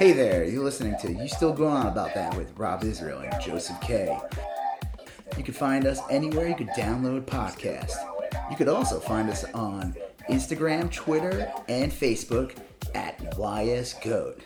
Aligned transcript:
Hey 0.00 0.12
there, 0.12 0.44
you're 0.44 0.64
listening 0.64 0.96
to 1.02 1.12
You 1.12 1.28
Still 1.28 1.52
Going 1.52 1.74
On 1.74 1.86
About 1.86 2.14
That 2.14 2.34
with 2.34 2.58
Rob 2.58 2.84
Israel 2.84 3.18
and 3.18 3.38
Joseph 3.38 3.78
K. 3.82 4.18
You 5.36 5.44
can 5.44 5.52
find 5.52 5.84
us 5.84 6.00
anywhere 6.08 6.48
you 6.48 6.54
could 6.54 6.70
download 6.70 7.26
podcasts. 7.26 7.92
You 8.50 8.56
could 8.56 8.68
also 8.68 8.98
find 8.98 9.28
us 9.28 9.44
on 9.52 9.94
Instagram, 10.30 10.90
Twitter, 10.90 11.52
and 11.68 11.92
Facebook 11.92 12.56
at 12.94 13.18
YSGoat. 13.36 14.40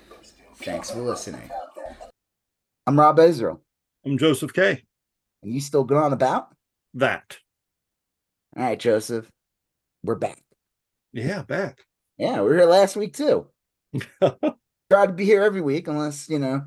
Thanks 0.56 0.90
for 0.90 0.98
listening. 0.98 1.48
I'm 2.88 2.98
Rob 2.98 3.20
Israel. 3.20 3.62
I'm 4.04 4.18
Joseph 4.18 4.52
K. 4.52 4.82
And 5.44 5.54
you 5.54 5.60
still 5.60 5.84
going 5.84 6.02
on 6.02 6.12
about? 6.12 6.48
That. 6.94 7.38
All 8.56 8.64
right, 8.64 8.78
Joseph. 8.80 9.30
We're 10.02 10.16
back. 10.16 10.42
Yeah, 11.12 11.42
back. 11.42 11.84
Yeah, 12.18 12.40
we 12.40 12.48
were 12.48 12.56
here 12.56 12.66
last 12.66 12.96
week 12.96 13.16
too. 13.16 13.46
Try 14.94 15.06
to 15.06 15.12
be 15.12 15.24
here 15.24 15.42
every 15.42 15.60
week 15.60 15.88
unless, 15.88 16.28
you 16.28 16.38
know, 16.38 16.66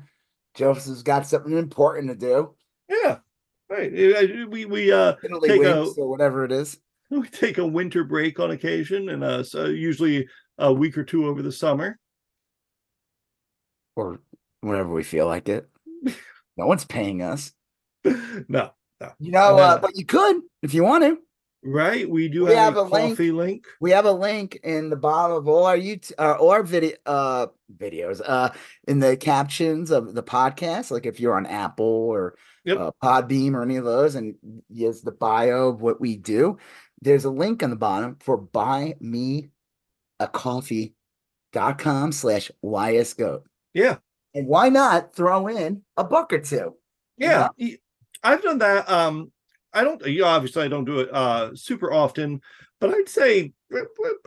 Joseph's 0.54 1.02
got 1.02 1.26
something 1.26 1.56
important 1.56 2.08
to 2.08 2.14
do. 2.14 2.54
Yeah. 2.86 3.20
Right. 3.70 3.90
We 4.50 4.66
we 4.66 4.92
uh 4.92 5.14
Italy 5.24 5.48
take 5.48 5.62
a, 5.62 5.84
or 5.96 6.10
whatever 6.10 6.44
it 6.44 6.52
is. 6.52 6.78
We 7.10 7.26
take 7.26 7.56
a 7.56 7.66
winter 7.66 8.04
break 8.04 8.38
on 8.38 8.50
occasion 8.50 9.08
and 9.08 9.24
uh 9.24 9.42
so 9.42 9.64
usually 9.64 10.28
a 10.58 10.70
week 10.70 10.98
or 10.98 11.04
two 11.04 11.26
over 11.26 11.40
the 11.40 11.50
summer. 11.50 11.98
Or 13.96 14.20
whenever 14.60 14.92
we 14.92 15.04
feel 15.04 15.24
like 15.24 15.48
it. 15.48 15.66
no 16.58 16.66
one's 16.66 16.84
paying 16.84 17.22
us. 17.22 17.54
No, 18.04 18.72
no. 19.00 19.12
You 19.18 19.30
know, 19.30 19.56
no. 19.56 19.62
Uh, 19.62 19.78
but 19.78 19.96
you 19.96 20.04
could 20.04 20.42
if 20.62 20.74
you 20.74 20.84
want 20.84 21.04
to. 21.04 21.18
Right, 21.64 22.08
we 22.08 22.28
do 22.28 22.44
we 22.44 22.52
have, 22.52 22.74
have, 22.74 22.86
a, 22.86 22.88
coffee 22.88 23.32
link. 23.32 23.34
link. 23.34 23.66
We 23.80 23.90
have 23.90 24.04
a 24.04 24.12
link 24.12 24.60
in 24.62 24.90
the 24.90 24.96
bottom 24.96 25.36
of 25.36 25.48
all 25.48 25.66
our 25.66 25.76
YouTube, 25.76 26.12
uh, 26.18 26.36
our 26.46 26.62
video 26.62 26.96
uh, 27.04 27.48
videos, 27.76 28.20
uh, 28.24 28.50
in 28.86 29.00
the 29.00 29.16
captions 29.16 29.90
of 29.90 30.14
the 30.14 30.22
podcast. 30.22 30.92
Like 30.92 31.04
if 31.04 31.18
you're 31.18 31.36
on 31.36 31.46
Apple 31.46 31.84
or 31.84 32.36
yep. 32.64 32.78
uh, 32.78 32.90
Podbean 33.02 33.54
or 33.54 33.62
any 33.62 33.76
of 33.76 33.84
those, 33.84 34.14
and 34.14 34.36
yes, 34.68 35.00
the 35.00 35.10
bio 35.10 35.70
of 35.70 35.82
what 35.82 36.00
we 36.00 36.16
do. 36.16 36.58
There's 37.00 37.24
a 37.24 37.30
link 37.30 37.62
on 37.62 37.70
the 37.70 37.76
bottom 37.76 38.16
for 38.20 38.36
buy 38.36 38.94
me 39.00 39.48
a 40.20 40.28
coffee.com 40.28 42.12
slash 42.12 42.50
ysgoat. 42.62 43.44
Yeah. 43.74 43.96
And 44.34 44.46
why 44.46 44.68
not 44.68 45.14
throw 45.14 45.48
in 45.48 45.82
a 45.96 46.04
buck 46.04 46.32
or 46.32 46.40
two? 46.40 46.74
Yeah. 47.16 47.48
You 47.56 47.72
know? 47.72 47.76
I've 48.22 48.42
done 48.42 48.58
that. 48.58 48.88
Um, 48.88 49.32
I 49.72 49.84
don't 49.84 50.04
you 50.06 50.20
know, 50.20 50.26
obviously 50.26 50.64
I 50.64 50.68
don't 50.68 50.84
do 50.84 51.00
it 51.00 51.14
uh 51.14 51.54
super 51.54 51.92
often, 51.92 52.40
but 52.80 52.90
I'd 52.90 53.08
say 53.08 53.52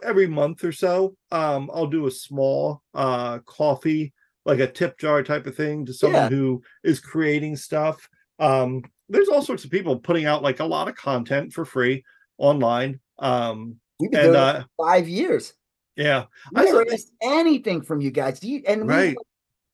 every 0.04 0.28
month 0.28 0.64
or 0.64 0.72
so, 0.72 1.16
um, 1.32 1.70
I'll 1.74 1.88
do 1.88 2.08
a 2.08 2.12
small 2.12 2.82
uh 2.94 3.40
coffee, 3.40 4.14
like 4.46 4.60
a 4.60 4.68
tip 4.72 4.98
jar 5.00 5.24
type 5.24 5.48
of 5.48 5.56
thing 5.56 5.86
to 5.86 5.94
someone 5.94 6.24
yeah. 6.24 6.30
who 6.30 6.62
is 6.84 7.00
creating 7.00 7.56
stuff. 7.56 8.08
Um, 8.40 8.84
there's 9.10 9.30
all 9.30 9.42
sorts 9.42 9.66
of 9.66 9.72
people 9.72 10.00
putting 10.00 10.26
out 10.26 10.44
like 10.44 10.60
a 10.60 10.66
lot 10.66 10.88
of 10.88 10.96
content 10.96 11.54
for 11.54 11.66
free 11.66 12.04
online. 12.38 13.00
Um 13.20 13.78
We've 14.00 14.12
been 14.12 14.28
and, 14.28 14.36
uh, 14.36 14.64
five 14.78 15.08
years. 15.08 15.54
Yeah. 15.96 16.26
We 16.54 16.64
never 16.64 16.86
asked 16.92 17.12
anything 17.22 17.82
from 17.82 18.02
you 18.02 18.10
guys. 18.10 18.40
Do 18.40 18.50
you 18.50 18.64
and 18.68 18.88
right. 18.88 19.16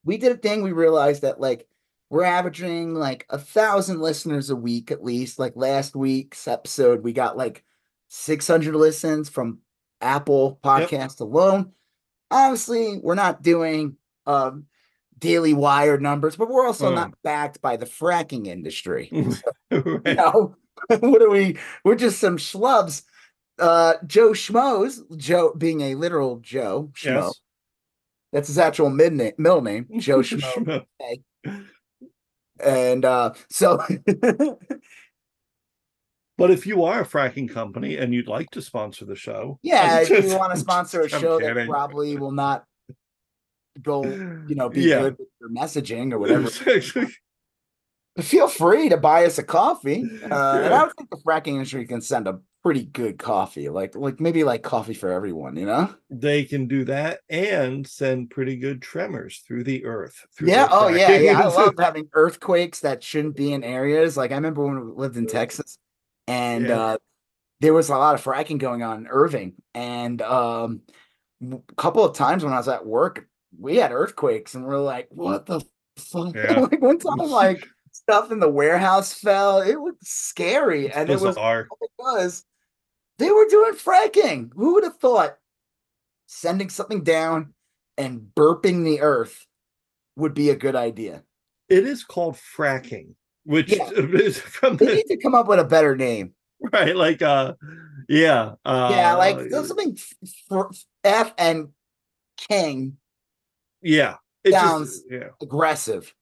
we, 0.04 0.16
we 0.16 0.18
did 0.18 0.34
a 0.34 0.38
thing, 0.38 0.64
we 0.64 0.73
realized 0.73 1.22
that 1.22 1.40
like 1.40 1.68
we're 2.10 2.24
averaging 2.24 2.94
like 2.94 3.26
a 3.30 3.38
thousand 3.38 4.00
listeners 4.00 4.50
a 4.50 4.56
week 4.56 4.92
at 4.92 5.04
least. 5.04 5.40
Like 5.40 5.54
last 5.56 5.96
week's 5.96 6.48
episode, 6.48 7.04
we 7.04 7.14
got 7.14 7.38
like 7.38 7.64
600 8.08 8.76
listens 8.76 9.30
from 9.30 9.60
Apple 10.02 10.60
Podcast 10.64 11.20
yep. 11.20 11.22
alone. 11.22 11.72
Obviously, 12.32 13.00
we're 13.02 13.16
not 13.16 13.42
doing 13.42 13.98
um, 14.26 14.66
daily 15.20 15.54
wire 15.54 15.98
numbers, 15.98 16.36
but 16.36 16.50
we're 16.50 16.66
also 16.66 16.92
oh. 16.92 16.96
not 16.96 17.14
backed 17.24 17.62
by 17.62 17.78
the 17.78 17.86
fracking 17.86 18.48
industry. 18.48 19.12
So, 19.70 19.82
right. 19.82 20.02
You 20.06 20.14
know, 20.16 20.56
what 21.00 21.22
are 21.22 21.30
we? 21.30 21.58
We're 21.84 21.96
just 21.96 22.20
some 22.20 22.38
schlubs. 22.38 23.04
Uh, 23.60 23.96
Joe 24.06 24.32
Schmoes, 24.32 25.00
Joe 25.17 25.54
being 25.58 25.82
a 25.82 25.96
literal 25.96 26.38
Joe 26.38 26.92
Schmo. 26.94 27.26
Yes. 27.26 27.42
That's 28.32 28.48
his 28.48 28.58
actual 28.58 28.90
mid 28.90 29.14
name, 29.14 29.34
middle 29.38 29.62
name, 29.62 29.88
Joe 29.98 30.20
Schmo. 30.22 30.86
And 32.64 33.06
uh, 33.06 33.34
so. 33.50 33.82
but 36.38 36.52
if 36.52 36.66
you 36.66 36.84
are 36.84 37.02
a 37.02 37.06
fracking 37.06 37.50
company 37.50 37.98
and 37.98 38.14
you'd 38.14 38.28
like 38.28 38.50
to 38.52 38.62
sponsor 38.62 39.06
the 39.06 39.16
show, 39.16 39.60
yeah, 39.62 40.00
if 40.02 40.10
you 40.10 40.38
want 40.38 40.54
to 40.54 40.60
sponsor 40.60 41.02
a 41.02 41.10
show 41.10 41.40
kidding. 41.40 41.56
that 41.56 41.67
probably 41.67 42.17
will 42.17 42.32
not 42.32 42.66
go, 43.82 44.04
you 44.04 44.56
know, 44.56 44.70
be 44.70 44.82
yeah. 44.82 45.02
good 45.02 45.17
with 45.20 45.30
your 45.40 45.50
messaging 45.50 46.12
or 46.12 46.20
whatever. 46.20 46.50
Feel 48.20 48.48
free 48.48 48.89
to 48.89 48.98
buy 48.98 49.26
us 49.26 49.38
a 49.38 49.44
coffee. 49.44 50.04
Uh, 50.28 50.60
yeah. 50.60 50.66
And 50.66 50.73
I 50.73 50.80
don't 50.80 50.94
think 50.98 51.10
the 51.10 51.17
fracking 51.17 51.54
industry 51.54 51.86
can 51.86 52.02
send 52.02 52.28
a 52.28 52.39
pretty 52.64 52.83
good 52.83 53.17
coffee, 53.17 53.70
like 53.70 53.95
like 53.95 54.20
maybe 54.20 54.44
like 54.44 54.61
coffee 54.61 54.94
for 54.94 55.10
everyone, 55.10 55.55
you 55.55 55.66
know. 55.66 55.94
They 56.10 56.44
can 56.44 56.67
do 56.67 56.83
that 56.86 57.22
and 57.30 57.88
send 57.88 58.30
pretty 58.30 58.58
good 58.58 58.82
tremors 58.82 59.42
through 59.48 59.64
the 59.64 59.86
earth. 59.86 60.26
Through 60.36 60.50
yeah. 60.50 60.67
Oh 60.70 60.89
yeah. 60.89 61.11
Yeah. 61.11 61.39
I 61.39 61.45
love 61.45 61.76
having 61.80 62.10
earthquakes 62.11 62.82
that 62.82 63.04
shouldn't 63.04 63.38
be 63.38 63.54
in 63.54 63.64
areas. 63.64 64.17
Like 64.17 64.32
I 64.32 64.36
remember 64.36 64.66
when 64.66 64.86
we 64.86 64.92
lived 64.92 65.16
in 65.16 65.28
Texas, 65.28 65.78
and 66.28 66.67
yeah. 66.67 66.80
uh, 66.80 66.98
there 67.61 67.73
was 67.73 67.89
a 67.89 67.98
lot 67.98 68.16
of 68.16 68.23
fracking 68.23 68.58
going 68.58 68.84
on 68.84 68.98
in 68.98 69.08
Irving, 69.08 69.54
and 69.73 70.22
um, 70.22 70.82
a 71.42 71.60
couple 71.78 72.04
of 72.04 72.17
times 72.17 72.44
when 72.44 72.54
I 72.54 72.58
was 72.58 72.67
at 72.67 72.86
work, 72.86 73.28
we 73.58 73.78
had 73.78 73.94
earthquakes, 73.94 74.55
and 74.55 74.66
we're 74.66 74.78
like, 74.78 75.08
"What 75.10 75.45
the 75.45 75.61
fuck?" 75.61 75.67
Yeah. 76.36 76.60
like 76.60 76.82
one 76.82 76.99
time, 76.99 77.17
like 77.17 77.66
stuff 78.10 78.32
in 78.32 78.40
the 78.40 78.50
warehouse 78.50 79.14
fell. 79.14 79.60
It 79.60 79.76
was 79.76 79.95
scary, 80.02 80.92
and 80.92 81.10
it 81.10 81.20
was 81.20 81.36
it 81.36 81.92
was 82.00 82.45
they 83.20 83.30
were 83.30 83.48
doing 83.50 83.73
fracking. 83.73 84.52
Who 84.56 84.76
would 84.76 84.84
have 84.84 84.98
thought 84.98 85.38
sending 86.28 86.70
something 86.70 87.04
down 87.04 87.54
and 87.98 88.30
burping 88.36 88.84
the 88.84 89.02
earth 89.02 89.46
would 90.16 90.34
be 90.34 90.50
a 90.50 90.56
good 90.56 90.76
idea? 90.76 91.23
It 91.67 91.86
is 91.86 92.04
called 92.04 92.36
fracking, 92.36 93.16
which 93.44 93.76
yeah. 93.76 93.90
is 93.96 94.40
from 94.40 94.78
the... 94.78 94.86
They 94.86 94.96
need 94.96 95.08
to 95.08 95.17
come 95.17 95.36
up 95.36 95.48
with 95.48 95.60
a 95.60 95.66
better 95.66 95.96
name. 95.96 96.34
Right, 96.72 96.96
like 96.96 97.22
uh 97.22 97.54
yeah. 98.08 98.54
Uh 98.66 98.90
yeah, 98.92 99.14
like 99.16 99.52
something 99.52 99.98
for 100.48 100.72
F 101.04 101.34
and 101.38 101.70
King. 102.50 102.98
Yeah. 103.82 104.16
It 104.44 104.54
sounds 104.54 105.02
just, 105.02 105.06
yeah. 105.12 105.28
aggressive. 105.42 106.14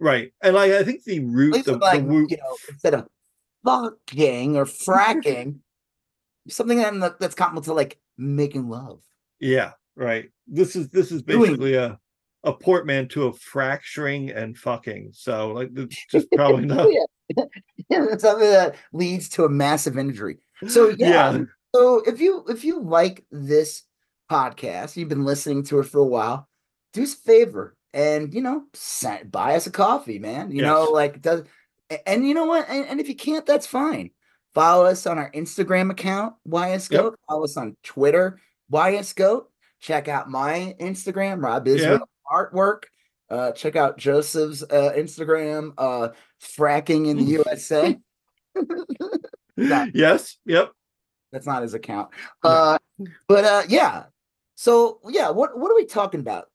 Right. 0.00 0.32
And 0.42 0.54
like 0.54 0.72
I 0.72 0.82
think 0.82 1.04
the 1.04 1.20
root 1.20 1.64
the, 1.64 1.76
like, 1.76 2.00
the 2.00 2.06
root... 2.06 2.30
you 2.30 2.38
know, 2.38 2.56
instead 2.68 2.94
of 2.94 3.06
fucking 3.64 4.56
or 4.56 4.64
fracking, 4.64 5.58
something 6.48 6.78
that's 7.20 7.34
comparable 7.34 7.62
to 7.62 7.74
like 7.74 7.98
making 8.16 8.68
love. 8.68 9.02
Yeah, 9.38 9.72
right. 9.96 10.30
This 10.46 10.74
is 10.74 10.88
this 10.88 11.12
is 11.12 11.22
basically 11.22 11.74
a 11.74 11.98
a 12.44 12.52
portmanteau 12.54 13.28
of 13.28 13.38
fracturing 13.38 14.30
and 14.30 14.56
fucking. 14.56 15.10
So 15.12 15.52
like 15.52 15.70
it's 15.76 16.06
just 16.10 16.26
probably 16.32 16.64
not 16.66 16.86
oh, 16.86 17.06
yeah. 17.88 18.06
something 18.18 18.50
that 18.50 18.76
leads 18.92 19.28
to 19.30 19.44
a 19.44 19.50
massive 19.50 19.98
injury. 19.98 20.38
So 20.66 20.88
yeah. 20.90 21.32
yeah. 21.32 21.44
So 21.74 22.02
if 22.06 22.20
you 22.20 22.44
if 22.48 22.64
you 22.64 22.80
like 22.80 23.26
this 23.30 23.82
podcast, 24.30 24.96
you've 24.96 25.08
been 25.10 25.24
listening 25.24 25.62
to 25.64 25.80
it 25.80 25.84
for 25.84 25.98
a 25.98 26.06
while, 26.06 26.48
do 26.94 27.02
us 27.02 27.14
a 27.14 27.16
favor 27.16 27.76
and 27.92 28.32
you 28.32 28.40
know 28.40 28.64
send, 28.74 29.30
buy 29.30 29.56
us 29.56 29.66
a 29.66 29.70
coffee, 29.70 30.18
man. 30.18 30.50
You 30.50 30.62
yes. 30.62 30.66
know, 30.66 30.84
like 30.84 31.20
does 31.20 31.44
and 32.06 32.26
you 32.26 32.34
know 32.34 32.46
what? 32.46 32.68
And, 32.68 32.86
and 32.86 33.00
if 33.00 33.08
you 33.08 33.16
can't, 33.16 33.46
that's 33.46 33.66
fine. 33.66 34.10
Follow 34.54 34.86
us 34.86 35.06
on 35.06 35.18
our 35.18 35.30
Instagram 35.32 35.90
account, 35.90 36.34
YSGoat. 36.48 37.10
Yep. 37.10 37.14
Follow 37.28 37.44
us 37.44 37.56
on 37.56 37.76
Twitter, 37.82 38.40
YSGoat. 38.72 39.44
Check 39.80 40.08
out 40.08 40.30
my 40.30 40.74
Instagram, 40.80 41.42
Rob 41.42 41.66
Israel 41.68 42.00
yep. 42.00 42.08
Artwork. 42.30 42.84
Uh, 43.28 43.52
check 43.52 43.76
out 43.76 43.96
Joseph's 43.96 44.62
uh, 44.64 44.92
Instagram, 44.96 45.72
uh, 45.78 46.08
Fracking 46.42 47.08
in 47.08 47.16
the 47.16 47.22
USA. 47.38 47.96
yes. 49.94 50.36
Yep. 50.44 50.72
That's 51.32 51.46
not 51.46 51.62
his 51.62 51.74
account. 51.74 52.10
Uh, 52.42 52.78
but 53.28 53.44
uh, 53.44 53.62
yeah. 53.68 54.04
So 54.56 55.00
yeah, 55.08 55.30
what 55.30 55.56
what 55.56 55.70
are 55.70 55.76
we 55.76 55.86
talking 55.86 56.20
about? 56.20 56.49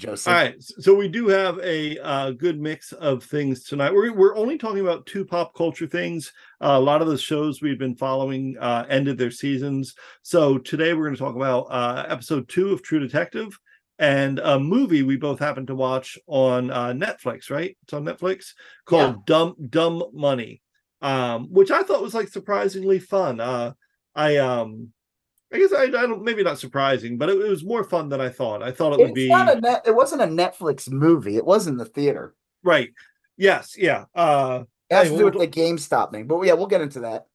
Joseph. 0.00 0.28
All 0.28 0.34
right, 0.34 0.54
so 0.58 0.94
we 0.94 1.08
do 1.08 1.28
have 1.28 1.58
a 1.58 1.98
uh, 1.98 2.30
good 2.32 2.60
mix 2.60 2.92
of 2.92 3.22
things 3.22 3.64
tonight. 3.64 3.92
We're 3.92 4.12
we're 4.12 4.36
only 4.36 4.58
talking 4.58 4.80
about 4.80 5.06
two 5.06 5.24
pop 5.24 5.54
culture 5.54 5.86
things. 5.86 6.32
Uh, 6.60 6.76
a 6.76 6.80
lot 6.80 7.02
of 7.02 7.08
the 7.08 7.18
shows 7.18 7.60
we've 7.60 7.78
been 7.78 7.94
following 7.94 8.56
uh, 8.58 8.86
ended 8.88 9.18
their 9.18 9.30
seasons, 9.30 9.94
so 10.22 10.58
today 10.58 10.94
we're 10.94 11.04
going 11.04 11.14
to 11.14 11.20
talk 11.20 11.36
about 11.36 11.66
uh, 11.70 12.06
episode 12.08 12.48
two 12.48 12.72
of 12.72 12.82
True 12.82 12.98
Detective 12.98 13.58
and 13.98 14.38
a 14.38 14.58
movie 14.58 15.02
we 15.02 15.16
both 15.16 15.38
happened 15.38 15.66
to 15.66 15.74
watch 15.74 16.18
on 16.26 16.70
uh, 16.70 16.88
Netflix. 16.88 17.50
Right, 17.50 17.76
it's 17.82 17.92
on 17.92 18.04
Netflix 18.04 18.54
called 18.86 19.16
yeah. 19.16 19.22
Dumb 19.26 19.54
Dumb 19.68 20.04
Money, 20.12 20.62
um, 21.02 21.48
which 21.52 21.70
I 21.70 21.82
thought 21.82 22.02
was 22.02 22.14
like 22.14 22.28
surprisingly 22.28 22.98
fun. 22.98 23.40
Uh, 23.40 23.74
I 24.14 24.38
um 24.38 24.92
I 25.52 25.58
guess 25.58 25.72
I, 25.72 25.84
I 25.84 25.88
don't 25.88 26.22
maybe 26.22 26.44
not 26.44 26.58
surprising, 26.58 27.18
but 27.18 27.28
it, 27.28 27.38
it, 27.38 27.48
was 27.48 27.64
more 27.64 27.82
fun 27.82 28.08
than 28.08 28.20
I 28.20 28.28
thought. 28.28 28.62
I 28.62 28.70
thought 28.70 28.92
it 28.92 29.00
would 29.00 29.10
it's 29.10 29.14
be 29.14 29.28
not 29.28 29.56
a 29.56 29.60
net, 29.60 29.82
it 29.84 29.94
wasn't 29.94 30.22
a 30.22 30.26
Netflix 30.26 30.90
movie. 30.90 31.36
It 31.36 31.44
was 31.44 31.66
in 31.66 31.76
the 31.76 31.84
theater. 31.84 32.34
Right. 32.62 32.90
Yes, 33.36 33.74
yeah. 33.76 34.04
Uh 34.14 34.64
it 34.90 34.94
has 34.94 35.10
to 35.10 35.16
do 35.16 35.24
with 35.26 35.34
the 35.34 35.46
GameStop 35.46 36.12
thing. 36.12 36.26
But 36.26 36.42
yeah, 36.42 36.54
we'll 36.54 36.66
get 36.66 36.80
into 36.80 37.00
that. 37.00 37.26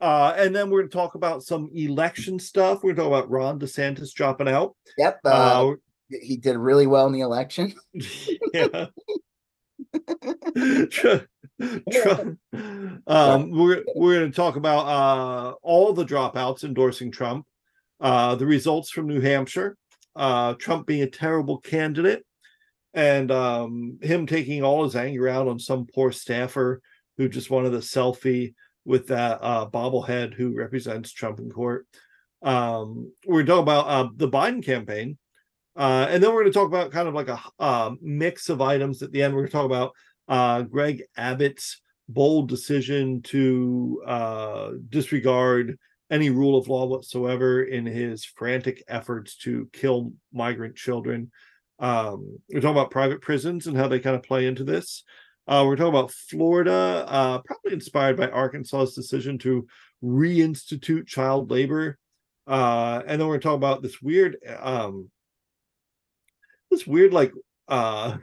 Uh, 0.00 0.34
and 0.36 0.54
then 0.54 0.70
we're 0.70 0.80
going 0.80 0.90
to 0.90 0.96
talk 0.96 1.14
about 1.14 1.42
some 1.42 1.70
election 1.74 2.38
stuff. 2.38 2.82
We're 2.82 2.92
going 2.92 2.96
to 2.96 3.02
talk 3.02 3.24
about 3.24 3.30
Ron 3.30 3.60
DeSantis 3.60 4.12
dropping 4.12 4.48
out. 4.48 4.76
Yep. 4.98 5.20
Uh, 5.24 5.28
uh, 5.28 5.74
he 6.08 6.36
did 6.36 6.56
really 6.56 6.86
well 6.86 7.06
in 7.06 7.12
the 7.12 7.20
election. 7.20 7.74
yeah. 8.52 8.86
um, 13.06 13.50
we're 13.50 13.84
we're 13.94 14.18
going 14.18 14.30
to 14.30 14.32
talk 14.32 14.56
about 14.56 14.86
uh, 14.86 15.52
all 15.62 15.92
the 15.92 16.04
dropouts 16.04 16.64
endorsing 16.64 17.12
Trump, 17.12 17.46
uh, 18.02 18.34
the 18.34 18.44
results 18.44 18.90
from 18.90 19.06
New 19.06 19.20
Hampshire, 19.20 19.76
uh, 20.16 20.54
Trump 20.54 20.86
being 20.86 21.02
a 21.02 21.10
terrible 21.10 21.58
candidate, 21.58 22.26
and 22.92 23.30
um, 23.30 23.98
him 24.02 24.26
taking 24.26 24.62
all 24.62 24.82
his 24.84 24.96
anger 24.96 25.28
out 25.28 25.46
on 25.46 25.58
some 25.58 25.86
poor 25.86 26.10
staffer 26.10 26.82
who 27.16 27.28
just 27.28 27.48
wanted 27.48 27.72
a 27.74 27.78
selfie 27.78 28.54
with 28.84 29.06
that 29.06 29.38
uh, 29.40 29.70
bobblehead 29.70 30.34
who 30.34 30.54
represents 30.54 31.12
Trump 31.12 31.38
in 31.38 31.48
court. 31.48 31.86
Um, 32.42 33.12
we're 33.24 33.44
talking 33.44 33.62
about 33.62 33.86
uh, 33.86 34.08
the 34.16 34.28
Biden 34.28 34.64
campaign, 34.64 35.16
uh, 35.76 36.08
and 36.10 36.20
then 36.20 36.30
we're 36.30 36.42
going 36.42 36.52
to 36.52 36.58
talk 36.58 36.66
about 36.66 36.90
kind 36.90 37.06
of 37.06 37.14
like 37.14 37.28
a 37.28 37.40
uh, 37.60 37.92
mix 38.02 38.48
of 38.48 38.60
items 38.60 39.00
at 39.02 39.12
the 39.12 39.22
end. 39.22 39.32
We're 39.32 39.42
going 39.42 39.50
to 39.50 39.52
talk 39.52 39.66
about 39.66 39.92
uh, 40.26 40.62
Greg 40.62 41.04
Abbott's 41.16 41.80
bold 42.08 42.48
decision 42.48 43.22
to 43.22 44.02
disregard 44.88 45.78
any 46.12 46.28
rule 46.28 46.58
of 46.58 46.68
law 46.68 46.84
whatsoever 46.84 47.62
in 47.62 47.86
his 47.86 48.22
frantic 48.22 48.84
efforts 48.86 49.34
to 49.38 49.68
kill 49.72 50.12
migrant 50.30 50.76
children. 50.76 51.30
Um, 51.78 52.38
we're 52.50 52.60
talking 52.60 52.76
about 52.76 52.90
private 52.90 53.22
prisons 53.22 53.66
and 53.66 53.76
how 53.76 53.88
they 53.88 53.98
kind 53.98 54.14
of 54.14 54.22
play 54.22 54.46
into 54.46 54.62
this. 54.62 55.04
Uh, 55.48 55.64
we're 55.66 55.74
talking 55.74 55.88
about 55.88 56.12
Florida, 56.12 57.06
uh, 57.08 57.38
probably 57.38 57.72
inspired 57.72 58.18
by 58.18 58.28
Arkansas's 58.28 58.94
decision 58.94 59.38
to 59.38 59.66
reinstitute 60.04 61.06
child 61.06 61.50
labor. 61.50 61.98
Uh, 62.46 63.02
and 63.06 63.18
then 63.18 63.26
we're 63.26 63.38
talking 63.38 63.56
about 63.56 63.82
this 63.82 64.02
weird, 64.02 64.36
um, 64.60 65.10
this 66.70 66.86
weird 66.86 67.14
like 67.14 67.32
uh, 67.68 68.18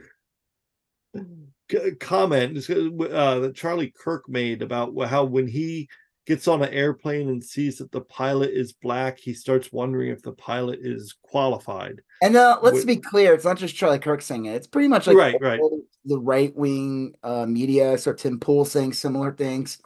comment 1.98 2.56
uh, 2.70 3.38
that 3.40 3.52
Charlie 3.56 3.92
Kirk 3.98 4.28
made 4.28 4.62
about 4.62 4.96
how 5.08 5.24
when 5.24 5.48
he 5.48 5.88
gets 6.26 6.46
on 6.46 6.62
an 6.62 6.72
airplane 6.72 7.28
and 7.28 7.42
sees 7.42 7.78
that 7.78 7.90
the 7.92 8.02
pilot 8.02 8.50
is 8.50 8.72
black, 8.72 9.18
he 9.18 9.34
starts 9.34 9.72
wondering 9.72 10.10
if 10.10 10.22
the 10.22 10.32
pilot 10.32 10.80
is 10.82 11.14
qualified. 11.22 12.00
And 12.22 12.36
uh, 12.36 12.58
let's 12.62 12.78
With, 12.78 12.86
be 12.86 12.96
clear, 12.96 13.34
it's 13.34 13.44
not 13.44 13.58
just 13.58 13.74
Charlie 13.74 13.98
Kirk 13.98 14.22
saying 14.22 14.46
it. 14.46 14.54
It's 14.54 14.66
pretty 14.66 14.88
much 14.88 15.06
like 15.06 15.16
right, 15.16 15.40
right. 15.40 15.60
the 16.04 16.18
right 16.18 16.54
wing 16.54 17.14
uh, 17.22 17.46
media, 17.46 17.96
so 17.98 18.12
Tim 18.12 18.38
Pool 18.38 18.64
saying 18.64 18.92
similar 18.92 19.32
things. 19.32 19.78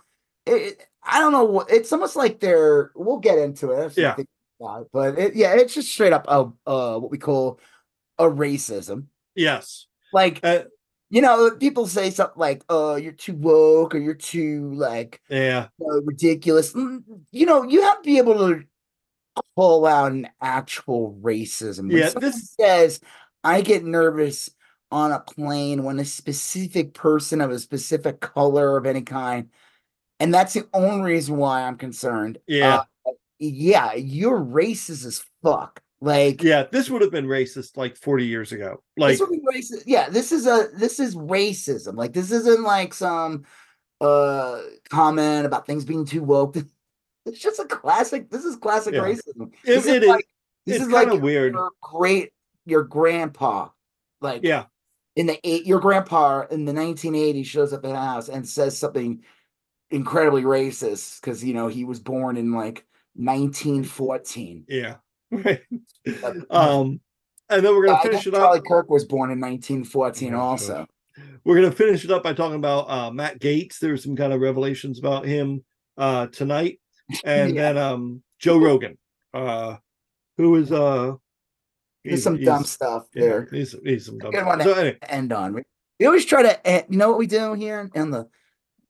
It, 0.46 0.86
I 1.02 1.20
don't 1.20 1.32
know. 1.32 1.60
It's 1.60 1.92
almost 1.92 2.16
like 2.16 2.40
they're. 2.40 2.90
We'll 2.94 3.19
get 3.19 3.38
into 3.38 3.70
it. 3.70 3.96
Yeah. 3.96 4.16
It, 4.19 4.28
but 4.92 5.19
it, 5.19 5.34
yeah, 5.34 5.54
it's 5.54 5.75
just 5.75 5.92
straight 5.92 6.12
up 6.12 6.26
a 6.28 6.50
uh, 6.69 6.98
what 6.98 7.10
we 7.10 7.19
call 7.19 7.60
a 8.19 8.25
racism. 8.25 9.06
Yes. 9.34 9.87
Like 10.12 10.40
uh, 10.42 10.64
you 11.10 11.20
know, 11.22 11.50
people 11.56 11.86
say 11.86 12.10
something 12.10 12.38
like, 12.40 12.64
"Oh, 12.68 12.96
you're 12.96 13.12
too 13.12 13.34
woke," 13.34 13.94
or 13.94 13.98
"You're 13.98 14.14
too 14.14 14.72
like, 14.74 15.20
yeah, 15.78 15.98
ridiculous." 16.04 16.72
Mm, 16.72 17.04
you 17.32 17.46
know, 17.46 17.62
you 17.62 17.82
have 17.82 17.98
to 18.02 18.06
be 18.06 18.18
able 18.18 18.34
to 18.48 18.64
call 19.56 19.86
out 19.86 20.12
an 20.12 20.28
actual 20.40 21.18
racism. 21.22 21.90
When 21.90 21.98
yeah, 22.00 22.10
this 22.10 22.54
says, 22.58 23.00
"I 23.44 23.60
get 23.60 23.84
nervous 23.84 24.50
on 24.90 25.12
a 25.12 25.20
plane 25.20 25.84
when 25.84 25.98
a 25.98 26.04
specific 26.04 26.94
person 26.94 27.40
of 27.40 27.50
a 27.50 27.58
specific 27.58 28.20
color 28.20 28.76
of 28.76 28.86
any 28.86 29.02
kind," 29.02 29.50
and 30.20 30.32
that's 30.34 30.54
the 30.54 30.68
only 30.74 31.12
reason 31.12 31.36
why 31.36 31.62
I'm 31.62 31.76
concerned. 31.76 32.38
Yeah, 32.46 32.84
uh, 33.06 33.12
yeah, 33.38 33.94
you're 33.94 34.40
racist 34.40 35.06
as 35.06 35.24
fuck. 35.42 35.82
Like, 36.00 36.43
yeah, 36.43 36.64
this 36.70 36.91
would 36.91 37.02
have 37.02 37.11
been 37.11 37.26
racist 37.26 37.76
like 37.76 37.96
40 37.96 38.26
years 38.26 38.52
ago. 38.52 38.82
Like, 38.96 39.12
this 39.12 39.20
would 39.20 39.31
be 39.31 39.41
racist. 39.41 39.85
Yeah, 39.87 40.08
this 40.08 40.32
is 40.32 40.46
a 40.46 40.69
this 40.75 41.00
is 41.00 41.17
racism. 41.17 41.96
Like, 41.96 42.12
this 42.12 42.31
isn't 42.31 42.62
like 42.62 42.93
some 42.93 43.44
uh 44.00 44.61
comment 44.91 45.46
about 45.46 45.67
things 45.67 45.85
being 45.85 46.05
too 46.05 46.23
woke. 46.23 46.56
It's 47.26 47.38
just 47.38 47.58
a 47.58 47.64
classic. 47.64 48.29
This 48.29 48.44
is 48.44 48.56
classic 48.56 48.93
yeah. 48.93 49.00
racism. 49.00 49.50
This 49.64 49.87
it, 49.87 50.02
is 50.02 50.08
like 50.11 50.29
this 50.67 50.82
is 50.82 50.88
like 50.88 51.11
weird. 51.23 51.55
Your 51.55 51.70
great 51.81 52.32
your 52.67 52.82
grandpa, 52.82 53.70
like 54.20 54.43
yeah, 54.43 54.64
in 55.17 55.26
the 55.26 55.38
eight 55.43 55.64
your 55.64 55.81
grandpa 55.81 56.44
in 56.50 56.67
the 56.67 56.73
1980s 56.73 57.47
shows 57.47 57.73
up 57.73 57.85
at 57.85 57.88
the 57.88 57.97
house 57.97 58.29
and 58.29 58.47
says 58.47 58.76
something 58.76 59.23
incredibly 59.90 60.43
racist 60.43 61.20
because 61.20 61.43
you 61.43 61.55
know 61.55 61.69
he 61.69 61.85
was 61.85 62.00
born 62.00 62.37
in 62.37 62.52
like 62.52 62.85
1914. 63.14 64.64
Yeah. 64.69 64.97
Right. 65.42 65.60
um, 66.50 67.00
and 67.48 67.64
then 67.64 67.75
we're 67.75 67.86
gonna 67.86 68.02
finish 68.02 68.26
it 68.26 68.34
up. 68.34 68.40
Charlie 68.40 68.62
Kirk 68.66 68.90
was 68.90 69.04
born 69.04 69.31
in 69.31 69.40
1914, 69.40 70.28
yeah, 70.28 70.38
also. 70.38 70.86
We're 71.44 71.56
gonna 71.56 71.72
finish 71.72 72.04
it 72.04 72.10
up 72.10 72.22
by 72.22 72.32
talking 72.32 72.56
about 72.56 72.90
uh, 72.90 73.10
Matt 73.10 73.40
Gaetz. 73.40 73.78
There's 73.78 74.02
some 74.02 74.16
kind 74.16 74.32
of 74.32 74.40
revelations 74.40 74.98
about 74.98 75.26
him 75.26 75.64
uh, 75.96 76.26
tonight, 76.28 76.81
and 77.25 77.54
yeah. 77.54 77.72
then 77.72 77.78
um, 77.78 78.22
Joe 78.38 78.58
Rogan, 78.58 78.98
uh, 79.32 79.76
who 80.36 80.56
is 80.56 80.72
uh, 80.72 81.12
there's 82.04 82.22
some 82.22 82.40
dumb 82.40 82.64
stuff 82.64 83.06
yeah, 83.14 83.22
there. 83.22 83.48
He's, 83.50 83.75
he's 83.84 84.06
some 84.06 84.19
dumb 84.19 84.32
stuff. 84.32 84.62
So, 84.62 84.72
anyway. 84.75 84.98
end 85.08 85.32
on. 85.32 85.54
We 85.98 86.06
always 86.06 86.25
try 86.25 86.42
to. 86.42 86.84
You 86.88 86.98
know 86.98 87.08
what 87.08 87.19
we 87.19 87.26
do 87.26 87.54
here 87.54 87.90
on 87.94 88.10
the 88.10 88.28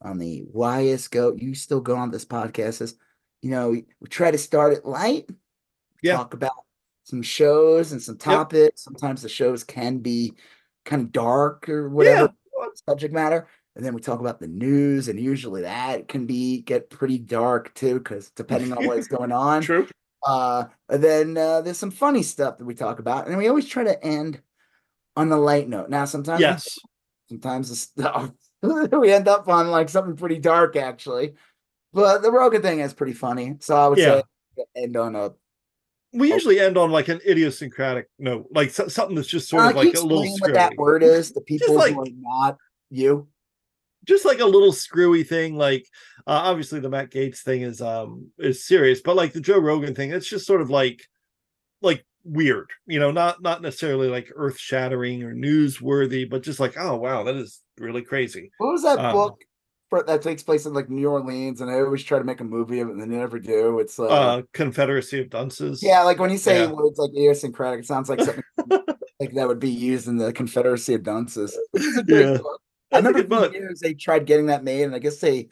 on 0.02 0.19
the 0.19 0.44
YS 0.52 1.08
Go. 1.08 1.35
You 1.37 1.55
still 1.55 1.81
go 1.81 1.97
on 1.97 2.11
this 2.11 2.25
podcast 2.25 2.82
is, 2.82 2.94
you 3.43 3.50
know, 3.50 3.70
we, 3.70 3.85
we 4.00 4.08
try 4.08 4.31
to 4.31 4.38
start 4.38 4.73
it 4.73 4.85
light 4.85 5.29
yeah. 6.05 6.17
talk 6.17 6.35
about 6.35 6.53
some 7.05 7.23
shows 7.23 7.93
and 7.93 8.03
some 8.03 8.17
topics. 8.17 8.87
Yep. 8.87 8.93
Sometimes 9.01 9.23
the 9.23 9.29
shows 9.29 9.65
can 9.65 9.99
be 9.99 10.33
kind 10.85 11.03
of 11.03 11.12
dark 11.12 11.69
or 11.69 11.89
whatever 11.89 12.33
yeah. 12.61 12.67
subject 12.89 13.15
matter. 13.15 13.49
And 13.77 13.85
then 13.85 13.95
we 13.95 14.01
talk 14.01 14.21
about 14.21 14.39
the 14.39 14.47
news, 14.47 15.09
and 15.09 15.19
usually 15.19 15.62
that 15.62 16.06
can 16.06 16.27
be 16.27 16.61
get 16.61 16.91
pretty 16.91 17.19
dark 17.19 17.75
too, 17.75 17.95
because 17.95 18.31
depending 18.31 18.73
on 18.73 18.87
what's 18.87 19.09
going 19.09 19.33
on. 19.33 19.62
True. 19.62 19.89
Uh, 20.25 20.67
and 20.89 21.03
then 21.03 21.37
uh, 21.37 21.61
there's 21.61 21.79
some 21.79 21.91
funny 21.91 22.23
stuff 22.23 22.59
that 22.59 22.65
we 22.65 22.75
talk 22.75 23.00
about, 23.00 23.27
and 23.27 23.37
we 23.37 23.49
always 23.49 23.67
try 23.67 23.83
to 23.83 24.05
end 24.05 24.41
on 25.17 25.31
a 25.33 25.37
light 25.37 25.69
note. 25.69 25.90
Now, 25.90 26.05
sometimes, 26.05 26.40
yes, 26.40 26.78
sometimes 27.28 27.69
the 27.69 27.76
stuff 27.76 28.31
we 28.93 29.12
end 29.12 29.28
up 29.28 29.49
on 29.49 29.71
like 29.71 29.88
something 29.88 30.17
pretty 30.17 30.38
dark, 30.38 30.76
actually. 30.76 31.35
But 31.93 32.23
the 32.23 32.31
Rogan 32.31 32.62
thing 32.62 32.78
is 32.78 32.95
pretty 32.95 33.12
funny, 33.12 33.57
so 33.59 33.76
I 33.76 33.88
would 33.88 33.99
yeah. 33.99 34.23
say 34.57 34.64
end 34.76 34.97
on 34.97 35.17
a 35.17 35.33
we 36.14 36.30
oh. 36.30 36.35
usually 36.35 36.61
end 36.61 36.78
on 36.78 36.90
like 36.90 37.09
an 37.09 37.21
idiosyncratic 37.26 38.09
note, 38.18 38.47
like 38.52 38.71
so, 38.71 38.88
something 38.88 39.16
that's 39.16 39.28
just 39.28 39.49
sort 39.49 39.64
uh, 39.64 39.71
of 39.71 39.76
like 39.76 39.94
a 39.94 40.00
little 40.00 40.25
screwy. 40.25 40.38
what 40.40 40.54
that 40.54 40.76
word 40.76 41.02
is. 41.02 41.33
The 41.33 41.40
people 41.40 41.75
like, 41.75 41.94
who 41.94 42.02
are 42.02 42.06
not 42.16 42.56
you, 42.90 43.28
just 44.04 44.25
like 44.25 44.40
a 44.40 44.47
little 44.47 44.73
screwy 44.73 45.25
thing. 45.25 45.56
Like 45.56 45.87
uh, 46.26 46.40
obviously 46.44 46.80
the 46.80 46.88
Matt 46.88 47.11
Gaetz 47.11 47.40
thing 47.40 47.62
is 47.62 47.83
um 47.83 48.30
is 48.38 48.66
serious, 48.66 49.00
but 49.00 49.16
like 49.16 49.33
the 49.33 49.40
Joe 49.40 49.59
Rogan 49.59 49.94
thing, 49.94 50.12
it's 50.12 50.28
just 50.28 50.47
sort 50.47 50.61
of 50.61 50.71
like 50.71 51.02
like 51.83 52.04
weird, 52.23 52.71
you 52.87 53.00
know, 53.00 53.11
not 53.11 53.42
not 53.42 53.61
necessarily 53.61 54.09
like 54.09 54.30
earth 54.37 54.59
shattering 54.59 55.23
or 55.25 55.35
newsworthy, 55.35 56.28
but 56.28 56.42
just 56.42 56.61
like 56.61 56.75
oh 56.78 56.97
wow, 56.97 57.25
that 57.25 57.35
is 57.35 57.61
really 57.78 58.02
crazy. 58.02 58.52
What 58.59 58.73
was 58.73 58.83
that 58.85 58.99
um, 58.99 59.12
book? 59.12 59.44
That 59.91 60.23
takes 60.23 60.43
place 60.43 60.67
in 60.67 60.75
like 60.75 60.91
New 60.91 61.09
Orleans, 61.09 61.61
and 61.61 61.71
I 61.71 61.75
always 61.81 62.03
try 62.03 62.19
to 62.19 62.25
make 62.25 62.41
a 62.41 62.45
movie 62.45 62.81
of 62.81 62.88
it, 62.88 62.93
and 62.93 63.00
they 63.00 63.07
never 63.07 63.38
do. 63.38 63.79
It's 63.79 63.99
like 63.99 64.11
uh, 64.11 64.43
Confederacy 64.53 65.21
of 65.21 65.31
Dunces. 65.31 65.83
Yeah, 65.83 66.03
like 66.03 66.19
when 66.19 66.31
you 66.31 66.38
say 66.38 66.62
yeah. 66.62 66.73
words 66.73 66.99
like 66.99 67.11
idiosyncratic, 67.11 67.81
it 67.81 67.87
sounds 67.87 68.09
like 68.09 68.21
something 68.21 68.43
like 69.21 69.33
that 69.35 69.49
would 69.49 69.61
be 69.61 69.71
used 69.71 70.09
in 70.09 70.17
the 70.17 70.33
Confederacy 70.33 70.95
of 70.95 71.03
Dunces. 71.03 71.57
yeah, 72.09 72.38
I 72.93 72.99
remember 72.99 73.50
years 73.53 73.81
they 73.81 73.95
tried 73.95 74.26
getting 74.26 74.47
that 74.47 74.64
made, 74.64 74.83
and 74.83 74.95
I 74.95 74.99
guess 74.99 75.19
they, 75.19 75.49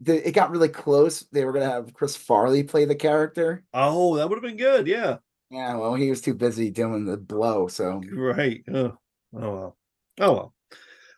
the, 0.00 0.26
it 0.26 0.32
got 0.32 0.50
really 0.50 0.68
close. 0.68 1.20
They 1.32 1.44
were 1.44 1.52
gonna 1.52 1.70
have 1.70 1.94
Chris 1.94 2.16
Farley 2.16 2.62
play 2.64 2.84
the 2.84 2.94
character. 2.94 3.64
Oh, 3.72 4.16
that 4.16 4.28
would 4.28 4.36
have 4.36 4.42
been 4.42 4.56
good. 4.56 4.86
Yeah. 4.86 5.18
Yeah. 5.50 5.76
Well, 5.76 5.94
he 5.94 6.10
was 6.10 6.20
too 6.22 6.34
busy 6.34 6.70
doing 6.70 7.04
the 7.04 7.16
blow. 7.16 7.68
So 7.68 8.02
right. 8.12 8.62
Oh, 8.72 8.96
oh 9.34 9.54
well. 9.54 9.76
Oh 10.20 10.32
well. 10.32 10.54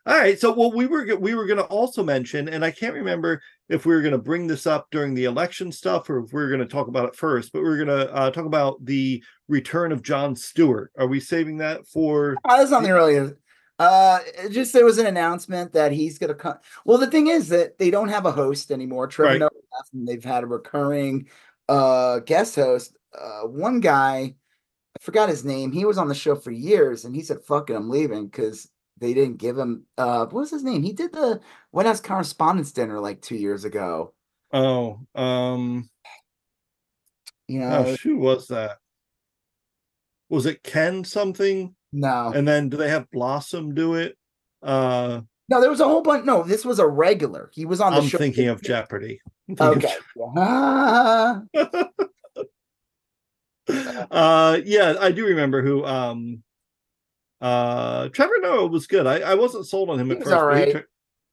All 0.06 0.18
right. 0.18 0.38
So, 0.38 0.52
well, 0.52 0.70
we 0.72 0.86
were 0.86 1.16
we 1.16 1.34
were 1.34 1.46
going 1.46 1.58
to 1.58 1.64
also 1.64 2.02
mention, 2.02 2.48
and 2.48 2.64
I 2.64 2.70
can't 2.70 2.94
remember 2.94 3.40
if 3.68 3.86
we 3.86 3.94
were 3.94 4.02
going 4.02 4.12
to 4.12 4.18
bring 4.18 4.46
this 4.46 4.66
up 4.66 4.88
during 4.90 5.14
the 5.14 5.24
election 5.24 5.72
stuff 5.72 6.10
or 6.10 6.18
if 6.18 6.32
we 6.32 6.42
are 6.42 6.48
going 6.48 6.60
to 6.60 6.66
talk 6.66 6.88
about 6.88 7.08
it 7.08 7.16
first. 7.16 7.52
But 7.52 7.62
we 7.62 7.68
are 7.68 7.84
going 7.84 7.88
to 7.88 8.12
uh, 8.12 8.30
talk 8.30 8.44
about 8.44 8.84
the 8.84 9.22
return 9.48 9.92
of 9.92 10.02
Jon 10.02 10.36
Stewart. 10.36 10.92
Are 10.98 11.06
we 11.06 11.20
saving 11.20 11.58
that 11.58 11.86
for? 11.86 12.36
Oh, 12.44 12.56
there's 12.58 12.70
nothing 12.70 12.90
really. 12.90 13.32
Uh, 13.78 14.18
just 14.50 14.72
there 14.72 14.84
was 14.84 14.98
an 14.98 15.06
announcement 15.06 15.72
that 15.72 15.90
he's 15.90 16.18
going 16.18 16.28
to 16.28 16.34
come. 16.34 16.58
Well, 16.84 16.98
the 16.98 17.10
thing 17.10 17.26
is 17.28 17.48
that 17.48 17.78
they 17.78 17.90
don't 17.90 18.08
have 18.08 18.26
a 18.26 18.32
host 18.32 18.70
anymore. 18.70 19.08
Trevor 19.08 19.32
right. 19.32 19.40
left, 19.40 19.94
and 19.94 20.06
they've 20.06 20.22
had 20.22 20.44
a 20.44 20.46
recurring 20.46 21.28
uh 21.68 22.18
guest 22.20 22.56
host, 22.56 22.94
uh 23.18 23.46
one 23.46 23.80
guy, 23.80 24.34
I 24.96 25.02
forgot 25.02 25.30
his 25.30 25.44
name. 25.44 25.72
He 25.72 25.84
was 25.86 25.98
on 25.98 26.08
the 26.08 26.14
show 26.14 26.36
for 26.36 26.50
years 26.50 27.04
and 27.04 27.16
he 27.16 27.22
said, 27.22 27.42
fuck 27.42 27.70
it, 27.70 27.74
I'm 27.74 27.88
leaving 27.88 28.26
because 28.26 28.68
they 28.98 29.14
didn't 29.14 29.38
give 29.38 29.58
him 29.58 29.84
uh 29.98 30.26
what 30.26 30.32
was 30.32 30.50
his 30.50 30.64
name? 30.64 30.82
He 30.82 30.92
did 30.92 31.12
the 31.12 31.40
White 31.70 31.86
House 31.86 32.00
Correspondents' 32.00 32.72
Dinner 32.72 33.00
like 33.00 33.20
two 33.20 33.36
years 33.36 33.64
ago. 33.64 34.14
Oh, 34.52 35.00
um 35.14 35.88
you 37.48 37.60
know, 37.60 37.96
who 38.02 38.18
was 38.18 38.48
that? 38.48 38.78
Was 40.30 40.46
it 40.46 40.62
Ken 40.62 41.04
something? 41.04 41.74
No. 41.92 42.32
And 42.34 42.48
then 42.48 42.68
do 42.68 42.76
they 42.76 42.88
have 42.88 43.10
Blossom 43.10 43.74
do 43.74 43.94
it? 43.94 44.16
Uh 44.62 45.22
no, 45.48 45.60
there 45.60 45.70
was 45.70 45.80
a 45.80 45.84
whole 45.84 46.02
bunch. 46.02 46.24
No, 46.24 46.42
this 46.42 46.64
was 46.64 46.78
a 46.78 46.86
regular. 46.86 47.50
He 47.52 47.66
was 47.66 47.80
on 47.80 47.92
the 47.92 47.98
I'm 47.98 48.06
show. 48.06 48.18
thinking 48.18 48.48
of 48.48 48.62
Jeopardy. 48.62 49.20
Okay. 49.60 49.94
uh 54.10 54.60
yeah, 54.64 54.94
I 55.00 55.12
do 55.12 55.26
remember 55.26 55.62
who 55.62 55.84
um 55.84 56.42
uh 57.44 58.08
Trevor 58.08 58.38
Noah 58.40 58.66
was 58.66 58.86
good. 58.86 59.06
I, 59.06 59.20
I 59.20 59.34
wasn't 59.34 59.66
sold 59.66 59.90
on 59.90 60.00
him 60.00 60.10
at 60.10 60.16
He 60.16 60.24
was 60.24 60.32
first. 60.32 60.36
all 60.42 60.48
but 60.50 60.66
he, 60.66 60.72
tur- 60.72 60.88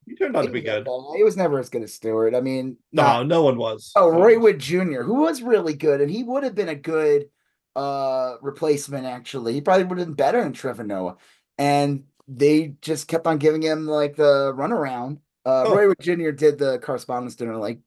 he 0.08 0.16
turned 0.16 0.36
out 0.36 0.46
to 0.46 0.52
be 0.52 0.62
good. 0.62 0.88
okay. 0.88 1.18
He 1.18 1.24
was 1.24 1.38
never 1.38 1.58
as 1.60 1.70
good 1.70 1.84
as 1.84 1.94
Stewart. 1.94 2.36
I 2.36 2.42
mean, 2.42 2.78
No, 2.92 3.04
not- 3.04 3.28
no 3.28 3.44
one 3.44 3.58
was. 3.58 3.92
Oh, 3.96 4.10
Roy. 4.10 4.38
Wood 4.38 4.60
Jr., 4.60 5.02
who 5.04 5.22
was 5.22 5.42
really 5.42 5.74
good, 5.74 6.02
and 6.02 6.12
he 6.12 6.24
would 6.24 6.44
have 6.44 6.56
been 6.56 6.70
a 6.70 6.76
good 6.76 7.30
uh 7.76 8.36
replacement. 8.42 9.06
Actually, 9.06 9.54
he 9.54 9.62
probably 9.62 9.86
would 9.86 9.98
have 10.00 10.08
been 10.08 10.14
better 10.16 10.44
than 10.44 10.52
Trevor 10.54 10.84
Noah, 10.84 11.16
and 11.58 12.04
they 12.28 12.76
just 12.82 13.08
kept 13.08 13.26
on 13.28 13.38
giving 13.38 13.62
him 13.62 13.86
like 13.88 14.16
the 14.16 14.54
runaround. 14.54 15.18
Uh, 15.46 15.64
Oh. 15.68 15.76
Roy 15.76 15.88
Wood 15.88 15.98
Jr. 16.02 16.32
did 16.32 16.58
the 16.60 16.80
correspondence 16.80 17.36
dinner 17.36 17.56
like 17.58 17.80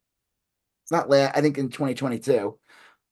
it's 0.84 0.92
not 0.92 1.08
late. 1.10 1.30
I 1.34 1.40
think 1.40 1.56
in 1.58 1.68
2022. 1.68 2.58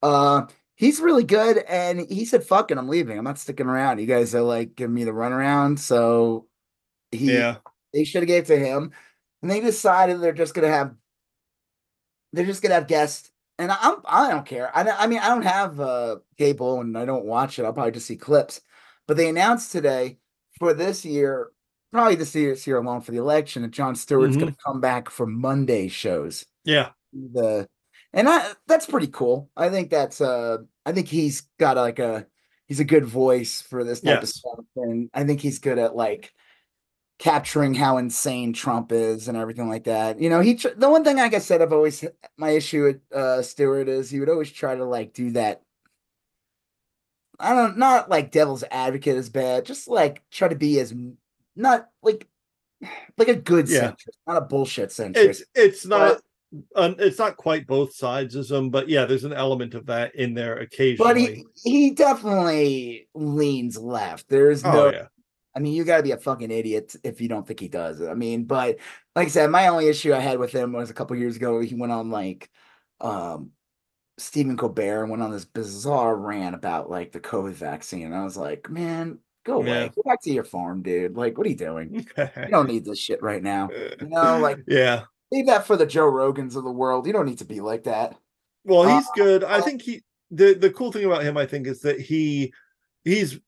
Uh, 0.02 0.46
he's 0.76 1.00
really 1.00 1.24
good, 1.24 1.58
and 1.68 2.00
he 2.00 2.24
said, 2.24 2.44
"Fucking, 2.44 2.78
I'm 2.78 2.88
leaving. 2.88 3.18
I'm 3.18 3.24
not 3.24 3.38
sticking 3.38 3.66
around. 3.66 3.98
You 4.00 4.06
guys 4.06 4.34
are 4.34 4.42
like 4.42 4.74
giving 4.76 4.94
me 4.94 5.04
the 5.04 5.12
runaround." 5.12 5.78
So 5.78 6.48
he 7.12 7.32
Yeah. 7.34 7.58
they 7.94 8.04
should 8.04 8.22
have 8.22 8.28
gave 8.28 8.44
it 8.44 8.46
to 8.48 8.58
him, 8.58 8.92
and 9.42 9.50
they 9.50 9.60
decided 9.60 10.20
they're 10.20 10.32
just 10.32 10.54
gonna 10.54 10.68
have 10.68 10.94
they're 12.32 12.46
just 12.46 12.62
gonna 12.62 12.74
have 12.74 12.86
guests. 12.88 13.30
And 13.58 13.70
I'm 13.70 13.96
I 14.06 14.30
don't 14.30 14.46
care. 14.46 14.74
I 14.76 14.82
I 14.90 15.06
mean 15.06 15.18
I 15.18 15.28
don't 15.28 15.42
have 15.42 15.78
uh 15.80 16.16
cable 16.38 16.80
and 16.80 16.96
I 16.96 17.04
don't 17.04 17.26
watch 17.26 17.58
it. 17.58 17.64
I'll 17.64 17.72
probably 17.72 17.92
just 17.92 18.06
see 18.06 18.16
clips. 18.16 18.60
But 19.06 19.16
they 19.16 19.28
announced 19.28 19.72
today 19.72 20.18
for 20.58 20.72
this 20.74 21.04
year, 21.04 21.50
probably 21.92 22.14
this 22.16 22.34
year, 22.34 22.50
this 22.50 22.66
year 22.66 22.78
alone 22.78 23.00
for 23.02 23.12
the 23.12 23.18
election, 23.18 23.62
that 23.62 23.70
Jon 23.72 23.94
Stewart's 23.94 24.36
gonna 24.36 24.56
come 24.64 24.80
back 24.80 25.10
for 25.10 25.26
Monday 25.26 25.88
shows. 25.88 26.46
Yeah. 26.64 26.90
The 27.12 27.68
and 28.12 28.28
I 28.28 28.52
that's 28.66 28.86
pretty 28.86 29.08
cool. 29.08 29.50
I 29.56 29.68
think 29.68 29.90
that's 29.90 30.20
uh 30.20 30.58
I 30.84 30.92
think 30.92 31.08
he's 31.08 31.42
got 31.58 31.76
like 31.76 31.98
a 31.98 32.26
he's 32.66 32.80
a 32.80 32.84
good 32.84 33.04
voice 33.04 33.60
for 33.60 33.84
this 33.84 34.00
type 34.00 34.22
of 34.22 34.28
stuff. 34.28 34.64
And 34.76 35.10
I 35.14 35.24
think 35.24 35.40
he's 35.40 35.58
good 35.58 35.78
at 35.78 35.96
like 35.96 36.32
capturing 37.18 37.74
how 37.74 37.98
insane 37.98 38.52
Trump 38.52 38.90
is 38.90 39.28
and 39.28 39.36
everything 39.36 39.68
like 39.68 39.84
that. 39.84 40.20
You 40.20 40.28
know, 40.30 40.40
he 40.40 40.56
tr- 40.56 40.68
the 40.76 40.88
one 40.90 41.04
thing 41.04 41.16
like 41.16 41.34
I 41.34 41.38
said 41.38 41.62
I've 41.62 41.72
always 41.72 42.04
my 42.36 42.50
issue 42.50 42.84
with 42.84 43.00
uh 43.12 43.42
Stewart 43.42 43.88
is 43.88 44.10
he 44.10 44.20
would 44.20 44.28
always 44.30 44.50
try 44.50 44.74
to 44.74 44.84
like 44.84 45.12
do 45.12 45.30
that. 45.32 45.62
I 47.38 47.54
don't 47.54 47.78
not 47.78 48.08
like 48.10 48.30
devil's 48.30 48.64
advocate 48.70 49.16
is 49.16 49.28
bad, 49.28 49.64
just 49.64 49.88
like 49.88 50.22
try 50.30 50.48
to 50.48 50.56
be 50.56 50.78
as 50.80 50.94
not 51.56 51.88
like 52.02 52.26
like 53.16 53.28
a 53.28 53.36
good 53.36 53.68
Yeah. 53.68 53.90
centrist, 53.92 54.16
not 54.26 54.36
a 54.36 54.42
bullshit 54.42 54.90
centrist. 54.90 55.16
It's 55.16 55.42
it's 55.54 55.86
not 55.86 56.20
um, 56.76 56.96
it's 56.98 57.18
not 57.18 57.36
quite 57.36 57.66
both 57.66 57.96
sidesism, 57.96 58.70
but 58.70 58.88
yeah, 58.88 59.04
there's 59.04 59.24
an 59.24 59.32
element 59.32 59.74
of 59.74 59.86
that 59.86 60.14
in 60.14 60.34
there 60.34 60.58
occasionally. 60.58 61.12
but 61.12 61.16
he 61.16 61.44
he 61.64 61.90
definitely 61.90 63.08
leans 63.14 63.78
left. 63.78 64.28
There's 64.28 64.62
no 64.64 64.88
oh 64.88 64.90
yeah. 64.90 65.06
I 65.54 65.60
mean, 65.60 65.74
you 65.74 65.84
got 65.84 65.98
to 65.98 66.02
be 66.02 66.12
a 66.12 66.16
fucking 66.16 66.50
idiot 66.50 66.96
if 67.04 67.20
you 67.20 67.28
don't 67.28 67.46
think 67.46 67.60
he 67.60 67.68
does. 67.68 68.00
I 68.00 68.14
mean, 68.14 68.44
but 68.44 68.78
like 69.14 69.26
I 69.26 69.30
said, 69.30 69.50
my 69.50 69.68
only 69.68 69.88
issue 69.88 70.14
I 70.14 70.20
had 70.20 70.38
with 70.38 70.52
him 70.52 70.72
was 70.72 70.88
a 70.90 70.94
couple 70.94 71.16
years 71.16 71.36
ago. 71.36 71.60
He 71.60 71.74
went 71.74 71.92
on 71.92 72.10
like 72.10 72.48
um 73.00 73.50
Stephen 74.18 74.56
Colbert 74.56 75.02
and 75.02 75.10
went 75.10 75.22
on 75.22 75.32
this 75.32 75.44
bizarre 75.44 76.16
rant 76.16 76.54
about 76.54 76.90
like 76.90 77.12
the 77.12 77.20
COVID 77.20 77.52
vaccine. 77.52 78.06
And 78.06 78.14
I 78.14 78.24
was 78.24 78.36
like, 78.36 78.70
man, 78.70 79.18
go 79.44 79.56
away. 79.56 79.66
Yeah. 79.68 79.88
Go 79.88 80.02
back 80.04 80.22
to 80.22 80.32
your 80.32 80.44
farm, 80.44 80.82
dude. 80.82 81.16
Like, 81.16 81.36
what 81.36 81.46
are 81.46 81.50
you 81.50 81.56
doing? 81.56 82.06
You 82.16 82.48
don't 82.48 82.68
need 82.68 82.84
this 82.84 82.98
shit 82.98 83.22
right 83.22 83.42
now. 83.42 83.68
You 84.00 84.08
know, 84.08 84.38
like 84.38 84.58
yeah. 84.66 85.04
Leave 85.32 85.46
that 85.46 85.66
for 85.66 85.76
the 85.76 85.86
Joe 85.86 86.10
Rogans 86.10 86.54
of 86.56 86.64
the 86.64 86.70
world. 86.70 87.06
You 87.06 87.12
don't 87.12 87.26
need 87.26 87.38
to 87.38 87.44
be 87.44 87.60
like 87.60 87.84
that. 87.84 88.16
Well, 88.64 88.82
Uh, 88.82 88.96
he's 88.98 89.08
good. 89.16 89.42
I 89.44 89.58
uh, 89.58 89.62
think 89.62 89.82
he 89.82 90.02
the 90.30 90.54
the 90.54 90.70
cool 90.70 90.92
thing 90.92 91.04
about 91.04 91.22
him, 91.24 91.36
I 91.36 91.46
think, 91.46 91.66
is 91.66 91.80
that 91.80 92.00
he 92.00 92.52
he's 93.04 93.40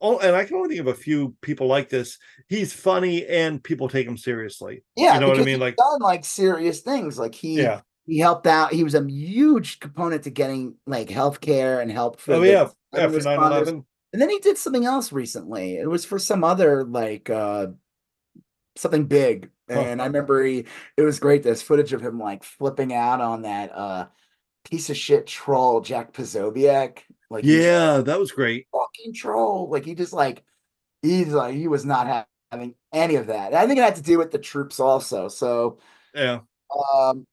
oh, 0.00 0.18
and 0.18 0.34
I 0.34 0.44
can 0.44 0.56
only 0.56 0.70
think 0.70 0.80
of 0.80 0.86
a 0.88 0.94
few 0.98 1.36
people 1.42 1.66
like 1.66 1.88
this. 1.88 2.18
He's 2.48 2.72
funny 2.72 3.26
and 3.26 3.62
people 3.62 3.88
take 3.88 4.06
him 4.06 4.16
seriously. 4.16 4.82
Yeah, 4.96 5.14
You 5.14 5.20
know 5.20 5.28
what 5.28 5.36
I 5.36 5.40
mean? 5.40 5.48
he's 5.48 5.58
Like- 5.58 5.76
done 5.76 6.00
like 6.00 6.24
serious 6.24 6.80
things. 6.80 7.18
Like 7.18 7.34
he 7.34 7.60
Yeah. 7.60 7.82
he 8.06 8.18
helped 8.18 8.46
out. 8.46 8.72
He 8.72 8.82
was 8.84 8.94
a 8.94 9.04
huge 9.06 9.78
component 9.80 10.24
to 10.24 10.30
getting 10.30 10.74
like 10.86 11.08
healthcare 11.08 11.80
and 11.82 11.90
help 11.92 12.18
for 12.18 12.34
Oh 12.34 12.40
the 12.40 12.48
yeah. 12.48 12.68
After 12.94 13.18
9-11. 13.20 13.84
And 14.12 14.20
then 14.20 14.28
he 14.28 14.38
did 14.40 14.58
something 14.58 14.84
else 14.84 15.12
recently. 15.12 15.76
It 15.76 15.88
was 15.88 16.04
for 16.04 16.18
some 16.18 16.42
other 16.44 16.84
like 16.84 17.30
uh 17.30 17.68
something 18.76 19.04
big. 19.06 19.50
Huh. 19.70 19.80
And 19.80 20.02
I 20.02 20.06
remember 20.06 20.42
he 20.44 20.66
it 20.96 21.02
was 21.02 21.18
great. 21.18 21.42
There's 21.42 21.62
footage 21.62 21.92
of 21.92 22.00
him 22.02 22.18
like 22.18 22.44
flipping 22.44 22.92
out 22.92 23.20
on 23.20 23.42
that 23.42 23.72
uh 23.74 24.06
piece 24.64 24.90
of 24.90 24.96
shit 24.96 25.26
troll 25.26 25.80
Jack 25.80 26.12
Posobiec. 26.12 26.98
Like 27.30 27.44
Yeah, 27.44 27.98
that 27.98 28.18
was 28.18 28.32
great. 28.32 28.66
fucking 28.72 29.14
troll. 29.14 29.68
Like 29.70 29.84
he 29.84 29.94
just 29.94 30.12
like 30.12 30.44
he's 31.02 31.28
like 31.28 31.54
he 31.54 31.68
was 31.68 31.84
not 31.84 32.06
ha- 32.06 32.26
having 32.50 32.74
any 32.92 33.16
of 33.16 33.28
that. 33.28 33.48
And 33.48 33.56
I 33.56 33.66
think 33.66 33.78
it 33.78 33.82
had 33.84 33.96
to 33.96 34.02
do 34.02 34.18
with 34.18 34.30
the 34.30 34.38
troops 34.38 34.78
also. 34.80 35.28
So 35.28 35.78
Yeah. 36.14 36.40
um, 36.94 37.26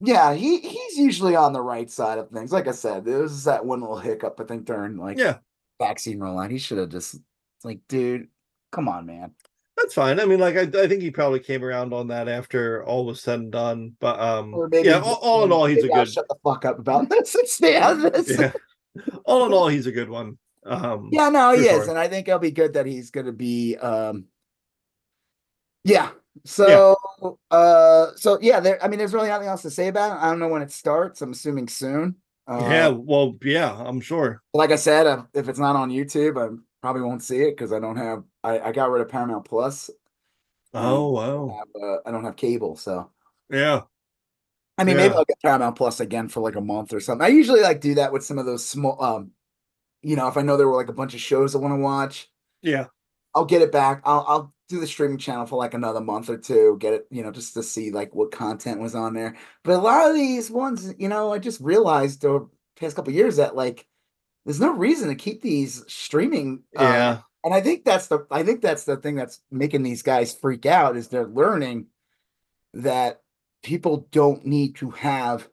yeah, 0.00 0.34
he 0.34 0.58
he's 0.60 0.98
usually 0.98 1.34
on 1.36 1.52
the 1.54 1.62
right 1.62 1.90
side 1.90 2.18
of 2.18 2.28
things. 2.30 2.52
Like 2.52 2.68
I 2.68 2.72
said, 2.72 3.04
there 3.04 3.20
was 3.20 3.44
that 3.44 3.64
one 3.64 3.80
little 3.80 3.98
hiccup 3.98 4.38
I 4.40 4.44
think 4.44 4.66
during 4.66 4.98
like 4.98 5.18
Yeah. 5.18 5.38
vaccine 5.80 6.18
rollout. 6.18 6.50
He 6.50 6.58
should 6.58 6.78
have 6.78 6.90
just 6.90 7.16
like, 7.64 7.80
dude, 7.88 8.28
come 8.72 8.88
on, 8.88 9.06
man. 9.06 9.32
That's 9.76 9.92
fine. 9.94 10.18
I 10.20 10.24
mean, 10.24 10.40
like 10.40 10.56
I, 10.56 10.62
I 10.62 10.88
think 10.88 11.02
he 11.02 11.10
probably 11.10 11.40
came 11.40 11.62
around 11.62 11.92
on 11.92 12.08
that 12.08 12.28
after 12.28 12.82
all 12.84 13.04
was 13.04 13.20
said 13.20 13.40
and 13.40 13.52
done. 13.52 13.94
But 14.00 14.18
um 14.18 14.54
yeah, 14.72 15.00
all, 15.00 15.18
all 15.22 15.44
in 15.44 15.52
all, 15.52 15.66
he's 15.66 15.78
a 15.78 15.82
"Maybe 15.82 15.92
I'll 15.94 16.04
good 16.04 16.12
shut 16.12 16.28
the 16.28 16.36
fuck 16.42 16.64
up 16.64 16.78
about 16.78 17.10
this 17.10 17.34
and 17.34 17.46
stay 17.46 17.76
out 17.76 17.92
of 18.04 18.12
this. 18.12 18.38
yeah. 18.38 18.52
All 19.26 19.44
in 19.44 19.52
all, 19.52 19.68
he's 19.68 19.86
a 19.86 19.92
good 19.92 20.08
one. 20.08 20.38
Um 20.64 21.10
Yeah, 21.12 21.28
no, 21.28 21.52
he 21.52 21.66
is, 21.66 21.84
sure. 21.84 21.90
and 21.90 21.98
I 21.98 22.08
think 22.08 22.26
it'll 22.26 22.40
be 22.40 22.50
good 22.50 22.72
that 22.72 22.86
he's 22.86 23.10
going 23.10 23.26
to 23.26 23.32
be. 23.32 23.76
um 23.76 24.24
Yeah. 25.84 26.10
So, 26.44 26.96
uh, 27.50 28.08
so 28.16 28.38
yeah, 28.42 28.60
there. 28.60 28.82
I 28.84 28.88
mean, 28.88 28.98
there's 28.98 29.14
really 29.14 29.28
nothing 29.28 29.48
else 29.48 29.62
to 29.62 29.70
say 29.70 29.88
about 29.88 30.12
it. 30.12 30.22
I 30.22 30.28
don't 30.28 30.38
know 30.38 30.48
when 30.48 30.62
it 30.62 30.70
starts. 30.70 31.22
I'm 31.22 31.32
assuming 31.32 31.68
soon. 31.68 32.16
Uh, 32.46 32.60
yeah, 32.70 32.88
well, 32.88 33.36
yeah, 33.42 33.72
I'm 33.72 34.00
sure. 34.00 34.42
Like 34.52 34.70
I 34.70 34.76
said, 34.76 35.06
uh, 35.06 35.24
if 35.34 35.48
it's 35.48 35.58
not 35.58 35.76
on 35.76 35.90
YouTube, 35.90 36.36
I 36.38 36.54
probably 36.86 37.02
won't 37.02 37.24
see 37.24 37.38
it 37.42 37.56
because 37.56 37.72
I 37.72 37.80
don't 37.80 37.96
have. 37.96 38.22
I, 38.44 38.60
I 38.60 38.72
got 38.72 38.90
rid 38.90 39.02
of 39.02 39.08
Paramount 39.08 39.44
Plus. 39.44 39.90
Oh 40.72 41.16
I 41.16 41.26
wow. 41.26 41.58
have, 41.58 41.82
uh, 41.82 41.96
I 42.06 42.12
don't 42.12 42.22
have 42.22 42.36
cable, 42.36 42.76
so 42.76 43.10
Yeah. 43.50 43.82
I 44.78 44.84
mean, 44.84 44.96
maybe 44.96 45.14
I'll 45.14 45.24
get 45.24 45.40
Paramount 45.42 45.74
Plus 45.74 45.98
again 45.98 46.28
for 46.28 46.40
like 46.40 46.54
a 46.54 46.60
month 46.60 46.92
or 46.92 47.00
something. 47.00 47.24
I 47.24 47.28
usually 47.28 47.60
like 47.62 47.80
do 47.80 47.96
that 47.96 48.12
with 48.12 48.24
some 48.24 48.38
of 48.38 48.46
those 48.46 48.64
small, 48.64 49.02
um, 49.02 49.32
you 50.02 50.14
know, 50.14 50.28
if 50.28 50.36
I 50.36 50.42
know 50.42 50.56
there 50.56 50.68
were 50.68 50.76
like 50.76 50.88
a 50.88 50.92
bunch 50.92 51.14
of 51.14 51.20
shows 51.20 51.56
I 51.56 51.58
want 51.58 51.72
to 51.72 51.80
watch. 51.80 52.30
Yeah. 52.62 52.86
I'll 53.34 53.46
get 53.46 53.62
it 53.62 53.72
back. 53.72 54.02
I'll 54.04 54.24
I'll 54.28 54.54
do 54.68 54.78
the 54.78 54.86
streaming 54.86 55.18
channel 55.18 55.46
for 55.46 55.56
like 55.56 55.74
another 55.74 56.00
month 56.00 56.30
or 56.30 56.38
two, 56.38 56.76
get 56.78 56.94
it, 56.94 57.08
you 57.10 57.24
know, 57.24 57.32
just 57.32 57.54
to 57.54 57.64
see 57.64 57.90
like 57.90 58.14
what 58.14 58.30
content 58.30 58.80
was 58.80 58.94
on 58.94 59.12
there. 59.12 59.36
But 59.64 59.74
a 59.74 59.82
lot 59.82 60.08
of 60.08 60.14
these 60.14 60.52
ones, 60.52 60.94
you 60.98 61.08
know, 61.08 61.32
I 61.32 61.38
just 61.40 61.60
realized 61.60 62.24
over 62.24 62.46
the 62.46 62.80
past 62.80 62.94
couple 62.94 63.12
years 63.12 63.36
that 63.36 63.56
like 63.56 63.86
there's 64.46 64.60
no 64.60 64.72
reason 64.72 65.08
to 65.10 65.14
keep 65.14 65.42
these 65.42 65.84
streaming. 65.88 66.62
uh, 66.78 66.82
Yeah. 66.82 67.18
and 67.44 67.52
I 67.52 67.60
think 67.60 67.84
that's 67.84 68.06
the 68.06 68.26
I 68.30 68.42
think 68.42 68.62
that's 68.62 68.84
the 68.84 68.96
thing 68.96 69.16
that's 69.16 69.40
making 69.50 69.82
these 69.82 70.02
guys 70.02 70.34
freak 70.34 70.64
out 70.64 70.96
is 70.96 71.08
they're 71.08 71.26
learning 71.26 71.88
that 72.72 73.20
people 73.62 74.06
don't 74.12 74.46
need 74.46 74.76
to 74.76 74.90
have 74.90 75.48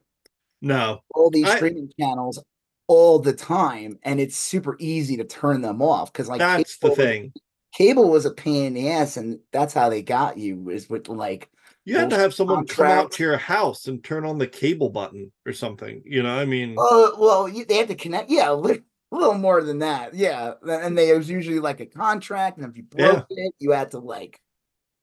No. 0.62 1.02
all 1.14 1.30
these 1.30 1.48
I- 1.50 1.56
streaming 1.58 1.92
channels 2.00 2.42
all 2.88 3.18
the 3.20 3.34
time, 3.34 3.98
and 4.04 4.20
it's 4.20 4.36
super 4.38 4.76
easy 4.80 5.18
to 5.18 5.24
turn 5.24 5.62
them 5.62 5.82
off 5.82 6.12
because 6.14 6.30
like 6.30 6.40
That's 6.40 6.78
the 6.78 6.90
was- 6.90 6.98
thing. 6.98 7.34
cable 7.74 8.10
was 8.10 8.26
a 8.26 8.32
pain 8.32 8.66
in 8.66 8.74
the 8.76 8.90
ass, 8.92 9.18
and 9.18 9.40
that's 9.52 9.74
how 9.74 9.90
they 9.90 10.02
got 10.04 10.38
you 10.38 10.70
is 10.70 10.90
with 10.90 11.08
like 11.10 11.50
You 11.86 11.98
had 11.98 12.10
to 12.12 12.18
have 12.18 12.34
someone 12.34 12.66
come 12.66 12.88
out 12.88 13.12
to 13.14 13.24
your 13.24 13.38
house 13.38 13.88
and 13.88 14.02
turn 14.02 14.26
on 14.26 14.38
the 14.38 14.48
cable 14.48 14.90
button 14.90 15.34
or 15.46 15.52
something. 15.52 16.02
You 16.06 16.24
know, 16.24 16.34
I 16.34 16.46
mean, 16.46 16.76
oh 16.78 17.16
well 17.20 17.50
you, 17.50 17.66
they 17.66 17.76
had 17.76 17.90
to 17.90 17.96
connect 17.96 18.30
yeah 18.30 18.52
a 18.52 18.56
li- 18.56 18.82
a 19.12 19.16
little 19.16 19.36
more 19.36 19.62
than 19.62 19.78
that 19.80 20.16
yeah 20.16 20.54
and 20.64 20.98
they 20.98 21.12
it 21.12 21.18
was 21.18 21.30
usually 21.30 21.60
like 21.60 21.80
a 21.80 21.86
contract 21.86 22.58
and 22.58 22.68
if 22.68 22.76
you 22.76 22.82
broke 22.82 23.28
it 23.30 23.54
you 23.60 23.70
had 23.70 23.92
to 23.92 24.00
like 24.00 24.42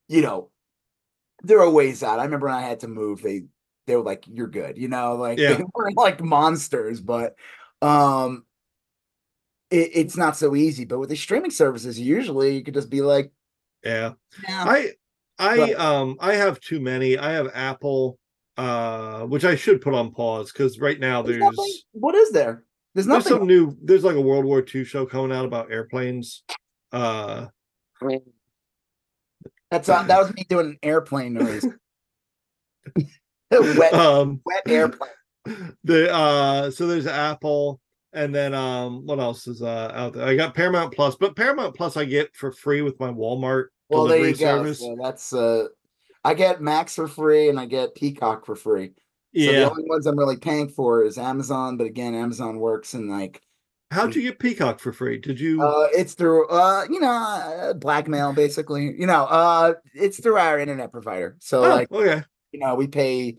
you 0.08 0.20
know 0.20 0.50
there 1.44 1.60
are 1.60 1.70
ways 1.70 2.02
out 2.02 2.18
i 2.18 2.24
remember 2.24 2.48
when 2.48 2.56
i 2.56 2.60
had 2.60 2.80
to 2.80 2.88
move 2.88 3.22
they 3.22 3.44
they 3.90 3.96
were 3.96 4.02
like, 4.02 4.24
"You're 4.26 4.46
good," 4.46 4.78
you 4.78 4.88
know, 4.88 5.16
like 5.16 5.38
yeah. 5.38 5.54
they 5.54 5.64
weren't 5.74 5.96
like 5.96 6.22
monsters, 6.22 7.00
but 7.00 7.34
um, 7.82 8.44
it, 9.70 9.90
it's 9.94 10.16
not 10.16 10.36
so 10.36 10.54
easy. 10.54 10.84
But 10.84 10.98
with 10.98 11.10
the 11.10 11.16
streaming 11.16 11.50
services, 11.50 11.98
usually 11.98 12.56
you 12.56 12.62
could 12.62 12.74
just 12.74 12.90
be 12.90 13.02
like, 13.02 13.32
"Yeah, 13.84 14.12
yeah. 14.48 14.64
I 14.66 14.90
I 15.40 15.56
but, 15.56 15.80
um 15.80 16.16
I 16.20 16.34
have 16.34 16.60
too 16.60 16.80
many. 16.80 17.18
I 17.18 17.32
have 17.32 17.50
Apple, 17.54 18.18
uh, 18.56 19.22
which 19.22 19.44
I 19.44 19.56
should 19.56 19.80
put 19.80 19.94
on 19.94 20.12
pause 20.12 20.52
because 20.52 20.78
right 20.78 21.00
now 21.00 21.22
there's, 21.22 21.40
there's 21.40 21.56
nothing, 21.56 21.74
what 21.92 22.14
is 22.14 22.30
there? 22.30 22.64
There's 22.94 23.06
nothing. 23.06 23.22
There's 23.22 23.40
some 23.40 23.46
new. 23.46 23.76
There's 23.82 24.04
like 24.04 24.16
a 24.16 24.20
World 24.20 24.44
War 24.44 24.64
II 24.74 24.84
show 24.84 25.06
coming 25.06 25.36
out 25.36 25.44
about 25.44 25.70
airplanes. 25.70 26.42
Uh, 26.92 27.46
that's 29.70 29.88
uh, 29.88 30.02
that 30.02 30.18
was 30.18 30.34
me 30.34 30.44
doing 30.48 30.66
an 30.66 30.78
airplane 30.82 31.34
noise. 31.34 31.64
wet, 33.50 33.94
um, 33.94 34.40
wet 34.44 34.62
airplane. 34.68 35.10
The 35.84 36.12
uh, 36.12 36.70
so 36.70 36.86
there's 36.86 37.06
Apple, 37.06 37.80
and 38.12 38.34
then 38.34 38.52
um, 38.52 39.06
what 39.06 39.18
else 39.18 39.46
is 39.48 39.62
uh 39.62 39.90
out 39.94 40.12
there? 40.12 40.26
I 40.26 40.36
got 40.36 40.54
Paramount 40.54 40.94
Plus, 40.94 41.16
but 41.16 41.34
Paramount 41.34 41.74
Plus 41.74 41.96
I 41.96 42.04
get 42.04 42.36
for 42.36 42.52
free 42.52 42.82
with 42.82 43.00
my 43.00 43.08
Walmart 43.08 43.68
well, 43.90 44.06
delivery 44.06 44.34
service. 44.34 44.80
So 44.80 44.96
that's 45.00 45.32
uh, 45.32 45.68
I 46.24 46.34
get 46.34 46.62
Max 46.62 46.94
for 46.94 47.08
free, 47.08 47.48
and 47.48 47.58
I 47.58 47.66
get 47.66 47.94
Peacock 47.94 48.46
for 48.46 48.56
free. 48.56 48.88
So 49.34 49.42
yeah. 49.42 49.52
the 49.60 49.70
only 49.70 49.84
ones 49.86 50.06
I'm 50.06 50.18
really 50.18 50.38
paying 50.38 50.68
for 50.68 51.04
is 51.04 51.18
Amazon, 51.18 51.76
but 51.76 51.86
again, 51.86 52.14
Amazon 52.14 52.58
works 52.58 52.94
in 52.94 53.08
like 53.08 53.42
How'd 53.90 54.14
you 54.14 54.22
get 54.22 54.38
Peacock 54.38 54.78
for 54.78 54.92
free? 54.92 55.18
Did 55.18 55.40
you? 55.40 55.60
Uh, 55.60 55.88
it's 55.92 56.14
through, 56.14 56.46
uh, 56.48 56.84
you 56.88 57.00
know, 57.00 57.10
uh, 57.10 57.72
blackmail, 57.72 58.32
basically. 58.32 58.94
You 58.96 59.06
know, 59.06 59.24
uh, 59.24 59.74
it's 59.94 60.20
through 60.20 60.36
our 60.36 60.60
internet 60.60 60.92
provider. 60.92 61.36
So, 61.40 61.64
oh, 61.64 61.68
like, 61.68 61.90
okay, 61.90 62.22
you 62.52 62.60
know, 62.60 62.76
we 62.76 62.86
pay 62.86 63.38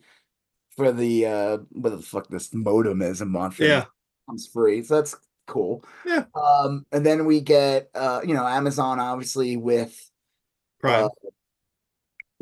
for 0.76 0.92
the 0.92 1.26
uh, 1.26 1.58
what 1.72 1.92
the 1.92 2.02
fuck 2.02 2.28
this 2.28 2.54
modem 2.54 3.02
is 3.02 3.22
a 3.22 3.26
month. 3.26 3.62
Yeah, 3.62 3.86
comes 4.28 4.46
free, 4.48 4.84
so 4.84 4.96
that's 4.96 5.16
cool. 5.48 5.86
Yeah. 6.06 6.26
Um, 6.36 6.86
and 6.92 7.06
then 7.06 7.24
we 7.24 7.40
get, 7.40 7.90
uh, 7.96 8.20
you 8.26 8.34
know, 8.34 8.46
Amazon 8.46 9.00
obviously 9.00 9.56
with 9.56 10.11
Prime. 10.82 11.06
Uh, 11.06 11.10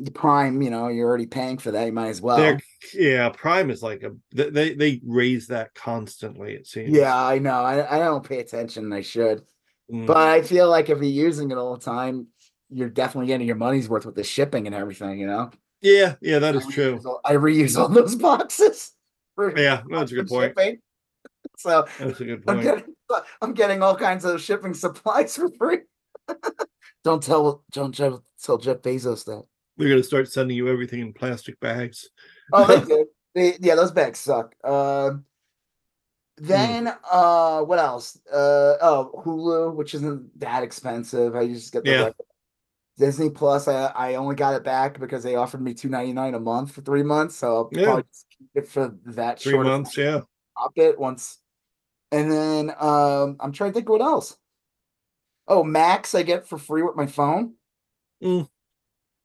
the 0.01 0.12
prime 0.12 0.62
you 0.62 0.69
know 0.69 0.88
you're 0.88 1.08
already 1.08 1.25
paying 1.25 1.58
for 1.58 1.72
that 1.72 1.86
you 1.86 1.91
might 1.91 2.10
as 2.10 2.22
well. 2.22 2.38
They're, 2.38 2.60
yeah 2.93 3.29
prime 3.29 3.69
is 3.69 3.84
like 3.84 4.03
a 4.03 4.12
they 4.34 4.74
they 4.74 5.01
raise 5.05 5.48
that 5.48 5.74
constantly 5.74 6.53
it 6.53 6.67
seems. 6.67 6.96
Yeah 6.96 7.15
i 7.15 7.38
know 7.39 7.62
i, 7.63 7.96
I 7.96 8.00
don't 8.00 8.27
pay 8.27 8.39
attention 8.39 8.91
i 8.93 9.01
should. 9.01 9.43
Mm. 9.91 10.05
but 10.05 10.17
i 10.17 10.41
feel 10.41 10.69
like 10.69 10.89
if 10.89 11.00
you're 11.00 11.05
using 11.05 11.51
it 11.51 11.58
all 11.58 11.75
the 11.75 11.84
time 11.84 12.27
you're 12.69 12.89
definitely 12.89 13.27
getting 13.27 13.48
your 13.48 13.55
money's 13.55 13.89
worth 13.89 14.05
with 14.05 14.15
the 14.15 14.24
shipping 14.24 14.67
and 14.67 14.75
everything 14.75 15.19
you 15.19 15.25
know? 15.27 15.50
Yeah 15.81 16.15
yeah 16.22 16.39
that 16.39 16.55
is 16.55 16.65
I 16.67 16.72
true. 16.72 17.01
all, 17.05 17.19
i 17.25 17.34
reuse 17.34 17.77
all 17.77 17.89
those 17.89 18.15
boxes 18.27 18.91
yeah 19.55 19.81
that's 19.89 20.12
a 20.12 20.15
good 20.15 20.27
point. 20.27 20.53
shipping. 20.58 20.77
so 21.58 21.86
that's 22.00 22.19
a 22.22 22.25
good 22.25 22.46
point. 22.46 22.58
I'm 22.60 22.63
getting, 22.63 22.96
I'm 23.41 23.53
getting 23.53 23.81
all 23.81 23.96
kinds 23.96 24.25
of 24.25 24.41
shipping 24.41 24.74
supplies 24.74 25.36
for 25.36 25.50
free 25.58 25.79
don't 27.10 27.24
tell 27.24 27.63
don't 27.72 27.96
tell 27.96 28.58
jeff 28.58 28.78
bezos 28.78 29.25
that 29.25 29.44
they're 29.80 29.88
gonna 29.88 30.04
start 30.04 30.30
sending 30.30 30.58
you 30.58 30.68
everything 30.68 31.00
in 31.00 31.13
plastic 31.13 31.58
bags. 31.62 32.10
Oh, 32.51 32.66
they 32.66 32.86
did. 32.96 33.08
They, 33.34 33.58
yeah, 33.62 33.75
those 33.75 33.92
bags 33.92 34.20
suck. 34.20 34.54
Uh, 34.62 35.12
then 36.36 36.88
mm. 36.88 36.98
uh, 37.10 37.63
what 37.63 37.80
else? 37.80 38.20
Uh, 38.30 38.75
oh, 38.82 39.24
Hulu, 39.25 39.75
which 39.75 39.96
isn't 39.96 40.38
that 40.39 40.63
expensive. 40.63 41.34
I 41.34 41.48
just 41.48 41.72
get 41.72 41.86
the 41.86 41.92
yeah. 41.92 42.10
Disney 42.98 43.30
Plus. 43.30 43.70
I 43.70 43.86
I 43.96 44.16
only 44.16 44.36
got 44.36 44.56
it 44.56 44.66
back 44.66 45.00
because 45.00 45.24
they 45.24 45.36
offered 45.36 45.62
me 45.62 45.74
two 45.74 45.88
ninety 45.88 46.12
nine 46.12 46.34
a 46.34 46.39
month 46.39 46.74
for 46.74 46.82
three 46.82 47.04
months. 47.04 47.38
So 47.38 47.56
I'll 47.56 47.70
yeah. 47.72 47.84
probably 47.86 48.04
keep 48.38 48.50
it 48.56 48.68
for 48.68 48.94
that 49.06 49.39
three 49.39 49.58
months. 49.58 49.96
Yeah, 49.96 50.22
pop 50.58 50.74
it 50.75 51.00
once, 51.00 51.38
and 52.12 52.30
then 52.30 52.72
um, 52.78 53.38
I'm 53.39 53.54
trying 53.54 53.72
to 53.72 53.75
think 53.75 53.88
what 53.88 54.01
else. 54.01 54.38
Oh, 55.50 55.63
Max, 55.63 56.15
I 56.15 56.24
get 56.24 56.48
for 56.48 56.58
free 56.58 56.84
with 56.84 56.96
my 56.96 57.08
phone. 57.08 57.56
Mm 58.24 58.48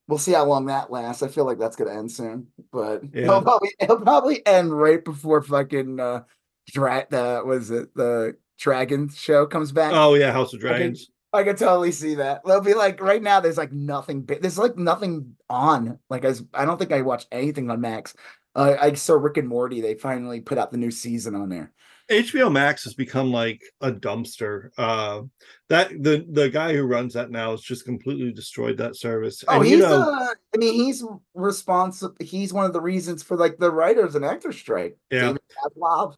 we'll 0.08 0.18
see 0.18 0.32
how 0.32 0.44
long 0.44 0.66
that 0.66 0.90
lasts. 0.90 1.22
I 1.22 1.28
feel 1.28 1.44
like 1.44 1.58
that's 1.58 1.76
gonna 1.76 1.96
end 1.96 2.10
soon, 2.10 2.48
but 2.72 3.02
yeah. 3.12 3.22
it'll 3.22 3.42
probably 3.42 3.70
it'll 3.80 4.00
probably 4.00 4.46
end 4.46 4.76
right 4.78 5.04
before 5.04 5.42
fucking 5.42 6.00
uh 6.00 6.22
dra- 6.68 7.06
the 7.10 7.42
was 7.44 7.70
it 7.70 7.94
the 7.94 8.36
dragon 8.58 9.08
show 9.08 9.46
comes 9.46 9.72
back. 9.72 9.92
Oh 9.94 10.14
yeah, 10.14 10.32
House 10.32 10.52
of 10.52 10.60
Dragons. 10.60 11.10
I 11.32 11.42
can, 11.42 11.48
I 11.48 11.50
can 11.50 11.58
totally 11.58 11.92
see 11.92 12.16
that. 12.16 12.42
They'll 12.44 12.60
be 12.60 12.74
like 12.74 13.00
right 13.00 13.22
now. 13.22 13.40
There's 13.40 13.58
like 13.58 13.72
nothing. 13.72 14.24
There's 14.26 14.58
like 14.58 14.76
nothing 14.76 15.36
on. 15.48 15.98
Like 16.10 16.24
I, 16.24 16.34
I 16.52 16.64
don't 16.64 16.78
think 16.78 16.92
I 16.92 17.02
watched 17.02 17.28
anything 17.32 17.70
on 17.70 17.80
Max. 17.80 18.14
Uh, 18.54 18.76
I 18.80 18.92
saw 18.92 19.14
Rick 19.14 19.38
and 19.38 19.48
Morty. 19.48 19.80
They 19.80 19.94
finally 19.94 20.40
put 20.40 20.58
out 20.58 20.70
the 20.70 20.78
new 20.78 20.92
season 20.92 21.34
on 21.34 21.48
there. 21.48 21.72
HBO 22.10 22.52
Max 22.52 22.84
has 22.84 22.94
become 22.94 23.32
like 23.32 23.62
a 23.80 23.90
dumpster. 23.90 24.70
Uh, 24.76 25.22
that 25.68 25.90
the 26.02 26.26
the 26.30 26.50
guy 26.50 26.74
who 26.74 26.84
runs 26.84 27.14
that 27.14 27.30
now 27.30 27.52
has 27.52 27.62
just 27.62 27.84
completely 27.84 28.30
destroyed 28.32 28.76
that 28.76 28.96
service. 28.96 29.42
Oh, 29.48 29.56
and, 29.56 29.64
he's 29.64 29.72
you 29.72 29.78
know, 29.78 30.02
uh, 30.02 30.34
I 30.54 30.58
mean, 30.58 30.74
he's 30.74 31.02
responsible. 31.32 32.14
He's 32.20 32.52
one 32.52 32.66
of 32.66 32.74
the 32.74 32.80
reasons 32.80 33.22
for 33.22 33.36
like 33.36 33.56
the 33.56 33.70
writers 33.70 34.14
and 34.14 34.24
actors 34.24 34.56
strike. 34.56 34.98
Yeah, 35.10 35.34
Pavlov. 35.64 36.16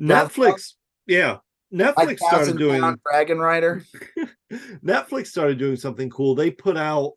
Netflix. 0.00 0.74
Yeah, 1.06 1.38
Netflix 1.72 2.18
started 2.18 2.56
doing 2.56 2.96
Dragon 3.04 3.38
Rider. 3.38 3.84
Netflix 4.82 5.26
started 5.26 5.58
doing 5.58 5.76
something 5.76 6.08
cool. 6.08 6.34
They 6.34 6.50
put 6.50 6.76
out. 6.76 7.12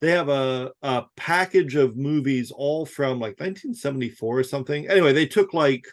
They 0.00 0.10
have 0.10 0.28
a, 0.28 0.70
a 0.82 1.04
package 1.16 1.76
of 1.76 1.96
movies 1.96 2.50
all 2.50 2.84
from 2.84 3.12
like 3.20 3.40
1974 3.40 4.38
or 4.38 4.42
something. 4.42 4.88
Anyway, 4.88 5.14
they 5.14 5.24
took 5.24 5.54
like 5.54 5.86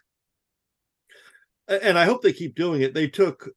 and 1.81 1.97
I 1.97 2.05
hope 2.05 2.21
they 2.21 2.34
keep 2.34 2.55
doing 2.55 2.81
it. 2.81 2.93
They 2.93 3.07
took 3.07 3.49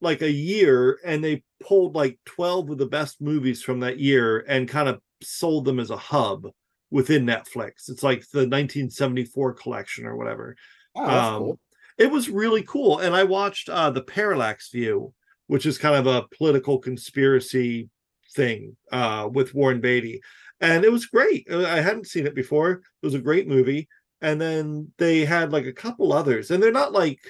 like 0.00 0.22
a 0.22 0.30
year 0.30 0.98
and 1.04 1.22
they 1.22 1.42
pulled 1.60 1.94
like 1.94 2.18
12 2.26 2.70
of 2.70 2.78
the 2.78 2.86
best 2.86 3.20
movies 3.20 3.62
from 3.62 3.80
that 3.80 3.98
year 3.98 4.44
and 4.48 4.68
kind 4.68 4.88
of 4.88 5.00
sold 5.22 5.64
them 5.64 5.80
as 5.80 5.90
a 5.90 5.96
hub 5.96 6.46
within 6.90 7.26
Netflix. 7.26 7.88
It's 7.88 8.02
like 8.02 8.20
the 8.30 8.40
1974 8.40 9.54
collection 9.54 10.06
or 10.06 10.16
whatever. 10.16 10.56
Oh, 10.94 11.04
um, 11.04 11.38
cool. 11.38 11.60
It 11.98 12.10
was 12.10 12.28
really 12.28 12.62
cool. 12.62 12.98
And 12.98 13.14
I 13.14 13.24
watched 13.24 13.68
uh, 13.68 13.90
The 13.90 14.02
Parallax 14.02 14.70
View, 14.70 15.12
which 15.46 15.66
is 15.66 15.78
kind 15.78 15.94
of 15.94 16.06
a 16.06 16.26
political 16.36 16.78
conspiracy 16.78 17.88
thing 18.34 18.76
uh, 18.92 19.28
with 19.32 19.54
Warren 19.54 19.80
Beatty. 19.80 20.20
And 20.60 20.84
it 20.84 20.92
was 20.92 21.06
great. 21.06 21.46
Uh, 21.50 21.66
I 21.66 21.80
hadn't 21.80 22.06
seen 22.06 22.26
it 22.26 22.34
before. 22.34 22.70
It 22.72 22.82
was 23.02 23.14
a 23.14 23.20
great 23.20 23.48
movie. 23.48 23.88
And 24.20 24.40
then 24.40 24.92
they 24.98 25.24
had 25.24 25.52
like 25.52 25.66
a 25.66 25.72
couple 25.72 26.12
others, 26.12 26.50
and 26.50 26.62
they're 26.62 26.72
not 26.72 26.92
like 26.92 27.20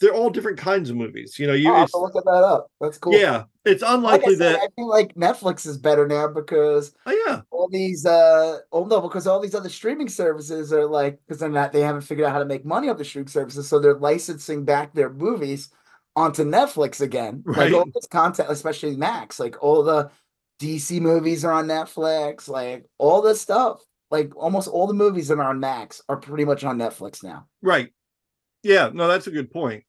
they're 0.00 0.14
all 0.14 0.30
different 0.30 0.58
kinds 0.58 0.90
of 0.90 0.96
movies. 0.96 1.38
You 1.38 1.46
know, 1.46 1.54
you 1.54 1.72
have 1.72 1.90
to 1.90 1.98
look 1.98 2.16
at 2.16 2.24
that 2.24 2.30
up. 2.30 2.70
That's 2.80 2.98
cool. 2.98 3.14
Yeah, 3.14 3.44
it's 3.64 3.82
unlikely 3.86 4.36
like 4.36 4.42
I 4.42 4.52
said, 4.52 4.54
that 4.56 4.62
I 4.62 4.68
feel 4.76 4.88
like 4.88 5.14
Netflix 5.14 5.66
is 5.66 5.78
better 5.78 6.06
now 6.06 6.28
because 6.28 6.94
oh 7.06 7.22
yeah, 7.26 7.40
all 7.50 7.68
these 7.70 8.04
uh 8.04 8.58
oh 8.72 8.84
no, 8.84 9.00
because 9.00 9.26
all 9.26 9.40
these 9.40 9.54
other 9.54 9.68
streaming 9.68 10.08
services 10.08 10.72
are 10.72 10.86
like 10.86 11.18
because 11.26 11.40
they're 11.40 11.48
not 11.48 11.72
they 11.72 11.80
haven't 11.80 12.02
figured 12.02 12.26
out 12.26 12.32
how 12.32 12.38
to 12.38 12.44
make 12.44 12.64
money 12.64 12.88
off 12.88 12.98
the 12.98 13.04
streaming 13.04 13.28
services, 13.28 13.68
so 13.68 13.78
they're 13.78 13.98
licensing 13.98 14.64
back 14.64 14.92
their 14.92 15.10
movies 15.10 15.70
onto 16.14 16.44
Netflix 16.44 17.00
again. 17.00 17.42
Right. 17.44 17.56
Like 17.72 17.72
all 17.72 17.90
this 17.94 18.06
content, 18.06 18.50
especially 18.50 18.96
Max, 18.96 19.40
like 19.40 19.62
all 19.62 19.82
the 19.82 20.10
DC 20.60 21.00
movies 21.00 21.44
are 21.44 21.52
on 21.52 21.66
Netflix, 21.66 22.48
like 22.48 22.84
all 22.98 23.22
this 23.22 23.40
stuff. 23.40 23.82
Like 24.10 24.36
almost 24.36 24.68
all 24.68 24.86
the 24.86 24.94
movies 24.94 25.28
that 25.28 25.38
are 25.38 25.50
on 25.50 25.58
Max 25.58 26.00
are 26.08 26.16
pretty 26.16 26.44
much 26.44 26.62
on 26.64 26.78
Netflix 26.78 27.24
now. 27.24 27.46
Right. 27.60 27.92
Yeah, 28.62 28.90
no, 28.92 29.08
that's 29.08 29.26
a 29.26 29.32
good 29.32 29.50
point. 29.50 29.84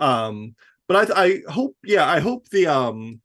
Um, 0.00 0.56
but 0.88 1.10
I, 1.10 1.24
I 1.24 1.42
hope, 1.48 1.76
yeah, 1.84 2.08
I 2.08 2.18
hope 2.18 2.48
the 2.48 2.66
um, 2.66 3.20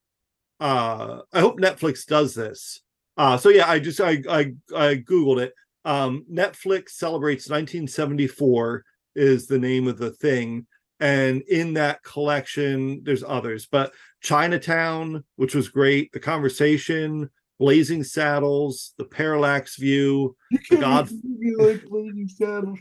uh, 0.59 1.21
I 1.33 1.39
hope 1.39 1.59
Netflix 1.59 2.05
does 2.05 2.33
this. 2.33 2.81
Uh, 3.17 3.37
so 3.37 3.49
yeah, 3.49 3.69
I 3.69 3.79
just 3.79 3.99
I 4.01 4.21
I 4.29 4.53
I 4.75 4.95
googled 4.97 5.41
it. 5.41 5.53
Um, 5.83 6.25
Netflix 6.31 6.89
celebrates 6.91 7.49
1974 7.49 8.83
is 9.15 9.47
the 9.47 9.59
name 9.59 9.87
of 9.87 9.97
the 9.97 10.11
thing, 10.11 10.67
and 10.99 11.41
in 11.43 11.73
that 11.73 12.03
collection, 12.03 13.01
there's 13.03 13.23
others, 13.23 13.67
but 13.71 13.93
Chinatown, 14.21 15.23
which 15.35 15.55
was 15.55 15.69
great, 15.69 16.11
The 16.11 16.19
Conversation, 16.19 17.29
Blazing 17.59 18.03
Saddles, 18.03 18.93
The 18.97 19.05
Parallax 19.05 19.77
View, 19.77 20.35
The 20.69 20.77
God, 20.77 21.09
like 21.57 21.83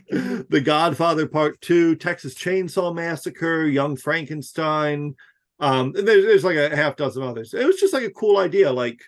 The 0.49 0.61
Godfather 0.63 1.27
Part 1.27 1.61
Two, 1.61 1.95
Texas 1.95 2.35
Chainsaw 2.35 2.93
Massacre, 2.93 3.65
Young 3.65 3.95
Frankenstein. 3.95 5.15
Um, 5.59 5.93
there's, 5.93 6.25
there's 6.25 6.43
like 6.43 6.57
a 6.57 6.75
half 6.75 6.97
dozen 6.97 7.23
others. 7.23 7.53
It 7.53 7.65
was 7.65 7.79
just 7.79 7.93
like 7.93 8.03
a 8.03 8.11
cool 8.11 8.37
idea, 8.37 8.71
like 8.71 8.99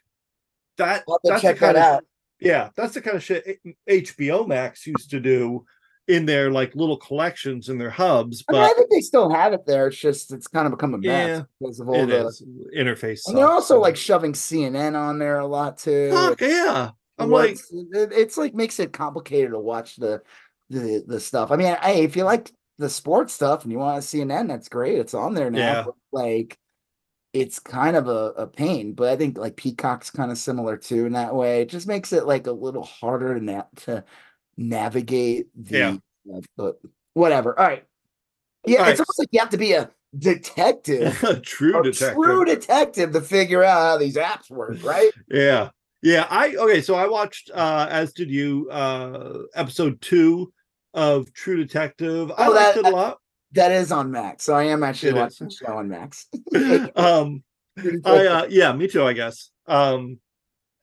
that. 0.78 1.04
That's 1.24 1.42
check 1.42 1.56
the 1.56 1.60
kind 1.60 1.76
that 1.76 1.90
of, 1.90 1.96
out. 1.98 2.04
Yeah, 2.40 2.70
that's 2.76 2.94
the 2.94 3.02
kind 3.02 3.18
of 3.18 3.24
shit 3.24 3.60
HBO 3.90 4.48
Max 4.48 4.86
used 4.88 5.10
to 5.10 5.20
do 5.20 5.66
in 6.08 6.26
their 6.26 6.50
like 6.52 6.76
little 6.76 6.98
collections 6.98 7.70
in 7.70 7.78
their 7.78 7.90
hubs. 7.90 8.44
But 8.44 8.56
I, 8.56 8.60
mean, 8.60 8.70
I, 8.70 8.74
think 8.74 8.90
they 8.90 9.02
still 9.02 9.30
have 9.30 9.54
it 9.54 9.66
there. 9.66 9.88
It's 9.88 9.98
just 9.98 10.32
it's 10.32 10.48
kind 10.48 10.66
of 10.66 10.72
become 10.72 10.94
a 10.94 10.98
mess 10.98 11.40
yeah, 11.40 11.44
because 11.60 11.80
of 11.80 11.90
all 11.90 12.06
the 12.06 12.28
is. 12.28 12.44
interface. 12.76 13.28
And 13.28 13.38
they're 13.38 13.48
also 13.48 13.80
like 13.80 13.98
shoving 13.98 14.34
CNN 14.34 14.96
on 14.96 15.20
there 15.20 15.40
a 15.40 15.48
lot 15.48 15.78
too. 15.78 16.12
Fuck 16.12 16.42
yeah. 16.42 16.92
I'm 17.20 17.32
like, 17.32 17.58
it's 17.72 18.38
like 18.38 18.54
makes 18.54 18.80
it 18.80 18.94
complicated 18.94 19.52
to 19.52 19.60
watch 19.60 19.96
the 19.96 20.22
the 20.70 21.04
the 21.06 21.20
stuff. 21.20 21.52
I 21.52 21.56
mean, 21.56 21.76
hey, 21.82 22.04
if 22.04 22.16
you 22.16 22.24
like 22.24 22.52
the 22.78 22.90
sports 22.90 23.34
stuff 23.34 23.64
and 23.64 23.72
you 23.72 23.80
want 23.80 24.02
to 24.02 24.08
CNN, 24.08 24.48
that's 24.48 24.70
great. 24.70 25.00
It's 25.00 25.14
on 25.14 25.34
there 25.34 25.50
now. 25.50 25.60
Yeah. 25.60 25.86
like 26.12 26.58
it's 27.34 27.60
kind 27.60 27.96
of 27.96 28.08
a, 28.08 28.34
a 28.38 28.48
pain, 28.48 28.94
but 28.94 29.10
I 29.10 29.16
think 29.16 29.38
like 29.38 29.58
Peacock's 29.58 30.10
kind 30.10 30.32
of 30.32 30.38
similar 30.38 30.78
too 30.78 31.06
in 31.06 31.14
that 31.14 31.36
way. 31.36 31.62
It 31.62 31.70
just 31.70 31.88
makes 31.88 32.14
it 32.14 32.26
like 32.26 32.48
a 32.48 32.52
little 32.52 32.84
harder 32.84 33.40
to 33.40 33.66
to 33.86 34.04
navigate 34.58 35.48
the 35.56 35.78
Yeah. 36.26 36.38
uh, 36.60 36.72
whatever. 37.14 37.58
All 37.58 37.66
right. 37.68 37.86
Yeah, 38.66 38.80
All 38.80 38.90
it's 38.90 39.00
right. 39.00 39.06
almost 39.08 39.20
like 39.20 39.30
you 39.32 39.40
have 39.40 39.50
to 39.52 39.58
be 39.58 39.74
a 39.74 39.90
detective, 40.18 41.22
a 41.24 41.40
true 41.40 41.80
a 41.80 41.84
detective. 41.84 42.16
true 42.16 42.46
detective 42.46 43.12
to 43.14 43.22
figure 43.22 43.64
out 43.64 43.82
how 43.82 43.98
these 43.98 44.16
apps 44.16 44.50
work, 44.50 44.84
right? 44.84 45.12
Yeah. 45.30 45.70
Yeah. 46.02 46.28
I 46.30 46.56
okay, 46.56 46.82
so 46.82 46.96
I 46.96 47.08
watched 47.08 47.50
uh 47.54 47.88
as 47.90 48.14
did 48.14 48.30
you 48.30 48.70
uh 48.72 49.40
episode 49.56 50.02
two 50.02 50.52
of 50.94 51.32
True 51.34 51.58
Detective. 51.58 52.32
I 52.38 52.48
Oh, 52.48 52.52
liked 52.52 52.76
that- 52.76 52.86
it 52.86 52.94
a 52.94 52.96
lot. 52.96 53.20
That 53.54 53.72
is 53.72 53.92
on 53.94 54.12
Max. 54.12 54.44
So 54.44 54.54
I 54.56 54.64
am 54.66 54.84
actually 54.84 55.10
It 55.12 55.16
watching 55.16 55.48
is. 55.48 55.58
the 55.60 55.66
show 55.66 55.74
on 55.78 55.88
Max. 55.88 56.28
um 56.96 57.44
I 58.06 58.26
uh 58.28 58.48
yeah, 58.50 58.74
me 58.74 58.88
too, 58.88 59.04
I 59.04 59.14
guess. 59.14 59.52
Um 59.68 60.20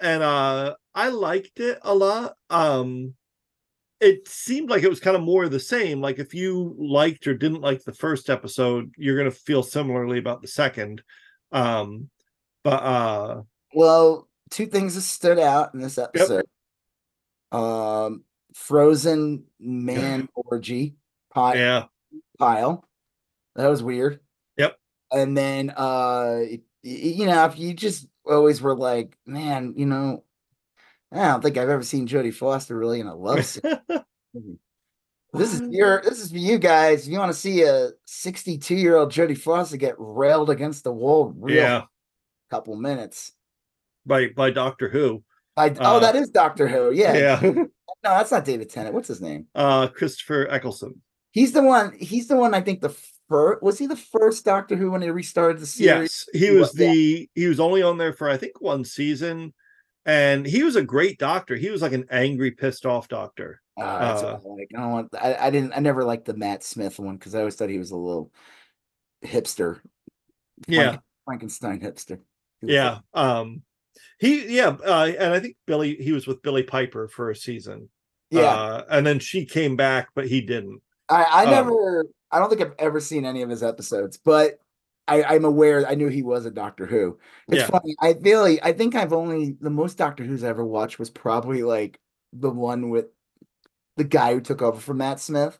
and 0.01 0.23
uh 0.23 0.75
I 0.95 1.09
liked 1.11 1.61
it 1.61 1.79
a 1.83 1.95
lot. 1.95 2.35
Um 2.51 3.15
it 4.05 4.29
seemed 4.29 4.71
like 4.71 4.83
it 4.83 4.91
was 4.91 5.01
kind 5.01 5.17
of 5.17 5.23
more 5.23 5.45
of 5.45 5.51
the 5.51 5.61
same. 5.61 6.01
Like 6.01 6.19
if 6.19 6.35
you 6.35 6.75
liked 6.79 7.27
or 7.27 7.35
didn't 7.35 7.63
like 7.63 7.83
the 7.83 7.93
first 7.93 8.31
episode, 8.31 8.93
you're 8.97 9.17
gonna 9.17 9.31
feel 9.31 9.63
similarly 9.63 10.19
about 10.19 10.43
the 10.43 10.49
second. 10.49 11.03
Um 11.53 12.11
but 12.63 12.83
uh 12.83 13.43
Well, 13.73 14.29
two 14.51 14.67
things 14.67 14.95
that 14.95 15.03
stood 15.03 15.39
out 15.39 15.75
in 15.75 15.81
this 15.81 15.99
episode. 15.99 16.47
Um, 17.53 18.25
frozen 18.55 19.45
man 19.61 20.29
orgy 20.35 20.97
pile, 21.33 21.57
yeah, 21.57 21.85
pile. 22.39 22.89
That 23.57 23.69
was 23.69 23.83
weird. 23.83 24.21
Yep. 24.57 24.77
And 25.13 25.37
then, 25.37 25.71
uh, 25.71 26.41
you 26.83 27.27
know, 27.27 27.45
if 27.47 27.59
you 27.59 27.75
just 27.75 28.07
always 28.27 28.61
were 28.61 28.77
like, 28.77 29.17
man, 29.27 29.75
you 29.77 29.87
know, 29.87 30.25
I 31.15 31.29
don't 31.29 31.43
think 31.43 31.57
I've 31.57 31.69
ever 31.69 31.83
seen 31.83 32.09
Jodie 32.09 32.35
Foster 32.35 32.77
really 32.77 33.01
in 33.01 33.07
a 33.07 33.15
love 33.15 33.45
scene. 33.45 33.63
This 35.33 35.53
is 35.53 35.63
your, 35.69 36.01
this 36.03 36.21
is 36.21 36.31
for 36.31 36.39
you 36.39 36.59
guys. 36.59 37.07
If 37.07 37.13
you 37.13 37.19
want 37.19 37.33
to 37.33 37.39
see 37.39 37.63
a 37.63 37.91
62 38.07 38.77
year 38.77 38.97
old 38.97 39.11
Jodie 39.11 39.37
Foster 39.37 39.77
get 39.77 39.97
railed 39.99 40.49
against 40.49 40.85
the 40.85 40.93
wall, 40.93 41.35
real 41.37 41.57
yeah, 41.57 41.83
couple 42.51 42.77
minutes. 42.77 43.33
by 44.07 44.29
by 44.29 44.51
Doctor 44.51 44.89
Who. 44.89 45.25
I, 45.57 45.71
oh, 45.71 45.97
Uh, 45.97 45.99
that 45.99 46.15
is 46.15 46.31
Doctor 46.31 46.69
Who. 46.69 46.93
Yeah. 46.93 47.41
Yeah. 47.43 47.65
No, 48.05 48.11
that's 48.11 48.31
not 48.33 48.45
David 48.45 48.69
Tennant. 48.69 48.95
What's 48.95 49.09
his 49.09 49.23
name? 49.23 49.47
uh 49.55 49.89
Christopher 49.89 50.47
Eccleston. 50.51 51.01
He's 51.31 51.53
the 51.53 51.63
one. 51.63 51.97
He's 51.99 52.29
the 52.29 52.37
one. 52.37 52.53
I 52.53 52.61
think 52.61 52.83
the 52.83 52.95
first 53.31 53.63
was 53.63 53.79
he 53.79 53.87
the 53.87 53.97
first 53.97 54.45
Doctor 54.45 54.77
Who 54.77 54.91
when 54.91 55.01
they 55.01 55.11
restarted 55.11 55.59
the 55.59 55.67
series? 55.67 56.27
Yes, 56.33 56.43
he 56.43 56.51
was 56.51 56.73
the 56.73 57.29
he 57.35 57.47
was 57.49 57.59
only 57.61 57.83
on 57.83 57.97
there 57.97 58.13
for 58.13 58.29
I 58.29 58.37
think 58.37 58.61
one 58.61 58.85
season, 58.85 59.55
and 60.07 60.47
he 60.47 60.63
was 60.63 60.77
a 60.77 60.83
great 60.83 61.19
doctor. 61.19 61.57
He 61.57 61.71
was 61.71 61.83
like 61.83 61.93
an 61.93 62.07
angry, 62.11 62.51
pissed 62.51 62.87
off 62.87 63.09
doctor. 63.09 63.61
Uh, 63.77 63.99
that's 63.99 64.23
Uh, 64.23 64.39
what 64.43 64.53
I 64.53 64.55
like. 64.55 64.71
I 64.77 64.81
don't 64.81 64.91
want. 64.93 65.15
I, 65.21 65.35
I 65.47 65.51
didn't. 65.51 65.73
I 65.75 65.81
never 65.81 66.05
liked 66.05 66.27
the 66.27 66.35
Matt 66.35 66.63
Smith 66.63 66.99
one 66.99 67.17
because 67.17 67.35
I 67.35 67.41
always 67.41 67.57
thought 67.57 67.69
he 67.71 67.79
was 67.79 67.91
a 67.91 67.97
little 67.97 68.31
hipster. 69.25 69.81
Yeah, 70.69 70.99
Frankenstein 71.25 71.81
hipster. 71.81 72.21
Yeah. 72.63 72.99
Um, 73.13 73.63
he 74.19 74.55
yeah, 74.57 74.77
uh, 74.85 75.11
and 75.19 75.35
I 75.35 75.41
think 75.41 75.57
Billy 75.67 75.97
he 75.97 76.13
was 76.13 76.27
with 76.27 76.43
Billie 76.43 76.63
Piper 76.63 77.09
for 77.09 77.31
a 77.31 77.37
season. 77.37 77.89
yeah. 78.31 78.43
uh, 78.43 78.85
and 78.91 79.07
then 79.07 79.19
she 79.19 79.45
came 79.45 79.77
back, 79.77 80.09
but 80.15 80.29
he 80.29 80.41
didn't. 80.41 80.81
I, 81.09 81.25
I 81.25 81.45
um, 81.45 81.51
never. 81.51 82.07
I 82.31 82.39
don't 82.39 82.49
think 82.49 82.63
I've 82.63 82.75
ever 82.79 83.01
seen 83.01 83.25
any 83.25 83.43
of 83.43 83.51
his 83.51 83.63
episodes, 83.63 84.17
but 84.17 84.59
I, 85.07 85.23
I'm 85.25 85.45
aware. 85.45 85.87
I 85.87 85.95
knew 85.95 86.09
he 86.09 86.23
was 86.23 86.47
a 86.47 86.51
Doctor 86.51 86.87
Who. 86.87 87.19
It's 87.49 87.63
Yeah. 87.63 87.67
funny. 87.69 87.95
I 88.01 88.15
really. 88.21 88.63
I 88.63 88.73
think 88.73 88.95
I've 88.95 89.13
only 89.13 89.57
the 89.61 89.71
most 89.71 89.99
Doctor 89.99 90.25
Who's 90.25 90.43
I 90.45 90.49
ever 90.49 90.65
watched 90.65 90.99
was 90.99 91.11
probably 91.11 91.63
like 91.63 92.01
the 92.33 92.51
one 92.51 92.91
with 92.91 93.07
the 93.97 94.05
guy 94.05 94.35
who 94.35 94.41
took 94.41 94.63
over 94.63 94.81
from 94.81 94.99
Matt 94.99 95.21
Smith. 95.21 95.59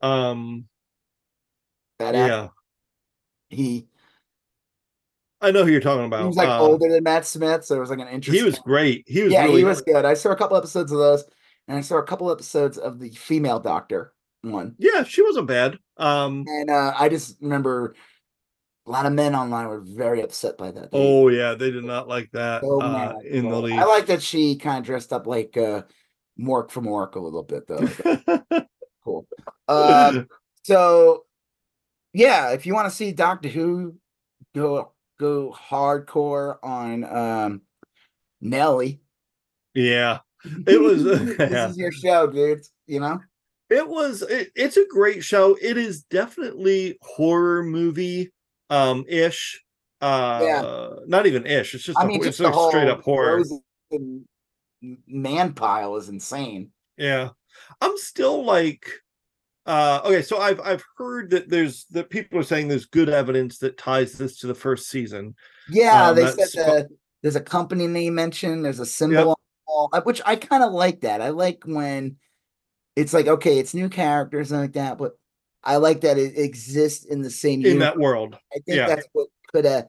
Um, 0.00 0.68
That 1.98 2.14
actor, 2.14 2.28
yeah, 2.28 2.48
he 3.50 3.86
I 5.40 5.50
know 5.50 5.64
who 5.64 5.72
you're 5.72 5.80
talking 5.80 6.04
about. 6.04 6.22
he 6.22 6.26
was 6.28 6.36
like 6.36 6.48
Uh, 6.48 6.60
older 6.60 6.88
than 6.88 7.02
Matt 7.02 7.26
Smith, 7.26 7.64
so 7.64 7.76
it 7.76 7.80
was 7.80 7.90
like 7.90 7.98
an 7.98 8.08
interesting. 8.08 8.44
He 8.44 8.50
was 8.50 8.58
great. 8.60 9.04
He 9.06 9.22
was 9.22 9.32
yeah, 9.32 9.46
really 9.46 9.58
he 9.58 9.64
was 9.64 9.82
good. 9.82 10.04
I 10.04 10.14
saw 10.14 10.30
a 10.30 10.36
couple 10.36 10.56
episodes 10.56 10.92
of 10.92 10.98
those, 10.98 11.24
and 11.68 11.76
I 11.76 11.80
saw 11.80 11.96
a 11.96 12.02
couple 12.04 12.30
episodes 12.30 12.78
of 12.78 13.00
the 13.00 13.10
female 13.10 13.58
Doctor 13.58 14.12
one, 14.42 14.74
yeah, 14.78 15.04
she 15.04 15.22
wasn't 15.22 15.46
bad. 15.46 15.78
Um, 15.96 16.44
and 16.48 16.70
uh, 16.70 16.92
I 16.98 17.08
just 17.08 17.38
remember 17.40 17.94
a 18.86 18.90
lot 18.90 19.06
of 19.06 19.12
men 19.12 19.34
online 19.34 19.68
were 19.68 19.80
very 19.80 20.22
upset 20.22 20.58
by 20.58 20.70
that. 20.70 20.90
They- 20.90 20.98
oh 20.98 21.28
yeah, 21.28 21.54
they 21.54 21.70
did 21.70 21.84
not 21.84 22.08
like 22.08 22.30
that 22.32 22.62
so 22.62 22.80
uh, 22.80 23.14
in 23.24 23.48
the 23.48 23.60
league. 23.60 23.78
I 23.78 23.84
like 23.84 24.06
that 24.06 24.22
she 24.22 24.56
kind 24.56 24.78
of 24.78 24.84
dressed 24.84 25.12
up 25.12 25.26
like 25.26 25.56
uh 25.56 25.82
Mork 26.40 26.70
from 26.70 26.86
Mork 26.86 27.14
a 27.14 27.20
little 27.20 27.42
bit 27.42 27.66
though. 27.68 28.64
cool. 29.04 29.26
Um, 29.68 30.28
so 30.64 31.24
yeah, 32.12 32.50
if 32.50 32.66
you 32.66 32.74
want 32.74 32.88
to 32.88 32.94
see 32.94 33.12
Doctor 33.12 33.48
Who, 33.48 33.96
go 34.54 34.92
go 35.20 35.52
hardcore 35.56 36.56
on 36.62 37.04
um 37.04 37.62
Nelly. 38.40 39.00
yeah, 39.74 40.18
It 40.66 40.80
was- 40.80 41.04
this 41.04 41.36
yeah. 41.38 41.68
is 41.68 41.76
your 41.78 41.92
show, 41.92 42.26
dude. 42.26 42.62
You 42.86 43.00
know? 43.00 43.20
it 43.70 43.86
was. 43.88 44.22
It, 44.22 44.50
it's 44.56 44.76
a 44.76 44.86
great 44.90 45.22
show. 45.24 45.56
It 45.62 45.78
is 45.78 46.02
definitely 46.02 46.98
horror 47.00 47.62
movie 47.62 48.32
um 48.70 49.04
ish. 49.08 49.62
Uh, 50.00 50.96
not 51.06 51.26
even 51.26 51.46
ish. 51.46 51.74
It's 51.74 51.84
just 51.84 51.98
I 51.98 52.04
mean, 52.04 52.16
it's 52.16 52.26
just 52.26 52.38
the 52.38 52.48
like 52.50 52.70
straight 52.70 52.88
up 52.88 53.02
horror. 53.02 53.42
man 55.06 55.52
pile 55.52 55.96
is 55.96 56.08
insane. 56.08 56.72
Yeah. 56.96 57.30
I'm 57.80 57.96
still 57.96 58.44
like 58.44 58.86
uh 59.64 60.00
okay, 60.04 60.22
so 60.22 60.38
I've 60.38 60.60
I've 60.60 60.84
heard 60.96 61.30
that 61.30 61.48
there's 61.48 61.84
that 61.90 62.10
people 62.10 62.38
are 62.38 62.42
saying 62.44 62.66
there's 62.66 62.86
good 62.86 63.08
evidence 63.08 63.58
that 63.58 63.78
ties 63.78 64.14
this 64.14 64.38
to 64.38 64.48
the 64.48 64.54
first 64.54 64.88
season. 64.88 65.36
Yeah, 65.70 66.08
Um, 66.08 66.16
they 66.16 66.26
said 66.26 66.66
that 66.66 66.88
there's 67.22 67.36
a 67.36 67.40
company 67.40 67.86
name 67.86 68.16
mentioned. 68.16 68.64
There's 68.64 68.80
a 68.80 68.86
symbol, 68.86 69.20
on 69.20 69.26
the 69.26 69.68
wall, 69.68 69.90
which 70.02 70.20
I 70.26 70.34
kind 70.34 70.64
of 70.64 70.72
like 70.72 71.02
that. 71.02 71.20
I 71.20 71.28
like 71.28 71.62
when 71.64 72.16
it's 72.96 73.14
like 73.14 73.28
okay, 73.28 73.60
it's 73.60 73.72
new 73.72 73.88
characters 73.88 74.50
and 74.50 74.60
like 74.60 74.72
that, 74.72 74.98
but 74.98 75.12
I 75.64 75.76
like 75.76 76.00
that 76.02 76.18
it 76.18 76.36
exists 76.38 77.04
in 77.04 77.22
the 77.22 77.30
same 77.30 77.60
in 77.60 77.66
universe. 77.72 77.80
that 77.80 77.98
world. 77.98 78.34
I 78.52 78.56
think 78.66 78.66
yeah. 78.78 78.86
that's 78.86 79.06
what 79.12 79.28
could 79.52 79.64
have 79.64 79.86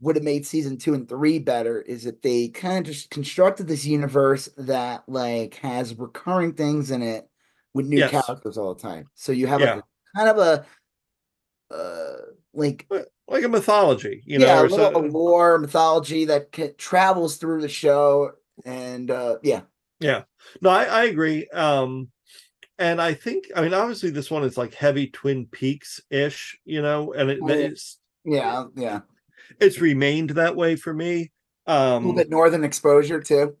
would 0.00 0.16
have 0.16 0.24
made 0.24 0.44
season 0.44 0.76
two 0.78 0.94
and 0.94 1.08
three 1.08 1.38
better 1.38 1.80
is 1.80 2.06
if 2.06 2.20
they 2.22 2.48
kind 2.48 2.78
of 2.78 2.92
just 2.92 3.08
constructed 3.10 3.68
this 3.68 3.84
universe 3.84 4.48
that 4.56 5.04
like 5.08 5.54
has 5.56 5.96
recurring 5.96 6.52
things 6.54 6.90
in 6.90 7.02
it 7.02 7.28
with 7.72 7.86
new 7.86 7.98
Yes. 7.98 8.10
characters 8.10 8.58
all 8.58 8.74
the 8.74 8.80
time. 8.82 9.06
So 9.14 9.30
you 9.30 9.46
have 9.46 9.60
Yeah. 9.60 9.74
like 9.76 9.84
a, 9.84 10.18
kind 10.18 10.28
of 10.30 10.38
a 10.38 10.66
uh 11.74 12.16
like 12.52 12.86
Like 13.28 13.44
a 13.44 13.48
mythology, 13.48 14.22
you 14.26 14.38
know. 14.38 14.46
yeah, 14.46 14.60
a 14.60 14.64
or 14.64 14.68
little 14.68 15.08
lore 15.08 15.58
mythology 15.58 16.24
that 16.26 16.50
ca- 16.52 16.74
travels 16.76 17.36
through 17.36 17.62
the 17.62 17.68
show 17.68 18.32
and 18.64 19.10
uh 19.10 19.38
yeah, 19.42 19.60
yeah 20.00 20.24
No, 20.60 20.70
I, 20.70 20.84
I 20.84 21.04
agree. 21.04 21.46
Um 21.48 22.10
and 22.78 23.00
I 23.00 23.14
think 23.14 23.46
I 23.54 23.62
mean 23.62 23.74
obviously 23.74 24.10
this 24.10 24.30
one 24.30 24.44
is 24.44 24.56
like 24.56 24.74
heavy 24.74 25.08
Twin 25.08 25.46
Peaks 25.46 26.00
ish, 26.10 26.58
you 26.64 26.82
know, 26.82 27.12
and 27.12 27.30
it, 27.30 27.38
Oh, 27.42 27.48
it's 27.48 27.98
yeah 28.24 28.64
yeah. 28.76 29.00
it's 29.60 29.80
remained 29.80 30.30
that 30.30 30.56
way 30.56 30.76
for 30.76 30.92
me. 30.94 31.32
Um, 31.66 31.76
a 31.76 31.94
little 31.98 32.14
bit 32.14 32.30
northern 32.30 32.64
exposure 32.64 33.20
too. 33.20 33.56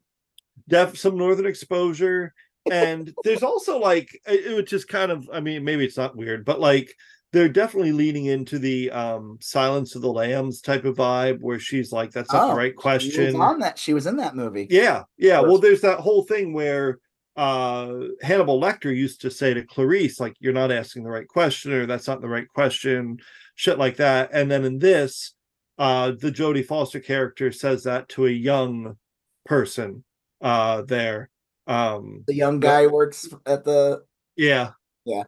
Def 0.68 0.96
some 0.98 1.16
northern 1.16 1.46
exposure 1.46 2.32
and 2.70 3.12
there's 3.24 3.42
also 3.42 3.78
like 3.78 4.08
it, 4.26 4.54
would 4.54 4.68
just 4.68 4.86
kind 4.86 5.10
of 5.10 5.28
i 5.32 5.40
mean 5.40 5.64
maybe 5.64 5.84
it's 5.84 5.96
not 5.96 6.14
weird 6.14 6.44
but 6.44 6.60
like 6.60 6.94
they're 7.32 7.48
definitely 7.48 7.90
leaning 7.90 8.26
into 8.26 8.56
the 8.60 8.88
um 8.92 9.36
silence 9.40 9.96
of 9.96 10.02
the 10.02 10.12
lambs 10.12 10.60
type 10.60 10.84
of 10.84 10.96
vibe 10.96 11.40
where 11.40 11.58
she's 11.58 11.90
like 11.90 12.12
that's 12.12 12.32
not 12.32 12.44
Oh, 12.44 12.48
the 12.50 12.54
right 12.54 12.70
she 12.70 12.74
was 12.76 12.80
question. 12.80 13.40
on 13.40 13.58
that 13.58 13.78
she 13.80 13.92
was 13.92 14.06
in 14.06 14.14
that 14.18 14.36
movie. 14.36 14.68
Yeah 14.70 15.02
yeah 15.18 15.40
well 15.40 15.58
there's 15.58 15.80
that 15.80 15.98
whole 15.98 16.22
thing 16.22 16.52
where 16.52 17.00
uh 17.34 17.94
hannibal 18.20 18.60
lecter 18.60 18.94
used 18.94 19.22
to 19.22 19.30
say 19.30 19.54
to 19.54 19.64
clarice 19.64 20.20
like 20.20 20.34
you're 20.38 20.52
not 20.52 20.70
asking 20.70 21.02
the 21.02 21.10
right 21.10 21.28
question 21.28 21.72
or 21.72 21.86
that's 21.86 22.06
not 22.06 22.20
the 22.20 22.28
right 22.28 22.46
question 22.48 23.18
shit 23.54 23.78
like 23.78 23.96
that. 23.96 24.30
And 24.32 24.50
then 24.50 24.64
in 24.64 24.78
this 24.78 25.34
uh 25.78 26.12
the 26.12 26.30
jodie 26.30 26.64
foster 26.66 27.00
character 27.00 27.50
says 27.52 27.84
that 27.84 28.08
to 28.10 28.26
a 28.26 28.30
young 28.30 28.96
person 29.44 30.04
uh 30.40 30.82
there 30.82 31.30
um 31.66 32.24
the 32.26 32.34
young 32.34 32.60
guy 32.60 32.86
works 32.86 33.28
at 33.46 33.64
the 33.64 34.02
yeah. 34.36 34.72
Yeah. 35.04 35.24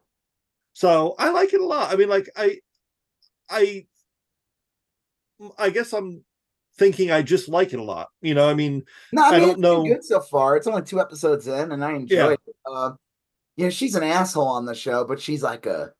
so 0.72 1.14
i 1.18 1.30
like 1.30 1.52
it 1.54 1.60
a 1.60 1.66
lot. 1.66 1.92
I 1.92 1.96
mean 1.96 2.08
like 2.08 2.28
i 2.36 2.58
i 3.48 3.86
i 5.58 5.70
guess 5.70 5.92
i'm 5.92 6.24
thinking 6.76 7.10
I 7.10 7.22
just 7.22 7.48
like 7.48 7.72
it 7.72 7.80
a 7.80 7.84
lot. 7.84 8.08
You 8.20 8.34
know, 8.34 8.48
I 8.48 8.54
mean, 8.54 8.82
no, 9.12 9.24
I, 9.24 9.30
mean, 9.32 9.42
I 9.42 9.46
don't 9.46 9.60
know. 9.60 9.84
Good 9.84 10.04
so 10.04 10.20
far. 10.20 10.56
It's 10.56 10.66
only 10.66 10.82
two 10.82 11.00
episodes 11.00 11.46
in, 11.46 11.72
and 11.72 11.84
I 11.84 11.92
enjoy 11.92 12.16
yeah. 12.16 12.32
it. 12.32 12.40
Uh, 12.66 12.92
you 13.56 13.64
know, 13.64 13.70
she's 13.70 13.94
an 13.94 14.02
asshole 14.02 14.48
on 14.48 14.64
the 14.64 14.74
show, 14.74 15.04
but 15.04 15.20
she's 15.20 15.42
like 15.42 15.66
a. 15.66 15.92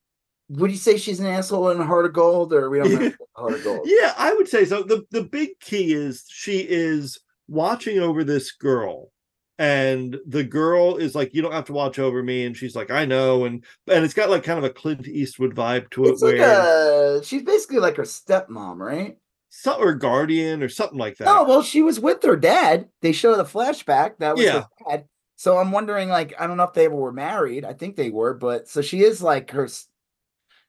Would 0.50 0.70
you 0.70 0.76
say 0.76 0.98
she's 0.98 1.20
an 1.20 1.26
asshole 1.26 1.70
in 1.70 1.80
a 1.80 1.86
Heart 1.86 2.06
of 2.06 2.12
Gold, 2.12 2.52
or 2.52 2.68
we 2.68 2.78
don't 2.78 2.92
know 2.92 3.12
Heart 3.36 3.54
of 3.54 3.64
Gold? 3.64 3.80
Yeah, 3.84 4.12
I 4.18 4.34
would 4.34 4.48
say 4.48 4.64
so. 4.64 4.82
the 4.82 5.04
The 5.10 5.22
big 5.22 5.58
key 5.60 5.92
is 5.94 6.24
she 6.28 6.58
is 6.58 7.20
watching 7.48 7.98
over 7.98 8.24
this 8.24 8.52
girl 8.52 9.10
and 9.58 10.18
the 10.26 10.42
girl 10.42 10.96
is 10.96 11.14
like 11.14 11.32
you 11.32 11.40
don't 11.40 11.52
have 11.52 11.66
to 11.66 11.72
watch 11.72 11.98
over 11.98 12.22
me 12.22 12.44
and 12.44 12.56
she's 12.56 12.74
like 12.74 12.90
i 12.90 13.04
know 13.04 13.44
and 13.44 13.64
and 13.86 14.04
it's 14.04 14.14
got 14.14 14.30
like 14.30 14.42
kind 14.42 14.58
of 14.58 14.64
a 14.64 14.70
clint 14.70 15.06
eastwood 15.06 15.54
vibe 15.54 15.88
to 15.90 16.06
it 16.06 16.10
it's 16.10 16.22
like 16.22 16.34
where 16.34 17.16
a, 17.18 17.24
she's 17.24 17.42
basically 17.42 17.78
like 17.78 17.96
her 17.96 18.02
stepmom 18.02 18.78
right 18.78 19.16
some 19.62 19.80
or 19.80 19.94
guardian 19.94 20.62
or 20.62 20.68
something 20.68 20.98
like 20.98 21.16
that 21.16 21.28
oh 21.28 21.44
well 21.44 21.62
she 21.62 21.82
was 21.82 22.00
with 22.00 22.22
her 22.22 22.36
dad 22.36 22.88
they 23.02 23.12
show 23.12 23.36
the 23.36 23.44
flashback 23.44 24.16
that 24.18 24.34
was 24.36 24.44
yeah. 24.44 24.62
her 24.62 24.68
dad 24.90 25.04
so 25.36 25.58
i'm 25.58 25.72
wondering 25.72 26.08
like 26.08 26.34
i 26.38 26.46
don't 26.46 26.56
know 26.56 26.64
if 26.64 26.72
they 26.72 26.86
ever 26.86 26.94
were 26.94 27.12
married 27.12 27.64
i 27.64 27.72
think 27.72 27.96
they 27.96 28.10
were 28.10 28.34
but 28.34 28.68
so 28.68 28.82
she 28.82 29.02
is 29.02 29.22
like 29.22 29.50
her 29.50 29.68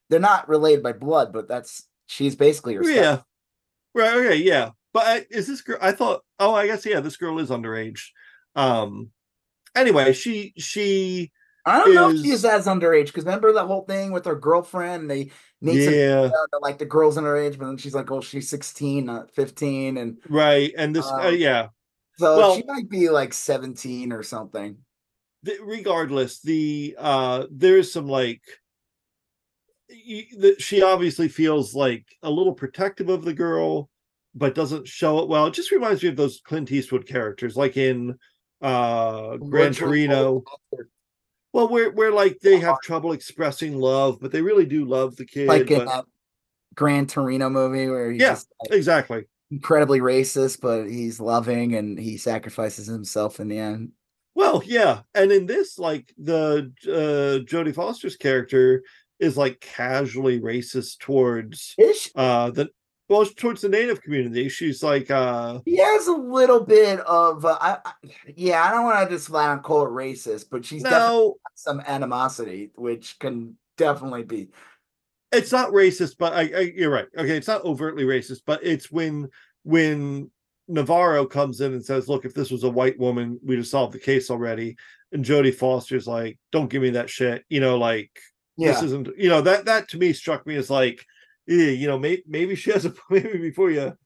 they're 0.10 0.19
not 0.19 0.48
related 0.48 0.84
by 0.84 0.93
blood 0.93 1.34
but 1.34 1.48
that's 1.48 1.88
she's 2.06 2.36
basically 2.36 2.76
her 2.76 2.84
yeah 2.84 3.21
right 3.93 4.13
okay 4.15 4.36
yeah 4.36 4.69
but 4.93 5.04
I, 5.06 5.26
is 5.30 5.48
this 5.48 5.62
girl 5.62 5.80
i 5.82 5.91
thought 5.91 6.21
oh 6.39 6.54
i 6.54 6.67
guess 6.67 6.86
yeah 6.86 7.00
this 7.00 7.17
girl 7.17 7.39
is 7.39 7.50
underage 7.50 8.02
um. 8.56 9.12
Anyway, 9.76 10.13
she 10.13 10.54
she. 10.58 11.32
I 11.65 11.80
don't 11.80 11.89
is... 11.89 11.95
know 11.95 12.10
if 12.12 12.21
she's 12.21 12.45
as 12.45 12.67
underage 12.67 13.08
because 13.08 13.25
remember 13.25 13.51
that 13.54 13.65
whole 13.65 13.86
thing 13.86 14.12
with 14.12 14.25
her 14.25 14.36
girlfriend. 14.36 15.10
They 15.10 15.32
yeah, 15.62 16.30
like 16.62 16.78
the 16.78 16.86
girl's 16.86 17.17
underage, 17.17 17.58
but 17.58 17.65
then 17.65 17.78
she's 17.78 17.95
like, 17.95 18.12
"Oh, 18.12 18.21
she's 18.21 18.49
16, 18.49 19.06
not 19.06 19.32
15," 19.34 19.97
and 19.97 20.17
right. 20.30 20.71
And 20.78 20.95
this, 20.95 21.06
uh, 21.08 21.15
um, 21.15 21.21
uh, 21.21 21.30
yeah. 21.30 21.67
So 22.17 22.38
well, 22.38 22.56
she 22.56 22.63
might 22.67 22.89
be 22.89 23.10
like 23.10 23.34
17 23.34 24.12
or 24.12 24.21
something. 24.23 24.78
The, 25.43 25.58
regardless, 25.62 26.39
the 26.41 26.95
uh 26.99 27.45
there's 27.51 27.91
some 27.91 28.08
like 28.08 28.41
that 29.89 30.56
she 30.60 30.82
obviously 30.82 31.28
feels 31.28 31.73
like 31.73 32.06
a 32.23 32.30
little 32.30 32.54
protective 32.54 33.10
of 33.10 33.23
the 33.23 33.34
girl, 33.34 33.89
but 34.34 34.56
doesn't 34.56 34.88
show 34.88 35.19
it 35.19 35.30
well. 35.30 35.47
It 35.47 35.54
just 35.54 35.71
reminds 35.71 36.04
me 36.04 36.10
of 36.10 36.15
those 36.15 36.41
Clint 36.41 36.71
Eastwood 36.71 37.08
characters, 37.08 37.56
like 37.56 37.75
in 37.75 38.17
uh 38.62 39.38
Gran 39.38 39.73
Torino. 39.73 40.43
Well, 41.56 41.70
where 41.70 41.89
where 41.89 42.12
like 42.12 42.41
they 42.41 42.60
have 42.60 42.82
trouble 42.82 43.13
expressing 43.13 43.80
love, 43.80 44.20
but 44.20 44.34
they 44.34 44.41
really 44.41 44.65
do 44.65 44.84
love 44.84 45.15
the 45.15 45.26
kid. 45.26 45.48
Like 45.48 45.68
but... 45.68 45.80
in 45.80 45.86
that 45.86 46.04
Gran 46.76 47.08
Torino 47.08 47.50
movie 47.50 47.88
where 47.88 48.12
he's 48.12 48.22
yeah, 48.22 48.32
just, 48.32 48.52
like, 48.60 48.78
exactly 48.78 49.24
incredibly 49.50 50.02
racist, 50.02 50.60
but 50.60 50.86
he's 50.86 51.22
loving 51.22 51.76
and 51.76 51.98
he 51.98 52.18
sacrifices 52.18 52.88
himself 52.88 53.39
in 53.39 53.48
the 53.48 53.58
end. 53.58 53.94
Well, 54.34 54.63
yeah, 54.65 55.04
and 55.13 55.32
in 55.32 55.46
this, 55.46 55.80
like 55.80 56.13
the 56.18 56.74
uh 56.86 57.46
Jodie 57.46 57.74
Foster's 57.74 58.18
character 58.18 58.84
is 59.22 59.38
like 59.38 59.62
casually 59.62 60.41
racist 60.41 61.00
towards 61.00 61.74
uh 62.15 62.50
the 62.52 62.68
well 63.08 63.26
towards 63.26 63.62
the 63.62 63.70
native 63.70 64.02
community. 64.02 64.50
She's 64.50 64.82
like 64.82 65.12
uh 65.12 65.60
he 65.65 65.78
has 65.78 66.08
a 66.08 66.13
little 66.13 66.63
bit 66.63 67.00
of 67.02 67.46
uh, 67.46 67.58
I, 67.60 67.78
I, 67.86 67.94
yeah 68.36 68.63
i 68.63 68.72
don't 68.72 68.84
want 68.84 69.08
to 69.08 69.15
just 69.15 69.28
flat 69.28 69.50
on 69.50 69.62
call 69.62 69.86
it 69.86 69.89
racist 69.89 70.46
but 70.50 70.65
she's 70.65 70.84
no 70.84 71.36
some 71.54 71.82
animosity 71.86 72.72
which 72.76 73.20
can 73.20 73.58
definitely 73.78 74.24
be. 74.24 74.50
It's 75.32 75.52
not 75.52 75.72
racist 75.72 76.15
but 76.18 76.34
I, 76.34 76.41
I 76.41 76.60
you're 76.76 76.91
right. 76.91 77.08
Okay 77.18 77.38
it's 77.38 77.48
not 77.48 77.63
overtly 77.63 78.04
racist 78.04 78.41
but 78.46 78.63
it's 78.63 78.91
when 78.91 79.30
when 79.63 80.32
navarro 80.68 81.26
comes 81.28 81.62
in 81.62 81.74
and 81.74 81.86
says 81.86 82.10
look 82.10 82.26
if 82.26 82.34
this 82.34 82.50
was 82.50 82.63
a 82.63 82.70
white 82.70 82.98
woman 82.98 83.39
we'd 83.44 83.58
have 83.58 83.68
solved 83.68 83.94
the 83.94 84.00
case 84.00 84.30
already. 84.32 84.76
And 85.12 85.24
jodie 85.24 85.54
foster's 85.54 86.08
like 86.08 86.39
don't 86.52 86.70
give 86.70 86.82
me 86.82 86.91
that 86.91 87.10
shit 87.10 87.46
you 87.50 87.60
know 87.60 87.78
like 87.78 88.12
yeah. 88.58 88.72
this 88.72 88.84
isn't 88.84 89.10
you 89.18 89.30
know 89.30 89.41
that 89.41 89.65
that 89.65 89.89
to 89.89 89.98
me 89.98 90.13
struck 90.13 90.46
me 90.48 90.56
as 90.56 90.70
like 90.70 91.06
yeah, 91.47 91.69
you 91.69 91.88
know, 91.88 91.99
maybe 91.99 92.23
maybe 92.27 92.55
she 92.55 92.71
has 92.71 92.86
a 92.86 92.93
maybe 93.10 93.38
before 93.38 93.71
you. 93.71 93.97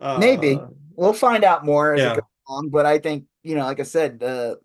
Uh, 0.00 0.18
maybe 0.18 0.58
we'll 0.94 1.12
find 1.12 1.44
out 1.44 1.64
more 1.64 1.94
as 1.94 2.00
yeah. 2.00 2.12
it 2.12 2.14
goes 2.16 2.24
on. 2.48 2.68
But 2.68 2.86
I 2.86 2.98
think 2.98 3.24
you 3.42 3.54
know, 3.54 3.64
like 3.64 3.80
I 3.80 3.84
said, 3.84 4.22
uh, 4.22 4.56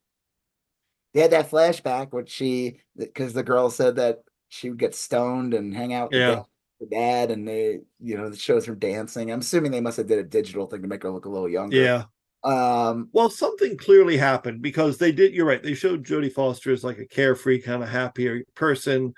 they 1.14 1.22
had 1.22 1.32
that 1.32 1.50
flashback, 1.50 2.12
which 2.12 2.30
she 2.30 2.80
because 2.98 3.34
the 3.34 3.44
girl 3.44 3.70
said 3.70 3.96
that 3.96 4.24
she 4.50 4.70
would 4.70 4.80
get 4.80 4.96
stoned 4.96 5.54
and 5.54 5.74
hang 5.74 5.94
out 5.94 6.12
with 6.12 6.20
yeah. 6.20 6.44
the 6.80 6.88
dad, 6.88 7.32
and 7.32 7.48
they 7.48 7.80
you 8.00 8.18
know 8.18 8.26
it 8.26 8.40
shows 8.40 8.66
her 8.66 8.76
dancing. 8.76 9.32
I'm 9.32 9.40
assuming 9.40 9.72
they 9.72 9.82
must 9.82 9.98
have 9.98 10.08
did 10.08 10.20
a 10.20 10.24
digital 10.24 10.68
thing 10.68 10.82
to 10.82 10.88
make 10.88 11.04
her 11.04 11.12
look 11.12 11.26
a 11.26 11.30
little 11.30 11.50
younger. 11.50 11.78
Yeah. 11.78 12.04
Um, 12.44 13.10
well, 13.12 13.30
something 13.30 13.78
clearly 13.78 14.16
happened 14.16 14.62
because 14.62 14.98
they 14.98 15.12
did. 15.12 15.34
You're 15.34 15.46
right. 15.46 15.62
They 15.62 15.74
showed 15.74 16.06
Jodie 16.06 16.32
Foster 16.32 16.72
as 16.72 16.84
like 16.84 17.00
a 17.00 17.06
carefree, 17.06 17.62
kind 17.62 17.84
of 17.84 17.90
happier 17.90 18.44
person 18.56 19.14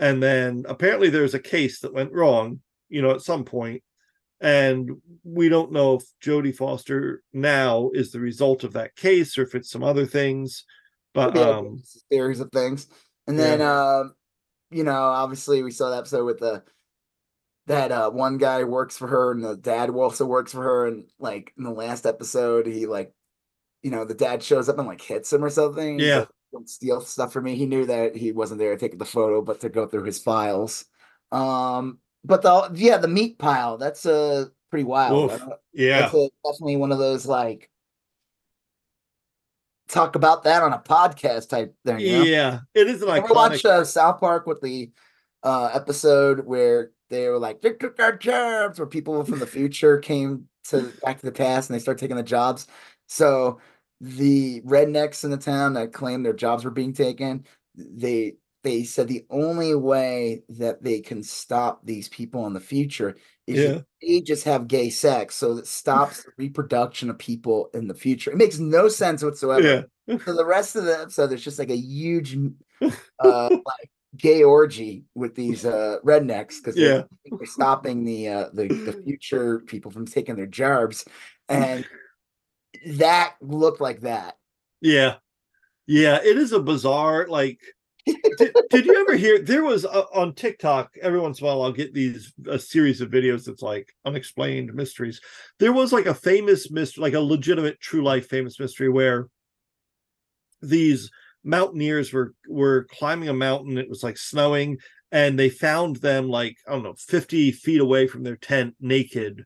and 0.00 0.20
then 0.20 0.64
apparently 0.68 1.10
there's 1.10 1.34
a 1.34 1.38
case 1.38 1.78
that 1.80 1.94
went 1.94 2.12
wrong 2.12 2.60
you 2.90 3.00
know 3.00 3.12
at 3.12 3.22
some 3.22 3.44
point. 3.44 3.82
And 4.42 4.90
we 5.22 5.50
don't 5.50 5.70
know 5.70 5.96
if 5.96 6.04
jodie 6.22 6.56
foster 6.56 7.22
now 7.32 7.90
is 7.92 8.10
the 8.10 8.20
result 8.20 8.64
of 8.64 8.72
that 8.72 8.96
case 8.96 9.36
or 9.36 9.42
if 9.42 9.54
it's 9.54 9.70
some 9.70 9.84
other 9.84 10.06
things 10.06 10.64
but 11.14 11.36
um 11.36 11.82
series 12.10 12.40
of 12.40 12.50
things. 12.52 12.88
And 13.26 13.38
then 13.38 13.60
yeah. 13.60 13.98
um 14.00 14.14
you 14.70 14.84
know 14.84 14.92
obviously 14.92 15.62
we 15.62 15.70
saw 15.70 15.90
that 15.90 15.98
episode 15.98 16.24
with 16.24 16.40
the 16.40 16.62
that 17.66 17.92
uh 17.92 18.10
one 18.10 18.38
guy 18.38 18.64
works 18.64 18.96
for 18.96 19.06
her 19.06 19.32
and 19.32 19.44
the 19.44 19.56
dad 19.56 19.90
also 19.90 20.26
works 20.26 20.52
for 20.52 20.62
her. 20.62 20.86
And 20.86 21.04
like 21.18 21.52
in 21.56 21.64
the 21.64 21.70
last 21.70 22.06
episode 22.06 22.66
he 22.66 22.86
like 22.86 23.14
you 23.82 23.90
know 23.90 24.04
the 24.04 24.14
dad 24.14 24.42
shows 24.42 24.68
up 24.68 24.78
and 24.78 24.88
like 24.88 25.02
hits 25.02 25.32
him 25.32 25.44
or 25.44 25.50
something. 25.50 25.98
Yeah 25.98 26.26
steal 26.66 27.00
stuff 27.00 27.32
from 27.32 27.44
me. 27.44 27.56
He 27.56 27.66
knew 27.66 27.86
that 27.86 28.16
he 28.16 28.32
wasn't 28.32 28.58
there 28.60 28.74
to 28.74 28.80
take 28.80 28.98
the 28.98 29.04
photo, 29.04 29.42
but 29.42 29.60
to 29.60 29.68
go 29.68 29.86
through 29.86 30.04
his 30.04 30.18
files. 30.18 30.84
Um, 31.32 31.98
but 32.24 32.42
the 32.42 32.70
yeah, 32.74 32.98
the 32.98 33.08
meat 33.08 33.38
pile 33.38 33.78
that's 33.78 34.04
uh 34.06 34.46
pretty 34.70 34.84
wild. 34.84 35.30
yeah, 35.72 36.00
that's 36.00 36.14
a, 36.14 36.30
definitely 36.44 36.76
one 36.76 36.92
of 36.92 36.98
those 36.98 37.26
like 37.26 37.70
talk 39.88 40.14
about 40.14 40.44
that 40.44 40.62
on 40.62 40.72
a 40.72 40.78
podcast 40.78 41.48
type 41.48 41.74
thing. 41.84 42.00
You 42.00 42.18
know? 42.18 42.24
Yeah, 42.24 42.60
it 42.74 42.88
is 42.88 43.02
like 43.02 43.28
we 43.28 43.34
watched 43.34 43.64
uh, 43.64 43.84
South 43.84 44.20
Park 44.20 44.46
with 44.46 44.60
the 44.60 44.90
uh 45.42 45.70
episode 45.72 46.46
where 46.46 46.90
they 47.08 47.28
were 47.28 47.38
like 47.38 47.60
they 47.60 47.72
took 47.72 47.98
our 48.00 48.16
jobs, 48.16 48.78
where 48.78 48.86
people 48.86 49.24
from 49.24 49.38
the 49.38 49.46
future 49.46 49.98
came 49.98 50.48
to 50.68 50.92
back 51.02 51.18
to 51.20 51.26
the 51.26 51.32
past 51.32 51.70
and 51.70 51.74
they 51.74 51.82
start 51.82 51.98
taking 51.98 52.16
the 52.16 52.22
jobs. 52.22 52.66
So 53.06 53.60
the 54.00 54.62
rednecks 54.62 55.24
in 55.24 55.30
the 55.30 55.36
town 55.36 55.74
that 55.74 55.92
claimed 55.92 56.24
their 56.24 56.32
jobs 56.32 56.64
were 56.64 56.70
being 56.70 56.92
taken, 56.92 57.44
they 57.74 58.34
they 58.62 58.84
said 58.84 59.08
the 59.08 59.24
only 59.30 59.74
way 59.74 60.42
that 60.50 60.82
they 60.82 61.00
can 61.00 61.22
stop 61.22 61.80
these 61.84 62.08
people 62.08 62.46
in 62.46 62.52
the 62.52 62.60
future 62.60 63.16
is 63.46 63.58
yeah. 63.58 63.80
they 64.02 64.20
just 64.20 64.44
have 64.44 64.68
gay 64.68 64.90
sex, 64.90 65.34
so 65.34 65.58
it 65.58 65.66
stops 65.66 66.24
the 66.24 66.32
reproduction 66.36 67.08
of 67.10 67.18
people 67.18 67.70
in 67.72 67.88
the 67.88 67.94
future. 67.94 68.30
It 68.30 68.36
makes 68.36 68.58
no 68.58 68.88
sense 68.88 69.22
whatsoever. 69.22 69.88
Yeah. 70.06 70.18
so 70.24 70.34
the 70.34 70.44
rest 70.44 70.76
of 70.76 70.84
the 70.84 71.00
episode, 71.00 71.28
there's 71.28 71.44
just 71.44 71.58
like 71.58 71.70
a 71.70 71.76
huge, 71.76 72.36
uh, 72.80 73.48
like 73.50 73.90
gay 74.16 74.42
orgy 74.42 75.04
with 75.14 75.36
these 75.36 75.64
uh 75.64 75.96
rednecks 76.04 76.56
because 76.56 76.76
yeah. 76.76 76.88
they're, 76.88 77.38
they're 77.38 77.46
stopping 77.46 78.04
the 78.04 78.28
uh 78.28 78.48
the, 78.52 78.66
the 78.66 79.00
future 79.04 79.60
people 79.60 79.88
from 79.92 80.04
taking 80.04 80.34
their 80.34 80.46
jobs 80.48 81.04
and 81.48 81.86
that 82.96 83.34
looked 83.40 83.80
like 83.80 84.00
that. 84.00 84.36
Yeah. 84.80 85.16
Yeah, 85.86 86.20
it 86.22 86.38
is 86.38 86.52
a 86.52 86.60
bizarre 86.60 87.26
like 87.28 87.60
did, 88.06 88.54
did, 88.70 88.86
you 88.86 88.98
ever 89.00 89.16
hear 89.16 89.38
there 89.40 89.64
was 89.64 89.84
a, 89.84 90.04
on 90.14 90.34
TikTok 90.34 90.94
every 91.02 91.20
once 91.20 91.40
in 91.40 91.46
a 91.46 91.48
while 91.48 91.62
I'll 91.62 91.72
get 91.72 91.92
these 91.92 92.32
a 92.48 92.58
series 92.58 93.00
of 93.00 93.10
videos 93.10 93.44
that's 93.44 93.62
like 93.62 93.92
unexplained 94.04 94.72
mysteries. 94.74 95.20
There 95.58 95.72
was 95.72 95.92
like 95.92 96.06
a 96.06 96.14
famous 96.14 96.70
mystery 96.70 97.02
like 97.02 97.14
a 97.14 97.20
legitimate 97.20 97.80
true 97.80 98.02
life 98.02 98.28
famous 98.28 98.58
mystery 98.58 98.88
where 98.88 99.28
these 100.62 101.10
mountaineers 101.44 102.12
were 102.12 102.34
were 102.48 102.86
climbing 102.90 103.28
a 103.28 103.34
mountain 103.34 103.78
it 103.78 103.88
was 103.88 104.02
like 104.02 104.18
snowing 104.18 104.78
and 105.12 105.38
they 105.38 105.48
found 105.48 105.96
them 105.96 106.28
like 106.28 106.56
I 106.68 106.72
don't 106.72 106.82
know 106.82 106.94
50 106.98 107.52
feet 107.52 107.80
away 107.80 108.06
from 108.06 108.22
their 108.22 108.36
tent 108.36 108.74
naked 108.80 109.44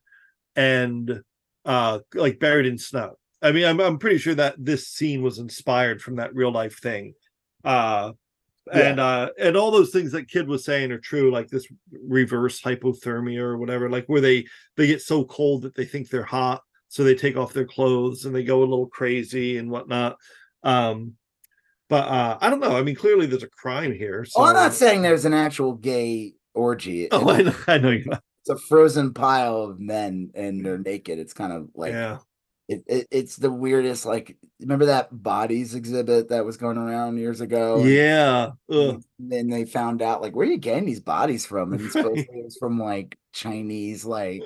and 0.57 1.23
uh 1.65 2.01
like 2.15 2.39
buried 2.39 2.67
in 2.67 2.79
snow. 2.79 3.17
I 3.43 3.53
mean, 3.53 3.65
I'm 3.65 3.81
I'm 3.81 3.99
pretty 3.99 4.19
sure 4.19 4.35
that 4.35 4.55
this 4.59 4.89
scene 4.89 5.23
was 5.23 5.39
inspired 5.39 6.01
from 6.01 6.17
that 6.17 6.35
real 6.35 6.53
life 6.53 6.79
thing. 6.79 7.15
Uh 7.63 8.13
and 8.73 8.99
uh 8.99 9.31
and 9.39 9.57
all 9.57 9.71
those 9.71 9.91
things 9.91 10.13
that 10.13 10.29
kid 10.29 10.49
was 10.49 10.65
saying 10.65 10.91
are 10.91 10.99
true 10.99 11.31
like 11.31 11.49
this 11.49 11.67
reverse 12.07 12.63
hypothermia 12.63 13.41
or 13.41 13.59
whatever 13.59 13.91
like 13.91 14.07
where 14.07 14.23
they 14.23 14.47
they 14.77 14.87
get 14.87 15.03
so 15.03 15.25
cold 15.25 15.63
that 15.63 15.75
they 15.75 15.85
think 15.85 16.09
they're 16.09 16.25
hot 16.25 16.63
so 16.89 17.05
they 17.05 17.15
take 17.15 17.37
off 17.37 17.53
their 17.53 17.67
clothes 17.67 18.25
and 18.25 18.35
they 18.35 18.45
go 18.45 18.61
a 18.61 18.65
little 18.65 18.87
crazy 18.87 19.59
and 19.59 19.71
whatnot. 19.71 20.17
Um 20.63 21.15
but 21.89 22.09
uh 22.09 22.39
i 22.41 22.49
don't 22.49 22.61
know. 22.61 22.77
I 22.77 22.83
mean 22.83 22.95
clearly 22.95 23.27
there's 23.27 23.43
a 23.43 23.49
crime 23.49 23.93
here 23.93 24.25
so... 24.25 24.41
oh, 24.41 24.45
i'm 24.45 24.55
not 24.55 24.73
saying 24.73 25.03
there's 25.03 25.27
an 25.27 25.35
actual 25.35 25.75
gay 25.75 26.35
orgy 26.55 27.09
oh 27.11 27.29
I 27.29 27.43
know, 27.43 27.55
I 27.67 27.79
know 27.79 27.91
you're 27.91 28.07
not 28.07 28.23
it's 28.45 28.63
a 28.63 28.67
frozen 28.67 29.15
pile 29.15 29.63
of 29.63 29.81
men 29.81 30.31
and 30.35 30.65
they're 30.65 30.79
naked. 30.79 31.19
It's 31.19 31.33
kind 31.33 31.53
of 31.53 31.69
like 31.75 31.93
yeah. 31.93 32.19
It, 32.67 32.83
it, 32.87 33.09
it's 33.11 33.37
the 33.37 33.51
weirdest 33.51 34.07
like 34.07 34.39
remember 34.59 34.87
that 34.87 35.23
bodies 35.23 35.75
exhibit 35.75 36.31
that 36.31 36.47
was 36.47 36.57
going 36.57 36.79
around 36.79 37.19
years 37.19 37.41
ago? 37.43 37.83
Yeah. 37.85 38.53
And 38.69 39.05
then 39.19 39.49
they 39.49 39.65
found 39.65 40.01
out 40.01 40.23
like 40.23 40.35
where 40.35 40.47
are 40.47 40.51
you 40.51 40.59
getting 40.59 40.87
these 40.87 41.01
bodies 41.01 41.45
from? 41.45 41.73
And 41.73 41.83
it's 41.83 41.93
supposed 41.93 42.19
it 42.19 42.29
was 42.33 42.57
from 42.59 42.79
like 42.79 43.19
chinese 43.33 44.05
like 44.05 44.43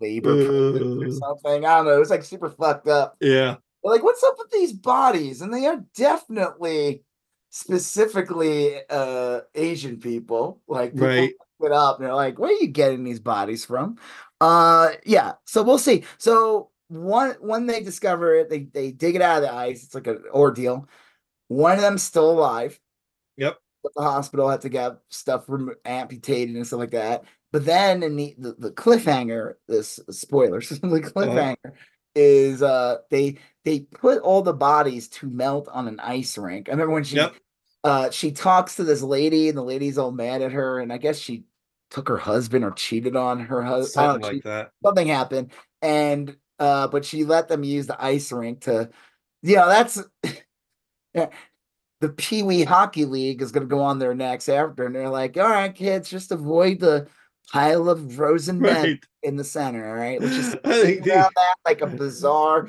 labor 0.00 0.30
uh, 0.30 1.06
or 1.06 1.10
something. 1.10 1.64
I 1.64 1.76
don't 1.76 1.86
know. 1.86 1.96
It 1.96 2.00
was 2.00 2.10
like 2.10 2.24
super 2.24 2.50
fucked 2.50 2.88
up. 2.88 3.16
Yeah. 3.20 3.56
They're 3.82 3.92
like 3.92 4.02
what's 4.02 4.22
up 4.22 4.36
with 4.38 4.50
these 4.50 4.72
bodies? 4.72 5.40
And 5.40 5.52
they 5.52 5.66
are 5.66 5.84
definitely 5.94 7.04
specifically 7.52 8.76
uh 8.88 9.40
asian 9.56 9.98
people 9.98 10.60
like 10.68 10.92
people 10.92 11.08
right 11.08 11.32
it 11.64 11.72
up 11.72 11.98
they're 11.98 12.14
like 12.14 12.38
where 12.38 12.50
are 12.50 12.60
you 12.60 12.68
getting 12.68 13.04
these 13.04 13.20
bodies 13.20 13.64
from 13.64 13.96
uh 14.40 14.90
yeah 15.04 15.32
so 15.44 15.62
we'll 15.62 15.78
see 15.78 16.04
so 16.18 16.70
one 16.90 17.36
when 17.40 17.66
they 17.66 17.82
discover 17.82 18.34
it, 18.34 18.50
they 18.50 18.64
they 18.64 18.90
dig 18.90 19.14
it 19.14 19.22
out 19.22 19.38
of 19.38 19.42
the 19.42 19.54
ice. 19.54 19.84
It's 19.84 19.94
like 19.94 20.08
an 20.08 20.24
ordeal. 20.32 20.88
One 21.48 21.72
of 21.72 21.80
them's 21.80 22.02
still 22.02 22.30
alive. 22.30 22.78
Yep. 23.36 23.58
But 23.82 23.92
the 23.94 24.02
hospital 24.02 24.48
had 24.48 24.62
to 24.62 24.68
get 24.68 24.98
stuff 25.08 25.44
rem- 25.48 25.76
amputated 25.84 26.56
and 26.56 26.66
stuff 26.66 26.80
like 26.80 26.90
that. 26.90 27.24
But 27.52 27.64
then 27.64 28.02
in 28.02 28.16
the 28.16 28.34
the, 28.36 28.52
the 28.58 28.70
cliffhanger, 28.72 29.54
this 29.68 30.00
spoilers, 30.10 30.68
the 30.68 30.78
cliffhanger 30.78 31.56
uh-huh. 31.64 31.74
is 32.16 32.60
uh 32.60 32.98
they 33.10 33.38
they 33.64 33.80
put 33.80 34.20
all 34.22 34.42
the 34.42 34.52
bodies 34.52 35.08
to 35.08 35.30
melt 35.30 35.68
on 35.72 35.86
an 35.86 36.00
ice 36.00 36.36
rink. 36.36 36.68
I 36.68 36.72
remember 36.72 36.92
when 36.92 37.04
she 37.04 37.16
yep. 37.16 37.34
uh 37.84 38.10
she 38.10 38.32
talks 38.32 38.76
to 38.76 38.84
this 38.84 39.02
lady 39.02 39.48
and 39.48 39.56
the 39.56 39.62
lady's 39.62 39.96
all 39.96 40.10
mad 40.10 40.42
at 40.42 40.52
her, 40.52 40.80
and 40.80 40.92
I 40.92 40.98
guess 40.98 41.18
she 41.18 41.44
took 41.90 42.08
her 42.08 42.16
husband 42.16 42.64
or 42.64 42.70
cheated 42.70 43.16
on 43.16 43.40
her 43.40 43.62
husband. 43.62 43.92
Something 43.92 44.32
like 44.34 44.42
that. 44.44 44.70
Something 44.82 45.08
happened. 45.08 45.52
And 45.82 46.36
uh, 46.58 46.88
but 46.88 47.04
she 47.04 47.24
let 47.24 47.48
them 47.48 47.64
use 47.64 47.86
the 47.86 48.02
ice 48.02 48.30
rink 48.30 48.62
to, 48.62 48.90
you 49.42 49.56
know, 49.56 49.68
that's 49.68 50.02
the 51.14 52.08
Pee 52.16 52.42
Wee 52.42 52.64
Hockey 52.64 53.06
League 53.06 53.42
is 53.42 53.50
going 53.50 53.66
to 53.66 53.74
go 53.74 53.80
on 53.80 53.98
there 53.98 54.14
next 54.14 54.48
after, 54.48 54.84
and 54.84 54.94
they're 54.94 55.08
like, 55.08 55.36
all 55.38 55.48
right, 55.48 55.74
kids, 55.74 56.10
just 56.10 56.32
avoid 56.32 56.78
the 56.78 57.08
pile 57.50 57.88
of 57.88 58.12
frozen 58.12 58.60
right. 58.60 58.82
men 58.82 59.00
in 59.22 59.36
the 59.36 59.44
center, 59.44 59.88
all 59.88 59.96
right? 59.96 60.20
Which 60.20 60.32
is 60.32 60.52
that 60.64 61.30
like 61.64 61.80
a 61.80 61.86
bizarre. 61.86 62.68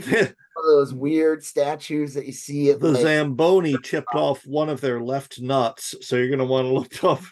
those 0.64 0.94
weird 0.94 1.44
statues 1.44 2.14
that 2.14 2.26
you 2.28 2.32
see 2.32 2.70
at 2.70 2.80
the 2.80 2.92
like, 2.92 3.02
Zamboni 3.02 3.76
chipped 3.84 4.14
off 4.14 4.46
one 4.46 4.70
of 4.70 4.80
their 4.80 5.02
left 5.02 5.42
nuts, 5.42 5.96
so 6.02 6.16
you're 6.16 6.30
gonna 6.30 6.46
want 6.46 6.66
to 6.68 6.74
look 6.74 7.04
up. 7.04 7.24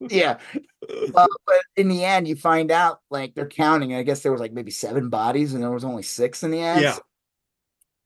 Yeah, 0.00 0.38
uh, 0.88 1.26
but 1.46 1.60
in 1.76 1.88
the 1.88 2.04
end, 2.04 2.28
you 2.28 2.36
find 2.36 2.70
out 2.70 3.00
like 3.10 3.34
they're 3.34 3.48
counting. 3.48 3.94
I 3.94 4.02
guess 4.02 4.22
there 4.22 4.32
was 4.32 4.40
like 4.40 4.52
maybe 4.52 4.70
seven 4.70 5.08
bodies, 5.08 5.54
and 5.54 5.62
there 5.62 5.70
was 5.70 5.84
only 5.84 6.02
six 6.02 6.42
in 6.42 6.50
the 6.50 6.60
end. 6.60 6.82
Yeah. 6.82 6.92
So 6.94 7.02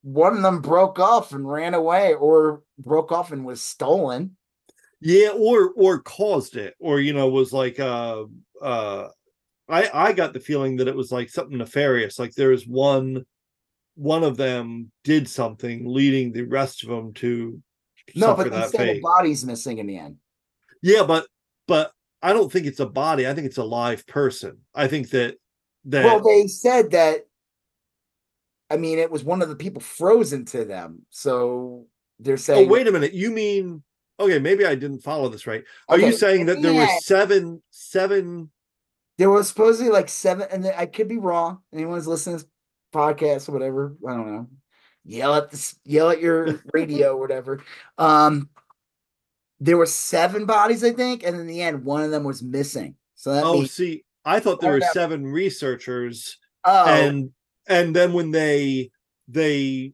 one 0.02 0.36
of 0.36 0.42
them 0.42 0.60
broke 0.60 0.98
off 0.98 1.32
and 1.32 1.48
ran 1.48 1.74
away, 1.74 2.14
or 2.14 2.62
broke 2.78 3.12
off 3.12 3.32
and 3.32 3.44
was 3.44 3.62
stolen. 3.62 4.36
Yeah, 5.00 5.30
or 5.30 5.72
or 5.76 6.00
caused 6.00 6.56
it, 6.56 6.74
or 6.78 7.00
you 7.00 7.12
know, 7.12 7.28
was 7.28 7.52
like 7.52 7.78
uh 7.80 8.24
uh 8.60 9.08
I 9.68 9.90
I 9.92 10.12
got 10.12 10.32
the 10.32 10.40
feeling 10.40 10.76
that 10.76 10.88
it 10.88 10.96
was 10.96 11.12
like 11.12 11.28
something 11.28 11.58
nefarious. 11.58 12.18
Like 12.18 12.34
there 12.34 12.50
was 12.50 12.66
one 12.66 13.24
one 13.94 14.24
of 14.24 14.36
them 14.36 14.90
did 15.04 15.28
something, 15.28 15.86
leading 15.86 16.32
the 16.32 16.42
rest 16.42 16.82
of 16.82 16.88
them 16.88 17.12
to 17.14 17.60
no, 18.14 18.34
but 18.34 18.50
that 18.50 18.72
the 18.72 19.00
body's 19.00 19.44
missing 19.44 19.78
in 19.78 19.86
the 19.86 19.98
end. 19.98 20.16
Yeah, 20.82 21.04
but 21.04 21.26
but 21.66 21.92
I 22.22 22.32
don't 22.32 22.50
think 22.50 22.66
it's 22.66 22.80
a 22.80 22.86
body. 22.86 23.26
I 23.26 23.34
think 23.34 23.46
it's 23.46 23.58
a 23.58 23.64
live 23.64 24.06
person. 24.06 24.58
I 24.74 24.86
think 24.86 25.10
that 25.10 25.36
that 25.86 26.04
well, 26.04 26.20
they 26.20 26.46
said 26.46 26.92
that. 26.92 27.26
I 28.70 28.76
mean, 28.76 28.98
it 28.98 29.10
was 29.10 29.24
one 29.24 29.42
of 29.42 29.48
the 29.48 29.56
people 29.56 29.82
frozen 29.82 30.44
to 30.46 30.64
them, 30.64 31.02
so 31.10 31.86
they're 32.18 32.36
saying. 32.36 32.68
Oh, 32.68 32.72
wait 32.72 32.86
a 32.86 32.92
minute! 32.92 33.12
You 33.12 33.30
mean 33.30 33.82
okay? 34.18 34.38
Maybe 34.38 34.64
I 34.64 34.74
didn't 34.74 35.00
follow 35.00 35.28
this 35.28 35.46
right. 35.46 35.64
Are 35.88 35.96
okay. 35.96 36.06
you 36.06 36.12
saying 36.12 36.46
that 36.46 36.62
there 36.62 36.74
were 36.74 36.88
seven 37.00 37.62
seven? 37.70 38.50
There 39.18 39.30
was 39.30 39.48
supposedly 39.48 39.92
like 39.92 40.08
seven, 40.08 40.48
and 40.50 40.66
I 40.66 40.86
could 40.86 41.08
be 41.08 41.18
wrong. 41.18 41.58
Anyone's 41.72 42.06
listening 42.06 42.38
to 42.38 42.44
this 42.44 42.52
podcast 42.92 43.48
or 43.48 43.52
whatever, 43.52 43.96
I 44.06 44.14
don't 44.14 44.32
know. 44.32 44.48
Yell 45.04 45.34
at 45.34 45.50
this, 45.50 45.76
yell 45.84 46.10
at 46.10 46.20
your 46.20 46.62
radio, 46.72 47.16
whatever. 47.16 47.62
Um, 47.98 48.48
there 49.62 49.76
were 49.76 49.86
seven 49.86 50.44
bodies, 50.44 50.82
I 50.82 50.90
think, 50.90 51.22
and 51.22 51.38
in 51.38 51.46
the 51.46 51.62
end, 51.62 51.84
one 51.84 52.02
of 52.02 52.10
them 52.10 52.24
was 52.24 52.42
missing. 52.42 52.96
So 53.14 53.32
that 53.32 53.44
oh, 53.44 53.54
means, 53.54 53.70
see, 53.70 54.04
I 54.24 54.40
thought 54.40 54.60
there 54.60 54.72
were 54.72 54.80
seven 54.92 55.24
researchers, 55.24 56.36
oh. 56.64 56.86
and 56.86 57.30
and 57.68 57.94
then 57.94 58.12
when 58.12 58.32
they 58.32 58.90
they 59.28 59.92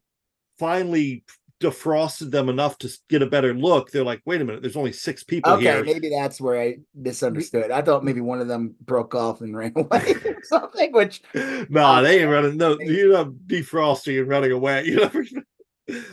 finally 0.59 1.23
defrosted 1.61 2.31
them 2.31 2.49
enough 2.49 2.79
to 2.79 2.89
get 3.11 3.21
a 3.21 3.27
better 3.27 3.53
look, 3.53 3.91
they're 3.91 4.05
like, 4.05 4.23
wait 4.25 4.41
a 4.41 4.45
minute, 4.45 4.63
there's 4.63 4.77
only 4.77 4.93
six 4.93 5.23
people 5.23 5.53
okay, 5.53 5.65
here. 5.65 5.85
maybe 5.85 6.09
that's 6.09 6.41
where 6.41 6.59
I 6.59 6.79
misunderstood. 6.95 7.71
I 7.71 7.83
thought 7.83 8.05
maybe 8.05 8.23
one 8.23 8.41
of 8.41 8.49
them 8.49 8.75
broke 8.81 9.15
off 9.15 9.43
and 9.43 9.55
ran 9.55 9.73
away 9.77 10.15
or 10.25 10.39
something, 10.45 10.93
which 10.93 11.21
no, 11.35 11.67
nah, 11.69 12.01
they 12.01 12.23
ain't 12.23 12.31
running. 12.31 12.57
No, 12.57 12.79
you're 12.81 13.13
not 13.13 13.33
defrosting 13.47 14.19
and 14.19 14.29
running 14.29 14.53
away. 14.53 14.87
You 14.87 14.97
know. 14.97 15.11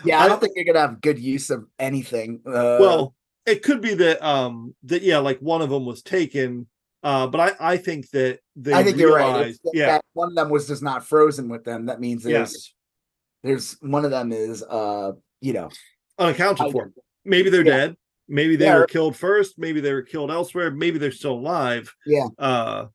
yeah, 0.03 0.19
I 0.19 0.27
don't 0.27 0.37
I, 0.37 0.39
think 0.41 0.53
you're 0.57 0.65
gonna 0.65 0.85
have 0.85 0.99
good 0.99 1.19
use 1.19 1.49
of 1.49 1.65
anything. 1.79 2.41
Uh, 2.45 2.77
well, 2.81 3.15
it 3.45 3.63
could 3.63 3.81
be 3.81 3.93
that 3.95 4.25
um 4.25 4.75
that 4.83 5.01
yeah, 5.01 5.19
like 5.19 5.39
one 5.39 5.61
of 5.61 5.69
them 5.69 5.85
was 5.85 6.01
taken. 6.01 6.67
Uh, 7.03 7.27
but 7.27 7.39
I, 7.39 7.73
I 7.73 7.77
think 7.77 8.09
that 8.11 8.39
they 8.55 8.73
I 8.73 8.83
think 8.83 8.97
realized, 8.97 9.59
you're 9.73 9.85
right. 9.85 9.93
yeah, 9.93 9.99
one 10.13 10.29
of 10.29 10.35
them 10.35 10.49
was 10.49 10.67
just 10.67 10.81
not 10.81 11.05
frozen 11.05 11.49
with 11.49 11.63
them. 11.63 11.85
That 11.85 11.99
means 11.99 12.23
there's 12.23 12.53
yes. 12.53 12.73
there's 13.43 13.77
one 13.81 14.05
of 14.05 14.11
them 14.11 14.31
is 14.31 14.63
uh 14.63 15.11
you 15.41 15.53
know 15.53 15.69
unaccounted 16.17 16.71
for. 16.71 16.91
Maybe 17.23 17.49
they're 17.49 17.65
yeah. 17.65 17.77
dead. 17.77 17.97
Maybe 18.27 18.55
they 18.55 18.65
yeah. 18.65 18.77
were 18.77 18.87
killed 18.87 19.15
first. 19.15 19.59
Maybe 19.59 19.81
they 19.81 19.93
were 19.93 20.01
killed 20.01 20.31
elsewhere. 20.31 20.71
Maybe 20.71 20.97
they're 20.97 21.11
still 21.11 21.33
alive. 21.33 21.93
Yeah. 22.05 22.27
Uh, 22.39 22.85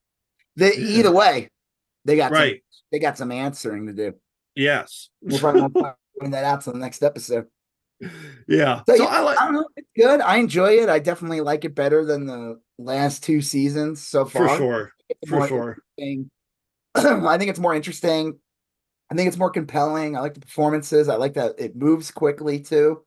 they 0.57 0.73
either 0.75 1.13
way, 1.13 1.51
they 2.05 2.17
got 2.17 2.33
right. 2.33 2.63
Some, 2.71 2.83
they 2.91 2.99
got 2.99 3.17
some 3.17 3.31
answering 3.31 3.87
to 3.87 3.93
do. 3.93 4.15
Yes. 4.57 5.11
We'll 5.23 5.39
probably 5.39 5.83
find 6.21 6.35
that 6.35 6.45
out 6.45 6.63
to 6.63 6.73
the 6.73 6.79
next 6.79 7.03
episode. 7.03 7.47
Yeah. 8.49 8.81
So, 8.89 8.97
so 8.97 9.03
yeah, 9.05 9.11
I 9.11 9.21
like. 9.21 9.39
I 9.39 9.45
don't 9.45 9.55
know. 9.55 9.69
It's 9.77 9.80
good. 10.01 10.21
I 10.21 10.37
enjoy 10.37 10.79
it. 10.79 10.89
I 10.89 10.99
definitely 10.99 11.41
like 11.41 11.65
it 11.65 11.75
better 11.75 12.05
than 12.05 12.27
the 12.27 12.61
last 12.79 13.23
two 13.23 13.43
seasons 13.43 14.07
so 14.07 14.25
far. 14.25 14.49
For 14.49 14.57
sure. 14.57 14.93
For 15.27 15.47
sure. 15.49 15.79
I 16.95 17.39
think 17.39 17.51
it's 17.51 17.59
more 17.59 17.75
interesting. 17.75 18.39
I 19.11 19.15
think 19.15 19.29
it's 19.29 19.37
more 19.37 19.51
compelling. 19.51 20.17
I 20.17 20.21
like 20.21 20.35
the 20.35 20.41
performances. 20.41 21.09
I 21.09 21.17
like 21.17 21.35
that 21.35 21.55
it 21.59 21.77
moves 21.77 22.11
quickly 22.11 22.61
too. 22.61 23.03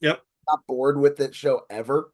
Yep. 0.00 0.22
Not 0.48 0.60
bored 0.66 0.98
with 1.00 1.20
it 1.20 1.34
show 1.34 1.62
ever. 1.70 2.12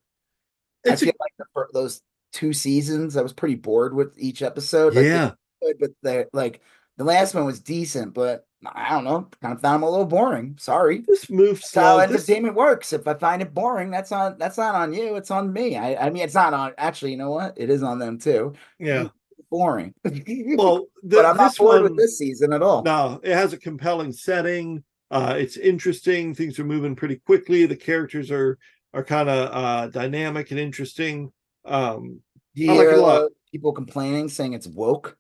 It's 0.85 1.03
I 1.03 1.07
feel 1.07 1.15
a- 1.19 1.23
like 1.23 1.33
the, 1.39 1.67
those 1.73 2.01
two 2.33 2.53
seasons, 2.53 3.17
I 3.17 3.23
was 3.23 3.33
pretty 3.33 3.57
bored 3.57 3.95
with 3.95 4.15
each 4.19 4.43
episode. 4.43 4.95
Like, 4.95 5.05
yeah. 5.05 5.33
But 5.61 5.91
the 6.03 6.29
like 6.33 6.61
the 6.97 7.05
last 7.05 7.35
one 7.35 7.45
was 7.45 7.61
decent, 7.61 8.15
but 8.15 8.47
I 8.67 8.91
don't 8.91 9.05
know. 9.05 9.29
Kind 9.41 9.55
of 9.55 9.61
found 9.61 9.83
them 9.83 9.89
a 9.89 9.91
little 9.91 10.07
boring. 10.07 10.57
Sorry. 10.59 11.05
This 11.07 11.29
moves 11.29 11.69
slow. 11.69 11.83
how 11.83 11.99
entertainment 12.01 12.55
works. 12.55 12.93
If 12.93 13.07
I 13.09 13.15
find 13.15 13.43
it 13.43 13.55
boring, 13.55 13.91
that's 13.91 14.11
not 14.11 14.39
that's 14.39 14.59
not 14.59 14.75
on 14.75 14.93
you. 14.93 15.17
It's 15.17 15.31
on 15.31 15.53
me. 15.53 15.77
I, 15.77 16.07
I 16.07 16.11
mean, 16.11 16.23
it's 16.23 16.35
not 16.35 16.55
on. 16.55 16.73
Actually, 16.79 17.13
you 17.13 17.17
know 17.17 17.31
what? 17.31 17.55
It 17.57 17.71
is 17.71 17.83
on 17.83 17.99
them 17.99 18.19
too. 18.19 18.55
Yeah 18.79 19.09
boring. 19.53 19.95
well, 20.05 20.87
the, 21.03 21.17
but 21.17 21.27
I'm 21.27 21.37
not 21.37 21.57
bored 21.57 21.83
one, 21.83 21.93
with 21.93 21.99
this 21.99 22.19
season 22.19 22.53
at 22.53 22.63
all. 22.63 22.83
No, 22.83 23.21
it 23.23 23.35
has 23.35 23.53
a 23.53 23.59
compelling 23.59 24.11
setting. 24.11 24.83
Uh, 25.13 25.35
it's 25.37 25.59
interesting. 25.59 26.35
Things 26.35 26.59
are 26.59 26.65
moving 26.65 26.97
pretty 26.97 27.17
quickly. 27.17 27.67
The 27.67 27.77
characters 27.77 28.31
are 28.33 28.59
are 28.95 29.05
kind 29.05 29.29
of 29.29 29.51
uh, 29.53 29.87
dynamic 29.89 30.51
and 30.51 30.59
interesting. 30.59 31.33
Um, 31.65 32.21
Do 32.55 32.63
you 32.63 32.73
I 32.73 32.77
like 32.77 32.81
hear 32.81 32.93
a 32.93 33.01
lot. 33.01 33.31
people 33.53 33.73
complaining, 33.73 34.29
saying 34.29 34.55
it's 34.55 34.67
woke? 34.67 35.17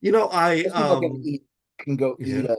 You 0.00 0.12
know, 0.12 0.28
I 0.28 0.64
um, 0.72 1.00
can, 1.00 1.22
eat, 1.24 1.42
can 1.82 1.96
go 1.96 2.16
yeah. 2.18 2.38
eat 2.38 2.44
a 2.46 2.56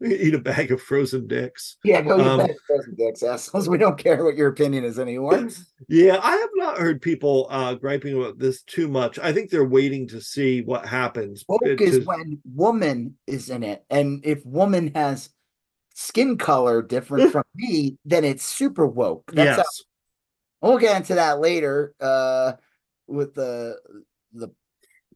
eat 0.26 0.34
a 0.34 0.38
bag 0.38 0.72
of 0.72 0.82
frozen 0.82 1.26
dicks. 1.26 1.76
Yeah, 1.84 2.02
go 2.02 2.18
eat 2.18 2.26
um, 2.26 2.40
a 2.40 2.42
bag 2.44 2.50
of 2.50 2.56
frozen 2.66 2.94
dicks, 2.96 3.22
assholes. 3.22 3.68
We 3.68 3.78
don't 3.78 3.96
care 3.96 4.24
what 4.24 4.36
your 4.36 4.48
opinion 4.48 4.84
is 4.84 4.98
anymore. 4.98 5.48
Yeah, 5.86 6.18
I 6.22 6.36
have 6.36 6.50
not 6.54 6.78
heard 6.78 7.02
people 7.02 7.46
uh 7.50 7.74
griping 7.74 8.16
about 8.16 8.38
this 8.38 8.62
too 8.62 8.88
much. 8.88 9.18
I 9.18 9.34
think 9.34 9.50
they're 9.50 9.66
waiting 9.66 10.08
to 10.08 10.20
see 10.20 10.62
what 10.62 10.86
happens. 10.86 11.44
Woke 11.46 11.62
is 11.62 12.06
when 12.06 12.40
woman 12.54 13.16
is 13.26 13.50
in 13.50 13.62
it, 13.62 13.84
and 13.90 14.24
if 14.24 14.44
woman 14.46 14.92
has 14.94 15.28
skin 15.94 16.38
color 16.38 16.80
different 16.80 17.32
from 17.32 17.44
me, 17.54 17.98
then 18.06 18.24
it's 18.24 18.46
super 18.46 18.86
woke. 18.86 19.30
That's 19.32 19.58
yes. 19.58 19.84
How, 20.62 20.68
we'll 20.68 20.78
get 20.78 20.96
into 20.96 21.16
that 21.16 21.38
later 21.38 21.94
uh 22.00 22.52
with 23.06 23.34
the 23.34 23.76
the 24.32 24.48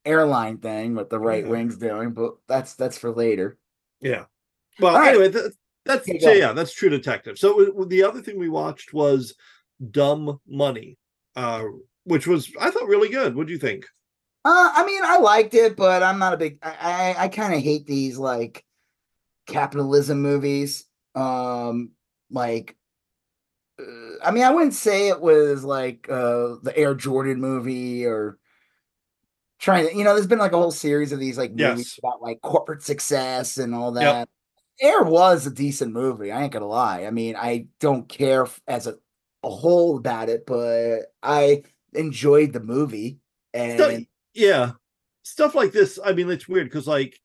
airline 0.09 0.59
thing 0.59 0.94
what 0.94 1.11
the 1.11 1.18
right 1.18 1.44
yeah. 1.44 1.50
wing's 1.50 1.76
doing, 1.76 2.12
but 2.12 2.34
that's 2.48 2.74
that's 2.74 2.98
for 2.98 3.12
later. 3.12 3.59
Yeah. 4.00 4.24
Well, 4.80 4.96
All 4.96 5.02
anyway, 5.02 5.30
right. 5.30 5.52
that's 5.84 6.09
yeah, 6.09 6.32
yeah, 6.32 6.52
that's 6.52 6.72
True 6.72 6.88
Detective. 6.88 7.38
So 7.38 7.86
the 7.88 8.02
other 8.02 8.22
thing 8.22 8.38
we 8.38 8.48
watched 8.48 8.92
was 8.92 9.34
Dumb 9.90 10.40
Money, 10.46 10.98
uh, 11.36 11.64
which 12.04 12.26
was 12.26 12.50
I 12.61 12.70
thought 12.70 12.88
really 12.88 13.09
good. 13.09 13.34
What 13.34 13.46
do 13.46 13.52
you 13.52 13.59
think? 13.59 13.84
Uh, 14.44 14.72
I 14.74 14.86
mean, 14.86 15.02
I 15.04 15.18
liked 15.18 15.54
it, 15.54 15.76
but 15.76 16.02
I'm 16.02 16.18
not 16.18 16.34
a 16.34 16.36
big. 16.36 16.59
I 16.62 17.14
I, 17.18 17.24
I 17.24 17.28
kind 17.28 17.54
of 17.54 17.61
hate 17.61 17.86
these 17.86 18.18
like 18.18 18.64
capitalism 19.46 20.20
movies. 20.22 20.84
Um, 21.14 21.90
like, 22.30 22.76
uh, 23.80 24.24
I 24.24 24.30
mean, 24.30 24.44
I 24.44 24.50
wouldn't 24.50 24.74
say 24.74 25.09
it 25.09 25.20
was 25.20 25.64
like 25.64 26.09
uh 26.09 26.56
the 26.62 26.72
Air 26.76 26.94
Jordan 26.94 27.40
movie 27.40 28.06
or 28.06 28.38
trying 29.59 29.88
to. 29.88 29.96
You 29.96 30.04
know, 30.04 30.14
there's 30.14 30.26
been 30.26 30.38
like 30.38 30.52
a 30.52 30.59
whole 30.59 30.70
series 30.70 31.12
of 31.12 31.18
these 31.20 31.38
like 31.38 31.50
movies 31.50 31.94
Yes. 31.94 31.98
about 31.98 32.22
like 32.22 32.40
corporate 32.42 32.82
success 32.82 33.59
and 33.59 33.74
all 33.74 33.92
that. 33.92 34.02
Yep. 34.20 34.28
Air 34.80 35.02
was 35.02 35.46
a 35.46 35.50
decent 35.50 35.92
movie. 35.92 36.30
I 36.30 36.42
ain't 36.42 36.52
gonna 36.52 36.66
lie. 36.66 37.04
I 37.04 37.11
mean, 37.11 37.34
I 37.36 37.66
don't 37.80 38.09
care 38.09 38.46
as 38.66 38.86
a, 38.86 38.94
a 39.42 39.50
whole 39.50 39.96
about 39.96 40.28
it, 40.28 40.46
but 40.46 41.12
I 41.22 41.62
enjoyed 41.94 42.52
the 42.52 42.61
movie. 42.61 43.18
Stuff- 43.54 43.90
And 43.92 44.06
yeah 44.34 44.72
stuff 45.24 45.54
like 45.54 45.72
this 45.72 45.98
i 46.04 46.12
mean 46.12 46.30
it's 46.30 46.46
weird 46.48 46.66
because 46.68 46.86
like 46.86 47.18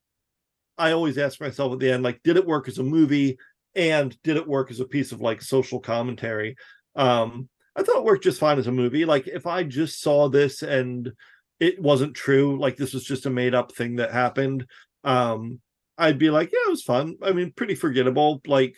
i 0.77 0.91
always 0.91 1.17
ask 1.17 1.39
myself 1.39 1.71
at 1.71 1.79
the 1.79 1.89
end 1.91 2.01
like 2.03 2.19
did 2.23 2.37
it 2.37 2.45
work 2.45 2.67
as 2.67 2.79
a 2.79 2.83
movie 2.83 3.37
and 3.75 4.17
did 4.23 4.35
it 4.35 4.47
work 4.47 4.71
as 4.71 4.79
a 4.79 4.85
piece 4.85 5.11
of 5.11 5.21
like 5.21 5.41
social 5.41 5.79
commentary 5.79 6.55
um 6.95 7.47
i 7.75 7.83
thought 7.83 7.97
it 7.97 8.03
worked 8.03 8.23
just 8.23 8.39
fine 8.39 8.57
as 8.57 8.67
a 8.67 8.71
movie 8.71 9.05
like 9.05 9.27
if 9.27 9.45
i 9.45 9.63
just 9.63 10.01
saw 10.01 10.27
this 10.27 10.63
and 10.63 11.11
it 11.59 11.81
wasn't 11.81 12.15
true 12.15 12.59
like 12.59 12.75
this 12.77 12.93
was 12.93 13.03
just 13.03 13.25
a 13.25 13.29
made 13.29 13.53
up 13.55 13.71
thing 13.73 13.95
that 13.97 14.11
happened 14.11 14.65
um 15.03 15.59
i'd 15.99 16.17
be 16.19 16.29
like 16.29 16.51
yeah 16.51 16.59
it 16.67 16.69
was 16.71 16.83
fun 16.83 17.15
i 17.21 17.31
mean 17.31 17.51
pretty 17.55 17.75
forgettable 17.75 18.41
like 18.47 18.75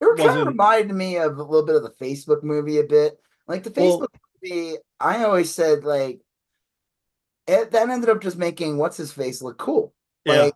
It 0.00 0.16
kind 0.18 0.38
of 0.40 0.46
reminded 0.48 0.94
me 0.94 1.16
of 1.16 1.38
a 1.38 1.42
little 1.42 1.66
bit 1.66 1.76
of 1.76 1.82
the 1.82 1.90
Facebook 2.04 2.42
movie 2.44 2.78
a 2.78 2.84
bit. 2.84 3.18
Like 3.48 3.64
the 3.64 3.72
Well- 3.74 4.00
Facebook 4.00 4.08
movie, 4.42 4.76
I 5.00 5.24
always 5.24 5.52
said 5.52 5.84
like 5.84 6.20
it, 7.46 7.70
that 7.72 7.88
ended 7.88 8.10
up 8.10 8.20
just 8.22 8.36
making 8.36 8.76
what's 8.76 8.96
his 8.96 9.12
face 9.12 9.40
look 9.42 9.58
cool. 9.58 9.94
yeah 10.24 10.42
Like 10.44 10.54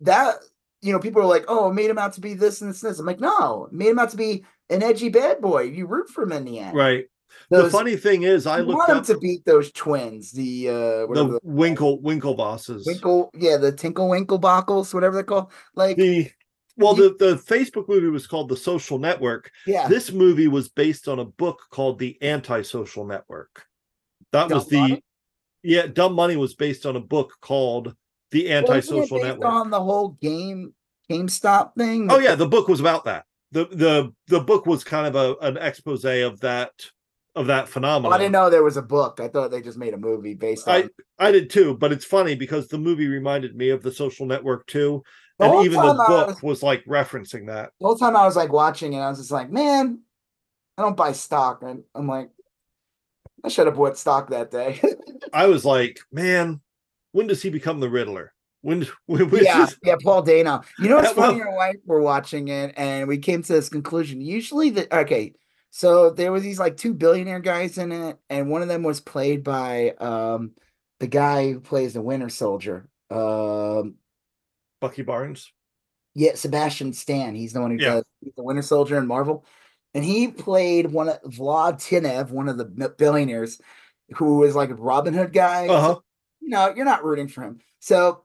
that, 0.00 0.36
you 0.82 0.92
know, 0.92 0.98
people 0.98 1.22
are 1.22 1.26
like, 1.26 1.44
"Oh, 1.48 1.70
it 1.70 1.74
made 1.74 1.90
him 1.90 1.98
out 1.98 2.14
to 2.14 2.20
be 2.20 2.34
this 2.34 2.60
and 2.62 2.70
this 2.70 2.82
and 2.82 2.90
this." 2.90 2.98
I'm 2.98 3.06
like, 3.06 3.20
"No, 3.20 3.68
made 3.70 3.88
him 3.88 3.98
out 3.98 4.10
to 4.10 4.16
be 4.16 4.44
an 4.70 4.82
edgy 4.82 5.08
bad 5.08 5.40
boy. 5.40 5.62
You 5.62 5.86
root 5.86 6.08
for 6.08 6.22
him 6.24 6.32
in 6.32 6.44
the 6.44 6.58
end." 6.58 6.76
right 6.76 7.04
the 7.50 7.70
funny 7.70 7.96
thing 7.96 8.22
is 8.22 8.46
i 8.46 8.60
looked 8.60 8.78
want 8.78 8.90
up 8.90 9.04
to 9.04 9.18
beat 9.18 9.44
those 9.44 9.70
twins, 9.72 10.32
the 10.32 10.68
uh, 10.68 11.06
whatever 11.06 11.32
the 11.32 11.40
winkle 11.42 12.00
winkle 12.00 12.34
bosses 12.34 12.86
Winkle, 12.86 13.30
yeah, 13.34 13.56
the 13.56 13.72
Tinkle 13.72 14.08
Winkle 14.08 14.40
Bockles, 14.40 14.92
whatever 14.94 15.14
they're 15.14 15.24
called. 15.24 15.50
Like, 15.74 15.96
the 15.96 16.30
well 16.76 16.96
You- 16.96 17.16
the 17.18 17.26
the 17.26 17.36
facebook 17.36 17.88
movie 17.88 18.08
was 18.08 18.26
called 18.26 18.48
the 18.48 18.56
social 18.56 18.98
network 18.98 19.50
yeah, 19.66 19.88
this 19.88 20.10
movie 20.12 20.48
was 20.48 20.68
based 20.68 21.08
on 21.08 21.18
a 21.20 21.24
book 21.24 21.60
called 21.70 21.98
the 21.98 22.18
antisocial 22.22 23.04
network 23.06 23.66
that 24.32 24.50
was 24.50 24.66
the 24.68 24.78
Money? 24.78 25.04
yeah 25.62 25.86
dumb 25.86 26.14
money 26.14 26.36
was 26.36 26.54
based 26.54 26.86
on 26.86 26.96
a 26.96 27.00
book 27.00 27.32
called 27.40 27.94
the 28.32 28.50
antisocial 28.52 29.18
based 29.18 29.28
network 29.28 29.48
on 29.48 29.70
the 29.70 29.80
whole 29.80 30.10
game 30.20 30.74
GameStop 31.10 31.74
thing. 31.76 32.10
oh 32.10 32.18
yeah 32.18 32.34
the 32.34 32.48
book 32.48 32.66
was 32.66 32.80
about 32.80 33.04
that 33.04 33.24
the 33.52 33.66
the 33.66 34.12
the 34.26 34.40
book 34.40 34.66
was 34.66 34.82
kind 34.82 35.06
of 35.06 35.14
a 35.14 35.46
an 35.46 35.56
expose 35.56 36.04
of 36.04 36.40
that 36.40 36.72
of 37.36 37.46
that 37.48 37.68
phenomenon 37.68 38.12
I 38.12 38.18
didn't 38.18 38.32
know 38.32 38.48
there 38.48 38.62
was 38.62 38.76
a 38.76 38.82
book. 38.82 39.18
I 39.20 39.28
thought 39.28 39.50
they 39.50 39.60
just 39.60 39.78
made 39.78 39.92
a 39.94 39.98
movie 39.98 40.34
based 40.34 40.68
on. 40.68 40.74
I 40.74 40.88
I 41.18 41.32
did 41.32 41.50
too, 41.50 41.76
but 41.76 41.90
it's 41.92 42.04
funny 42.04 42.34
because 42.36 42.68
the 42.68 42.78
movie 42.78 43.06
reminded 43.08 43.56
me 43.56 43.70
of 43.70 43.82
the 43.82 43.92
social 43.92 44.26
network 44.26 44.66
too. 44.66 45.02
The 45.38 45.46
And 45.50 45.64
even 45.66 45.80
the 45.84 45.94
book 45.94 46.28
was- 46.28 46.42
was 46.42 46.62
like 46.62 46.84
referencing 46.84 47.46
that. 47.48 47.72
the 47.80 47.86
whole 47.86 47.96
time 47.96 48.16
I 48.16 48.24
was 48.24 48.36
like 48.36 48.52
watching 48.52 48.92
it, 48.92 49.00
I 49.00 49.08
was 49.08 49.18
just 49.18 49.32
like, 49.32 49.50
man, 49.50 50.00
I 50.78 50.82
don't 50.82 50.96
buy 50.96 51.10
stock. 51.12 51.62
And 51.62 51.82
I'm 51.94 52.06
like, 52.06 52.30
I 53.44 53.48
should 53.48 53.66
have 53.66 53.76
bought 53.76 53.98
stock 53.98 54.30
that 54.30 54.50
day. 54.52 54.80
I 55.32 55.46
was 55.46 55.64
like, 55.64 55.98
man, 56.12 56.60
when 57.12 57.26
does 57.26 57.42
he 57.42 57.50
become 57.50 57.80
the 57.80 57.90
Riddler? 57.90 58.32
When, 58.62 58.86
when, 59.06 59.28
when 59.28 59.44
yeah, 59.44 59.66
yeah, 59.82 59.96
Paul 60.02 60.22
Dano. 60.22 60.62
You 60.78 60.88
know 60.88 60.96
what's 60.96 61.08
Yeah, 61.10 61.14
well- 61.16 61.26
funny? 61.30 61.38
Your 61.38 61.54
wife 61.56 61.76
were 61.84 62.00
watching 62.00 62.46
it, 62.48 62.72
and 62.76 63.08
we 63.08 63.18
came 63.18 63.42
to 63.42 63.52
this 63.52 63.68
conclusion. 63.68 64.20
Usually, 64.20 64.70
the 64.70 64.96
okay, 65.00 65.34
so 65.76 66.10
there 66.10 66.30
was 66.30 66.44
these 66.44 66.60
like 66.60 66.76
two 66.76 66.94
billionaire 66.94 67.40
guys 67.40 67.78
in 67.78 67.90
it, 67.90 68.16
and 68.30 68.48
one 68.48 68.62
of 68.62 68.68
them 68.68 68.84
was 68.84 69.00
played 69.00 69.42
by 69.42 69.90
um 69.98 70.52
the 71.00 71.08
guy 71.08 71.50
who 71.52 71.58
plays 71.58 71.94
the 71.94 72.00
Winter 72.00 72.28
Soldier. 72.28 72.88
Um, 73.10 73.96
Bucky 74.80 75.02
Barnes? 75.02 75.50
yeah, 76.14 76.36
Sebastian 76.36 76.92
Stan. 76.92 77.34
He's 77.34 77.54
the 77.54 77.60
one 77.60 77.72
who 77.72 77.78
Yeah. 77.82 77.94
does 77.94 78.04
the 78.36 78.44
Winter 78.44 78.62
Soldier 78.62 78.98
in 78.98 79.08
Marvel, 79.08 79.44
and 79.94 80.04
he 80.04 80.28
played 80.28 80.92
one 80.92 81.08
of 81.08 81.20
Vlad 81.22 81.74
Tenev, 81.82 82.30
one 82.30 82.48
of 82.48 82.56
the 82.56 82.66
billionaires, 82.96 83.60
who 84.14 84.36
was 84.38 84.54
like 84.54 84.70
a 84.70 84.74
Robinhood 84.74 85.32
guy. 85.32 85.66
Uh 85.66 85.80
huh. 85.80 86.00
you 86.40 86.50
know, 86.50 86.72
you're 86.72 86.84
not 86.84 87.04
rooting 87.04 87.26
for 87.26 87.42
him. 87.42 87.58
So 87.80 88.22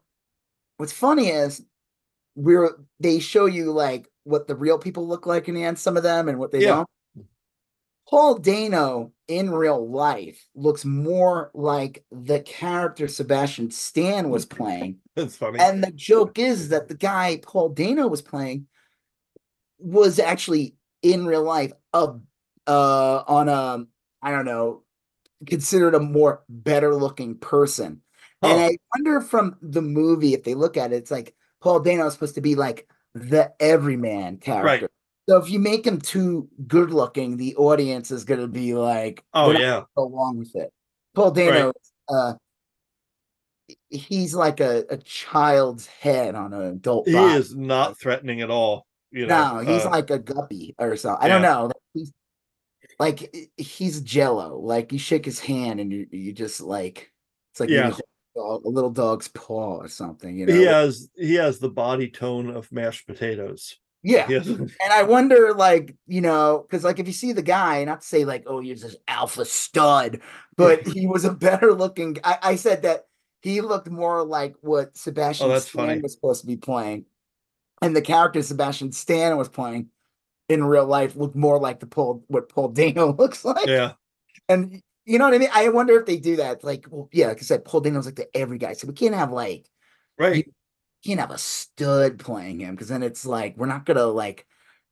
what's 0.76 0.92
funny 0.92 1.30
is 1.30 1.64
we're 2.36 2.76
they 3.00 3.18
show 3.18 3.46
you 3.46 3.72
like 3.72 4.06
what 4.22 4.46
the 4.46 4.54
real 4.54 4.78
people 4.78 5.08
look 5.08 5.26
like 5.26 5.48
in 5.48 5.56
the 5.56 5.64
end, 5.64 5.80
some 5.80 5.96
of 5.96 6.04
them 6.04 6.28
and 6.28 6.38
what 6.38 6.52
they 6.52 6.60
Yeah. 6.60 6.76
don't. 6.76 6.88
Paul 8.10 8.38
Dano 8.38 9.12
in 9.28 9.50
real 9.50 9.88
life 9.88 10.44
looks 10.56 10.84
more 10.84 11.52
like 11.54 12.04
the 12.10 12.40
character 12.40 13.06
Sebastian 13.06 13.70
Stan 13.70 14.30
was 14.30 14.44
playing. 14.44 14.98
That's 15.14 15.36
funny. 15.36 15.60
And 15.60 15.84
the 15.84 15.92
joke 15.92 16.36
is 16.36 16.70
that 16.70 16.88
the 16.88 16.96
guy 16.96 17.40
Paul 17.40 17.68
Dano 17.68 18.08
was 18.08 18.20
playing 18.20 18.66
was 19.78 20.18
actually 20.18 20.74
in 21.02 21.24
real 21.24 21.44
life 21.44 21.72
a 21.92 22.14
uh 22.66 23.22
on 23.28 23.48
a 23.48 23.86
I 24.20 24.32
don't 24.32 24.44
know 24.44 24.82
considered 25.46 25.94
a 25.94 26.00
more 26.00 26.42
better 26.48 26.94
looking 26.96 27.36
person. 27.36 28.02
And 28.42 28.60
I 28.60 28.78
wonder 28.94 29.20
from 29.20 29.56
the 29.62 29.82
movie 29.82 30.34
if 30.34 30.42
they 30.42 30.54
look 30.54 30.76
at 30.76 30.92
it, 30.92 30.96
it's 30.96 31.10
like 31.10 31.34
Paul 31.60 31.80
Dano 31.80 32.06
is 32.06 32.14
supposed 32.14 32.34
to 32.34 32.40
be 32.40 32.56
like 32.56 32.88
the 33.14 33.52
everyman 33.60 34.38
character. 34.38 34.90
So 35.30 35.36
if 35.36 35.48
you 35.48 35.60
make 35.60 35.86
him 35.86 36.00
too 36.00 36.48
good 36.66 36.90
looking, 36.90 37.36
the 37.36 37.54
audience 37.54 38.10
is 38.10 38.24
gonna 38.24 38.48
be 38.48 38.74
like, 38.74 39.22
oh 39.32 39.52
yeah. 39.52 39.82
go 39.96 40.06
along 40.06 40.38
with 40.38 40.56
it. 40.56 40.72
Paul 41.14 41.30
Dano, 41.30 41.72
uh, 42.08 42.32
he's 43.90 44.34
like 44.34 44.58
a, 44.58 44.84
a 44.90 44.96
child's 44.96 45.86
head 45.86 46.34
on 46.34 46.52
an 46.52 46.62
adult 46.62 47.04
body. 47.06 47.16
He 47.16 47.22
body. 47.22 47.38
is 47.38 47.54
not 47.54 47.96
threatening 47.96 48.40
at 48.40 48.50
all. 48.50 48.88
You 49.12 49.28
know. 49.28 49.62
No, 49.62 49.72
he's 49.72 49.86
uh, 49.86 49.90
like 49.90 50.10
a 50.10 50.18
guppy 50.18 50.74
or 50.80 50.96
something. 50.96 51.24
I 51.24 51.28
don't 51.28 51.42
know. 51.42 51.70
He's 51.94 52.10
like 52.98 53.32
he's 53.56 54.00
Jello. 54.00 54.58
Like 54.58 54.92
you 54.92 54.98
shake 54.98 55.26
his 55.26 55.38
hand 55.38 55.78
and 55.78 55.92
you 55.92 56.08
you 56.10 56.32
just 56.32 56.60
like 56.60 57.12
it's 57.52 57.60
like 57.60 57.70
Yeah. 57.70 57.90
a 57.90 58.36
dog- 58.36 58.64
a 58.64 58.68
little 58.68 58.90
dog's 58.90 59.28
paw 59.28 59.76
or 59.76 59.86
something. 59.86 60.36
You 60.36 60.46
know? 60.46 60.54
he 60.54 60.64
has 60.64 61.08
he 61.14 61.34
has 61.34 61.60
the 61.60 61.70
body 61.70 62.10
tone 62.10 62.50
of 62.50 62.72
mashed 62.72 63.06
potatoes. 63.06 63.78
Yeah. 64.02 64.26
Has- 64.28 64.48
And 64.48 64.70
I 64.92 65.02
wonder, 65.02 65.52
like, 65.54 65.94
you 66.06 66.20
know, 66.20 66.64
because 66.68 66.84
like 66.84 66.98
if 66.98 67.06
you 67.06 67.12
see 67.12 67.32
the 67.32 67.42
guy, 67.42 67.84
not 67.84 68.00
to 68.02 68.06
say 68.06 68.24
like, 68.24 68.44
oh, 68.46 68.60
he's 68.60 68.82
this 68.82 68.96
alpha 69.08 69.44
stud, 69.44 70.20
but 70.56 70.86
he 70.88 71.06
was 71.06 71.24
a 71.24 71.32
better 71.32 71.72
looking. 71.74 72.18
I, 72.24 72.38
I 72.42 72.56
said 72.56 72.82
that 72.82 73.06
he 73.42 73.60
looked 73.60 73.88
more 73.90 74.22
like 74.24 74.54
what 74.60 74.96
Sebastian 74.96 75.50
Oh, 75.50 75.58
Stan 75.58 75.86
funny. 75.86 76.00
was 76.02 76.12
supposed 76.14 76.40
to 76.42 76.46
be 76.46 76.56
playing, 76.56 77.06
and 77.82 77.94
the 77.96 78.02
character 78.02 78.42
Sebastian 78.42 78.92
Stan 78.92 79.36
was 79.36 79.48
playing 79.48 79.88
in 80.48 80.64
real 80.64 80.86
life 80.86 81.14
looked 81.16 81.36
more 81.36 81.58
like 81.60 81.80
the 81.80 81.86
Paul 81.86 82.24
what 82.28 82.48
Paul 82.48 82.68
Dano 82.68 83.12
looks 83.18 83.44
like. 83.44 83.66
yeah. 83.66 83.92
And 84.48 84.82
you 85.06 85.18
know 85.18 85.24
what 85.24 85.34
I 85.34 85.38
mean? 85.38 85.48
I 85.52 85.68
wonder 85.70 85.98
if 85.98 86.06
they 86.06 86.16
do 86.18 86.36
that. 86.36 86.62
Like, 86.64 86.86
well, 86.90 87.08
yeah, 87.12 87.28
like 87.28 87.38
I 87.38 87.42
said, 87.42 87.64
Paul 87.64 87.80
Dano's 87.80 88.06
like 88.06 88.16
the 88.16 88.28
every 88.36 88.58
guy, 88.58 88.72
so 88.74 88.86
we 88.88 88.94
can't 88.94 89.14
have 89.14 89.32
like 89.32 89.66
Right. 90.18 90.46
Can't 91.04 91.20
have 91.20 91.30
a 91.30 91.38
stud 91.38 92.18
playing 92.18 92.60
him 92.60 92.74
because 92.74 92.88
then 92.88 93.02
it's 93.02 93.24
like 93.24 93.56
we're 93.56 93.66
not 93.66 93.86
gonna 93.86 94.06
like 94.06 94.46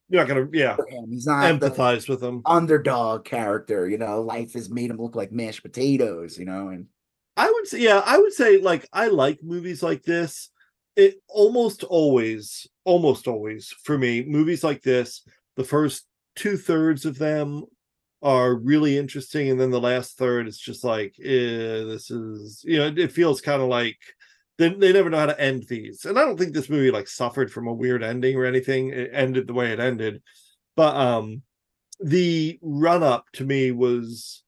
You're 0.09 0.23
not 0.23 0.29
gonna 0.29 0.49
yeah. 0.53 0.77
He's 1.09 1.27
not 1.27 1.45
empathize 1.45 2.09
with 2.09 2.23
him. 2.23 2.43
underdog 2.45 3.25
character, 3.25 3.89
you 3.89 3.99
know. 3.99 4.23
Life 4.23 4.55
has 4.55 4.71
made 4.71 4.91
him 4.91 4.97
look 4.99 5.15
like 5.15 5.33
mashed 5.33 5.63
potatoes, 5.63 6.39
you 6.39 6.45
know. 6.45 6.69
And 6.69 6.87
I 7.37 7.51
would 7.51 7.67
say, 7.67 7.81
yeah, 7.81 8.03
I 8.05 8.19
would 8.19 8.33
say 8.33 8.59
like 8.59 8.89
I 8.93 9.09
like 9.09 9.43
movies 9.43 9.83
like 9.83 10.03
this. 10.03 10.51
It 10.97 11.23
almost 11.29 11.85
always, 11.85 12.67
almost 12.85 13.29
always 13.29 13.69
for 13.85 13.97
me, 13.97 14.25
movies 14.25 14.65
like 14.65 14.83
this, 14.83 15.23
the 15.57 15.65
first 15.65 16.07
two 16.35 16.57
thirds 16.57 17.05
of 17.05 17.19
them 17.19 17.65
are 18.23 18.55
really 18.57 18.99
interesting, 18.99 19.51
and 19.51 19.61
then 19.61 19.71
the 19.71 19.81
last 19.81 20.19
third 20.19 20.49
is 20.49 20.59
just 20.59 20.83
like, 20.83 21.15
eh, 21.21 21.85
this 21.85 22.11
is, 22.11 22.65
you 22.67 22.79
know, 22.79 22.93
it 22.97 23.13
feels 23.13 23.41
kind 23.41 23.63
of 23.63 23.69
like 23.69 23.97
they, 24.59 24.69
they 24.71 24.93
never 24.93 25.09
know 25.09 25.19
how 25.19 25.27
to 25.27 25.41
end 25.41 25.65
these. 25.69 26.05
And 26.05 26.19
I 26.19 26.25
don't 26.25 26.39
think 26.39 26.53
this 26.53 26.69
movie 26.69 26.91
like 26.91 27.09
suffered 27.09 27.51
from 27.53 27.67
a 27.69 27.73
weird 27.73 28.03
ending 28.03 28.37
or 28.37 28.45
anything. 28.45 28.91
It 28.91 29.11
ended 29.13 29.47
the 29.47 29.55
way 29.55 29.73
it 29.73 29.81
ended. 29.81 30.23
But 30.77 30.97
um 30.97 31.43
the 32.01 32.59
run 32.63 33.03
up 33.03 33.27
to 33.35 33.45
me 33.45 33.73
was 33.73 34.43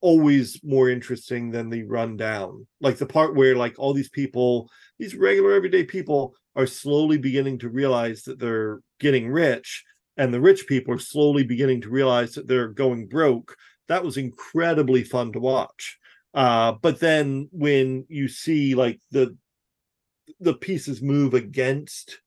always 0.00 0.60
more 0.62 0.90
interesting 0.90 1.50
than 1.50 1.70
the 1.70 1.84
rundown. 1.84 2.66
Like 2.80 2.98
the 2.98 3.06
part 3.06 3.34
where 3.34 3.56
like 3.56 3.78
all 3.78 3.94
these 3.94 4.08
people, 4.08 4.68
these 4.98 5.14
regular 5.14 5.52
everyday 5.52 5.84
people 5.84 6.34
are 6.54 6.66
slowly 6.66 7.18
beginning 7.18 7.58
to 7.60 7.68
realize 7.68 8.22
that 8.24 8.38
they're 8.38 8.80
getting 9.00 9.30
rich 9.30 9.84
and 10.16 10.32
the 10.32 10.40
rich 10.40 10.66
people 10.66 10.94
are 10.94 10.98
slowly 10.98 11.44
beginning 11.44 11.80
to 11.80 11.88
realize 11.88 12.34
that 12.34 12.46
they're 12.46 12.68
going 12.68 13.06
broke. 13.06 13.56
That 13.88 14.04
was 14.04 14.16
incredibly 14.16 15.04
fun 15.04 15.32
to 15.32 15.40
watch. 15.40 15.98
Uh, 16.34 16.72
but 16.80 17.00
then 17.00 17.48
when 17.52 18.06
you 18.08 18.28
see 18.28 18.74
like 18.74 19.00
the 19.10 19.36
the 20.42 20.54
pieces 20.54 21.02
move 21.02 21.34
against 21.34 22.20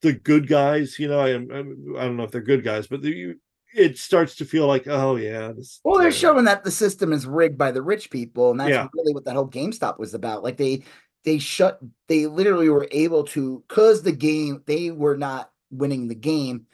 the 0.00 0.12
good 0.12 0.46
guys, 0.46 0.98
you 0.98 1.08
know, 1.08 1.20
I, 1.20 1.30
I, 1.30 1.32
I 1.34 2.04
don't 2.04 2.16
know 2.16 2.24
if 2.24 2.30
they're 2.30 2.40
good 2.40 2.64
guys, 2.64 2.86
but 2.86 3.02
the, 3.02 3.34
it 3.74 3.98
starts 3.98 4.36
to 4.36 4.44
feel 4.44 4.66
like, 4.66 4.86
oh 4.86 5.16
yeah. 5.16 5.52
This, 5.52 5.80
well, 5.84 5.98
they're 5.98 6.12
showing 6.12 6.44
that 6.44 6.64
the 6.64 6.70
system 6.70 7.12
is 7.12 7.26
rigged 7.26 7.58
by 7.58 7.70
the 7.70 7.82
rich 7.82 8.10
people, 8.10 8.50
and 8.50 8.60
that's 8.60 8.70
yeah. 8.70 8.88
really 8.94 9.12
what 9.12 9.24
the 9.24 9.32
whole 9.32 9.48
GameStop 9.48 9.98
was 9.98 10.14
about. 10.14 10.42
Like 10.42 10.56
they 10.56 10.84
they 11.24 11.38
shut, 11.38 11.80
they 12.06 12.26
literally 12.26 12.68
were 12.68 12.88
able 12.90 13.24
to, 13.24 13.62
cause 13.68 14.02
the 14.02 14.12
game 14.12 14.62
they 14.66 14.90
were 14.90 15.16
not 15.16 15.50
winning 15.70 16.08
the 16.08 16.14
game. 16.14 16.66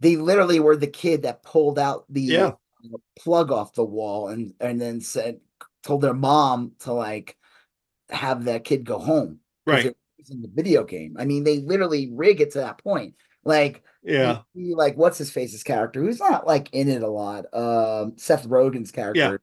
They 0.00 0.16
literally 0.16 0.60
were 0.60 0.76
the 0.76 0.86
kid 0.86 1.22
that 1.22 1.42
pulled 1.42 1.78
out 1.78 2.04
the 2.10 2.22
yeah. 2.22 2.50
plug 3.18 3.50
off 3.50 3.72
the 3.72 3.84
wall 3.84 4.28
and 4.28 4.54
and 4.60 4.80
then 4.80 5.00
said 5.00 5.40
told 5.82 6.02
their 6.02 6.14
mom 6.14 6.72
to 6.80 6.92
like 6.92 7.36
have 8.10 8.44
that 8.44 8.64
kid 8.64 8.84
go 8.84 8.98
home. 8.98 9.40
Right. 9.66 9.96
In 10.28 10.42
the 10.42 10.50
video 10.52 10.82
game. 10.82 11.16
I 11.18 11.24
mean, 11.24 11.44
they 11.44 11.58
literally 11.58 12.10
rig 12.12 12.40
it 12.40 12.52
to 12.52 12.58
that 12.58 12.78
point. 12.78 13.14
Like, 13.44 13.84
yeah, 14.02 14.40
like 14.54 14.96
what's 14.96 15.18
his 15.18 15.30
face's 15.30 15.62
character, 15.62 16.00
who's 16.00 16.18
not 16.18 16.46
like 16.46 16.68
in 16.72 16.88
it 16.88 17.02
a 17.02 17.08
lot. 17.08 17.44
Um, 17.54 18.14
Seth 18.16 18.48
Rogen's 18.48 18.90
character, 18.90 19.20
yeah. 19.20 19.36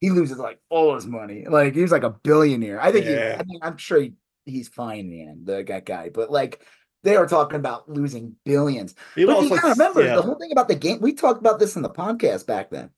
he 0.00 0.10
loses 0.10 0.36
like 0.36 0.60
all 0.68 0.94
his 0.94 1.06
money. 1.06 1.46
Like 1.48 1.74
he 1.74 1.80
was 1.80 1.92
like 1.92 2.02
a 2.02 2.10
billionaire. 2.10 2.78
I 2.80 2.92
think. 2.92 3.06
Yeah. 3.06 3.36
He, 3.36 3.40
I 3.40 3.42
mean, 3.44 3.60
I'm 3.62 3.78
sure 3.78 4.02
he, 4.02 4.14
he's 4.44 4.68
fine 4.68 5.00
in 5.00 5.10
the 5.10 5.22
end, 5.22 5.46
the 5.46 5.64
that 5.66 5.86
guy. 5.86 6.10
But 6.10 6.30
like, 6.30 6.62
they 7.04 7.16
are 7.16 7.26
talking 7.26 7.56
about 7.56 7.88
losing 7.88 8.36
billions. 8.44 8.94
He 9.14 9.24
but 9.24 9.42
you 9.42 9.48
gotta 9.48 9.68
remember 9.68 10.04
yeah. 10.04 10.16
the 10.16 10.22
whole 10.22 10.38
thing 10.38 10.52
about 10.52 10.68
the 10.68 10.74
game. 10.74 11.00
We 11.00 11.14
talked 11.14 11.40
about 11.40 11.58
this 11.58 11.74
in 11.74 11.82
the 11.82 11.88
podcast 11.88 12.46
back 12.46 12.68
then. 12.68 12.90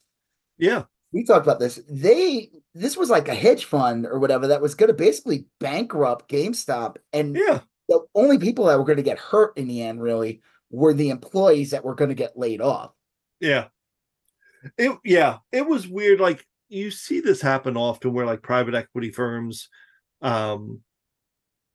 Yeah, 0.59 0.85
we 1.13 1.25
talked 1.25 1.47
about 1.47 1.59
this. 1.59 1.81
They 1.89 2.51
this 2.75 2.97
was 2.97 3.11
like 3.11 3.29
a 3.29 3.35
hedge 3.35 3.65
fund 3.65 4.07
or 4.07 4.19
whatever 4.19 4.47
that 4.49 4.63
was 4.63 4.75
going 4.75 4.89
to 4.89 4.95
basically 4.95 5.47
bankrupt 5.59 6.31
GameStop, 6.31 6.97
and 7.13 7.35
yeah, 7.35 7.61
the 7.89 8.01
only 8.15 8.39
people 8.39 8.67
that 8.67 8.79
were 8.79 8.85
going 8.85 8.97
to 8.97 9.03
get 9.03 9.19
hurt 9.19 9.57
in 9.57 9.67
the 9.67 9.83
end 9.83 10.01
really 10.01 10.41
were 10.71 10.95
the 10.95 11.11
employees 11.11 11.71
that 11.71 11.85
were 11.85 11.95
going 11.95 12.11
to 12.11 12.15
get 12.15 12.39
laid 12.39 12.61
off. 12.61 12.93
Yeah, 13.41 13.67
it 14.79 14.97
yeah, 15.05 15.39
it 15.53 15.67
was 15.67 15.89
weird. 15.89 16.21
Like 16.21 16.47
you 16.69 16.91
see 16.91 17.21
this 17.21 17.41
happen 17.41 17.77
often, 17.77 18.13
where 18.13 18.27
like 18.27 18.43
private 18.43 18.75
equity 18.75 19.11
firms, 19.11 19.69
um, 20.23 20.81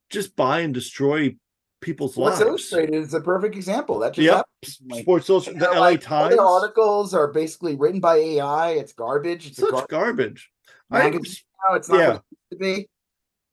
just 0.09 0.35
buy 0.35 0.61
and 0.61 0.73
destroy 0.73 1.35
people's 1.81 2.13
Sports 2.13 2.39
lives. 2.39 2.49
Illustrated 2.49 2.95
is 2.95 3.13
a 3.13 3.21
perfect 3.21 3.55
example. 3.55 3.99
That 3.99 4.13
just 4.13 4.25
yep. 4.25 4.45
Like, 4.87 5.03
Sports 5.03 5.29
Illustrated, 5.29 5.61
the 5.61 5.69
LA 5.69 5.79
like, 5.79 6.01
Times. 6.01 6.35
articles 6.37 7.13
are 7.13 7.27
basically 7.27 7.75
written 7.75 7.99
by 7.99 8.17
AI. 8.17 8.71
It's 8.71 8.93
garbage. 8.93 9.47
It's 9.47 9.57
such 9.57 9.71
gar- 9.71 9.87
garbage. 9.89 10.51
Magazine, 10.89 11.43
I, 11.69 11.75
it's 11.75 11.89
not 11.89 11.99
yeah. 11.99 12.19
to 12.51 12.57
be. 12.57 12.89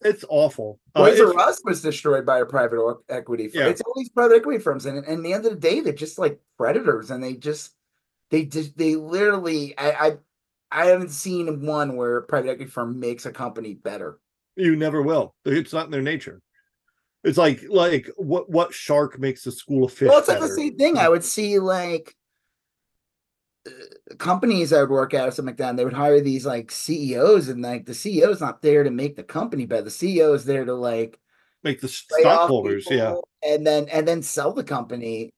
It's 0.04 0.24
awful. 0.28 0.80
Toys 0.96 1.20
uh, 1.20 1.28
R 1.28 1.38
Us 1.38 1.60
was 1.64 1.80
destroyed 1.80 2.26
by 2.26 2.40
a 2.40 2.46
private 2.46 2.98
equity 3.08 3.48
firm. 3.48 3.62
Yeah. 3.62 3.68
It's 3.68 3.80
all 3.82 3.94
these 3.96 4.08
private 4.08 4.36
equity 4.36 4.58
firms, 4.58 4.86
and, 4.86 4.98
and 4.98 5.18
at 5.18 5.22
the 5.22 5.32
end 5.32 5.46
of 5.46 5.52
the 5.52 5.58
day, 5.58 5.80
they're 5.80 5.92
just 5.92 6.18
like 6.18 6.40
predators, 6.58 7.10
and 7.10 7.22
they 7.22 7.34
just 7.34 7.72
they 8.30 8.44
just 8.44 8.76
they 8.76 8.96
literally. 8.96 9.76
I, 9.78 9.90
I 9.92 10.16
I 10.72 10.86
haven't 10.86 11.10
seen 11.10 11.66
one 11.66 11.96
where 11.96 12.16
a 12.16 12.22
private 12.22 12.50
equity 12.50 12.70
firm 12.70 12.98
makes 12.98 13.26
a 13.26 13.30
company 13.30 13.74
better. 13.74 14.18
You 14.56 14.74
never 14.74 15.02
will. 15.02 15.34
It's 15.44 15.72
not 15.72 15.86
in 15.86 15.90
their 15.90 16.02
nature. 16.02 16.40
It's 17.24 17.38
like 17.38 17.62
like 17.68 18.10
what 18.16 18.50
what 18.50 18.74
shark 18.74 19.18
makes 19.18 19.46
a 19.46 19.52
school 19.52 19.84
of 19.84 19.92
fish? 19.92 20.08
Well, 20.08 20.18
it's 20.18 20.26
better? 20.26 20.40
like 20.40 20.50
the 20.50 20.56
same 20.56 20.76
thing. 20.76 20.98
I 20.98 21.08
would 21.08 21.22
see 21.22 21.58
like 21.60 22.16
uh, 23.66 24.14
companies 24.18 24.72
I 24.72 24.80
would 24.80 24.90
work 24.90 25.14
at 25.14 25.28
or 25.28 25.30
something 25.30 25.52
like 25.52 25.58
that, 25.58 25.70
and 25.70 25.78
they 25.78 25.84
would 25.84 25.92
hire 25.92 26.20
these 26.20 26.44
like 26.44 26.72
CEOs, 26.72 27.48
and 27.48 27.62
like 27.62 27.86
the 27.86 27.92
CEO 27.92 28.30
is 28.30 28.40
not 28.40 28.60
there 28.60 28.82
to 28.82 28.90
make 28.90 29.14
the 29.14 29.22
company 29.22 29.66
better. 29.66 29.82
The 29.82 29.90
CEO 29.90 30.34
is 30.34 30.44
there 30.44 30.64
to 30.64 30.74
like 30.74 31.20
make 31.62 31.80
the 31.80 31.88
stockholders, 31.88 32.88
yeah, 32.90 33.14
and 33.42 33.64
then 33.64 33.88
and 33.88 34.06
then 34.06 34.22
sell 34.22 34.52
the 34.52 34.64
company 34.64 35.30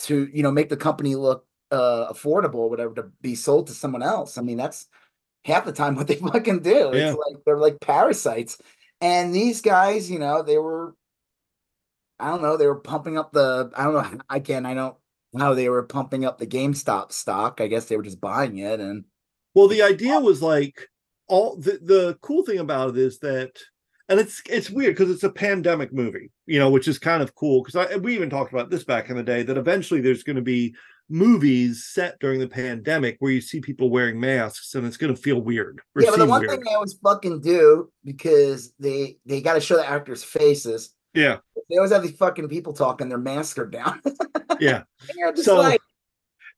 to 0.00 0.28
you 0.32 0.42
know 0.42 0.50
make 0.50 0.68
the 0.68 0.76
company 0.76 1.14
look 1.14 1.46
uh 1.70 2.12
affordable 2.12 2.56
or 2.56 2.70
whatever 2.70 2.94
to 2.94 3.04
be 3.20 3.36
sold 3.36 3.68
to 3.68 3.72
someone 3.72 4.02
else. 4.02 4.36
I 4.36 4.42
mean, 4.42 4.56
that's 4.56 4.88
half 5.44 5.64
the 5.64 5.72
time 5.72 5.94
what 5.96 6.08
they 6.08 6.16
fucking 6.16 6.60
do. 6.60 6.90
Yeah. 6.92 7.10
It's 7.10 7.18
like 7.18 7.44
they're 7.44 7.58
like 7.58 7.78
parasites. 7.80 8.58
And 9.00 9.34
these 9.34 9.60
guys, 9.60 10.10
you 10.10 10.18
know, 10.18 10.42
they 10.42 10.58
were 10.58 10.94
I 12.18 12.28
don't 12.28 12.42
know. 12.42 12.56
They 12.56 12.66
were 12.66 12.80
pumping 12.80 13.18
up 13.18 13.32
the. 13.32 13.70
I 13.76 13.84
don't 13.84 13.94
know. 13.94 14.20
I 14.28 14.40
can. 14.40 14.66
I 14.66 14.74
don't 14.74 14.96
how 15.38 15.54
they 15.54 15.68
were 15.68 15.82
pumping 15.82 16.24
up 16.24 16.38
the 16.38 16.46
GameStop 16.46 17.12
stock. 17.12 17.60
I 17.60 17.66
guess 17.66 17.86
they 17.86 17.96
were 17.96 18.02
just 18.02 18.20
buying 18.20 18.58
it. 18.58 18.80
And 18.80 19.04
well, 19.54 19.68
the 19.68 19.82
idea 19.82 20.18
was 20.20 20.42
like 20.42 20.88
all 21.28 21.56
the 21.56 21.78
the 21.82 22.18
cool 22.22 22.44
thing 22.44 22.58
about 22.58 22.90
it 22.90 22.98
is 22.98 23.18
that, 23.20 23.52
and 24.08 24.20
it's 24.20 24.42
it's 24.48 24.70
weird 24.70 24.96
because 24.96 25.10
it's 25.10 25.24
a 25.24 25.30
pandemic 25.30 25.92
movie, 25.92 26.30
you 26.46 26.58
know, 26.58 26.70
which 26.70 26.88
is 26.88 26.98
kind 26.98 27.22
of 27.22 27.34
cool 27.34 27.62
because 27.62 28.00
we 28.00 28.14
even 28.14 28.30
talked 28.30 28.52
about 28.52 28.70
this 28.70 28.84
back 28.84 29.10
in 29.10 29.16
the 29.16 29.22
day 29.22 29.42
that 29.42 29.58
eventually 29.58 30.00
there's 30.00 30.22
going 30.22 30.36
to 30.36 30.42
be 30.42 30.74
movies 31.10 31.86
set 31.92 32.18
during 32.18 32.40
the 32.40 32.48
pandemic 32.48 33.16
where 33.18 33.30
you 33.30 33.40
see 33.40 33.60
people 33.60 33.90
wearing 33.90 34.18
masks 34.18 34.74
and 34.74 34.86
it's 34.86 34.96
going 34.96 35.14
to 35.14 35.20
feel 35.20 35.42
weird. 35.42 35.80
Yeah, 35.98 36.10
but 36.10 36.18
the 36.18 36.26
one 36.26 36.40
weird. 36.40 36.50
thing 36.50 36.60
they 36.64 36.74
always 36.74 36.94
fucking 36.94 37.40
do 37.40 37.90
because 38.04 38.72
they 38.78 39.18
they 39.26 39.40
got 39.40 39.54
to 39.54 39.60
show 39.60 39.76
the 39.76 39.88
actors' 39.88 40.24
faces 40.24 40.93
yeah. 41.14 41.38
They 41.70 41.76
always 41.76 41.92
have 41.92 42.02
these 42.02 42.16
fucking 42.16 42.48
people 42.48 42.72
talking, 42.72 43.08
their 43.08 43.18
masks 43.18 43.58
are 43.58 43.66
down. 43.66 44.00
yeah. 44.60 44.82
so, 45.36 45.56
like, 45.56 45.80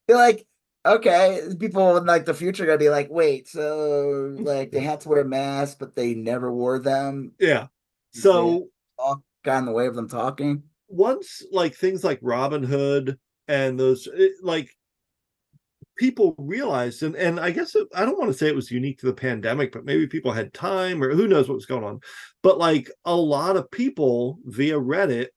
they're 0.07 0.16
like, 0.16 0.46
okay, 0.86 1.42
people 1.59 1.96
in 1.96 2.07
like 2.07 2.24
the 2.24 2.34
future 2.34 2.64
are 2.64 2.66
gonna 2.66 2.78
be 2.78 2.90
like, 2.90 3.09
wait, 3.11 3.48
so 3.48 4.34
like 4.38 4.70
they 4.70 4.80
had 4.80 5.00
to 5.00 5.09
wear 5.09 5.24
masks, 5.24 5.76
but 5.78 5.94
they 5.94 6.14
never 6.14 6.52
wore 6.52 6.78
them. 6.78 7.32
Yeah. 7.38 7.66
So 8.12 8.68
got 9.44 9.59
in 9.59 9.66
the 9.66 9.72
way 9.72 9.86
of 9.86 9.94
them 9.94 10.09
talking. 10.09 10.62
Once 10.88 11.42
like 11.50 11.74
things 11.74 12.04
like 12.04 12.20
Robinhood 12.20 13.18
and 13.48 13.78
those 13.78 14.09
it, 14.12 14.32
like 14.42 14.70
people 15.97 16.34
realized 16.38 17.03
and 17.03 17.16
and 17.16 17.40
i 17.40 17.51
guess 17.51 17.74
it, 17.74 17.88
i 17.94 18.05
don't 18.05 18.18
want 18.18 18.30
to 18.30 18.36
say 18.36 18.47
it 18.47 18.55
was 18.55 18.70
unique 18.70 18.99
to 18.99 19.07
the 19.07 19.12
pandemic 19.12 19.72
but 19.72 19.84
maybe 19.84 20.07
people 20.07 20.32
had 20.32 20.53
time 20.53 21.03
or 21.03 21.14
who 21.14 21.26
knows 21.26 21.49
what 21.49 21.55
was 21.55 21.66
going 21.66 21.84
on. 21.84 22.01
But 22.42 22.59
like 22.59 22.90
a 23.05 23.14
lot 23.14 23.57
of 23.57 23.70
people 23.70 24.38
via 24.44 24.78
reddit 24.78 25.28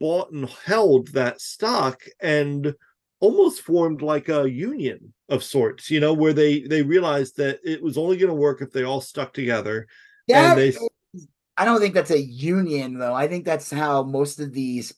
bought 0.00 0.32
and 0.32 0.48
held 0.48 1.08
that 1.08 1.40
stock 1.40 2.02
and 2.20 2.74
almost 3.20 3.62
formed 3.62 4.02
like 4.02 4.28
a 4.28 4.48
union 4.48 5.12
of 5.28 5.44
sorts 5.44 5.90
you 5.90 6.00
know 6.00 6.12
where 6.12 6.32
they 6.32 6.62
they 6.62 6.82
realized 6.82 7.36
that 7.36 7.58
it 7.64 7.82
was 7.82 7.98
only 7.98 8.16
going 8.16 8.28
to 8.28 8.34
work 8.34 8.62
if 8.62 8.72
they 8.72 8.84
all 8.84 9.00
stuck 9.00 9.32
together 9.32 9.86
yeah 10.26 10.54
they... 10.54 10.72
i 11.56 11.64
don't 11.64 11.80
think 11.80 11.94
that's 11.94 12.10
a 12.10 12.20
union 12.20 12.98
though. 12.98 13.14
I 13.14 13.28
think 13.28 13.44
that's 13.44 13.70
how 13.70 14.02
most 14.02 14.40
of 14.40 14.52
these 14.52 14.94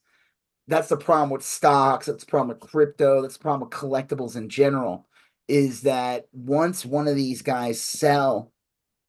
that's 0.70 0.88
the 0.88 0.96
problem 0.96 1.30
with 1.30 1.42
stocks. 1.42 2.06
That's 2.06 2.24
the 2.24 2.30
problem 2.30 2.48
with 2.48 2.60
crypto. 2.60 3.20
That's 3.20 3.36
the 3.36 3.42
problem 3.42 3.68
with 3.68 3.70
collectibles 3.70 4.36
in 4.36 4.48
general. 4.48 5.06
Is 5.48 5.82
that 5.82 6.26
once 6.32 6.86
one 6.86 7.08
of 7.08 7.16
these 7.16 7.42
guys 7.42 7.82
sell, 7.82 8.52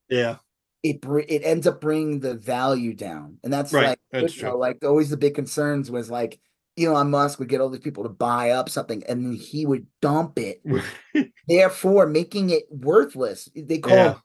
yeah, 0.09 0.37
it 0.81 1.05
it 1.27 1.43
ends 1.43 1.67
up 1.67 1.79
bringing 1.79 2.19
the 2.19 2.33
value 2.33 2.95
down, 2.95 3.37
and 3.43 3.53
that's 3.53 3.71
right. 3.71 3.89
like 3.89 3.99
that's 4.11 4.37
you 4.37 4.43
know, 4.43 4.57
like 4.57 4.83
always 4.83 5.11
the 5.11 5.17
big 5.17 5.35
concerns 5.35 5.91
was 5.91 6.09
like 6.09 6.39
Elon 6.79 7.11
Musk 7.11 7.37
would 7.37 7.47
get 7.47 7.61
all 7.61 7.69
these 7.69 7.79
people 7.79 8.03
to 8.03 8.09
buy 8.09 8.51
up 8.51 8.67
something, 8.67 9.03
and 9.07 9.23
then 9.23 9.33
he 9.33 9.67
would 9.67 9.85
dump 10.01 10.39
it, 10.39 10.63
therefore 11.47 12.07
making 12.07 12.49
it 12.49 12.63
worthless. 12.71 13.49
They 13.55 13.77
call 13.77 13.95
yeah. 13.95 14.15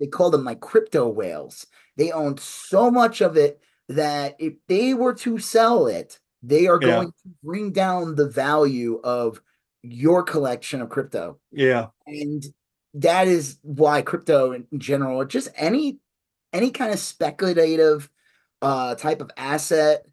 they 0.00 0.06
call 0.06 0.30
them 0.30 0.44
like 0.44 0.60
crypto 0.60 1.06
whales. 1.08 1.66
They 1.98 2.10
owned 2.10 2.40
so 2.40 2.90
much 2.90 3.20
of 3.20 3.36
it 3.36 3.60
that 3.90 4.36
if 4.38 4.54
they 4.66 4.94
were 4.94 5.14
to 5.14 5.38
sell 5.38 5.88
it 5.88 6.20
they 6.48 6.66
are 6.66 6.78
going 6.78 7.08
yeah. 7.08 7.30
to 7.30 7.36
bring 7.42 7.72
down 7.72 8.14
the 8.14 8.28
value 8.28 9.00
of 9.02 9.40
your 9.82 10.22
collection 10.22 10.80
of 10.82 10.88
crypto. 10.88 11.38
Yeah. 11.52 11.88
And 12.06 12.44
that 12.94 13.28
is 13.28 13.58
why 13.62 14.02
crypto 14.02 14.52
in 14.52 14.66
general, 14.78 15.24
just 15.24 15.48
any 15.56 15.98
any 16.52 16.70
kind 16.70 16.92
of 16.92 16.98
speculative 16.98 18.08
uh 18.62 18.94
type 18.94 19.20
of 19.20 19.30
asset 19.36 20.06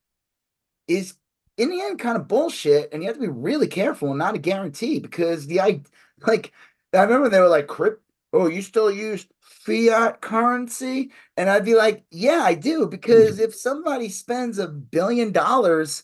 is 0.87 1.15
in 1.57 1.69
the 1.69 1.81
end 1.81 1.99
kind 1.99 2.17
of 2.17 2.27
bullshit 2.27 2.89
and 2.91 3.01
you 3.01 3.07
have 3.07 3.15
to 3.15 3.21
be 3.21 3.27
really 3.27 3.67
careful 3.67 4.09
and 4.09 4.17
not 4.17 4.35
a 4.35 4.39
guarantee 4.39 4.99
because 4.99 5.47
the 5.47 5.61
I 5.61 5.81
like 6.27 6.51
I 6.93 7.03
remember 7.03 7.29
they 7.29 7.39
were 7.39 7.47
like 7.47 7.67
crypt 7.67 8.03
oh 8.33 8.47
you 8.47 8.61
still 8.61 8.91
use 8.91 9.25
fiat 9.39 10.19
currency 10.19 11.11
and 11.37 11.49
I'd 11.49 11.63
be 11.63 11.75
like 11.75 12.03
yeah 12.11 12.41
I 12.43 12.55
do 12.55 12.87
because 12.87 13.39
if 13.39 13.55
somebody 13.55 14.09
spends 14.09 14.59
a 14.59 14.67
billion 14.67 15.31
dollars 15.31 16.03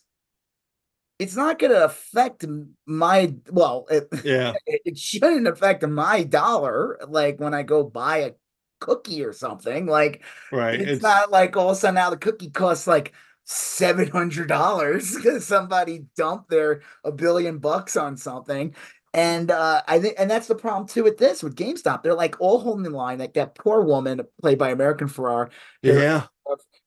it's 1.20 1.36
not 1.36 1.60
going 1.60 1.72
to 1.72 1.84
affect 1.86 2.46
my 2.86 3.34
well 3.52 3.86
it, 3.90 4.08
yeah 4.24 4.54
it 4.66 4.98
shouldn't 4.98 5.48
affect 5.48 5.86
my 5.88 6.24
dollar 6.24 7.00
like 7.08 7.40
when 7.40 7.54
i 7.54 7.64
go 7.64 7.84
buy 7.84 8.18
a 8.18 8.32
cookie 8.80 9.24
or 9.24 9.34
something 9.34 9.86
like 9.86 10.24
right 10.52 10.80
it's, 10.80 10.92
it's 10.92 11.04
not 11.04 11.32
like 11.32 11.58
all 11.58 11.70
of 11.70 11.78
a 11.78 11.80
sudden 11.80 11.96
now 11.96 12.10
the 12.10 12.18
cookie 12.18 12.50
costs 12.50 12.88
like 12.88 13.14
seven 13.44 14.08
hundred 14.10 14.48
dollars 14.48 15.16
because 15.16 15.46
somebody 15.46 16.06
dumped 16.16 16.50
their 16.50 16.82
a 17.04 17.12
billion 17.12 17.58
bucks 17.60 17.98
on 17.98 18.16
something 18.18 18.74
And 19.14 19.50
uh, 19.52 19.82
I 19.88 20.00
think, 20.00 20.16
and 20.20 20.30
that's 20.30 20.48
the 20.48 20.56
problem 20.56 20.88
too 20.88 21.04
with 21.04 21.18
this 21.18 21.42
with 21.42 21.56
GameStop. 21.56 22.04
They're 22.04 22.14
like 22.14 22.40
all 22.40 22.60
holding 22.60 22.84
the 22.84 22.92
line. 22.92 23.18
Like 23.20 23.34
that 23.34 23.56
poor 23.56 23.82
woman 23.82 24.22
played 24.42 24.60
by 24.60 24.70
America 24.70 25.06
Ferrera. 25.06 25.50
Yeah. 25.82 26.28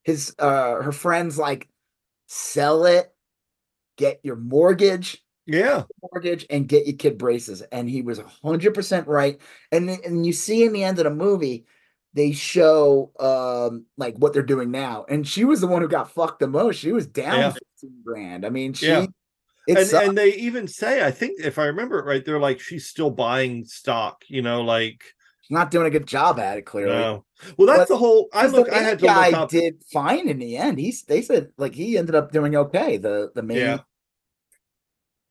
His 0.05 0.35
uh 0.39 0.83
her 0.83 0.93
friends 0.93 1.39
like 1.39 1.69
sell 2.29 2.85
it, 2.87 3.12
get 3.97 4.21
your 4.23 4.37
mortgage, 4.37 5.23
yeah, 5.47 5.85
mortgage, 6.13 6.47
and 6.51 6.69
get 6.69 6.87
your 6.87 6.97
kid 6.97 7.19
braces. 7.19 7.63
And 7.63 7.89
he 7.89 8.03
was 8.03 8.21
hundred 8.43 8.75
percent 8.75 9.07
right. 9.09 9.41
And 9.71 9.91
and 9.91 10.27
you 10.27 10.33
see 10.33 10.65
in 10.65 10.73
the 10.73 10.85
end 10.85 10.99
of 10.99 11.05
the 11.05 11.11
movie, 11.11 11.67
they 12.15 12.33
show 12.33 13.13
um 13.19 13.87
like 13.97 14.17
what 14.17 14.33
they're 14.33 14.43
doing 14.43 14.71
now. 14.71 15.05
And 15.09 15.27
she 15.27 15.45
was 15.45 15.61
the 15.61 15.67
one 15.67 15.83
who 15.83 15.89
got 15.89 16.13
fucked 16.13 16.41
the 16.41 16.47
most. 16.47 16.79
She 16.79 16.93
was 16.93 17.07
down 17.07 17.39
yeah. 17.39 17.53
15 17.81 18.03
grand. 18.05 18.47
I 18.47 18.51
mean, 18.51 18.73
she 18.73 18.87
yeah. 18.87 19.07
And, 19.69 19.79
and, 19.79 20.19
they 20.19 20.35
even 20.35 20.67
say, 20.67 21.07
I 21.07 21.13
think 21.13 21.39
if 21.39 21.57
I 21.57 21.67
remember 21.67 22.01
it 22.01 22.05
right, 22.05 22.25
they're 22.25 22.41
like 22.41 22.59
she's 22.59 22.89
still 22.89 23.11
buying 23.11 23.65
stock, 23.65 24.25
you 24.27 24.43
know, 24.43 24.63
like 24.63 25.05
not 25.53 25.71
doing 25.71 25.87
a 25.87 25.91
good 25.91 26.07
job 26.07 26.39
at 26.39 26.59
it, 26.59 26.63
clearly. 26.63 26.95
No. 26.95 27.25
Well, 27.57 27.67
that's 27.67 27.81
but 27.81 27.89
the 27.89 27.99
whole 27.99 28.29
I 28.33 28.47
look 28.47 28.71
I 28.71 28.79
had 28.79 28.99
to 28.99 29.07
guy 29.07 29.31
look 29.31 29.41
up. 29.41 29.51
did 29.51 29.83
fine 29.93 30.29
in 30.29 30.39
the 30.39 30.57
end. 30.57 30.79
He's 30.79 31.03
they 31.03 31.23
said 31.23 31.53
like 31.57 31.75
he 31.75 31.99
ended 31.99 32.15
up 32.15 32.33
doing 32.33 32.57
okay. 32.57 32.97
The 32.97 33.31
the 33.35 33.43
main 33.43 33.59
yeah. 33.59 33.79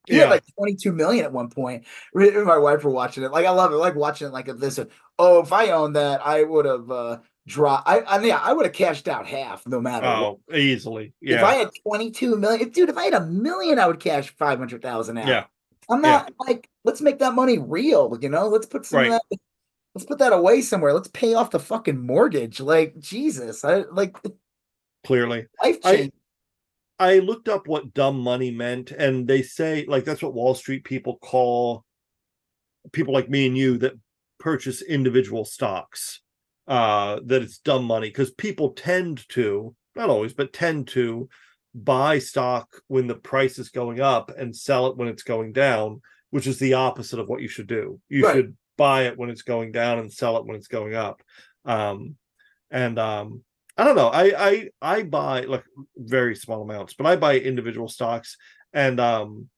He 0.07 0.15
yeah. 0.15 0.21
had 0.21 0.29
like 0.31 0.43
22 0.57 0.91
million 0.93 1.25
at 1.25 1.31
one 1.31 1.49
point. 1.49 1.85
My 2.13 2.57
wife 2.57 2.83
were 2.83 2.89
watching 2.89 3.23
it. 3.23 3.31
Like, 3.31 3.45
I 3.45 3.51
love 3.51 3.71
it. 3.71 3.75
like 3.75 3.93
watching 3.93 4.27
it 4.27 4.33
like 4.33 4.47
this. 4.47 4.79
Oh, 5.19 5.41
if 5.41 5.53
I 5.53 5.69
owned 5.69 5.95
that, 5.95 6.25
I 6.25 6.43
would 6.43 6.65
have 6.65 6.89
uh 6.89 7.19
drop. 7.47 7.83
I, 7.85 8.01
I 8.01 8.19
mean, 8.19 8.31
I 8.31 8.53
would 8.53 8.65
have 8.65 8.73
cashed 8.73 9.07
out 9.07 9.27
half 9.27 9.65
no 9.67 9.79
matter. 9.79 10.07
Oh, 10.07 10.39
what. 10.45 10.57
easily. 10.57 11.13
Yeah. 11.21 11.37
If 11.37 11.43
I 11.43 11.53
had 11.55 11.69
22 11.83 12.35
million, 12.37 12.69
dude, 12.69 12.89
if 12.89 12.97
I 12.97 13.05
had 13.05 13.13
a 13.13 13.25
million, 13.25 13.79
I 13.79 13.87
would 13.87 13.99
cash 13.99 14.35
500,000 14.35 15.17
out. 15.17 15.27
Yeah. 15.27 15.45
I'm 15.89 16.01
not 16.01 16.29
yeah. 16.29 16.35
like, 16.47 16.69
let's 16.83 17.01
make 17.01 17.19
that 17.19 17.33
money 17.33 17.57
real, 17.57 18.17
you 18.21 18.29
know? 18.29 18.47
Let's 18.47 18.65
put 18.65 18.85
some 18.85 18.99
right. 18.99 19.09
that, 19.29 19.39
let's 19.95 20.05
put 20.05 20.19
that 20.19 20.33
away 20.33 20.61
somewhere. 20.61 20.93
Let's 20.93 21.09
pay 21.09 21.33
off 21.33 21.51
the 21.51 21.59
fucking 21.59 22.05
mortgage. 22.05 22.59
Like, 22.59 22.97
Jesus. 22.99 23.63
I 23.63 23.83
like 23.91 24.15
clearly 25.03 25.47
life 25.63 25.81
change. 25.81 26.13
I, 26.99 27.13
I 27.13 27.19
looked 27.19 27.49
up 27.49 27.67
what 27.67 27.93
dumb 27.93 28.19
money 28.19 28.51
meant, 28.51 28.91
and 28.91 29.27
they 29.27 29.41
say 29.41 29.85
like 29.87 30.05
that's 30.05 30.21
what 30.21 30.33
Wall 30.33 30.53
Street 30.53 30.83
people 30.83 31.17
call 31.17 31.83
people 32.91 33.13
like 33.13 33.29
me 33.29 33.47
and 33.47 33.57
you 33.57 33.77
that 33.79 33.93
purchase 34.39 34.81
individual 34.81 35.45
stocks 35.45 36.21
uh, 36.67 37.19
that 37.25 37.41
it's 37.41 37.59
dumb 37.59 37.85
money 37.85 38.07
because 38.07 38.31
people 38.31 38.71
tend 38.71 39.27
to, 39.29 39.75
not 39.95 40.09
always, 40.09 40.33
but 40.33 40.53
tend 40.53 40.87
to 40.89 41.27
buy 41.73 42.19
stock 42.19 42.81
when 42.87 43.07
the 43.07 43.15
price 43.15 43.57
is 43.57 43.69
going 43.69 43.99
up 43.99 44.31
and 44.37 44.55
sell 44.55 44.87
it 44.87 44.97
when 44.97 45.07
it's 45.07 45.23
going 45.23 45.53
down, 45.53 46.01
which 46.29 46.47
is 46.47 46.59
the 46.59 46.73
opposite 46.73 47.19
of 47.19 47.27
what 47.27 47.41
you 47.41 47.47
should 47.47 47.67
do. 47.67 47.99
You 48.09 48.25
right. 48.25 48.35
should 48.35 48.57
buy 48.77 49.03
it 49.03 49.17
when 49.17 49.29
it's 49.29 49.43
going 49.43 49.71
down 49.71 49.99
and 49.99 50.11
sell 50.11 50.37
it 50.37 50.45
when 50.45 50.55
it's 50.55 50.67
going 50.67 50.95
up. 50.95 51.21
Um, 51.65 52.15
and 52.69 52.97
um, 52.97 53.43
I 53.77 53.83
don't 53.83 53.95
know. 53.95 54.09
I 54.09 54.49
I 54.49 54.69
I 54.81 55.03
buy 55.03 55.41
like 55.41 55.63
very 55.97 56.35
small 56.35 56.61
amounts, 56.61 56.93
but 56.93 57.05
I 57.05 57.15
buy 57.15 57.37
individual 57.37 57.87
stocks 57.87 58.37
and 58.73 58.99
um 58.99 59.49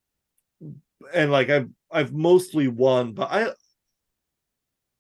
and 1.14 1.32
like 1.32 1.50
I've 1.50 1.70
I've 1.92 2.14
mostly 2.14 2.68
won, 2.68 3.14
but 3.14 3.30
I 3.32 3.52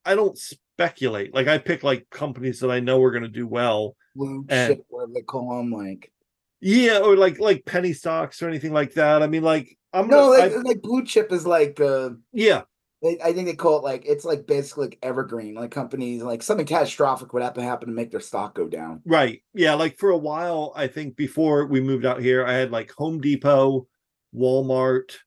I 0.05 0.16
don't 0.16 0.38
speculate. 0.38 1.34
Like 1.34 1.47
I 1.47 1.57
pick 1.57 1.84
like 1.84 2.09
companies 2.09 2.59
that 2.59 2.72
I 2.72 2.80
know 2.80 3.01
are 3.01 3.11
going 3.11 3.24
to 3.24 3.30
do 3.30 3.47
well. 3.47 3.95
Blue 4.16 4.45
and, 4.49 4.76
chip, 4.76 4.86
what 4.89 5.14
they 5.14 5.22
call 5.22 5.57
them, 5.57 5.72
like 5.72 6.11
yeah, 6.59 6.99
or 6.99 7.16
like 7.16 7.39
like 7.39 7.66
penny 7.66 7.93
stocks 7.93 8.41
or 8.41 8.47
anything 8.47 8.74
like 8.74 8.93
that. 8.93 9.24
I 9.24 9.28
mean, 9.28 9.43
like 9.43 9.78
I'm 9.91 10.07
no, 10.07 10.32
gonna, 10.32 10.43
like, 10.43 10.51
I, 10.51 10.55
like 10.57 10.82
blue 10.82 11.05
chip 11.05 11.32
is 11.32 11.45
like 11.45 11.80
uh 11.80 12.11
yeah. 12.32 12.64
I 13.04 13.34
think 13.34 13.47
they 13.47 13.56
call 13.56 13.80
it 13.80 13.84
like 13.84 14.06
it's 14.06 14.24
like 14.24 14.47
basically 14.47 14.88
like 14.88 14.99
evergreen, 15.04 15.56
like 15.56 15.72
companies 15.72 16.22
like 16.22 16.41
something 16.41 16.66
catastrophic 16.66 17.34
would 17.34 17.43
happen 17.43 17.62
to 17.62 17.70
happen 17.70 17.89
to 17.89 17.93
make 17.93 18.12
their 18.12 18.22
stock 18.22 18.56
go 18.56 18.68
down. 18.68 19.01
Right. 19.06 19.43
Yeah. 19.54 19.74
Like 19.74 19.97
for 19.97 20.12
a 20.12 20.18
while, 20.18 20.72
I 20.76 20.88
think 20.88 21.18
before 21.18 21.66
we 21.66 21.82
moved 21.82 22.06
out 22.06 22.22
here, 22.22 22.45
I 22.45 22.54
had 22.54 22.72
like 22.72 22.91
Home 22.91 23.20
Depot, 23.20 23.88
Walmart, 24.34 25.18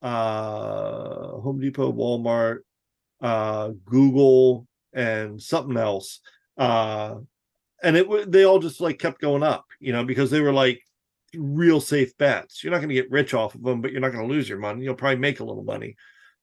uh 0.00 1.38
Home 1.40 1.60
Depot, 1.60 1.92
Walmart, 1.92 2.60
uh 3.20 3.72
Google, 3.84 4.66
and 4.94 5.40
something 5.40 5.76
else. 5.76 6.20
Uh, 6.56 7.16
and 7.82 7.96
it 7.96 8.32
they 8.32 8.44
all 8.44 8.58
just 8.58 8.80
like 8.80 8.98
kept 8.98 9.20
going 9.20 9.42
up, 9.42 9.66
you 9.80 9.92
know, 9.92 10.04
because 10.04 10.30
they 10.30 10.40
were 10.40 10.52
like 10.52 10.80
real 11.34 11.80
safe 11.80 12.16
bets. 12.18 12.64
You're 12.64 12.72
not 12.72 12.78
going 12.78 12.88
to 12.88 12.94
get 12.94 13.10
rich 13.10 13.34
off 13.34 13.54
of 13.54 13.62
them, 13.62 13.80
but 13.80 13.92
you're 13.92 14.00
not 14.00 14.12
going 14.12 14.26
to 14.26 14.34
lose 14.34 14.48
your 14.48 14.58
money. 14.58 14.82
You'll 14.82 14.94
probably 14.94 15.18
make 15.18 15.40
a 15.40 15.44
little 15.44 15.62
money. 15.62 15.96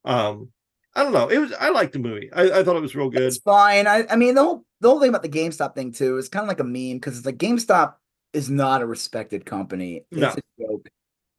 Um, 0.05 0.49
I 0.95 1.03
don't 1.03 1.13
know. 1.13 1.27
It 1.27 1.39
was 1.39 1.53
I 1.53 1.69
liked 1.69 1.93
the 1.93 1.99
movie. 1.99 2.29
I, 2.31 2.59
I 2.59 2.63
thought 2.63 2.77
it 2.77 2.81
was 2.81 2.95
real 2.95 3.09
good. 3.09 3.23
It's 3.23 3.37
fine. 3.37 3.85
I, 3.85 4.05
I 4.09 4.15
mean 4.15 4.35
the 4.35 4.43
whole 4.43 4.65
the 4.79 4.89
whole 4.89 4.99
thing 4.99 5.09
about 5.09 5.23
the 5.23 5.29
GameStop 5.29 5.75
thing 5.75 5.91
too 5.91 6.17
is 6.17 6.29
kind 6.29 6.43
of 6.43 6.47
like 6.47 6.59
a 6.59 6.63
meme 6.63 6.97
because 6.97 7.17
it's 7.17 7.25
like 7.25 7.37
GameStop 7.37 7.95
is 8.33 8.49
not 8.49 8.81
a 8.81 8.85
respected 8.85 9.45
company. 9.45 10.05
It's 10.11 10.21
no. 10.21 10.29
a 10.29 10.61
joke. 10.61 10.89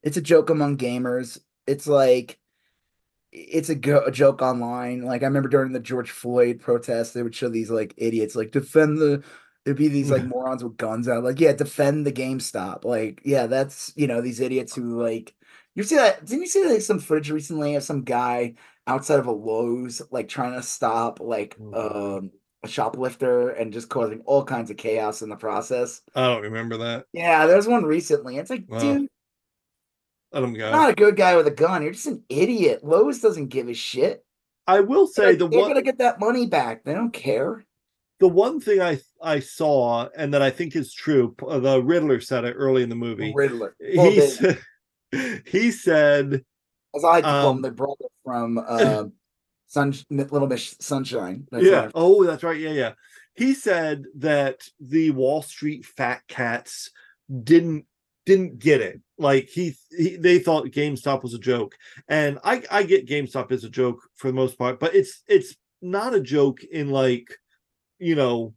It's 0.02 0.16
a 0.16 0.22
joke 0.22 0.50
among 0.50 0.76
gamers. 0.76 1.40
It's 1.66 1.86
like 1.86 2.38
it's 3.32 3.68
a, 3.68 3.74
go- 3.74 4.04
a 4.04 4.11
joke 4.11 4.40
online. 4.42 5.02
Like 5.02 5.22
I 5.22 5.26
remember 5.26 5.48
during 5.48 5.72
the 5.72 5.80
George 5.80 6.11
Floyd 6.11 6.61
protests, 6.61 7.12
they 7.12 7.22
would 7.22 7.34
show 7.34 7.48
these 7.48 7.70
like 7.70 7.94
idiots 7.96 8.36
like 8.36 8.50
defend 8.50 8.98
the. 8.98 9.22
There'd 9.64 9.76
be 9.76 9.88
these 9.88 10.11
like 10.11 10.24
morons 10.26 10.62
with 10.62 10.76
guns 10.76 11.09
out, 11.09 11.24
like 11.24 11.40
yeah, 11.40 11.52
defend 11.52 12.07
the 12.07 12.12
GameStop. 12.12 12.84
Like 12.84 13.20
yeah, 13.24 13.46
that's 13.46 13.92
you 13.96 14.07
know 14.07 14.20
these 14.20 14.40
idiots 14.40 14.74
who 14.76 15.02
like 15.02 15.34
you 15.74 15.82
see 15.82 15.96
that? 15.96 16.24
Didn't 16.24 16.42
you 16.42 16.48
see 16.48 16.64
like 16.64 16.82
some 16.82 17.00
footage 17.00 17.30
recently 17.30 17.74
of 17.74 17.82
some 17.82 18.02
guy 18.02 18.54
outside 18.87 19.18
of 19.18 19.26
a 19.26 19.32
Lowe's 19.32 20.03
like 20.11 20.28
trying 20.28 20.55
to 20.55 20.62
stop 20.62 21.20
like 21.20 21.57
um 21.74 22.30
a 22.62 22.68
shoplifter 22.68 23.51
and 23.51 23.72
just 23.72 23.89
causing 23.89 24.20
all 24.22 24.45
kinds 24.45 24.70
of 24.70 24.76
chaos 24.76 25.22
in 25.22 25.28
the 25.28 25.37
process? 25.37 26.03
I 26.14 26.26
don't 26.26 26.43
remember 26.43 26.76
that. 26.78 27.07
Yeah, 27.12 27.47
there's 27.47 27.66
one 27.66 27.84
recently. 27.84 28.39
It's 28.39 28.51
like, 28.51 28.64
wow. 28.68 28.78
dude, 28.78 29.09
let 30.32 30.43
him 30.43 30.55
go. 30.55 30.70
Not 30.70 30.91
a 30.91 30.95
good 30.95 31.16
guy 31.16 31.37
with 31.37 31.47
a 31.47 31.53
gun. 31.53 31.82
You're 31.82 31.93
just 31.93 32.07
an 32.07 32.22
idiot. 32.28 32.84
Lowe's 32.84 33.20
doesn't 33.20 33.49
give 33.49 33.68
a 33.68 33.74
shit. 33.74 34.24
I 34.66 34.80
will 34.80 35.07
say 35.07 35.26
they're, 35.26 35.37
the 35.37 35.49
they're 35.49 35.61
one 35.61 35.70
gonna 35.70 35.82
get 35.82 35.99
that 35.99 36.20
money 36.20 36.47
back. 36.47 36.84
They 36.84 36.95
don't 36.95 37.12
care. 37.12 37.64
The 38.18 38.28
one 38.28 38.61
thing 38.61 38.80
I 38.80 38.99
I 39.22 39.41
saw 39.41 40.09
and 40.16 40.34
that 40.34 40.43
I 40.43 40.51
think 40.51 40.74
is 40.74 40.93
true, 40.93 41.34
the 41.39 41.82
Riddler 41.82 42.20
said 42.20 42.45
it 42.45 42.53
early 42.53 42.82
in 42.82 42.89
the 42.89 42.97
movie. 42.97 43.32
Riddler. 43.34 43.76
Well, 43.97 44.11
he 44.11 44.20
said, 44.20 44.59
he 45.47 45.70
said, 45.70 46.45
as 46.97 47.05
I 47.05 47.09
like 47.09 47.24
to 47.24 47.30
call 47.30 47.51
um, 47.51 47.57
him, 47.57 47.62
the 47.62 47.70
brother 47.70 48.05
from 48.24 48.59
uh, 48.59 49.05
Sun 49.66 49.94
Little 50.11 50.47
Miss 50.47 50.76
Sunshine. 50.80 51.47
That's 51.51 51.64
yeah. 51.64 51.90
Oh, 51.94 52.24
that's 52.24 52.42
right. 52.42 52.59
Yeah, 52.59 52.70
yeah. 52.70 52.92
He 53.34 53.55
said 53.55 54.05
that 54.16 54.62
the 54.80 55.11
Wall 55.11 55.42
Street 55.42 55.84
fat 55.84 56.22
cats 56.28 56.90
didn't 57.42 57.84
didn't 58.24 58.59
get 58.59 58.80
it. 58.80 59.01
Like 59.18 59.49
he, 59.49 59.74
he, 59.97 60.16
they 60.16 60.38
thought 60.38 60.66
GameStop 60.66 61.22
was 61.22 61.34
a 61.34 61.38
joke, 61.38 61.76
and 62.09 62.38
I 62.44 62.62
I 62.70 62.82
get 62.82 63.09
GameStop 63.09 63.53
is 63.53 63.64
a 63.64 63.70
joke 63.70 64.01
for 64.14 64.28
the 64.28 64.34
most 64.34 64.59
part, 64.59 64.80
but 64.80 64.94
it's 64.94 65.22
it's 65.26 65.55
not 65.80 66.14
a 66.14 66.20
joke 66.20 66.64
in 66.64 66.90
like, 66.90 67.38
you 67.99 68.14
know, 68.14 68.55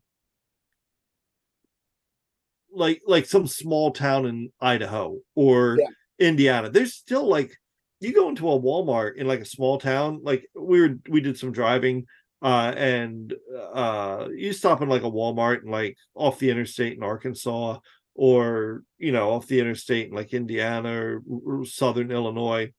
like 2.73 3.01
like 3.07 3.25
some 3.25 3.47
small 3.47 3.91
town 3.91 4.25
in 4.25 4.51
Idaho 4.59 5.19
or 5.35 5.77
yeah. 5.79 6.27
Indiana. 6.27 6.69
There's 6.69 6.93
still 6.93 7.27
like 7.27 7.55
you 7.99 8.13
go 8.13 8.29
into 8.29 8.49
a 8.49 8.59
Walmart 8.59 9.15
in 9.15 9.27
like 9.27 9.41
a 9.41 9.45
small 9.45 9.77
town. 9.77 10.21
Like 10.23 10.45
we 10.55 10.81
were 10.81 10.95
we 11.09 11.21
did 11.21 11.37
some 11.37 11.51
driving 11.51 12.05
uh 12.41 12.73
and 12.77 13.33
uh 13.73 14.27
you 14.33 14.53
stop 14.53 14.81
in 14.81 14.87
like 14.87 15.03
a 15.03 15.11
Walmart 15.11 15.61
and 15.61 15.71
like 15.71 15.97
off 16.15 16.39
the 16.39 16.49
interstate 16.49 16.95
in 16.95 17.03
Arkansas 17.03 17.79
or 18.15 18.83
you 18.97 19.11
know 19.11 19.31
off 19.31 19.47
the 19.47 19.59
interstate 19.59 20.09
in 20.09 20.15
like 20.15 20.33
Indiana 20.33 20.93
or, 20.93 21.21
or 21.45 21.65
southern 21.65 22.11
Illinois, 22.11 22.71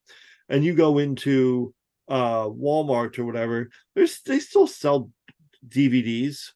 and 0.48 0.64
you 0.64 0.74
go 0.74 0.98
into 0.98 1.74
uh 2.08 2.44
Walmart 2.44 3.18
or 3.18 3.24
whatever, 3.24 3.70
there's 3.94 4.20
they 4.22 4.40
still 4.40 4.66
sell 4.66 5.10
DVDs, 5.68 6.52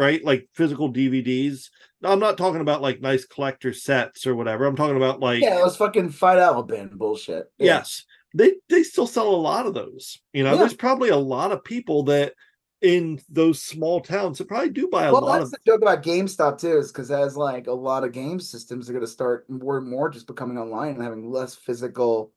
right? 0.00 0.24
Like 0.24 0.48
physical 0.54 0.92
DVDs. 0.92 1.68
I'm 2.02 2.18
not 2.18 2.38
talking 2.38 2.62
about 2.62 2.80
like 2.80 3.00
nice 3.00 3.26
collector 3.26 3.72
sets 3.72 4.26
or 4.26 4.34
whatever. 4.34 4.64
I'm 4.64 4.74
talking 4.74 4.96
about 4.96 5.20
like 5.20 5.42
yeah, 5.42 5.62
was 5.62 5.76
fucking 5.76 6.08
fight 6.08 6.38
out 6.38 6.66
bin 6.66 6.88
bullshit. 6.94 7.52
Yeah. 7.58 7.66
Yes, 7.66 8.04
they 8.34 8.54
they 8.68 8.82
still 8.82 9.06
sell 9.06 9.28
a 9.28 9.36
lot 9.36 9.66
of 9.66 9.74
those. 9.74 10.18
You 10.32 10.42
know, 10.42 10.52
yeah. 10.52 10.60
there's 10.60 10.74
probably 10.74 11.10
a 11.10 11.16
lot 11.16 11.52
of 11.52 11.62
people 11.62 12.04
that 12.04 12.32
in 12.80 13.20
those 13.28 13.62
small 13.62 14.00
towns 14.00 14.38
that 14.38 14.48
probably 14.48 14.70
do 14.70 14.88
buy 14.88 15.04
a 15.04 15.12
well, 15.12 15.22
lot 15.22 15.38
that's 15.40 15.52
of. 15.52 15.58
the 15.62 15.70
joke 15.70 15.82
about 15.82 16.02
GameStop 16.02 16.58
too, 16.58 16.78
is 16.78 16.90
because 16.90 17.10
as 17.10 17.36
like 17.36 17.66
a 17.66 17.72
lot 17.72 18.04
of 18.04 18.12
game 18.12 18.40
systems 18.40 18.88
are 18.88 18.94
going 18.94 19.04
to 19.04 19.10
start 19.10 19.48
more 19.50 19.76
and 19.76 19.86
more 19.86 20.08
just 20.08 20.26
becoming 20.26 20.56
online 20.56 20.94
and 20.94 21.02
having 21.02 21.30
less 21.30 21.54
physical 21.54 22.32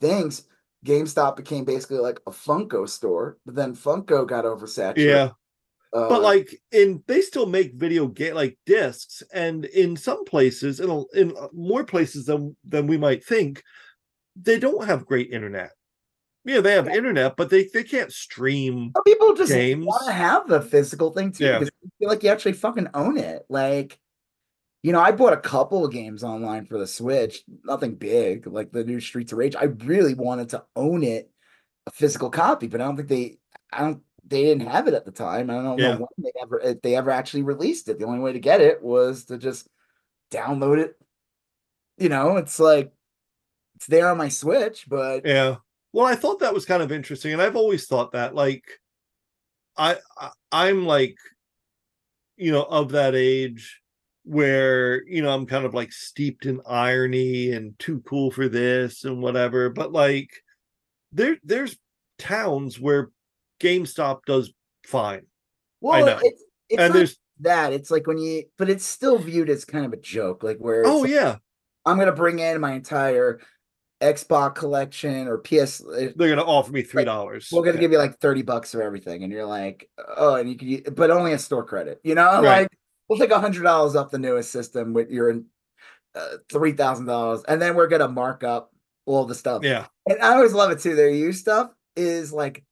things. 0.00 0.44
GameStop 0.86 1.36
became 1.36 1.64
basically 1.64 1.98
like 1.98 2.20
a 2.26 2.30
Funko 2.30 2.88
store, 2.88 3.38
but 3.44 3.54
then 3.54 3.76
Funko 3.76 4.26
got 4.26 4.44
oversaturated. 4.44 4.96
Yeah. 4.96 5.30
Uh, 5.92 6.08
but 6.08 6.22
like 6.22 6.58
in 6.70 7.02
they 7.06 7.20
still 7.20 7.46
make 7.46 7.74
video 7.74 8.06
game 8.06 8.34
like 8.34 8.58
discs 8.64 9.22
and 9.34 9.66
in 9.66 9.94
some 9.94 10.24
places 10.24 10.80
in 10.80 11.04
in 11.12 11.34
more 11.52 11.84
places 11.84 12.24
than 12.26 12.56
than 12.64 12.86
we 12.86 12.96
might 12.96 13.22
think 13.22 13.62
they 14.36 14.58
don't 14.58 14.86
have 14.86 15.04
great 15.04 15.30
internet 15.30 15.72
yeah, 16.44 16.60
they 16.60 16.72
have 16.72 16.88
internet, 16.88 17.36
but 17.36 17.50
they 17.50 17.68
they 17.72 17.84
can't 17.84 18.12
stream. 18.12 18.92
People 19.06 19.34
just 19.34 19.52
want 19.52 20.06
to 20.06 20.12
have 20.12 20.48
the 20.48 20.60
physical 20.60 21.12
thing 21.12 21.30
too, 21.30 21.44
yeah. 21.44 21.58
because 21.60 21.70
I 21.84 21.88
feel 21.98 22.08
like 22.08 22.22
you 22.24 22.30
actually 22.30 22.54
fucking 22.54 22.88
own 22.94 23.16
it. 23.16 23.44
Like, 23.48 23.98
you 24.82 24.90
know, 24.90 25.00
I 25.00 25.12
bought 25.12 25.34
a 25.34 25.38
couple 25.38 25.84
of 25.84 25.92
games 25.92 26.24
online 26.24 26.66
for 26.66 26.78
the 26.78 26.86
Switch, 26.86 27.44
nothing 27.64 27.94
big, 27.94 28.48
like 28.48 28.72
the 28.72 28.82
new 28.82 28.98
Streets 28.98 29.30
of 29.30 29.38
Rage. 29.38 29.54
I 29.54 29.64
really 29.64 30.14
wanted 30.14 30.48
to 30.50 30.64
own 30.74 31.04
it, 31.04 31.30
a 31.86 31.92
physical 31.92 32.28
copy, 32.28 32.66
but 32.66 32.80
I 32.80 32.84
don't 32.84 32.96
think 32.96 33.08
they, 33.08 33.38
I 33.72 33.80
don't, 33.82 34.02
they 34.26 34.42
didn't 34.42 34.66
have 34.66 34.88
it 34.88 34.94
at 34.94 35.04
the 35.04 35.10
time. 35.10 35.50
I 35.50 35.54
don't 35.54 35.78
yeah. 35.78 35.94
know 35.94 36.08
when 36.14 36.24
they 36.24 36.32
ever, 36.40 36.60
if 36.60 36.82
they 36.82 36.94
ever 36.96 37.10
actually 37.10 37.42
released 37.42 37.88
it. 37.88 37.98
The 37.98 38.06
only 38.06 38.20
way 38.20 38.32
to 38.32 38.38
get 38.38 38.60
it 38.60 38.82
was 38.82 39.24
to 39.26 39.38
just 39.38 39.68
download 40.30 40.78
it. 40.78 40.96
You 41.98 42.08
know, 42.08 42.36
it's 42.36 42.58
like 42.58 42.92
it's 43.76 43.86
there 43.86 44.08
on 44.08 44.18
my 44.18 44.28
Switch, 44.28 44.88
but 44.88 45.26
yeah. 45.26 45.56
Well, 45.92 46.06
I 46.06 46.14
thought 46.14 46.38
that 46.40 46.54
was 46.54 46.64
kind 46.64 46.82
of 46.82 46.90
interesting, 46.90 47.32
and 47.32 47.42
I've 47.42 47.56
always 47.56 47.86
thought 47.86 48.12
that, 48.12 48.34
like, 48.34 48.64
I, 49.76 49.96
I 50.18 50.30
I'm 50.50 50.86
like, 50.86 51.16
you 52.36 52.50
know, 52.50 52.62
of 52.62 52.92
that 52.92 53.14
age 53.14 53.80
where 54.24 55.04
you 55.06 55.20
know 55.20 55.30
I'm 55.30 55.46
kind 55.46 55.64
of 55.64 55.74
like 55.74 55.92
steeped 55.92 56.46
in 56.46 56.60
irony 56.66 57.52
and 57.52 57.78
too 57.78 58.00
cool 58.06 58.30
for 58.30 58.48
this 58.48 59.04
and 59.04 59.20
whatever. 59.20 59.68
But 59.68 59.92
like, 59.92 60.30
there 61.12 61.36
there's 61.44 61.76
towns 62.18 62.80
where 62.80 63.10
GameStop 63.62 64.20
does 64.26 64.52
fine. 64.84 65.22
Well, 65.80 66.06
it's, 66.06 66.42
it's 66.68 66.82
and 66.82 66.94
there's 66.94 67.16
that. 67.40 67.72
It's 67.72 67.90
like 67.90 68.06
when 68.06 68.18
you, 68.18 68.44
but 68.58 68.68
it's 68.68 68.84
still 68.84 69.18
viewed 69.18 69.50
as 69.50 69.64
kind 69.64 69.84
of 69.84 69.92
a 69.92 69.96
joke, 69.96 70.42
like 70.42 70.58
where. 70.58 70.84
Oh 70.86 71.00
like, 71.00 71.10
yeah. 71.10 71.36
I'm 71.84 71.98
gonna 71.98 72.12
bring 72.12 72.38
in 72.38 72.60
my 72.60 72.72
entire 72.72 73.40
Xbox 74.00 74.56
collection 74.56 75.28
or 75.28 75.38
PS. 75.38 75.82
Uh, 75.82 76.10
They're 76.14 76.28
gonna 76.28 76.42
offer 76.42 76.72
me 76.72 76.82
three 76.82 77.04
dollars. 77.04 77.50
Like, 77.50 77.58
we're 77.58 77.64
gonna 77.64 77.76
yeah. 77.76 77.80
give 77.80 77.92
you 77.92 77.98
like 77.98 78.18
thirty 78.18 78.42
bucks 78.42 78.72
for 78.72 78.82
everything, 78.82 79.22
and 79.22 79.32
you're 79.32 79.46
like, 79.46 79.88
oh, 80.16 80.34
and 80.34 80.48
you 80.48 80.56
can, 80.82 80.94
but 80.94 81.10
only 81.10 81.32
a 81.32 81.38
store 81.38 81.64
credit. 81.64 82.00
You 82.04 82.14
know, 82.14 82.42
right. 82.42 82.62
like 82.62 82.68
we'll 83.08 83.18
take 83.18 83.30
a 83.30 83.40
hundred 83.40 83.62
dollars 83.62 83.96
off 83.96 84.10
the 84.10 84.18
newest 84.18 84.50
system 84.50 84.92
with 84.92 85.10
your 85.10 85.40
uh, 86.14 86.36
three 86.50 86.72
thousand 86.72 87.06
dollars, 87.06 87.42
and 87.48 87.62
then 87.62 87.74
we're 87.74 87.88
gonna 87.88 88.08
mark 88.08 88.44
up 88.44 88.72
all 89.06 89.24
the 89.24 89.34
stuff. 89.34 89.62
Yeah, 89.64 89.86
and 90.08 90.20
I 90.20 90.34
always 90.34 90.52
love 90.52 90.70
it 90.70 90.80
too. 90.80 90.94
Their 90.94 91.10
used 91.10 91.40
stuff 91.40 91.70
is 91.96 92.32
like 92.32 92.64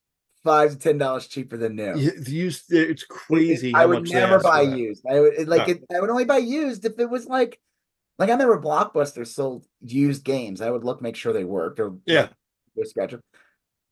five 0.45 0.71
to 0.71 0.79
ten 0.79 0.99
dollars 0.99 1.27
cheaper 1.27 1.57
than 1.57 1.77
new. 1.77 1.97
Used, 1.97 2.73
it's 2.73 3.05
crazy. 3.05 3.75
I 3.75 3.87
would 3.87 4.11
never 4.11 4.39
buy 4.41 4.63
used. 4.63 5.05
I 5.11 5.21
would 5.21 5.49
like 5.49 5.69
no. 5.69 5.75
it, 5.75 5.85
I 5.95 6.01
would 6.01 6.11
only 6.11 6.25
buy 6.25 6.39
used 6.39 6.85
if 6.85 6.99
it 6.99 7.09
was 7.09 7.27
like 7.27 7.61
like 8.19 8.29
I 8.29 8.33
remember 8.33 8.61
Blockbuster 8.61 9.27
sold 9.27 9.67
used 9.81 10.25
games. 10.25 10.61
I 10.61 10.71
would 10.71 10.85
look 10.85 11.01
make 11.01 11.17
sure 11.17 11.33
they 11.33 11.45
worked 11.45 11.81
or 11.81 11.97
yeah, 12.07 12.29
them. 12.77 13.21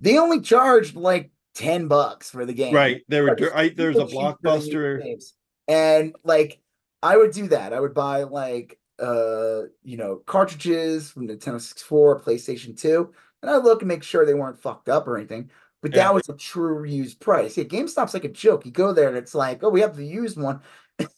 They 0.01 0.19
only 0.19 0.41
charged 0.41 0.97
like 0.97 1.31
ten 1.55 1.89
bucks 1.89 2.31
for 2.31 2.45
the 2.45 2.53
game. 2.53 2.75
Right. 2.75 3.03
There 3.09 3.25
were 3.25 3.57
I, 3.57 3.71
there's 3.71 3.97
a 3.97 4.05
Blockbuster 4.05 5.03
and 5.67 6.15
like 6.25 6.61
I 7.03 7.17
would 7.17 7.33
do 7.33 7.49
that. 7.49 7.73
I 7.73 7.81
would 7.81 7.95
buy 7.95 8.25
like 8.25 8.79
uh 8.99 9.63
you 9.83 9.97
know 9.97 10.17
cartridges 10.27 11.11
from 11.11 11.29
Nintendo 11.29 11.61
64, 11.61 12.21
PlayStation 12.21 12.79
2, 12.79 13.13
and 13.43 13.51
I 13.51 13.57
look 13.57 13.83
and 13.83 13.89
make 13.89 14.03
sure 14.03 14.27
they 14.27 14.35
weren't 14.35 14.61
fucked 14.61 14.89
up 14.89 15.09
or 15.09 15.17
anything. 15.17 15.51
But 15.81 15.93
yeah. 15.93 16.05
that 16.05 16.15
was 16.15 16.29
a 16.29 16.37
true 16.37 16.85
used 16.85 17.21
price. 17.21 17.57
Yeah, 17.57 17.65
GameStop's 17.65 18.15
like 18.15 18.25
a 18.25 18.29
joke. 18.29 18.67
You 18.67 18.73
go 18.73 18.93
there 18.93 19.09
and 19.09 19.17
it's 19.17 19.35
like, 19.35 19.63
oh, 19.63 19.69
we 19.69 19.81
have 19.81 19.97
the 19.97 20.07
used 20.07 20.41
one. 20.41 20.61
and 20.99 21.09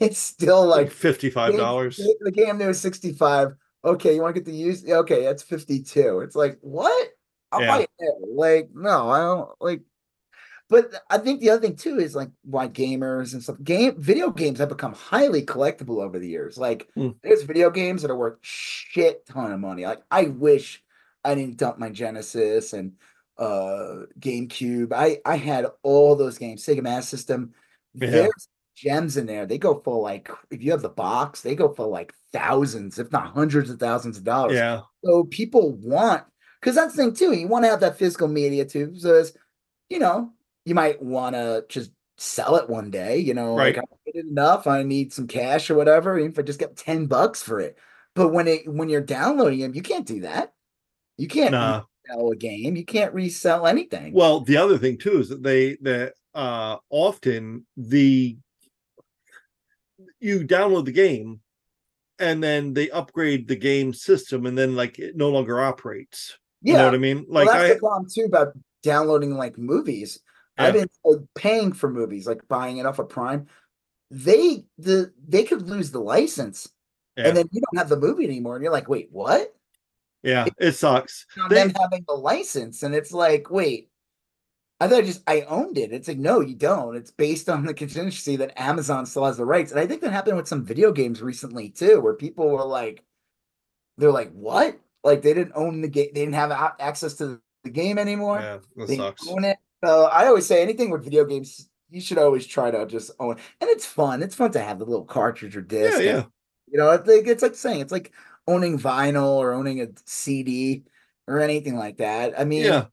it's 0.00 0.18
still 0.18 0.66
like 0.66 0.90
fifty-five 0.90 1.56
dollars. 1.56 2.00
The 2.20 2.30
game 2.30 2.58
new 2.58 2.70
is 2.70 2.80
sixty-five. 2.80 3.54
Okay, 3.84 4.14
you 4.14 4.22
want 4.22 4.34
to 4.34 4.40
get 4.40 4.46
the 4.46 4.56
used? 4.56 4.88
Okay, 4.88 5.24
that's 5.24 5.42
fifty-two. 5.42 6.20
It's 6.20 6.34
like 6.34 6.58
what? 6.60 7.10
I'll 7.52 7.60
yeah. 7.60 7.68
buy 7.68 7.86
it. 7.98 8.14
Like 8.34 8.70
no, 8.74 9.10
I 9.10 9.18
don't 9.18 9.50
like. 9.60 9.82
But 10.68 10.94
I 11.10 11.18
think 11.18 11.40
the 11.40 11.50
other 11.50 11.60
thing 11.60 11.76
too 11.76 11.98
is 11.98 12.14
like 12.14 12.30
why 12.42 12.68
gamers 12.68 13.32
and 13.32 13.42
stuff 13.42 13.56
game 13.64 14.00
video 14.00 14.30
games 14.30 14.60
have 14.60 14.68
become 14.68 14.94
highly 14.94 15.42
collectible 15.42 16.02
over 16.02 16.18
the 16.18 16.28
years. 16.28 16.56
Like 16.56 16.88
mm. 16.96 17.14
there's 17.22 17.42
video 17.42 17.70
games 17.70 18.02
that 18.02 18.10
are 18.10 18.16
worth 18.16 18.38
shit 18.40 19.26
ton 19.26 19.52
of 19.52 19.58
money. 19.60 19.84
Like 19.84 20.02
I 20.10 20.24
wish 20.24 20.82
I 21.24 21.34
didn't 21.34 21.56
dump 21.56 21.78
my 21.78 21.90
Genesis 21.90 22.72
and 22.72 22.92
uh 23.40 24.04
GameCube. 24.20 24.92
I 24.92 25.18
I 25.24 25.36
had 25.36 25.66
all 25.82 26.14
those 26.14 26.38
games, 26.38 26.64
Sega 26.64 26.82
Master 26.82 27.16
System. 27.16 27.54
Yeah. 27.94 28.10
There's 28.10 28.48
gems 28.76 29.16
in 29.16 29.26
there. 29.26 29.46
They 29.46 29.58
go 29.58 29.80
for 29.84 30.00
like 30.00 30.30
if 30.50 30.62
you 30.62 30.70
have 30.70 30.82
the 30.82 30.88
box, 30.88 31.40
they 31.40 31.54
go 31.54 31.72
for 31.72 31.86
like 31.86 32.12
thousands, 32.32 32.98
if 32.98 33.10
not 33.10 33.34
hundreds 33.34 33.70
of 33.70 33.80
thousands 33.80 34.18
of 34.18 34.24
dollars. 34.24 34.54
Yeah. 34.54 34.82
So 35.04 35.24
people 35.24 35.72
want 35.72 36.24
because 36.60 36.76
that's 36.76 36.94
the 36.94 37.02
thing 37.02 37.14
too. 37.14 37.32
You 37.32 37.48
want 37.48 37.64
to 37.64 37.70
have 37.70 37.80
that 37.80 37.98
physical 37.98 38.28
media 38.28 38.64
too. 38.64 38.94
So 38.96 39.14
it's, 39.14 39.32
you 39.88 39.98
know, 39.98 40.32
you 40.64 40.74
might 40.74 41.02
want 41.02 41.34
to 41.34 41.64
just 41.68 41.90
sell 42.18 42.56
it 42.56 42.68
one 42.68 42.90
day. 42.90 43.18
You 43.18 43.34
know, 43.34 43.56
right. 43.56 43.76
like 43.76 43.84
I 43.84 43.96
it 44.06 44.26
enough. 44.26 44.66
I 44.66 44.82
need 44.82 45.12
some 45.12 45.26
cash 45.26 45.70
or 45.70 45.74
whatever. 45.74 46.18
Even 46.18 46.32
if 46.32 46.38
I 46.38 46.42
just 46.42 46.58
get 46.58 46.76
ten 46.76 47.06
bucks 47.06 47.42
for 47.42 47.60
it. 47.60 47.78
But 48.14 48.28
when 48.28 48.48
it 48.48 48.68
when 48.68 48.88
you're 48.88 49.00
downloading 49.00 49.60
them, 49.60 49.74
you 49.74 49.82
can't 49.82 50.06
do 50.06 50.20
that. 50.20 50.52
You 51.16 51.28
can't 51.28 51.52
nah. 51.52 51.82
Sell 52.10 52.30
a 52.30 52.36
game. 52.36 52.76
You 52.76 52.84
can't 52.84 53.14
resell 53.14 53.66
anything. 53.66 54.12
Well, 54.12 54.40
the 54.40 54.56
other 54.56 54.78
thing 54.78 54.98
too 54.98 55.20
is 55.20 55.28
that 55.28 55.42
they 55.42 55.76
that 55.82 56.14
uh 56.34 56.76
often 56.90 57.66
the 57.76 58.36
you 60.20 60.40
download 60.40 60.84
the 60.84 60.92
game 60.92 61.40
and 62.18 62.42
then 62.42 62.74
they 62.74 62.90
upgrade 62.90 63.48
the 63.48 63.56
game 63.56 63.92
system 63.92 64.46
and 64.46 64.56
then 64.56 64.76
like 64.76 64.98
it 64.98 65.16
no 65.16 65.30
longer 65.30 65.60
operates. 65.60 66.38
Yeah. 66.62 66.72
You 66.72 66.78
know 66.78 66.84
what 66.84 66.94
I 66.94 66.98
mean? 66.98 67.26
Like 67.28 67.46
well, 67.46 67.54
that's 67.54 67.70
I, 67.70 67.74
the 67.74 67.80
problem 67.80 68.06
too 68.12 68.24
about 68.24 68.48
downloading 68.82 69.36
like 69.36 69.58
movies. 69.58 70.20
Yeah. 70.58 70.66
I've 70.66 70.74
been 70.74 70.90
uh, 71.08 71.16
paying 71.34 71.72
for 71.72 71.90
movies, 71.90 72.26
like 72.26 72.46
buying 72.48 72.78
it 72.78 72.86
off 72.86 72.98
of 72.98 73.08
Prime. 73.08 73.46
They 74.10 74.64
the 74.76 75.12
they 75.26 75.44
could 75.44 75.68
lose 75.68 75.90
the 75.90 76.00
license, 76.00 76.68
yeah. 77.16 77.28
and 77.28 77.36
then 77.36 77.46
you 77.52 77.62
don't 77.62 77.78
have 77.78 77.88
the 77.88 77.96
movie 77.96 78.24
anymore, 78.24 78.56
and 78.56 78.62
you're 78.62 78.72
like, 78.72 78.88
wait, 78.88 79.08
what? 79.12 79.54
Yeah, 80.22 80.46
it 80.58 80.72
sucks. 80.72 81.26
They, 81.48 81.54
them 81.56 81.72
having 81.80 82.04
the 82.06 82.14
license, 82.14 82.82
and 82.82 82.94
it's 82.94 83.12
like, 83.12 83.50
wait, 83.50 83.88
I 84.78 84.88
thought 84.88 84.98
I 84.98 85.06
just 85.06 85.22
I 85.26 85.42
owned 85.42 85.78
it. 85.78 85.92
It's 85.92 86.08
like 86.08 86.18
no, 86.18 86.40
you 86.40 86.54
don't. 86.54 86.96
It's 86.96 87.10
based 87.10 87.48
on 87.48 87.64
the 87.64 87.74
contingency 87.74 88.36
that 88.36 88.60
Amazon 88.60 89.06
still 89.06 89.24
has 89.24 89.36
the 89.36 89.44
rights, 89.44 89.70
and 89.70 89.80
I 89.80 89.86
think 89.86 90.02
that 90.02 90.12
happened 90.12 90.36
with 90.36 90.48
some 90.48 90.64
video 90.64 90.92
games 90.92 91.22
recently 91.22 91.70
too, 91.70 92.00
where 92.00 92.14
people 92.14 92.50
were 92.50 92.64
like, 92.64 93.02
they're 93.96 94.12
like, 94.12 94.32
what? 94.32 94.78
Like 95.02 95.22
they 95.22 95.32
didn't 95.32 95.52
own 95.54 95.80
the 95.80 95.88
game, 95.88 96.10
they 96.12 96.20
didn't 96.20 96.34
have 96.34 96.52
access 96.78 97.14
to 97.14 97.40
the 97.64 97.70
game 97.70 97.98
anymore. 97.98 98.40
Yeah, 98.40 98.58
that 98.76 98.88
they 98.88 98.96
sucks. 98.96 99.26
Own 99.28 99.44
it. 99.44 99.56
So 99.82 100.04
I 100.04 100.26
always 100.26 100.44
say 100.44 100.60
anything 100.60 100.90
with 100.90 101.04
video 101.04 101.24
games, 101.24 101.70
you 101.88 102.02
should 102.02 102.18
always 102.18 102.46
try 102.46 102.70
to 102.70 102.84
just 102.84 103.10
own, 103.18 103.36
and 103.60 103.70
it's 103.70 103.86
fun. 103.86 104.22
It's 104.22 104.34
fun 104.34 104.52
to 104.52 104.60
have 104.60 104.78
the 104.78 104.84
little 104.84 105.06
cartridge 105.06 105.56
or 105.56 105.62
disc. 105.62 105.98
Yeah, 105.98 106.04
yeah. 106.04 106.16
And, 106.16 106.26
you 106.68 106.78
know, 106.78 106.90
it's 106.90 107.08
like 107.08 107.26
it's 107.26 107.42
like 107.42 107.54
saying 107.54 107.80
it's 107.80 107.92
like 107.92 108.12
owning 108.50 108.78
vinyl 108.78 109.36
or 109.36 109.52
owning 109.52 109.80
a 109.80 109.88
CD 110.06 110.84
or 111.26 111.40
anything 111.40 111.76
like 111.76 111.98
that. 111.98 112.38
I 112.38 112.44
mean, 112.44 112.64
yeah 112.64 112.86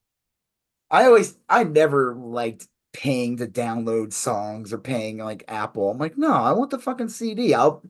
I 0.90 1.06
always 1.06 1.38
I 1.50 1.64
never 1.64 2.16
liked 2.16 2.68
paying 2.94 3.38
to 3.38 3.48
download 3.48 4.14
songs 4.14 4.74
or 4.74 4.78
paying 4.78 5.18
like 5.18 5.44
Apple. 5.48 5.92
I'm 5.92 5.98
like, 5.98 6.18
no, 6.18 6.32
I 6.32 6.54
want 6.54 6.72
the 6.72 6.80
fucking 6.80 7.10
CD. 7.10 7.54
I'll 7.54 7.84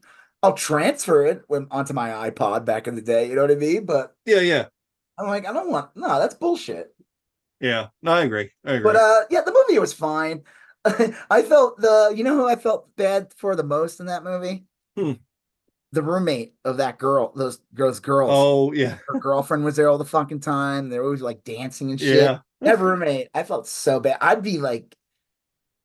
I'll 0.44 0.54
transfer 0.54 1.26
it 1.26 1.44
when, 1.48 1.68
onto 1.72 1.94
my 1.94 2.30
iPod 2.30 2.66
back 2.66 2.88
in 2.88 2.96
the 2.96 3.02
day. 3.02 3.30
You 3.30 3.36
know 3.36 3.42
what 3.42 3.52
I 3.52 3.56
mean? 3.56 3.86
But 3.86 4.16
yeah, 4.26 4.40
yeah. 4.40 4.66
I'm 5.20 5.28
like, 5.28 5.48
I 5.48 5.54
don't 5.54 5.72
want 5.72 5.96
no, 5.96 6.20
that's 6.20 6.36
bullshit. 6.36 6.94
Yeah, 7.60 7.88
no, 8.02 8.12
I 8.14 8.24
agree. 8.24 8.52
I 8.66 8.74
agree. 8.74 8.92
But 8.92 8.96
uh, 8.98 9.22
yeah, 9.30 9.42
the 9.42 9.54
movie 9.54 9.80
was 9.80 9.94
fine. 9.94 10.44
I 11.30 11.42
felt 11.42 11.80
the 11.80 12.14
you 12.16 12.24
know 12.24 12.36
who 12.36 12.48
I 12.48 12.56
felt 12.56 12.96
bad 12.96 13.34
for 13.36 13.56
the 13.56 13.64
most 13.64 14.00
in 14.00 14.08
that 14.08 14.24
movie? 14.24 14.66
Hmm. 14.96 15.14
The 15.94 16.02
roommate 16.02 16.54
of 16.66 16.78
that 16.78 16.98
girl, 16.98 17.32
those 17.36 17.60
those 17.72 18.00
girls. 18.00 18.30
Oh 18.34 18.74
yeah, 18.74 18.98
her 19.08 19.20
girlfriend 19.20 19.64
was 19.64 19.76
there 19.78 19.90
all 19.90 19.98
the 19.98 20.06
fucking 20.06 20.42
time. 20.42 20.90
They 20.90 21.00
were 21.00 21.06
always 21.06 21.22
like 21.22 21.44
dancing 21.44 21.92
and 21.92 22.00
shit. 22.00 22.22
Yeah 22.22 22.40
that 22.62 22.80
roommate, 22.80 23.30
I 23.34 23.44
felt 23.44 23.68
so 23.68 24.00
bad. 24.00 24.18
I'd 24.22 24.44
be 24.44 24.58
like, 24.58 24.96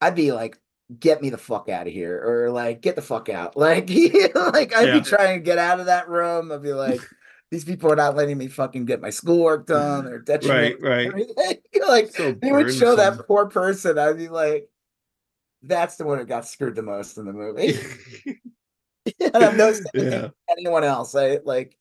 I'd 0.01 0.15
be 0.15 0.33
like, 0.33 0.59
get 0.99 1.23
me 1.23 1.31
the 1.31 1.39
fuck 1.39 1.69
out 1.69 1.87
of 1.87 1.93
here, 1.93 2.21
or 2.25 2.51
like, 2.51 2.81
get 2.81 2.97
the 2.97 3.03
fuck 3.03 3.29
out. 3.29 3.57
Like, 3.57 3.89
like 3.89 4.75
I'd 4.75 4.89
yeah. 4.89 4.99
be 4.99 5.01
trying 5.01 5.39
to 5.39 5.45
get 5.45 5.59
out 5.59 5.81
of 5.81 5.87
that 5.87 6.09
room. 6.09 6.51
I'd 6.51 6.63
be 6.63 6.73
like, 6.73 7.01
these 7.51 7.65
people 7.65 7.93
are 7.93 7.97
not 7.97 8.17
letting 8.17 8.39
me 8.39 8.49
fucking 8.49 8.87
get 8.87 9.01
my 9.01 9.11
schoolwork 9.11 9.67
done. 9.67 10.07
Or 10.07 10.25
right, 10.47 10.81
right. 10.81 11.13
like 11.89 12.15
so 12.15 12.33
they 12.33 12.53
would 12.53 12.75
show 12.75 12.97
that 12.97 13.27
poor 13.27 13.47
person. 13.47 13.99
I'd 13.99 14.17
be 14.17 14.29
like, 14.29 14.69
that's 15.63 15.97
the 15.97 16.05
one 16.05 16.19
who 16.19 16.25
got 16.25 16.47
screwed 16.47 16.75
the 16.75 16.83
most 16.83 17.19
in 17.19 17.27
the 17.27 17.33
movie. 17.33 17.79
and 19.21 19.37
I've 19.45 19.57
noticed 19.57 19.89
yeah. 19.95 20.29
anyone 20.51 20.85
else. 20.85 21.15
I 21.15 21.39
like, 21.45 21.77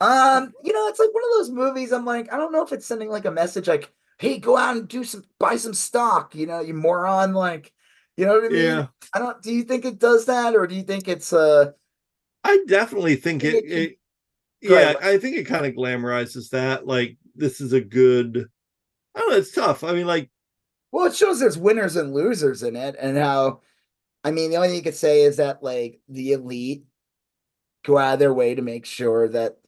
um, 0.00 0.52
you 0.62 0.72
know, 0.72 0.88
it's 0.88 0.98
like 0.98 1.12
one 1.12 1.22
of 1.24 1.30
those 1.38 1.50
movies. 1.50 1.92
I'm 1.92 2.04
like, 2.04 2.32
I 2.32 2.36
don't 2.36 2.52
know 2.52 2.64
if 2.64 2.72
it's 2.72 2.86
sending 2.86 3.08
like 3.08 3.24
a 3.24 3.30
message 3.30 3.68
like 3.68 3.92
hey, 4.18 4.38
go 4.38 4.56
out 4.56 4.76
and 4.76 4.88
do 4.88 5.04
some 5.04 5.24
buy 5.38 5.56
some 5.56 5.74
stock, 5.74 6.34
you 6.34 6.46
know, 6.46 6.60
you 6.60 6.74
moron, 6.74 7.34
like 7.34 7.72
you 8.16 8.24
know 8.24 8.34
what 8.34 8.44
I 8.44 8.48
mean? 8.48 8.62
Yeah. 8.62 8.86
I 9.12 9.18
don't 9.18 9.42
do 9.42 9.52
you 9.52 9.64
think 9.64 9.84
it 9.84 9.98
does 9.98 10.26
that 10.26 10.54
or 10.54 10.66
do 10.66 10.74
you 10.74 10.82
think 10.82 11.08
it's 11.08 11.32
uh 11.32 11.72
I 12.44 12.64
definitely 12.68 13.16
think 13.16 13.42
it, 13.42 13.64
it, 13.64 13.98
yeah, 14.60 14.94
I 15.02 15.18
think 15.18 15.36
it 15.36 15.44
kind 15.44 15.64
of 15.64 15.74
glamorizes 15.74 16.50
that. 16.50 16.86
Like 16.86 17.16
this 17.34 17.60
is 17.60 17.72
a 17.72 17.80
good 17.80 18.48
I 19.14 19.20
don't 19.20 19.30
know. 19.30 19.36
It's 19.36 19.52
tough. 19.52 19.84
I 19.84 19.92
mean, 19.92 20.06
like, 20.06 20.30
well, 20.90 21.06
it 21.06 21.14
shows 21.14 21.38
there's 21.38 21.58
winners 21.58 21.96
and 21.96 22.12
losers 22.12 22.62
in 22.62 22.76
it, 22.76 22.96
and 22.98 23.16
how. 23.16 23.60
I 24.24 24.30
mean, 24.30 24.50
the 24.50 24.56
only 24.56 24.68
thing 24.68 24.76
you 24.78 24.82
could 24.82 24.94
say 24.96 25.22
is 25.22 25.36
that 25.36 25.62
like 25.62 26.00
the 26.08 26.32
elite 26.32 26.84
go 27.84 27.98
out 27.98 28.14
of 28.14 28.18
their 28.18 28.32
way 28.32 28.54
to 28.54 28.62
make 28.62 28.86
sure 28.86 29.28
that 29.28 29.58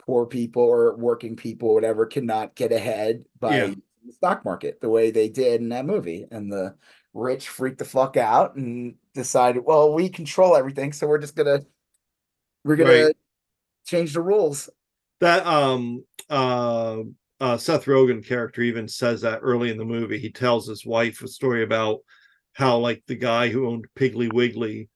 poor 0.00 0.26
people 0.26 0.64
or 0.64 0.96
working 0.96 1.36
people, 1.36 1.68
or 1.68 1.74
whatever, 1.74 2.06
cannot 2.06 2.56
get 2.56 2.72
ahead 2.72 3.24
by 3.38 3.56
Yeah. 3.56 3.74
the 4.04 4.12
stock 4.12 4.44
market 4.44 4.80
the 4.80 4.88
way 4.88 5.12
they 5.12 5.28
did 5.28 5.60
in 5.60 5.68
that 5.68 5.86
movie, 5.86 6.26
and 6.32 6.52
the 6.52 6.74
rich 7.14 7.48
freaked 7.48 7.78
the 7.78 7.84
fuck 7.84 8.16
out 8.16 8.56
and 8.56 8.96
decided, 9.14 9.62
well, 9.64 9.94
we 9.94 10.08
control 10.08 10.56
everything, 10.56 10.92
so 10.92 11.06
we're 11.06 11.18
just 11.18 11.36
gonna 11.36 11.60
we're 12.64 12.76
gonna 12.76 12.90
Right. 12.90 13.16
change 13.86 14.14
the 14.14 14.20
rules. 14.20 14.68
that 15.20 15.46
um 15.46 16.04
uh 16.28 17.02
uh 17.38 17.56
Seth 17.56 17.84
Rogen 17.84 18.26
character 18.26 18.62
even 18.62 18.88
says 18.88 19.20
that 19.20 19.38
early 19.42 19.70
in 19.70 19.78
the 19.78 19.84
movie. 19.84 20.18
He 20.18 20.30
tells 20.32 20.66
his 20.66 20.84
wife 20.84 21.22
a 21.22 21.28
story 21.28 21.62
about 21.62 22.00
how 22.52 22.78
like 22.78 23.02
the 23.06 23.14
guy 23.14 23.48
who 23.48 23.66
owned 23.68 23.86
Piggly 23.96 24.32
Wiggly 24.32 24.88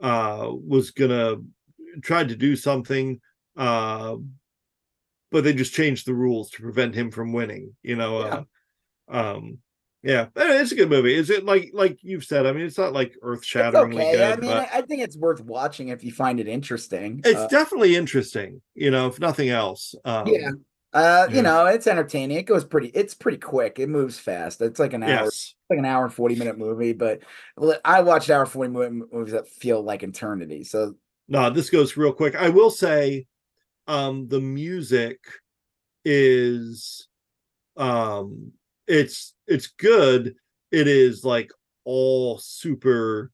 uh 0.00 0.48
was 0.50 0.90
gonna 0.92 1.36
tried 2.02 2.28
to 2.28 2.36
do 2.36 2.56
something 2.56 3.20
uh 3.56 4.16
but 5.30 5.44
they 5.44 5.52
just 5.52 5.72
changed 5.74 6.06
the 6.06 6.14
rules 6.14 6.50
to 6.50 6.62
prevent 6.62 6.94
him 6.94 7.10
from 7.10 7.32
winning, 7.32 7.76
you 7.82 7.96
know. 7.96 8.18
Uh 8.18 8.44
um 9.08 9.58
yeah, 10.02 10.28
it's 10.34 10.72
a 10.72 10.76
good 10.76 10.88
movie. 10.88 11.14
Is 11.14 11.28
it 11.28 11.44
like 11.44 11.70
like 11.74 11.98
you've 12.02 12.24
said? 12.24 12.46
I 12.46 12.52
mean, 12.52 12.64
it's 12.64 12.78
not 12.78 12.94
like 12.94 13.14
earth 13.22 13.40
It's 13.40 13.46
shatteringly 13.48 14.00
okay. 14.02 14.12
good, 14.12 14.32
I 14.32 14.36
mean, 14.36 14.50
I 14.52 14.80
think 14.82 15.02
it's 15.02 15.16
worth 15.16 15.42
watching 15.42 15.88
if 15.88 16.02
you 16.02 16.10
find 16.10 16.40
it 16.40 16.48
interesting. 16.48 17.20
it's 17.22 17.38
Uh, 17.38 17.48
definitely 17.48 17.96
interesting, 17.96 18.62
you 18.74 18.90
know, 18.90 19.08
if 19.08 19.20
nothing 19.20 19.50
else. 19.50 19.94
Um, 20.06 20.26
yeah. 20.26 20.50
Uh, 20.92 21.26
yeah. 21.30 21.36
you 21.36 21.42
know, 21.42 21.66
it's 21.66 21.86
entertaining. 21.86 22.36
It 22.36 22.46
goes 22.46 22.64
pretty. 22.64 22.88
It's 22.88 23.14
pretty 23.14 23.38
quick. 23.38 23.78
It 23.78 23.88
moves 23.88 24.18
fast. 24.18 24.60
It's 24.60 24.80
like 24.80 24.92
an 24.92 25.02
hour, 25.04 25.24
Yes. 25.24 25.54
like 25.68 25.78
an 25.78 25.84
hour 25.84 26.04
and 26.04 26.12
forty 26.12 26.34
minute 26.34 26.58
movie. 26.58 26.92
But 26.92 27.20
I 27.84 28.02
watched 28.02 28.28
hour 28.30 28.44
forty 28.46 28.70
minute 28.72 29.12
movies 29.12 29.32
that 29.32 29.48
feel 29.48 29.82
like 29.82 30.02
eternity. 30.02 30.64
So 30.64 30.96
No, 31.28 31.48
this 31.50 31.70
goes 31.70 31.96
real 31.96 32.12
quick. 32.12 32.34
I 32.34 32.48
will 32.48 32.70
say 32.70 33.26
um 33.86 34.26
the 34.28 34.40
music 34.40 35.18
is 36.04 37.06
um 37.76 38.52
it's 38.86 39.34
it's 39.46 39.68
good. 39.68 40.34
It 40.72 40.88
is 40.88 41.24
like 41.24 41.50
all 41.84 42.38
super 42.38 43.30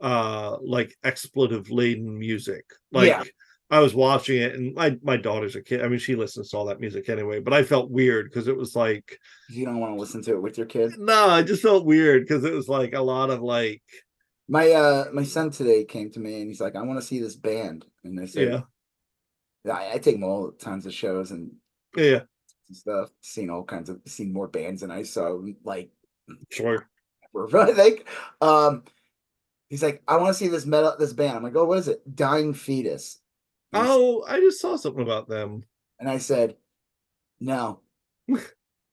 uh 0.00 0.56
like 0.62 0.96
expletive 1.04 1.70
laden 1.70 2.16
music. 2.18 2.64
Like 2.92 3.08
Yeah. 3.08 3.24
I 3.72 3.80
was 3.80 3.94
watching 3.94 4.42
it 4.42 4.54
and 4.54 4.74
my 4.74 4.98
my 5.02 5.16
daughter's 5.16 5.56
a 5.56 5.62
kid. 5.62 5.82
I 5.82 5.88
mean, 5.88 5.98
she 5.98 6.14
listens 6.14 6.50
to 6.50 6.58
all 6.58 6.66
that 6.66 6.78
music 6.78 7.08
anyway, 7.08 7.40
but 7.40 7.54
I 7.54 7.62
felt 7.62 7.90
weird 7.90 8.28
because 8.28 8.46
it 8.46 8.56
was 8.56 8.76
like 8.76 9.18
you 9.48 9.64
don't 9.64 9.80
want 9.80 9.94
to 9.94 9.98
listen 9.98 10.22
to 10.24 10.32
it 10.34 10.42
with 10.42 10.58
your 10.58 10.66
kid. 10.66 10.92
no, 10.98 11.30
I 11.30 11.42
just 11.42 11.62
felt 11.62 11.86
weird 11.86 12.22
because 12.22 12.44
it 12.44 12.52
was 12.52 12.68
like 12.68 12.92
a 12.92 13.00
lot 13.00 13.30
of 13.30 13.40
like 13.40 13.82
My 14.46 14.72
uh, 14.72 15.06
my 15.14 15.24
son 15.24 15.50
today 15.50 15.84
came 15.84 16.10
to 16.10 16.20
me 16.20 16.42
and 16.42 16.48
he's 16.48 16.60
like, 16.60 16.76
"I 16.76 16.82
want 16.82 17.00
to 17.00 17.06
see 17.06 17.18
this 17.18 17.34
band." 17.34 17.86
And 18.04 18.20
I 18.20 18.26
said, 18.26 18.64
yeah, 19.64 19.74
I, 19.74 19.94
I 19.94 19.98
take 19.98 20.16
him 20.16 20.24
all 20.24 20.52
tons 20.52 20.84
of 20.84 20.92
shows 20.92 21.30
and 21.30 21.52
yeah, 21.96 22.20
stuff. 22.70 23.08
Seen 23.22 23.48
all 23.48 23.64
kinds 23.64 23.88
of 23.88 24.00
seen 24.06 24.34
more 24.34 24.48
bands 24.48 24.82
than 24.82 24.90
I 24.90 25.02
saw. 25.04 25.40
Like 25.64 25.90
sure. 26.50 26.86
I 27.54 27.72
think. 27.72 28.06
Um, 28.42 28.84
he's 29.70 29.82
like, 29.82 30.02
I 30.06 30.18
want 30.18 30.28
to 30.28 30.34
see 30.34 30.48
this 30.48 30.66
metal, 30.66 30.94
this 30.98 31.14
band. 31.14 31.38
I'm 31.38 31.42
like, 31.42 31.56
oh, 31.56 31.64
what 31.64 31.78
is 31.78 31.88
it? 31.88 32.02
Dying 32.14 32.52
Fetus. 32.52 33.21
Oh, 33.72 34.24
I 34.28 34.38
just 34.40 34.60
saw 34.60 34.76
something 34.76 35.02
about 35.02 35.28
them. 35.28 35.64
and 35.98 36.08
I 36.08 36.18
said, 36.18 36.56
no, 37.40 37.80
I'm 38.30 38.40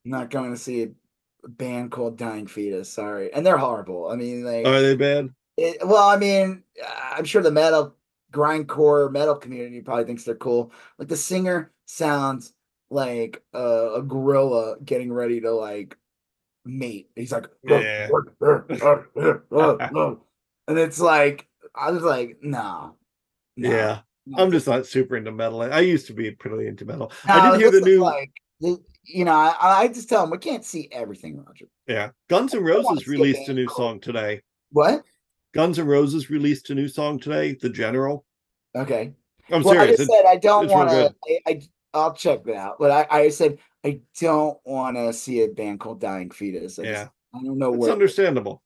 not 0.05 0.29
going 0.29 0.51
to 0.51 0.57
see 0.57 0.83
a 0.83 1.47
band 1.47 1.91
called 1.91 2.17
Dying 2.17 2.47
Fetus. 2.47 2.89
Sorry, 2.91 3.33
and 3.33 3.45
they're 3.45 3.57
horrible. 3.57 4.09
I 4.09 4.15
mean, 4.15 4.43
like, 4.43 4.65
Are 4.65 4.81
they 4.81 4.95
bad? 4.95 5.29
it, 5.57 5.85
well, 5.85 6.07
I 6.07 6.17
mean, 6.17 6.63
I'm 7.11 7.25
sure 7.25 7.41
the 7.41 7.51
metal 7.51 7.95
grindcore 8.31 9.11
metal 9.11 9.35
community 9.35 9.81
probably 9.81 10.05
thinks 10.05 10.23
they're 10.23 10.35
cool. 10.35 10.71
Like 10.97 11.07
the 11.07 11.17
singer 11.17 11.71
sounds 11.85 12.53
like 12.91 13.43
a, 13.53 13.93
a 13.97 14.01
gorilla 14.03 14.77
getting 14.83 15.11
ready 15.11 15.41
to 15.41 15.51
like 15.51 15.97
mate. 16.65 17.09
He's 17.15 17.31
like, 17.31 17.47
Yeah. 17.63 18.07
and 20.67 20.77
it's 20.77 20.99
like, 20.99 21.47
I 21.73 21.91
was 21.91 22.03
like, 22.03 22.37
no, 22.41 22.95
no, 23.57 23.69
Yeah. 23.69 23.99
I'm 24.37 24.51
just 24.51 24.67
not 24.67 24.85
super 24.85 25.17
into 25.17 25.31
metal. 25.31 25.61
I 25.61 25.79
used 25.81 26.07
to 26.07 26.13
be 26.13 26.31
pretty 26.31 26.67
into 26.67 26.85
metal. 26.85 27.11
No, 27.27 27.33
I 27.33 27.51
did 27.51 27.61
hear 27.61 27.71
the 27.71 27.81
new 27.81 27.99
like, 28.01 28.31
the- 28.61 28.81
you 29.03 29.25
know, 29.25 29.31
I, 29.33 29.55
I 29.59 29.87
just 29.87 30.07
tell 30.09 30.21
them 30.21 30.29
we 30.29 30.37
can't 30.37 30.63
see 30.63 30.87
everything, 30.91 31.43
Roger. 31.43 31.65
yeah. 31.87 32.09
Guns 32.29 32.53
N' 32.53 32.63
Roses 32.63 33.07
released 33.07 33.49
a 33.49 33.53
new 33.53 33.67
song 33.69 33.99
today. 33.99 34.41
What? 34.71 35.03
Guns 35.53 35.79
N' 35.79 35.87
Roses 35.87 36.29
released 36.29 36.69
a 36.69 36.75
new 36.75 36.87
song 36.87 37.19
today, 37.19 37.55
The 37.59 37.69
General. 37.69 38.23
Okay. 38.75 39.13
I'm 39.51 39.63
well, 39.63 39.73
I 39.73 39.85
serious. 39.85 39.97
just 39.97 40.11
It- 40.11 40.13
said 40.13 40.25
I 40.27 40.35
don't 40.35 40.69
want 40.69 40.89
to. 40.91 41.15
I, 41.27 41.39
I 41.47 41.61
I'll 41.95 42.13
check 42.13 42.43
that 42.43 42.55
out, 42.55 42.75
but 42.79 42.91
I, 42.91 43.07
I 43.09 43.29
said 43.29 43.57
I 43.83 44.01
don't 44.19 44.59
want 44.63 44.95
to 44.97 45.11
see 45.11 45.41
a 45.41 45.47
band 45.47 45.79
called 45.79 45.99
Dying 46.01 46.29
Fetus. 46.29 46.77
I 46.77 46.83
just- 46.83 46.91
yeah. 46.93 47.07
I 47.33 47.43
don't 47.43 47.57
know 47.57 47.69
It's 47.73 47.79
what 47.79 47.89
understandable. 47.91 48.61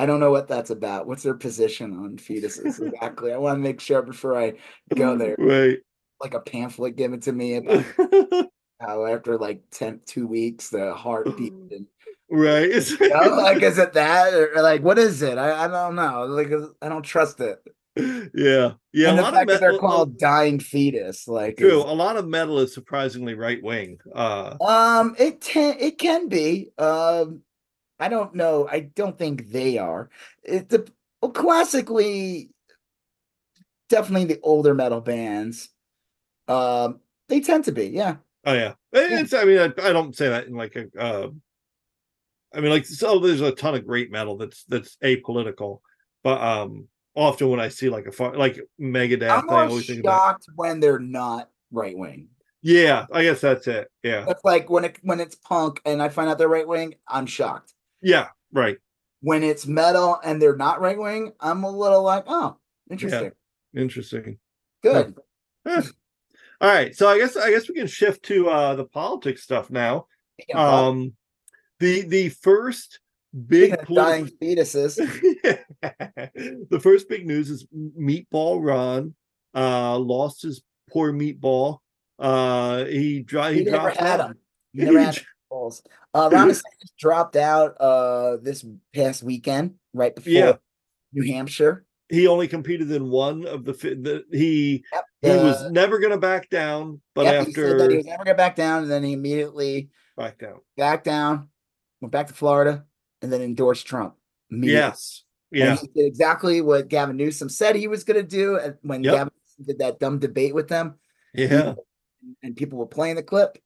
I 0.00 0.06
don't 0.06 0.20
know 0.20 0.30
what 0.30 0.48
that's 0.48 0.70
about. 0.70 1.06
What's 1.06 1.22
their 1.22 1.34
position 1.34 1.92
on 1.92 2.16
fetuses 2.16 2.80
exactly? 2.80 3.32
I 3.32 3.36
want 3.38 3.56
to 3.58 3.62
make 3.62 3.80
sure 3.80 4.02
before 4.02 4.38
I 4.40 4.54
go 4.94 5.16
there, 5.22 5.36
Right. 5.38 5.78
like 6.20 6.34
a 6.34 6.40
pamphlet 6.40 6.96
given 6.96 7.20
to 7.20 7.32
me 7.32 7.56
about 7.56 7.84
how 8.80 9.04
after 9.06 9.36
like 9.36 9.62
10, 9.72 10.00
two 10.06 10.26
weeks 10.26 10.70
the 10.70 10.94
heart 10.94 11.36
beat. 11.36 11.52
And, 11.70 11.86
right. 12.30 12.70
You 13.00 13.08
know, 13.08 13.36
like 13.36 13.62
is 13.62 13.78
it 13.78 13.92
that 13.94 14.32
or 14.32 14.62
like 14.62 14.82
what 14.82 14.98
is 14.98 15.20
it? 15.22 15.36
I, 15.36 15.64
I 15.64 15.68
don't 15.68 15.96
know. 15.96 16.24
Like 16.26 16.50
I 16.80 16.88
don't 16.88 17.02
trust 17.02 17.40
it. 17.40 17.58
yeah. 17.96 18.72
Yeah. 18.92 19.10
and 19.10 19.18
a 19.18 19.22
lot 19.22 19.34
of 19.42 19.48
that 19.48 19.60
they're 19.60 19.78
called 19.78 20.16
dying 20.16 20.60
fetus, 20.60 21.26
like 21.26 21.56
True. 21.58 21.82
A 21.82 21.92
lot 21.92 22.16
of 22.16 22.28
metal 22.28 22.60
is 22.60 22.72
surprisingly 22.72 23.34
right 23.34 23.62
wing. 23.62 23.98
Uh 24.14 24.54
Um, 24.60 25.16
it 25.18 25.40
can 25.40 25.76
it 25.80 25.98
can 25.98 26.28
be. 26.28 26.70
Um, 26.78 27.40
I 28.00 28.08
don't 28.08 28.34
know. 28.34 28.66
I 28.70 28.80
don't 28.80 29.18
think 29.18 29.50
they 29.50 29.78
are. 29.78 30.10
It 30.42 30.68
the 30.68 30.90
well, 31.20 31.32
classically, 31.32 32.50
definitely 33.88 34.24
the 34.24 34.40
older 34.42 34.74
metal 34.74 35.00
bands. 35.00 35.68
Um, 36.48 37.00
they 37.28 37.40
tend 37.40 37.66
to 37.66 37.72
be. 37.72 37.88
Yeah, 37.88 38.16
Oh 38.44 38.54
yeah, 38.54 38.74
it's. 38.92 39.34
I 39.34 39.44
mean, 39.44 39.58
I, 39.58 39.64
I 39.64 39.92
don't 39.92 40.16
say 40.16 40.28
that 40.28 40.46
in 40.46 40.54
like 40.54 40.74
a. 40.76 40.86
Uh, 40.98 41.28
I 42.54 42.60
mean, 42.60 42.70
like 42.70 42.86
so. 42.86 43.18
There's 43.18 43.42
a 43.42 43.52
ton 43.52 43.74
of 43.74 43.86
great 43.86 44.10
metal 44.10 44.36
that's 44.38 44.64
that's 44.64 44.96
apolitical, 45.04 45.80
but 46.24 46.40
um, 46.40 46.88
often 47.14 47.50
when 47.50 47.60
I 47.60 47.68
see 47.68 47.90
like 47.90 48.06
a 48.06 48.22
like 48.30 48.58
Megadeth, 48.80 49.30
I'm 49.30 49.50
I 49.50 49.66
always 49.66 49.86
think 49.86 50.00
about. 50.00 50.18
shocked 50.18 50.46
when 50.54 50.80
they're 50.80 50.98
not 50.98 51.50
right 51.70 51.96
wing. 51.96 52.28
Yeah, 52.62 53.06
I 53.12 53.24
guess 53.24 53.42
that's 53.42 53.66
it. 53.66 53.90
Yeah, 54.02 54.24
it's 54.26 54.44
like 54.44 54.70
when 54.70 54.86
it 54.86 54.98
when 55.02 55.20
it's 55.20 55.34
punk 55.34 55.82
and 55.84 56.02
I 56.02 56.08
find 56.08 56.30
out 56.30 56.38
they're 56.38 56.48
right 56.48 56.66
wing, 56.68 56.94
I'm 57.06 57.26
shocked. 57.26 57.74
Yeah, 58.02 58.28
right. 58.52 58.76
When 59.22 59.42
it's 59.42 59.66
metal 59.66 60.18
and 60.24 60.40
they're 60.40 60.56
not 60.56 60.80
right 60.80 60.98
wing, 60.98 61.32
I'm 61.40 61.64
a 61.64 61.70
little 61.70 62.02
like, 62.02 62.24
oh, 62.26 62.56
interesting, 62.90 63.32
Interesting. 63.76 64.38
good. 64.82 65.14
Eh. 65.66 65.82
All 66.62 66.68
right, 66.68 66.94
so 66.94 67.08
I 67.08 67.18
guess 67.18 67.36
I 67.36 67.50
guess 67.50 67.68
we 67.68 67.74
can 67.74 67.86
shift 67.86 68.22
to 68.24 68.48
uh 68.50 68.74
the 68.74 68.84
politics 68.84 69.42
stuff 69.42 69.70
now. 69.70 70.06
Um, 70.54 71.12
the 71.80 72.02
the 72.02 72.28
first 72.30 73.00
big 73.46 73.74
speaking 73.74 73.94
dying 73.94 74.26
fetuses. 74.42 74.96
the 76.70 76.80
first 76.82 77.08
big 77.08 77.26
news 77.26 77.50
is 77.50 77.66
Meatball 77.98 78.62
Ron 78.64 79.14
uh 79.54 79.96
lost 79.98 80.42
his 80.42 80.62
poor 80.90 81.12
meatball. 81.12 81.78
Uh 82.18 82.84
he, 82.84 83.20
dro- 83.22 83.50
he 83.50 83.58
He 83.60 83.64
never 83.64 83.78
dropped 83.84 83.96
had 83.96 84.20
out. 84.20 84.28
them. 84.28 84.38
He 84.72 84.80
never 84.84 85.00
had 85.00 85.18
balls. 85.50 85.82
Uh, 86.14 86.30
Ron 86.32 86.52
dropped 86.98 87.36
out 87.36 87.76
uh 87.80 88.36
this 88.42 88.64
past 88.94 89.22
weekend, 89.22 89.74
right 89.92 90.14
before 90.14 90.32
Yeah. 90.32 90.52
New 91.12 91.30
Hampshire. 91.32 91.84
He 92.08 92.26
only 92.26 92.48
competed 92.48 92.90
in 92.90 93.08
one 93.10 93.46
of 93.46 93.64
the, 93.64 93.72
the 93.72 94.24
he 94.32 94.84
Yep. 94.92 95.04
he 95.22 95.28
was 95.44 95.70
never 95.70 95.98
going 95.98 96.10
to 96.12 96.18
back 96.18 96.48
down, 96.50 97.00
but 97.14 97.24
yep, 97.24 97.46
he 97.46 97.52
said 97.52 97.64
that 97.78 97.82
after 97.82 97.90
he 97.90 97.96
was 97.98 98.06
never 98.06 98.24
gonna 98.24 98.36
back 98.36 98.56
down, 98.56 98.82
and 98.82 98.90
then 98.90 99.02
he 99.04 99.12
immediately 99.12 99.90
back 100.16 100.38
down. 100.38 100.60
backed 100.76 101.04
down, 101.04 101.48
went 102.00 102.10
back 102.12 102.26
to 102.28 102.34
Florida, 102.34 102.84
and 103.22 103.32
then 103.32 103.42
endorsed 103.42 103.86
Trump. 103.86 104.14
Yes. 104.50 105.24
Yeah. 105.52 105.76
he 105.76 105.86
did 105.88 106.06
exactly 106.06 106.60
what 106.60 106.88
Gavin 106.88 107.16
Newsom 107.16 107.48
said 107.48 107.76
he 107.76 107.88
was 107.88 108.02
gonna 108.04 108.22
do 108.22 108.58
when 108.82 109.02
Yep. 109.04 109.14
Gavin 109.14 109.32
did 109.66 109.78
that 109.78 110.00
dumb 110.00 110.18
debate 110.18 110.54
with 110.54 110.68
them. 110.68 110.94
Yeah. 111.34 111.74
and 112.42 112.56
people 112.56 112.78
were 112.78 112.86
playing 112.86 113.16
the 113.16 113.22
clip 113.22 113.56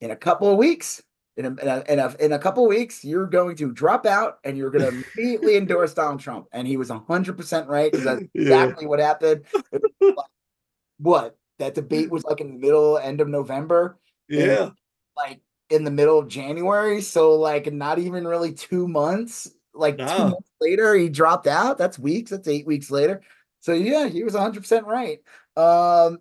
in 0.00 0.10
a 0.12 0.16
couple 0.16 0.50
of 0.50 0.56
weeks 0.56 1.02
in 1.38 1.46
a, 1.46 1.48
in 1.48 1.68
a, 1.68 1.84
in 1.88 1.98
a, 1.98 2.16
in 2.20 2.32
a 2.32 2.38
couple 2.38 2.64
of 2.64 2.68
weeks 2.68 3.04
you're 3.04 3.26
going 3.26 3.56
to 3.56 3.72
drop 3.72 4.04
out 4.04 4.38
and 4.44 4.58
you're 4.58 4.70
going 4.70 4.84
to 4.84 5.04
immediately 5.16 5.56
endorse 5.62 5.94
donald 5.94 6.20
trump 6.20 6.46
and 6.52 6.68
he 6.68 6.76
was 6.76 6.90
100% 6.90 7.66
right 7.68 7.92
that's 7.92 8.22
Yeah. 8.34 8.42
exactly 8.42 8.86
what 8.86 8.98
happened 9.00 9.44
like, 10.00 10.14
what 10.98 11.36
that 11.58 11.74
debate 11.74 12.10
was 12.10 12.24
like 12.24 12.40
in 12.40 12.48
the 12.48 12.58
middle 12.58 12.98
end 12.98 13.20
of 13.22 13.28
november 13.28 13.98
Yeah. 14.28 14.70
like 15.16 15.40
in 15.70 15.84
the 15.84 15.90
middle 15.90 16.18
of 16.18 16.28
January, 16.28 17.02
so 17.02 17.34
like 17.34 17.70
not 17.72 17.98
even 17.98 18.26
really 18.26 18.52
two 18.54 18.88
months. 18.88 19.50
Like 19.74 19.98
no. 19.98 20.06
two 20.06 20.22
months 20.24 20.50
later, 20.62 20.94
he 20.94 21.08
dropped 21.10 21.46
out. 21.46 21.76
That's 21.76 21.98
weeks. 21.98 22.30
That's 22.30 22.48
eight 22.48 22.66
weeks 22.66 22.90
later. 22.90 23.20
So 23.60 23.74
yeah, 23.74 24.08
he 24.08 24.24
was 24.24 24.32
100 24.32 24.60
percent 24.60 24.86
right. 24.86 25.18
Um, 25.56 26.18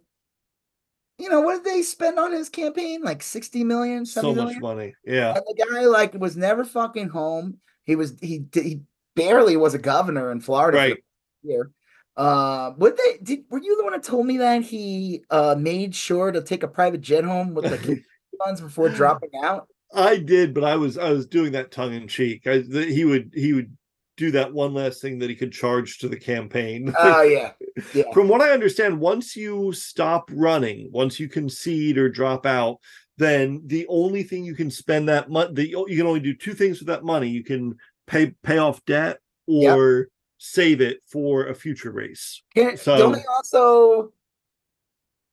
you 1.17 1.29
know 1.29 1.41
what 1.41 1.63
did 1.63 1.73
they 1.73 1.81
spend 1.81 2.19
on 2.19 2.31
his 2.31 2.49
campaign? 2.49 3.01
Like 3.01 3.23
60 3.23 3.63
million. 3.63 4.05
So 4.05 4.33
much 4.33 4.57
money. 4.59 4.93
Yeah. 5.05 5.35
And 5.35 5.43
the 5.47 5.65
guy 5.65 5.85
like 5.85 6.13
was 6.13 6.37
never 6.37 6.63
fucking 6.63 7.09
home. 7.09 7.57
He 7.85 7.95
was 7.95 8.17
he 8.21 8.45
he 8.53 8.81
barely 9.15 9.57
was 9.57 9.73
a 9.73 9.79
governor 9.79 10.31
in 10.31 10.41
Florida. 10.41 10.77
Right. 10.77 10.97
Here. 11.43 11.71
Uh, 12.15 12.73
would 12.77 12.97
they 12.97 13.17
did 13.21 13.45
were 13.49 13.61
you 13.61 13.77
the 13.77 13.83
one 13.83 13.93
that 13.93 14.03
told 14.03 14.25
me 14.25 14.37
that 14.37 14.63
he 14.63 15.23
uh 15.29 15.55
made 15.57 15.93
sure 15.95 16.31
to 16.31 16.41
take 16.41 16.63
a 16.63 16.67
private 16.67 17.01
jet 17.01 17.23
home 17.23 17.53
with 17.53 17.65
the 17.65 18.01
funds 18.43 18.61
before 18.61 18.89
dropping 18.89 19.29
out? 19.43 19.67
I 19.93 20.17
did, 20.17 20.53
but 20.53 20.63
I 20.63 20.75
was 20.75 20.97
I 20.97 21.11
was 21.11 21.25
doing 21.25 21.53
that 21.53 21.71
tongue 21.71 21.93
in 21.93 22.07
cheek. 22.07 22.45
I 22.45 22.59
the, 22.59 22.85
he 22.85 23.05
would 23.05 23.31
he 23.33 23.53
would 23.53 23.75
do 24.17 24.31
that 24.31 24.51
one 24.51 24.73
last 24.73 25.01
thing 25.01 25.19
that 25.19 25.29
he 25.29 25.35
could 25.35 25.51
charge 25.51 25.99
to 25.99 26.09
the 26.09 26.17
campaign. 26.17 26.93
Oh 26.99 27.21
yeah. 27.21 27.51
yeah. 27.93 28.11
From 28.11 28.27
what 28.27 28.41
I 28.41 28.49
understand, 28.49 28.99
once 28.99 29.35
you 29.35 29.71
stop 29.71 30.29
running, 30.33 30.89
once 30.91 31.19
you 31.19 31.29
concede 31.29 31.97
or 31.97 32.09
drop 32.09 32.45
out, 32.45 32.79
then 33.17 33.61
the 33.65 33.85
only 33.87 34.23
thing 34.23 34.43
you 34.43 34.55
can 34.55 34.71
spend 34.71 35.07
that 35.09 35.29
money, 35.29 35.67
you 35.67 35.97
can 35.97 36.07
only 36.07 36.19
do 36.19 36.33
two 36.33 36.53
things 36.53 36.79
with 36.79 36.87
that 36.87 37.03
money. 37.03 37.29
You 37.29 37.43
can 37.43 37.75
pay 38.07 38.33
pay 38.43 38.57
off 38.57 38.83
debt 38.85 39.19
or 39.45 39.97
yep. 39.97 40.07
save 40.39 40.81
it 40.81 41.01
for 41.07 41.47
a 41.47 41.55
future 41.55 41.91
race. 41.91 42.41
Can, 42.55 42.77
so 42.77 42.97
don't 42.97 43.11
they 43.13 43.25
also 43.29 44.11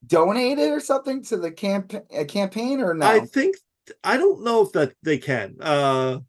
donate 0.07 0.59
it 0.59 0.71
or 0.71 0.81
something 0.81 1.23
to 1.25 1.39
the 1.39 1.51
camp 1.51 1.95
a 2.15 2.25
campaign 2.25 2.81
or 2.81 2.95
no? 2.95 3.07
I 3.07 3.21
think 3.21 3.57
I 4.03 4.17
don't 4.17 4.45
know 4.45 4.63
if 4.63 4.73
that 4.73 4.95
they 5.03 5.19
can. 5.19 5.57
Uh 5.61 6.21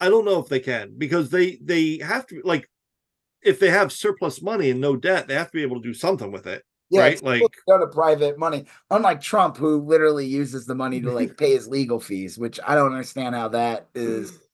I 0.00 0.08
don't 0.08 0.24
know 0.24 0.38
if 0.38 0.48
they 0.48 0.60
can 0.60 0.94
because 0.96 1.30
they 1.30 1.58
they 1.62 1.98
have 1.98 2.26
to 2.28 2.40
like 2.44 2.68
if 3.42 3.60
they 3.60 3.70
have 3.70 3.92
surplus 3.92 4.42
money 4.42 4.70
and 4.70 4.80
no 4.80 4.96
debt, 4.96 5.28
they 5.28 5.34
have 5.34 5.50
to 5.50 5.56
be 5.56 5.62
able 5.62 5.80
to 5.80 5.88
do 5.88 5.94
something 5.94 6.32
with 6.32 6.46
it. 6.46 6.64
Yeah, 6.90 7.02
right? 7.02 7.22
like 7.22 7.42
go 7.68 7.78
to 7.78 7.86
private 7.88 8.38
money. 8.38 8.66
Unlike 8.90 9.20
Trump, 9.20 9.56
who 9.56 9.80
literally 9.80 10.26
uses 10.26 10.66
the 10.66 10.74
money 10.74 11.00
to 11.00 11.10
like 11.10 11.36
pay 11.38 11.52
his 11.52 11.66
legal 11.66 11.98
fees, 11.98 12.38
which 12.38 12.60
I 12.66 12.74
don't 12.74 12.92
understand 12.92 13.34
how 13.34 13.48
that 13.48 13.88
is. 13.94 14.38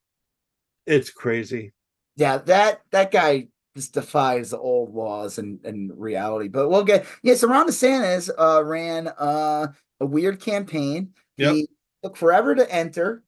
It's 0.84 1.10
crazy. 1.10 1.72
Yeah, 2.16 2.38
that 2.38 2.80
that 2.90 3.12
guy 3.12 3.46
just 3.76 3.94
defies 3.94 4.50
the 4.50 4.58
old 4.58 4.92
laws 4.92 5.38
and, 5.38 5.64
and 5.64 5.92
reality. 5.96 6.48
But 6.48 6.68
we'll 6.68 6.82
get 6.82 7.06
yeah. 7.22 7.34
So 7.34 7.46
Ron 7.46 7.68
DeSantis 7.68 8.28
uh, 8.36 8.64
ran 8.64 9.06
uh, 9.06 9.68
a 10.00 10.06
weird 10.06 10.40
campaign. 10.40 11.10
Yep. 11.36 11.54
He 11.54 11.68
took 12.02 12.16
forever 12.16 12.56
to 12.56 12.68
enter. 12.68 13.22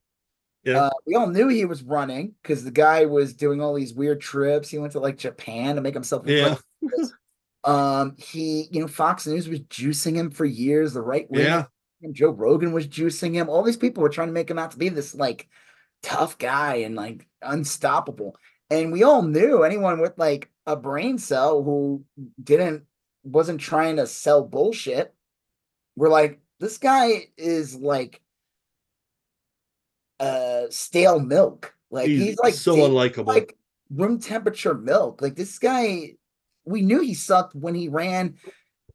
Yeah. 0.65 0.85
Uh, 0.85 0.91
we 1.07 1.15
all 1.15 1.27
knew 1.27 1.49
he 1.49 1.65
was 1.65 1.83
running 1.83 2.35
because 2.43 2.65
the 2.65 2.71
guy 2.71 3.05
was 3.05 3.35
doing 3.35 3.61
all 3.61 3.75
these 3.75 3.93
weird 3.93 4.21
trips. 4.21 4.71
He 4.71 4.79
went 4.79 4.93
to 4.93 5.01
like 5.01 5.19
Japan 5.19 5.77
to 5.77 5.83
make 5.83 5.95
himself. 5.95 6.27
Yeah. 6.27 6.57
um, 7.65 8.17
he, 8.19 8.69
you 8.71 8.81
know, 8.81 8.89
Fox 8.89 9.27
News 9.27 9.49
was 9.49 9.61
juicing 9.61 10.15
him 10.15 10.31
for 10.31 10.45
years. 10.45 10.95
The 10.95 11.03
right 11.03 11.31
wing, 11.31 11.45
yeah. 11.45 11.65
Joe 12.13 12.31
Rogan 12.31 12.73
was 12.73 12.89
juicing 12.89 13.35
him. 13.35 13.49
All 13.49 13.63
these 13.63 13.77
people 13.77 14.03
were 14.03 14.09
trying 14.09 14.29
to 14.29 14.35
make 14.35 14.51
him 14.51 14.59
out 14.59 14.71
to 14.73 14.79
be 14.79 14.89
this 14.89 15.15
like 15.15 15.49
tough 16.03 16.39
guy 16.39 16.77
and 16.77 16.95
like 16.95 17.27
unstoppable. 17.43 18.37
And 18.71 18.93
we 18.93 19.03
all 19.03 19.23
knew 19.23 19.63
anyone 19.63 20.01
with 20.01 20.17
like 20.17 20.51
a 20.67 20.77
brain 20.77 21.19
cell 21.19 21.63
who 21.63 22.05
didn't 22.43 22.85
wasn't 23.23 23.61
trying 23.61 23.97
to 23.97 24.07
sell 24.07 24.43
bullshit. 24.43 25.15
We're 25.97 26.09
like, 26.09 26.41
this 26.61 26.79
guy 26.79 27.29
is 27.37 27.75
like 27.75 28.21
uh 30.21 30.63
stale 30.71 31.21
milk. 31.21 31.75
Like 31.91 32.09
he's, 32.09 32.23
he's 32.23 32.39
like 32.39 32.55
so 32.55 32.77
unlikable. 32.77 33.27
Like 33.27 33.57
room 33.91 34.19
temperature 34.21 34.75
milk. 34.75 35.23
Like 35.23 35.37
this 35.37 35.59
guy, 35.59 36.15
we 36.65 36.83
knew 36.83 37.01
he 37.01 37.15
sucked 37.15 37.55
when 37.55 37.75
he 37.75 37.89
ran 37.89 38.37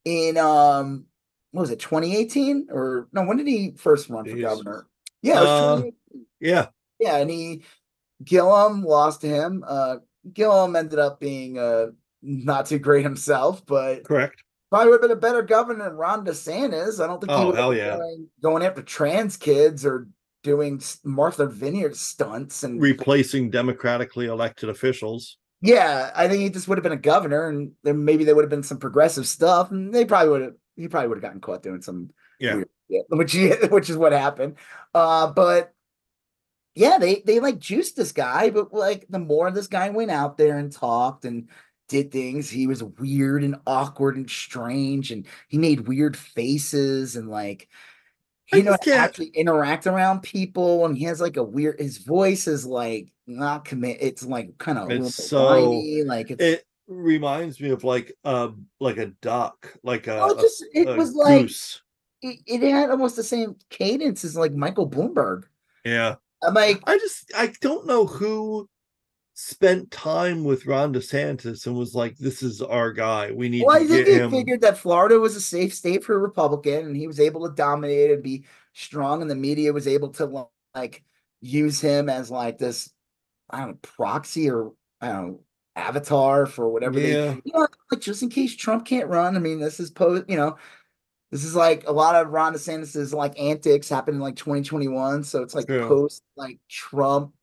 in 0.05 0.37
um 0.37 1.05
what 1.51 1.61
was 1.61 1.71
it 1.71 1.79
2018 1.79 2.67
or 2.71 3.07
no 3.11 3.23
when 3.23 3.37
did 3.37 3.47
he 3.47 3.73
first 3.77 4.09
run 4.09 4.25
for 4.25 4.31
Jeez. 4.31 4.41
governor 4.41 4.87
yeah 5.21 5.41
uh, 5.41 5.81
yeah 6.39 6.67
yeah 6.99 7.17
and 7.17 7.29
he 7.29 7.63
Gillum 8.23 8.83
lost 8.83 9.21
to 9.21 9.27
him 9.27 9.63
uh 9.67 9.97
Gillum 10.31 10.75
ended 10.75 10.99
up 10.99 11.19
being 11.19 11.57
uh 11.57 11.87
not 12.21 12.67
too 12.67 12.79
great 12.79 13.03
himself 13.03 13.65
but 13.65 14.03
correct 14.03 14.43
probably 14.69 14.89
would 14.89 15.01
have 15.01 15.09
been 15.09 15.17
a 15.17 15.19
better 15.19 15.41
governor 15.41 15.85
than 15.85 15.97
Ron 15.97 16.25
DeSantis 16.25 17.03
I 17.03 17.07
don't 17.07 17.19
think 17.19 17.31
oh, 17.31 17.39
he 17.39 17.45
would 17.47 17.55
hell 17.55 17.73
yeah. 17.73 17.97
going, 17.97 18.27
going 18.41 18.63
after 18.63 18.81
trans 18.81 19.35
kids 19.35 19.85
or 19.85 20.07
doing 20.43 20.81
Martha 21.03 21.45
Vineyard 21.45 21.95
stunts 21.95 22.63
and 22.63 22.81
replacing 22.81 23.49
democratically 23.49 24.27
elected 24.27 24.69
officials. 24.69 25.37
Yeah, 25.61 26.11
I 26.15 26.27
think 26.27 26.41
he 26.41 26.49
just 26.49 26.67
would 26.67 26.77
have 26.77 26.83
been 26.83 26.93
a 26.93 26.97
governor, 26.97 27.49
and 27.49 27.73
then 27.83 28.05
maybe 28.05 28.23
there 28.23 28.35
would 28.35 28.43
have 28.43 28.49
been 28.49 28.63
some 28.63 28.77
progressive 28.77 29.27
stuff, 29.27 29.71
and 29.71 29.93
they 29.93 30.05
probably 30.05 30.29
would 30.29 30.41
have. 30.41 30.53
He 30.77 30.87
probably 30.87 31.09
would 31.09 31.17
have 31.17 31.23
gotten 31.23 31.41
caught 31.41 31.63
doing 31.63 31.81
some 31.81 32.11
yeah, 32.39 32.61
which 33.09 33.35
which 33.69 33.89
is 33.89 33.97
what 33.97 34.13
happened. 34.13 34.55
Uh, 34.93 35.31
but 35.31 35.73
yeah, 36.75 36.97
they 36.97 37.21
they 37.25 37.39
like 37.39 37.59
juiced 37.59 37.95
this 37.95 38.11
guy, 38.11 38.49
but 38.49 38.73
like 38.73 39.05
the 39.09 39.19
more 39.19 39.51
this 39.51 39.67
guy 39.67 39.89
went 39.89 40.11
out 40.11 40.37
there 40.37 40.57
and 40.57 40.71
talked 40.71 41.25
and 41.25 41.49
did 41.89 42.11
things, 42.11 42.49
he 42.49 42.67
was 42.67 42.83
weird 42.83 43.43
and 43.43 43.57
awkward 43.67 44.15
and 44.15 44.29
strange, 44.29 45.11
and 45.11 45.25
he 45.49 45.57
made 45.57 45.87
weird 45.87 46.15
faces 46.15 47.15
and 47.15 47.29
like 47.29 47.67
you 48.53 48.63
know 48.63 48.75
actually 48.93 49.27
interact 49.27 49.87
around 49.87 50.21
people 50.21 50.85
and 50.85 50.97
he 50.97 51.03
has 51.03 51.21
like 51.21 51.37
a 51.37 51.43
weird 51.43 51.79
his 51.79 51.97
voice 51.99 52.47
is 52.47 52.65
like 52.65 53.11
not 53.27 53.65
commit 53.65 53.97
it's 54.01 54.25
like 54.25 54.57
kind 54.57 54.77
of 54.77 54.89
it's 54.89 55.15
so 55.15 55.69
whiny, 55.69 56.03
like 56.03 56.31
it's, 56.31 56.41
it 56.41 56.65
reminds 56.87 57.59
me 57.61 57.69
of 57.69 57.83
like 57.83 58.11
uh 58.25 58.49
like 58.79 58.97
a 58.97 59.07
duck 59.21 59.73
like 59.83 60.07
a, 60.07 60.19
oh, 60.19 60.39
just, 60.39 60.65
it 60.73 60.87
a, 60.87 60.95
was 60.95 61.13
like 61.13 61.49
it, 62.21 62.39
it, 62.47 62.71
had 62.71 62.89
almost 62.89 63.15
the 63.15 63.23
same 63.23 63.55
cadence 63.69 64.25
as 64.25 64.35
like 64.35 64.51
michael 64.51 64.89
bloomberg. 64.89 65.43
Yeah. 65.85 66.15
I'm 66.43 66.53
like 66.53 66.81
i 66.85 66.97
just 66.97 67.31
i 67.37 67.53
don't 67.61 67.85
know 67.85 68.05
who 68.05 68.67
spent 69.41 69.89
time 69.89 70.43
with 70.43 70.65
Ron 70.65 70.93
DeSantis 70.93 71.65
and 71.65 71.73
was 71.73 71.95
like, 71.95 72.17
"This 72.17 72.43
is 72.43 72.61
our 72.61 72.91
guy. 72.91 73.31
We 73.31 73.47
need." 73.47 73.63
Well, 73.65 73.77
I 73.77 73.87
think 73.87 74.05
he 74.05 74.15
him. 74.15 74.31
figured 74.31 74.59
that 74.61 74.77
Florida 74.77 75.17
was 75.17 75.37
a 75.37 75.41
safe 75.41 75.73
state 75.73 76.03
for 76.03 76.13
a 76.13 76.19
Republican, 76.19 76.85
and 76.85 76.97
he 76.97 77.07
was 77.07 77.21
able 77.21 77.47
to 77.47 77.55
dominate 77.55 78.11
and 78.11 78.21
be 78.21 78.43
strong, 78.73 79.21
and 79.21 79.31
the 79.31 79.35
media 79.35 79.71
was 79.71 79.87
able 79.87 80.09
to 80.09 80.47
like 80.75 81.05
use 81.39 81.79
him 81.79 82.09
as 82.09 82.29
like 82.29 82.57
this, 82.57 82.91
I 83.49 83.59
don't 83.59 83.69
know, 83.69 83.77
proxy 83.81 84.49
or 84.49 84.73
I 84.99 85.07
don't 85.07 85.27
know, 85.27 85.39
avatar 85.77 86.45
for 86.45 86.67
whatever 86.67 86.99
yeah. 86.99 87.07
they, 87.07 87.41
you 87.45 87.53
know, 87.53 87.65
like 87.91 88.01
just 88.01 88.21
in 88.21 88.29
case 88.29 88.53
Trump 88.57 88.85
can't 88.85 89.07
run. 89.07 89.37
I 89.37 89.39
mean, 89.39 89.61
this 89.61 89.79
is 89.79 89.89
post, 89.89 90.25
you 90.27 90.35
know. 90.35 90.57
This 91.31 91.45
is 91.45 91.55
like 91.55 91.87
a 91.87 91.91
lot 91.91 92.15
of 92.15 92.31
Ron 92.31 92.55
DeSantis's 92.55 93.13
like 93.13 93.39
antics 93.39 93.87
happened 93.87 94.15
in 94.15 94.21
like 94.21 94.35
2021. 94.35 95.23
So 95.23 95.43
it's 95.43 95.53
like 95.53 95.67
post 95.67 96.23
like 96.35 96.57
Trump 96.67 97.33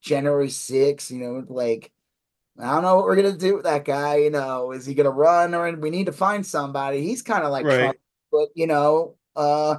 January 0.00 0.48
6th, 0.48 1.10
you 1.10 1.18
know, 1.18 1.44
like 1.48 1.92
I 2.58 2.74
don't 2.74 2.82
know 2.82 2.96
what 2.96 3.04
we're 3.04 3.16
gonna 3.16 3.36
do 3.36 3.56
with 3.56 3.64
that 3.64 3.84
guy. 3.84 4.16
You 4.16 4.30
know, 4.30 4.72
is 4.72 4.84
he 4.84 4.94
gonna 4.94 5.10
run 5.10 5.54
or 5.54 5.70
we 5.76 5.90
need 5.90 6.06
to 6.06 6.12
find 6.12 6.44
somebody? 6.44 7.02
He's 7.02 7.22
kind 7.22 7.44
of 7.44 7.50
like 7.50 7.64
right. 7.64 7.78
Trump, 7.78 7.98
but 8.32 8.48
you 8.54 8.66
know, 8.66 9.16
uh 9.36 9.76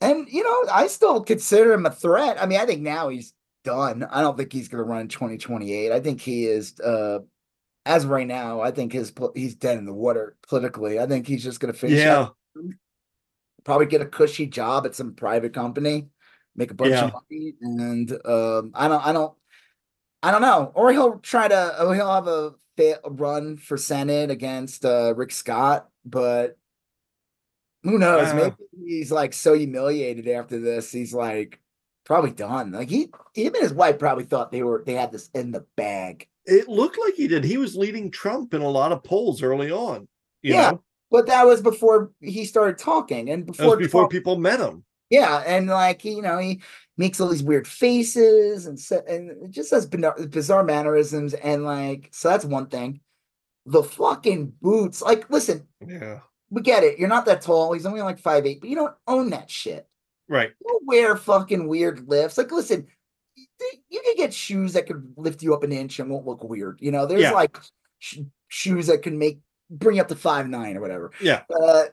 and 0.00 0.26
you 0.28 0.42
know, 0.42 0.64
I 0.72 0.86
still 0.86 1.22
consider 1.22 1.72
him 1.72 1.86
a 1.86 1.90
threat. 1.90 2.40
I 2.42 2.46
mean, 2.46 2.58
I 2.60 2.66
think 2.66 2.82
now 2.82 3.08
he's 3.08 3.34
done. 3.64 4.06
I 4.10 4.20
don't 4.22 4.36
think 4.36 4.52
he's 4.52 4.68
gonna 4.68 4.82
run 4.82 5.02
in 5.02 5.08
2028. 5.08 5.92
I 5.92 6.00
think 6.00 6.20
he 6.20 6.46
is 6.46 6.78
uh 6.80 7.20
as 7.86 8.06
right 8.06 8.26
now, 8.26 8.62
I 8.62 8.70
think 8.70 8.92
his 8.94 9.12
he's 9.34 9.54
dead 9.54 9.76
in 9.76 9.84
the 9.84 9.92
water 9.92 10.36
politically. 10.48 10.98
I 10.98 11.06
think 11.06 11.26
he's 11.26 11.44
just 11.44 11.60
gonna 11.60 11.74
finish 11.74 11.98
yeah. 11.98 12.28
probably 13.62 13.86
get 13.86 14.00
a 14.00 14.06
cushy 14.06 14.46
job 14.46 14.86
at 14.86 14.94
some 14.94 15.14
private 15.14 15.52
company 15.52 16.08
make 16.56 16.70
a 16.70 16.74
bunch 16.74 16.90
yeah. 16.90 17.04
of 17.04 17.12
money, 17.12 17.54
and 17.60 18.12
um, 18.24 18.72
I 18.74 18.88
don't, 18.88 19.06
I 19.06 19.12
don't, 19.12 19.34
I 20.22 20.30
don't 20.30 20.42
know. 20.42 20.72
Or 20.74 20.92
he'll 20.92 21.18
try 21.18 21.48
to, 21.48 21.82
or 21.84 21.94
he'll 21.94 22.12
have 22.12 22.28
a, 22.28 22.54
a 22.78 23.10
run 23.10 23.56
for 23.56 23.76
senate 23.76 24.30
against 24.30 24.84
uh, 24.84 25.14
Rick 25.14 25.32
Scott, 25.32 25.88
but 26.04 26.56
who 27.82 27.98
knows? 27.98 28.28
Uh, 28.28 28.34
Maybe 28.34 28.54
he's 28.86 29.12
like 29.12 29.32
so 29.32 29.54
humiliated 29.54 30.26
after 30.28 30.58
this. 30.58 30.90
He's 30.90 31.12
like 31.12 31.60
probably 32.04 32.30
done. 32.30 32.72
Like 32.72 32.88
he, 32.88 33.10
him 33.34 33.54
and 33.54 33.62
his 33.62 33.74
wife 33.74 33.98
probably 33.98 34.24
thought 34.24 34.50
they 34.50 34.62
were 34.62 34.82
they 34.84 34.94
had 34.94 35.12
this 35.12 35.28
in 35.34 35.52
the 35.52 35.66
bag. 35.76 36.26
It 36.46 36.68
looked 36.68 36.98
like 36.98 37.14
he 37.14 37.28
did. 37.28 37.44
He 37.44 37.56
was 37.56 37.76
leading 37.76 38.10
Trump 38.10 38.54
in 38.54 38.62
a 38.62 38.68
lot 38.68 38.92
of 38.92 39.04
polls 39.04 39.42
early 39.42 39.70
on. 39.70 40.08
yeah, 40.42 40.72
know? 40.72 40.82
but 41.10 41.26
that 41.26 41.46
was 41.46 41.60
before 41.60 42.12
he 42.20 42.44
started 42.44 42.78
talking, 42.78 43.30
and 43.30 43.46
before 43.46 43.76
before 43.76 44.02
Trump, 44.02 44.12
people 44.12 44.38
met 44.38 44.60
him. 44.60 44.84
Yeah, 45.14 45.44
and 45.46 45.68
like 45.68 46.04
you 46.04 46.22
know, 46.22 46.38
he 46.38 46.60
makes 46.96 47.20
all 47.20 47.28
these 47.28 47.42
weird 47.42 47.68
faces 47.68 48.66
and 48.66 48.78
so, 48.78 49.00
and 49.08 49.52
just 49.52 49.70
has 49.70 49.86
bizarre, 49.86 50.16
bizarre 50.26 50.64
mannerisms, 50.64 51.34
and 51.34 51.64
like 51.64 52.08
so 52.12 52.30
that's 52.30 52.44
one 52.44 52.66
thing. 52.66 53.00
The 53.66 53.82
fucking 53.82 54.54
boots, 54.60 55.00
like, 55.00 55.30
listen, 55.30 55.68
yeah, 55.86 56.18
we 56.50 56.62
get 56.62 56.82
it. 56.82 56.98
You're 56.98 57.08
not 57.08 57.26
that 57.26 57.42
tall. 57.42 57.72
He's 57.72 57.86
only 57.86 58.02
like 58.02 58.18
five 58.18 58.44
eight, 58.44 58.60
but 58.60 58.68
you 58.68 58.76
don't 58.76 58.94
own 59.06 59.30
that 59.30 59.50
shit. 59.50 59.86
Right. 60.28 60.50
Don't 60.66 60.86
wear 60.86 61.16
fucking 61.16 61.68
weird 61.68 62.08
lifts. 62.08 62.38
Like, 62.38 62.50
listen, 62.50 62.88
you 63.88 64.00
can 64.04 64.16
get 64.16 64.34
shoes 64.34 64.72
that 64.72 64.86
could 64.86 65.14
lift 65.16 65.42
you 65.42 65.54
up 65.54 65.62
an 65.62 65.72
inch 65.72 66.00
and 66.00 66.10
won't 66.10 66.26
look 66.26 66.42
weird. 66.42 66.78
You 66.82 66.90
know, 66.90 67.06
there's 67.06 67.22
yeah. 67.22 67.30
like 67.30 67.56
sh- 68.00 68.18
shoes 68.48 68.88
that 68.88 69.02
can 69.02 69.18
make 69.18 69.38
bring 69.70 70.00
up 70.00 70.08
to 70.08 70.16
five 70.16 70.48
nine 70.48 70.76
or 70.76 70.80
whatever. 70.80 71.12
Yeah. 71.20 71.42
Uh, 71.62 71.84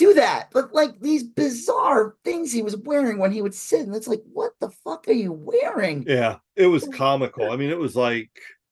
do 0.00 0.14
that. 0.14 0.48
But 0.52 0.72
like 0.72 0.98
these 1.00 1.22
bizarre 1.22 2.16
things 2.24 2.52
he 2.52 2.62
was 2.62 2.76
wearing 2.76 3.18
when 3.18 3.32
he 3.32 3.42
would 3.42 3.54
sit, 3.54 3.86
and 3.86 3.94
it's 3.94 4.08
like, 4.08 4.22
what 4.32 4.52
the 4.60 4.70
fuck 4.82 5.06
are 5.08 5.12
you 5.12 5.32
wearing? 5.32 6.04
Yeah, 6.06 6.36
it 6.56 6.66
was 6.66 6.88
comical. 6.88 7.50
I 7.50 7.56
mean, 7.56 7.70
it 7.70 7.78
was 7.78 7.94
like 7.94 8.30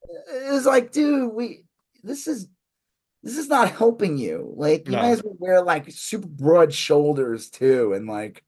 it 0.08 0.50
was 0.50 0.66
like, 0.66 0.90
dude, 0.90 1.32
we 1.32 1.64
this 2.02 2.26
is 2.26 2.48
this 3.22 3.36
is 3.36 3.48
not 3.48 3.70
helping 3.70 4.16
you. 4.16 4.52
Like 4.56 4.86
you 4.86 4.92
no. 4.92 5.02
might 5.02 5.10
as 5.10 5.22
well 5.22 5.36
wear 5.38 5.62
like 5.62 5.90
super 5.90 6.26
broad 6.26 6.72
shoulders 6.72 7.50
too, 7.50 7.92
and 7.92 8.08
like 8.08 8.42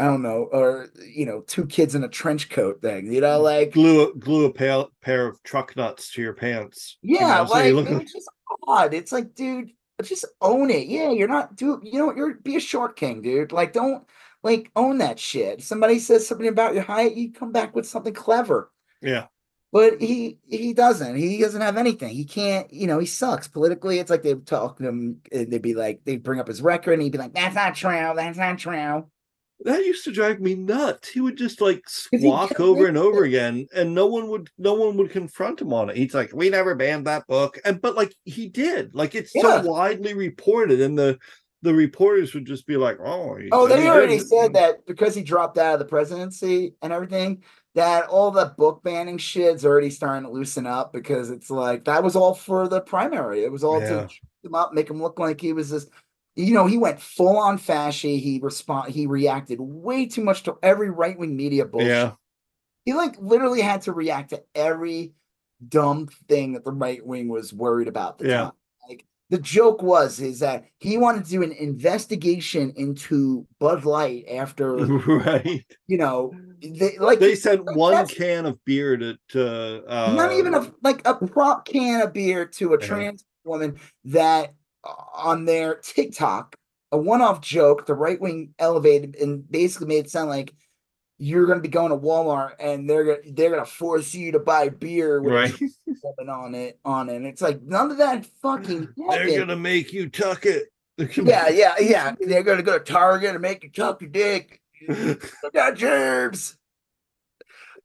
I 0.00 0.06
don't 0.06 0.22
know, 0.22 0.48
or 0.50 0.88
you 1.06 1.24
know, 1.24 1.42
two 1.46 1.66
kids 1.66 1.94
in 1.94 2.02
a 2.02 2.08
trench 2.08 2.50
coat 2.50 2.82
thing. 2.82 3.12
You 3.12 3.20
know, 3.20 3.40
like 3.40 3.72
glue 3.72 4.12
glue 4.18 4.46
a 4.46 4.52
pair, 4.52 4.84
pair 5.00 5.28
of 5.28 5.40
truck 5.44 5.76
nuts 5.76 6.12
to 6.14 6.22
your 6.22 6.34
pants. 6.34 6.98
Yeah, 7.02 7.42
you 7.42 7.44
know, 7.44 7.50
like 7.50 7.66
so 7.66 7.74
look 7.74 8.02
it's 8.02 8.12
just 8.12 8.30
odd. 8.66 8.92
It's 8.92 9.12
like, 9.12 9.34
dude, 9.34 9.70
just 10.08 10.24
own 10.40 10.70
it. 10.70 10.86
Yeah, 10.86 11.10
you're 11.10 11.28
not 11.28 11.56
do 11.56 11.80
you 11.82 11.98
know 11.98 12.14
you're 12.14 12.34
be 12.34 12.56
a 12.56 12.60
short 12.60 12.96
king, 12.96 13.22
dude. 13.22 13.52
Like 13.52 13.72
don't 13.72 14.04
like 14.42 14.70
own 14.76 14.98
that 14.98 15.18
shit. 15.18 15.62
Somebody 15.62 15.98
says 15.98 16.26
something 16.26 16.48
about 16.48 16.74
your 16.74 16.82
height, 16.82 17.16
you 17.16 17.32
come 17.32 17.52
back 17.52 17.74
with 17.74 17.86
something 17.86 18.14
clever. 18.14 18.70
Yeah. 19.00 19.26
But 19.72 20.02
he 20.02 20.38
he 20.46 20.74
doesn't. 20.74 21.16
He 21.16 21.40
doesn't 21.40 21.62
have 21.62 21.78
anything. 21.78 22.10
He 22.10 22.26
can't. 22.26 22.70
You 22.70 22.86
know, 22.86 22.98
he 22.98 23.06
sucks 23.06 23.48
politically. 23.48 23.98
It's 23.98 24.10
like 24.10 24.22
they 24.22 24.34
talk 24.34 24.76
to 24.78 24.88
him. 24.88 25.20
They'd 25.30 25.62
be 25.62 25.74
like, 25.74 26.02
they 26.04 26.18
bring 26.18 26.40
up 26.40 26.48
his 26.48 26.60
record, 26.60 26.92
and 26.92 27.02
he'd 27.02 27.12
be 27.12 27.16
like, 27.16 27.32
"That's 27.32 27.54
not 27.54 27.74
true. 27.74 28.12
That's 28.14 28.36
not 28.36 28.58
true." 28.58 29.06
That 29.64 29.84
used 29.84 30.04
to 30.04 30.12
drive 30.12 30.40
me 30.40 30.54
nuts. 30.54 31.08
He 31.08 31.20
would 31.20 31.36
just 31.36 31.60
like 31.60 31.82
squawk 31.88 32.58
over 32.60 32.86
and 32.86 32.96
over 32.96 33.24
again, 33.24 33.66
and 33.74 33.94
no 33.94 34.06
one 34.06 34.28
would 34.28 34.50
no 34.58 34.74
one 34.74 34.96
would 34.96 35.10
confront 35.10 35.60
him 35.60 35.72
on 35.72 35.90
it. 35.90 35.96
He's 35.96 36.14
like, 36.14 36.32
"We 36.32 36.50
never 36.50 36.74
banned 36.74 37.06
that 37.06 37.26
book," 37.26 37.58
and 37.64 37.80
but 37.80 37.94
like 37.94 38.14
he 38.24 38.48
did. 38.48 38.94
Like 38.94 39.14
it's 39.14 39.32
yeah. 39.34 39.62
so 39.62 39.70
widely 39.70 40.14
reported, 40.14 40.80
and 40.80 40.98
the 40.98 41.18
the 41.62 41.74
reporters 41.74 42.34
would 42.34 42.46
just 42.46 42.66
be 42.66 42.76
like, 42.76 42.98
"Oh, 43.00 43.38
oh, 43.52 43.68
they 43.68 43.88
already 43.88 44.18
did. 44.18 44.28
said 44.28 44.54
that 44.54 44.84
because 44.86 45.14
he 45.14 45.22
dropped 45.22 45.58
out 45.58 45.74
of 45.74 45.78
the 45.78 45.86
presidency 45.86 46.74
and 46.82 46.92
everything." 46.92 47.42
That 47.74 48.04
all 48.08 48.30
the 48.30 48.54
book 48.58 48.82
banning 48.82 49.16
shit's 49.16 49.64
already 49.64 49.88
starting 49.88 50.24
to 50.24 50.30
loosen 50.30 50.66
up 50.66 50.92
because 50.92 51.30
it's 51.30 51.48
like 51.48 51.86
that 51.86 52.04
was 52.04 52.14
all 52.14 52.34
for 52.34 52.68
the 52.68 52.82
primary. 52.82 53.44
It 53.44 53.50
was 53.50 53.64
all 53.64 53.80
yeah. 53.80 54.06
to 54.06 54.08
him 54.44 54.54
up, 54.54 54.74
make 54.74 54.90
him 54.90 55.00
look 55.00 55.18
like 55.18 55.40
he 55.40 55.54
was 55.54 55.70
this 55.70 55.86
you 56.34 56.54
know, 56.54 56.66
he 56.66 56.78
went 56.78 57.00
full 57.00 57.36
on 57.36 57.58
fashy. 57.58 58.20
He 58.20 58.40
respond 58.42 58.92
he 58.92 59.06
reacted 59.06 59.60
way 59.60 60.06
too 60.06 60.24
much 60.24 60.42
to 60.44 60.56
every 60.62 60.90
right 60.90 61.18
wing 61.18 61.36
media 61.36 61.64
bullshit. 61.64 61.88
Yeah. 61.88 62.12
He 62.84 62.94
like 62.94 63.16
literally 63.18 63.60
had 63.60 63.82
to 63.82 63.92
react 63.92 64.30
to 64.30 64.42
every 64.54 65.12
dumb 65.68 66.08
thing 66.28 66.54
that 66.54 66.64
the 66.64 66.72
right 66.72 67.04
wing 67.04 67.28
was 67.28 67.52
worried 67.52 67.88
about. 67.88 68.18
The 68.18 68.28
yeah. 68.28 68.42
Time. 68.44 68.52
Like 68.88 69.04
the 69.28 69.38
joke 69.38 69.82
was 69.82 70.20
is 70.20 70.40
that 70.40 70.64
he 70.78 70.96
wanted 70.96 71.24
to 71.24 71.30
do 71.30 71.42
an 71.42 71.52
investigation 71.52 72.72
into 72.76 73.46
Bud 73.60 73.84
Light 73.84 74.24
after 74.30 74.76
right. 74.76 75.64
You 75.86 75.98
know, 75.98 76.32
they 76.62 76.96
like 76.98 77.18
they 77.18 77.34
sent 77.34 77.66
like, 77.66 77.76
one 77.76 78.06
can 78.06 78.46
of 78.46 78.64
beer 78.64 78.96
to, 78.96 79.18
to 79.30 79.84
uh, 79.86 80.14
not 80.14 80.32
even 80.32 80.54
a 80.54 80.72
like 80.82 81.06
a 81.06 81.14
prop 81.14 81.66
can 81.66 82.00
of 82.00 82.14
beer 82.14 82.46
to 82.46 82.72
a 82.72 82.80
yeah. 82.80 82.86
trans 82.86 83.24
woman 83.44 83.76
that 84.04 84.54
on 84.84 85.44
their 85.44 85.76
TikTok, 85.76 86.56
a 86.90 86.98
one-off 86.98 87.40
joke, 87.40 87.86
the 87.86 87.94
right 87.94 88.20
wing 88.20 88.54
elevated 88.58 89.16
and 89.16 89.50
basically 89.50 89.88
made 89.88 90.06
it 90.06 90.10
sound 90.10 90.28
like 90.28 90.54
you're 91.18 91.46
going 91.46 91.58
to 91.58 91.62
be 91.62 91.68
going 91.68 91.90
to 91.90 91.96
Walmart 91.96 92.54
and 92.58 92.90
they're 92.90 93.04
gonna 93.04 93.32
they're 93.32 93.50
going 93.50 93.64
to 93.64 93.70
force 93.70 94.12
you 94.12 94.32
to 94.32 94.40
buy 94.40 94.68
beer 94.68 95.22
with 95.22 95.32
right. 95.32 96.28
on 96.28 96.54
it 96.54 96.80
on 96.84 97.08
it. 97.08 97.16
And 97.16 97.26
it's 97.26 97.40
like 97.40 97.62
none 97.62 97.90
of 97.92 97.98
that 97.98 98.26
fucking. 98.42 98.88
They're 99.08 99.28
going 99.28 99.48
to 99.48 99.56
make 99.56 99.92
you 99.92 100.08
tuck 100.08 100.46
it. 100.46 100.72
yeah, 101.16 101.48
yeah, 101.48 101.74
yeah. 101.78 102.14
They're 102.20 102.42
going 102.42 102.58
to 102.58 102.64
go 102.64 102.78
to 102.78 102.84
Target 102.84 103.30
and 103.30 103.40
make 103.40 103.62
you 103.62 103.70
tuck 103.70 104.00
your 104.00 104.10
dick. 104.10 104.60
got 105.54 105.76
germs. 105.76 106.56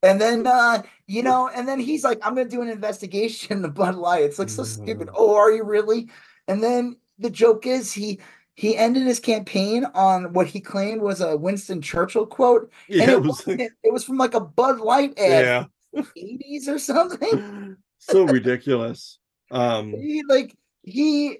And 0.02 0.20
then 0.20 0.46
uh, 0.46 0.82
you 1.06 1.22
know, 1.22 1.48
and 1.48 1.66
then 1.66 1.80
he's 1.80 2.04
like, 2.04 2.18
I'm 2.22 2.34
gonna 2.34 2.48
do 2.48 2.62
an 2.62 2.68
investigation 2.68 3.68
Bud 3.70 3.94
Light. 3.94 4.24
It's 4.24 4.38
like 4.38 4.50
so 4.50 4.64
stupid. 4.64 5.08
Mm. 5.08 5.14
Oh, 5.16 5.36
are 5.36 5.50
you 5.50 5.64
really? 5.64 6.08
And 6.48 6.62
then 6.62 6.96
the 7.18 7.30
joke 7.30 7.66
is 7.66 7.92
he 7.92 8.18
he 8.54 8.76
ended 8.76 9.04
his 9.04 9.20
campaign 9.20 9.84
on 9.94 10.32
what 10.32 10.48
he 10.48 10.60
claimed 10.60 11.00
was 11.00 11.20
a 11.20 11.36
Winston 11.36 11.80
Churchill 11.80 12.26
quote. 12.26 12.72
Yeah, 12.88 13.02
and 13.04 13.12
it, 13.12 13.22
was, 13.22 13.46
like, 13.46 13.60
it 13.60 13.92
was 13.92 14.02
from 14.02 14.18
like 14.18 14.34
a 14.34 14.40
Bud 14.40 14.80
Light 14.80 15.16
ad, 15.16 15.68
yeah. 15.94 16.02
80s 16.16 16.66
or 16.66 16.78
something. 16.78 17.76
so 17.98 18.24
ridiculous. 18.24 19.18
Um 19.50 19.92
he 20.00 20.22
like 20.28 20.56
he 20.82 21.38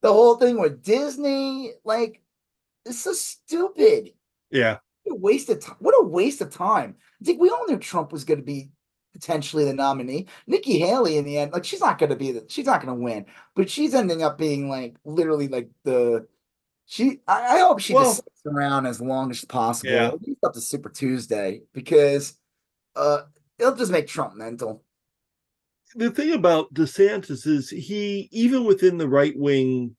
the 0.00 0.12
whole 0.12 0.36
thing 0.36 0.58
with 0.58 0.82
Disney, 0.82 1.72
like 1.84 2.20
it's 2.84 2.98
so 2.98 3.12
stupid. 3.12 4.10
Yeah. 4.50 4.78
What 5.04 5.16
a 5.16 5.20
waste 5.20 5.48
of 5.50 5.60
time. 5.60 5.76
What 5.78 5.94
a 6.00 6.04
waste 6.04 6.40
of 6.40 6.50
time. 6.50 6.96
I 7.20 7.24
think 7.24 7.40
we 7.40 7.50
all 7.50 7.66
knew 7.66 7.78
Trump 7.78 8.12
was 8.12 8.24
going 8.24 8.40
to 8.40 8.44
be 8.44 8.70
potentially 9.12 9.64
the 9.64 9.74
nominee. 9.74 10.26
Nikki 10.46 10.78
Haley 10.78 11.16
in 11.16 11.24
the 11.24 11.38
end, 11.38 11.52
like 11.52 11.64
she's 11.64 11.80
not 11.80 11.98
going 11.98 12.10
to 12.10 12.16
be 12.16 12.32
the, 12.32 12.44
she's 12.48 12.66
not 12.66 12.84
going 12.84 12.96
to 12.96 13.02
win, 13.02 13.26
but 13.54 13.70
she's 13.70 13.94
ending 13.94 14.22
up 14.22 14.38
being 14.38 14.68
like 14.68 14.94
literally 15.04 15.48
like 15.48 15.70
the 15.84 16.26
she. 16.86 17.20
I, 17.26 17.56
I 17.56 17.58
hope 17.60 17.80
she 17.80 17.94
well, 17.94 18.04
just 18.04 18.18
sticks 18.18 18.42
around 18.46 18.86
as 18.86 19.00
long 19.00 19.30
as 19.30 19.44
possible, 19.44 19.92
yeah. 19.92 20.08
at 20.08 20.22
least 20.22 20.44
up 20.44 20.54
to 20.54 20.60
Super 20.60 20.88
Tuesday, 20.88 21.62
because 21.72 22.38
uh 22.96 23.22
it'll 23.58 23.76
just 23.76 23.92
make 23.92 24.06
Trump 24.06 24.34
mental. 24.34 24.82
The 25.94 26.10
thing 26.10 26.32
about 26.32 26.72
DeSantis 26.72 27.46
is 27.46 27.68
he, 27.68 28.28
even 28.32 28.64
within 28.64 28.96
the 28.96 29.08
right 29.08 29.34
wing 29.36 29.94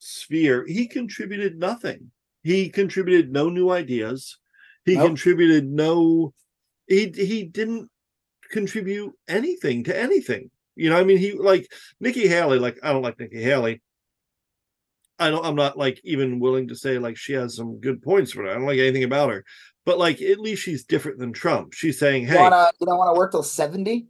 sphere, 0.00 0.64
he 0.66 0.88
contributed 0.88 1.58
nothing. 1.58 2.10
He 2.42 2.68
contributed 2.68 3.30
no 3.30 3.48
new 3.48 3.70
ideas. 3.70 4.36
He 4.84 4.96
nope. 4.96 5.06
contributed 5.06 5.70
no 5.70 6.32
he 6.88 7.12
he 7.14 7.44
didn't 7.44 7.90
contribute 8.50 9.12
anything 9.28 9.84
to 9.84 9.98
anything. 9.98 10.50
You 10.76 10.90
know, 10.90 10.96
I 10.96 11.04
mean, 11.04 11.18
he 11.18 11.32
like 11.32 11.70
Nikki 12.00 12.28
Haley, 12.28 12.58
like 12.58 12.78
I 12.82 12.92
don't 12.92 13.02
like 13.02 13.18
Nikki 13.18 13.42
Haley. 13.42 13.82
I 15.18 15.30
don't 15.30 15.44
I'm 15.44 15.56
not 15.56 15.76
like 15.76 16.00
even 16.04 16.38
willing 16.38 16.68
to 16.68 16.76
say 16.76 16.98
like 16.98 17.16
she 17.16 17.32
has 17.32 17.56
some 17.56 17.80
good 17.80 18.02
points 18.02 18.32
for 18.32 18.46
it. 18.46 18.50
I 18.50 18.54
don't 18.54 18.66
like 18.66 18.78
anything 18.78 19.04
about 19.04 19.30
her. 19.30 19.44
But 19.84 19.98
like 19.98 20.22
at 20.22 20.38
least 20.38 20.62
she's 20.62 20.84
different 20.84 21.18
than 21.18 21.32
Trump. 21.32 21.72
She's 21.72 21.98
saying, 21.98 22.26
Hey, 22.26 22.34
you, 22.34 22.40
wanna, 22.40 22.70
you 22.80 22.86
don't 22.86 22.98
want 22.98 23.14
to 23.14 23.18
work 23.18 23.32
till 23.32 23.42
70? 23.42 24.06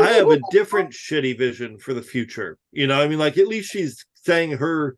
I 0.00 0.06
have 0.10 0.30
a 0.30 0.40
different 0.50 0.92
shitty 0.92 1.36
vision 1.36 1.78
for 1.78 1.94
the 1.94 2.02
future. 2.02 2.58
You 2.70 2.86
know, 2.86 3.00
I 3.00 3.08
mean, 3.08 3.18
like 3.18 3.38
at 3.38 3.48
least 3.48 3.72
she's 3.72 4.04
saying 4.14 4.52
her 4.52 4.96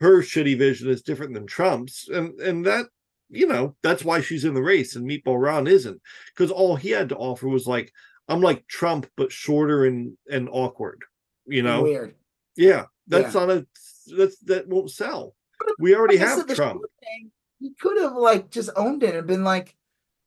her 0.00 0.22
shitty 0.22 0.56
vision 0.56 0.88
is 0.88 1.02
different 1.02 1.34
than 1.34 1.46
Trump's. 1.46 2.08
And 2.08 2.40
and 2.40 2.64
that 2.64 2.86
you 3.28 3.46
know, 3.46 3.74
that's 3.82 4.04
why 4.04 4.20
she's 4.20 4.44
in 4.44 4.54
the 4.54 4.62
race 4.62 4.94
and 4.94 5.08
Meatball 5.08 5.42
Ron 5.42 5.66
isn't. 5.66 6.00
Because 6.34 6.50
all 6.50 6.76
he 6.76 6.90
had 6.90 7.08
to 7.08 7.16
offer 7.16 7.48
was 7.48 7.66
like, 7.66 7.92
I'm 8.28 8.40
like 8.40 8.66
Trump, 8.66 9.06
but 9.16 9.32
shorter 9.32 9.84
and 9.84 10.16
and 10.30 10.48
awkward. 10.50 11.02
You 11.46 11.62
know, 11.62 11.82
weird. 11.82 12.14
Yeah, 12.56 12.84
that's 13.06 13.34
yeah. 13.34 13.40
not 13.40 13.50
a 13.50 13.66
that's 14.16 14.38
that 14.40 14.68
won't 14.68 14.90
sell. 14.90 15.34
We 15.78 15.94
already 15.94 16.16
have 16.16 16.46
Trump. 16.54 16.82
Thing, 17.00 17.30
he 17.60 17.72
could 17.80 18.00
have 18.00 18.14
like 18.14 18.50
just 18.50 18.70
owned 18.76 19.02
it 19.02 19.14
and 19.14 19.26
been 19.26 19.44
like, 19.44 19.76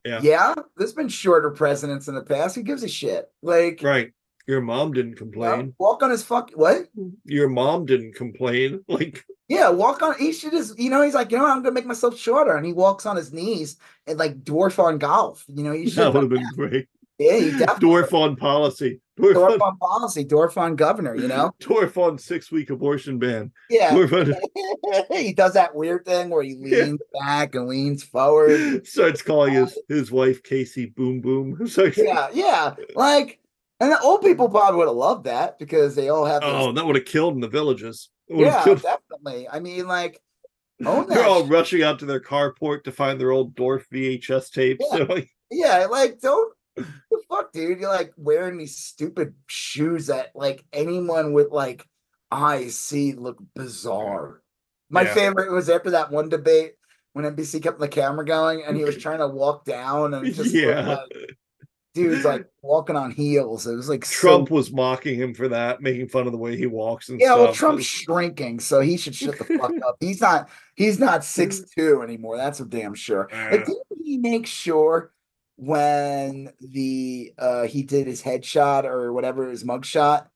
yeah, 0.03 0.19
yeah. 0.21 0.55
There's 0.77 0.93
been 0.93 1.09
shorter 1.09 1.51
presidents 1.51 2.07
in 2.07 2.15
the 2.15 2.23
past. 2.23 2.55
Who 2.55 2.63
gives 2.63 2.83
a 2.83 2.87
shit? 2.87 3.29
Like, 3.41 3.81
right. 3.83 4.11
Your 4.47 4.61
mom 4.61 4.93
didn't 4.93 5.15
complain. 5.15 5.73
walk 5.79 6.03
on 6.03 6.11
his 6.11 6.23
fuck. 6.23 6.51
What? 6.53 6.85
Your 7.23 7.49
mom 7.49 7.85
didn't 7.85 8.13
complain. 8.15 8.83
Like, 8.87 9.25
yeah, 9.47 9.69
walk 9.69 10.01
on. 10.01 10.17
He 10.17 10.33
should 10.33 10.51
just, 10.51 10.79
you 10.79 10.89
know, 10.89 11.03
he's 11.03 11.13
like, 11.13 11.31
you 11.31 11.37
know, 11.37 11.45
I'm 11.45 11.61
gonna 11.61 11.71
make 11.71 11.85
myself 11.85 12.17
shorter, 12.17 12.55
and 12.55 12.65
he 12.65 12.73
walks 12.73 13.05
on 13.05 13.15
his 13.15 13.31
knees 13.31 13.77
and 14.07 14.17
like 14.17 14.43
dwarf 14.43 14.79
on 14.79 14.97
golf. 14.97 15.43
You 15.47 15.63
know, 15.63 15.71
you 15.71 15.89
should. 15.89 15.97
That 15.97 16.13
would 16.13 16.23
have 16.23 16.29
been 16.29 16.49
great. 16.55 16.87
Yeah, 17.17 17.37
he 17.37 17.51
definitely 17.51 17.89
dwarf 17.89 18.13
on 18.13 18.35
policy. 18.35 18.99
Dwarf, 19.17 19.35
dwarf 19.35 19.53
on, 19.53 19.61
on, 19.61 19.77
policy, 19.77 20.25
dwarf 20.25 20.57
on 20.57 20.75
governor, 20.75 21.15
you 21.15 21.29
know? 21.29 21.53
Dwarf 21.61 21.95
on 21.95 22.17
six 22.17 22.51
week 22.51 22.69
abortion 22.69 23.17
ban. 23.17 23.51
Yeah. 23.69 23.95
On... 23.95 24.35
he 25.11 25.31
does 25.31 25.53
that 25.53 25.73
weird 25.73 26.05
thing 26.05 26.29
where 26.29 26.43
he 26.43 26.55
leans 26.55 26.99
yeah. 27.13 27.21
back 27.21 27.55
and 27.55 27.67
leans 27.67 28.03
forward. 28.03 28.85
Starts 28.87 29.21
calling 29.21 29.55
uh, 29.55 29.65
his, 29.65 29.79
his 29.87 30.11
wife 30.11 30.43
Casey 30.43 30.87
Boom 30.87 31.21
Boom. 31.21 31.57
yeah, 31.95 32.27
yeah. 32.33 32.75
Like, 32.95 33.39
and 33.79 33.91
the 33.91 33.99
old 34.01 34.21
people 34.21 34.49
probably 34.49 34.77
would 34.79 34.87
have 34.87 34.97
loved 34.97 35.25
that 35.25 35.57
because 35.57 35.95
they 35.95 36.09
all 36.09 36.25
have. 36.25 36.41
Oh, 36.43 36.73
that 36.73 36.85
would 36.85 36.97
have 36.97 37.05
killed 37.05 37.35
in 37.35 37.39
the 37.39 37.47
villages. 37.47 38.09
Yeah, 38.27 38.63
killed... 38.63 38.81
definitely. 38.81 39.47
I 39.47 39.59
mean, 39.59 39.87
like, 39.87 40.21
Oh, 40.83 41.05
They're 41.05 41.25
all 41.25 41.45
rushing 41.45 41.83
out 41.83 41.99
to 41.99 42.05
their 42.05 42.19
carport 42.19 42.83
to 42.83 42.91
find 42.91 43.19
their 43.19 43.31
old 43.31 43.55
Dorf 43.55 43.87
VHS 43.93 44.51
tapes. 44.51 44.85
Yeah, 44.91 45.03
like, 45.03 45.29
yeah, 45.49 45.85
like 45.85 46.19
don't 46.19 46.53
the 46.75 47.21
fuck, 47.29 47.51
dude? 47.53 47.79
You're 47.79 47.89
like 47.89 48.13
wearing 48.17 48.57
these 48.57 48.77
stupid 48.77 49.33
shoes 49.47 50.07
that 50.07 50.31
like 50.35 50.63
anyone 50.73 51.33
with 51.33 51.51
like 51.51 51.85
eyes 52.31 52.77
see 52.77 53.13
look 53.13 53.37
bizarre. 53.55 54.41
My 54.89 55.03
yeah. 55.03 55.13
favorite 55.13 55.51
was 55.51 55.69
after 55.69 55.91
that 55.91 56.11
one 56.11 56.29
debate. 56.29 56.73
when 57.13 57.25
NBC 57.25 57.63
kept 57.63 57.79
the 57.79 57.87
camera 57.87 58.25
going 58.25 58.63
and 58.65 58.77
he 58.77 58.83
was 58.83 58.97
trying 59.01 59.19
to 59.19 59.27
walk 59.27 59.65
down 59.65 60.13
and 60.13 60.33
just 60.33 60.53
yeah. 60.53 60.87
like, 60.87 61.37
dude's 61.95 62.25
like 62.25 62.45
walking 62.61 62.95
on 62.95 63.09
heels. 63.09 63.65
It 63.65 63.75
was 63.75 63.89
like 63.89 64.03
Trump 64.05 64.49
so... 64.49 64.55
was 64.55 64.71
mocking 64.71 65.15
him 65.15 65.33
for 65.33 65.47
that, 65.47 65.81
making 65.81 66.09
fun 66.09 66.27
of 66.27 66.33
the 66.33 66.37
way 66.37 66.55
he 66.55 66.67
walks 66.67 67.09
and 67.09 67.19
yeah. 67.19 67.27
stuff. 67.27 67.39
Well, 67.39 67.53
Trump's 67.53 67.85
shrinking, 67.85 68.59
so 68.59 68.81
he 68.81 68.97
should 68.97 69.15
shut 69.15 69.37
the 69.39 69.45
fuck 69.45 69.71
up. 69.87 69.95
He's 69.99 70.21
not. 70.21 70.49
He's 70.75 70.99
not 70.99 71.23
six 71.23 71.61
two 71.75 72.03
anymore. 72.03 72.37
That's 72.37 72.59
for 72.59 72.65
damn 72.65 72.93
sure. 72.93 73.27
But 73.31 73.65
didn't 73.65 73.85
he 74.03 74.17
make 74.17 74.45
sure 74.45 75.11
when 75.57 76.51
the 76.59 77.33
uh 77.37 77.63
he 77.63 77.83
did 77.83 78.07
his 78.07 78.21
headshot 78.21 78.83
or 78.83 79.13
whatever 79.13 79.49
his 79.49 79.63
mugshot 79.63 80.27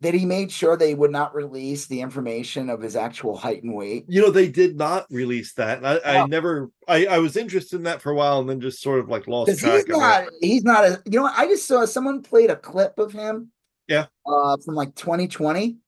that 0.00 0.12
he 0.12 0.26
made 0.26 0.52
sure 0.52 0.76
they 0.76 0.94
would 0.94 1.10
not 1.10 1.34
release 1.34 1.86
the 1.86 2.02
information 2.02 2.68
of 2.68 2.82
his 2.82 2.96
actual 2.96 3.34
height 3.34 3.62
and 3.62 3.74
weight. 3.74 4.04
You 4.08 4.20
know, 4.20 4.30
they 4.30 4.48
did 4.48 4.76
not 4.76 5.06
release 5.10 5.54
that. 5.54 5.84
I, 5.86 5.98
oh. 5.98 6.00
I 6.04 6.26
never 6.26 6.70
I, 6.86 7.06
I 7.06 7.18
was 7.18 7.36
interested 7.36 7.76
in 7.76 7.84
that 7.84 8.02
for 8.02 8.12
a 8.12 8.14
while 8.14 8.40
and 8.40 8.48
then 8.48 8.60
just 8.60 8.82
sort 8.82 9.00
of 9.00 9.08
like 9.08 9.26
lost 9.26 9.58
track 9.58 9.74
he's 9.74 9.88
not, 9.88 10.24
it. 10.24 10.30
He's 10.42 10.64
not 10.64 10.84
a 10.84 11.02
you 11.06 11.18
know? 11.18 11.30
I 11.34 11.46
just 11.46 11.66
saw 11.66 11.84
someone 11.86 12.22
played 12.22 12.50
a 12.50 12.56
clip 12.56 12.98
of 12.98 13.12
him. 13.12 13.50
Yeah. 13.88 14.06
Uh 14.26 14.58
from 14.64 14.74
like 14.74 14.94
2020 14.94 15.78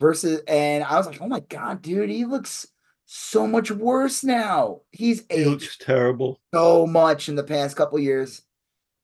versus 0.00 0.40
and 0.48 0.82
I 0.82 0.96
was 0.96 1.06
like, 1.06 1.20
oh 1.20 1.28
my 1.28 1.40
god, 1.40 1.82
dude, 1.82 2.08
he 2.08 2.24
looks 2.24 2.66
so 3.14 3.46
much 3.46 3.70
worse 3.70 4.24
now. 4.24 4.80
He's 4.90 5.22
he 5.30 5.44
looks 5.44 5.76
terrible 5.76 6.40
so 6.54 6.86
much 6.86 7.28
in 7.28 7.34
the 7.34 7.44
past 7.44 7.76
couple 7.76 7.98
years. 7.98 8.40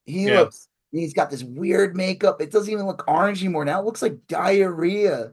He 0.06 0.24
yeah. 0.24 0.40
looks 0.40 0.68
he's 0.90 1.12
got 1.12 1.30
this 1.30 1.42
weird 1.42 1.94
makeup. 1.94 2.40
It 2.40 2.50
doesn't 2.50 2.72
even 2.72 2.86
look 2.86 3.04
orange 3.06 3.42
anymore. 3.42 3.66
Now 3.66 3.80
it 3.80 3.84
looks 3.84 4.00
like 4.00 4.26
diarrhea. 4.26 5.32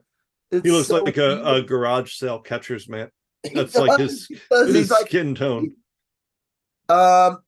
It's 0.51 0.65
he 0.65 0.71
looks 0.71 0.89
so 0.89 1.01
like 1.01 1.15
a, 1.15 1.41
a, 1.45 1.61
garage 1.61 2.15
sale 2.15 2.39
catcher's 2.39 2.89
man. 2.89 3.09
That's 3.53 3.75
like 3.75 3.97
his, 3.97 4.27
his 4.51 4.91
like, 4.91 5.07
skin 5.07 5.35
tone. 5.35 5.73
Um, 6.89 7.39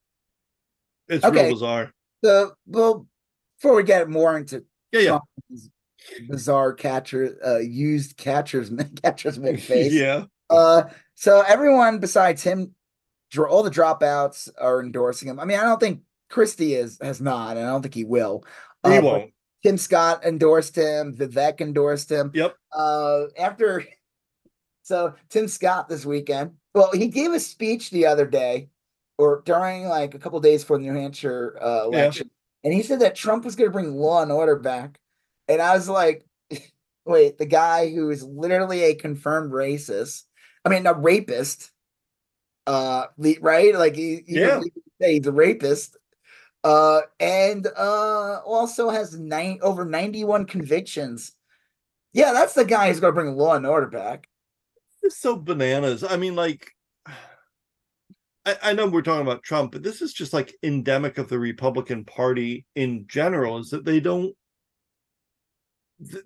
it's 1.10 1.26
okay. 1.26 1.44
real 1.44 1.54
bizarre. 1.56 1.92
The 2.22 2.54
well, 2.68 3.06
before 3.58 3.76
we 3.76 3.84
get 3.84 4.10
more 4.10 4.38
into 4.38 4.64
yeah, 4.94 5.02
yeah. 5.02 5.20
bizarre 6.30 6.72
catcher, 6.72 7.38
uh, 7.46 7.58
used 7.58 8.16
catchers, 8.16 8.72
catchers 9.04 9.38
face. 9.38 9.92
yeah. 9.92 10.24
Uh, 10.50 10.84
so 11.20 11.42
everyone 11.42 11.98
besides 11.98 12.44
him, 12.44 12.76
all 13.36 13.64
the 13.64 13.72
dropouts 13.72 14.50
are 14.62 14.80
endorsing 14.80 15.28
him. 15.28 15.40
I 15.40 15.46
mean, 15.46 15.60
I 15.60 15.64
don't 15.64 15.80
think 15.80 16.02
Christie 16.30 16.76
is 16.76 17.00
has 17.02 17.20
not, 17.20 17.58
and 17.58 17.66
I 17.66 17.72
don't 17.72 17.82
think 17.82 17.96
he 17.96 18.04
will. 18.04 18.46
He 18.86 18.98
uh, 18.98 19.02
won't. 19.02 19.34
Tim 19.64 19.80
Scott 19.80 20.24
endorsed 20.24 20.76
him. 20.76 21.16
Vivek 21.16 21.60
endorsed 21.60 22.12
him. 22.12 22.30
Yep. 22.36 22.56
Uh, 22.72 23.24
after, 23.36 23.84
so 24.84 25.16
Tim 25.30 25.48
Scott 25.48 25.90
this 25.90 26.06
weekend. 26.06 26.52
Well, 26.76 26.92
he 26.94 27.08
gave 27.08 27.34
a 27.34 27.40
speech 27.40 27.90
the 27.90 28.06
other 28.06 28.28
day, 28.28 28.70
or 29.18 29.42
during 29.44 29.88
like 29.88 30.14
a 30.14 30.20
couple 30.20 30.40
days 30.40 30.62
before 30.62 30.78
the 30.78 30.84
New 30.84 30.94
Hampshire 30.94 31.58
uh, 31.60 31.86
election, 31.86 32.30
yeah. 32.30 32.70
and 32.70 32.74
he 32.76 32.84
said 32.84 33.00
that 33.00 33.16
Trump 33.16 33.44
was 33.44 33.56
going 33.56 33.70
to 33.70 33.74
bring 33.74 33.96
law 33.96 34.22
and 34.22 34.32
order 34.32 34.56
back. 34.56 35.00
And 35.48 35.64
I 35.64 35.74
was 35.74 35.90
like, 35.90 36.28
wait, 37.06 37.40
the 37.40 37.48
guy 37.48 37.90
who 37.92 38.12
is 38.12 38.24
literally 38.24 38.84
a 38.84 38.94
confirmed 38.94 39.52
racist, 39.52 40.26
I 40.68 40.70
mean, 40.70 40.86
a 40.86 40.94
rapist, 40.94 41.72
uh, 42.66 43.06
right? 43.40 43.74
Like 43.74 43.96
he, 43.96 44.24
he 44.28 44.40
yeah. 44.40 44.62
he's 45.00 45.26
a 45.26 45.32
rapist 45.32 45.96
uh, 46.64 47.02
and 47.22 47.66
uh, 47.78 48.42
also 48.46 48.90
has 48.90 49.18
nine 49.18 49.60
over 49.62 49.86
91 49.86 50.46
convictions. 50.46 51.34
Yeah, 52.12 52.34
that's 52.34 52.54
the 52.54 52.66
guy 52.66 52.90
who's 52.90 53.00
going 53.00 53.16
to 53.16 53.22
bring 53.22 53.36
law 53.38 53.56
and 53.56 53.66
order 53.66 53.88
back. 53.88 54.28
It's 55.02 55.18
so 55.18 55.38
bananas. 55.38 56.04
I 56.04 56.18
mean, 56.18 56.36
like, 56.36 56.72
I, 58.46 58.58
I 58.62 58.74
know 58.74 58.88
we're 58.88 59.02
talking 59.02 59.26
about 59.26 59.44
Trump, 59.44 59.72
but 59.72 59.82
this 59.82 60.02
is 60.02 60.12
just 60.12 60.34
like 60.34 60.54
endemic 60.62 61.18
of 61.18 61.30
the 61.30 61.40
Republican 61.40 62.04
Party 62.04 62.66
in 62.76 63.06
general. 63.08 63.60
Is 63.60 63.70
that 63.70 63.86
they 63.86 64.02
don't 64.02 64.36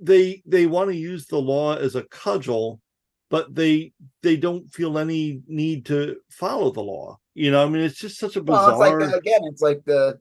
they 0.01 0.41
they 0.47 0.65
want 0.65 0.89
to 0.89 0.95
use 0.95 1.27
the 1.27 1.37
law 1.37 1.75
as 1.75 1.95
a 1.95 2.03
cudgel 2.05 2.81
but 3.31 3.55
they 3.55 3.91
they 4.21 4.37
don't 4.37 4.71
feel 4.71 4.99
any 4.99 5.41
need 5.47 5.85
to 5.85 6.17
follow 6.29 6.71
the 6.71 6.81
law 6.81 7.17
you 7.33 7.49
know 7.49 7.65
i 7.65 7.67
mean 7.67 7.81
it's 7.81 7.97
just 7.97 8.19
such 8.19 8.35
a 8.35 8.41
bizarre 8.43 8.77
well, 8.77 8.93
it's 9.01 9.11
like 9.11 9.15
again 9.19 9.41
it's 9.45 9.61
like 9.61 9.83
the 9.85 10.19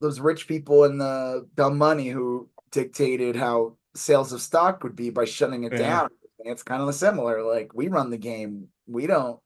those 0.00 0.20
rich 0.20 0.46
people 0.46 0.84
and 0.84 1.00
the 1.00 1.46
dumb 1.54 1.78
money 1.78 2.08
who 2.08 2.48
dictated 2.70 3.36
how 3.36 3.76
sales 3.94 4.32
of 4.32 4.42
stock 4.42 4.82
would 4.82 4.96
be 4.96 5.10
by 5.10 5.24
shutting 5.24 5.64
it 5.64 5.72
yeah. 5.72 5.78
down. 5.78 6.08
It's 6.40 6.62
kind 6.62 6.82
of 6.82 6.94
similar. 6.94 7.42
Like 7.42 7.72
we 7.74 7.88
run 7.88 8.10
the 8.10 8.18
game, 8.18 8.68
we 8.86 9.06
don't 9.06 9.40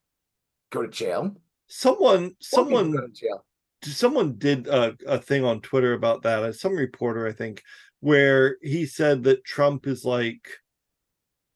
go 0.71 0.81
to 0.81 0.87
jail. 0.87 1.35
Someone, 1.67 2.35
someone, 2.39 2.93
jail. 3.13 3.45
someone 3.83 4.37
did 4.37 4.67
a, 4.67 4.95
a 5.07 5.17
thing 5.17 5.45
on 5.45 5.61
Twitter 5.61 5.93
about 5.93 6.23
that. 6.23 6.43
Uh, 6.43 6.51
some 6.51 6.75
reporter, 6.75 7.25
I 7.25 7.31
think, 7.31 7.63
where 8.01 8.57
he 8.61 8.85
said 8.85 9.23
that 9.23 9.45
Trump 9.45 9.87
is 9.87 10.03
like 10.03 10.47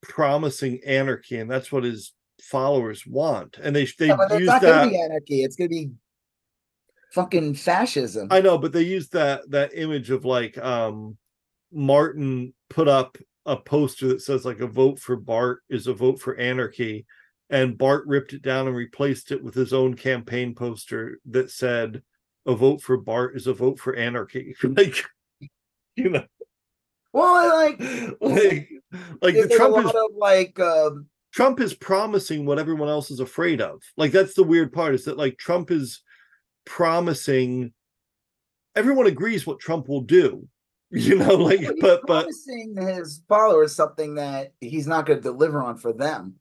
promising 0.08 0.80
anarchy, 0.84 1.38
and 1.38 1.50
that's 1.50 1.70
what 1.70 1.84
his 1.84 2.12
followers 2.40 3.06
want. 3.06 3.58
And 3.62 3.74
they 3.74 3.86
they 3.98 4.08
yeah, 4.08 4.16
use 4.36 4.46
that 4.48 4.62
gonna 4.62 4.90
be 4.90 5.00
anarchy. 5.00 5.42
It's 5.42 5.56
going 5.56 5.70
to 5.70 5.74
be 5.74 5.90
fucking 7.12 7.54
fascism. 7.54 8.28
I 8.30 8.40
know, 8.40 8.58
but 8.58 8.72
they 8.72 8.82
used 8.82 9.12
that 9.12 9.50
that 9.50 9.72
image 9.74 10.10
of 10.10 10.24
like 10.24 10.56
um 10.58 11.16
Martin 11.72 12.54
put 12.68 12.88
up 12.88 13.18
a 13.44 13.56
poster 13.56 14.08
that 14.08 14.22
says 14.22 14.44
like 14.44 14.60
a 14.60 14.66
vote 14.66 14.98
for 14.98 15.16
Bart 15.16 15.60
is 15.68 15.86
a 15.86 15.94
vote 15.94 16.20
for 16.20 16.36
anarchy 16.36 17.06
and 17.50 17.78
Bart 17.78 18.06
ripped 18.06 18.32
it 18.32 18.42
down 18.42 18.66
and 18.66 18.76
replaced 18.76 19.30
it 19.30 19.42
with 19.42 19.54
his 19.54 19.72
own 19.72 19.94
campaign 19.94 20.54
poster 20.54 21.20
that 21.26 21.50
said 21.50 22.02
a 22.44 22.54
vote 22.54 22.82
for 22.82 22.96
Bart 22.96 23.36
is 23.36 23.46
a 23.46 23.54
vote 23.54 23.78
for 23.78 23.94
anarchy. 23.94 24.54
like 24.62 25.04
you 25.94 26.10
know. 26.10 26.24
Well, 27.20 27.56
like 27.56 27.80
like, 28.20 28.68
like 29.22 29.34
the 29.34 29.54
Trump 29.56 29.86
is 29.86 29.92
like 30.18 30.60
um 30.60 31.06
Trump 31.32 31.60
is 31.60 31.72
promising 31.72 32.44
what 32.44 32.58
everyone 32.58 32.90
else 32.90 33.10
is 33.10 33.20
afraid 33.20 33.62
of. 33.62 33.80
Like 33.96 34.12
that's 34.12 34.34
the 34.34 34.42
weird 34.42 34.70
part 34.70 34.94
is 34.94 35.06
that 35.06 35.16
like 35.16 35.38
Trump 35.38 35.70
is 35.70 36.02
promising 36.66 37.72
everyone 38.74 39.06
agrees 39.06 39.46
what 39.46 39.60
Trump 39.60 39.88
will 39.88 40.02
do. 40.02 40.46
You 40.92 41.16
know, 41.16 41.34
like 41.34 41.62
well, 41.62 41.74
but 41.80 42.02
but 42.06 42.22
promising 42.22 42.76
his 42.76 43.20
followers 43.28 43.74
something 43.74 44.14
that 44.14 44.52
he's 44.60 44.86
not 44.86 45.04
going 45.04 45.18
to 45.18 45.22
deliver 45.22 45.60
on 45.60 45.78
for 45.78 45.92
them. 45.92 46.36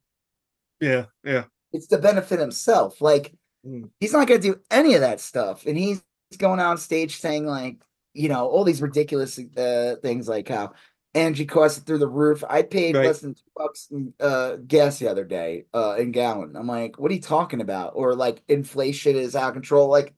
Yeah, 0.80 1.06
yeah. 1.24 1.46
It's 1.74 1.88
to 1.88 1.98
benefit 1.98 2.40
himself. 2.40 3.02
Like 3.02 3.34
mm. 3.66 3.90
he's 4.00 4.14
not 4.14 4.28
going 4.28 4.40
to 4.40 4.48
do 4.54 4.60
any 4.70 4.94
of 4.94 5.02
that 5.02 5.20
stuff, 5.20 5.66
and 5.66 5.76
he's 5.76 6.04
going 6.38 6.60
on 6.60 6.78
stage 6.78 7.18
saying 7.18 7.48
like, 7.48 7.78
you 8.16 8.30
know, 8.30 8.48
all 8.48 8.64
these 8.64 8.82
ridiculous 8.82 9.38
uh, 9.58 9.96
things 10.02 10.28
like 10.28 10.48
how 10.48 10.74
energy 11.14 11.46
costs 11.46 11.80
through 11.80 11.98
the 11.98 12.08
roof. 12.08 12.44
I 12.50 12.62
paid 12.62 12.96
right. 12.96 13.06
less 13.06 13.22
than 13.22 13.36
two 13.36 13.42
bucks 13.56 13.88
in, 13.92 14.14
uh, 14.20 14.56
gas 14.68 15.00
the 15.00 15.10
other 15.10 15.24
day 15.24 15.66
uh, 15.74 15.96
in 15.98 16.12
gallon. 16.12 16.56
I'm 16.56 16.68
like, 16.68 16.98
what 16.98 17.12
are 17.12 17.16
you 17.16 17.22
talking 17.22 17.62
about? 17.62 17.94
Or 17.96 18.16
like 18.16 18.42
inflation 18.48 19.16
is 19.16 19.36
out 19.36 19.50
of 19.50 19.54
control. 19.54 19.90
Like 19.90 20.14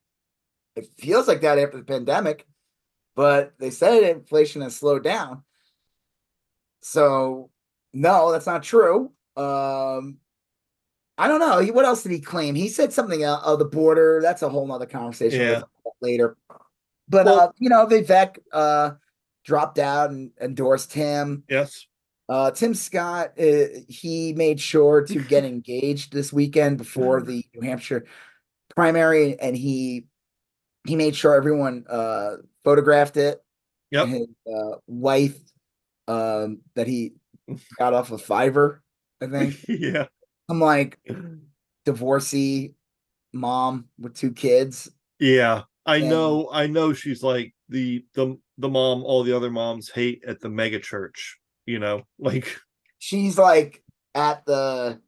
it 0.76 0.88
feels 0.98 1.28
like 1.28 1.42
that 1.42 1.60
after 1.60 1.78
the 1.78 1.84
pandemic, 1.84 2.46
but 3.16 3.54
they 3.60 3.72
said 3.72 4.04
inflation 4.04 4.62
has 4.62 4.76
slowed 4.76 5.04
down. 5.04 5.44
So 6.82 7.50
no, 7.94 8.32
that's 8.32 8.46
not 8.46 8.64
true. 8.64 9.12
Um, 9.36 10.18
I 11.18 11.28
don't 11.28 11.40
know. 11.40 11.64
What 11.74 11.86
else 11.86 12.04
did 12.04 12.12
he 12.12 12.20
claim? 12.20 12.54
He 12.54 12.70
said 12.70 12.94
something 12.94 13.26
uh, 13.26 13.40
of 13.44 13.58
the 13.58 13.66
border. 13.66 14.20
That's 14.22 14.44
a 14.44 14.50
whole 14.50 14.68
nother 14.68 14.86
conversation 14.86 15.42
yeah. 15.42 15.62
later. 16.00 16.38
But 17.10 17.26
well, 17.26 17.40
uh, 17.40 17.52
you 17.58 17.70
know, 17.70 17.86
Vivek 17.86 18.40
uh 18.52 18.92
dropped 19.46 19.80
out 19.80 20.10
and 20.12 20.32
endorsed 20.42 20.94
him. 20.94 21.44
Yes. 21.50 21.88
Uh, 22.30 22.52
Tim 22.52 22.74
Scott, 22.74 23.32
uh, 23.40 23.66
he 23.88 24.34
made 24.34 24.60
sure 24.60 25.06
to 25.06 25.22
get 25.22 25.46
engaged 25.46 26.12
this 26.12 26.34
weekend 26.34 26.78
before 26.78 27.22
the 27.22 27.46
New 27.56 27.62
Hampshire 27.62 28.06
primary, 28.76 29.40
and 29.40 29.56
he 29.56 30.08
he 30.86 30.96
made 30.96 31.16
sure 31.16 31.36
everyone 31.36 31.86
uh, 31.90 32.38
photographed 32.64 33.18
it. 33.18 33.42
Yep. 33.92 34.08
His 34.10 34.28
uh, 34.54 34.76
wife 34.88 35.38
um, 36.08 36.60
that 36.76 36.88
he 36.88 37.14
got 37.80 37.94
off 37.94 38.12
of 38.12 38.22
Fiverr, 38.26 38.80
I 39.22 39.28
think. 39.28 39.64
yeah. 39.68 40.08
I'm 40.50 40.60
like 40.60 41.00
divorcee 41.86 42.74
mom 43.34 43.88
with 43.98 44.16
two 44.16 44.32
kids. 44.32 44.90
Yeah. 45.20 45.64
I 45.88 46.00
know 46.02 46.50
I 46.52 46.68
know 46.68 46.94
she's 46.94 47.24
like 47.24 47.56
the 47.70 48.06
the 48.14 48.38
the 48.58 48.70
mom 48.70 49.04
all 49.04 49.24
the 49.24 49.36
other 49.36 49.50
moms 49.50 49.90
hate 49.90 50.24
at 50.28 50.42
the 50.42 50.50
mega 50.50 50.80
church, 50.80 51.38
you 51.66 51.80
know, 51.80 52.04
like 52.20 52.60
she's 53.00 53.38
like 53.38 53.82
at 54.14 54.46
the 54.46 55.00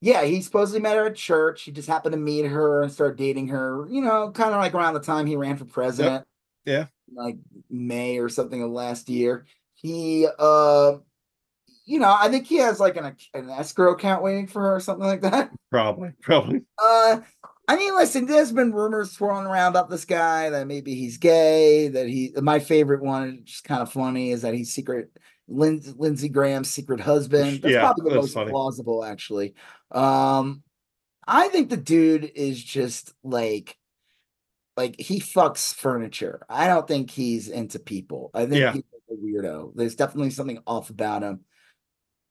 yeah, 0.00 0.24
he 0.24 0.42
supposedly 0.42 0.80
met 0.80 0.96
her 0.96 1.06
at 1.06 1.16
church. 1.16 1.62
He 1.62 1.72
just 1.72 1.88
happened 1.88 2.12
to 2.12 2.18
meet 2.18 2.44
her 2.44 2.82
and 2.82 2.92
start 2.92 3.16
dating 3.16 3.48
her, 3.48 3.86
you 3.90 4.02
know, 4.02 4.30
kind 4.32 4.52
of 4.52 4.60
like 4.60 4.74
around 4.74 4.94
the 4.94 5.00
time 5.00 5.26
he 5.26 5.36
ran 5.36 5.56
for 5.56 5.64
president. 5.64 6.26
Yep. 6.66 6.90
Yeah. 7.16 7.22
Like 7.22 7.36
May 7.70 8.18
or 8.18 8.28
something 8.28 8.62
of 8.62 8.70
last 8.70 9.08
year. 9.08 9.46
He 9.74 10.26
uh 10.38 10.96
you 11.86 11.98
know, 11.98 12.16
I 12.18 12.30
think 12.30 12.46
he 12.46 12.56
has 12.56 12.80
like 12.80 12.96
an 12.96 13.16
an 13.34 13.50
escrow 13.50 13.92
account 13.92 14.22
waiting 14.22 14.46
for 14.46 14.62
her 14.62 14.76
or 14.76 14.80
something 14.80 15.06
like 15.06 15.20
that. 15.22 15.50
Probably, 15.70 16.12
probably. 16.22 16.62
Uh, 16.82 17.20
I 17.66 17.76
mean, 17.76 17.94
listen, 17.96 18.26
there's 18.26 18.52
been 18.52 18.72
rumors 18.72 19.12
swirling 19.12 19.46
around 19.46 19.70
about 19.70 19.88
this 19.88 20.04
guy 20.04 20.50
that 20.50 20.66
maybe 20.66 20.94
he's 20.94 21.16
gay. 21.16 21.88
That 21.88 22.06
he, 22.08 22.32
my 22.36 22.58
favorite 22.58 23.02
one, 23.02 23.40
just 23.44 23.64
kind 23.64 23.80
of 23.80 23.90
funny, 23.90 24.32
is 24.32 24.42
that 24.42 24.54
he's 24.54 24.72
secret 24.72 25.10
Lindsey, 25.48 25.94
Lindsey 25.96 26.28
Graham's 26.28 26.70
secret 26.70 27.00
husband. 27.00 27.62
That's 27.62 27.72
Yeah, 27.72 27.80
probably 27.80 28.10
the 28.10 28.16
most 28.16 28.34
funny. 28.34 28.50
plausible, 28.50 29.02
actually. 29.04 29.54
Um, 29.90 30.62
I 31.26 31.48
think 31.48 31.70
the 31.70 31.78
dude 31.78 32.30
is 32.34 32.62
just 32.62 33.14
like, 33.22 33.78
like 34.76 35.00
he 35.00 35.20
fucks 35.20 35.72
furniture. 35.74 36.44
I 36.50 36.66
don't 36.66 36.86
think 36.86 37.10
he's 37.10 37.48
into 37.48 37.78
people. 37.78 38.30
I 38.34 38.40
think 38.46 38.56
Yeah. 38.60 38.72
he's 38.72 38.82
a 39.10 39.14
weirdo. 39.14 39.72
There's 39.74 39.94
definitely 39.94 40.30
something 40.30 40.58
off 40.66 40.90
about 40.90 41.22
him. 41.22 41.40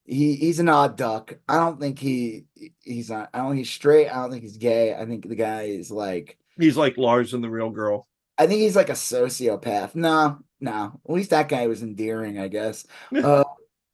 He 0.04 0.36
he's 0.36 0.58
an 0.60 0.68
odd 0.68 0.96
duck. 0.96 1.34
I 1.48 1.56
don't 1.56 1.80
think 1.80 1.98
he 1.98 2.44
he's 2.80 3.10
not. 3.10 3.30
I 3.32 3.38
don't 3.38 3.50
think 3.50 3.58
he's 3.58 3.70
straight. 3.70 4.08
I 4.08 4.16
don't 4.16 4.30
think 4.30 4.42
he's 4.42 4.58
gay. 4.58 4.94
I 4.94 5.06
think 5.06 5.28
the 5.28 5.34
guy 5.34 5.62
is 5.62 5.90
like. 5.90 6.38
He's 6.58 6.76
like 6.76 6.98
Lars 6.98 7.34
and 7.34 7.42
the 7.42 7.50
real 7.50 7.70
girl. 7.70 8.06
I 8.36 8.46
think 8.46 8.60
he's 8.60 8.76
like 8.76 8.90
a 8.90 8.92
sociopath. 8.92 9.94
No, 9.94 10.38
no. 10.60 11.00
At 11.08 11.14
least 11.14 11.30
that 11.30 11.48
guy 11.48 11.66
was 11.66 11.82
endearing, 11.82 12.38
I 12.38 12.48
guess. 12.48 12.86
Uh, 13.14 13.44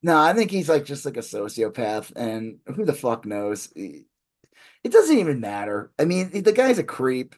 no, 0.03 0.19
I 0.19 0.32
think 0.32 0.51
he's 0.51 0.69
like 0.69 0.85
just 0.87 1.05
like 1.05 1.19
a 1.19 1.20
sociopath, 1.20 2.12
and 2.16 2.59
who 2.74 2.87
the 2.87 2.95
fuck 2.95 3.27
knows? 3.27 3.70
It 3.77 4.93
doesn't 4.93 5.19
even 5.19 5.41
matter. 5.41 5.93
I 5.99 6.07
mean, 6.07 6.31
the 6.43 6.53
guy's 6.53 6.78
a 6.78 6.85
creep. 6.85 7.35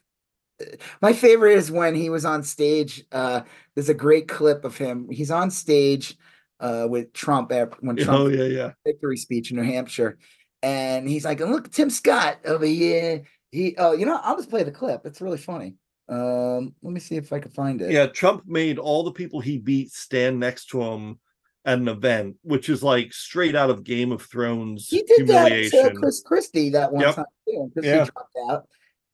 My 1.01 1.11
favorite 1.11 1.57
is 1.57 1.69
when 1.69 1.93
he 1.93 2.09
was 2.09 2.23
on 2.23 2.41
stage. 2.41 3.03
Uh, 3.11 3.41
there's 3.75 3.89
a 3.89 3.93
great 3.93 4.29
clip 4.29 4.63
of 4.63 4.77
him. 4.77 5.09
He's 5.09 5.31
on 5.31 5.51
stage 5.51 6.17
uh, 6.63 6.87
with 6.89 7.11
Trump 7.13 7.51
after, 7.51 7.75
when 7.81 7.95
Trump 7.97 8.19
Oh 8.21 8.27
yeah, 8.27 8.45
yeah. 8.45 8.71
victory 8.85 9.17
speech 9.17 9.51
in 9.51 9.57
New 9.57 9.63
Hampshire, 9.63 10.17
and 10.63 11.07
he's 11.07 11.25
like, 11.25 11.39
"Look, 11.41 11.69
Tim 11.71 11.89
Scott 11.89 12.37
over 12.45 12.65
here." 12.65 13.23
He, 13.51 13.75
oh, 13.77 13.91
you 13.91 14.05
know, 14.07 14.19
I'll 14.23 14.37
just 14.37 14.49
play 14.49 14.63
the 14.63 14.71
clip. 14.71 15.05
It's 15.05 15.21
really 15.21 15.37
funny. 15.37 15.75
Um, 16.09 16.73
let 16.81 16.93
me 16.93 16.99
see 16.99 17.17
if 17.17 17.31
I 17.31 17.39
can 17.39 17.51
find 17.51 17.81
it. 17.81 17.91
Yeah, 17.91 18.07
Trump 18.07 18.43
made 18.47 18.79
all 18.79 19.03
the 19.03 19.11
people 19.11 19.41
he 19.41 19.57
beat 19.59 19.91
stand 19.91 20.39
next 20.39 20.67
to 20.67 20.81
him 20.81 21.19
at 21.65 21.77
an 21.77 21.87
event, 21.87 22.37
which 22.43 22.67
is 22.69 22.81
like 22.81 23.13
straight 23.13 23.55
out 23.55 23.69
of 23.69 23.83
Game 23.83 24.11
of 24.11 24.21
Thrones 24.23 24.87
he 24.89 25.03
did 25.03 25.27
that 25.27 25.49
to 25.71 25.93
Chris 25.95 26.21
Christie 26.21 26.69
that 26.71 26.91
one 26.91 27.03
Yep. 27.03 27.15
time 27.15 27.25
too. 27.47 27.69
Christie 27.73 27.89
Yeah. 27.89 28.05
dropped 28.05 28.37
out, 28.49 28.67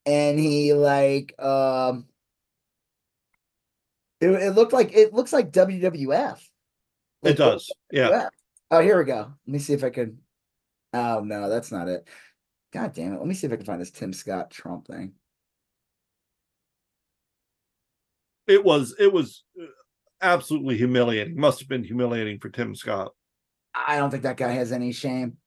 and 0.06 0.40
he 0.40 0.74
like, 0.74 1.34
um, 1.42 2.06
it, 4.22 4.30
it 4.30 4.52
looked 4.52 4.74
like 4.74 4.94
it 4.94 5.14
looks 5.14 5.34
like 5.34 5.52
WWF. 5.52 6.40
It 7.24 7.38
does. 7.38 7.72
Yeah. 7.92 8.30
Oh, 8.72 8.82
here 8.82 8.98
we 8.98 9.06
go. 9.06 9.34
Let 9.48 9.54
me 9.54 9.60
see 9.60 9.74
if 9.74 9.84
I 9.84 9.90
can. 9.90 10.20
Oh 10.94 11.22
no, 11.22 11.50
that's 11.50 11.72
not 11.72 11.88
it. 11.88 12.08
God 12.72 12.94
damn 12.94 13.14
it! 13.14 13.18
Let 13.20 13.28
me 13.28 13.34
see 13.34 13.48
if 13.48 13.54
I 13.54 13.56
can 13.56 13.66
find 13.66 13.82
this 13.82 13.92
Tim 13.92 14.14
Scott 14.14 14.52
Trump 14.52 14.88
thing. 14.88 15.14
It 18.48 18.64
was 18.64 18.96
it 19.00 19.12
was 19.12 19.44
uh, 19.62 19.66
absolutely 20.22 20.78
humiliating. 20.78 21.40
Must 21.40 21.60
have 21.60 21.70
been 21.70 21.84
humiliating 21.84 22.40
for 22.40 22.50
Tim 22.50 22.76
Scott. 22.76 23.14
I 23.74 23.98
don't 23.98 24.10
think 24.10 24.24
that 24.24 24.38
guy 24.38 24.52
has 24.52 24.72
any 24.72 24.92
shame. 24.92 25.38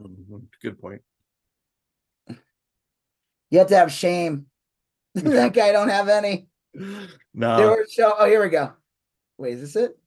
Mhm. 0.00 0.42
Good 0.60 0.80
point. 0.80 1.02
You 3.50 3.58
have 3.58 3.68
to 3.68 3.76
have 3.76 3.92
shame. 3.92 4.46
that 5.14 5.52
guy 5.52 5.72
don't 5.72 5.88
have 5.88 6.08
any. 6.08 6.48
No, 7.34 7.56
There 7.56 7.68
were 7.68 7.86
show. 7.90 8.14
Oh, 8.18 8.26
here 8.26 8.42
we 8.42 8.50
go. 8.50 8.72
Wait, 9.38 9.54
is 9.54 9.60
this 9.60 9.76
it? 9.76 9.98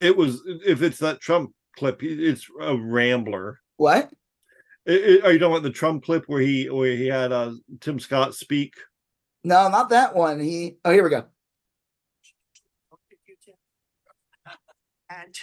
It 0.00 0.16
was 0.16 0.42
if 0.46 0.82
it's 0.82 0.98
that 0.98 1.20
Trump 1.20 1.52
clip, 1.76 2.02
it's 2.02 2.46
a 2.60 2.76
rambler. 2.76 3.60
What? 3.76 4.10
I- 4.88 4.92
I- 4.92 5.26
are 5.26 5.32
you 5.32 5.38
talking 5.38 5.52
about 5.52 5.62
the 5.62 5.70
Trump 5.70 6.04
clip 6.04 6.24
where 6.26 6.40
he 6.40 6.68
where 6.70 6.94
he 6.96 7.06
had 7.06 7.32
uh, 7.32 7.52
Tim 7.80 7.98
Scott 7.98 8.34
speak? 8.34 8.74
No, 9.44 9.68
not 9.68 9.88
that 9.90 10.14
one. 10.14 10.40
He. 10.40 10.76
Oh, 10.84 10.92
here 10.92 11.04
we 11.04 11.10
go. 11.10 11.24
And 15.08 15.34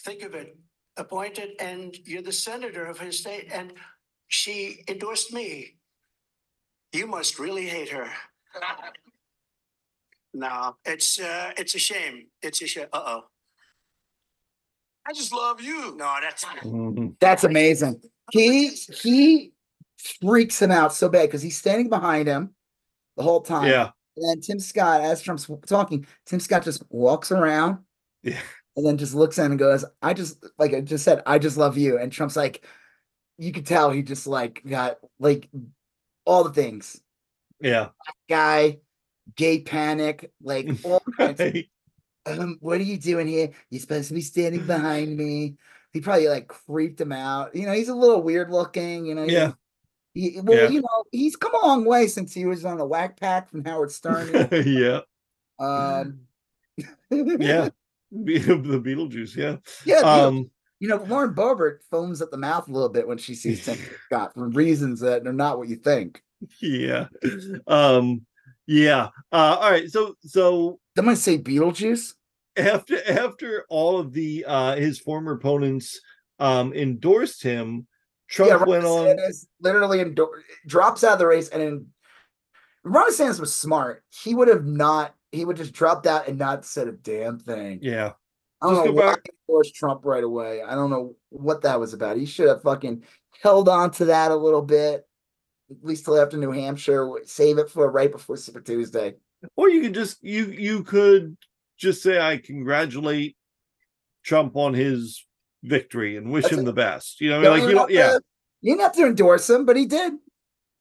think 0.00 0.22
of 0.22 0.34
it, 0.34 0.56
appointed 0.96 1.50
and 1.60 1.96
you're 2.04 2.22
the 2.22 2.32
senator 2.32 2.84
of 2.86 2.98
his 2.98 3.18
state 3.18 3.48
and 3.52 3.72
she 4.26 4.82
endorsed 4.88 5.32
me. 5.32 5.76
You 6.92 7.06
must 7.06 7.38
really 7.38 7.66
hate 7.66 7.90
her. 7.90 8.08
No, 10.34 10.76
it's, 10.84 11.18
uh, 11.18 11.52
it's 11.56 11.74
a 11.74 11.78
shame. 11.78 12.26
It's 12.42 12.60
a 12.60 12.66
shame. 12.66 12.86
Uh-oh. 12.92 13.24
I 15.08 15.12
just 15.14 15.32
love 15.32 15.60
you. 15.60 15.96
No, 15.96 16.16
that's. 16.20 16.44
Mhm. 16.44 17.16
That's 17.18 17.44
amazing. 17.44 18.02
He 18.30 18.68
he 18.68 19.52
freaks 20.20 20.60
him 20.60 20.70
out 20.70 20.92
so 20.92 21.08
bad 21.08 21.26
because 21.28 21.42
he's 21.42 21.56
standing 21.56 21.88
behind 21.88 22.28
him 22.28 22.50
the 23.16 23.22
whole 23.22 23.40
time. 23.40 23.68
Yeah, 23.70 23.90
And 24.16 24.28
then 24.28 24.40
Tim 24.40 24.60
Scott, 24.60 25.00
as 25.00 25.22
Trump's 25.22 25.50
talking, 25.66 26.06
Tim 26.26 26.40
Scott 26.40 26.62
just 26.62 26.82
walks 26.90 27.32
around 27.32 27.78
yeah, 28.22 28.38
and 28.76 28.86
then 28.86 28.98
just 28.98 29.14
looks 29.14 29.38
in 29.38 29.46
and 29.46 29.58
goes, 29.58 29.84
I 30.02 30.12
just 30.14 30.44
like 30.58 30.74
I 30.74 30.82
just 30.82 31.04
said, 31.04 31.22
I 31.26 31.38
just 31.38 31.56
love 31.56 31.78
you. 31.78 31.98
And 31.98 32.12
Trump's 32.12 32.36
like, 32.36 32.64
you 33.38 33.50
could 33.52 33.66
tell 33.66 33.90
he 33.90 34.02
just 34.02 34.26
like 34.26 34.62
got 34.66 34.98
like 35.18 35.48
all 36.26 36.44
the 36.44 36.52
things. 36.52 37.00
yeah. 37.60 37.88
Guy, 38.28 38.78
gay 39.36 39.60
panic, 39.62 40.30
like 40.42 40.68
all 40.84 41.02
kinds 41.16 41.40
of 41.40 41.54
Right. 41.54 41.68
Um, 42.28 42.58
what 42.60 42.78
are 42.80 42.84
you 42.84 42.98
doing 42.98 43.26
here? 43.26 43.50
You're 43.70 43.80
supposed 43.80 44.08
to 44.08 44.14
be 44.14 44.20
standing 44.20 44.66
behind 44.66 45.16
me. 45.16 45.56
He 45.92 46.00
probably 46.00 46.28
like 46.28 46.48
creeped 46.48 47.00
him 47.00 47.12
out. 47.12 47.54
You 47.54 47.66
know, 47.66 47.72
he's 47.72 47.88
a 47.88 47.94
little 47.94 48.22
weird 48.22 48.50
looking, 48.50 49.06
you 49.06 49.14
know. 49.14 49.24
Yeah. 49.24 49.52
He, 50.14 50.40
well, 50.42 50.64
Yeah. 50.64 50.68
you 50.68 50.80
know, 50.82 51.04
he's 51.12 51.36
come 51.36 51.54
a 51.54 51.66
long 51.66 51.84
way 51.84 52.06
since 52.08 52.32
he 52.34 52.44
was 52.46 52.64
on 52.64 52.78
the 52.78 52.84
Wack 52.84 53.18
Pack 53.18 53.50
from 53.50 53.64
Howard 53.64 53.90
Stern. 53.92 54.48
yeah, 54.66 55.00
um, 55.58 56.20
yeah. 57.10 57.68
The 58.10 58.80
Beetlejuice, 58.82 59.36
yeah. 59.36 59.56
yeah. 59.84 59.98
Um, 59.98 60.50
you 60.80 60.88
know, 60.88 60.96
Lauren 61.08 61.34
Boebert 61.34 61.80
foams 61.90 62.22
at 62.22 62.30
the 62.30 62.38
mouth 62.38 62.66
a 62.68 62.72
little 62.72 62.88
bit 62.88 63.06
when 63.06 63.18
she 63.18 63.34
sees 63.34 63.64
Tim 63.64 63.76
Scott 64.06 64.32
for 64.32 64.48
reasons 64.48 65.00
that 65.00 65.26
are 65.26 65.32
not 65.32 65.58
what 65.58 65.68
you 65.68 65.76
think. 65.76 66.22
yeah. 66.62 67.08
Um, 67.66 68.24
yeah. 68.66 69.08
Uh, 69.30 69.58
all 69.60 69.70
right. 69.70 69.90
So, 69.90 70.14
so 70.24 70.78
I'm 70.96 71.04
gonna 71.04 71.16
say 71.16 71.36
Beetlejuice. 71.38 72.14
After 72.58 72.98
after 73.10 73.64
all 73.68 73.98
of 73.98 74.12
the 74.12 74.44
uh 74.46 74.76
his 74.76 74.98
former 74.98 75.32
opponents 75.32 76.00
um 76.38 76.72
endorsed 76.72 77.42
him, 77.42 77.86
Trump 78.28 78.50
yeah, 78.50 78.56
Ron 78.56 78.68
went 78.68 78.84
on. 78.84 79.16
Literally 79.60 80.00
endor- 80.00 80.42
drops 80.66 81.04
out 81.04 81.14
of 81.14 81.18
the 81.18 81.26
race, 81.26 81.48
and 81.48 81.62
then 81.62 81.86
Ron 82.84 83.10
DeSantis 83.10 83.40
was 83.40 83.54
smart. 83.54 84.02
He 84.10 84.34
would 84.34 84.48
have 84.48 84.66
not. 84.66 85.14
He 85.32 85.44
would 85.44 85.56
just 85.56 85.72
dropped 85.72 86.06
out 86.06 86.26
and 86.28 86.38
not 86.38 86.64
said 86.64 86.88
a 86.88 86.92
damn 86.92 87.38
thing. 87.38 87.80
Yeah, 87.82 88.12
I 88.62 88.66
don't 88.66 88.76
Just 88.76 88.86
know 88.86 88.92
why 88.92 89.12
back- 89.14 89.20
he 89.24 89.32
endorsed 89.52 89.74
Trump 89.74 90.04
right 90.04 90.24
away. 90.24 90.62
I 90.62 90.74
don't 90.74 90.90
know 90.90 91.16
what 91.30 91.62
that 91.62 91.78
was 91.78 91.92
about. 91.92 92.16
He 92.16 92.24
should 92.26 92.48
have 92.48 92.62
fucking 92.62 93.02
held 93.42 93.68
on 93.68 93.90
to 93.92 94.06
that 94.06 94.30
a 94.30 94.36
little 94.36 94.62
bit, 94.62 95.06
at 95.70 95.76
least 95.84 96.04
till 96.04 96.18
after 96.20 96.36
New 96.38 96.50
Hampshire. 96.52 97.10
Save 97.24 97.58
it 97.58 97.68
for 97.70 97.90
right 97.90 98.10
before 98.10 98.36
Super 98.36 98.60
Tuesday. 98.60 99.14
or 99.56 99.68
you 99.68 99.82
could 99.82 99.94
just 99.94 100.22
you 100.24 100.46
you 100.46 100.82
could 100.82 101.36
just 101.78 102.02
say 102.02 102.20
I 102.20 102.36
congratulate 102.38 103.36
Trump 104.24 104.56
on 104.56 104.74
his 104.74 105.24
victory 105.62 106.16
and 106.16 106.30
wish 106.30 106.44
That's 106.44 106.54
him 106.54 106.60
it. 106.60 106.64
the 106.66 106.72
best. 106.72 107.20
You 107.20 107.30
know, 107.30 107.40
like 107.50 107.62
you 107.62 107.70
don't. 107.72 107.90
Yeah, 107.90 108.08
to- 108.12 108.22
you 108.60 108.72
didn't 108.72 108.82
have 108.82 108.94
to 108.96 109.06
endorse 109.06 109.48
him, 109.48 109.64
but 109.64 109.76
he 109.76 109.86
did. 109.86 110.14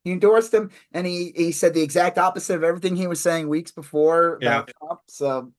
He 0.03 0.11
endorsed 0.11 0.53
him, 0.53 0.71
and 0.93 1.05
he 1.05 1.31
he 1.35 1.51
said 1.51 1.73
the 1.73 1.81
exact 1.81 2.17
opposite 2.17 2.55
of 2.55 2.63
everything 2.63 2.95
he 2.95 3.07
was 3.07 3.19
saying 3.19 3.47
weeks 3.49 3.71
before 3.71 4.35
about 4.41 4.71
Trump. 4.79 5.01
So, 5.07 5.51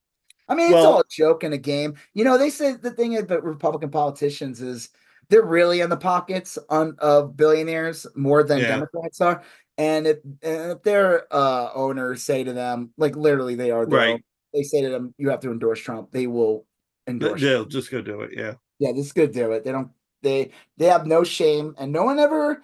I 0.48 0.54
mean, 0.54 0.66
it's 0.66 0.74
Well- 0.74 0.94
all 0.94 1.00
a 1.00 1.04
joke 1.10 1.42
and 1.44 1.54
a 1.54 1.58
game. 1.58 1.94
You 2.14 2.24
know, 2.24 2.38
they 2.38 2.50
say 2.50 2.72
the 2.72 2.90
thing 2.90 3.16
about 3.16 3.44
Republican 3.44 3.90
politicians 3.90 4.60
is 4.62 4.88
they're 5.28 5.42
really 5.44 5.80
in 5.80 5.90
the 5.90 5.96
pockets 5.96 6.58
on 6.70 6.96
of 6.98 7.36
billionaires 7.36 8.06
more 8.16 8.42
than 8.42 8.58
Yeah. 8.60 8.68
Democrats 8.68 9.20
are. 9.20 9.42
And 9.76 10.06
if, 10.08 10.16
and 10.42 10.72
if 10.72 10.82
their 10.82 11.32
uh, 11.32 11.70
owners 11.74 12.22
say 12.22 12.42
to 12.42 12.52
them, 12.52 12.90
like 12.96 13.14
literally, 13.14 13.54
they 13.54 13.70
are 13.70 13.84
Right. 13.84 14.24
They 14.52 14.62
say 14.62 14.82
to 14.82 14.88
them, 14.88 15.14
"You 15.18 15.30
have 15.30 15.40
to 15.40 15.50
endorse 15.50 15.80
Trump," 15.80 16.10
they 16.10 16.26
will 16.26 16.66
endorse. 17.06 17.40
they'll 17.40 17.64
just 17.64 17.90
go 17.90 18.00
do 18.00 18.22
it. 18.22 18.30
Yeah. 18.36 18.54
Yeah, 18.78 18.92
this 18.92 19.06
is 19.06 19.12
good. 19.12 19.32
Do 19.32 19.52
it. 19.52 19.64
They 19.64 19.72
don't. 19.72 19.90
They 20.22 20.52
they 20.76 20.86
have 20.86 21.06
no 21.06 21.24
shame, 21.24 21.74
and 21.78 21.92
no 21.92 22.04
one 22.04 22.18
ever, 22.18 22.62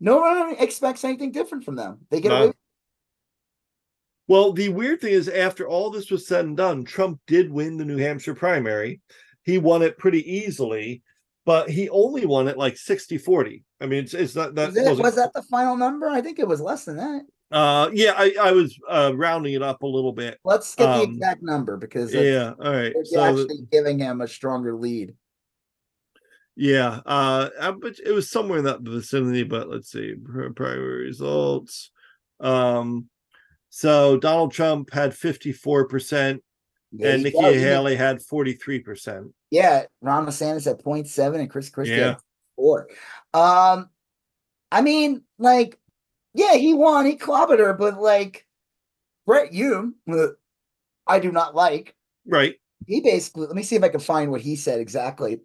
no 0.00 0.18
one 0.18 0.56
expects 0.58 1.04
anything 1.04 1.32
different 1.32 1.64
from 1.64 1.76
them. 1.76 1.98
They 2.10 2.20
get 2.20 2.32
away. 2.32 2.52
Well, 4.28 4.52
the 4.52 4.68
weird 4.68 5.00
thing 5.00 5.12
is, 5.12 5.28
after 5.28 5.66
all 5.66 5.90
this 5.90 6.10
was 6.10 6.26
said 6.26 6.44
and 6.44 6.56
done, 6.56 6.84
Trump 6.84 7.20
did 7.26 7.50
win 7.50 7.78
the 7.78 7.84
New 7.84 7.96
Hampshire 7.96 8.34
primary. 8.34 9.00
He 9.42 9.56
won 9.56 9.82
it 9.82 9.96
pretty 9.96 10.30
easily, 10.30 11.02
but 11.46 11.70
he 11.70 11.88
only 11.88 12.26
won 12.26 12.46
it 12.46 12.58
like 12.58 12.76
60 12.76 13.16
40. 13.16 13.64
I 13.80 13.86
mean, 13.86 14.04
it's, 14.04 14.12
it's 14.12 14.36
not 14.36 14.54
that 14.56 14.74
Was, 14.74 14.76
it, 14.76 14.98
was 14.98 15.14
that 15.14 15.32
the 15.32 15.42
final 15.42 15.76
number? 15.76 16.10
I 16.10 16.20
think 16.20 16.38
it 16.38 16.46
was 16.46 16.60
less 16.60 16.84
than 16.84 16.98
that. 16.98 17.22
Uh, 17.50 17.88
yeah, 17.94 18.12
I, 18.16 18.34
I 18.40 18.52
was 18.52 18.78
uh 18.90 19.12
rounding 19.14 19.54
it 19.54 19.62
up 19.62 19.82
a 19.82 19.86
little 19.86 20.12
bit. 20.12 20.38
Let's 20.44 20.74
get 20.74 20.86
the 20.86 21.02
Um, 21.04 21.14
exact 21.14 21.42
number 21.42 21.76
because 21.78 22.12
Yeah, 22.12 22.52
all 22.62 22.72
right. 22.72 22.92
it's 22.94 23.10
So 23.12 23.16
the- 23.20 23.22
actually 23.42 23.66
giving 23.72 23.98
him 23.98 24.20
a 24.20 24.28
stronger 24.28 24.74
lead. 24.76 25.14
yeah, 26.56 27.00
uh, 27.06 27.48
uh, 27.58 27.72
but 27.72 27.98
it 28.04 28.12
was 28.12 28.30
somewhere 28.30 28.58
in 28.58 28.64
that 28.64 28.80
vicinity. 28.82 29.44
But 29.44 29.68
let's 29.68 29.90
see, 29.90 30.14
pri- 30.14 30.50
primary 30.50 31.04
results. 31.06 31.90
Um, 32.40 33.08
so 33.70 34.16
Donald 34.18 34.52
Trump 34.52 34.92
had 34.92 35.14
fifty 35.14 35.52
four 35.52 35.86
percent, 35.88 36.42
and 37.00 37.22
Nikki. 37.22 37.38
Even- 37.38 37.58
Haley 37.60 37.96
had 37.96 38.20
forty 38.22 38.54
three 38.54 38.80
percent. 38.80 39.32
Yeah, 39.50 39.84
Ron 40.02 40.26
DeSantis 40.26 40.70
at 40.70 40.84
0.7 40.84 41.40
and 41.40 41.48
Chris 41.48 41.70
Christie 41.70 41.94
Yeah. 41.96 42.10
at 42.10 42.20
four. 42.54 42.86
Um, 43.32 43.88
I 44.70 44.82
mean, 44.82 45.22
like, 45.38 45.78
yeah, 46.38 46.54
he 46.54 46.72
won, 46.72 47.04
he 47.04 47.16
clobbered 47.16 47.58
her, 47.58 47.74
but 47.74 48.00
like 48.00 48.46
Brett 49.26 49.52
Hume, 49.52 49.96
I 51.06 51.18
do 51.18 51.32
not 51.32 51.54
like, 51.54 51.94
Right. 52.26 52.56
he 52.86 53.00
basically 53.00 53.46
let 53.46 53.56
me 53.56 53.62
see 53.64 53.76
if 53.76 53.82
I 53.82 53.88
can 53.88 54.00
find 54.00 54.30
what 54.30 54.40
he 54.40 54.54
said 54.56 54.78
exactly. 54.80 55.40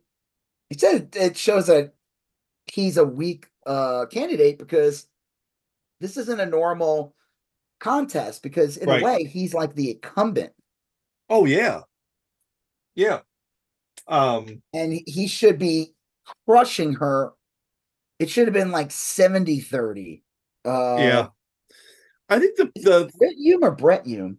He 0.70 0.78
said 0.78 1.15
it 1.15 1.36
shows 1.38 1.68
that 1.68 1.94
he's 2.72 2.98
a 2.98 3.03
weak 3.06 3.48
uh 3.65 4.06
candidate 4.07 4.60
because 4.60 5.07
this 5.99 6.18
isn't 6.18 6.40
a 6.40 6.45
normal 6.45 7.15
contest 7.80 8.44
because 8.44 8.78
in 8.78 8.88
Right. 8.90 9.02
a 9.02 9.06
way 9.06 9.24
he's 9.24 9.53
like 9.53 9.74
the 9.76 9.91
incumbent 9.91 10.53
Oh 11.30 11.45
yeah. 11.45 11.82
Yeah. 12.95 13.22
Um. 14.07 14.61
and 14.74 14.94
he- 14.94 15.06
he 15.07 15.28
should 15.28 15.57
be 15.57 15.95
crushing 16.48 16.94
her. 16.94 17.34
It 18.20 18.30
should 18.30 18.48
have 18.48 18.53
been 18.53 18.72
like 18.72 18.91
70 18.91 19.60
30. 19.61 20.24
Uh, 20.65 20.95
yeah. 20.99 21.27
I 22.30 22.40
think 22.40 22.56
the 22.57 22.72
the 22.76 23.11
Brett 23.18 23.34
Hume 23.35 23.64
or 23.64 23.72
Brett 23.72 24.06
Hume? 24.06 24.38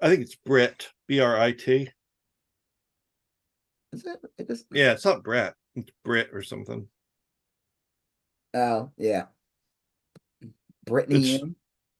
I 0.00 0.08
think 0.08 0.22
it's 0.22 0.36
Brit 0.36 0.88
B 1.08 1.20
R 1.20 1.38
I 1.38 1.52
T. 1.52 1.90
Is 3.92 4.06
it? 4.06 4.18
it 4.38 4.50
is, 4.50 4.64
Yeah, 4.72 4.92
it's 4.92 5.04
not 5.04 5.22
Brett. 5.22 5.54
It's 5.74 5.90
Brit 6.04 6.30
or 6.32 6.42
something. 6.42 6.86
oh, 8.54 8.90
yeah. 8.96 9.24
Brittany. 10.86 11.42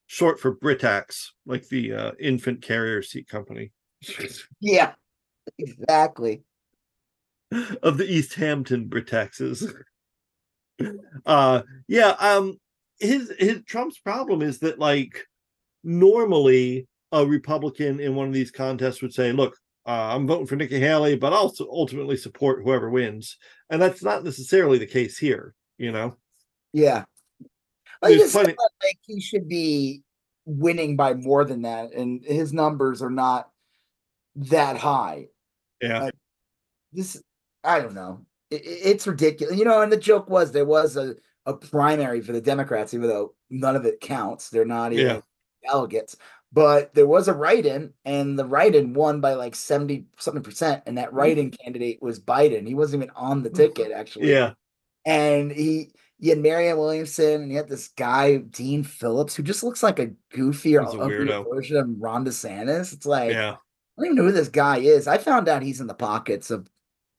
Short 0.07 0.39
for 0.41 0.55
Britax, 0.55 1.29
like 1.47 1.67
the 1.69 1.93
uh, 1.95 2.13
infant 2.21 2.61
carrier 2.63 3.01
seat 3.03 3.29
company 3.29 3.73
Yeah, 4.61 4.93
exactly. 5.59 6.43
of 7.83 7.97
the 7.97 8.05
East 8.07 8.35
Hampton 8.35 8.89
Britaxes. 8.89 9.73
uh 11.27 11.63
yeah, 11.89 12.11
um 12.19 12.59
his 13.03 13.33
his 13.39 13.63
Trump's 13.65 13.99
problem 13.99 14.43
is 14.43 14.59
that 14.61 14.79
like 14.79 15.27
normally 15.85 16.87
a 17.13 17.27
Republican 17.27 18.01
in 18.01 18.15
one 18.15 18.29
of 18.29 18.33
these 18.35 18.51
contests 18.51 19.03
would 19.03 19.13
say, 19.13 19.33
look, 19.33 19.57
uh, 19.87 20.15
I'm 20.15 20.27
voting 20.27 20.47
for 20.47 20.57
Nikki 20.57 20.79
Haley, 20.81 21.17
but 21.17 21.33
I'll 21.33 21.53
ultimately 21.61 22.17
support 22.17 22.63
whoever 22.65 22.89
wins. 22.89 23.37
And 23.69 23.83
that's 23.83 24.03
not 24.03 24.25
necessarily 24.25 24.79
the 24.79 24.87
case 24.87 25.19
here, 25.19 25.55
you 25.77 25.93
know. 25.93 26.17
Yeah. 26.73 27.05
There's 28.01 28.21
just 28.21 28.33
plenty- 28.33 28.55
like 28.83 28.99
he 29.03 29.21
should 29.21 29.49
be 29.49 30.03
winning 30.45 30.97
by 30.97 31.15
more 31.15 31.45
than 31.45 31.63
that, 31.63 31.93
and 31.93 32.25
his 32.25 32.53
numbers 32.53 33.03
are 33.03 33.11
not 33.11 33.51
that 34.37 34.77
high. 34.79 35.27
Yeah. 35.81 36.05
Uh, 36.05 36.11
This, 36.93 37.21
I 37.65 37.81
don't 37.81 37.95
know. 37.95 38.25
It, 38.51 38.63
it- 38.65 38.81
it's 38.85 39.07
ridiculous, 39.07 39.57
you 39.59 39.65
know. 39.65 39.83
And 39.83 39.93
the 39.93 39.97
joke 39.97 40.31
was 40.31 40.51
there 40.53 40.65
was 40.65 40.97
a, 40.97 41.15
a 41.47 41.55
primary 41.55 42.21
for 42.21 42.33
the 42.33 42.41
Democrats, 42.41 42.95
even 42.95 43.09
though 43.09 43.35
none 43.51 43.77
of 43.77 43.85
it 43.85 44.01
counts. 44.01 44.51
They're 44.51 44.65
not 44.65 44.93
even 44.93 45.07
Yeah. 45.07 45.21
delegates. 45.65 46.17
But 46.53 46.93
there 46.95 47.07
was 47.07 47.29
a 47.29 47.33
write-in, 47.33 47.95
and 48.05 48.39
the 48.39 48.45
write-in 48.45 48.93
won 48.93 49.21
by 49.21 49.35
like 49.35 49.55
seventy 49.55 50.07
something 50.19 50.43
percent, 50.43 50.83
and 50.87 50.99
that 50.99 51.09
mm-hmm. 51.09 51.17
write-in 51.17 51.51
candidate 51.51 52.03
was 52.03 52.21
Biden. 52.21 52.67
He 52.67 52.75
wasn't 52.75 53.03
even 53.03 53.15
on 53.17 53.43
the 53.43 53.49
mm-hmm. 53.49 53.57
ticket, 53.57 53.93
actually 53.93 54.31
yeah. 54.31 54.53
and 55.07 55.51
he 55.51 55.93
you 56.23 56.31
had 56.31 56.39
Marianne 56.39 56.79
Williamson 56.79 57.43
and 57.43 57.51
you 57.51 57.57
had 57.57 57.69
this 57.69 57.89
guy 57.89 58.37
Dean 58.37 58.85
Phillips 58.85 59.35
who 59.35 59.43
just 59.43 59.65
looks 59.65 59.83
like 59.83 59.99
a 59.99 60.13
goofy 60.31 60.77
or 60.77 60.83
a 60.83 60.87
weirdo. 60.87 61.45
version 61.53 61.77
of 61.77 61.89
Ron 61.99 62.25
DeSantis. 62.25 62.93
It's 62.93 63.05
like 63.05 63.33
Yeah. 63.33 63.57
I 63.99 64.03
don't 64.03 64.07
even 64.07 64.17
know 64.17 64.23
who 64.25 64.33
this 64.33 64.49
guy 64.49 64.79
is. 64.79 65.09
I 65.09 65.19
found 65.19 65.49
out 65.49 65.63
he's 65.63 65.81
in 65.81 65.89
the 65.89 65.95
pockets 65.95 66.53
of 66.53 66.71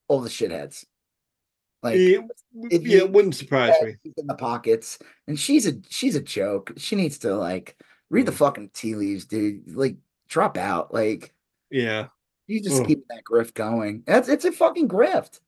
all 0.07 0.21
the 0.21 0.29
shitheads. 0.29 0.85
Like 1.83 1.97
yeah, 1.97 2.19
if 2.71 2.87
yeah, 2.87 2.99
it 2.99 3.11
wouldn't 3.11 3.35
surprise 3.35 3.73
me. 3.83 3.95
in 4.17 4.25
the 4.27 4.35
pockets, 4.35 4.97
and 5.27 5.37
she's 5.39 5.67
a 5.67 5.73
she's 5.89 6.15
a 6.15 6.21
joke. 6.21 6.71
She 6.77 6.95
needs 6.95 7.17
to 7.19 7.35
like 7.35 7.77
read 8.09 8.25
the 8.25 8.31
Mm. 8.31 8.35
fucking 8.37 8.69
tea 8.73 8.95
leaves, 8.95 9.25
dude. 9.25 9.75
Like 9.75 9.97
drop 10.29 10.57
out. 10.57 10.93
Like 10.93 11.33
Yeah. 11.69 12.07
you 12.47 12.61
just 12.61 12.81
Ugh. 12.81 12.87
keep 12.87 13.05
that 13.09 13.23
grift 13.29 13.53
going. 13.53 14.03
That's 14.07 14.29
it's 14.29 14.45
a 14.45 14.51
fucking 14.51 14.87
grift. 14.87 15.41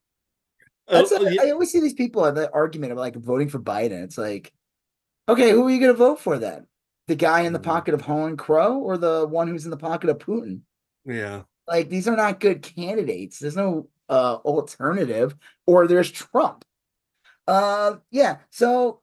Uh, 0.88 1.04
a- 1.10 1.32
yeah, 1.32 1.42
I 1.42 1.50
always 1.50 1.72
see 1.72 1.80
these 1.80 1.94
people 1.94 2.22
have 2.24 2.36
that 2.36 2.50
argument 2.54 2.92
of 2.92 2.98
like 2.98 3.16
voting 3.16 3.48
for 3.48 3.58
Biden. 3.58 4.04
It's 4.04 4.18
like, 4.18 4.52
okay, 5.28 5.50
who 5.50 5.66
are 5.66 5.70
you 5.70 5.80
going 5.80 5.92
to 5.92 5.98
vote 5.98 6.20
for 6.20 6.38
then? 6.38 6.66
The 7.08 7.16
guy 7.16 7.40
in 7.40 7.52
the 7.52 7.58
Mhm. 7.58 7.64
pocket 7.64 7.94
of 7.94 8.02
Harlan 8.02 8.36
Crow 8.36 8.78
or 8.78 8.96
the 8.98 9.26
one 9.26 9.48
who's 9.48 9.64
in 9.64 9.70
the 9.70 9.76
pocket 9.76 10.10
of 10.10 10.18
Putin? 10.18 10.60
yeah. 11.06 11.42
Like 11.68 11.88
these 11.88 12.06
are 12.06 12.14
not 12.16 12.38
good 12.40 12.62
candidates. 12.62 13.40
There's 13.40 13.56
no 13.56 13.88
uh 14.08 14.36
alternative, 14.44 15.34
or 15.66 15.86
there's 15.86 16.10
Trump. 16.10 16.64
Uh, 17.48 17.96
yeah. 18.10 18.38
So, 18.50 19.00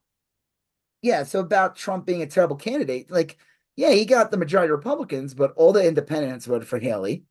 yeah. 1.01 1.23
So 1.23 1.39
about 1.39 1.75
Trump 1.75 2.05
being 2.05 2.21
a 2.21 2.27
terrible 2.27 2.55
candidate, 2.55 3.09
like, 3.09 3.37
yeah, 3.75 3.91
he 3.91 4.05
got 4.05 4.31
the 4.31 4.37
majority 4.37 4.71
of 4.71 4.77
Republicans, 4.77 5.33
but 5.33 5.53
all 5.55 5.71
the 5.73 5.87
independents 5.87 6.45
voted 6.45 6.67
for 6.67 6.77
Haley. 6.79 7.23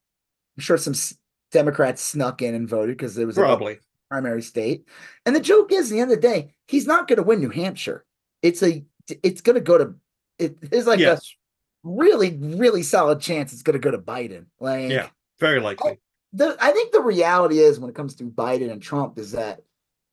I'm 0.57 0.63
sure 0.63 0.77
some 0.79 0.95
s- 0.95 1.17
Democrats 1.51 2.03
snuck 2.03 2.43
in 2.43 2.55
and 2.55 2.69
voted 2.69 2.97
because 2.97 3.15
there 3.15 3.27
was 3.27 3.37
a 3.37 3.43
Probably. 3.43 3.79
primary 4.11 4.43
state. 4.43 4.89
And 5.27 5.37
the 5.37 5.41
joke 5.41 5.71
is, 5.71 5.91
at 5.91 5.95
the 5.95 6.01
end 6.01 6.11
of 6.11 6.21
the 6.21 6.29
day, 6.29 6.55
he's 6.67 6.87
not 6.87 7.09
going 7.09 7.19
to 7.19 7.23
win 7.23 7.41
New 7.41 7.51
Hampshire. 7.51 8.05
It's 8.41 8.63
a, 8.63 8.85
it's 9.23 9.43
going 9.43 9.55
to 9.55 9.61
go 9.61 9.79
to, 9.79 9.95
it 10.39 10.57
is 10.73 10.87
like 10.87 10.99
yes. 10.99 11.35
a 11.85 11.89
really, 11.89 12.39
really 12.39 12.83
solid 12.83 13.21
chance 13.21 13.53
it's 13.53 13.63
going 13.63 13.75
to 13.75 13.79
go 13.79 13.91
to 13.91 13.99
Biden. 13.99 14.47
Like, 14.61 14.91
Yeah. 14.91 15.09
Very 15.39 15.61
likely. 15.61 15.99
The, 16.33 16.57
I 16.61 16.71
think 16.73 16.93
the 16.93 17.01
reality 17.01 17.59
is 17.59 17.79
when 17.79 17.91
it 17.91 17.97
comes 17.97 18.15
to 18.17 18.25
Biden 18.25 18.71
and 18.71 18.83
Trump 18.83 19.19
is 19.19 19.33
that 19.33 19.61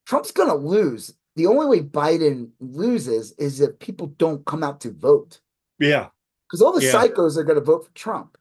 Trump's 0.05 0.31
going 0.31 0.49
to 0.49 0.55
lose. 0.55 1.13
The 1.35 1.45
only 1.47 1.65
way 1.67 1.83
Biden 1.83 2.49
loses 2.59 3.31
is 3.33 3.61
if 3.61 3.79
people 3.79 4.07
don't 4.17 4.45
come 4.45 4.63
out 4.63 4.81
to 4.81 4.91
vote 4.91 5.39
Yeah. 5.79 6.09
because 6.47 6.61
all 6.61 6.73
the 6.73 6.83
Yeah. 6.83 6.91
psychos 6.93 7.37
are 7.37 7.43
going 7.43 7.59
to 7.59 7.63
vote 7.63 7.85
for 7.85 7.93
Trump. 7.93 8.37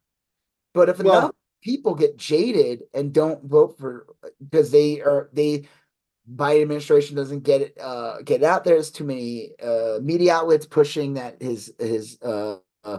But 0.74 0.88
if 0.88 0.98
Well- 0.98 1.18
enough 1.18 1.34
people 1.62 1.94
get 1.94 2.16
jaded 2.16 2.84
and 2.94 3.12
don't 3.12 3.44
vote 3.44 3.76
for 3.78 4.06
because 4.40 4.70
they 4.70 5.00
are 5.00 5.28
they 5.32 5.66
Biden 6.32 6.62
administration 6.62 7.16
doesn't 7.16 7.40
get 7.42 7.62
it 7.62 7.78
uh 7.80 8.22
get 8.22 8.42
out 8.44 8.62
there. 8.64 8.74
There's 8.74 8.90
too 8.90 9.04
many 9.04 9.52
uh 9.60 9.98
media 10.02 10.34
outlets 10.34 10.66
pushing 10.66 11.14
that 11.14 11.42
his 11.42 11.72
his 11.78 12.18
uh, 12.22 12.58
uh 12.84 12.98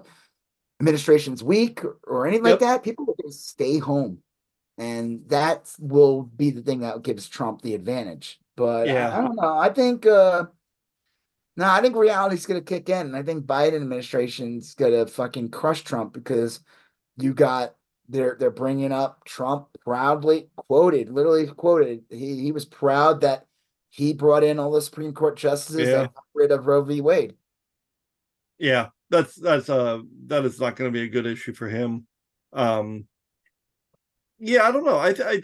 administration's 0.81 1.43
weak 1.43 1.81
or 2.05 2.27
anything 2.27 2.43
like 2.43 2.59
that. 2.59 2.83
People 2.83 3.05
will 3.05 3.15
to 3.25 3.31
stay 3.31 3.77
home, 3.77 4.21
and 4.79 5.21
that 5.27 5.71
will 5.77 6.23
be 6.23 6.49
the 6.51 6.61
thing 6.61 6.79
that 6.79 7.03
gives 7.03 7.27
Trump 7.29 7.61
the 7.61 7.75
advantage. 7.75 8.39
But 8.55 8.89
I- 8.89 8.93
Yeah. 8.93 9.17
I, 9.17 9.21
don't 9.21 9.35
know. 9.35 9.57
I 9.57 9.69
think 9.69 10.05
uh 10.05 10.45
no, 11.57 11.65
I 11.69 11.81
think 11.81 11.95
reality's 11.97 12.45
gonna 12.45 12.61
kick 12.61 12.87
in. 12.89 13.13
I 13.13 13.21
think 13.21 13.45
Biden 13.45 13.75
administration's 13.75 14.73
gonna 14.75 15.05
fucking 15.05 15.49
crush 15.49 15.83
Trump 15.83 16.13
because 16.13 16.61
you 17.17 17.33
got 17.33 17.75
they're 18.07 18.37
they're 18.39 18.49
bringing 18.49 18.91
up 18.93 19.23
Trump 19.25 19.67
proudly 19.83 20.49
quoted, 20.55 21.09
literally 21.09 21.45
quoted. 21.47 22.05
He 22.09 22.39
he 22.41 22.51
was 22.53 22.65
proud 22.65 23.21
that 23.21 23.45
he 23.89 24.13
brought 24.13 24.43
in 24.43 24.59
all 24.59 24.71
the 24.71 24.81
Supreme 24.81 25.13
Court 25.13 25.35
justices 25.37 25.87
Yeah. 25.89 25.97
that 26.03 26.13
got 26.13 26.23
rid 26.33 26.51
of 26.51 26.65
Roe 26.67 26.83
v. 26.83 27.01
Wade. 27.01 27.35
Yeah. 28.57 28.89
That's 29.09 29.35
that's 29.35 29.69
uh 29.69 29.99
that 30.27 30.45
is 30.45 30.59
not 30.61 30.75
going 30.77 30.89
to 30.89 30.93
be 30.97 31.03
a 31.03 31.09
good 31.09 31.25
issue 31.25 31.53
for 31.53 31.67
him. 31.67 32.05
Um 32.53 33.07
yeah, 34.39 34.63
I 34.67 34.71
don't 34.71 34.85
know. 34.85 34.97
I 34.97 35.09
I 35.09 35.41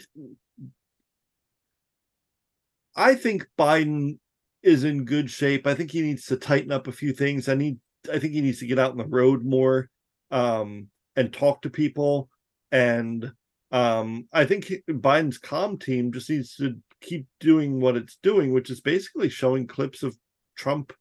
I 2.96 3.14
think 3.14 3.46
Biden 3.58 4.18
is 4.62 4.84
in 4.84 5.04
good 5.04 5.30
shape. 5.30 5.66
I 5.66 5.74
think 5.74 5.90
he 5.90 6.02
needs 6.02 6.24
to 6.26 6.36
tighten 6.36 6.72
up 6.72 6.88
a 6.88 6.92
few 6.92 7.12
things. 7.12 7.48
I 7.48 7.54
need 7.54 7.78
I 8.12 8.18
think 8.18 8.32
he 8.32 8.40
needs 8.40 8.58
to 8.60 8.66
get 8.66 8.78
out 8.78 8.92
on 8.92 8.96
the 8.96 9.04
road 9.04 9.44
more 9.44 9.90
um 10.30 10.88
and 11.14 11.32
talk 11.32 11.62
to 11.62 11.70
people 11.70 12.28
and 12.72 13.30
um 13.70 14.26
I 14.32 14.44
think 14.44 14.72
Biden's 14.88 15.38
com 15.38 15.78
team 15.78 16.12
just 16.12 16.30
needs 16.30 16.56
to 16.56 16.76
keep 17.00 17.26
doing 17.38 17.80
what 17.80 17.96
it's 17.96 18.18
doing, 18.22 18.52
which 18.52 18.70
is 18.70 18.80
basically 18.80 19.28
showing 19.28 19.66
clips 19.66 20.02
of 20.02 20.16
Trump 20.56 20.92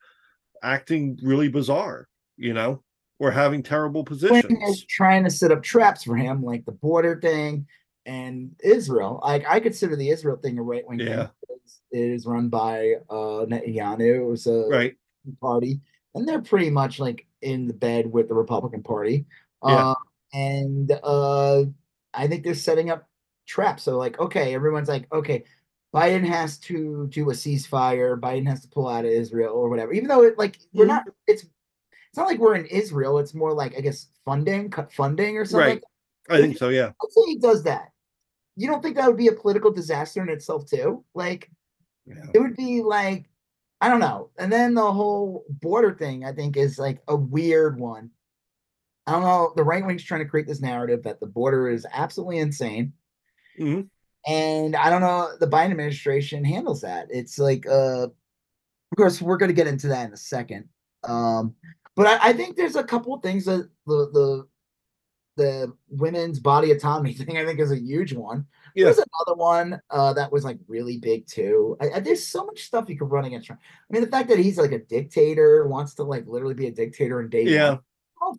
acting 0.62 1.18
really 1.24 1.48
bizarre, 1.48 2.08
you 2.38 2.54
know, 2.54 2.84
or 3.20 3.32
having 3.32 3.64
terrible 3.64 4.04
positions. 4.04 4.86
trying 4.90 5.24
to 5.24 5.30
set 5.30 5.52
up 5.52 5.64
traps 5.64 6.04
for 6.04 6.16
him, 6.16 6.44
like 6.44 6.66
the 6.66 6.72
border 6.74 7.20
thing 7.22 7.66
and 8.06 8.56
Israel. 8.64 9.20
Like 9.24 9.46
I 9.48 9.60
consider 9.60 9.96
the 9.96 10.10
Israel 10.10 10.38
thing 10.38 10.58
a 10.60 10.64
right 10.64 10.88
wing 10.88 11.00
Yeah. 11.00 11.28
thing. 11.48 11.58
It 11.92 12.00
is 12.12 12.26
run 12.26 12.50
by 12.50 12.96
uh 13.10 13.46
Netanyahu. 13.46 14.18
It 14.22 14.24
was 14.26 14.48
a 14.48 14.68
Right. 14.70 14.96
party, 15.42 15.80
and 16.14 16.28
they're 16.28 16.42
pretty 16.42 16.70
much 16.70 17.00
like 17.00 17.26
in 17.42 17.68
the 17.68 17.74
bed 17.74 18.12
with 18.12 18.28
the 18.28 18.34
Republican 18.34 18.84
Party. 18.84 19.26
Yeah. 19.66 19.92
Uh, 19.92 19.96
and 20.34 20.92
uh, 21.04 21.64
I 22.14 22.28
think 22.28 22.44
they're 22.44 22.54
setting 22.56 22.90
up 22.90 23.08
traps. 23.48 23.84
So, 23.84 23.98
like, 23.98 24.20
okay, 24.20 24.54
everyone's 24.54 24.90
like, 24.90 25.08
okay, 25.14 25.44
Biden 25.94 26.26
has 26.26 26.58
to 26.60 27.08
do 27.08 27.30
a 27.30 27.34
ceasefire. 27.34 28.20
Biden 28.20 28.48
has 28.48 28.62
to 28.62 28.68
pull 28.68 28.88
out 28.90 29.06
of 29.06 29.12
Israel 29.12 29.56
or 29.56 29.70
whatever. 29.70 29.94
Even 29.94 30.10
though 30.10 30.24
it 30.24 30.38
like 30.38 30.60
we're 30.74 30.86
Mhm. 30.86 30.90
not, 30.90 31.04
it's 31.28 31.44
it's 31.44 32.18
not 32.18 32.28
like 32.28 32.40
we're 32.40 32.56
in 32.56 32.66
Israel. 32.68 33.18
It's 33.20 33.34
more 33.34 33.54
like 33.54 33.78
I 33.78 33.82
guess 33.82 34.08
funding, 34.26 34.70
cut 34.70 34.92
funding 34.92 35.38
or 35.38 35.46
something. 35.46 35.76
Right. 35.76 35.84
I 36.30 36.42
think 36.42 36.58
so. 36.58 36.70
Yeah. 36.70 36.92
Let's 37.02 37.16
say 37.16 37.22
he 37.28 37.38
does 37.38 37.64
that. 37.64 37.92
You 38.56 38.68
don't 38.68 38.82
think 38.82 38.96
that 38.96 39.08
would 39.08 39.18
be 39.18 39.28
a 39.28 39.34
political 39.34 39.72
disaster 39.72 40.22
in 40.22 40.30
itself 40.30 40.66
too? 40.66 41.04
Like 41.14 41.50
Yeah. 42.06 42.16
it 42.34 42.40
would 42.40 42.56
be 42.56 42.82
like 42.82 43.30
I 43.82 43.90
don't 43.90 44.00
know. 44.00 44.30
And 44.38 44.52
then 44.52 44.74
the 44.74 44.92
whole 44.92 45.44
border 45.50 45.94
thing, 45.94 46.24
I 46.24 46.32
think, 46.32 46.56
is 46.56 46.80
like 46.80 47.02
a 47.10 47.16
weird 47.16 47.78
one. 47.78 48.10
I 49.06 49.12
don't 49.12 49.22
know. 49.22 49.54
The 49.56 49.64
right 49.64 49.86
wing's 49.86 50.04
trying 50.04 50.22
to 50.24 50.30
create 50.30 50.48
this 50.48 50.62
narrative 50.62 51.04
that 51.04 51.20
the 51.20 51.28
border 51.28 51.70
is 51.70 51.86
absolutely 51.92 52.38
insane. 52.40 52.94
Mhm. 53.60 53.90
And 54.26 54.76
I 54.76 54.90
don't 54.90 55.02
know 55.02 55.30
the 55.40 55.48
Biden 55.48 55.72
administration 55.72 56.44
handles 56.44 56.82
that. 56.82 57.08
It's 57.12 57.38
like 57.38 57.68
uh 57.68 58.08
of 58.08 58.98
course 58.98 59.22
we're 59.22 59.38
gonna 59.38 59.54
get 59.54 59.68
into 59.68 59.90
that 59.90 60.08
in 60.08 60.14
a 60.14 60.18
second. 60.18 60.70
Um 61.04 61.56
but 61.96 62.08
I, 62.08 62.30
I 62.30 62.34
think 62.34 62.56
there's 62.56 62.76
a 62.76 62.84
couple 62.84 63.14
of 63.14 63.22
things 63.22 63.46
that 63.46 63.70
the 63.86 64.10
the 64.14 64.48
the 65.38 65.74
women's 65.90 66.40
body 66.40 66.72
autonomy 66.72 67.14
thing 67.14 67.38
I 67.38 67.46
think 67.46 67.60
is 67.60 67.72
a 67.72 67.80
huge 67.80 68.14
one. 68.14 68.46
Yeah. 68.76 68.86
There's 68.86 68.98
another 68.98 69.38
one 69.38 69.82
uh, 69.90 70.14
that 70.14 70.32
was 70.32 70.44
like 70.44 70.60
really 70.68 70.98
big 70.98 71.28
too. 71.28 71.78
I, 71.80 71.92
I, 71.92 72.00
there's 72.00 72.26
so 72.26 72.46
much 72.46 72.64
stuff 72.64 72.90
you 72.90 72.98
could 72.98 73.12
run 73.12 73.26
against 73.26 73.48
Trump. 73.48 73.62
I 73.64 73.94
mean, 73.94 74.04
the 74.04 74.10
fact 74.12 74.30
that 74.30 74.40
he's 74.40 74.58
like 74.58 74.74
a 74.74 74.80
dictator, 74.80 75.68
wants 75.68 75.94
to 75.96 76.04
like 76.04 76.26
literally 76.28 76.54
be 76.56 76.68
a 76.68 76.72
dictator 76.72 77.22
in 77.22 77.30
day 77.30 77.44
Yeah. 77.44 77.78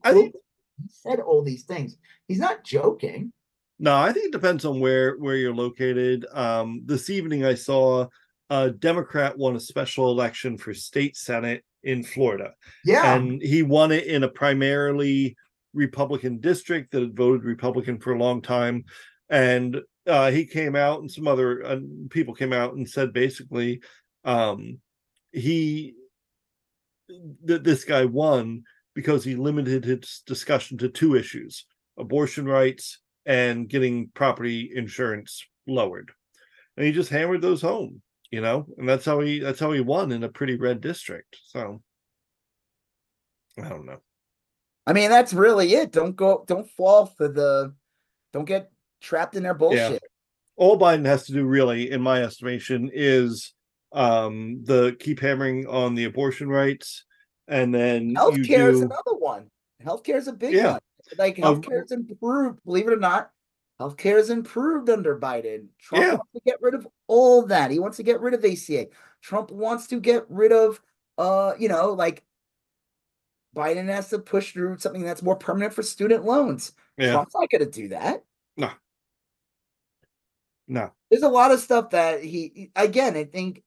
I 0.04 0.12
think- 0.12 0.34
he 0.78 0.88
said 0.90 1.20
all 1.20 1.42
these 1.42 1.64
things. 1.64 1.96
He's 2.28 2.38
not 2.38 2.62
joking. 2.64 3.32
No, 3.78 3.96
I 3.96 4.12
think 4.12 4.26
it 4.26 4.32
depends 4.32 4.64
on 4.64 4.80
where 4.80 5.16
where 5.16 5.36
you're 5.36 5.54
located. 5.54 6.26
Um, 6.32 6.82
this 6.84 7.10
evening, 7.10 7.44
I 7.44 7.54
saw 7.54 8.08
a 8.50 8.70
Democrat 8.70 9.36
won 9.36 9.56
a 9.56 9.60
special 9.60 10.10
election 10.10 10.56
for 10.56 10.72
state 10.74 11.16
senate 11.16 11.64
in 11.82 12.02
Florida, 12.02 12.52
Yeah, 12.84 13.14
and 13.14 13.40
he 13.40 13.62
won 13.62 13.92
it 13.92 14.06
in 14.06 14.24
a 14.24 14.28
primarily 14.28 15.36
Republican 15.76 16.38
district 16.38 16.90
that 16.90 17.02
had 17.02 17.16
voted 17.16 17.44
Republican 17.44 18.00
for 18.00 18.12
a 18.12 18.18
long 18.18 18.42
time. 18.42 18.84
And 19.28 19.80
uh, 20.06 20.30
he 20.30 20.46
came 20.46 20.74
out, 20.74 21.00
and 21.00 21.10
some 21.10 21.28
other 21.28 21.64
uh, 21.64 21.80
people 22.10 22.34
came 22.34 22.52
out 22.52 22.74
and 22.74 22.88
said 22.88 23.12
basically, 23.12 23.82
um, 24.24 24.78
he 25.32 25.94
that 27.44 27.62
this 27.62 27.84
guy 27.84 28.04
won 28.04 28.62
because 28.94 29.22
he 29.22 29.36
limited 29.36 29.84
his 29.84 30.22
discussion 30.26 30.78
to 30.78 30.88
two 30.88 31.16
issues: 31.16 31.66
abortion 31.98 32.46
rights 32.46 33.00
and 33.26 33.68
getting 33.68 34.08
property 34.14 34.70
insurance 34.74 35.44
lowered. 35.66 36.12
And 36.76 36.86
he 36.86 36.92
just 36.92 37.10
hammered 37.10 37.42
those 37.42 37.62
home, 37.62 38.02
you 38.30 38.40
know, 38.40 38.66
and 38.78 38.88
that's 38.88 39.04
how 39.04 39.20
he 39.20 39.40
that's 39.40 39.60
how 39.60 39.72
he 39.72 39.80
won 39.80 40.12
in 40.12 40.22
a 40.22 40.28
pretty 40.28 40.56
red 40.56 40.80
district. 40.80 41.36
So 41.46 41.82
I 43.58 43.68
don't 43.68 43.86
know. 43.86 43.98
I 44.86 44.92
mean 44.92 45.10
that's 45.10 45.32
really 45.32 45.74
it. 45.74 45.92
Don't 45.92 46.14
go. 46.14 46.44
Don't 46.46 46.70
fall 46.70 47.06
for 47.06 47.28
the. 47.28 47.74
Don't 48.32 48.44
get 48.44 48.70
trapped 49.00 49.36
in 49.36 49.42
their 49.42 49.54
bullshit. 49.54 50.02
All 50.56 50.78
Biden 50.78 51.04
has 51.06 51.26
to 51.26 51.32
do 51.32 51.44
really, 51.44 51.90
in 51.90 52.00
my 52.00 52.22
estimation, 52.22 52.90
is 52.92 53.52
um 53.92 54.62
the 54.64 54.96
keep 54.98 55.20
hammering 55.20 55.66
on 55.66 55.94
the 55.94 56.04
abortion 56.04 56.48
rights 56.48 57.04
and 57.48 57.72
then 57.72 58.10
you 58.10 58.16
Healthcare 58.16 58.72
is 58.72 58.80
another 58.80 59.14
one. 59.16 59.48
Healthcare 59.82 60.16
is 60.16 60.26
a 60.26 60.32
big 60.32 60.54
Yeah. 60.54 60.72
one. 60.72 60.80
Like 61.18 61.38
Um, 61.38 61.62
healthcare 61.62 61.84
is 61.84 61.92
improved. 61.92 62.58
Believe 62.64 62.88
it 62.88 62.92
or 62.92 62.98
not, 62.98 63.30
healthcare 63.80 64.18
is 64.18 64.30
improved 64.30 64.90
under 64.90 65.18
Biden. 65.18 65.68
Trump 65.78 66.04
Yeah. 66.04 66.10
wants 66.14 66.32
to 66.34 66.40
get 66.44 66.60
rid 66.60 66.74
of 66.74 66.86
all 67.06 67.42
that. 67.46 67.70
He 67.70 67.78
wants 67.78 67.96
to 67.98 68.02
get 68.02 68.20
rid 68.20 68.34
of 68.34 68.44
ACA. 68.44 68.88
Trump 69.22 69.52
wants 69.52 69.86
to 69.88 70.00
get 70.00 70.24
rid 70.28 70.50
of, 70.50 70.80
uh, 71.16 71.54
you 71.58 71.68
know, 71.68 71.92
like 71.92 72.24
Biden 73.56 73.86
has 73.86 74.08
to 74.10 74.18
push 74.18 74.52
through 74.52 74.78
something 74.78 75.02
that's 75.02 75.22
more 75.22 75.36
permanent 75.36 75.72
for 75.72 75.82
student 75.82 76.24
loans. 76.24 76.72
yeah 76.98 77.12
Trump's 77.12 77.34
not 77.34 77.50
going 77.50 77.64
to 77.64 77.70
do 77.70 77.88
that. 77.88 78.22
no 78.56 78.70
No. 80.68 80.92
There's 81.10 81.22
a 81.22 81.28
lot 81.28 81.52
of 81.52 81.60
stuff 81.60 81.90
that 81.90 82.22
he. 82.24 82.70
Again, 82.76 83.16
I 83.16 83.24
think. 83.24 83.62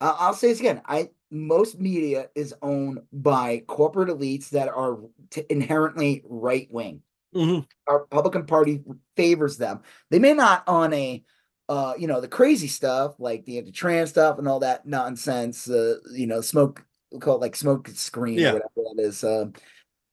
I- 0.00 0.16
I'll 0.20 0.34
say 0.34 0.48
this 0.48 0.60
again. 0.60 0.80
I 0.86 1.10
most 1.32 1.80
media 1.80 2.30
is 2.36 2.54
owned 2.62 3.00
by 3.12 3.64
corporate 3.66 4.08
elites 4.08 4.50
that 4.50 4.68
are 4.68 4.98
t- 5.30 5.44
inherently 5.50 6.22
right 6.24 6.68
wing. 6.70 7.02
Mhm. 7.34 7.66
Our 7.88 8.02
Republican 8.02 8.46
Party 8.46 8.84
favors 9.16 9.56
them. 9.58 9.82
They 10.10 10.20
may 10.20 10.34
not 10.34 10.62
on 10.68 10.92
a, 10.92 11.24
uh, 11.68 11.94
you 11.98 12.06
know, 12.06 12.20
the 12.20 12.28
crazy 12.28 12.68
stuff 12.68 13.18
like 13.18 13.44
the 13.44 13.58
anti-trans 13.58 14.10
stuff 14.10 14.38
and 14.38 14.46
all 14.46 14.60
that 14.60 14.86
nonsense. 14.86 15.68
Uh, 15.68 15.96
you 16.14 16.28
know, 16.28 16.40
smoke 16.40 16.85
we 17.12 17.18
call 17.18 17.36
it 17.36 17.40
like 17.40 17.56
smoke 17.56 17.88
screen 17.88 18.38
Yeah. 18.38 18.52
whatever 18.54 18.70
that 18.76 19.02
is. 19.02 19.24
Um, 19.24 19.52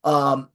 um, 0.03 0.49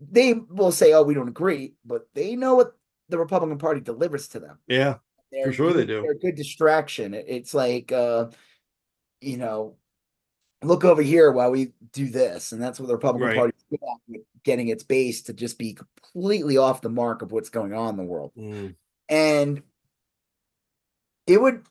they 0.00 0.34
will 0.34 0.72
say, 0.72 0.92
"Oh, 0.92 1.02
we 1.02 1.14
don't 1.14 1.28
agree," 1.28 1.74
but 1.84 2.08
they 2.14 2.34
know 2.36 2.54
what 2.56 2.76
the 3.08 3.18
Republican 3.18 3.58
Party 3.58 3.80
delivers 3.80 4.28
to 4.28 4.40
them. 4.40 4.58
yeah 4.66 4.96
They're 5.32 5.52
sure 5.52 5.72
they 5.72 5.86
do. 5.86 6.02
They're 6.02 6.12
a 6.12 6.18
good 6.18 6.34
distraction. 6.36 7.14
It's 7.14 7.54
like, 7.54 7.92
uh, 7.92 8.30
you 9.20 9.36
know, 9.36 9.76
look 10.62 10.84
over 10.84 11.02
here 11.02 11.30
while 11.32 11.50
we 11.50 11.72
do 11.92 12.08
this, 12.08 12.52
and 12.52 12.60
that's 12.62 12.78
what 12.80 12.86
the 12.86 12.94
Republican 12.94 13.28
Right. 13.28 13.36
Party 13.36 13.52
is 13.56 13.64
good 13.70 13.80
at, 13.88 13.96
with 14.08 14.22
getting 14.44 14.68
its 14.68 14.82
base 14.84 15.22
to 15.22 15.32
just 15.32 15.58
be 15.58 15.74
completely 15.74 16.56
off 16.56 16.80
the 16.82 16.88
mark 16.88 17.22
of 17.22 17.30
what's 17.32 17.50
going 17.50 17.74
on 17.74 17.90
in 17.90 17.96
the 17.96 18.04
world. 18.04 18.32
Mm, 18.36 18.74
And 19.08 19.62
it 21.26 21.40
would, 21.40 21.64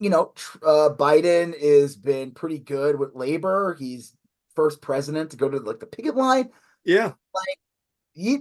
you 0.00 0.10
know, 0.10 0.32
uh, 0.62 0.90
Biden 0.98 1.58
has 1.60 1.94
been 1.94 2.32
pretty 2.32 2.58
good 2.58 2.98
with 2.98 3.14
labor. 3.14 3.76
He's 3.78 4.16
first 4.56 4.82
president 4.82 5.30
to 5.30 5.36
go 5.36 5.48
to 5.48 5.58
like 5.58 5.78
the 5.78 5.86
picket 5.86 6.16
line. 6.16 6.50
yeah 6.84 7.12
He, 8.12 8.40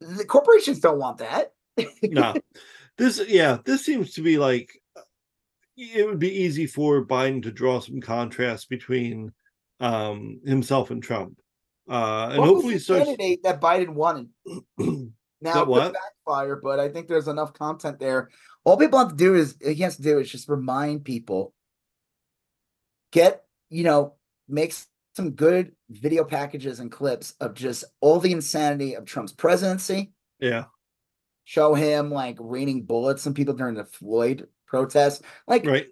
the 0.00 0.24
corporations 0.24 0.80
don't 0.80 0.98
want 0.98 1.18
that. 1.18 1.52
no 2.02 2.34
this 2.98 3.22
yeah 3.28 3.58
this 3.64 3.84
seems 3.84 4.12
to 4.12 4.22
be 4.22 4.36
like 4.38 4.70
uh, 4.96 5.02
it 5.76 6.06
would 6.06 6.18
be 6.18 6.42
easy 6.42 6.66
for 6.66 7.06
biden 7.06 7.42
to 7.42 7.50
draw 7.50 7.80
some 7.80 8.00
contrast 8.00 8.68
between 8.68 9.32
um 9.78 10.40
himself 10.44 10.90
and 10.90 11.02
trump 11.02 11.38
uh 11.88 12.28
and 12.32 12.38
What 12.38 12.46
was 12.46 12.54
hopefully 12.54 12.74
the 12.74 12.80
starts 12.80 13.04
candidate 13.06 13.42
that 13.44 13.60
Biden 13.60 13.94
wanted. 13.94 14.28
Now 15.42 15.54
That 15.54 15.68
what? 15.68 15.94
backfire, 15.94 16.56
but 16.56 16.78
I 16.78 16.88
think 16.88 17.08
there's 17.08 17.28
enough 17.28 17.54
content 17.54 17.98
there. 17.98 18.28
All 18.64 18.76
people 18.76 18.98
have 18.98 19.10
to 19.10 19.14
do 19.16 19.34
is 19.34 19.56
he 19.60 19.76
has 19.76 19.96
to 19.96 20.02
do 20.02 20.18
is 20.18 20.30
just 20.30 20.48
remind 20.48 21.04
people, 21.04 21.54
get 23.12 23.44
you 23.68 23.84
know, 23.84 24.14
make 24.48 24.74
some 25.14 25.30
good 25.30 25.72
video 25.88 26.24
packages 26.24 26.80
and 26.80 26.90
clips 26.90 27.34
of 27.40 27.54
just 27.54 27.84
all 28.00 28.18
the 28.18 28.32
insanity 28.32 28.94
of 28.94 29.04
Trump's 29.04 29.32
presidency. 29.32 30.12
yeah 30.38 30.64
Show 31.44 31.74
him 31.74 32.10
like 32.10 32.36
raining 32.38 32.84
bullets 32.84 33.26
on 33.26 33.34
people 33.34 33.54
during 33.54 33.74
the 33.74 33.84
Floyd 33.84 34.46
protest. 34.66 35.22
Like 35.48 35.66
right 35.66 35.86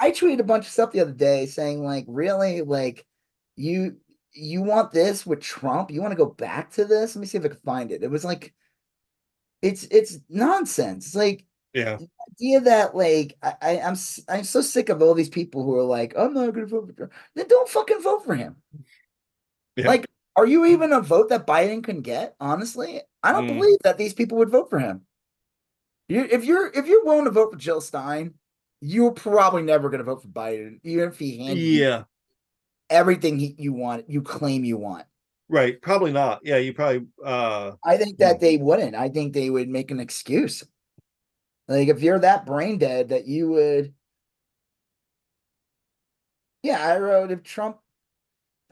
I, 0.00 0.06
I 0.06 0.10
tweeted 0.10 0.40
a 0.40 0.44
bunch 0.44 0.66
of 0.66 0.72
stuff 0.72 0.92
the 0.92 1.00
other 1.00 1.12
day 1.12 1.46
saying 1.46 1.82
like, 1.82 2.04
really, 2.08 2.62
like 2.62 3.06
you 3.56 3.96
you 4.34 4.62
want 4.62 4.92
this 4.92 5.26
with 5.26 5.40
Trump? 5.40 5.90
You 5.90 6.00
want 6.00 6.12
to 6.12 6.16
go 6.16 6.26
back 6.26 6.72
to 6.72 6.84
this? 6.84 7.14
Let 7.14 7.20
me 7.20 7.26
see 7.26 7.38
if 7.38 7.44
I 7.44 7.48
can 7.48 7.58
find 7.64 7.92
it. 7.92 8.02
It 8.02 8.10
was 8.10 8.24
like, 8.24 8.54
it's 9.60 9.84
it's 9.84 10.18
nonsense. 10.28 11.06
It's 11.06 11.14
like 11.14 11.46
yeah 11.74 11.96
The 11.96 12.08
idea 12.32 12.60
that 12.60 12.94
like 12.96 13.36
I, 13.42 13.54
I 13.62 13.80
I'm 13.80 13.92
s- 13.92 14.20
I'm 14.28 14.44
so 14.44 14.60
sick 14.60 14.88
of 14.88 15.00
all 15.02 15.14
these 15.14 15.28
people 15.28 15.64
who 15.64 15.76
are 15.78 15.82
like, 15.84 16.14
I'm 16.16 16.34
not 16.34 16.52
gonna 16.54 16.66
vote 16.66 16.86
for 16.86 16.92
Trump. 16.92 17.12
Then 17.34 17.48
don't 17.48 17.68
fucking 17.68 18.02
vote 18.02 18.24
for 18.24 18.34
him. 18.34 18.56
Yeah. 19.76 19.88
Like, 19.88 20.06
are 20.36 20.46
you 20.46 20.66
even 20.66 20.92
a 20.92 21.00
vote 21.00 21.28
that 21.30 21.46
Biden 21.46 21.82
can 21.84 22.00
get? 22.02 22.34
Honestly, 22.40 23.00
I 23.22 23.32
don't 23.32 23.44
Mm. 23.48 23.58
believe 23.58 23.78
that 23.84 23.96
these 23.98 24.12
people 24.14 24.38
would 24.38 24.50
vote 24.50 24.68
for 24.70 24.78
him. 24.78 25.02
You, 26.08 26.26
if 26.30 26.44
you're 26.44 26.66
if 26.74 26.86
you're 26.86 27.04
willing 27.04 27.24
to 27.24 27.30
vote 27.30 27.52
for 27.52 27.58
Jill 27.58 27.80
Stein, 27.80 28.34
you're 28.80 29.12
probably 29.12 29.62
never 29.62 29.88
going 29.88 29.98
to 29.98 30.04
vote 30.04 30.22
for 30.22 30.28
Biden, 30.28 30.80
even 30.82 31.08
if 31.08 31.18
he 31.18 31.38
handed 31.46 31.62
yeah 31.62 32.04
everything 32.90 33.38
he, 33.38 33.54
you 33.58 33.72
want, 33.72 34.10
you 34.10 34.20
claim 34.20 34.64
you 34.64 34.76
want. 34.76 35.04
right 35.48 35.80
probably 35.82 36.12
not 36.12 36.40
yeah 36.44 36.56
you 36.56 36.72
probably 36.74 37.06
uh 37.24 37.72
I 37.84 37.96
think 37.96 38.18
that 38.18 38.40
they 38.40 38.56
wouldn't. 38.58 38.94
I 38.94 39.08
think 39.08 39.32
they 39.32 39.48
would 39.50 39.68
make 39.68 39.90
an 39.90 40.00
excuse. 40.00 40.64
Like 41.68 41.88
if 41.88 42.02
you're 42.02 42.18
that 42.18 42.46
brain 42.46 42.78
dead, 42.78 43.10
that 43.10 43.26
you 43.26 43.50
would. 43.50 43.94
Yeah, 46.62 46.84
I 46.84 46.98
wrote 46.98 47.30
if 47.32 47.42
Trump 47.42 47.78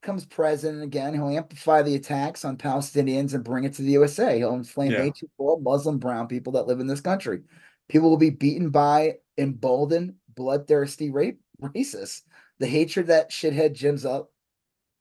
becomes 0.01 0.25
president 0.25 0.83
again, 0.83 1.13
he'll 1.15 1.29
amplify 1.29 1.83
the 1.83 1.95
attacks 1.95 2.45
on 2.45 2.57
Palestinians 2.57 3.35
and 3.35 3.45
bring 3.45 3.65
it 3.65 3.75
to 3.75 3.83
the 3.83 3.93
USA. 3.93 4.39
He'll 4.39 4.55
inflame 4.55 4.93
Yeah. 4.93 5.03
hatred 5.03 5.31
for 5.37 5.61
Muslim 5.61 5.99
brown 5.99 6.29
people 6.29 6.53
that 6.55 6.67
live 6.67 6.81
in 6.81 6.87
this 6.87 7.01
country. 7.01 7.43
People 7.89 8.09
will 8.09 8.17
be 8.17 8.31
beaten 8.31 8.71
by 8.71 9.19
emboldened, 9.37 10.15
bloodthirsty 10.35 11.11
rape 11.11 11.41
racists. 11.61 12.23
The 12.61 12.67
hatred 12.67 13.09
that 13.09 13.31
shithead 13.31 13.75
gyms 13.75 14.05
up 14.09 14.33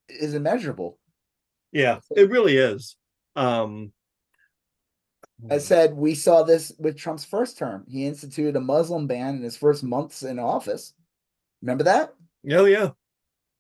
is 0.08 0.34
immeasurable. 0.34 0.98
Yeah, 1.72 2.00
it 2.16 2.30
really 2.30 2.58
is. 2.58 2.96
Um 3.36 3.94
I 5.50 5.58
said 5.58 5.94
we 5.96 6.16
saw 6.16 6.44
this 6.44 6.74
with 6.80 6.98
Trump's 6.98 7.26
first 7.26 7.58
term. 7.58 7.86
He 7.88 8.06
instituted 8.06 8.56
a 8.56 8.62
Muslim 8.62 9.08
ban 9.08 9.36
in 9.36 9.44
his 9.44 9.58
first 9.58 9.84
months 9.84 10.24
in 10.24 10.40
office. 10.40 10.94
Remember 11.62 11.84
that? 11.86 12.14
Oh 12.52 12.66
yeah. 12.66 12.92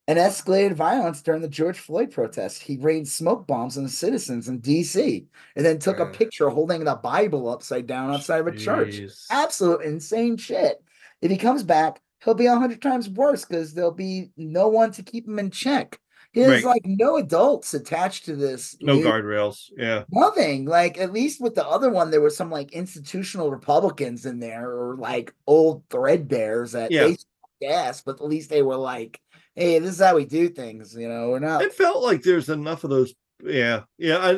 And 0.07 0.17
escalated 0.17 0.73
violence 0.73 1.21
during 1.21 1.41
the 1.41 1.47
George 1.47 1.77
Floyd 1.77 2.09
protests. 2.11 2.59
He 2.59 2.77
rained 2.77 3.07
smoke 3.07 3.45
bombs 3.45 3.77
on 3.77 3.83
the 3.83 3.89
citizens 3.89 4.47
in 4.47 4.59
DC 4.59 5.25
and 5.55 5.65
then 5.65 5.77
took 5.77 5.99
a 5.99 6.07
picture 6.07 6.49
holding 6.49 6.83
the 6.83 6.95
Bible 6.95 7.47
upside 7.47 7.85
down 7.85 8.11
outside 8.11 8.39
of 8.39 8.47
a 8.47 8.55
church. 8.55 9.01
Absolute 9.29 9.81
insane 9.83 10.35
shit. 10.37 10.83
If 11.21 11.29
he 11.29 11.37
comes 11.37 11.61
back, 11.61 12.01
he'll 12.23 12.33
be 12.33 12.47
a 12.47 12.55
hundred 12.55 12.81
times 12.81 13.07
worse 13.07 13.45
because 13.45 13.73
there'll 13.73 13.91
be 13.91 14.31
no 14.35 14.67
one 14.67 14.91
to 14.93 15.03
keep 15.03 15.27
him 15.27 15.37
in 15.37 15.51
check. 15.51 15.99
There's 16.33 16.63
Right. 16.63 16.65
like 16.65 16.81
no 16.85 17.17
adults 17.17 17.73
attached 17.73 18.25
to 18.25 18.35
this. 18.35 18.77
No 18.81 18.95
new- 18.95 19.03
guardrails. 19.03 19.71
Yeah. 19.75 20.03
Nothing. 20.11 20.65
Like 20.65 20.99
at 20.99 21.11
least 21.11 21.41
with 21.41 21.55
the 21.55 21.67
other 21.67 21.89
one, 21.89 22.11
there 22.11 22.21
were 22.21 22.29
some 22.29 22.51
like 22.51 22.71
institutional 22.71 23.49
Republicans 23.51 24.25
in 24.25 24.39
there 24.39 24.69
or 24.69 24.95
like 24.95 25.33
old 25.47 25.87
threadbares 25.89 26.71
that 26.73 26.91
Yeah. 26.91 27.07
they 27.07 27.17
gas, 27.61 28.01
but 28.01 28.15
at 28.21 28.25
least 28.25 28.49
they 28.49 28.61
were 28.61 28.77
like, 28.77 29.19
"Hey, 29.55 29.79
this 29.79 29.95
is 29.95 29.99
how 29.99 30.15
we 30.15 30.25
do 30.25 30.49
things." 30.49 30.95
You 30.95 31.09
know, 31.09 31.29
we're 31.31 31.39
not. 31.39 31.61
It 31.63 31.73
felt 31.73 32.03
like 32.03 32.21
there's 32.23 32.47
enough 32.49 32.83
of 32.83 32.89
those. 32.91 33.13
Yeah. 33.43 33.81
Yeah. 33.97 34.17
I, 34.19 34.31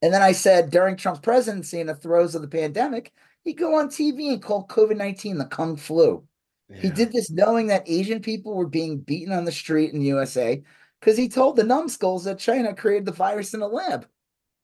And 0.00 0.14
then 0.14 0.22
I 0.22 0.30
said 0.32 0.70
during 0.70 0.96
Trump's 0.96 1.20
presidency 1.20 1.80
in 1.80 1.88
the 1.88 1.94
throes 1.94 2.34
of 2.36 2.40
the 2.42 2.48
pandemic, 2.48 3.12
he'd 3.44 3.54
go 3.58 3.74
on 3.78 3.88
TV 3.88 4.32
and 4.32 4.40
call 4.42 4.66
COVID 4.66 4.96
nineteen 4.96 5.36
the 5.38 5.44
Kung 5.44 5.76
flu. 5.76 6.24
He 6.72 6.90
did 6.90 7.12
this 7.12 7.30
knowing 7.30 7.68
that 7.68 7.88
Asian 7.88 8.20
people 8.20 8.54
were 8.54 8.66
being 8.68 8.98
beaten 8.98 9.32
on 9.32 9.44
the 9.46 9.52
street 9.52 9.92
in 9.94 10.00
the 10.00 10.06
USA 10.06 10.62
because 11.00 11.16
he 11.16 11.28
told 11.28 11.56
the 11.56 11.64
numbskulls 11.64 12.24
that 12.24 12.38
China 12.38 12.74
created 12.74 13.06
the 13.06 13.12
virus 13.12 13.54
in 13.54 13.62
a 13.62 13.66
lab. 13.66 14.06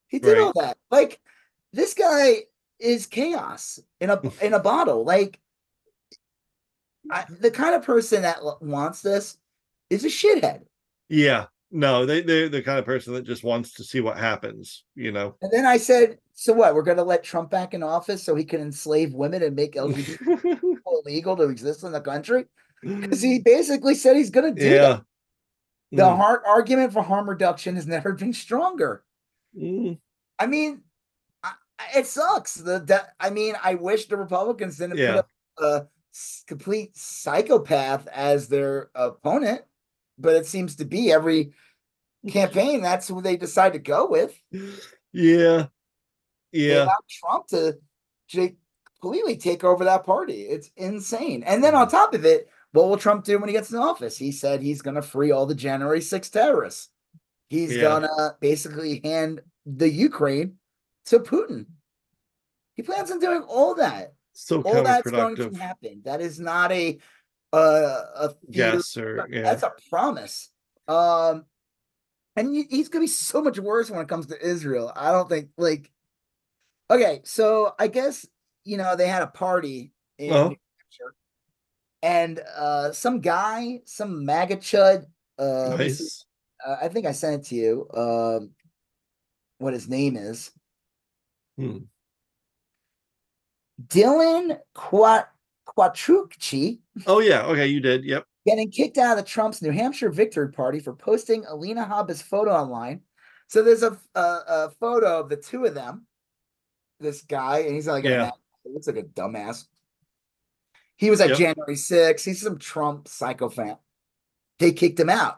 He 0.09 0.19
did 0.19 0.39
all 0.39 0.53
that. 0.55 0.77
Like 0.91 1.21
this 1.73 1.95
guy 1.95 2.45
is 2.79 3.07
chaos 3.07 3.81
in 4.01 4.11
a 4.11 4.21
in 4.43 4.55
a 4.55 4.61
bottle. 4.61 5.05
Like 5.05 5.41
I, 7.11 7.25
the 7.29 7.51
kind 7.51 7.75
of 7.75 7.83
person 7.83 8.23
that 8.23 8.39
wants 8.61 9.03
this 9.03 9.39
is 9.91 10.05
a 10.05 10.09
shithead. 10.09 10.63
Yeah. 11.09 11.47
No, 11.71 12.07
they 12.07 12.21
they're 12.21 12.49
the 12.49 12.63
kind 12.63 12.79
of 12.79 12.85
person 12.85 13.15
that 13.15 13.25
just 13.25 13.43
wants 13.43 13.73
to 13.75 13.85
see 13.85 14.01
what 14.01 14.17
happens, 14.17 14.85
you 14.95 15.11
know. 15.11 15.35
And 15.43 15.51
then 15.53 15.67
I 15.67 15.77
said, 15.77 16.19
"So 16.33 16.53
what? 16.53 16.73
We're 16.73 16.83
going 16.83 16.99
to 16.99 17.03
let 17.03 17.25
Trump 17.25 17.51
back 17.51 17.75
in 17.75 17.83
office 17.83 18.23
so 18.23 18.37
he 18.37 18.45
can 18.45 18.61
enslave 18.61 19.13
women 19.13 19.43
and 19.43 19.57
make 19.57 19.75
LGBT 19.75 20.41
people 20.41 21.03
illegal 21.05 21.37
to 21.37 21.49
exist 21.49 21.83
in 21.83 21.91
the 21.91 22.01
country?" 22.01 22.45
Because 22.81 23.21
he 23.21 23.41
basically 23.41 23.97
said 23.97 24.15
he's 24.15 24.31
going 24.31 24.55
to 24.55 24.61
do 24.61 24.71
that. 24.71 25.05
The 25.97 26.03
Mm, 26.03 26.17
heart 26.17 26.43
argument 26.47 26.93
for 26.93 27.03
harm 27.03 27.29
reduction 27.29 27.77
has 27.77 27.87
never 27.87 28.13
been 28.13 28.33
stronger. 28.33 29.05
mm, 29.57 29.99
I 30.39 30.47
mean, 30.47 30.83
I, 31.43 31.53
it 31.97 32.07
sucks. 32.07 32.55
The, 32.55 32.81
the 32.81 33.07
I 33.21 33.31
mean, 33.31 33.55
I 33.63 33.77
wish 33.77 34.07
the 34.07 34.17
Republicans 34.17 34.79
didn't 34.79 34.99
Yeah. 34.99 35.23
put 35.23 35.27
a 35.65 35.87
complete 36.47 36.97
psychopath 36.97 38.09
as 38.09 38.49
their 38.49 38.91
opponent, 38.95 39.63
but 40.19 40.35
it 40.35 40.47
seems 40.47 40.77
to 40.77 40.85
be 40.85 41.13
every 41.13 41.53
campaign 42.29 42.83
that's 42.83 43.07
who 43.09 43.21
they 43.21 43.37
decide 43.37 43.75
to 43.75 43.79
go 43.79 44.09
with. 44.09 44.37
Yeah. 45.13 45.67
Yeah. 46.51 46.89
Trump 47.09 47.47
to 47.49 47.79
j- 48.27 48.57
completely 49.01 49.37
take 49.37 49.63
over 49.65 49.85
that 49.85 50.05
party. 50.05 50.43
It's 50.43 50.71
insane. 50.77 51.43
And 51.45 51.63
then 51.63 51.75
on 51.75 51.89
top 51.89 52.15
of 52.15 52.25
it, 52.25 52.49
what 52.75 52.89
will 52.89 52.97
Trump 52.97 53.25
do 53.25 53.39
when 53.39 53.49
he 53.49 53.53
gets 53.53 53.71
in 53.71 53.79
office? 53.79 54.19
He 54.19 54.33
said 54.33 54.61
he's 54.61 54.83
going 54.83 54.97
to 54.97 55.03
free 55.03 55.31
all 55.31 55.47
the 55.47 55.55
January 55.55 56.01
6 56.01 56.29
terrorists. 56.31 56.89
He's 57.49 57.75
Yeah. 57.77 57.83
going 57.83 58.03
to 58.03 58.37
basically 58.41 59.01
hand 59.05 59.43
the 59.65 59.89
Ukraine 59.89 60.59
to 61.07 61.21
Putin. 61.21 61.67
He 62.75 62.83
plans 62.83 63.13
on 63.13 63.21
doing 63.21 63.43
all 63.43 63.77
that. 63.77 64.15
So 64.33 64.61
All 64.63 64.83
that's 64.83 65.09
going 65.09 65.37
to 65.37 65.51
happen. 65.57 66.03
That 66.05 66.21
is 66.21 66.41
not 66.41 66.73
a 66.73 66.99
uh, 67.53 68.03
a 68.17 68.35
Yes, 68.49 68.97
or 68.97 69.29
yeah. 69.31 69.43
that's 69.43 69.63
a 69.63 69.73
promise. 69.89 70.51
Um, 70.89 71.45
and 72.35 72.53
he's 72.53 72.89
gonna 72.89 73.05
be 73.05 73.07
so 73.07 73.41
much 73.41 73.61
worse 73.61 73.89
when 73.89 74.01
it 74.01 74.09
comes 74.09 74.27
to 74.27 74.45
Israel. 74.45 74.93
I 74.97 75.13
don't 75.13 75.29
think 75.29 75.51
like. 75.57 75.93
Okay, 76.91 77.21
so 77.23 77.73
I 77.79 77.87
guess 77.87 78.27
you 78.65 78.77
know 78.77 78.97
they 78.97 79.07
had 79.07 79.23
a 79.23 79.29
party 79.29 79.93
in. 80.19 80.31
New 80.31 80.35
Hampshire, 80.41 81.15
and 82.05 82.41
uh, 82.55 82.93
some 82.93 83.21
guy, 83.21 83.81
some 83.87 84.27
MAGA 84.27 84.59
chud. 84.59 85.07
Uh, 85.39 85.75
nice. 85.79 86.27
uh, 86.65 86.77
I 86.83 86.89
think 86.89 87.07
I 87.07 87.13
sent 87.13 87.41
it 87.41 87.49
to 87.49 87.55
you. 87.55 87.89
Um, 87.95 88.51
what 89.59 89.73
his 89.73 89.89
name 89.89 90.17
is? 90.19 90.51
Hmm. 91.57 91.79
Dylan 93.87 94.59
Quat 94.75 95.29
Quattrucci. 95.67 96.81
Oh 97.07 97.21
yeah. 97.21 97.43
Okay, 97.47 97.67
you 97.67 97.81
did. 97.81 98.05
Yep. 98.05 98.25
getting 98.47 98.71
kicked 98.71 98.99
out 98.99 99.17
of 99.19 99.25
the 99.25 99.29
Trump's 99.29 99.63
New 99.63 99.71
Hampshire 99.71 100.11
victory 100.11 100.53
party 100.53 100.81
for 100.81 100.93
posting 100.95 101.45
Alina 101.47 101.85
Habba's 101.85 102.21
photo 102.23 102.51
online. 102.53 103.01
So 103.49 103.63
there's 103.63 103.83
a, 103.83 103.99
a, 104.15 104.21
a 104.21 104.71
photo 104.79 105.21
of 105.21 105.29
the 105.31 105.37
two 105.37 105.65
of 105.65 105.75
them. 105.75 106.07
This 107.01 107.23
guy, 107.23 107.61
and 107.61 107.75
he's 107.75 107.87
like, 107.89 108.05
Yeah. 108.05 108.31
looks 108.67 108.87
like 108.87 108.97
a 108.97 109.03
dumbass. 109.03 109.65
He 110.97 111.11
was 111.11 111.21
at 111.21 111.31
Yep. 111.31 111.39
January 111.39 111.77
6th. 111.77 112.25
He's 112.25 112.41
some 112.41 112.59
Trump 112.59 113.07
psychophant. 113.07 113.79
They 114.59 114.73
kicked 114.73 115.01
him 115.01 115.11
out. 115.11 115.37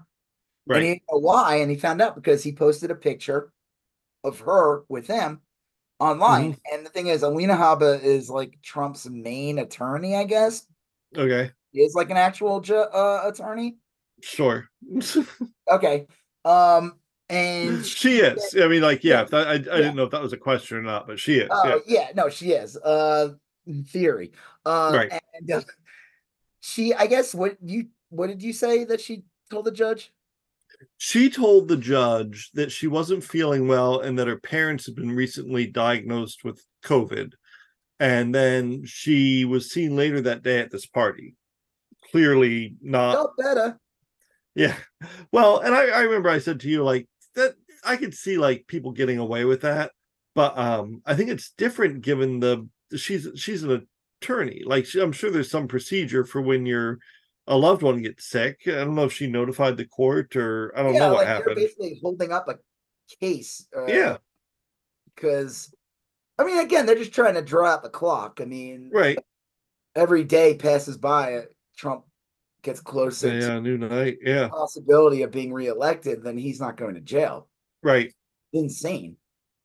Right. 0.67 0.77
And 0.77 0.85
he 0.87 0.93
didn't 0.95 1.05
know 1.11 1.19
why. 1.19 1.57
And 1.57 1.71
he 1.71 1.77
found 1.77 2.03
out 2.03 2.15
because 2.15 2.43
he 2.43 2.53
posted 2.53 2.91
a 2.91 2.95
picture 2.95 3.53
of 4.25 4.41
her 4.41 4.85
with 4.89 5.07
him 5.07 5.41
online. 5.99 6.53
Mm-hmm. 6.55 6.75
And 6.75 6.87
the 6.87 6.91
thing 6.91 7.07
is, 7.07 7.23
Alina 7.23 7.55
Habba 7.55 8.03
is 8.03 8.29
like 8.29 8.59
Trump's 8.63 9.09
main 9.09 9.59
attorney, 9.59 10.17
I 10.17 10.25
guess. 10.25 10.67
Okay. 11.17 11.51
He 11.73 11.81
is 11.81 11.95
like 11.95 12.11
an 12.11 12.17
actual 12.17 12.61
ju- 12.61 12.75
uh, 12.77 13.23
attorney. 13.25 13.77
Sure. 14.23 14.69
Okay. 15.69 16.07
Um, 16.45 16.95
and 17.29 17.85
she 17.85 18.19
is. 18.19 18.55
I 18.57 18.69
mean, 18.69 18.83
like, 18.83 19.03
yeah. 19.03 19.23
Yeah. 19.23 19.25
That, 19.25 19.49
I, 19.49 19.53
I 19.55 19.57
didn't 19.59 19.97
know 19.97 20.05
if 20.05 20.13
that 20.13 20.23
was 20.23 20.33
a 20.33 20.37
question 20.37 20.77
or 20.79 20.83
not, 20.83 21.09
but 21.09 21.19
she 21.19 21.39
is. 21.39 21.51
uh, 21.51 21.81
yeah. 21.87 22.01
yeah, 22.01 22.09
no, 22.15 22.29
she 22.29 22.53
is. 22.53 22.77
Uh, 22.77 23.31
in 23.67 23.83
theory. 23.83 24.31
Uh, 24.67 24.93
Right. 24.93 25.21
And 25.35 25.51
uh, 25.51 25.63
she, 26.61 26.93
I 26.93 27.07
guess, 27.07 27.35
what 27.35 27.57
you, 27.63 27.87
what 28.11 28.27
did 28.27 28.43
you 28.43 28.53
say 28.53 28.85
that 28.85 29.01
she 29.01 29.25
told 29.51 29.65
the 29.65 29.73
judge? 29.73 30.13
She 30.99 31.31
told 31.31 31.69
the 31.69 31.77
judge 31.77 32.51
that 32.55 32.73
she 32.73 32.87
wasn't 32.87 33.25
feeling 33.25 33.69
well 33.69 34.01
and 34.01 34.19
that 34.19 34.27
her 34.27 34.39
parents 34.39 34.87
had 34.87 34.95
been 34.95 35.13
recently 35.13 35.67
diagnosed 35.67 36.45
with 36.45 36.63
COVID. 36.85 37.33
And 37.99 38.35
then 38.35 38.85
she 38.85 39.45
was 39.47 39.71
seen 39.71 39.97
later 39.97 40.21
that 40.23 40.43
day 40.43 40.59
at 40.59 40.71
this 40.71 40.85
party. 40.85 41.35
Clearly 42.11 42.77
not 42.83 43.13
Felt 43.15 43.37
better. 43.39 43.79
Yeah. 44.55 44.75
Well, 45.33 45.61
and 45.61 45.75
I, 45.75 45.87
I 45.89 46.01
remember 46.01 46.29
I 46.29 46.39
said 46.39 46.61
to 46.61 46.69
you 46.69 46.83
like 46.83 47.09
that 47.37 47.55
I 47.85 47.97
could 47.97 48.15
see 48.15 48.39
like 48.39 48.67
people 48.67 48.93
getting 48.93 49.19
away 49.19 49.45
with 49.45 49.63
that, 49.63 49.93
but 50.35 50.59
um 50.59 51.03
I 51.07 51.15
think 51.15 51.31
it's 51.31 51.53
different 51.57 52.03
given 52.03 52.41
the 52.41 52.69
she's 52.97 53.29
she's 53.37 53.63
an 53.63 53.87
attorney. 54.21 54.63
Like 54.65 54.87
I'm 54.95 55.13
sure 55.13 55.31
there's 55.31 55.51
some 55.51 55.69
procedure 55.69 56.25
for 56.25 56.41
when 56.41 56.67
you're 56.67 56.99
a 57.47 57.57
loved 57.57 57.83
one 57.83 58.03
gets 58.03 58.27
sick. 58.27 58.61
I 58.67 58.73
don't 58.73 58.95
know 58.95 59.05
if 59.05 59.13
she 59.13 59.27
notified 59.29 59.77
the 59.77 59.87
court 59.87 60.35
or 60.37 60.73
I 60.77 60.83
don't 60.83 60.95
yeah, 60.95 61.01
know 61.01 61.09
what 61.11 61.19
like 61.19 61.27
happened. 61.29 61.57
they're 61.57 61.67
basically 61.67 61.99
holding 62.03 62.33
up 62.33 62.49
a 62.49 62.59
case. 63.21 63.67
Uh, 63.77 63.87
Yeah. 63.87 64.17
Because, 65.15 65.73
I 66.39 66.45
mean, 66.45 66.59
again, 66.59 66.85
they're 66.85 66.95
just 66.97 67.15
trying 67.15 67.35
to 67.35 67.43
draw 67.43 67.69
out 67.69 67.83
the 67.83 67.89
clock. 67.89 68.41
I 68.43 68.45
mean, 68.45 68.91
Right. 68.93 69.17
every 69.95 70.25
day 70.25 70.57
passes 70.57 70.99
by, 70.99 71.35
uh, 71.37 71.43
Trump 71.77 72.05
gets 72.63 72.81
closer 72.81 73.31
to 73.31 73.39
Yeah, 73.47 73.61
new 73.61 73.79
night. 73.79 74.19
Yeah. 74.23 74.43
the 74.43 74.49
possibility 74.51 75.23
of 75.23 75.31
being 75.31 75.53
reelected, 75.53 76.23
then 76.23 76.37
he's 76.37 76.61
not 76.61 76.77
going 76.77 76.95
to 76.97 77.01
jail. 77.01 77.49
Right. 77.83 78.13
insane. 78.53 79.17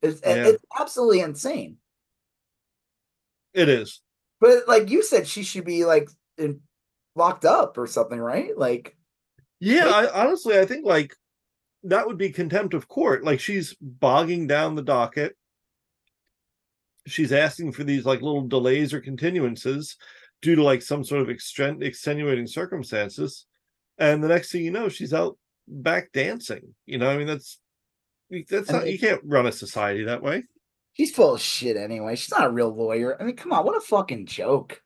It's, 0.02 0.22
Yeah. 0.24 0.48
it's 0.48 0.64
absolutely 0.80 1.22
insane. 1.22 1.78
It 3.54 3.70
is. 3.70 4.02
But 4.42 4.68
like 4.68 4.90
you 4.90 5.04
said, 5.04 5.28
she 5.28 5.44
should 5.44 5.64
be 5.64 5.86
like 5.86 6.10
in, 6.38 6.60
locked 7.16 7.46
up 7.46 7.78
or 7.78 7.88
something, 7.88 8.20
right? 8.20 8.58
Like, 8.58 8.98
Yeah, 9.62 9.86
Right? 9.86 10.10
I 10.12 10.26
honestly 10.26 10.60
I 10.60 10.66
think 10.66 10.86
like 10.86 11.16
that 11.84 12.08
would 12.08 12.18
be 12.18 12.32
contempt 12.32 12.74
of 12.74 12.88
court. 12.88 13.24
Like 13.24 13.40
she's 13.40 13.76
bogging 13.80 14.48
down 14.48 14.76
the 14.76 14.82
docket. 14.82 15.38
She's 17.08 17.32
asking 17.32 17.72
for 17.72 17.84
these 17.84 18.06
like 18.06 18.22
little 18.22 18.48
delays 18.48 18.94
or 18.94 19.02
continuances 19.02 19.96
due 20.42 20.56
to 20.56 20.64
like 20.64 20.82
some 20.82 21.04
sort 21.04 21.22
of 21.22 21.28
exten- 21.28 21.84
extenuating 21.84 22.48
circumstances. 22.48 23.46
And 23.98 24.24
the 24.24 24.28
next 24.28 24.52
thing 24.52 24.64
you 24.64 24.72
know, 24.72 24.90
she's 24.90 25.14
out 25.14 25.38
back 25.68 26.12
dancing. 26.12 26.74
You 26.88 26.98
know, 26.98 27.10
I 27.10 27.18
mean 27.18 27.28
that's 27.28 27.60
that's 28.50 28.72
not 28.72 28.88
you 28.88 28.98
can't 28.98 29.22
run 29.24 29.46
a 29.46 29.52
society 29.52 30.04
that 30.06 30.24
way. 30.24 30.44
She's 30.94 31.12
full 31.12 31.36
of 31.36 31.42
shit 31.42 31.78
anyway. 31.78 32.16
She's 32.16 32.32
not 32.32 32.46
a 32.48 32.52
real 32.52 32.74
lawyer. 32.76 33.20
I 33.20 33.26
mean, 33.26 33.36
come 33.36 33.54
on, 33.54 33.66
what 33.66 33.78
a 33.78 33.82
fucking 33.82 34.26
joke. 34.26 34.82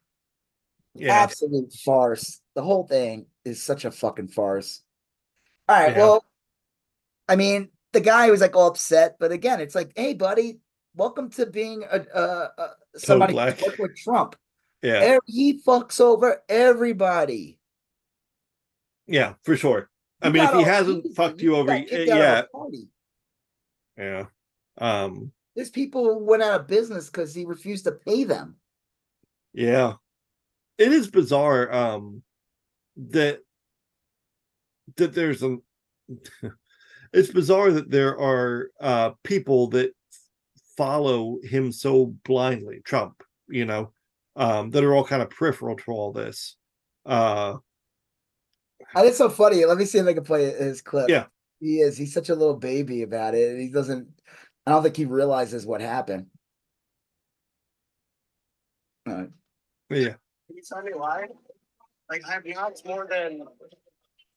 Yeah. 0.93 1.13
Absolute 1.13 1.73
farce. 1.73 2.41
The 2.55 2.61
whole 2.63 2.87
thing 2.87 3.25
is 3.43 3.61
such 3.61 3.83
a 3.85 3.91
fucking 3.91 4.29
farce. 4.29 4.81
All 5.67 5.75
right, 5.75 5.91
Yeah. 5.91 5.97
well, 5.97 6.25
I 7.27 7.35
mean, 7.35 7.69
the 7.91 8.01
guy 8.01 8.29
was 8.31 8.41
like 8.41 8.55
all 8.55 8.67
upset, 8.67 9.17
but 9.19 9.31
again, 9.31 9.59
it's 9.59 9.75
like, 9.75 9.91
hey, 9.95 10.13
buddy, 10.13 10.59
welcome 10.95 11.29
to 11.31 11.45
being 11.45 11.83
a, 11.91 11.99
a, 12.13 12.49
a 12.57 12.69
somebody 12.97 13.33
with 13.33 13.95
Trump. 13.97 14.35
Yeah, 14.81 14.99
Every, 14.99 15.19
he 15.25 15.61
fucks 15.63 15.99
over 15.99 16.43
everybody. 16.47 17.59
yeah, 19.07 19.33
for 19.43 19.57
sure. 19.57 19.89
I 20.21 20.27
You 20.27 20.33
mean, 20.33 20.43
if 20.43 20.53
he 20.53 20.61
hasn't 20.63 21.15
fucked 21.15 21.41
you 21.41 21.55
over, 21.55 21.75
kicked 21.79 22.09
y- 22.11 22.17
out 22.37 22.47
of 22.53 22.71
the 22.71 22.87
yeah, 23.97 24.03
yeah. 24.77 25.03
Um, 25.03 25.31
There's 25.55 25.69
people 25.69 26.19
went 26.23 26.43
out 26.43 26.59
of 26.59 26.67
business 26.67 27.09
because 27.09 27.33
he 27.33 27.45
refused 27.45 27.85
to 27.85 27.93
pay 27.93 28.23
them. 28.25 28.57
Yeah. 29.53 29.93
It 30.77 30.91
is 30.91 31.09
bizarre 31.09 31.71
um 31.73 32.21
that 32.97 33.39
that 34.97 35.13
there's 35.13 35.43
a 35.43 35.57
it's 37.13 37.31
bizarre 37.31 37.71
that 37.71 37.89
there 37.89 38.19
are 38.19 38.69
uh 38.81 39.11
people 39.23 39.67
that 39.67 39.93
follow 40.77 41.39
him 41.41 41.71
so 41.71 42.07
blindly, 42.25 42.81
Trump, 42.83 43.23
you 43.47 43.65
know, 43.65 43.93
um 44.35 44.71
that 44.71 44.83
are 44.83 44.93
all 44.93 45.05
kind 45.05 45.21
of 45.21 45.29
peripheral 45.29 45.77
to 45.77 45.91
all 45.91 46.11
this. 46.11 46.57
Uh 47.05 47.55
And 48.93 49.07
it's 49.07 49.17
so 49.17 49.29
funny. 49.29 49.63
Let 49.63 49.77
me 49.77 49.85
see 49.85 49.99
if 49.99 50.05
I 50.05 50.13
can 50.13 50.25
play 50.25 50.51
his 50.51 50.81
clip. 50.81 51.09
Yeah. 51.09 51.27
He 51.61 51.79
is. 51.79 51.97
He's 51.97 52.13
such 52.13 52.27
a 52.27 52.35
little 52.35 52.57
baby 52.57 53.03
about 53.03 53.33
it. 53.33 53.51
and 53.51 53.61
He 53.61 53.69
doesn't, 53.69 54.09
I 54.65 54.71
don't 54.71 54.83
think 54.83 54.97
he 54.97 55.05
realizes 55.05 55.65
what 55.65 55.81
happened. 55.81 56.27
All 59.07 59.13
right. 59.13 59.29
yeah. 59.89 60.15
Can 60.47 60.55
you 60.55 60.61
tell 60.67 60.81
me 60.81 60.91
why? 60.93 61.27
Like, 62.09 62.27
I've 62.27 62.45
knocked 62.45 62.85
more 62.85 63.07
than 63.09 63.45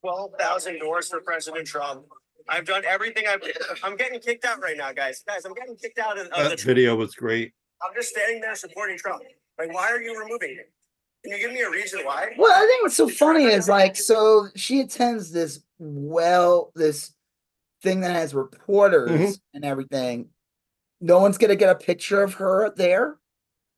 twelve 0.03 0.33
thousand 0.39 0.79
doors 0.79 1.09
for 1.09 1.21
President 1.21 1.67
Trump. 1.67 2.05
I've 2.49 2.65
done 2.65 2.83
everything 2.87 3.25
I've, 3.29 3.43
I'm 3.83 3.97
getting 3.97 4.21
kicked 4.21 4.45
out 4.45 4.63
right 4.63 4.77
now, 4.77 4.93
guys. 4.93 5.23
Guys, 5.27 5.45
I'm 5.45 5.55
getting 5.55 5.77
kicked 5.77 5.99
out 5.99 6.19
of, 6.19 6.29
of 6.29 6.45
the, 6.45 6.49
That 6.51 6.61
video 6.61 6.97
was 6.97 7.15
great. 7.15 7.53
I'm 7.83 7.95
just 7.95 8.09
standing 8.11 8.41
there 8.41 8.55
supporting 8.55 8.97
Trump. 8.97 9.23
Like, 9.59 9.73
why 9.73 9.91
are 9.91 10.01
you 10.01 10.19
removing 10.19 10.57
me? 10.57 10.63
Can 11.25 11.33
you 11.33 11.39
give 11.39 11.53
me 11.53 11.61
a 11.61 11.71
reason 11.71 12.01
why? 12.05 12.31
Well, 12.39 12.53
I 12.53 12.67
think 12.67 12.83
what's 12.83 12.97
so 12.97 13.09
funny 13.09 13.45
is 13.45 13.69
like, 13.69 13.97
so 13.97 14.47
she 14.55 14.81
attends 14.81 15.31
this 15.31 15.61
well, 15.79 16.73
this 16.75 17.13
thing 17.83 18.01
that 18.01 18.13
has 18.15 18.35
reporters 18.35 19.11
Mhm. 19.11 19.41
and 19.55 19.65
everything. 19.65 20.29
No 21.01 21.21
one's 21.21 21.39
gonna 21.39 21.57
get 21.57 21.71
a 21.71 21.75
picture 21.75 22.23
of 22.23 22.35
her 22.35 22.71
there. 22.77 23.19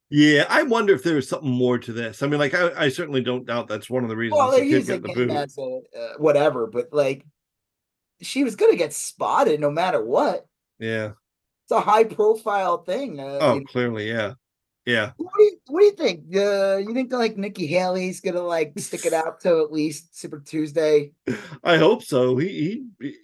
Yeah, 0.09 0.47
I 0.49 0.65
wonder 0.65 0.93
if 0.95 1.03
there's 1.05 1.29
something 1.29 1.51
more 1.51 1.79
to 1.79 1.93
this. 1.93 2.23
I 2.23 2.27
mean, 2.27 2.41
like 2.41 2.55
I, 2.55 2.85
I 2.87 2.89
certainly 2.89 3.23
don't 3.23 3.47
doubt 3.47 3.69
that's 3.69 3.89
one 3.91 4.03
of 4.03 4.09
the 4.09 4.17
reasons 4.17 4.39
Well, 4.39 4.51
they're 4.51 4.61
could 4.69 4.87
get 4.87 5.03
the 5.03 5.13
boot. 5.15 5.31
a 5.31 5.99
uh, 5.99 6.15
whatever, 6.19 6.67
but 6.67 6.89
like, 6.93 7.25
she 8.23 8.43
was 8.45 8.57
gonna 8.57 8.77
get 8.77 8.93
spotted 8.93 9.61
no 9.61 9.71
matter 9.71 10.05
what. 10.05 10.47
Yeah. 10.79 11.13
It's 11.65 11.73
a 11.73 11.81
high 11.81 12.05
profile 12.05 12.79
thing. 12.83 13.21
Uh, 13.21 13.39
Oh, 13.41 13.55
you 13.55 13.61
know. 13.61 13.67
clearly, 13.67 14.09
yeah. 14.09 14.35
Yeah. 14.87 15.13
What 15.19 15.31
do 15.37 15.43
you 15.45 15.59
What 15.69 15.81
do 15.81 15.87
you 15.87 15.93
think? 15.93 16.25
Uh, 16.35 16.77
you 16.79 16.93
think 16.95 17.13
like 17.13 17.37
Nikki 17.37 17.67
Haley's 17.69 18.21
gonna 18.21 18.41
like 18.43 18.73
stick 18.79 19.07
it 19.07 19.13
out 19.13 19.41
to 19.43 19.61
at 19.61 19.71
least 19.71 20.19
Super 20.19 20.41
Tuesday? 20.41 21.13
I 21.63 21.77
hope 21.77 22.03
so. 22.03 22.37
He, 22.39 22.83
he 23.01 23.15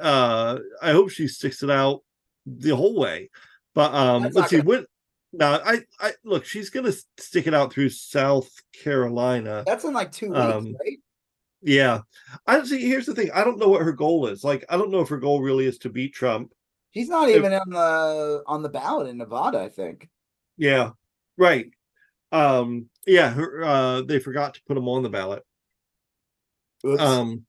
uh 0.00 0.58
I 0.82 0.92
hope 0.92 1.10
she 1.10 1.28
sticks 1.28 1.62
it 1.62 1.70
out 1.70 2.02
the 2.46 2.74
whole 2.76 2.98
way. 2.98 3.30
But 3.74 3.94
um 3.94 4.22
That's 4.24 4.34
let's 4.36 4.50
see 4.50 4.56
gonna- 4.58 4.68
what 4.68 4.86
now 5.32 5.60
I 5.64 5.80
I 6.00 6.12
look, 6.24 6.44
she's 6.44 6.70
gonna 6.70 6.92
stick 7.18 7.46
it 7.46 7.54
out 7.54 7.72
through 7.72 7.90
South 7.90 8.50
Carolina. 8.72 9.64
That's 9.66 9.84
in 9.84 9.92
like 9.94 10.12
two 10.12 10.28
weeks, 10.28 10.38
Um, 10.40 10.76
right? 10.80 10.98
Yeah. 11.62 12.00
I 12.46 12.56
don't 12.56 12.66
see 12.66 12.80
here's 12.86 13.06
the 13.06 13.14
thing. 13.14 13.30
I 13.34 13.44
don't 13.44 13.58
know 13.58 13.68
what 13.68 13.82
her 13.82 13.92
goal 13.92 14.26
is. 14.28 14.44
Like 14.44 14.64
I 14.68 14.76
don't 14.76 14.90
know 14.90 15.00
if 15.00 15.08
her 15.08 15.18
goal 15.18 15.42
really 15.42 15.66
is 15.66 15.78
to 15.78 15.90
beat 15.90 16.14
Trump. 16.14 16.52
He's 16.90 17.08
not 17.08 17.28
if- 17.28 17.36
even 17.36 17.52
on 17.52 17.70
the 17.70 18.42
on 18.46 18.62
the 18.62 18.68
ballot 18.68 19.08
in 19.08 19.18
Nevada. 19.18 19.58
I 19.60 19.68
think. 19.68 20.08
Yeah. 20.56 20.90
Right. 21.36 21.70
Um 22.32 22.88
yeah, 23.06 23.30
her 23.30 23.64
uh 23.64 24.02
they 24.02 24.18
forgot 24.20 24.54
to 24.54 24.62
put 24.66 24.76
him 24.76 24.88
on 24.88 25.02
the 25.02 25.10
ballot. 25.10 25.42
Oops. 26.84 27.00
Um, 27.02 27.44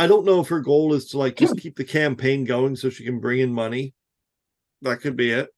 I 0.00 0.06
don't 0.06 0.24
know 0.24 0.40
if 0.40 0.48
her 0.48 0.60
goal 0.60 0.94
is 0.94 1.10
to 1.10 1.18
like 1.18 1.36
just 1.36 1.58
keep 1.58 1.76
the 1.76 1.84
campaign 1.84 2.44
going 2.44 2.74
so 2.74 2.88
she 2.88 3.04
can 3.04 3.20
bring 3.20 3.40
in 3.40 3.52
money. 3.52 3.92
That 4.80 5.02
could 5.02 5.14
be 5.14 5.30
it. 5.30 5.50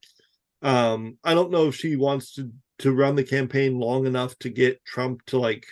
Um, 0.62 1.16
I 1.22 1.32
don't 1.34 1.52
know 1.52 1.68
if 1.68 1.76
she 1.76 1.94
wants 1.94 2.34
to 2.34 2.50
to 2.80 2.92
run 2.92 3.14
the 3.14 3.22
campaign 3.22 3.78
long 3.78 4.04
enough 4.04 4.36
to 4.40 4.48
get 4.48 4.84
Trump 4.84 5.24
to 5.26 5.38
like 5.38 5.64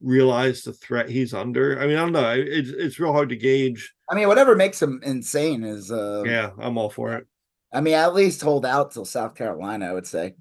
realize 0.00 0.62
the 0.62 0.72
threat 0.72 1.10
he's 1.10 1.34
under. 1.34 1.78
I 1.78 1.86
mean, 1.86 1.98
I 1.98 2.00
don't 2.00 2.12
know. 2.12 2.30
It's 2.34 2.70
it's 2.70 2.98
real 2.98 3.12
hard 3.12 3.28
to 3.28 3.36
gauge. 3.36 3.92
I 4.10 4.14
mean, 4.14 4.28
whatever 4.28 4.56
makes 4.56 4.80
him 4.80 5.02
insane 5.04 5.62
is. 5.62 5.92
Uh, 5.92 6.22
Yeah, 6.24 6.52
I'm 6.58 6.78
all 6.78 6.88
for 6.88 7.12
it. 7.16 7.26
I 7.70 7.82
mean, 7.82 7.92
at 7.92 8.14
least 8.14 8.40
hold 8.40 8.64
out 8.64 8.92
till 8.92 9.04
South 9.04 9.34
Carolina. 9.34 9.90
I 9.90 9.92
would 9.92 10.06
say. 10.06 10.36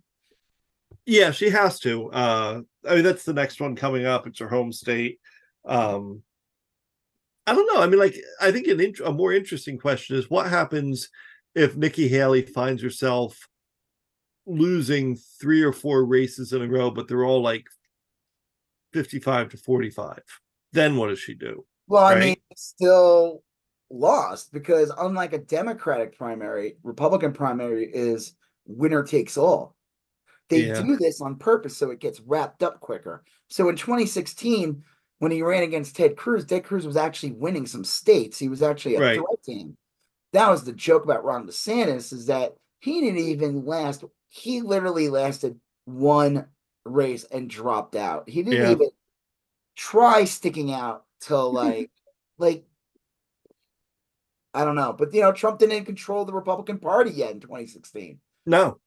Yeah, 1.05 1.31
she 1.31 1.49
has 1.49 1.77
to. 1.81 2.09
Uh, 2.09 2.61
I 2.87 2.95
mean, 2.95 3.03
that's 3.03 3.25
the 3.25 3.33
next 3.33 3.59
one 3.59 3.75
coming 3.75 4.05
up. 4.05 4.27
It's 4.27 4.39
her 4.39 4.47
home 4.47 4.71
state. 4.71 5.19
Um, 5.65 6.23
I 7.47 7.53
don't 7.53 7.71
know. 7.73 7.81
I 7.81 7.87
mean, 7.87 7.99
like, 7.99 8.15
I 8.41 8.51
think 8.51 8.67
an 8.67 8.79
int- 8.79 8.99
a 9.01 9.11
more 9.11 9.31
interesting 9.31 9.77
question 9.77 10.15
is 10.15 10.29
what 10.29 10.49
happens 10.49 11.09
if 11.53 11.75
Nikki 11.75 12.07
Haley 12.07 12.41
finds 12.41 12.81
herself 12.81 13.37
losing 14.47 15.15
three 15.39 15.61
or 15.61 15.71
four 15.71 16.05
races 16.05 16.53
in 16.53 16.61
a 16.61 16.67
row, 16.67 16.89
but 16.91 17.07
they're 17.07 17.23
all 17.25 17.41
like 17.41 17.65
55 18.93 19.49
to 19.49 19.57
45. 19.57 20.21
Then 20.73 20.97
what 20.97 21.07
does 21.07 21.19
she 21.19 21.33
do? 21.33 21.65
Well, 21.87 22.03
I 22.03 22.19
mean, 22.19 22.35
still 22.55 23.43
lost 23.91 24.51
because 24.51 24.91
unlike 24.97 25.33
a 25.33 25.37
Democratic 25.37 26.17
primary, 26.17 26.77
Republican 26.83 27.31
primary 27.33 27.89
is 27.93 28.35
winner 28.65 29.03
takes 29.03 29.37
all. 29.37 29.75
They 30.49 30.67
Yeah. 30.67 30.81
do 30.81 30.95
this 30.97 31.21
on 31.21 31.37
purpose 31.37 31.77
so 31.77 31.91
it 31.91 31.99
gets 31.99 32.19
wrapped 32.21 32.63
up 32.63 32.79
quicker. 32.79 33.23
So 33.49 33.69
in 33.69 33.75
2016, 33.75 34.83
when 35.19 35.31
he 35.31 35.41
ran 35.41 35.63
against 35.63 35.95
Ted 35.95 36.17
Cruz, 36.17 36.45
Ted 36.45 36.63
Cruz 36.63 36.85
was 36.85 36.97
actually 36.97 37.31
winning 37.31 37.65
some 37.65 37.83
states. 37.83 38.37
He 38.37 38.49
was 38.49 38.61
actually 38.61 38.95
a 38.95 38.99
Right. 39.01 39.15
threat 39.19 39.43
to 39.43 39.53
him. 39.53 39.77
That 40.33 40.49
was 40.49 40.63
the 40.65 40.73
joke 40.73 41.05
about 41.05 41.23
Ron 41.23 41.47
DeSantis 41.47 42.11
is 42.11 42.25
that 42.25 42.55
he 42.79 43.01
didn't 43.01 43.19
even 43.19 43.65
last. 43.65 44.03
He 44.27 44.61
literally 44.61 45.07
lasted 45.07 45.59
one 45.85 46.47
race 46.85 47.23
and 47.25 47.49
dropped 47.49 47.95
out. 47.95 48.27
He 48.29 48.43
didn't 48.43 48.63
Yeah. 48.63 48.71
even 48.71 48.89
try 49.75 50.25
sticking 50.25 50.71
out 50.73 51.05
till 51.21 51.51
like 51.53 51.91
like 52.37 52.65
I 54.53 54.63
don't 54.63 54.75
know, 54.75 54.93
but 54.93 55.13
you 55.13 55.21
know, 55.21 55.31
Trump 55.31 55.59
didn't 55.59 55.85
control 55.85 56.25
the 56.25 56.33
Republican 56.33 56.79
Party 56.79 57.11
yet 57.11 57.31
in 57.31 57.39
2016. 57.39 58.19
No. 58.45 58.79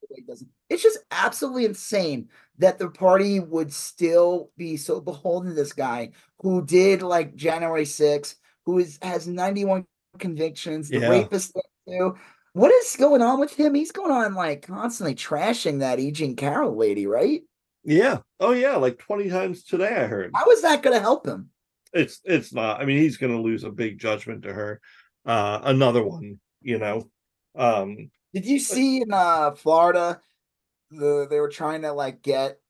It's 0.71 0.83
just 0.83 0.99
absolutely 1.11 1.65
insane 1.65 2.29
that 2.59 2.79
the 2.79 2.91
party 2.91 3.41
would 3.41 3.73
still 3.73 4.51
be 4.57 4.77
so 4.77 5.01
beholden 5.01 5.51
to 5.51 5.55
this 5.55 5.73
guy 5.73 6.11
who 6.41 6.65
did 6.65 7.03
like 7.03 7.35
January 7.35 7.85
6th, 7.85 8.35
who 8.67 8.79
is 8.79 8.99
has 9.03 9.27
91 9.27 9.85
convictions, 10.19 10.89
the 10.89 10.99
Yeah. 11.01 11.09
rapist 11.09 11.57
too. 11.89 12.17
What 12.53 12.73
is 12.73 12.97
going 12.97 13.23
on 13.23 13.39
with 13.41 13.55
him? 13.55 13.75
He's 13.75 13.93
going 13.93 14.11
on 14.11 14.35
like 14.35 14.67
constantly 14.67 15.15
trashing 15.15 15.81
that 15.81 16.01
E. 16.01 16.11
Jean 16.11 16.37
Carroll 16.37 16.77
lady, 16.77 17.07
right? 17.07 17.43
Yeah. 17.85 18.19
Oh 18.41 18.53
yeah, 18.53 18.77
like 18.77 18.99
20 18.99 19.31
times 19.31 19.65
today 19.65 19.95
I 19.95 20.07
heard. 20.07 20.33
How 20.35 20.51
is 20.51 20.63
that 20.63 20.83
going 20.83 20.95
to 20.97 21.01
help 21.01 21.27
him? 21.27 21.51
It's 21.93 22.21
it's 22.25 22.53
not. 22.53 22.81
I 22.81 22.85
mean, 22.85 22.99
he's 22.99 23.17
going 23.17 23.35
to 23.35 23.41
lose 23.41 23.65
a 23.65 23.71
big 23.71 23.99
judgment 23.99 24.43
to 24.43 24.53
her. 24.53 24.81
Uh 25.25 25.61
another 25.65 26.03
one, 26.03 26.41
you 26.63 26.79
know. 26.79 27.09
Um 27.55 28.11
Did 28.35 28.47
you 28.47 28.59
see 28.59 29.03
in 29.03 29.13
uh 29.13 29.53
Florida 29.53 30.21
the 30.91 31.27
they 31.29 31.41
were 31.41 31.49
trying 31.49 31.83
to 31.83 31.93
like 31.93 32.23
get 32.23 32.61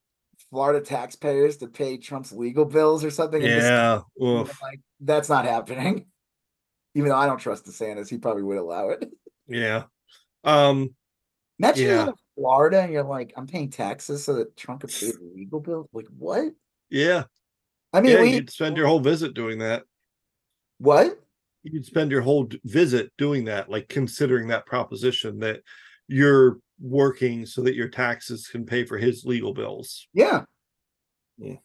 Florida 0.51 0.80
taxpayers 0.80 1.56
to 1.59 1.66
pay 1.66 1.97
Trump's 1.98 2.32
legal 2.32 2.64
bills 2.64 3.05
or 3.05 3.10
something? 3.10 3.43
yeah. 3.43 4.01
like 4.18 4.80
that's 5.01 5.28
not 5.28 5.44
happening. 5.44 6.06
Even 6.94 7.10
though 7.10 7.16
I 7.16 7.26
don't 7.26 7.39
trust 7.39 7.66
DeSantis, 7.66 8.09
he 8.09 8.18
probably 8.18 8.43
would 8.43 8.59
allow 8.59 8.90
it. 8.90 9.09
Yeah. 9.51 9.85
Um 10.44 10.94
Imagine 11.59 11.86
Yeah. 11.86 11.94
you're 12.02 12.09
in 12.09 12.14
Florida 12.36 12.80
and 12.82 12.93
you're 12.93 13.02
like, 13.02 13.32
I'm 13.35 13.47
paying 13.47 13.70
taxes 13.70 14.22
so 14.24 14.35
that 14.35 14.55
Trump 14.59 14.82
could 14.82 14.90
pay 14.90 15.06
the 15.12 15.32
legal 15.35 15.60
bill. 15.60 15.89
Like 15.93 16.06
what? 16.18 16.52
yeah. 16.90 17.24
I 17.94 18.02
mean, 18.02 18.12
yeah, 18.12 18.20
we 18.20 18.35
you'd 18.35 18.51
spend 18.51 18.76
your 18.76 18.86
whole 18.86 19.01
visit 19.01 19.32
doing 19.32 19.60
that. 19.60 19.85
what? 20.76 21.18
You'd 21.73 21.86
spend 21.86 22.11
your 22.11 22.20
whole 22.20 22.49
visit 22.65 23.12
doing 23.19 23.45
that, 23.45 23.70
like 23.70 23.89
considering 23.89 24.49
that 24.49 24.66
proposition 24.66 25.39
that 25.40 25.61
you're 26.07 26.59
working 26.81 27.45
so 27.47 27.62
that 27.62 27.74
your 27.74 27.89
taxes 27.89 28.49
can 28.49 28.65
pay 28.65 28.85
for 28.85 28.99
his 28.99 29.24
legal 29.24 29.53
bills. 29.53 30.09
Yeah. 30.12 30.45
Yeah. 31.36 31.57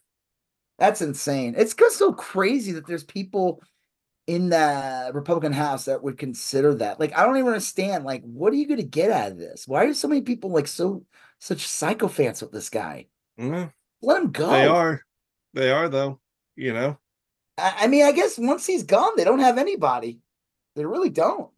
That's 0.78 1.02
insane. 1.02 1.54
It's 1.56 1.74
just 1.74 1.98
so 1.98 2.12
crazy 2.12 2.72
that 2.72 2.86
there's 2.86 3.04
people 3.04 3.62
in 4.26 4.48
the 4.48 5.10
Republican 5.14 5.52
House 5.52 5.84
that 5.84 6.02
would 6.02 6.18
consider 6.18 6.74
that. 6.76 6.98
Like, 6.98 7.16
I 7.16 7.24
don't 7.24 7.36
even 7.36 7.48
understand. 7.48 8.04
Like, 8.04 8.22
what 8.22 8.52
are 8.52 8.56
you 8.56 8.66
going 8.66 8.80
to 8.80 8.86
get 8.86 9.10
out 9.10 9.32
of 9.32 9.38
this? 9.38 9.68
Why 9.68 9.84
are 9.84 9.94
so 9.94 10.08
many 10.08 10.22
people 10.22 10.50
like 10.50 10.66
so 10.66 11.04
such 11.38 11.66
psychophants 11.66 12.42
with 12.42 12.50
this 12.50 12.70
guy? 12.70 13.06
Mm, 13.38 13.70
Let 14.02 14.22
him 14.22 14.30
go. 14.30 14.50
They 14.50 14.66
are. 14.66 15.02
They 15.52 15.70
are 15.70 15.88
though, 15.88 16.20
you 16.56 16.72
know. 16.72 16.98
I, 17.58 17.74
I 17.80 17.86
mean, 17.86 18.04
I 18.04 18.12
guess 18.12 18.38
once 18.38 18.66
he's 18.66 18.82
gone, 18.82 19.12
they 19.16 19.24
don't 19.24 19.38
have 19.40 19.58
anybody. 19.58 20.20
They 20.76 20.84
really 20.84 21.10
don't. 21.10 21.50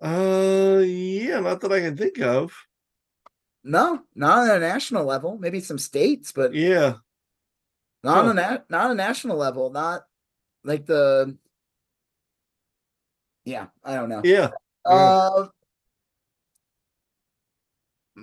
Uh, 0.00 0.82
yeah, 0.84 1.40
not 1.40 1.60
that 1.60 1.72
I 1.72 1.80
can 1.80 1.96
think 1.96 2.18
of. 2.20 2.52
No, 3.62 4.02
not 4.14 4.38
on 4.38 4.56
a 4.56 4.58
national 4.58 5.04
level. 5.04 5.36
Maybe 5.38 5.60
some 5.60 5.78
states, 5.78 6.32
but 6.32 6.54
Yeah, 6.54 6.94
not 8.02 8.24
on 8.24 8.24
Huh. 8.24 8.30
a 8.30 8.34
na- 8.34 8.58
not 8.70 8.90
a 8.90 8.94
national 8.94 9.36
level. 9.36 9.70
Not 9.70 10.02
like 10.64 10.86
the. 10.86 11.36
Yeah, 13.44 13.66
I 13.84 13.94
don't 13.94 14.08
know. 14.08 14.22
yeah. 14.24 14.50
Uh, 14.84 15.48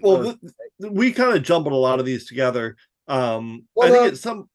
Well, 0.02 0.24
th- 0.24 0.38
th- 0.82 0.92
we 0.92 1.12
kind 1.12 1.36
of 1.36 1.44
jumbled 1.44 1.74
a 1.74 1.78
lot 1.78 2.00
of 2.00 2.06
these 2.06 2.28
together. 2.28 2.76
Um, 3.08 3.68
I 3.80 3.90
think 3.90 4.04
uh, 4.04 4.08
it's 4.08 4.22
some. 4.22 4.50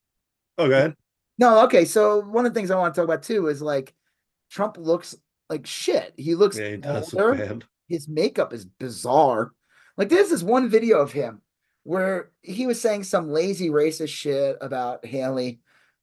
Oh, 0.58 0.68
go 0.68 0.74
ahead. 0.74 0.94
No, 1.38 1.64
okay. 1.64 1.84
So 1.84 2.20
one 2.20 2.46
of 2.46 2.52
the 2.52 2.58
things 2.58 2.70
I 2.70 2.76
want 2.78 2.94
to 2.94 3.00
talk 3.00 3.04
about 3.06 3.22
too 3.22 3.48
is 3.48 3.62
like 3.62 3.94
Trump 4.50 4.76
looks 4.78 5.14
like 5.48 5.66
shit. 5.66 6.14
He 6.16 6.34
looks 6.34 6.58
Yeah, 6.58 6.70
he 6.70 6.76
does 6.76 7.14
older. 7.14 7.58
his 7.88 8.08
makeup 8.08 8.52
is 8.52 8.64
bizarre. 8.64 9.52
Like 9.96 10.08
there's 10.08 10.30
this 10.30 10.42
one 10.42 10.68
video 10.68 11.00
of 11.00 11.12
him 11.12 11.42
where 11.84 12.30
he 12.42 12.66
was 12.66 12.80
saying 12.80 13.04
some 13.04 13.30
lazy 13.30 13.68
racist 13.70 14.08
shit 14.10 14.56
about 14.60 15.04
Haley, 15.04 15.60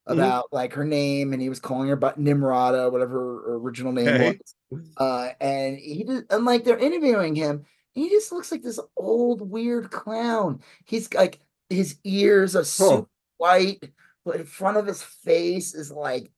Mhm. 0.08 0.12
about 0.12 0.46
like 0.52 0.74
her 0.74 0.84
name, 0.84 1.32
and 1.32 1.40
he 1.42 1.48
was 1.48 1.60
calling 1.60 1.88
her 1.88 1.96
but 1.96 2.18
Nimrata, 2.18 2.90
whatever 2.92 3.42
her 3.44 3.54
original 3.56 3.92
name 3.92 4.08
Okay. 4.08 4.38
was. 4.72 4.90
Uh, 4.96 5.30
and 5.40 5.78
he 5.78 6.04
just 6.04 6.24
and 6.30 6.44
like 6.44 6.64
they're 6.64 6.78
interviewing 6.78 7.34
him, 7.34 7.64
he 7.92 8.08
just 8.08 8.30
looks 8.32 8.52
like 8.52 8.62
this 8.62 8.78
old 8.96 9.40
weird 9.50 9.90
clown. 9.90 10.60
He's 10.84 11.12
like 11.14 11.40
his 11.68 11.98
ears 12.04 12.54
are 12.56 12.64
super 12.64 13.08
white, 13.38 13.90
but 14.24 14.36
in 14.36 14.44
front 14.44 14.76
of 14.76 14.86
his 14.86 15.02
face 15.02 15.74
is 15.74 15.90
like 15.90 16.30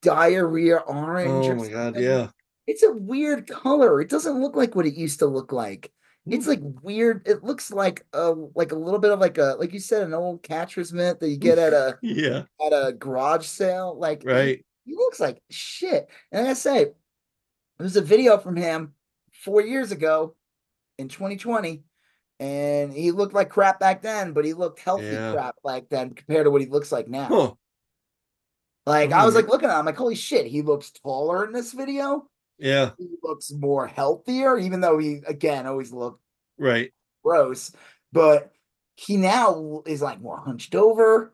diarrhea 0.00 0.76
orange. 0.76 1.46
Oh 1.46 1.54
my 1.54 1.68
god, 1.68 1.98
yeah. 1.98 2.28
it's 2.66 2.82
a 2.82 2.92
weird 2.92 3.48
color. 3.48 4.00
It 4.00 4.10
doesn't 4.10 4.40
look 4.40 4.56
like 4.56 4.74
what 4.74 4.86
it 4.86 4.94
used 4.94 5.20
to 5.20 5.26
look 5.26 5.52
like. 5.52 5.92
It's 6.26 6.44
hmm. 6.44 6.50
like 6.50 6.60
weird. 6.82 7.26
It 7.26 7.42
looks 7.42 7.72
like 7.72 8.06
a 8.12 8.34
like 8.54 8.72
a 8.72 8.76
little 8.76 9.00
bit 9.00 9.10
of 9.10 9.20
like 9.20 9.38
a 9.38 9.56
like 9.58 9.72
you 9.72 9.80
said 9.80 10.02
an 10.02 10.14
old 10.14 10.42
catcher's 10.42 10.92
mitt 10.92 11.20
that 11.20 11.28
you 11.28 11.36
get 11.36 11.58
at 11.58 11.72
a 11.72 11.98
Yeah, 12.02 12.44
at 12.64 12.72
a 12.72 12.92
garage 12.92 13.46
sale. 13.46 13.96
Like 13.98 14.22
he- 14.22 14.28
right. 14.28 14.64
he, 14.84 14.94
looks 14.94 15.20
like 15.20 15.42
shit. 15.50 16.08
And 16.30 16.44
like 16.44 16.50
I 16.50 16.54
say, 16.54 16.92
there's 17.78 17.96
a 17.96 18.02
video 18.02 18.38
from 18.38 18.56
him 18.56 18.94
four 19.32 19.62
years 19.62 19.90
ago 19.90 20.36
in 20.98 21.08
2020, 21.08 21.82
and 22.42 22.92
he 22.92 23.12
looked 23.12 23.34
like 23.34 23.50
crap 23.50 23.78
back 23.78 24.02
then, 24.02 24.32
but 24.32 24.44
he 24.44 24.52
looked 24.52 24.80
healthy 24.80 25.04
Yeah. 25.04 25.32
crap 25.32 25.54
back 25.64 25.84
then 25.88 26.10
compared 26.10 26.44
to 26.46 26.50
what 26.50 26.60
he 26.60 26.66
looks 26.66 26.90
like 26.90 27.08
now. 27.08 27.26
Huh. 27.26 27.52
Like 28.84 29.12
I 29.12 29.24
was 29.24 29.36
like 29.36 29.46
looking 29.46 29.68
at 29.70 29.78
him, 29.78 29.86
like 29.86 29.96
holy 29.96 30.16
shit, 30.16 30.46
he 30.46 30.62
looks 30.62 30.90
taller 30.90 31.44
in 31.44 31.52
this 31.52 31.72
video 31.72 32.28
Yeah, 32.58 32.90
he 32.98 33.08
looks 33.22 33.52
more 33.52 33.86
healthier, 33.86 34.58
even 34.58 34.80
though 34.80 34.98
he 34.98 35.20
again 35.26 35.68
always 35.68 35.92
looked 35.92 36.20
right. 36.58 36.92
gross. 37.22 37.70
But 38.12 38.50
he 38.96 39.16
now 39.16 39.82
is 39.86 40.02
like 40.02 40.20
more 40.20 40.38
hunched 40.38 40.74
over. 40.74 41.32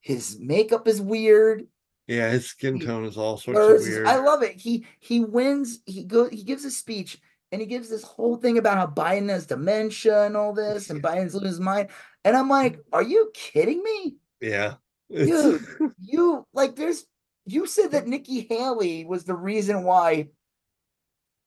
His 0.00 0.38
makeup 0.38 0.86
is 0.86 1.00
weird. 1.00 1.66
Yeah, 2.06 2.30
his 2.30 2.46
skin 2.46 2.76
He 2.76 2.86
tone 2.86 3.04
is 3.04 3.16
all 3.18 3.36
sorts 3.36 3.58
of 3.58 3.80
weird. 3.90 4.06
I 4.06 4.18
love 4.18 4.42
it. 4.44 4.54
He 4.54 4.86
he 5.00 5.20
wins. 5.24 5.80
He 5.86 6.04
go. 6.04 6.28
He 6.28 6.44
gives 6.44 6.64
a 6.64 6.70
speech 6.70 7.18
and 7.52 7.60
he 7.60 7.66
gives 7.66 7.88
this 7.88 8.02
whole 8.02 8.36
thing 8.36 8.58
about 8.58 8.76
how 8.78 8.86
Biden 8.86 9.28
has 9.30 9.46
dementia 9.46 10.24
and 10.24 10.36
all 10.36 10.52
this, 10.52 10.90
and 10.90 11.02
Biden's 11.02 11.34
losing 11.34 11.48
his 11.48 11.60
mind. 11.60 11.88
And 12.24 12.36
I'm 12.36 12.48
like, 12.48 12.80
are 12.92 13.02
you 13.02 13.30
kidding 13.34 13.82
me? 13.82 14.16
yeah. 14.40 14.74
Dude. 15.10 15.64
You 16.00 16.46
like 16.52 16.76
there's 16.76 17.06
you 17.46 17.66
said 17.66 17.92
that 17.92 18.06
Nikki 18.06 18.46
Haley 18.50 19.06
was 19.06 19.24
the 19.24 19.34
reason 19.34 19.82
why 19.84 20.28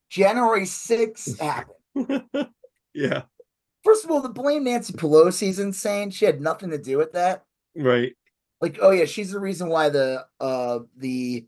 January 0.09 0.63
6th 0.63 1.39
happened. 1.95 2.23
yeah, 2.93 3.21
First 3.83 4.03
of 4.05 4.11
all, 4.11 4.21
the 4.21 4.29
blame 4.29 4.63
Nancy 4.63 4.93
Pelosi 4.93 5.47
is 5.47 5.59
insane. 5.59 6.09
She 6.11 6.25
had 6.25 6.41
nothing 6.41 6.69
to 6.71 6.77
do 6.77 6.97
with 6.97 7.13
that. 7.13 7.43
right. 7.75 8.13
Like, 8.61 8.77
oh 8.81 8.91
yeah, 8.91 9.05
she's 9.05 9.31
the 9.31 9.39
reason 9.39 9.69
why 9.69 9.89
the 9.89 10.25
uh 10.39 10.79
the 10.97 11.45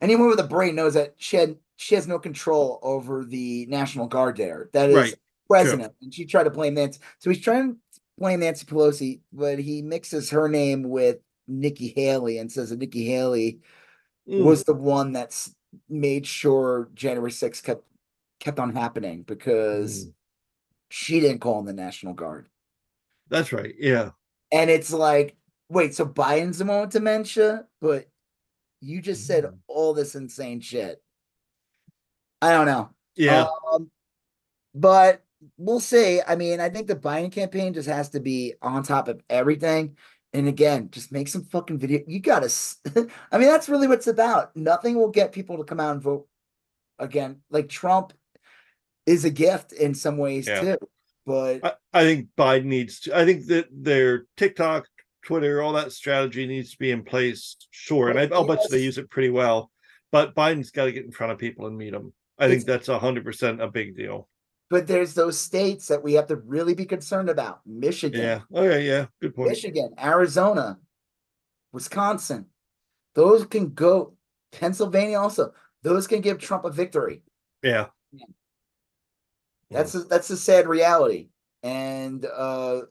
anyone 0.00 0.28
with 0.28 0.40
a 0.40 0.44
brain 0.44 0.74
knows 0.74 0.94
that 0.94 1.14
she 1.16 1.36
had 1.36 1.56
she 1.76 1.94
has 1.94 2.06
no 2.06 2.18
control 2.18 2.78
over 2.82 3.24
the 3.24 3.66
National 3.66 4.06
Guard 4.06 4.36
there. 4.36 4.70
That 4.72 4.90
is 4.90 4.96
Right. 4.96 5.14
president. 5.48 5.94
And 6.00 6.12
she 6.14 6.24
tried 6.24 6.44
to 6.44 6.50
blame 6.50 6.74
Nancy. 6.74 7.00
So 7.18 7.30
he's 7.30 7.40
trying 7.40 7.72
to 7.74 7.78
blame 8.18 8.40
Nancy 8.40 8.64
Pelosi, 8.66 9.20
but 9.32 9.58
he 9.58 9.82
mixes 9.82 10.30
her 10.30 10.48
name 10.48 10.84
with 10.84 11.18
Nikki 11.48 11.92
Haley 11.96 12.38
and 12.38 12.50
says 12.50 12.70
that 12.70 12.78
Nikki 12.78 13.04
Haley 13.06 13.60
Mm, 14.28 14.44
was 14.44 14.62
the 14.62 14.74
one 14.74 15.12
that's 15.12 15.52
made 15.88 16.24
sure 16.26 16.88
January 16.94 17.32
6th 17.32 17.64
kept 17.64 17.84
kept 18.38 18.60
on 18.60 18.72
happening 18.74 19.22
because 19.24 20.06
Mm. 20.06 20.14
she 20.90 21.18
didn't 21.18 21.40
call 21.40 21.58
in 21.58 21.66
the 21.66 21.72
National 21.72 22.14
Guard. 22.14 22.48
that's 23.28 23.52
right. 23.52 23.74
Yeah, 23.78 24.10
And 24.52 24.70
it's 24.70 24.92
like, 24.92 25.36
wait, 25.68 25.94
so 25.94 26.04
Biden's 26.06 26.58
the 26.58 26.66
one 26.66 26.82
with 26.82 26.90
dementia, 26.90 27.66
but 27.80 28.08
you 28.80 29.00
just 29.00 29.26
said 29.26 29.44
Mm. 29.44 29.58
all 29.66 29.92
this 29.94 30.14
insane 30.14 30.60
shit. 30.60 31.02
I 32.42 32.50
don't 32.52 32.66
know. 32.66 32.90
yeah, 33.14 33.46
Um, 33.72 33.90
but 34.74 35.22
we'll 35.56 35.80
see. 35.80 36.20
I 36.26 36.36
mean, 36.36 36.60
I 36.60 36.68
think 36.68 36.86
the 36.88 36.96
Biden 36.96 37.30
campaign 37.32 37.72
just 37.72 37.88
has 37.88 38.10
to 38.10 38.20
be 38.20 38.54
on 38.60 38.82
top 38.82 39.08
of 39.08 39.22
everything. 39.30 39.96
And 40.34 40.48
again, 40.48 40.88
just 40.90 41.12
make 41.12 41.28
some 41.28 41.44
fucking 41.44 41.78
video. 41.78 42.00
You 42.06 42.18
gotta. 42.20 42.52
I 43.32 43.38
mean, 43.38 43.48
that's 43.48 43.68
really 43.68 43.86
what 43.86 43.98
it's 43.98 44.06
about. 44.06 44.56
Nothing 44.56 44.96
will 44.96 45.10
get 45.10 45.32
people 45.32 45.58
to 45.58 45.64
come 45.64 45.78
out 45.78 45.92
and 45.92 46.02
vote 46.02 46.26
again. 46.98 47.42
Like 47.50 47.68
Trump 47.68 48.12
is 49.06 49.24
a 49.24 49.30
gift 49.30 49.72
in 49.72 49.94
some 49.94 50.16
ways 50.16 50.46
Yeah. 50.48 50.60
too. 50.60 50.78
But 51.24 51.64
I, 51.64 51.72
I 51.92 52.02
think 52.04 52.28
Biden 52.36 52.64
needs 52.64 53.00
to. 53.00 53.16
I 53.16 53.24
think 53.24 53.46
that 53.46 53.68
their 53.70 54.26
TikTok, 54.36 54.86
Twitter, 55.24 55.62
all 55.62 55.74
that 55.74 55.92
strategy 55.92 56.46
needs 56.46 56.72
to 56.72 56.78
be 56.78 56.90
in 56.90 57.04
place. 57.04 57.56
Sure, 57.70 58.08
and 58.08 58.18
I, 58.18 58.28
I'll 58.34 58.46
bet 58.46 58.58
you 58.64 58.68
they 58.70 58.82
use 58.82 58.98
it 58.98 59.08
pretty 59.10 59.30
well. 59.30 59.70
But 60.10 60.34
Biden's 60.34 60.70
got 60.72 60.86
to 60.86 60.92
get 60.92 61.04
in 61.04 61.12
front 61.12 61.32
of 61.32 61.38
people 61.38 61.66
and 61.66 61.76
meet 61.78 61.92
them. 61.92 62.12
I 62.42 62.48
think 62.48 62.64
that's 62.64 62.88
a 62.88 62.98
hundred 62.98 63.24
percent 63.24 63.60
a 63.60 63.68
big 63.68 63.96
deal. 63.96 64.28
but 64.70 64.86
there's 64.86 65.14
those 65.14 65.38
states 65.38 65.88
that 65.88 66.02
we 66.02 66.14
have 66.14 66.26
to 66.28 66.36
really 66.36 66.74
be 66.74 66.84
concerned 66.86 67.28
about. 67.28 67.60
Michigan, 67.66 68.20
Yeah. 68.20 68.40
Okay. 68.54 68.86
Yeah. 68.86 69.06
Good 69.20 69.34
point. 69.34 69.50
Michigan, 69.50 69.94
Arizona, 70.02 70.78
Wisconsin. 71.72 72.46
Those 73.14 73.44
can 73.46 73.70
go. 73.74 74.14
Pennsylvania 74.50 75.18
also. 75.18 75.52
Those 75.82 76.06
can 76.06 76.20
give 76.20 76.38
Trump 76.38 76.64
a 76.64 76.70
victory. 76.70 77.22
Yeah. 77.62 77.86
That's 79.70 79.94
a, 79.94 80.00
that's 80.00 80.28
a 80.28 80.36
sad 80.36 80.68
reality, 80.68 81.28
and 81.62 82.26
uh, 82.26 82.82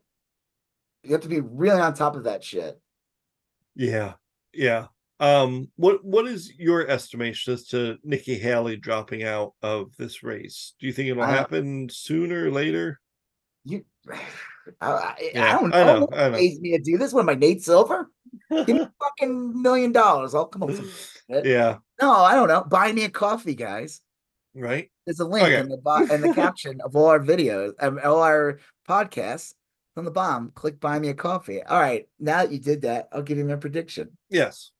you 1.03 1.11
have 1.11 1.21
to 1.21 1.27
be 1.27 1.39
really 1.41 1.79
on 1.79 1.93
top 1.93 2.15
of 2.15 2.23
that 2.23 2.43
shit. 2.43 2.79
Yeah. 3.75 4.13
Yeah. 4.53 4.87
Um. 5.21 5.69
What 5.75 6.03
What 6.03 6.25
is 6.27 6.51
your 6.57 6.87
estimation 6.87 7.53
as 7.53 7.65
to 7.67 7.97
Nikki 8.03 8.37
Haley 8.37 8.75
dropping 8.75 9.23
out 9.23 9.53
of 9.61 9.95
this 9.97 10.23
race? 10.23 10.73
Do 10.79 10.87
you 10.87 10.93
think 10.93 11.09
it'll 11.09 11.23
Uh, 11.23 11.27
happen 11.27 11.87
sooner 11.89 12.47
or 12.47 12.51
later? 12.51 12.99
You, 13.63 13.85
I, 14.81 14.87
I, 14.91 15.31
Yeah, 15.33 15.45
I 15.57 15.59
don't 15.61 15.73
I 15.75 15.83
know. 15.83 15.99
know, 15.99 16.09
I 16.13 16.29
know. 16.29 16.37
pays 16.37 16.59
me 16.59 16.71
to 16.71 16.83
do 16.83 16.97
this. 16.97 17.13
What 17.13 17.21
am 17.21 17.29
I, 17.29 17.35
Nate 17.35 17.63
Silver? 17.63 18.09
Give 18.49 18.67
me 18.67 18.79
a 18.81 18.91
fucking 19.01 19.61
million 19.61 19.91
dollars. 19.91 20.33
I'll 20.33 20.45
come 20.47 20.63
up 20.63 20.69
with 20.69 20.77
some. 21.29 21.41
yeah. 21.45 21.77
No, 22.01 22.11
I 22.11 22.33
don't 22.35 22.47
know. 22.47 22.63
Buy 22.63 22.91
me 22.91 23.03
a 23.03 23.09
coffee, 23.09 23.55
guys. 23.55 24.01
Right. 24.55 24.89
There's 25.05 25.19
a 25.19 25.25
link 25.25 25.45
Okay. 25.45 25.59
in 25.59 25.69
the 25.69 25.77
bo- 25.77 26.05
in 26.13 26.21
the 26.21 26.33
caption 26.33 26.81
of 26.81 26.95
all 26.95 27.05
our 27.07 27.19
videos, 27.19 27.73
um, 27.79 27.99
all 28.03 28.21
our 28.23 28.59
podcasts. 28.89 29.53
On 29.97 30.05
the 30.05 30.11
bottom, 30.11 30.51
click 30.55 30.79
buy 30.79 30.97
me 30.99 31.09
a 31.09 31.13
coffee. 31.13 31.61
All 31.61 31.79
right, 31.79 32.07
now 32.17 32.37
that 32.37 32.51
you 32.51 32.59
did 32.59 32.81
that, 32.83 33.09
I'll 33.11 33.21
give 33.21 33.37
you 33.37 33.43
my 33.45 33.57
prediction. 33.57 34.17
Yes. 34.29 34.71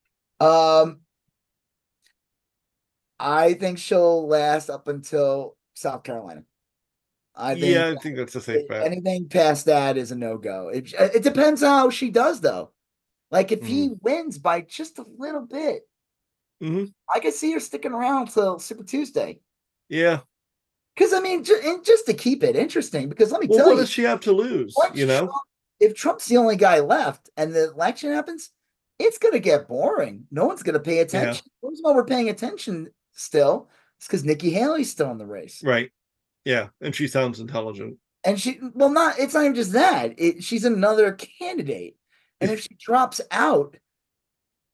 Um, 0.41 1.01
I 3.19 3.53
think 3.53 3.77
she'll 3.77 4.27
last 4.27 4.69
up 4.69 4.87
until 4.87 5.55
South 5.73 6.03
Carolina. 6.03 6.43
I 7.35 7.53
think 7.53 7.65
yeah. 7.75 7.87
I 7.89 7.95
think 8.01 8.17
that's 8.17 8.35
a 8.35 8.41
safe 8.41 8.67
bet. 8.67 8.83
anything 8.85 9.29
past 9.29 9.65
that 9.67 9.95
is 9.97 10.11
a 10.11 10.15
no 10.15 10.37
go. 10.37 10.69
It, 10.69 10.93
it 10.93 11.23
depends 11.23 11.61
how 11.61 11.89
she 11.89 12.09
does 12.09 12.41
though. 12.41 12.71
Like 13.29 13.51
if 13.51 13.63
he 13.65 13.87
Mm-hmm. 13.89 13.93
wins 14.01 14.37
by 14.37 14.61
just 14.61 14.99
a 14.99 15.05
little 15.17 15.45
bit, 15.45 15.87
Mhm. 16.61 16.93
I 17.13 17.19
could 17.19 17.33
see 17.33 17.53
her 17.53 17.59
sticking 17.59 17.93
around 17.93 18.27
till 18.27 18.59
Super 18.59 18.83
Tuesday. 18.83 19.39
Yeah. 19.87 20.21
Because 20.95 21.13
I 21.13 21.21
mean, 21.21 21.43
ju- 21.43 21.59
and 21.63 21.85
just 21.85 22.05
to 22.07 22.13
keep 22.13 22.43
it 22.43 22.55
interesting, 22.57 23.07
because 23.07 23.31
let 23.31 23.39
me 23.41 23.47
Well, 23.47 23.59
tell 23.59 23.67
what 23.67 23.71
you, 23.71 23.75
what 23.77 23.81
does 23.81 23.89
she 23.89 24.03
have 24.03 24.19
to 24.21 24.31
lose? 24.33 24.75
You 24.93 25.05
know. 25.05 25.19
Trump- 25.27 25.31
if 25.79 25.95
Trump's 25.95 26.25
the 26.27 26.37
only 26.37 26.57
guy 26.57 26.79
left 26.79 27.29
and 27.37 27.53
the 27.53 27.71
election 27.71 28.11
happens, 28.11 28.49
it's 29.01 29.17
gonna 29.17 29.39
get 29.39 29.67
boring. 29.67 30.25
No 30.31 30.45
one's 30.45 30.63
gonna 30.63 30.79
pay 30.79 30.99
attention. 30.99 31.45
The 31.61 31.69
reason 31.69 31.83
why 31.83 31.93
we're 31.93 32.05
paying 32.05 32.29
attention 32.29 32.89
still 33.13 33.69
is 33.99 34.07
because 34.07 34.23
Nikki 34.23 34.49
Haley's 34.51 34.91
still 34.91 35.11
in 35.11 35.17
the 35.17 35.25
race. 35.25 35.63
Right. 35.63 35.91
Yeah. 36.45 36.67
And 36.81 36.95
she 36.95 37.07
sounds 37.07 37.39
intelligent. 37.39 37.97
And 38.23 38.39
she, 38.39 38.59
well, 38.73 38.89
not, 38.89 39.17
it's 39.19 39.33
not 39.33 39.43
even 39.43 39.55
just 39.55 39.73
that. 39.73 40.13
It, 40.19 40.43
she's 40.43 40.65
another 40.65 41.13
candidate. 41.13 41.97
And 42.39 42.51
if 42.51 42.61
she 42.61 42.75
drops 42.79 43.21
out, 43.31 43.77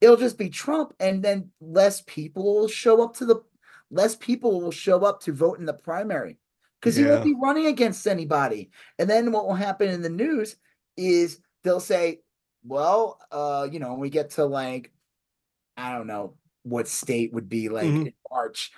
it'll 0.01 0.17
just 0.17 0.37
be 0.37 0.49
Trump. 0.49 0.93
And 0.99 1.23
then 1.23 1.51
less 1.59 2.01
people 2.01 2.43
will 2.43 2.67
show 2.67 3.03
up 3.03 3.15
to 3.17 3.25
the, 3.25 3.41
less 3.89 4.15
people 4.15 4.61
will 4.61 4.71
show 4.71 5.03
up 5.05 5.21
to 5.21 5.33
vote 5.33 5.59
in 5.59 5.65
the 5.65 5.73
primary 5.73 6.37
because 6.79 6.95
he 6.95 7.05
won't 7.05 7.23
be 7.23 7.35
running 7.41 7.67
against 7.67 8.07
anybody. 8.07 8.69
And 8.99 9.09
then 9.09 9.31
what 9.31 9.47
will 9.47 9.55
happen 9.55 9.89
in 9.89 10.01
the 10.01 10.09
news 10.09 10.55
is 10.95 11.39
they'll 11.63 11.79
say, 11.79 12.19
well, 12.67 13.19
uh, 13.31 13.67
you 13.71 13.79
know, 13.79 13.91
when 13.91 13.99
we 13.99 14.09
get 14.09 14.31
to 14.31 14.45
like, 14.45 14.91
I 15.75 15.93
don't 15.93 16.07
know 16.07 16.35
what 16.63 16.87
state 16.87 17.33
would 17.33 17.47
be 17.49 17.69
like 17.69 17.85
Mhm. 17.87 18.07
in 18.07 18.13
March, 18.29 18.71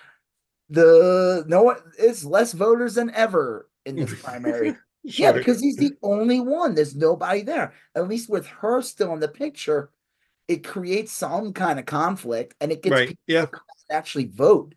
the 0.69 1.43
no 1.47 1.63
one 1.63 1.77
is 1.97 2.23
less 2.25 2.53
voters 2.53 2.95
than 2.95 3.09
ever 3.11 3.69
in 3.85 3.95
this 3.95 4.13
primary. 4.23 4.75
Yeah, 5.03 5.31
because 5.31 5.59
he's 5.61 5.77
the 5.77 5.93
only 6.03 6.39
one. 6.41 6.75
There's 6.75 6.95
nobody 6.95 7.41
there. 7.41 7.73
At 7.95 8.07
least 8.07 8.29
with 8.29 8.45
her 8.47 8.81
still 8.81 9.13
in 9.13 9.19
the 9.21 9.27
picture, 9.29 9.91
it 10.47 10.63
creates 10.67 11.11
some 11.11 11.53
kind 11.53 11.79
of 11.79 11.85
conflict 11.85 12.53
and 12.59 12.71
it 12.71 12.83
gets 12.83 12.91
right. 12.93 13.07
people 13.07 13.23
Yeah. 13.27 13.45
to 13.45 13.59
actually 13.89 14.25
vote. 14.25 14.75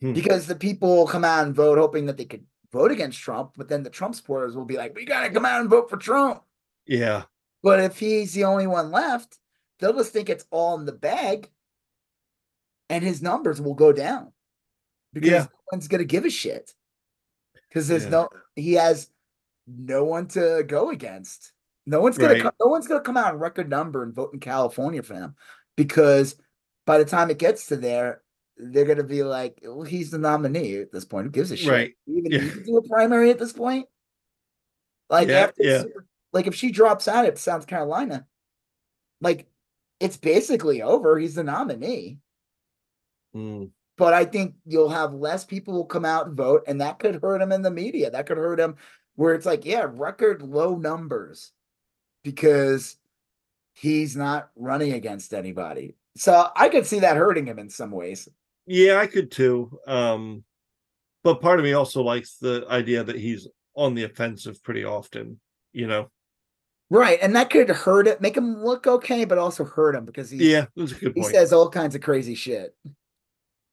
Hmm. 0.00 0.12
Because 0.12 0.46
the 0.46 0.54
people 0.54 1.06
come 1.06 1.24
out 1.24 1.46
and 1.46 1.54
vote 1.54 1.78
hoping 1.78 2.06
that 2.06 2.16
they 2.18 2.24
could 2.26 2.44
vote 2.72 2.90
against 2.92 3.18
Trump, 3.18 3.52
but 3.56 3.68
then 3.68 3.82
the 3.82 3.90
Trump 3.90 4.14
supporters 4.14 4.54
will 4.54 4.64
be 4.64 4.76
like, 4.76 4.94
we 4.94 5.04
gotta 5.04 5.30
come 5.30 5.44
out 5.46 5.60
and 5.60 5.70
vote 5.70 5.90
for 5.90 5.96
Trump. 5.96 6.42
Yeah. 6.86 7.24
But 7.62 7.80
if 7.80 7.98
he's 7.98 8.32
the 8.32 8.44
only 8.44 8.66
one 8.66 8.90
left, 8.90 9.38
they'll 9.78 9.92
just 9.94 10.12
think 10.12 10.28
it's 10.28 10.46
all 10.50 10.78
in 10.78 10.86
the 10.86 10.92
bag 10.92 11.50
and 12.88 13.04
his 13.04 13.22
numbers 13.22 13.60
will 13.60 13.74
go 13.74 13.92
down 13.92 14.32
because 15.12 15.30
Yeah. 15.30 15.38
no 15.44 15.48
one's 15.72 15.88
gonna 15.88 16.04
give 16.04 16.24
a 16.24 16.30
shit. 16.30 16.74
Because 17.68 17.86
there's 17.88 18.04
Yeah. 18.04 18.10
no 18.10 18.28
he 18.56 18.74
has 18.74 19.10
no 19.66 20.04
one 20.04 20.26
to 20.28 20.64
go 20.66 20.90
against. 20.90 21.52
No 21.86 22.00
one's 22.00 22.18
gonna 22.18 22.34
Right. 22.34 22.42
come, 22.42 22.52
no 22.60 22.66
one's 22.66 22.86
gonna 22.88 23.00
come 23.02 23.16
out 23.16 23.34
in 23.34 23.40
record 23.40 23.68
number 23.68 24.02
and 24.02 24.14
vote 24.14 24.32
in 24.34 24.40
California 24.40 25.02
for 25.02 25.14
him 25.14 25.36
because 25.76 26.36
by 26.86 26.98
the 26.98 27.04
time 27.04 27.30
it 27.30 27.38
gets 27.38 27.66
to 27.66 27.76
there, 27.76 28.22
they're 28.56 28.84
gonna 28.84 29.04
be 29.04 29.22
like, 29.22 29.60
well, 29.62 29.82
he's 29.82 30.10
the 30.10 30.18
nominee 30.18 30.76
at 30.78 30.90
this 30.92 31.04
point. 31.04 31.26
Who 31.26 31.30
gives 31.30 31.50
a 31.50 31.56
shit? 31.56 31.70
Right. 31.70 31.94
Even 32.06 32.32
Yeah. 32.32 32.38
to 32.52 32.64
do 32.64 32.76
a 32.78 32.88
primary 32.88 33.30
at 33.30 33.38
this 33.38 33.52
point? 33.52 33.88
Like 35.08 35.28
Yeah, 35.28 35.34
after 35.40 35.62
yeah. 35.62 35.82
Super- 35.82 36.06
like 36.32 36.46
if 36.46 36.54
she 36.54 36.70
drops 36.70 37.08
out 37.08 37.26
at 37.26 37.38
South 37.38 37.66
Carolina, 37.66 38.26
like 39.20 39.46
it's 39.98 40.16
basically 40.16 40.82
over. 40.82 41.18
He's 41.18 41.34
the 41.34 41.44
nominee. 41.44 42.18
Mm. 43.34 43.70
But 43.96 44.14
I 44.14 44.24
think 44.24 44.54
you'll 44.64 44.88
have 44.88 45.12
less 45.12 45.44
people 45.44 45.74
will 45.74 45.84
come 45.84 46.06
out 46.06 46.26
and 46.26 46.36
vote, 46.36 46.64
and 46.66 46.80
that 46.80 46.98
could 46.98 47.20
hurt 47.22 47.42
him 47.42 47.52
in 47.52 47.62
the 47.62 47.70
media. 47.70 48.10
That 48.10 48.26
could 48.26 48.38
hurt 48.38 48.58
him 48.58 48.76
where 49.16 49.34
it's 49.34 49.44
like, 49.44 49.66
yeah, 49.66 49.86
record 49.86 50.40
low 50.40 50.76
numbers 50.76 51.52
because 52.24 52.96
he's 53.74 54.16
not 54.16 54.50
running 54.56 54.92
against 54.92 55.34
anybody. 55.34 55.96
So 56.16 56.48
I 56.56 56.70
could 56.70 56.86
see 56.86 57.00
that 57.00 57.16
hurting 57.16 57.46
him 57.46 57.58
in 57.58 57.68
some 57.68 57.90
ways. 57.90 58.28
Yeah, 58.66 58.96
I 58.96 59.06
could 59.06 59.30
too. 59.30 59.78
Um, 59.86 60.44
but 61.22 61.42
part 61.42 61.58
of 61.58 61.64
me 61.64 61.74
also 61.74 62.02
likes 62.02 62.36
the 62.36 62.64
idea 62.70 63.04
that 63.04 63.16
he's 63.16 63.46
on 63.74 63.94
the 63.94 64.04
offensive 64.04 64.62
pretty 64.62 64.84
often. 64.84 65.38
You 65.72 65.86
know. 65.86 66.10
Right. 66.90 67.18
And 67.22 67.36
that 67.36 67.50
could 67.50 67.68
hurt 67.68 68.08
it, 68.08 68.20
make 68.20 68.36
him 68.36 68.62
look 68.64 68.86
okay, 68.86 69.24
but 69.24 69.38
also 69.38 69.64
hurt 69.64 69.94
him 69.94 70.04
because 70.04 70.28
he, 70.28 70.50
Yeah, 70.52 70.66
that's 70.76 70.90
a 70.92 70.94
good 70.96 71.12
he 71.14 71.20
point. 71.22 71.32
says 71.34 71.52
all 71.52 71.70
kinds 71.70 71.94
of 71.94 72.00
crazy 72.00 72.34
shit. 72.34 72.74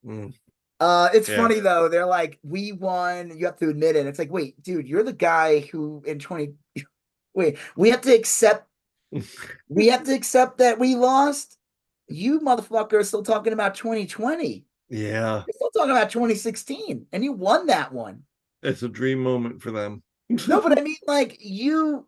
Mm. 0.05 0.33
Uh, 0.79 1.09
it's 1.13 1.27
Yeah. 1.27 1.37
funny 1.37 1.59
though. 1.59 1.89
They're 1.89 2.05
like, 2.05 2.37
we 2.43 2.71
won. 2.73 3.35
You 3.35 3.45
have 3.47 3.57
to 3.57 3.69
admit 3.69 3.95
it. 3.95 4.05
It's 4.05 4.19
like, 4.19 4.31
wait, 4.31 4.61
dude, 4.61 4.87
you're 4.87 5.01
the 5.03 5.13
guy 5.13 5.61
who 5.61 6.03
in 6.05 6.19
20. 6.19 6.53
Wait, 7.33 7.57
we 7.75 7.89
have 7.91 8.01
to 8.01 8.13
accept. 8.15 8.67
we 9.69 9.87
have 9.87 10.03
to 10.05 10.13
accept 10.13 10.57
that 10.59 10.79
we 10.79 10.95
lost. 10.95 11.57
You 12.07 12.39
motherfucker 12.39 12.93
are 12.93 13.03
still 13.03 13.21
talking 13.23 13.53
about 13.53 13.75
2020. 13.75 14.65
yeah, 14.89 15.43
You're 15.45 15.53
still 15.53 15.69
talking 15.71 15.91
about 15.91 16.09
2016, 16.09 17.05
and 17.11 17.23
you 17.23 17.33
won 17.33 17.67
that 17.67 17.91
one. 17.91 18.23
it's 18.63 18.81
a 18.83 18.87
dream 18.89 19.19
moment 19.21 19.61
for 19.61 19.71
them. 19.71 20.01
No, 20.47 20.61
but 20.61 20.77
I 20.77 20.81
mean, 20.83 20.95
like 21.05 21.37
you, 21.41 22.05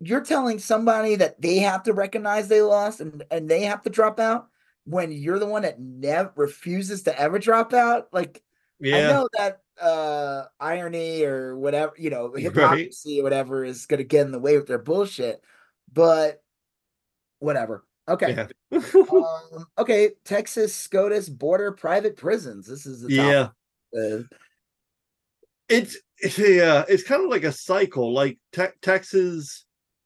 you're 0.00 0.22
telling 0.22 0.58
somebody 0.58 1.16
that 1.16 1.40
they 1.40 1.58
have 1.58 1.82
to 1.84 1.92
recognize 1.92 2.48
they 2.48 2.62
lost 2.62 3.00
and 3.00 3.24
and 3.30 3.48
they 3.48 3.62
have 3.62 3.82
to 3.82 3.90
drop 3.90 4.18
out 4.20 4.48
when 4.84 5.12
you're 5.12 5.38
the 5.38 5.46
one 5.46 5.62
that 5.62 5.80
never 5.80 6.32
refuses 6.36 7.02
to 7.04 7.18
ever 7.18 7.38
drop 7.38 7.72
out. 7.72 8.08
Like 8.12 8.42
I 8.82 8.90
know 8.90 9.28
that 9.38 9.60
uh 9.80 10.44
irony 10.60 11.24
or 11.24 11.56
whatever, 11.56 11.94
you 11.96 12.10
know, 12.10 12.32
hypocrisy 12.32 13.20
or 13.20 13.24
whatever 13.24 13.64
is 13.64 13.86
gonna 13.86 14.04
get 14.04 14.26
in 14.26 14.32
the 14.32 14.38
way 14.38 14.56
with 14.56 14.66
their 14.66 14.78
bullshit, 14.78 15.42
but 15.92 16.42
whatever. 17.38 17.84
Okay. 18.06 18.46
yeah, 18.70 18.80
um, 18.94 19.66
okay, 19.78 20.10
Texas 20.24 20.74
SCOTUS 20.74 21.30
border 21.30 21.72
private 21.72 22.16
prisons. 22.16 22.66
This 22.66 22.84
is 22.84 23.00
the 23.00 23.12
yeah. 23.12 23.48
Uh, 23.98 24.24
it's 25.68 25.96
yeah, 26.38 26.84
it's 26.88 27.02
kind 27.02 27.22
of 27.22 27.30
like 27.30 27.44
a 27.44 27.52
cycle. 27.52 28.12
Like 28.12 28.38
te- 28.52 28.76
Texas 28.82 29.63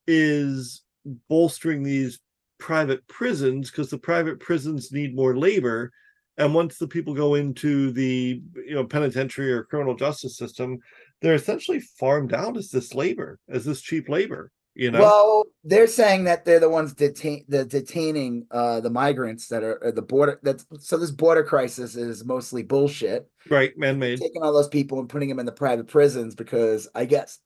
is 0.09 0.83
bolstering 1.29 1.83
these 1.83 2.19
private 2.59 3.07
prisons 3.07 3.71
because 3.71 3.91
the 3.91 3.99
private 3.99 4.41
prisons 4.41 4.91
need 4.91 5.15
more 5.15 5.37
labor, 5.37 5.93
and 6.39 6.55
once 6.55 6.79
the 6.79 6.89
people 6.89 7.15
go 7.15 7.35
into 7.35 7.93
the 7.93 8.43
you 8.67 8.75
know 8.75 8.85
penitentiary 8.85 9.53
or 9.53 9.65
criminal 9.65 9.95
justice 9.95 10.37
system, 10.37 10.79
they're 11.21 11.35
essentially 11.35 11.79
farmed 11.79 12.33
out 12.33 12.57
as 12.57 12.71
this 12.71 12.95
labor, 12.95 13.39
as 13.49 13.65
this 13.65 13.81
cheap 13.81 14.09
labor. 14.09 14.51
You 14.75 14.93
know, 14.93 15.01
Well, 15.01 15.45
they're 15.65 15.89
saying 15.89 16.25
that 16.25 16.45
they're 16.45 16.61
the 16.61 16.71
ones 16.71 16.95
detain 16.95 17.45
the 17.49 17.65
detaining 17.65 18.47
uh 18.51 18.81
the 18.81 18.91
migrants 18.91 19.49
that 19.49 19.63
are, 19.63 19.85
are 19.85 19.93
the 19.93 20.03
border 20.03 20.39
that's 20.43 20.65
so 20.79 20.97
this 20.97 21.11
border 21.11 21.45
crisis 21.45 21.97
is 21.97 22.25
mostly 22.25 22.63
bullshit. 22.63 23.29
right? 23.51 23.77
Man 23.77 23.99
made. 23.99 24.21
Taking 24.21 24.43
all 24.43 24.53
those 24.53 24.69
people 24.69 25.01
and 25.01 25.09
putting 25.09 25.29
them 25.29 25.41
in 25.41 25.47
the 25.47 25.53
private 25.53 25.89
prisons 25.89 26.35
because 26.35 26.89
I 26.95 27.05
guess 27.05 27.41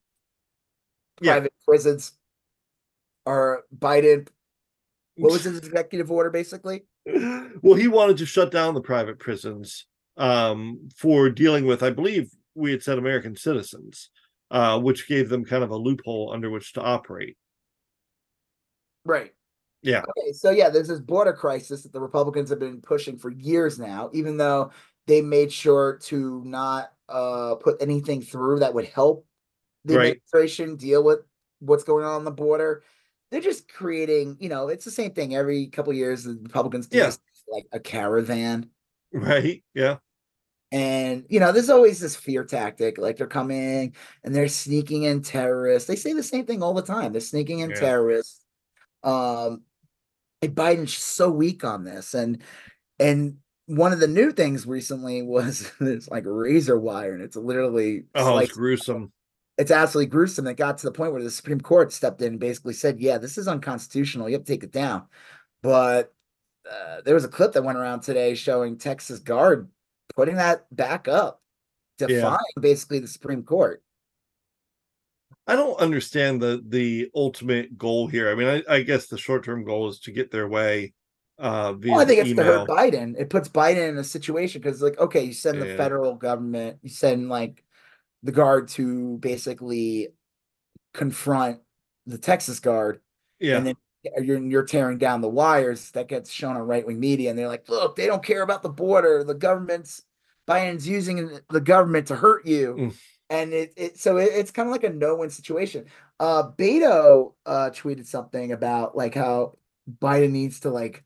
Yeah. 1.22 1.32
private 1.32 1.54
prisons 1.66 2.12
are 3.26 3.64
Biden. 3.76 4.28
What 5.16 5.32
was 5.32 5.44
his 5.44 5.58
executive 5.64 6.10
order 6.10 6.30
basically? 6.30 6.84
well, 7.06 7.74
he 7.74 7.88
wanted 7.88 8.16
to 8.18 8.26
shut 8.26 8.50
down 8.50 8.74
the 8.74 8.80
private 8.80 9.18
prisons 9.18 9.86
um, 10.16 10.88
for 10.96 11.30
dealing 11.30 11.66
with, 11.66 11.82
I 11.82 11.90
believe 11.90 12.30
we 12.54 12.70
had 12.70 12.82
said 12.82 12.98
American 12.98 13.34
citizens, 13.34 14.10
uh, 14.50 14.78
which 14.78 15.08
gave 15.08 15.28
them 15.28 15.44
kind 15.44 15.64
of 15.64 15.70
a 15.70 15.76
loophole 15.76 16.30
under 16.32 16.50
which 16.50 16.72
to 16.74 16.80
operate. 16.80 17.36
Right. 19.04 19.32
Yeah. 19.82 20.02
Okay, 20.16 20.32
so 20.32 20.50
yeah, 20.50 20.68
there's 20.68 20.88
this 20.88 21.00
border 21.00 21.32
crisis 21.32 21.82
that 21.82 21.92
the 21.92 22.00
Republicans 22.00 22.50
have 22.50 22.60
been 22.60 22.80
pushing 22.80 23.18
for 23.18 23.30
years 23.30 23.80
now, 23.80 24.10
even 24.12 24.36
though 24.36 24.70
they 25.08 25.20
made 25.20 25.52
sure 25.52 25.98
to 26.04 26.42
not 26.44 26.92
uh 27.08 27.56
put 27.56 27.82
anything 27.82 28.22
through 28.22 28.60
that 28.60 28.72
would 28.72 28.84
help 28.86 29.26
the 29.84 29.96
Right. 29.96 30.06
administration 30.12 30.76
deal 30.76 31.02
with 31.02 31.20
what's 31.58 31.82
going 31.82 32.04
on 32.04 32.12
on 32.14 32.24
the 32.24 32.30
border. 32.30 32.84
They're 33.32 33.40
just 33.40 33.66
creating, 33.72 34.36
you 34.40 34.50
know, 34.50 34.68
it's 34.68 34.84
the 34.84 34.90
same 34.90 35.12
thing 35.12 35.34
every 35.34 35.66
couple 35.68 35.92
years. 35.94 36.24
The 36.24 36.38
Republicans 36.42 36.86
do 36.86 36.98
Yeah. 36.98 37.06
this, 37.06 37.18
like 37.48 37.66
a 37.72 37.80
caravan. 37.80 38.68
Right. 39.12 39.64
Yeah. 39.74 39.96
And 40.70 41.26
you 41.28 41.40
know, 41.40 41.50
there's 41.50 41.70
always 41.70 41.98
this 41.98 42.14
fear 42.14 42.44
tactic, 42.44 42.98
like 42.98 43.16
they're 43.16 43.26
coming 43.26 43.94
and 44.22 44.34
they're 44.34 44.48
sneaking 44.48 45.02
in 45.04 45.22
terrorists. 45.22 45.88
They 45.88 45.96
say 45.96 46.12
the 46.12 46.22
same 46.22 46.46
thing 46.46 46.62
all 46.62 46.74
the 46.74 46.82
time. 46.82 47.12
They're 47.12 47.20
sneaking 47.20 47.60
in 47.60 47.70
Yeah. 47.70 47.80
terrorists. 47.80 48.44
Um, 49.02 49.62
and 50.42 50.54
Biden's 50.54 50.94
so 50.94 51.30
weak 51.30 51.64
on 51.64 51.84
this, 51.84 52.14
and 52.14 52.42
and 52.98 53.38
one 53.66 53.92
of 53.92 54.00
the 54.00 54.08
new 54.08 54.32
things 54.32 54.66
recently 54.66 55.22
was 55.22 55.70
this 55.80 56.08
like 56.08 56.24
razor 56.26 56.78
wire, 56.78 57.14
and 57.14 57.22
it's 57.22 57.36
literally 57.36 58.04
Oh, 58.14 58.38
it's 58.38 58.52
gruesome. 58.52 59.12
It's 59.58 59.70
absolutely 59.70 60.10
gruesome. 60.10 60.46
It 60.46 60.56
got 60.56 60.78
to 60.78 60.86
the 60.86 60.92
point 60.92 61.12
where 61.12 61.22
the 61.22 61.30
Supreme 61.30 61.60
Court 61.60 61.92
stepped 61.92 62.22
in 62.22 62.28
and 62.28 62.40
basically 62.40 62.74
said, 62.74 63.00
"Yeah, 63.00 63.18
this 63.18 63.36
is 63.38 63.48
unconstitutional. 63.48 64.28
You 64.28 64.36
have 64.36 64.44
to 64.44 64.52
take 64.52 64.64
it 64.64 64.72
down." 64.72 65.06
But 65.62 66.12
uh, 66.70 67.02
there 67.04 67.14
was 67.14 67.24
a 67.24 67.28
clip 67.28 67.52
that 67.52 67.64
went 67.64 67.78
around 67.78 68.00
today 68.00 68.34
showing 68.34 68.78
Texas 68.78 69.18
Guard 69.18 69.68
putting 70.14 70.36
that 70.36 70.74
back 70.74 71.08
up, 71.08 71.40
defying 71.98 72.38
basically 72.60 72.98
the 72.98 73.08
Supreme 73.08 73.42
Court. 73.42 73.82
I 75.46 75.56
don't 75.56 75.78
understand 75.80 76.40
the 76.40 76.62
the 76.66 77.10
ultimate 77.14 77.76
goal 77.76 78.06
here. 78.06 78.30
I 78.30 78.34
mean, 78.34 78.48
I, 78.48 78.74
I 78.74 78.82
guess 78.82 79.06
the 79.06 79.18
short 79.18 79.44
term 79.44 79.64
goal 79.64 79.88
is 79.88 80.00
to 80.00 80.12
get 80.12 80.30
their 80.30 80.48
way. 80.48 80.94
Uh, 81.38 81.72
via 81.72 81.92
Well, 81.92 82.00
I 82.00 82.04
think 82.04 82.20
it's 82.20 82.30
email. 82.30 82.44
to 82.44 82.52
hurt 82.52 82.68
Biden. 82.68 83.18
It 83.18 83.28
puts 83.28 83.48
Biden 83.48 83.88
in 83.88 83.98
a 83.98 84.04
situation 84.04 84.60
because, 84.60 84.80
like, 84.80 84.98
okay, 84.98 85.24
you 85.24 85.32
send 85.32 85.60
the 85.60 85.76
federal 85.76 86.14
government, 86.14 86.78
you 86.82 86.90
send 86.90 87.28
like 87.28 87.64
the 88.22 88.32
guard 88.32 88.68
to 88.68 89.18
basically 89.18 90.08
confront 90.94 91.60
the 92.06 92.18
Texas 92.18 92.60
Guard, 92.60 93.00
Yeah. 93.40 93.56
and 93.58 93.66
then 93.66 93.76
you're 94.22 94.38
you're 94.42 94.64
tearing 94.64 94.98
down 94.98 95.20
the 95.20 95.28
wires. 95.28 95.90
That 95.92 96.08
gets 96.08 96.30
shown 96.30 96.56
on 96.56 96.62
right 96.62 96.86
wing 96.86 97.00
media, 97.00 97.30
and 97.30 97.38
they're 97.38 97.48
like, 97.48 97.68
"Look, 97.68 97.96
they 97.96 98.06
don't 98.06 98.22
care 98.24 98.42
about 98.42 98.62
the 98.62 98.68
border. 98.68 99.22
The 99.24 99.34
government's 99.34 100.02
Biden's 100.48 100.88
using 100.88 101.38
the 101.50 101.60
government 101.60 102.08
to 102.08 102.16
hurt 102.16 102.44
you." 102.46 102.74
Mm. 102.78 102.94
And 103.30 103.52
it, 103.52 103.72
it 103.76 103.98
so 103.98 104.18
it, 104.18 104.30
it's 104.34 104.50
kind 104.50 104.68
of 104.68 104.72
like 104.72 104.84
a 104.84 104.90
no 104.90 105.16
win 105.16 105.30
situation. 105.30 105.86
Uh, 106.20 106.50
Beto 106.50 107.34
uh 107.46 107.70
tweeted 107.70 108.06
something 108.06 108.52
about 108.52 108.96
like 108.96 109.14
how 109.14 109.56
Biden 110.00 110.30
needs 110.32 110.60
to 110.60 110.70
like 110.70 111.04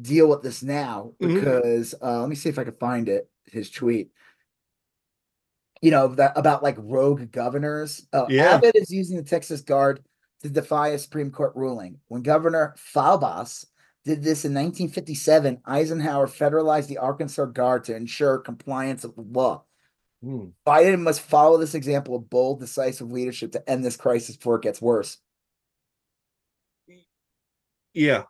deal 0.00 0.28
with 0.28 0.42
this 0.42 0.62
now 0.62 1.12
Mhm. 1.20 1.34
because 1.34 1.94
uh, 2.00 2.20
let 2.20 2.28
me 2.28 2.36
see 2.36 2.48
if 2.48 2.58
I 2.58 2.64
can 2.64 2.74
find 2.74 3.08
it. 3.08 3.28
His 3.46 3.68
tweet. 3.70 4.12
You 5.82 5.90
know 5.90 6.08
that 6.14 6.32
about 6.36 6.62
like 6.62 6.76
rogue 6.78 7.30
governors. 7.32 8.06
Oh, 8.12 8.26
Yeah. 8.28 8.54
Abbott 8.54 8.76
is 8.76 8.90
using 8.90 9.16
the 9.16 9.22
Texas 9.22 9.60
Guard 9.60 10.02
to 10.42 10.48
defy 10.48 10.88
a 10.88 10.98
Supreme 10.98 11.30
Court 11.30 11.52
ruling. 11.54 11.98
When 12.08 12.22
Governor 12.22 12.74
Faubus 12.94 13.66
did 14.04 14.22
this 14.22 14.44
in 14.44 14.52
1957, 14.54 15.60
Eisenhower 15.64 16.26
federalized 16.26 16.88
the 16.88 16.98
Arkansas 16.98 17.46
Guard 17.46 17.84
to 17.84 17.96
ensure 17.96 18.38
compliance 18.38 19.02
with 19.02 19.16
the 19.16 19.22
law. 19.22 19.64
Hmm. 20.22 20.46
Biden 20.66 21.00
must 21.00 21.20
follow 21.20 21.58
this 21.58 21.74
example 21.74 22.14
of 22.14 22.30
bold, 22.30 22.60
decisive 22.60 23.10
leadership 23.10 23.52
to 23.52 23.70
end 23.70 23.84
this 23.84 23.96
crisis 23.96 24.36
before 24.36 24.56
it 24.56 24.62
gets 24.62 24.80
worse. 24.80 25.18
Yeah. 27.92 28.22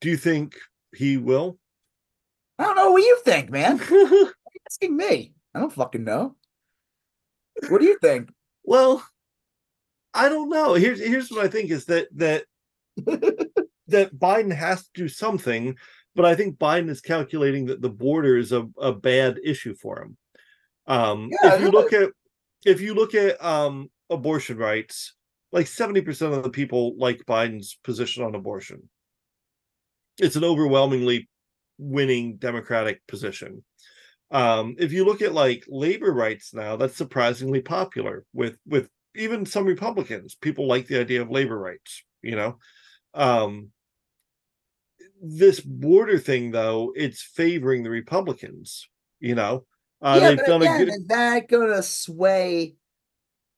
Do 0.00 0.10
you 0.10 0.16
think 0.16 0.56
he 0.94 1.16
will? 1.16 1.58
I 2.58 2.64
don't 2.64 2.76
know 2.76 2.92
what 2.92 3.02
you 3.02 3.18
think, 3.24 3.50
man. 3.50 3.80
Asking 4.68 4.96
me? 4.96 5.32
I 5.54 5.60
don't 5.60 5.72
fucking 5.72 6.04
know. 6.04 6.36
What 7.68 7.80
do 7.80 7.86
you 7.86 7.98
think? 8.00 8.30
well, 8.64 9.04
I 10.14 10.28
don't 10.28 10.48
know. 10.48 10.74
Here's 10.74 11.00
here's 11.00 11.30
what 11.30 11.44
I 11.44 11.48
think 11.48 11.70
is 11.70 11.86
that 11.86 12.08
that 12.16 12.44
that 13.88 14.14
Biden 14.14 14.52
has 14.52 14.82
to 14.84 14.90
do 14.94 15.08
something, 15.08 15.76
but 16.14 16.24
I 16.24 16.34
think 16.34 16.58
Biden 16.58 16.88
is 16.88 17.00
calculating 17.00 17.66
that 17.66 17.80
the 17.80 17.90
border 17.90 18.36
is 18.36 18.52
a, 18.52 18.68
a 18.78 18.92
bad 18.92 19.38
issue 19.42 19.74
for 19.74 20.02
him. 20.02 20.16
Um 20.86 21.30
Yeah, 21.42 21.54
if 21.54 21.60
you 21.60 21.70
look 21.70 21.92
at 21.92 22.10
if 22.64 22.80
you 22.80 22.94
look 22.94 23.14
at 23.14 23.42
um 23.42 23.90
abortion 24.10 24.58
rights, 24.58 25.14
like 25.52 25.66
70% 25.66 26.36
of 26.36 26.42
the 26.42 26.50
people 26.50 26.96
like 26.98 27.24
Biden's 27.26 27.78
position 27.84 28.24
on 28.24 28.34
abortion. 28.34 28.88
It's 30.18 30.36
an 30.36 30.44
overwhelmingly 30.44 31.28
winning 31.78 32.36
Democratic 32.36 33.06
position. 33.06 33.64
Um, 34.32 34.76
if 34.78 34.92
you 34.92 35.04
look 35.04 35.20
at 35.20 35.34
like 35.34 35.64
labor 35.68 36.10
rights 36.10 36.54
now, 36.54 36.76
that's 36.76 36.96
surprisingly 36.96 37.60
popular 37.60 38.24
with 38.32 38.56
with 38.66 38.88
even 39.14 39.44
some 39.44 39.66
Republicans. 39.66 40.34
People 40.34 40.66
like 40.66 40.86
the 40.86 40.98
idea 40.98 41.20
of 41.20 41.30
labor 41.30 41.58
rights, 41.58 42.02
you 42.22 42.34
know. 42.34 42.58
Um, 43.12 43.68
this 45.20 45.60
border 45.60 46.18
thing, 46.18 46.50
though, 46.50 46.92
it's 46.96 47.22
favoring 47.22 47.82
the 47.82 47.90
Republicans. 47.90 48.88
You 49.20 49.34
know, 49.34 49.66
uh, 50.00 50.18
yeah, 50.20 50.28
they've 50.30 50.38
but 50.38 50.62
again, 50.62 50.74
a 50.74 50.78
good. 50.78 50.88
is 50.88 51.06
that 51.08 51.48
going 51.48 51.68
to 51.68 51.82
sway 51.82 52.74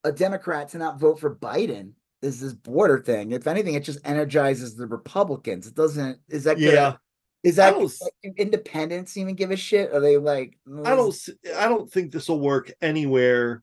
a 0.03 0.11
Democrat 0.11 0.71
to 0.71 0.79
not 0.79 0.99
vote 0.99 1.21
for 1.21 1.37
Biden? 1.37 1.93
Is 2.21 2.41
this 2.41 2.53
border 2.53 3.01
thing? 3.01 3.31
If 3.31 3.47
anything, 3.47 3.75
it 3.75 3.85
just 3.85 4.01
energizes 4.05 4.75
the 4.75 4.87
Republicans. 4.87 5.69
It 5.69 5.75
doesn't. 5.75 6.19
Is 6.29 6.45
that? 6.45 6.59
Gonna, 6.59 6.73
Yeah, 6.73 6.97
Is 7.45 7.57
that 7.57 7.79
like, 7.79 8.35
independents 8.39 9.17
even 9.17 9.35
give 9.35 9.51
a 9.51 9.57
shit? 9.57 9.93
Are 9.93 10.01
they 10.01 10.17
like? 10.17 10.59
I 10.85 10.97
don't. 10.97 11.11
Mm. 11.11 11.29
s- 11.29 11.55
I 11.57 11.69
don't 11.69 11.91
think 11.91 12.11
this 12.11 12.29
will 12.29 12.41
work 12.41 12.73
anywhere 12.81 13.63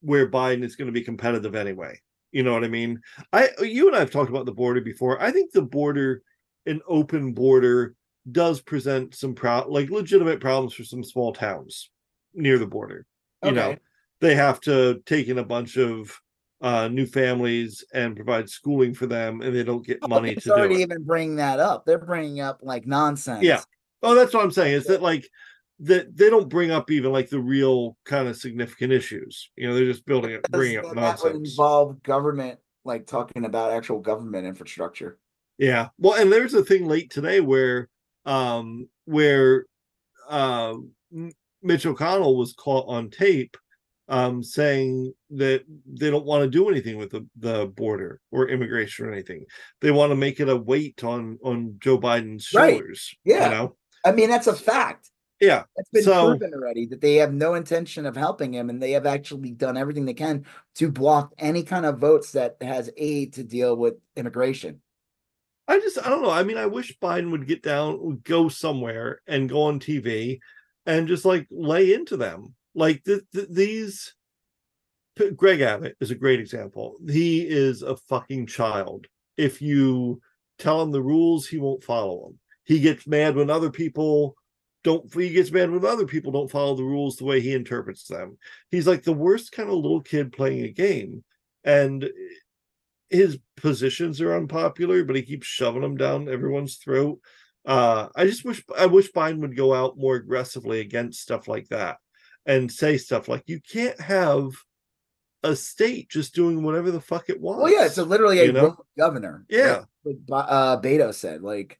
where 0.00 0.30
Biden 0.30 0.62
is 0.62 0.76
going 0.76 0.86
to 0.86 0.92
be 0.92 1.02
competitive 1.02 1.54
anyway. 1.54 1.98
You 2.30 2.42
know 2.42 2.52
what 2.52 2.64
I 2.64 2.68
mean? 2.68 3.00
I 3.32 3.48
you 3.60 3.86
and 3.88 3.96
I 3.96 4.00
have 4.00 4.10
talked 4.10 4.30
about 4.30 4.46
the 4.46 4.52
border 4.52 4.80
before. 4.80 5.20
I 5.20 5.30
think 5.30 5.52
the 5.52 5.62
border, 5.62 6.22
an 6.66 6.80
open 6.86 7.32
border, 7.32 7.94
does 8.30 8.60
present 8.60 9.14
some 9.14 9.34
pro 9.34 9.66
like 9.68 9.90
legitimate 9.90 10.40
problems 10.40 10.74
for 10.74 10.84
some 10.84 11.02
small 11.02 11.32
towns 11.32 11.90
near 12.34 12.58
the 12.58 12.66
border. 12.66 13.06
You 13.44 13.52
know, 13.52 13.76
they 14.20 14.34
have 14.34 14.60
to 14.62 15.02
take 15.06 15.28
in 15.28 15.38
a 15.38 15.44
bunch 15.44 15.76
of 15.78 16.20
uh 16.62 16.88
new 16.88 17.04
families 17.06 17.84
and 17.92 18.16
provide 18.16 18.48
schooling 18.48 18.94
for 18.94 19.06
them, 19.06 19.42
and 19.42 19.54
they 19.54 19.64
don't 19.64 19.84
get 19.84 19.98
money 20.08 20.30
It's 20.32 20.44
to 20.44 20.50
do 20.50 20.54
already 20.54 20.76
it. 20.76 20.80
even 20.82 21.02
bringing 21.02 21.36
that 21.36 21.58
up. 21.60 21.84
They're 21.84 21.98
bringing 21.98 22.40
up 22.40 22.60
like 22.62 22.86
nonsense. 22.86 23.42
Yeah. 23.42 23.60
Oh, 24.02 24.14
that's 24.14 24.32
what 24.32 24.42
I'm 24.44 24.50
saying. 24.52 24.74
Is 24.74 24.84
that 24.86 25.02
like 25.02 25.28
that 25.80 26.16
they 26.16 26.30
don't 26.30 26.48
bring 26.48 26.70
up 26.70 26.90
even 26.90 27.12
like 27.12 27.28
the 27.28 27.40
real 27.40 27.96
kind 28.04 28.28
of 28.28 28.36
significant 28.36 28.92
issues. 28.92 29.50
You 29.56 29.68
know, 29.68 29.74
they're 29.74 29.84
just 29.84 30.06
building 30.06 30.30
it, 30.30 30.42
bringing 30.50 30.78
up 30.78 30.84
Then 30.84 30.94
that 30.96 31.20
would 31.22 31.32
nonsense. 31.32 31.50
involve 31.50 32.02
government, 32.04 32.60
like 32.84 33.06
talking 33.06 33.44
about 33.44 33.72
actual 33.72 33.98
government 33.98 34.46
infrastructure. 34.46 35.18
Yeah. 35.58 35.88
Well, 35.98 36.14
and 36.20 36.32
there's 36.32 36.54
a 36.54 36.64
thing 36.64 36.86
late 36.86 37.10
today 37.10 37.40
where 37.40 37.88
um 38.24 38.88
where 39.06 39.66
uh 40.28 40.74
Mitch 41.10 41.82
McConnell 41.84 42.36
was 42.36 42.52
caught 42.54 42.86
on 42.88 43.10
tape 43.10 43.56
um 44.08 44.42
saying 44.42 45.12
that 45.30 45.64
they 45.86 46.10
don't 46.10 46.24
want 46.26 46.42
to 46.42 46.50
do 46.50 46.68
anything 46.68 46.96
with 46.98 47.10
the, 47.10 47.26
the 47.38 47.66
border 47.66 48.20
or 48.30 48.48
immigration 48.48 49.06
or 49.06 49.12
anything. 49.12 49.44
They 49.80 49.90
want 49.90 50.10
to 50.10 50.16
make 50.16 50.40
it 50.40 50.48
a 50.48 50.56
weight 50.56 51.02
on 51.04 51.38
on 51.42 51.76
Joe 51.78 51.98
Biden's 51.98 52.52
Right. 52.52 52.74
shoulders. 52.74 53.14
Yeah. 53.24 53.44
You 53.44 53.50
know? 53.54 53.76
I 54.04 54.12
mean, 54.12 54.28
that's 54.28 54.48
a 54.48 54.54
fact. 54.56 55.10
Yeah. 55.40 55.64
That's 55.76 55.90
been 55.90 56.02
So- 56.02 56.30
proven 56.36 56.54
already 56.54 56.86
that 56.86 57.00
they 57.00 57.16
have 57.16 57.32
no 57.32 57.54
intention 57.54 58.06
of 58.06 58.16
helping 58.16 58.52
him, 58.52 58.70
and 58.70 58.82
they 58.82 58.92
have 58.92 59.06
actually 59.06 59.52
done 59.52 59.76
everything 59.76 60.04
they 60.04 60.14
can 60.14 60.44
to 60.76 60.90
block 60.90 61.32
any 61.38 61.62
kind 61.62 61.86
of 61.86 61.98
votes 61.98 62.32
that 62.32 62.56
has 62.60 62.90
aid 62.96 63.34
to 63.34 63.44
deal 63.44 63.76
with 63.76 63.94
immigration. 64.16 64.80
I 65.68 65.78
just 65.78 66.04
I 66.04 66.08
don't 66.10 66.22
know. 66.22 66.30
I 66.30 66.42
mean, 66.42 66.58
I 66.58 66.66
wish 66.66 66.98
Biden 66.98 67.30
would 67.30 67.46
get 67.46 67.62
down, 67.62 68.00
would 68.02 68.24
go 68.24 68.48
somewhere 68.48 69.20
and 69.26 69.48
go 69.48 69.62
on 69.62 69.78
TV 69.80 70.40
and 70.86 71.06
just 71.08 71.24
like 71.24 71.46
lay 71.50 71.92
into 71.94 72.16
them. 72.16 72.54
Like 72.74 73.04
th- 73.04 73.22
th- 73.34 73.48
these 73.50 74.14
Greg 75.36 75.60
Abbott 75.60 75.96
is 76.00 76.10
a 76.10 76.16
great 76.16 76.40
example. 76.40 76.96
He 77.06 77.42
is 77.42 77.82
a 77.82 77.96
fucking 77.96 78.46
child. 78.46 79.06
If 79.36 79.60
you 79.60 80.20
tell 80.58 80.82
him 80.82 80.90
the 80.90 81.02
rules, 81.02 81.46
he 81.46 81.58
won't 81.58 81.84
follow 81.84 82.24
them. 82.24 82.38
He 82.64 82.80
gets 82.80 83.06
mad 83.06 83.36
when 83.36 83.50
other 83.50 83.70
people 83.70 84.36
don't 84.84 85.12
he 85.14 85.30
gets 85.30 85.52
mad 85.52 85.70
when 85.70 85.84
other 85.84 86.06
people 86.06 86.32
don't 86.32 86.50
follow 86.50 86.74
the 86.74 86.82
rules 86.82 87.16
the 87.16 87.24
way 87.24 87.40
he 87.40 87.54
interprets 87.54 88.04
them. 88.04 88.38
He's 88.70 88.86
like 88.86 89.02
the 89.02 89.12
worst 89.12 89.52
kind 89.52 89.68
of 89.68 89.76
little 89.76 90.00
kid 90.00 90.32
playing 90.32 90.64
a 90.64 90.68
game. 90.68 91.24
And 91.64 92.10
his 93.08 93.38
positions 93.56 94.20
are 94.20 94.34
unpopular, 94.34 95.04
but 95.04 95.16
he 95.16 95.22
keeps 95.22 95.46
shoving 95.46 95.82
them 95.82 95.96
down 95.96 96.28
everyone's 96.28 96.76
throat. 96.76 97.20
Uh, 97.64 98.08
I 98.16 98.24
just 98.24 98.44
wish 98.44 98.64
I 98.76 98.86
wish 98.86 99.12
Biden 99.12 99.38
would 99.38 99.56
go 99.56 99.72
out 99.74 99.98
more 99.98 100.16
aggressively 100.16 100.80
against 100.80 101.20
stuff 101.20 101.46
like 101.46 101.68
that 101.68 101.98
and 102.46 102.70
say 102.70 102.98
stuff 102.98 103.28
like 103.28 103.44
you 103.46 103.60
can't 103.60 104.00
have 104.00 104.50
a 105.42 105.56
state 105.56 106.08
just 106.08 106.34
doing 106.34 106.62
whatever 106.62 106.90
the 106.90 107.00
fuck 107.00 107.28
it 107.28 107.40
wants. 107.40 107.62
Well, 107.62 107.72
yeah, 107.72 107.86
it's 107.86 107.98
a, 107.98 108.04
literally 108.04 108.40
a 108.40 108.44
you 108.44 108.52
know? 108.52 108.76
governor. 108.96 109.44
Yeah. 109.48 109.84
like, 110.04 110.16
like 110.28 110.44
uh, 110.48 110.80
Beto 110.80 111.12
said. 111.12 111.42
Like, 111.42 111.78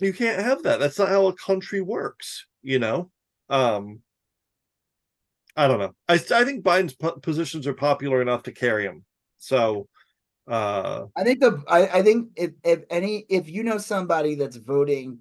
you 0.00 0.12
can't 0.12 0.42
have 0.42 0.62
that. 0.64 0.80
That's 0.80 0.98
not 0.98 1.08
how 1.08 1.26
a 1.26 1.34
country 1.34 1.80
works, 1.80 2.46
you 2.62 2.78
know. 2.78 3.10
Um, 3.48 4.00
I 5.56 5.68
don't 5.68 5.78
know. 5.78 5.94
I 6.08 6.14
I 6.14 6.44
think 6.44 6.64
Biden's 6.64 6.94
po- 6.94 7.18
positions 7.18 7.66
are 7.66 7.74
popular 7.74 8.22
enough 8.22 8.44
to 8.44 8.52
carry 8.52 8.84
him. 8.84 9.04
So, 9.38 9.88
uh, 10.48 11.06
I 11.16 11.24
think 11.24 11.40
the 11.40 11.62
I, 11.68 11.98
I 11.98 12.02
think 12.02 12.30
if 12.36 12.52
if 12.64 12.84
any 12.88 13.26
if 13.28 13.48
you 13.48 13.62
know 13.62 13.78
somebody 13.78 14.36
that's 14.36 14.56
voting 14.56 15.18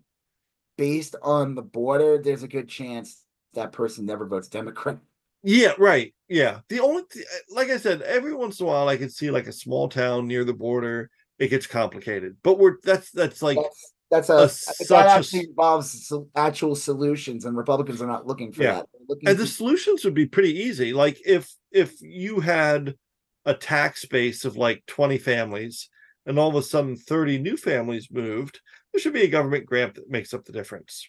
based 0.78 1.16
on 1.22 1.56
the 1.56 1.62
border, 1.62 2.22
there's 2.22 2.44
a 2.44 2.48
good 2.48 2.70
chance 2.70 3.24
that 3.54 3.72
person 3.72 4.06
never 4.06 4.26
votes 4.26 4.48
Democrat. 4.48 4.98
Yeah, 5.44 5.74
right. 5.78 6.14
Yeah. 6.28 6.60
The 6.70 6.80
only, 6.82 7.04
th- 7.12 7.26
uh, 7.26 7.56
like 7.56 7.70
I 7.70 7.78
said, 7.78 8.02
every 8.02 8.34
once 8.34 8.60
in 8.60 8.66
a 8.66 8.70
while 8.70 8.88
I 8.90 8.98
can 8.98 9.10
see 9.10 9.32
like 9.32 9.48
a 9.48 9.54
small 9.54 9.88
town 9.88 10.28
near 10.28 10.44
the 10.44 10.54
border. 10.54 11.10
It 11.40 11.48
gets 11.48 11.66
complicated, 11.68 12.36
but 12.44 12.60
we're 12.60 12.76
that's 12.84 13.12
that's 13.12 13.42
like 13.42 13.56
That's 14.12 14.28
that's 14.28 14.30
a, 14.30 14.34
a 14.34 14.38
that 14.42 14.52
such 14.52 14.92
a 15.06 15.10
actually 15.10 15.40
s- 15.40 15.46
involves 15.48 16.14
actual 16.36 16.76
solutions, 16.76 17.46
and 17.46 17.56
Republicans 17.56 18.02
are 18.02 18.08
not 18.08 18.28
looking 18.28 18.52
for 18.52 18.64
Yeah. 18.64 18.74
that. 18.74 18.88
Looking 19.08 19.30
and 19.30 19.38
to- 19.38 19.44
the 19.44 19.48
solutions 19.50 20.04
would 20.04 20.14
be 20.14 20.26
pretty 20.26 20.54
easy. 20.60 20.92
Like 20.92 21.22
if 21.26 21.50
if 21.72 21.94
you 22.02 22.42
had 22.42 22.96
a 23.46 23.54
tax 23.54 24.04
base 24.06 24.44
of 24.44 24.58
like 24.58 24.84
twenty 24.86 25.18
families, 25.18 25.88
and 26.26 26.38
all 26.38 26.50
of 26.50 26.56
a 26.56 26.62
sudden 26.62 26.98
thirty 26.98 27.40
new 27.40 27.56
families 27.56 28.10
moved, 28.12 28.60
there 28.92 29.00
should 29.00 29.14
be 29.14 29.24
a 29.24 29.30
government 29.30 29.66
grant 29.66 29.96
that 29.96 30.10
makes 30.10 30.34
up 30.34 30.44
the 30.44 30.52
difference. 30.52 31.08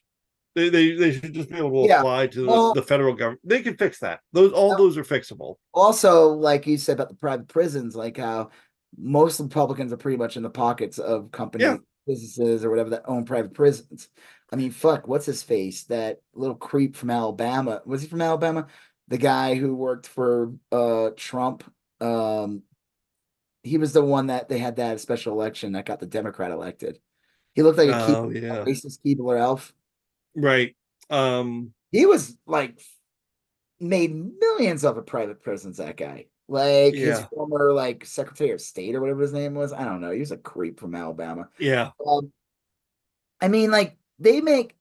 They 0.55 0.69
they, 0.69 0.93
they 0.93 1.13
should 1.13 1.33
just 1.33 1.49
be 1.51 1.57
able 1.59 1.83
to 1.85 1.89
Yeah. 1.89 2.01
apply 2.01 2.27
to 2.29 2.47
Well- 2.47 2.75
the, 2.75 2.81
the 2.81 2.87
federal 2.87 3.15
government. 3.15 3.41
They 3.45 3.63
can 3.63 3.77
fix 3.77 4.01
that. 4.01 4.21
Those 4.33 4.53
all 4.53 4.77
those 4.77 4.97
are 4.99 5.05
fixable. 5.05 5.57
also, 5.75 6.29
like 6.31 6.67
you 6.67 6.77
said 6.79 6.95
about 6.95 7.09
the 7.09 7.15
private 7.15 7.49
prisons, 7.49 7.95
like 7.95 8.17
how 8.17 8.51
most 8.99 9.39
Republicans 9.41 9.93
are 9.93 9.97
pretty 9.97 10.17
much 10.19 10.37
in 10.37 10.43
the 10.43 10.51
pockets 10.51 10.99
of 10.99 11.31
companies, 11.31 11.67
Yeah. 11.67 11.77
businesses, 12.07 12.65
or 12.65 12.71
whatever 12.71 12.91
that 12.91 13.03
own 13.07 13.25
private 13.25 13.55
prisons. 13.55 14.09
I 14.53 14.57
mean, 14.57 14.73
fuck, 14.73 15.07
what's 15.07 15.27
his 15.27 15.45
face? 15.45 15.85
That 15.85 16.19
little 16.35 16.57
creep 16.57 16.97
from 16.97 17.11
Alabama. 17.11 17.83
Was 17.87 18.03
he 18.03 18.09
from 18.09 18.21
Alabama? 18.21 18.67
The 19.07 19.19
guy 19.19 19.55
who 19.55 19.75
worked 19.77 20.09
for 20.09 20.53
uh 20.73 21.11
Trump. 21.17 21.63
Um 22.01 22.63
he 23.63 23.77
was 23.79 23.93
the 23.93 24.03
one 24.03 24.29
that 24.29 24.49
they 24.49 24.59
had 24.59 24.77
that 24.77 25.01
special 25.01 25.35
election 25.35 25.73
that 25.73 25.85
got 25.85 26.01
the 26.01 26.07
Democrat 26.07 26.51
elected. 26.51 26.99
He 27.55 27.63
looked 27.63 27.79
like 27.79 27.91
a 27.91 28.17
Oh 28.17 28.31
yeah, 28.31 28.65
racist 28.65 28.99
Keebler 29.07 29.39
elf. 29.39 29.73
Right. 30.35 30.77
Um, 31.09 31.73
He 31.93 32.07
was 32.07 32.37
like 32.47 32.81
made 33.81 34.15
millions 34.15 34.85
off 34.85 34.97
of 34.97 35.07
private 35.07 35.43
prisons, 35.43 35.79
that 35.79 35.97
guy. 35.97 36.27
Like 36.49 36.95
his 36.95 37.21
former 37.33 37.73
like 37.73 38.05
Secretary 38.05 38.51
of 38.51 38.61
State 38.61 38.95
or 38.97 39.01
whatever 39.01 39.23
his 39.23 39.33
name 39.33 39.55
was. 39.55 39.73
I 39.73 39.85
don't 39.85 40.01
know. 40.01 40.11
He 40.11 40.19
was 40.21 40.33
a 40.33 40.37
creep 40.37 40.81
from 40.81 40.95
Alabama. 40.97 41.49
yeah. 41.59 41.91
Um, 42.05 42.33
I 43.41 43.49
mean, 43.49 43.71
like 43.71 43.97
they 44.19 44.41
make 44.41 44.75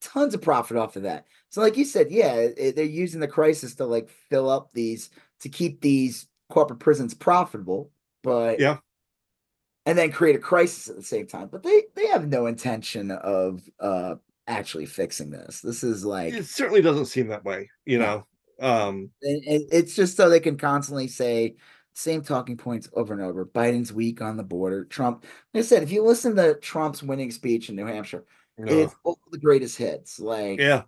tons 0.00 0.32
of 0.34 0.42
profit 0.42 0.76
off 0.76 0.94
of 0.96 1.02
that. 1.02 1.26
So, 1.50 1.60
like 1.60 1.76
you 1.76 1.84
said, 1.84 2.10
yeah, 2.12 2.34
it, 2.34 2.76
they're 2.76 2.84
using 2.84 3.20
the 3.20 3.26
crisis 3.28 3.74
to 3.76 3.84
like 3.84 4.08
fill 4.08 4.48
up 4.48 4.70
these 4.72 5.10
to 5.40 5.48
keep 5.48 5.80
these 5.80 6.28
corporate 6.48 6.78
prisons 6.80 7.14
profitable, 7.14 7.90
but 8.22 8.60
Yeah. 8.60 8.78
and 9.86 9.98
then 9.98 10.12
create 10.12 10.36
a 10.36 10.40
crisis 10.40 10.88
at 10.88 10.96
the 10.96 11.02
same 11.02 11.26
time. 11.26 11.48
But 11.50 11.64
they 11.64 11.82
they 11.96 12.06
have 12.06 12.28
no 12.28 12.46
intention 12.46 13.10
of 13.10 13.60
uh 13.80 14.14
actually 14.48 14.86
fixing 14.86 15.30
this. 15.30 15.60
This 15.60 15.84
is 15.84 16.04
like 16.04 16.34
It 16.34 16.46
certainly 16.46 16.82
doesn't 16.82 17.06
seem 17.06 17.28
that 17.28 17.44
way, 17.44 17.70
you 17.84 17.98
know. 17.98 18.26
Um, 18.60 19.10
and, 19.22 19.44
and 19.44 19.68
it's 19.70 19.94
just 19.94 20.16
so 20.16 20.28
they 20.28 20.40
can 20.40 20.56
constantly 20.56 21.06
say 21.06 21.54
same 21.92 22.22
talking 22.22 22.56
points 22.56 22.88
over 22.94 23.12
and 23.12 23.22
over. 23.22 23.46
Biden's 23.46 23.92
weak 23.92 24.20
on 24.20 24.36
the 24.36 24.42
border. 24.42 24.84
Trump, 24.84 25.24
like 25.54 25.62
I 25.62 25.66
said, 25.66 25.82
if 25.82 25.92
you 25.92 26.02
listen 26.02 26.34
to 26.36 26.54
Trump's 26.54 27.02
winning 27.02 27.30
speech 27.30 27.68
in 27.68 27.76
New 27.76 27.86
Hampshire, 27.86 28.24
it's 28.56 28.94
all 29.04 29.18
the 29.30 29.38
greatest 29.38 29.78
hits. 29.78 30.18
Like 30.18 30.58
yeah, 30.58 30.82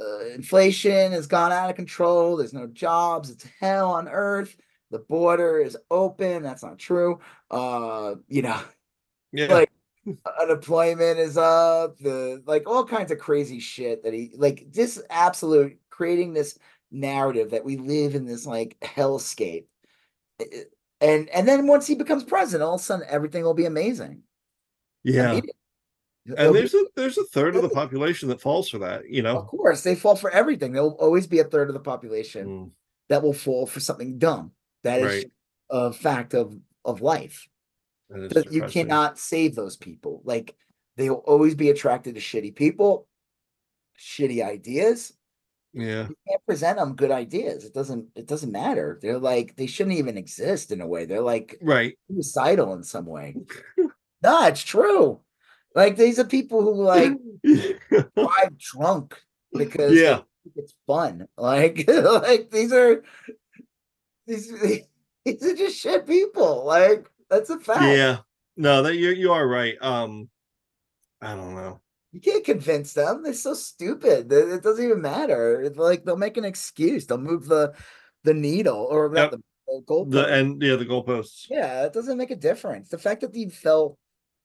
uh, 0.00 0.24
inflation 0.34 1.12
has 1.12 1.26
gone 1.26 1.52
out 1.52 1.70
of 1.70 1.76
control. 1.76 2.36
There's 2.36 2.52
no 2.52 2.66
jobs. 2.66 3.30
It's 3.30 3.46
hell 3.60 3.92
on 3.92 4.08
earth. 4.08 4.56
The 4.90 4.98
border 4.98 5.60
is 5.60 5.76
open. 5.90 6.42
That's 6.42 6.64
not 6.64 6.78
true. 6.78 7.20
Uh, 7.50 8.16
you 8.28 8.42
know, 8.42 8.60
yeah, 9.32 9.46
like 9.46 9.69
unemployment 10.40 11.18
is 11.18 11.36
up. 11.36 11.98
The 11.98 12.42
like 12.46 12.68
all 12.68 12.84
kinds 12.84 13.10
of 13.10 13.18
crazy 13.18 13.60
shit 13.60 14.02
that 14.04 14.12
he 14.14 14.30
like. 14.36 14.70
Just 14.70 15.00
absolute 15.10 15.78
creating 15.90 16.32
this 16.32 16.58
narrative 16.90 17.50
that 17.50 17.64
we 17.64 17.76
live 17.76 18.14
in 18.14 18.24
this 18.26 18.46
like 18.46 18.76
hellscape. 18.82 19.66
I- 20.40 20.44
I- 20.52 20.64
And 21.02 21.28
and 21.30 21.46
then 21.48 21.66
once 21.66 21.86
he 21.86 21.94
becomes 21.94 22.24
president, 22.24 22.66
all 22.66 22.74
of 22.74 22.80
a 22.80 22.84
sudden 22.84 23.06
everything 23.08 23.42
will 23.44 23.54
be 23.54 23.66
amazing. 23.66 24.22
yeah. 25.02 25.40
And 26.36 26.54
there's 26.54 26.74
a 26.74 26.84
there's 26.96 27.16
a 27.18 27.24
third 27.24 27.56
of 27.56 27.62
the 27.62 27.70
population 27.70 28.28
that 28.28 28.40
falls 28.42 28.68
for 28.68 28.78
that, 28.78 29.08
you 29.08 29.22
know. 29.22 29.38
Of 29.38 29.46
course, 29.46 29.82
they 29.82 29.94
fall 29.94 30.14
for 30.16 30.30
everything. 30.30 30.72
There'll 30.72 30.90
always 31.00 31.26
be 31.26 31.38
a 31.40 31.44
third 31.44 31.68
of 31.68 31.74
the 31.74 31.80
population 31.80 32.46
Mm, 32.46 32.70
that 33.08 33.22
will 33.22 33.32
fall 33.32 33.66
for 33.66 33.80
something 33.80 34.18
dumb. 34.18 34.52
That 34.84 35.00
is 35.00 35.06
Right. 35.06 35.32
a 35.70 35.92
fact 35.92 36.34
of 36.34 36.54
of 36.84 37.00
life. 37.00 37.48
That 38.10 38.48
you 38.52 38.62
cannot 38.64 39.18
save 39.18 39.54
those 39.54 39.76
people. 39.76 40.20
Like 40.24 40.54
they'll 40.96 41.14
always 41.14 41.54
be 41.54 41.70
attracted 41.70 42.14
to 42.16 42.20
shitty 42.20 42.54
people, 42.54 43.06
shitty 43.98 44.44
ideas. 44.44 45.12
Yeah, 45.72 46.08
You 46.08 46.16
can't 46.28 46.46
present 46.46 46.78
them 46.78 46.96
good 46.96 47.12
ideas. 47.12 47.64
It 47.64 47.72
doesn't. 47.72 48.08
It 48.16 48.26
doesn't 48.26 48.50
matter. 48.50 48.98
They're 49.00 49.20
like 49.20 49.54
they 49.54 49.66
shouldn't 49.66 49.96
even 49.98 50.18
exist 50.18 50.72
in 50.72 50.80
a 50.80 50.86
way. 50.86 51.04
They're 51.04 51.20
like 51.20 51.58
right. 51.62 51.96
suicidal 52.10 52.74
in 52.74 52.82
some 52.82 53.06
way. 53.06 53.36
no, 54.22 54.46
it's 54.48 54.62
true. 54.64 55.20
Like 55.76 55.96
these 55.96 56.18
are 56.18 56.24
people 56.24 56.62
who 56.62 56.82
like 56.82 57.12
drive 57.44 58.58
drunk 58.58 59.16
because 59.52 59.92
Yeah. 59.94 60.22
it's 60.56 60.74
fun. 60.88 61.28
Like, 61.36 61.84
like 61.88 62.50
these 62.50 62.72
are 62.72 63.04
these 64.26 64.50
these 65.24 65.42
are 65.44 65.54
just 65.54 65.78
shit 65.78 66.04
people. 66.04 66.64
Like 66.64 67.08
that's 67.30 67.50
a 67.50 67.58
fact. 67.58 67.82
yeah. 67.82 68.18
No, 68.56 68.82
that 68.82 68.96
you 68.96 69.10
you 69.10 69.32
are 69.32 69.46
right. 69.46 69.76
Um, 69.80 70.28
I 71.22 71.34
don't 71.34 71.54
know. 71.54 71.80
You 72.12 72.20
can't 72.20 72.44
convince 72.44 72.92
them. 72.92 73.22
They're 73.22 73.32
so 73.34 73.54
stupid. 73.54 74.32
It 74.32 74.62
doesn't 74.62 74.84
even 74.84 75.00
matter. 75.00 75.62
It's 75.62 75.78
like 75.78 76.04
they'll 76.04 76.16
make 76.16 76.36
an 76.36 76.44
excuse. 76.44 77.06
They'll 77.06 77.18
move 77.18 77.46
the 77.46 77.72
the 78.24 78.34
needle 78.34 78.86
or 78.90 79.12
Yep. 79.14 79.30
the, 79.30 79.38
goalpost. 79.88 80.10
The 80.10 80.26
and 80.34 80.60
yeah, 80.60 80.74
the 80.76 80.84
goalposts. 80.86 81.46
Yeah, 81.48 81.84
it 81.84 81.92
doesn't 81.92 82.18
make 82.18 82.32
a 82.32 82.36
difference. 82.36 82.88
The 82.88 82.98
fact 82.98 83.20
that 83.20 83.32
they 83.32 83.48
fell, 83.48 83.96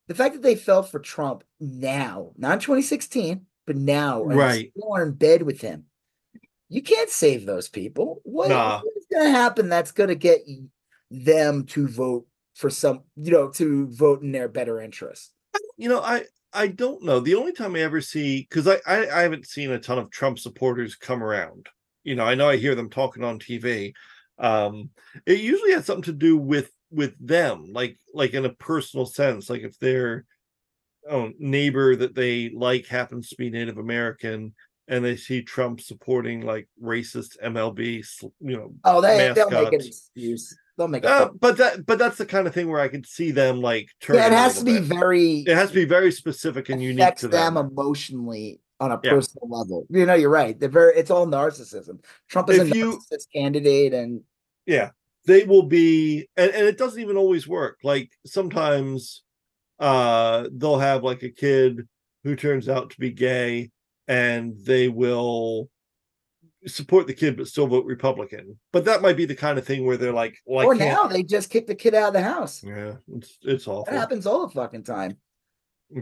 the 0.08 0.14
fact 0.16 0.36
that 0.36 0.44
they 0.44 0.56
fell 0.56 0.84
for 0.84 1.00
Trump 1.00 1.44
now, 1.60 2.32
not 2.38 2.54
in 2.54 2.60
2016, 2.60 3.48
but 3.66 3.76
now, 3.76 4.24
Right. 4.24 4.72
still 4.78 4.94
are 4.94 5.04
in 5.04 5.14
bed 5.14 5.42
with 5.42 5.60
him. 5.62 5.86
You 6.70 6.84
can't 6.84 7.10
save 7.10 7.46
those 7.48 7.68
people. 7.68 8.22
What, 8.24 8.50
Nah. 8.50 8.82
what 8.82 8.94
is 8.98 9.08
going 9.12 9.26
to 9.26 9.32
happen 9.32 9.70
that's 9.70 9.92
going 9.92 10.10
to 10.10 10.16
get 10.16 10.42
them 11.10 11.66
to 11.68 11.88
vote 11.88 12.28
for 12.56 12.70
some, 12.70 13.02
you 13.16 13.32
know, 13.32 13.50
to 13.52 13.88
vote 13.92 14.22
in 14.24 14.32
their 14.32 14.48
better 14.48 14.82
interest? 14.82 15.32
You 15.78 15.90
know, 15.90 16.02
I 16.02 16.24
I 16.54 16.68
don't 16.68 17.04
know. 17.04 17.20
The 17.20 17.36
only 17.36 17.52
time 17.52 17.76
I 17.76 17.82
ever 17.82 18.02
see 18.02 18.42
because 18.42 18.68
I, 18.68 18.80
I 18.88 19.20
I 19.20 19.22
haven't 19.22 19.46
seen 19.46 19.72
a 19.72 19.80
ton 19.80 20.00
of 20.00 20.10
Trump 20.10 20.40
supporters 20.40 20.96
come 20.96 21.22
around. 21.22 21.68
You 22.04 22.16
know, 22.16 22.26
I 22.26 22.36
know 22.36 22.50
I 22.50 22.58
hear 22.58 22.76
them 22.76 22.90
talking 22.90 23.24
on 23.24 23.40
TV. 23.40 23.94
Um, 24.38 24.90
it 25.26 25.40
usually 25.40 25.74
has 25.74 25.86
something 25.86 26.04
to 26.04 26.14
do 26.14 26.38
with 26.38 26.72
with 26.92 27.14
them, 27.20 27.72
like 27.72 27.98
like 28.14 28.34
in 28.34 28.46
a 28.46 28.54
personal 28.54 29.06
sense, 29.06 29.50
like 29.50 29.62
if 29.62 29.78
their 29.80 30.26
oh, 31.10 31.32
neighbor 31.40 31.96
that 31.96 32.16
they 32.16 32.50
like 32.50 32.88
happens 32.88 33.30
to 33.30 33.36
be 33.36 33.50
Native 33.50 33.78
American 33.78 34.54
and 34.88 35.04
they 35.04 35.16
see 35.16 35.42
Trump 35.42 35.82
supporting 35.82 36.42
like 36.42 36.68
racist 36.82 37.38
MLB, 37.44 38.04
you 38.40 38.58
know, 38.58 38.74
Oh, 38.84 39.02
they 39.02 39.34
they'll 39.34 39.50
make 39.50 39.74
an 39.74 39.82
excuse. 39.82 40.56
They'll 40.78 40.88
make 40.90 41.06
uh, 41.06 41.30
but 41.40 41.58
that 41.58 41.86
but 41.86 41.98
that's 41.98 42.18
the 42.18 42.26
kind 42.26 42.48
of 42.48 42.54
thing 42.54 42.70
where 42.70 42.82
I 42.82 42.90
could 42.90 43.06
see 43.06 43.32
them 43.32 43.62
like 43.62 43.90
yeah. 44.10 44.28
It 44.28 44.34
has 44.34 44.60
to 44.60 44.66
be 44.66 44.74
bit. 44.74 44.84
very. 44.84 45.36
It 45.48 45.56
has 45.56 45.70
to 45.70 45.76
be 45.76 45.86
very 45.86 46.12
specific 46.12 46.70
and 46.70 46.82
unique 46.84 47.16
to 47.18 47.28
them 47.30 47.54
them. 47.54 47.68
emotionally 47.72 48.60
on 48.82 48.92
a 48.92 49.00
Yeah. 49.04 49.12
personal 49.12 49.48
level. 49.50 49.88
You 49.90 50.06
know, 50.06 50.16
you're 50.16 50.30
right. 50.30 50.60
They're 50.60 50.68
very. 50.68 50.96
It's 50.98 51.10
all 51.12 51.26
narcissism. 51.28 52.04
Trump 52.28 52.50
is 52.50 52.60
If 52.60 52.72
a 52.74 52.78
you- 52.78 53.00
narcissist 53.12 53.28
candidate, 53.34 53.94
and 53.94 54.22
Yeah, 54.66 54.90
they 55.26 55.44
will 55.46 55.64
be, 55.64 56.28
and, 56.36 56.52
and 56.52 56.68
it 56.68 56.78
doesn't 56.78 57.02
even 57.02 57.16
always 57.16 57.48
work. 57.48 57.80
Like 57.84 58.12
sometimes, 58.26 59.24
uh, 59.80 60.50
they'll 60.52 60.80
have 60.80 61.04
like 61.04 61.24
a 61.24 61.30
kid 61.30 61.88
who 62.26 62.36
turns 62.36 62.68
out 62.68 62.90
to 62.90 63.00
be 63.00 63.12
gay, 63.12 63.72
and 64.10 64.56
they 64.66 64.90
will 64.90 65.70
support 66.68 67.08
the 67.08 67.14
kid 67.14 67.38
but 67.38 67.48
still 67.48 67.68
vote 67.68 67.86
Republican. 67.86 68.58
But 68.72 68.86
that 68.86 69.02
might 69.02 69.18
be 69.18 69.26
the 69.26 69.36
kind 69.36 69.58
of 69.58 69.66
thing 69.66 69.86
where 69.86 69.98
they're 69.98 70.14
like, 70.14 70.38
"Well, 70.46 70.66
or 70.66 70.76
now 70.76 71.08
they 71.08 71.24
just 71.24 71.50
kick 71.50 71.68
the 71.68 71.76
kid 71.76 71.94
out 71.96 72.10
of 72.10 72.14
the 72.14 72.22
house. 72.22 72.64
Yeah, 72.64 72.96
it's 73.14 73.38
it's 73.42 73.66
That 73.66 73.86
happens 73.90 74.26
all 74.26 74.46
the 74.48 74.54
fucking 74.54 74.84
time. 74.84 75.18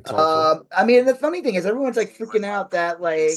Awful. 0.05 0.19
Um, 0.19 0.63
I 0.75 0.85
mean, 0.85 1.05
the 1.05 1.15
funny 1.15 1.41
thing 1.41 1.55
is, 1.55 1.65
everyone's 1.65 1.97
like 1.97 2.17
freaking 2.17 2.45
out 2.45 2.71
that 2.71 3.01
like 3.01 3.31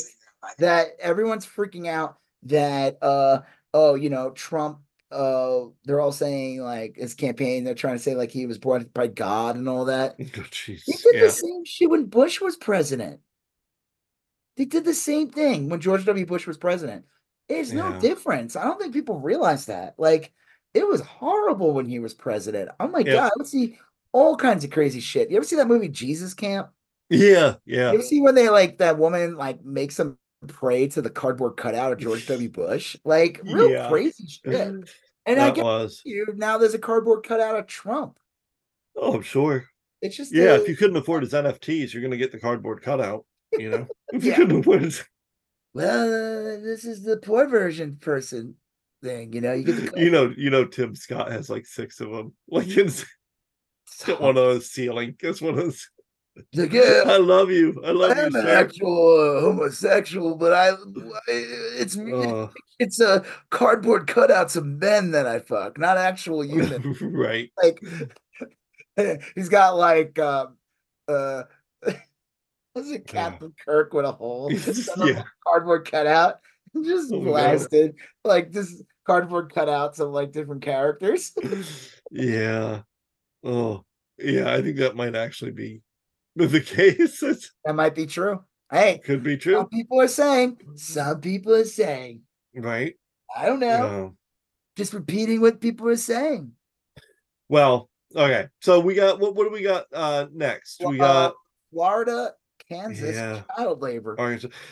that 0.59 0.89
everyone's 1.01 1.47
freaking 1.47 1.89
out 1.89 2.17
that 2.45 2.99
uh 3.03 3.41
oh 3.75 3.95
you 3.95 4.11
know 4.11 4.31
Trump 4.31 4.79
uh 5.11 5.63
they're 5.85 6.01
all 6.01 6.13
saying 6.13 6.61
like 6.61 6.97
his 6.97 7.15
campaign 7.15 7.65
they're 7.65 7.75
trying 7.75 7.97
to 7.97 8.03
say 8.03 8.15
like 8.15 8.31
he 8.31 8.47
was 8.47 8.59
brought 8.59 8.93
by 8.95 9.07
God 9.09 9.57
and 9.57 9.69
all 9.69 9.87
that. 9.87 10.17
Oh. 10.21 10.43
They 10.67 10.75
did 10.75 11.15
Yeah. 11.15 11.21
the 11.23 11.31
same 11.31 11.65
shit 11.65 11.91
when 11.91 12.07
Bush 12.07 12.41
was 12.41 12.57
president. 12.57 13.21
They 14.57 14.65
did 14.65 14.85
the 14.85 14.95
same 14.95 15.29
thing 15.31 15.69
when 15.69 15.81
George 15.81 16.05
W. 16.07 16.25
Bush 16.27 16.47
was 16.47 16.57
president. 16.57 17.05
There's 17.49 17.73
no 17.73 17.93
difference. 18.01 18.57
I 18.57 18.65
don't 18.65 18.81
think 18.81 18.93
people 18.93 19.21
realize 19.21 19.67
that. 19.67 19.95
Like, 19.99 20.33
it 20.75 20.87
was 20.87 21.01
horrible 21.01 21.73
when 21.73 21.87
he 21.87 21.99
was 21.99 22.13
president. 22.15 22.71
Oh 22.81 22.89
my 22.89 23.01
Yeah. 23.01 23.13
god, 23.15 23.25
I 23.27 23.31
would 23.37 23.47
see 23.47 23.79
all 24.13 24.37
kinds 24.37 24.65
of 24.65 24.71
crazy 24.71 25.01
shit. 25.01 25.31
You 25.31 25.37
ever 25.37 25.47
see 25.47 25.57
that 25.57 25.69
movie 25.69 25.89
Jesus 25.89 26.35
Camp? 26.35 26.71
Yeah, 27.09 27.57
yeah. 27.65 27.93
You 27.93 27.99
ever 27.99 28.03
see 28.03 28.21
when 28.21 28.35
they 28.35 28.49
like 28.49 28.79
that 28.79 28.99
woman 28.99 29.37
like 29.37 29.65
makes 29.65 29.99
him 29.99 30.19
pray 30.49 30.89
to 30.89 31.03
the 31.03 31.11
cardboard 31.11 31.57
cutout 31.57 31.93
of 31.93 31.99
George 31.99 32.27
W. 32.27 32.49
Bush? 32.51 32.97
Like 33.05 33.41
real 33.45 33.71
Yeah. 33.71 33.89
crazy 33.89 34.27
shit. 34.27 34.73
And 35.29 35.41
I 35.41 35.51
was. 35.51 36.03
you 36.05 36.25
now 36.37 36.57
there's 36.57 36.75
a 36.75 36.79
cardboard 36.79 37.25
cutout 37.27 37.57
of 37.57 37.67
Trump. 37.67 38.17
Oh, 38.97 39.15
I'm 39.15 39.23
sure. 39.23 39.65
It's 40.01 40.17
just 40.17 40.33
Yeah, 40.33 40.53
a- 40.53 40.61
if 40.61 40.69
you 40.69 40.77
couldn't 40.77 40.97
afford 40.97 41.25
his 41.25 41.33
NFTs, 41.33 41.93
you're 41.93 42.03
gonna 42.03 42.17
get 42.17 42.31
the 42.31 42.39
cardboard 42.39 42.81
cutout. 42.81 43.25
You 43.59 43.71
know, 43.71 43.87
if 44.13 44.23
you 44.23 44.31
Yeah. 44.31 44.37
couldn't 44.37 44.61
afford 44.61 44.83
his, 44.83 45.03
well, 45.77 46.09
uh, 46.09 46.61
this 46.61 46.87
is 46.87 47.03
the 47.03 47.19
poor 47.19 47.47
version 47.47 47.99
person 48.01 48.55
thing, 49.03 49.35
you 49.35 49.43
know. 49.43 49.53
You 49.53 49.65
get 49.65 49.93
the 49.93 50.01
you 50.03 50.11
know, 50.11 50.33
you 50.35 50.49
know, 50.49 50.65
Tim 50.65 50.95
Scott 50.95 51.31
has 51.31 51.51
like 51.51 51.67
six 51.67 52.01
of 52.01 52.11
them. 52.11 52.33
Like 52.49 52.69
it's 52.69 53.05
one 54.07 54.39
on 54.39 54.55
his 54.55 54.71
ceiling. 54.71 55.17
Guess 55.19 55.43
one 55.43 55.51
of 55.51 55.57
those. 55.57 55.91
Like, 56.55 56.73
yeah, 56.73 57.03
I 57.07 57.19
love 57.19 57.51
you. 57.51 57.79
I 57.85 57.91
love 57.91 58.17
you, 58.17 58.23
I'm 58.23 58.35
an 58.35 58.47
actual 58.47 59.37
uh, 59.37 59.41
homosexual, 59.43 60.35
but 60.37 60.55
I 60.55 60.73
it's 61.29 61.99
Oh, 61.99 62.51
it's 62.79 63.01
a 63.01 63.23
cardboard 63.51 64.07
cutouts 64.07 64.57
of 64.57 64.65
men 64.65 65.11
that 65.11 65.27
I 65.27 65.41
fuck, 65.41 65.79
not 65.79 65.99
actual 65.99 66.43
humans. 66.43 67.03
right. 67.03 67.51
like 67.63 67.83
he's 69.35 69.51
got 69.51 69.77
like 69.77 70.19
um 70.19 70.57
uh 71.07 71.43
was 72.77 72.91
it 72.91 73.11
Yeah. 73.13 73.31
Captain 73.31 73.55
Kirk 73.65 73.93
with 73.95 74.05
a 74.05 74.13
hole? 74.13 74.51
Son 74.59 75.01
of 75.03 75.09
a 75.09 75.13
Yeah. 75.13 75.23
cardboard 75.45 75.91
cutout. 75.91 76.41
Just 76.85 77.11
Oh, 77.13 77.21
blasted 77.21 77.95
like 78.23 78.53
this 78.53 78.83
cardboard 79.07 79.51
cutouts 79.53 79.99
of 79.99 80.11
like 80.11 80.31
different 80.33 80.63
characters. 80.63 81.33
Yeah. 82.13 82.83
Oh, 83.43 83.85
yeah. 84.17 84.53
I 84.55 84.63
think 84.63 84.77
that 84.77 84.95
might 84.95 85.17
actually 85.17 85.51
be 85.51 85.83
the 86.37 86.61
case. 86.61 87.19
That 87.65 87.75
might 87.75 87.97
be 87.97 88.07
true. 88.07 88.45
Hey, 88.71 88.99
could 89.05 89.25
be 89.25 89.37
true. 89.37 89.55
some 89.55 89.69
people 89.69 90.01
are 90.01 90.07
saying, 90.09 90.59
some 90.77 91.21
people 91.21 91.53
are 91.55 91.65
saying. 91.65 92.23
right? 92.55 92.95
I 93.35 93.47
don't 93.47 93.59
know. 93.59 93.67
Yeah. 93.67 94.09
Just 94.77 94.93
repeating 94.93 95.41
what 95.41 95.61
people 95.61 95.89
are 95.89 95.97
saying. 95.97 96.53
Well, 97.49 97.91
okay. 98.15 98.47
So 98.61 98.79
we 98.81 98.95
got 98.95 99.19
what? 99.19 99.35
What 99.35 99.45
do 99.45 99.51
we 99.51 99.63
got 99.63 99.87
uh 99.93 100.27
next? 100.33 100.81
We 100.85 101.01
Uh, 101.01 101.05
got 101.31 101.35
Florida 101.73 102.35
Kansas 102.69 103.17
Yeah. 103.17 103.43
child 103.57 103.81
labor. 103.83 104.17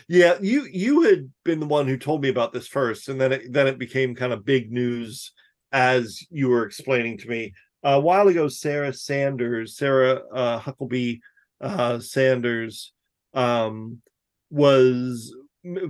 Yeah, 0.08 0.38
you 0.40 0.66
you 0.72 1.02
had 1.02 1.30
been 1.44 1.60
the 1.60 1.66
one 1.66 1.86
who 1.86 1.96
told 1.96 2.22
me 2.22 2.28
about 2.28 2.52
this 2.52 2.66
first, 2.66 3.08
and 3.08 3.20
then 3.20 3.32
it 3.32 3.52
then 3.52 3.66
it 3.66 3.78
became 3.78 4.14
kind 4.14 4.32
of 4.32 4.44
big 4.44 4.72
news 4.72 5.32
as 5.72 6.20
you 6.30 6.48
were 6.48 6.64
explaining 6.64 7.18
to 7.18 7.28
me. 7.28 7.52
a 7.82 8.00
while 8.00 8.28
ago, 8.28 8.48
Sarah 8.48 8.92
Sanders, 8.94 9.76
Sarah 9.76 10.22
uh, 10.32 10.58
Huckabee 10.60 11.20
uh, 11.60 11.98
Sanders, 11.98 12.92
um, 13.34 14.00
was 14.50 15.34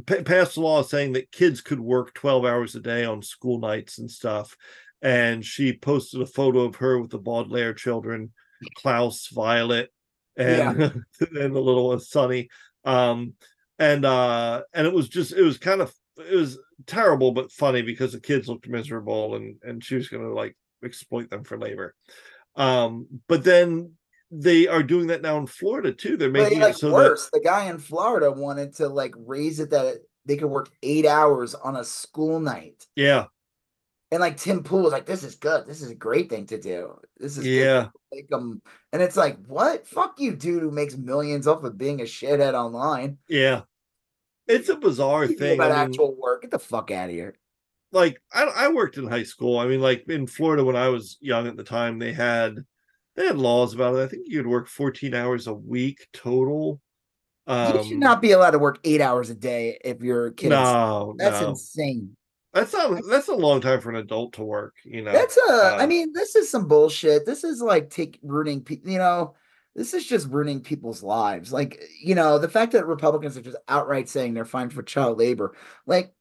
pa- 0.07 0.23
passed 0.25 0.57
a 0.57 0.61
law 0.61 0.83
saying 0.83 1.13
that 1.13 1.31
kids 1.31 1.61
could 1.61 1.79
work 1.81 2.13
12 2.15 2.45
hours 2.45 2.75
a 2.75 2.81
day 2.81 3.05
on 3.05 3.23
school 3.23 3.61
nights 3.61 3.99
and 3.99 4.11
stuff. 4.11 4.57
And 5.03 5.45
she 5.45 5.77
posted 5.77 6.21
a 6.23 6.27
photo 6.27 6.61
of 6.61 6.77
her 6.77 6.99
with 6.99 7.11
the 7.11 7.19
Baudelaire 7.19 7.75
children, 7.75 8.33
Klaus, 8.77 9.29
Violet, 9.29 9.93
and 10.37 10.79
and 11.21 11.55
the 11.55 11.61
little 11.61 11.89
one, 11.89 12.01
Sunny. 12.01 12.49
Um, 12.85 13.35
and 13.79 14.05
uh, 14.05 14.63
and 14.73 14.87
it 14.87 14.93
was 14.93 15.09
just 15.09 15.33
it 15.33 15.43
was 15.43 15.59
kind 15.59 15.81
of 15.81 15.93
it 16.17 16.37
was 16.37 16.59
terrible 16.87 17.33
but 17.33 17.51
funny 17.51 17.83
because 17.83 18.13
the 18.13 18.21
kids 18.21 18.49
looked 18.49 18.69
miserable 18.69 19.35
and 19.35 19.57
and 19.63 19.83
she 19.83 19.97
was 19.97 20.09
gonna 20.09 20.33
like 20.33 20.57
exploit 20.85 21.31
them 21.31 21.45
for 21.45 21.59
labor. 21.59 21.95
Um, 22.57 23.07
but 23.29 23.43
then 23.43 23.93
they 24.31 24.69
are 24.69 24.83
doing 24.83 25.09
that 25.09 25.23
now 25.23 25.39
in 25.39 25.47
Florida 25.47 25.93
too. 25.93 26.17
They're 26.17 26.31
making 26.31 26.61
like 26.61 26.75
it 26.75 26.79
so 26.79 26.93
worse, 26.93 27.31
the 27.33 27.41
guy 27.41 27.69
in 27.71 27.79
Florida 27.79 28.31
wanted 28.31 28.75
to 28.77 28.89
like 28.89 29.15
raise 29.17 29.61
it 29.61 29.71
that 29.71 29.97
they 30.27 30.37
could 30.37 30.49
work 30.49 30.71
eight 30.83 31.07
hours 31.07 31.55
on 31.55 31.77
a 31.77 31.85
school 31.85 32.41
night. 32.41 32.87
yeah, 32.97 33.27
And 34.15 34.21
like 34.21 34.37
Tim 34.37 34.63
Pool 34.63 34.85
was 34.85 34.93
like, 34.93 35.07
"This 35.07 35.25
is 35.25 35.35
good. 35.35 35.67
This 35.67 35.83
is 35.83 35.91
a 35.91 35.95
great 35.95 36.31
thing 36.31 36.47
to 36.47 36.61
do. 36.61 36.95
This 37.19 37.37
is 37.37 37.45
yeah, 37.45 37.83
to 37.83 37.93
make 38.13 38.33
'em-" 38.33 38.63
And 38.93 39.03
it's 39.03 39.17
like, 39.17 39.45
what? 39.47 39.89
Fuck 39.89 40.21
you, 40.21 40.37
dude, 40.37 40.63
who 40.63 40.71
makes 40.71 40.97
millions 40.97 41.49
off 41.49 41.65
of 41.65 41.77
being 41.77 42.01
a 42.01 42.05
shithead 42.05 42.55
online. 42.55 43.19
yeah. 43.29 43.63
It's 44.47 44.69
a 44.69 44.77
bizarre 44.77 45.27
thing. 45.27 45.57
about 45.57 45.73
I 45.73 45.81
mean, 45.83 45.91
actual 45.91 46.15
work. 46.15 46.43
Get 46.43 46.53
the 46.53 46.59
fuck 46.61 46.93
out 46.93 47.09
of 47.09 47.15
here. 47.15 47.35
like 47.91 48.21
I, 48.33 48.45
I 48.45 48.69
worked 48.69 48.99
in 48.99 49.09
high 49.09 49.23
school. 49.25 49.59
I 49.59 49.67
mean, 49.67 49.81
like 49.81 50.05
in 50.09 50.27
Florida 50.29 50.63
when 50.65 50.77
I 50.77 50.89
was 50.91 51.17
young 51.21 51.49
at 51.49 51.57
the 51.57 51.65
time, 51.65 51.99
they 51.99 52.13
had 52.13 52.59
they 53.17 53.27
had 53.27 53.37
laws 53.39 53.75
about 53.75 53.97
it. 53.97 54.03
I 54.05 54.07
think 54.07 54.27
you 54.29 54.39
could 54.43 54.49
work 54.51 54.69
14 54.69 55.13
hours 55.15 55.47
a 55.49 55.55
week 55.55 56.07
total. 56.13 56.81
Um, 57.49 57.79
you 57.79 57.85
should 57.85 57.99
not 57.99 58.23
be 58.23 58.33
allowed 58.33 58.53
to 58.53 58.59
work 58.59 58.79
eight 58.85 59.01
hours 59.01 59.29
a 59.31 59.35
day 59.35 59.79
if 59.85 60.03
you're 60.03 60.27
a 60.27 60.33
kid. 60.35 60.51
No, 60.51 61.15
That's 61.19 61.41
no. 61.41 61.49
insane. 61.51 62.17
That's 62.55 62.73
not 62.73 63.03
that's 63.11 63.27
a 63.27 63.35
long 63.35 63.61
time 63.61 63.81
for 63.81 63.91
an 63.91 63.97
adult 63.97 64.35
to 64.35 64.45
work, 64.45 64.77
you 64.85 65.03
know. 65.03 65.11
That's 65.11 65.37
a. 65.37 65.53
I 65.53 65.83
uh, 65.83 65.87
mean, 65.89 66.13
this 66.13 66.37
is 66.37 66.49
some 66.49 66.69
bullshit. 66.69 67.27
This 67.27 67.43
is 67.43 67.61
like 67.61 67.91
take 67.91 68.21
ruining 68.23 68.63
people. 68.63 68.93
You 68.93 68.99
know, 68.99 69.35
this 69.75 69.93
is 69.93 70.07
just 70.07 70.29
ruining 70.29 70.61
people's 70.61 71.03
lives. 71.03 71.53
Like, 71.53 71.83
you 72.01 72.15
know, 72.15 72.39
the 72.39 72.49
fact 72.49 72.71
that 72.73 72.87
Republicans 72.87 73.37
are 73.37 73.43
just 73.43 73.57
outright 73.67 74.09
saying 74.09 74.35
they're 74.35 74.45
fine 74.45 74.71
for 74.71 74.85
child 74.85 75.19
labor. 75.19 75.57
Like, 75.85 76.15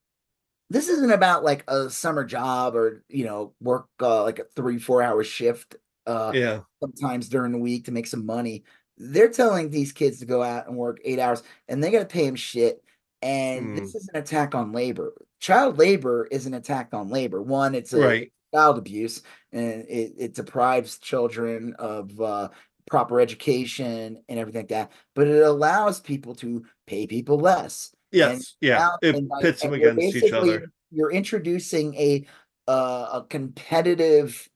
this 0.72 0.90
isn't 0.90 1.12
about 1.12 1.44
like 1.44 1.64
a 1.68 1.92
summer 1.92 2.26
job 2.26 2.76
or 2.76 3.04
you 3.10 3.26
know 3.26 3.54
work 3.62 3.86
uh, 4.02 4.24
like 4.24 4.40
a 4.40 4.46
three 4.56 4.80
four 4.80 5.04
hour 5.04 5.24
shift. 5.24 5.76
Uh, 6.08 6.32
yeah, 6.34 6.62
sometimes 6.80 7.30
during 7.30 7.52
the 7.52 7.60
week 7.60 7.86
to 7.86 7.92
make 7.92 8.08
some 8.08 8.26
money. 8.26 8.64
They're 8.98 9.30
telling 9.30 9.70
these 9.70 9.92
kids 9.92 10.20
to 10.20 10.26
go 10.26 10.42
out 10.42 10.68
and 10.68 10.78
work 10.78 11.00
eight 11.06 11.20
hours, 11.20 11.44
and 11.68 11.84
they 11.84 11.92
got 11.92 12.00
to 12.00 12.06
pay 12.06 12.26
them 12.26 12.36
shit. 12.36 12.84
And 13.24 13.66
Hmm. 13.70 13.76
this 13.78 13.96
is 13.96 14.10
an 14.14 14.20
attack 14.22 14.54
on 14.54 14.74
labor. 14.74 15.14
Child 15.40 15.78
labor 15.80 16.26
is 16.30 16.46
an 16.46 16.54
attack 16.54 16.90
on 16.94 17.10
labor. 17.10 17.42
One, 17.42 17.74
it's 17.74 17.94
a 17.94 18.00
right. 18.00 18.34
child 18.54 18.78
abuse, 18.78 19.22
and 19.54 19.84
it, 19.88 20.14
it 20.18 20.36
deprives 20.36 21.00
children 21.00 21.74
of 21.80 22.20
uh, 22.20 22.50
proper 22.86 23.22
education 23.22 24.22
and 24.28 24.40
everything 24.40 24.60
like 24.64 24.70
that. 24.70 24.92
But 25.16 25.28
it 25.28 25.42
allows 25.42 26.02
people 26.02 26.36
to 26.36 26.66
pay 26.86 27.08
people 27.08 27.38
less. 27.40 27.96
Yes, 28.12 28.56
yeah. 28.60 28.78
Now- 28.78 28.98
It 29.02 29.16
and, 29.16 29.32
pits 29.42 29.62
them 29.62 29.74
and 29.74 29.82
you're 29.82 29.92
against 29.92 30.18
each 30.18 30.34
other. 30.34 30.72
You're 30.92 31.12
introducing 31.12 31.96
a 31.96 32.26
uh, 32.68 33.22
a 33.22 33.26
competitive 33.30 34.48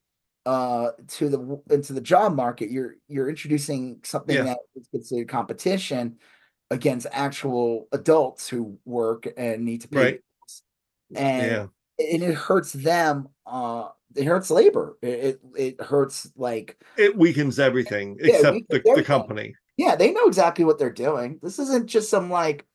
uh 0.46 0.92
to 1.08 1.28
the 1.28 1.60
into 1.70 1.92
the 1.94 2.00
job 2.00 2.34
market. 2.34 2.70
You're 2.70 2.96
you're 3.08 3.28
introducing 3.28 4.00
something 4.04 4.36
Yeah. 4.36 4.44
that 4.44 4.58
is 4.76 4.86
considered 4.92 5.28
competition 5.28 6.18
against 6.70 7.06
actual 7.12 7.88
adults 7.92 8.48
who 8.48 8.78
work 8.84 9.26
and 9.36 9.64
need 9.64 9.82
to 9.82 9.88
pay. 9.88 9.98
Right. 9.98 10.20
bills. 10.40 10.62
And 11.16 11.50
Yeah. 11.52 11.66
and 12.12 12.22
it 12.22 12.34
hurts 12.34 12.72
them. 12.72 13.28
Uh, 13.46 13.88
it 14.14 14.24
hurts 14.24 14.50
labor. 14.50 14.98
It 15.02 15.08
it, 15.08 15.40
it 15.56 15.80
hurts 15.80 16.30
like 16.36 16.82
It 16.96 17.16
weakens 17.16 17.58
everything 17.58 18.16
Yeah, 18.20 18.34
except 18.36 18.54
weakens 18.54 18.82
the, 18.84 18.94
the 18.96 19.02
company. 19.02 19.54
yeah, 19.76 19.96
they 19.96 20.12
know 20.12 20.26
exactly 20.26 20.64
what 20.64 20.78
they're 20.78 20.90
doing. 20.90 21.38
This 21.42 21.58
isn't 21.58 21.86
just 21.86 22.10
some 22.10 22.30
like, 22.30 22.66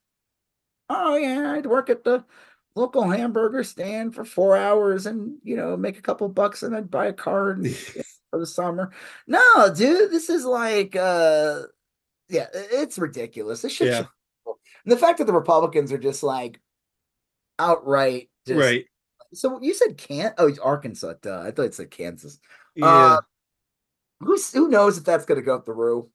oh 0.89 1.15
yeah, 1.15 1.51
I'd 1.53 1.65
work 1.65 1.89
at 1.89 2.03
the 2.03 2.25
local 2.75 3.03
hamburger 3.07 3.63
stand 3.63 4.15
for 4.15 4.25
four 4.25 4.57
hours 4.57 5.05
and 5.05 5.37
you 5.43 5.55
know 5.55 5.77
make 5.77 5.99
a 5.99 6.01
couple 6.01 6.27
bucks 6.29 6.63
and 6.63 6.75
I'd 6.75 6.89
buy 6.89 7.05
a 7.07 7.13
car 7.13 7.51
and, 7.51 7.67
for 8.31 8.39
the 8.39 8.47
summer. 8.47 8.91
No, 9.27 9.73
dude, 9.75 10.11
this 10.11 10.29
is 10.29 10.43
like, 10.43 10.95
uh, 10.95 11.63
yeah, 12.33 12.47
it's 12.53 12.97
ridiculous. 12.97 13.61
This 13.61 13.73
shit. 13.73 13.87
Yeah. 13.87 14.05
And 14.45 14.91
the 14.91 14.97
fact 14.97 15.19
that 15.19 15.25
the 15.25 15.33
Republicans 15.33 15.91
are 15.91 15.97
just 15.97 16.23
like 16.23 16.59
outright, 17.59 18.29
just, 18.47 18.59
right. 18.59 18.85
So 19.33 19.59
you 19.61 19.73
said 19.73 19.97
can't? 19.97 20.33
Oh, 20.37 20.47
it's 20.47 20.59
Arkansas. 20.59 21.13
Duh. 21.21 21.41
I 21.41 21.51
thought 21.51 21.63
it 21.63 21.73
said 21.73 21.91
Kansas. 21.91 22.39
Yeah. 22.75 22.85
Uh, 22.85 23.21
who's 24.19 24.51
who 24.51 24.67
knows 24.67 24.97
if 24.97 25.05
that's 25.05 25.25
gonna 25.25 25.41
go 25.41 25.59
through? 25.59 26.09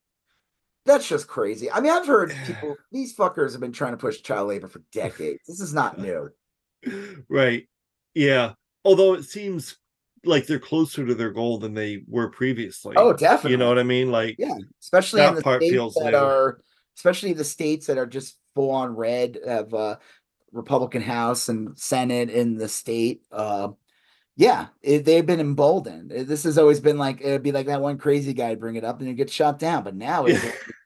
That's 0.85 1.09
just 1.09 1.29
crazy. 1.29 1.71
I 1.71 1.81
mean, 1.81 1.93
I've 1.93 2.07
heard 2.07 2.35
people; 2.47 2.77
these 2.93 3.17
fuckers 3.17 3.53
have 3.53 3.61
been 3.61 3.73
trying 3.73 3.93
to 3.93 3.99
push 3.99 4.21
child 4.23 4.49
labor 4.49 4.69
for 4.69 4.83
decades. 4.93 5.41
This 5.47 5.61
is 5.61 5.73
not 5.73 5.99
new. 5.99 6.31
right. 7.29 7.67
Yeah. 8.15 8.53
Although 8.85 9.15
it 9.15 9.25
seems 9.25 9.77
like 10.29 10.47
they're 10.47 10.59
closer 10.59 11.07
to 11.07 11.15
their 11.15 11.31
goal 11.31 11.59
than 11.59 11.75
they 11.75 12.03
were 12.07 12.29
previously. 12.31 12.95
Oh, 12.97 13.13
definitely. 13.13 13.53
You 13.53 13.57
know 13.57 13.69
what 13.69 13.79
I 13.79 13.83
mean? 13.83 14.11
Like 14.11 14.37
Yeah, 14.39 14.57
especially 14.81 15.21
That 15.21 15.31
in 15.31 15.35
the 15.37 15.43
part 15.43 15.63
states 15.63 15.73
feels 15.73 15.95
that 15.95 16.13
new. 16.13 16.19
are, 16.19 16.61
especially 16.97 17.33
the 17.33 17.45
states 17.45 17.87
that 17.87 17.99
are 17.99 18.07
just 18.07 18.37
full 18.55 18.71
on 18.71 18.95
red, 18.95 19.39
have 19.47 19.73
a 19.73 19.99
Republican 20.53 21.03
House 21.03 21.49
and 21.49 21.79
Senate 21.79 22.31
in 22.31 22.57
the 22.57 22.69
state. 22.69 23.23
Uh, 23.31 23.69
yeah, 24.37 24.69
it, 24.83 25.05
they've 25.05 25.27
been 25.27 25.41
emboldened. 25.41 26.13
Uh, 26.13 26.23
This 26.23 26.45
has 26.45 26.59
always 26.59 26.81
been 26.81 26.99
like 26.99 27.21
it'd 27.21 27.43
be 27.43 27.53
like 27.53 27.67
that 27.67 27.83
one 27.83 27.99
crazy 27.99 28.33
guy 28.33 28.55
bring 28.55 28.77
it 28.77 28.85
up 28.85 29.01
and 29.01 29.09
it 29.09 29.15
gets 29.15 29.33
shot 29.33 29.59
down. 29.59 29.83
But 29.85 29.97
now 29.97 30.27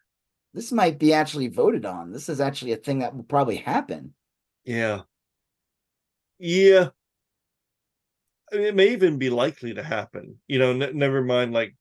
this 0.54 0.72
might 0.72 0.98
be 0.98 1.12
actually 1.12 1.48
voted 1.48 1.84
on. 1.84 2.12
This 2.12 2.28
is 2.28 2.40
actually 2.40 2.72
a 2.72 2.76
thing 2.76 3.00
that 3.00 3.14
will 3.14 3.24
probably 3.24 3.56
happen. 3.56 4.14
Yeah. 4.64 5.02
Yeah. 6.38 6.90
It 8.52 8.74
may 8.74 8.92
even 8.92 9.18
be 9.18 9.30
likely 9.30 9.74
to 9.74 9.82
happen. 9.82 10.38
You 10.46 10.58
know, 10.58 10.72
ne- 10.72 10.92
never 10.92 11.22
mind 11.22 11.52
like 11.52 11.74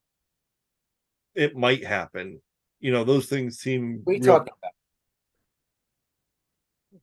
it 1.35 1.55
might 1.55 1.85
happen. 1.85 2.41
You 2.79 2.91
know, 2.91 3.03
those 3.03 3.27
things 3.27 3.59
seem 3.59 4.01
we 4.05 4.15
are 4.15 4.17
you 4.17 4.23
real- 4.23 4.33
talking 4.37 4.53
about? 4.61 4.71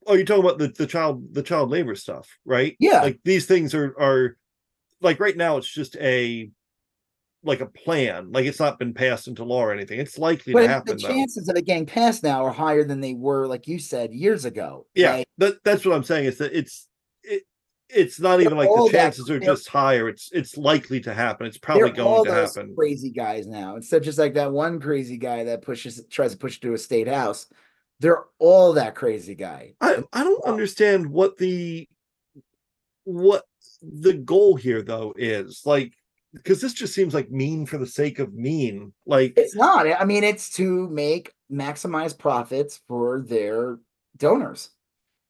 Oh, 0.07 0.15
you're 0.15 0.24
talking 0.24 0.45
about 0.45 0.59
the, 0.59 0.69
the 0.69 0.86
child 0.86 1.35
the 1.35 1.43
child 1.43 1.70
labor 1.70 1.95
stuff, 1.95 2.28
right? 2.45 2.77
Yeah. 2.78 3.03
Like 3.03 3.20
these 3.24 3.47
things 3.47 3.74
are 3.74 3.95
are 4.01 4.36
like 5.01 5.20
right 5.20 5.36
now 5.36 5.59
it's 5.59 5.73
just 5.73 5.97
a 5.97 6.51
like 7.45 7.61
a 7.61 7.66
plan. 7.66 8.32
Like 8.32 8.47
it's 8.47 8.59
not 8.59 8.78
been 8.78 8.95
passed 8.95 9.28
into 9.28 9.45
law 9.45 9.61
or 9.65 9.73
anything. 9.73 10.01
It's 10.01 10.19
likely 10.19 10.53
But 10.53 10.62
to 10.62 10.66
the 10.66 10.73
happen 10.73 10.97
though. 10.99 11.09
chances 11.09 11.49
of 11.49 11.57
it 11.57 11.66
getting 11.66 11.86
passed 11.86 12.23
now 12.23 12.45
are 12.45 12.53
higher 12.53 12.85
than 12.85 13.01
they 13.01 13.15
were, 13.15 13.47
like 13.47 13.69
you 13.69 13.78
said, 13.78 14.12
years 14.12 14.45
ago. 14.45 14.86
Yeah, 14.95 15.11
right? 15.11 15.28
that 15.39 15.62
that's 15.62 15.85
what 15.85 15.95
I'm 15.95 16.05
saying. 16.05 16.27
Is 16.27 16.39
that 16.39 16.57
it's 16.57 16.89
it 17.23 17.45
it's 17.90 18.20
not 18.20 18.40
even 18.40 18.56
like 18.56 18.69
the 18.69 18.89
chances 18.90 19.31
are 19.31 19.40
just 19.40 19.69
higher. 19.69 20.09
It's 20.09 20.31
it's 20.32 20.56
likely 20.56 21.01
to 21.01 21.15
happen. 21.15 21.47
It's 21.47 21.59
probably 21.59 21.90
going 21.90 22.24
to 22.24 22.32
happen. 22.32 22.74
crazy 22.77 23.10
guys 23.10 23.47
now. 23.47 23.77
Instead 23.77 23.98
of 23.98 24.02
just 24.05 24.19
like 24.19 24.35
that 24.35 24.52
one 24.52 24.81
crazy 24.81 25.16
guy 25.16 25.44
that 25.44 25.62
pushes 25.62 26.02
tries 26.10 26.32
to 26.32 26.39
push 26.39 26.60
to 26.60 26.74
a 26.74 26.78
state 26.78 27.09
house. 27.09 27.47
They're 28.01 28.24
all 28.39 28.74
that 28.74 28.94
crazy 28.94 29.35
guy. 29.35 29.74
I 29.81 30.05
I 30.12 30.23
don't 30.23 30.44
understand 30.44 31.10
what 31.10 31.36
the 31.39 31.89
what 33.05 33.44
the 33.82 34.15
goal 34.15 34.56
here 34.56 34.82
though 34.82 35.15
is 35.16 35.62
like 35.65 35.94
because 36.32 36.60
this 36.60 36.74
just 36.74 36.94
seems 36.94 37.15
like 37.15 37.31
mean 37.31 37.66
for 37.66 37.78
the 37.78 37.86
sake 37.86 38.19
of 38.19 38.35
mean. 38.35 38.93
Like 39.06 39.35
It's 39.36 39.56
not. 39.56 39.86
I 39.86 40.05
mean, 40.05 40.24
it's 40.24 40.51
to 40.56 40.89
make 40.89 41.32
maximize 41.51 42.16
profits 42.16 42.81
for 42.86 43.23
their 43.23 43.78
donors. 44.16 44.70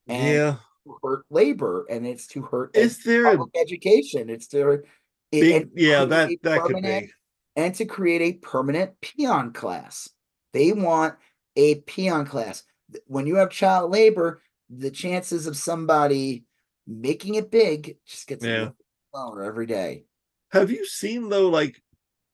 And 0.07 0.33
yeah, 0.35 0.55
to 0.89 0.97
hurt 1.07 1.25
labor, 1.29 1.85
and 1.89 2.05
it's 2.05 2.27
to 2.27 2.41
hurt 2.41 2.75
is 2.75 3.03
there 3.03 3.25
a 3.27 3.37
public 3.37 3.55
education. 3.59 4.29
It's 4.29 4.47
to 4.47 4.69
it- 4.71 4.85
big 5.31 5.69
yeah 5.75 6.05
that 6.05 6.31
that 6.41 6.63
could 6.63 6.81
be 6.81 7.11
and 7.55 7.75
to 7.75 7.85
create 7.85 8.21
a 8.21 8.33
permanent 8.39 8.99
peon 9.01 9.53
class. 9.53 10.09
They 10.53 10.71
want 10.71 11.15
a 11.55 11.75
peon 11.81 12.25
class. 12.25 12.63
When 13.05 13.27
you 13.27 13.35
have 13.35 13.49
child 13.49 13.91
labor, 13.91 14.41
the 14.69 14.91
chances 14.91 15.45
of 15.45 15.57
somebody 15.57 16.45
making 16.87 17.35
it 17.35 17.51
big 17.51 17.97
just 18.07 18.27
gets 18.27 18.45
Yeah. 18.45 18.69
lower 19.13 19.43
every 19.43 19.65
day. 19.65 20.05
Have 20.51 20.71
you 20.71 20.85
seen 20.85 21.29
though? 21.29 21.49
Like, 21.49 21.81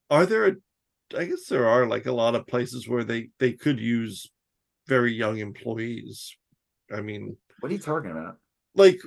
are 0.10 0.26
there? 0.26 0.46
A, 0.48 0.56
I 1.18 1.26
guess 1.26 1.48
there 1.48 1.68
are 1.68 1.86
like 1.86 2.06
a 2.06 2.12
lot 2.12 2.36
of 2.36 2.48
places 2.48 2.88
where 2.88 3.04
they 3.04 3.30
they 3.40 3.54
could 3.54 3.80
use 3.80 4.32
very 4.88 5.14
young 5.14 5.40
employees. 5.40 6.38
I 6.94 7.02
mean, 7.02 7.36
What 7.60 7.72
are 7.72 7.76
you 7.76 7.82
talking 7.82 8.12
about? 8.12 8.38
Like 8.76 9.00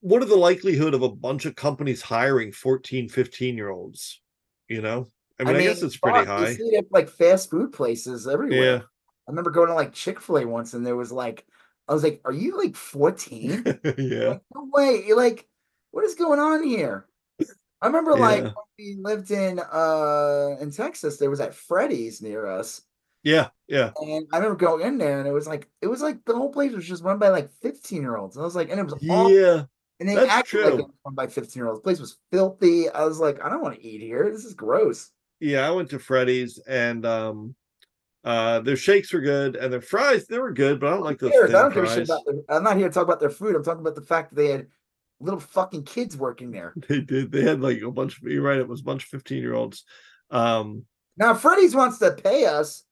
what 0.00 0.22
are 0.22 0.26
the 0.26 0.36
likelihood 0.36 0.94
of 0.94 1.02
a 1.02 1.08
bunch 1.08 1.44
of 1.44 1.56
companies 1.56 2.02
hiring 2.02 2.52
14 2.52 3.08
15 3.08 3.56
year 3.56 3.70
olds 3.70 4.20
you 4.68 4.80
know 4.80 5.06
i 5.40 5.44
mean 5.44 5.56
i, 5.56 5.62
guess 5.62 5.82
it's 5.82 5.96
pretty 5.96 6.18
fuck, 6.18 6.28
high 6.28 6.54
see 6.54 6.62
it 6.62 6.84
at, 6.84 6.92
like 6.92 7.08
fast 7.08 7.50
food 7.50 7.72
places 7.72 8.28
everywhere. 8.28 8.76
yeah 8.76 8.82
I 9.28 9.30
remember 9.30 9.50
going 9.50 9.68
to 9.68 9.74
like 9.74 9.92
Chick 9.92 10.20
Fil 10.22 10.38
A 10.38 10.46
once, 10.46 10.72
and 10.72 10.86
there 10.86 10.96
was 10.96 11.12
like, 11.12 11.44
I 11.86 11.92
was 11.92 12.02
like, 12.02 12.22
"Are 12.24 12.32
you 12.32 12.56
like 12.56 12.74
14? 12.74 13.62
yeah 13.98 14.28
Like, 14.28 14.42
no 14.54 14.70
way! 14.72 15.04
You're 15.06 15.18
like, 15.18 15.46
what 15.90 16.04
is 16.04 16.14
going 16.14 16.40
on 16.40 16.62
here?" 16.62 17.06
I 17.82 17.86
remember 17.86 18.16
like 18.16 18.44
Yeah. 18.44 18.52
when 18.54 18.64
we 18.78 18.96
lived 18.98 19.30
in 19.30 19.58
uh 19.60 20.56
in 20.60 20.72
Texas, 20.72 21.18
there 21.18 21.28
was 21.28 21.40
that 21.40 21.54
Freddy's 21.54 22.22
near 22.22 22.46
us, 22.46 22.80
yeah 23.28 23.48
yeah 23.66 23.90
and 24.00 24.26
I 24.32 24.38
remember 24.38 24.56
going 24.56 24.86
in 24.86 24.98
there, 24.98 25.18
and 25.18 25.28
it 25.28 25.32
was 25.32 25.46
like 25.46 25.68
it 25.82 25.86
was 25.86 26.00
like 26.00 26.24
the 26.24 26.34
whole 26.34 26.50
place 26.50 26.72
was 26.72 26.86
just 26.86 27.04
run 27.04 27.18
by 27.18 27.28
like 27.28 27.50
15 27.62 28.00
year 28.00 28.16
olds, 28.16 28.36
and 28.36 28.42
I 28.42 28.46
was 28.46 28.56
like, 28.56 28.70
and 28.70 28.80
it 28.80 28.84
was 28.84 28.94
all 29.10 29.30
yeah 29.30 29.64
and 30.00 30.08
they 30.08 30.14
that's 30.14 30.30
acted 30.30 30.60
like 30.62 30.74
true. 30.74 30.76
was 30.76 30.92
run 31.04 31.14
by 31.14 31.26
15 31.26 31.60
year 31.60 31.68
olds. 31.68 31.80
The 31.80 31.84
place 31.84 32.00
was 32.00 32.18
filthy. 32.30 32.88
I 32.88 33.04
was 33.04 33.18
like, 33.18 33.44
I 33.44 33.48
don't 33.48 33.62
want 33.62 33.74
to 33.74 33.84
eat 33.84 34.00
here. 34.00 34.30
This 34.32 34.44
is 34.44 34.54
gross. 34.54 35.10
yeah 35.40 35.66
i 35.66 35.70
went 35.70 35.90
to 35.90 35.98
freddy's 35.98 36.58
and 36.66 37.04
um 37.06 37.54
uh 38.24 38.60
their 38.60 38.76
shakes 38.76 39.12
were 39.12 39.20
good 39.20 39.54
and 39.54 39.72
their 39.72 39.80
fries 39.80 40.26
they 40.26 40.38
were 40.38 40.52
good 40.52 40.80
but 40.80 40.88
i 40.88 40.90
don't 40.90 41.04
like 41.04 41.18
those? 41.18 41.32
I 41.32 41.46
don't 41.46 41.72
fries. 41.72 42.08
About 42.08 42.24
their, 42.26 42.56
I'm 42.56 42.64
not 42.64 42.76
here 42.76 42.88
to 42.88 42.92
talk 42.92 43.04
about 43.04 43.20
their 43.20 43.30
food. 43.30 43.54
I'm 43.54 43.62
talking 43.62 43.80
about 43.80 43.94
the 43.94 44.02
fact 44.02 44.30
that 44.30 44.36
they 44.36 44.50
had 44.50 44.66
little 45.20 45.40
fucking 45.40 45.84
kids 45.84 46.16
working 46.16 46.50
there. 46.50 46.74
they 46.88 47.00
did 47.00 47.30
they 47.30 47.42
had 47.42 47.60
like 47.60 47.82
a 47.82 47.90
bunch 47.90 48.18
of 48.18 48.24
you're 48.24 48.42
right 48.42 48.58
it 48.58 48.68
was 48.68 48.80
a 48.80 48.84
bunch 48.84 49.04
of 49.04 49.10
15 49.10 49.38
year 49.42 49.54
olds 49.54 49.84
um 50.30 50.84
Now, 51.16 51.34
Freddy's 51.34 51.74
wants 51.74 51.98
to 51.98 52.12
pay 52.12 52.46
us, 52.46 52.84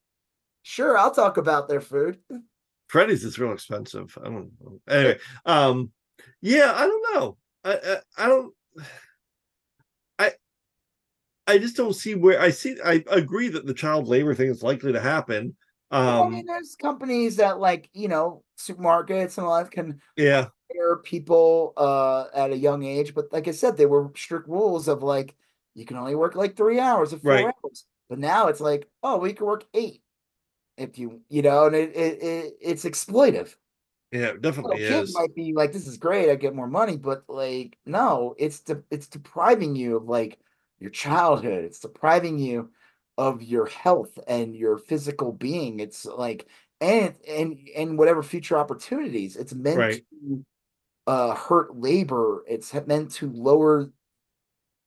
sure, 0.67 0.99
I'll 0.99 1.13
talk 1.15 1.37
about 1.37 1.69
their 1.69 1.81
food. 1.81 2.19
Freddy's 2.89 3.25
is 3.25 3.39
real 3.39 3.53
expensive. 3.53 4.17
I 4.21 4.25
don't 4.25 4.51
know. 4.61 4.81
Anyway, 4.89 5.19
um, 5.45 5.93
yeah, 6.41 6.73
I 6.75 6.87
don't 6.87 7.15
know. 7.15 7.37
I, 7.65 7.75
I 8.19 8.25
I 8.25 8.29
don't. 8.29 8.55
I 10.19 10.33
I 11.47 11.59
just 11.59 11.77
don't 11.77 11.95
see 11.95 12.15
where 12.15 12.41
I 12.41 12.51
see. 12.51 12.77
I 12.85 13.05
agree 13.11 13.49
that 13.49 13.67
the 13.67 13.75
child 13.75 14.09
labor 14.09 14.35
thing 14.35 14.51
is 14.51 14.63
likely 14.63 14.93
to 14.93 15.01
happen. 15.01 15.57
Well, 15.99 16.23
I 16.25 16.27
Um, 16.27 16.31
mean, 16.31 16.47
there's 16.47 16.77
companies 16.77 17.37
that 17.37 17.59
like 17.59 17.91
you 17.93 18.09
know 18.09 18.45
supermarkets 18.59 19.39
and 19.39 19.47
all 19.47 19.63
that 19.63 19.71
can 19.71 20.01
yeah, 20.17 20.49
hire 20.73 20.99
people 20.99 21.75
uh 21.77 22.27
at 22.35 22.53
a 22.53 22.57
young 22.59 22.85
age, 22.85 23.15
but 23.15 23.33
like 23.33 23.49
I 23.49 23.53
said, 23.53 23.77
there 23.77 23.89
were 23.89 24.13
strict 24.17 24.49
rules 24.49 24.89
of 24.89 25.03
like 25.03 25.37
you 25.75 25.87
can 25.87 25.97
only 25.99 26.15
work 26.17 26.35
like 26.37 26.57
three 26.57 26.81
hours 26.81 27.13
or 27.15 27.19
four 27.21 27.33
Right. 27.33 27.55
hours. 27.65 27.87
But 28.11 28.21
now 28.21 28.49
it's 28.49 28.61
like, 28.61 28.91
oh, 29.03 29.19
we 29.19 29.33
can 29.35 29.47
work 29.47 29.67
eight 29.75 30.03
if 30.77 30.99
you 30.99 31.21
you 31.29 31.43
know, 31.43 31.67
and 31.67 31.75
it, 31.77 31.95
it, 31.97 32.23
it 32.23 32.55
it's 32.61 32.85
exploitive. 32.85 33.55
yeah, 34.13 34.29
it 34.29 34.43
definitely 34.43 34.79
kid 34.79 35.05
is. 35.05 35.15
might 35.15 35.35
be 35.35 35.53
like, 35.55 35.73
"This 35.73 35.87
is 35.87 35.97
great, 35.99 36.31
I 36.31 36.35
get 36.37 36.55
more 36.55 36.69
money," 36.69 36.97
but 36.97 37.25
like, 37.29 37.79
no, 37.87 38.35
it's 38.39 38.61
de- 38.61 38.83
it's 38.91 39.07
depriving 39.09 39.75
you 39.77 39.97
of 39.97 40.05
like 40.09 40.39
your 40.79 40.91
childhood. 40.91 41.65
It's 41.65 41.81
depriving 41.81 42.39
you 42.39 42.71
of 43.19 43.43
your 43.43 43.67
health 43.67 44.19
and 44.29 44.55
your 44.55 44.77
physical 44.79 45.33
being. 45.33 45.81
It's 45.81 46.05
like, 46.05 46.47
and 46.81 47.15
and 47.27 47.59
and 47.75 47.99
whatever 47.99 48.23
future 48.23 48.59
opportunities. 48.59 49.37
It's 49.37 49.55
meant 49.55 49.79
Right. 49.79 50.05
to 50.11 50.45
uh 51.07 51.35
hurt 51.35 51.77
labor. 51.79 52.45
It's 52.47 52.75
meant 52.87 53.13
to 53.13 53.31
lower 53.31 53.91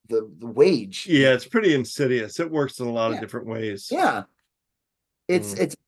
the 0.10 0.30
the 0.38 0.48
wage. 0.48 1.08
Yeah, 1.08 1.34
it's 1.34 1.48
pretty 1.48 1.74
insidious. 1.74 2.40
It 2.40 2.52
works 2.52 2.80
in 2.80 2.88
a 2.88 2.92
lot 2.92 3.10
Yeah. 3.10 3.16
of 3.16 3.22
different 3.22 3.48
ways. 3.48 3.88
Yeah. 3.92 4.24
It's 5.28 5.54
Mm. 5.56 5.60
it's 5.62 5.74
it- 5.74 5.79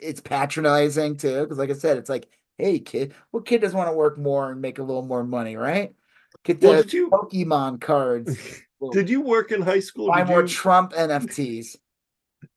it's 0.00 0.20
patronizing 0.20 1.16
too, 1.16 1.42
because 1.42 1.58
like 1.58 1.70
I 1.70 1.74
said, 1.74 1.96
it's 1.98 2.08
like, 2.10 2.28
hey 2.58 2.78
kid, 2.78 3.14
what 3.30 3.46
kid 3.46 3.60
doesn't 3.60 3.76
want 3.76 3.88
to 3.90 3.94
work 3.96 4.18
more 4.18 4.50
and 4.50 4.60
make 4.60 4.78
a 4.78 4.82
little 4.82 5.04
more 5.04 5.24
money, 5.24 5.56
right? 5.56 5.94
Get 6.44 6.60
the 6.60 6.68
Well, 6.68 6.82
did 6.82 6.92
you 6.92 7.10
Pokemon 7.10 7.80
cards, 7.80 8.36
did 8.92 9.08
you 9.10 9.20
work 9.22 9.52
in 9.52 9.62
high 9.62 9.80
school? 9.80 10.08
buy 10.08 10.24
Did 10.24 10.28
more 10.28 10.42
you, 10.42 10.48
Trump 10.48 10.92
NFTs. 10.92 11.76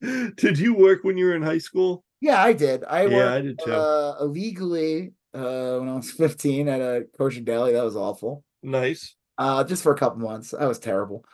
did 0.00 0.58
you 0.58 0.74
work 0.74 1.04
when 1.04 1.16
you 1.16 1.26
were 1.26 1.34
in 1.34 1.42
high 1.42 1.58
school? 1.58 2.04
Yeah, 2.20 2.42
I 2.42 2.52
did. 2.52 2.84
I 2.84 3.06
yeah, 3.06 3.16
worked 3.16 3.30
I 3.32 3.40
did 3.40 3.58
too. 3.60 3.72
uh, 3.72 4.16
illegally 4.20 5.12
uh, 5.34 5.78
when 5.78 5.88
I 5.88 5.94
was 5.94 6.10
15 6.12 6.68
at 6.68 6.80
a 6.80 7.06
kosher 7.16 7.40
deli. 7.40 7.72
That 7.72 7.84
was 7.84 7.96
awful. 7.96 8.44
nice. 8.62 9.14
Uh, 9.36 9.62
just 9.62 9.84
for 9.84 9.92
a 9.92 9.96
couple 9.98 10.18
months. 10.20 10.50
That 10.50 10.66
was 10.66 10.80
terrible. 10.80 11.24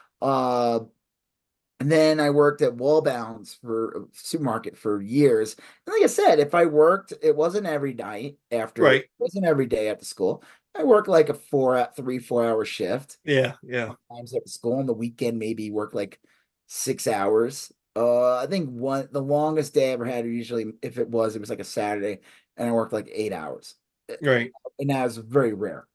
Uh, 1.85 1.91
and 1.91 1.93
then 1.93 2.21
I 2.21 2.31
worked 2.31 2.63
at 2.63 2.77
Waldbaum's 2.77 3.55
for 3.55 3.91
a 3.91 4.05
supermarket 4.13 4.77
for 4.77 5.01
years. 5.01 5.57
And 5.87 5.93
like 5.95 6.03
I 6.03 6.07
said, 6.07 6.39
if 6.39 6.55
I 6.55 6.65
worked, 6.67 7.13
it 7.23 7.37
wasn't 7.37 7.67
every 7.67 7.95
night 7.95 8.39
after, 8.51 8.83
Right. 8.83 9.03
it 9.03 9.11
wasn't 9.19 9.47
every 9.47 9.67
day 9.67 9.89
after 9.91 10.05
school. 10.05 10.43
I 10.75 10.83
worked 10.85 11.09
like 11.09 11.29
a 11.29 11.35
four, 11.35 11.89
three, 11.97 12.19
four 12.19 12.45
hour 12.45 12.65
shift. 12.65 13.19
Yeah, 13.25 13.55
yeah. 13.63 13.93
Times 14.13 14.35
at 14.35 14.49
school 14.49 14.79
on 14.79 14.87
the 14.87 14.93
weekend, 14.95 15.39
maybe 15.39 15.71
work 15.71 15.95
like 15.95 16.21
six 16.67 17.07
hours. 17.07 17.73
Uh, 17.97 18.39
I 18.39 18.47
think 18.49 18.71
one 18.71 19.09
the 19.13 19.23
longest 19.23 19.73
day 19.75 19.91
I 19.91 19.93
ever 19.93 20.05
had. 20.05 20.27
Usually, 20.27 20.73
if 20.83 20.99
it 20.99 21.09
was, 21.09 21.37
it 21.37 21.41
was 21.41 21.51
like 21.51 21.61
a 21.61 21.65
Saturday, 21.65 22.21
and 22.57 22.69
I 22.69 22.73
worked 22.73 22.93
like 22.93 23.09
eight 23.13 23.33
hours 23.33 23.77
Right. 24.21 24.51
and 24.79 24.91
that 24.91 25.05
was 25.05 25.17
very 25.17 25.53
rare. 25.53 25.87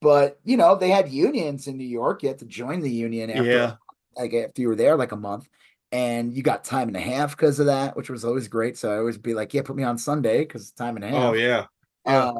But 0.00 0.40
you 0.44 0.56
know, 0.56 0.76
they 0.76 0.90
had 0.90 1.10
unions 1.10 1.66
in 1.66 1.76
New 1.76 1.84
York. 1.86 2.22
You 2.22 2.30
had 2.30 2.38
to 2.38 2.46
join 2.46 2.80
the 2.80 2.90
union 2.90 3.30
after 3.30 3.44
Yeah. 3.44 3.76
Like 4.16 4.34
after 4.34 4.62
you 4.62 4.68
were 4.68 4.76
there 4.76 4.96
like 4.96 5.12
a 5.12 5.16
month, 5.16 5.48
and 5.92 6.34
you 6.34 6.42
got 6.42 6.64
time 6.64 6.88
and 6.88 6.96
a 6.96 7.00
half 7.00 7.36
because 7.36 7.60
of 7.60 7.66
that, 7.66 7.96
which 7.96 8.10
was 8.10 8.24
always 8.24 8.48
great. 8.48 8.76
So 8.76 8.92
I 8.92 8.98
always 8.98 9.18
be 9.18 9.34
like, 9.34 9.54
yeah, 9.54 9.62
put 9.62 9.76
me 9.76 9.84
on 9.84 9.98
Sunday 9.98 10.40
because 10.40 10.70
time 10.72 10.96
and 10.96 11.04
a 11.04 11.08
half. 11.08 11.22
Oh 11.22 11.32
yeah. 11.34 11.66
yeah. 12.06 12.28
Uh, 12.28 12.34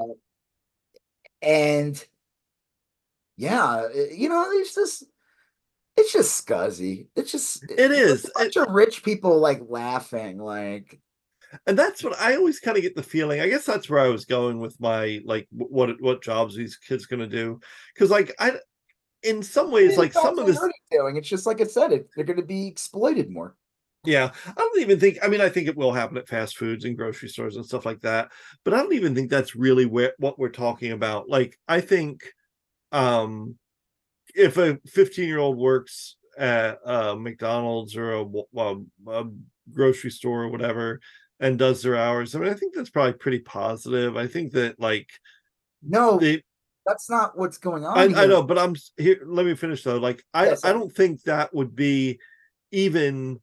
and 1.43 2.05
yeah, 3.37 3.89
you 4.13 4.29
know, 4.29 4.47
it's 4.51 4.75
just 4.75 5.05
it's 5.97 6.13
just 6.13 6.47
scuzzy. 6.47 7.07
It's 7.15 7.31
just 7.31 7.65
It 7.71 7.91
is. 7.93 8.25
a 8.25 8.31
bunch 8.35 8.57
of 8.57 8.69
rich 8.71 9.03
people 9.03 9.39
like 9.39 9.63
laughing, 9.69 10.39
like 10.39 11.01
and 11.67 11.79
that's 11.79 12.03
what 12.03 12.19
I 12.21 12.37
always 12.37 12.61
kind 12.61 12.77
of 12.77 12.83
get 12.83 12.97
the 12.97 13.03
feeling. 13.03 13.41
I 13.41 13.49
guess 13.49 13.65
that's 13.65 13.89
where 13.89 14.01
I 14.01 14.09
was 14.09 14.25
going 14.25 14.59
with 14.59 14.79
my 14.81 15.21
like 15.25 15.47
what 15.51 15.91
what 16.01 16.23
jobs 16.23 16.57
these 16.57 16.77
kids 16.77 17.07
gonna 17.07 17.27
do 17.27 17.61
because 17.95 18.11
like 18.11 18.35
I 18.39 18.55
in 19.25 19.43
some 19.43 19.71
ways 19.71 19.91
it's 19.91 19.99
like 19.99 20.13
some 20.13 20.39
of 20.39 20.47
this 20.47 20.61
doing. 20.91 21.17
It's 21.17 21.29
just 21.29 21.47
like 21.47 21.61
I 21.61 21.65
said, 21.65 21.93
it, 21.93 22.09
they're 22.15 22.25
going 22.25 22.39
to 22.41 22.45
be 22.45 22.67
exploited 22.67 23.31
more. 23.31 23.57
yeah 24.05 24.31
I 24.47 24.53
don't 24.57 24.81
even 24.81 25.01
think 25.01 25.19
I 25.23 25.29
mean 25.29 25.41
I 25.41 25.49
think 25.49 25.67
it 25.67 25.77
will 25.77 25.93
happen 25.93 26.19
at 26.19 26.29
fast 26.29 26.59
foods 26.59 26.85
and 26.85 26.97
grocery 26.97 27.29
stores 27.29 27.57
and 27.57 27.65
stuff 27.65 27.87
like 27.87 28.01
that 28.03 28.31
but 28.63 28.75
I 28.75 28.79
don't 28.79 28.93
even 28.93 29.15
think 29.15 29.31
that's 29.31 29.57
really 29.57 29.87
where 29.87 30.13
what 30.19 30.39
we're 30.39 30.51
talking 30.51 30.93
about 30.93 31.29
like 31.29 31.59
I 31.67 31.81
think 31.81 32.23
um 32.93 33.57
if 34.35 34.59
a 34.59 34.79
15 34.87 35.27
year 35.27 35.39
old 35.39 35.57
works 35.57 36.17
at 36.37 36.79
uh 36.85 37.15
McDonald's 37.15 37.97
or 37.97 38.13
a, 38.13 38.25
um, 38.59 38.91
a 39.09 39.25
grocery 39.73 40.11
store 40.11 40.43
or 40.45 40.49
whatever 40.51 41.01
and 41.41 41.59
does 41.59 41.83
their 41.83 41.97
hours 41.97 42.35
I 42.35 42.41
mean 42.41 42.51
I 42.51 42.55
think 42.55 42.75
that's 42.75 42.91
probably 42.91 43.15
pretty 43.15 43.41
positive 43.41 44.17
I 44.19 44.27
think 44.27 44.53
that 44.53 44.79
like 44.79 45.09
No, 45.83 46.19
they 46.19 46.43
that's 46.87 47.09
not 47.09 47.37
what's 47.37 47.59
going 47.59 47.85
on. 47.85 47.97
I, 47.99 48.23
I 48.23 48.27
know, 48.27 48.43
but 48.43 48.59
I'm 48.59 48.75
here. 48.97 49.21
Let 49.25 49.47
me 49.47 49.55
finish 49.55 49.83
though. 49.83 49.99
Like, 49.99 50.23
I, 50.33 50.47
Yes, 50.47 50.65
I 50.65 50.73
don't 50.73 50.95
think 50.95 51.23
that 51.23 51.55
would 51.55 51.75
be 51.75 52.19
even 52.71 53.41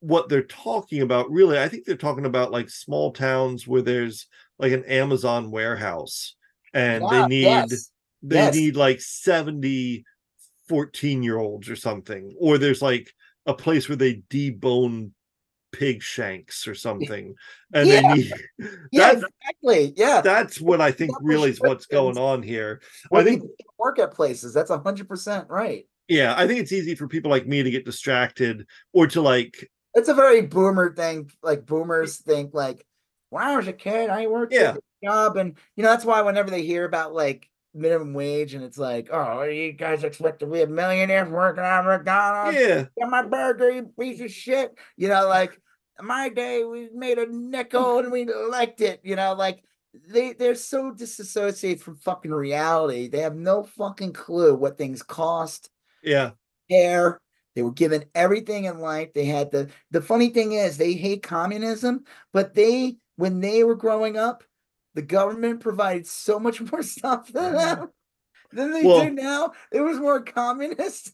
what 0.00 0.28
they're 0.28 0.42
talking 0.42 1.02
about. 1.02 1.30
Really, 1.30 1.58
I 1.58 1.68
think 1.68 1.84
they're 1.84 1.96
talking 1.96 2.26
about 2.26 2.50
like 2.52 2.68
small 2.68 3.12
towns 3.12 3.66
where 3.66 3.82
there's 3.82 4.26
like 4.58 4.72
an 4.72 4.84
Amazon 4.84 5.50
warehouse 5.50 6.34
and 6.72 7.02
Yeah, 7.02 7.22
they 7.22 7.26
need 7.28 7.42
yes. 7.42 7.90
they 8.22 8.36
yes. 8.36 8.54
need 8.54 8.76
like 8.76 9.00
70 9.00 10.04
14 10.68 11.22
year 11.22 11.38
olds 11.38 11.68
or 11.68 11.76
something, 11.76 12.34
or 12.38 12.58
there's 12.58 12.82
like 12.82 13.12
a 13.46 13.54
place 13.54 13.88
where 13.88 13.96
they 13.96 14.22
debone 14.30 15.10
pig 15.76 16.02
shanks 16.02 16.66
or 16.68 16.74
something, 16.74 17.34
and 17.74 17.88
Yeah. 17.88 18.00
they 18.02 18.14
need 18.14 18.32
yeah, 18.92 19.12
exactly. 19.12 19.92
Yeah. 19.96 20.20
that's 20.20 20.60
what 20.60 20.80
I 20.80 20.90
think 20.92 21.12
really 21.20 21.50
is 21.50 21.60
what's 21.60 21.86
going 21.86 22.16
on 22.18 22.42
here. 22.42 22.80
When 23.08 23.22
I 23.22 23.24
think 23.24 23.42
work 23.78 23.98
at 23.98 24.12
places. 24.14 24.52
That's 24.54 24.70
hundred 24.70 25.08
percent 25.08 25.48
right. 25.50 25.86
Yeah, 26.08 26.34
I 26.36 26.46
think 26.46 26.60
it's 26.60 26.72
easy 26.72 26.94
for 26.94 27.08
people 27.08 27.30
like 27.30 27.46
me 27.46 27.62
to 27.62 27.70
get 27.70 27.86
distracted 27.86 28.66
or 28.92 29.06
to 29.08 29.22
like, 29.22 29.70
It's 29.94 30.08
a 30.10 30.14
very 30.14 30.42
boomer 30.42 30.94
thing. 30.94 31.30
Like 31.42 31.64
boomers 31.66 32.18
think 32.18 32.52
like, 32.54 32.84
when 33.30 33.42
I 33.42 33.56
was 33.56 33.68
a 33.68 33.72
kid, 33.72 34.10
I 34.10 34.26
worked 34.26 34.52
Yeah. 34.52 34.74
a 34.76 35.06
job, 35.06 35.36
and 35.38 35.56
you 35.76 35.82
know 35.82 35.88
that's 35.90 36.04
why 36.04 36.20
whenever 36.22 36.50
they 36.50 36.62
hear 36.62 36.84
about 36.84 37.14
like 37.14 37.48
minimum 37.76 38.14
wage 38.14 38.54
and 38.54 38.62
it's 38.62 38.78
like, 38.78 39.08
oh, 39.10 39.42
you 39.42 39.72
guys 39.72 40.04
expect 40.04 40.38
to 40.40 40.46
be 40.46 40.62
a 40.62 40.66
millionaire 40.66 41.24
from 41.24 41.34
working 41.34 41.64
at 41.64 41.84
McDonald's? 41.84 42.56
yeah, 42.58 42.84
Get 42.96 43.08
my 43.08 43.22
burger, 43.22 43.70
you 43.70 43.90
piece 43.98 44.20
of 44.20 44.30
shit. 44.30 44.72
You 44.96 45.08
know, 45.08 45.26
like 45.26 45.58
my 46.00 46.28
day, 46.28 46.64
we 46.64 46.88
made 46.94 47.18
a 47.18 47.26
nickel 47.26 47.98
and 47.98 48.10
we 48.12 48.24
liked 48.50 48.80
it. 48.80 49.00
You 49.04 49.16
know, 49.16 49.34
like 49.34 49.62
they 50.08 50.32
they're 50.32 50.54
so 50.54 50.92
disassociated 50.92 51.82
from 51.82 51.96
fucking 51.96 52.32
reality. 52.32 53.08
They 53.08 53.20
have 53.20 53.36
no 53.36 53.62
fucking 53.64 54.12
clue 54.12 54.54
what 54.54 54.76
things 54.78 55.02
cost, 55.02 55.70
yeah, 56.02 56.32
care. 56.70 57.20
They 57.54 57.62
were 57.62 57.70
given 57.72 58.04
everything 58.14 58.64
in 58.64 58.78
life. 58.80 59.12
They 59.14 59.26
had 59.26 59.52
the 59.52 59.70
the 59.92 60.02
funny 60.02 60.30
thing 60.30 60.52
is 60.52 60.76
they 60.76 60.94
hate 60.94 61.22
communism, 61.22 62.04
but 62.32 62.54
they 62.54 62.96
when 63.16 63.40
they 63.40 63.62
were 63.62 63.76
growing 63.76 64.16
up, 64.16 64.42
the 64.94 65.02
government 65.02 65.60
provided 65.60 66.06
so 66.06 66.40
much 66.40 66.60
more 66.60 66.82
stuff 66.82 67.32
than 67.32 67.52
them 67.52 67.88
than 68.50 68.72
they 68.72 68.82
Well- 68.82 69.04
do 69.04 69.10
now. 69.10 69.52
It 69.72 69.80
was 69.82 69.98
more 69.98 70.20
communist. 70.22 71.12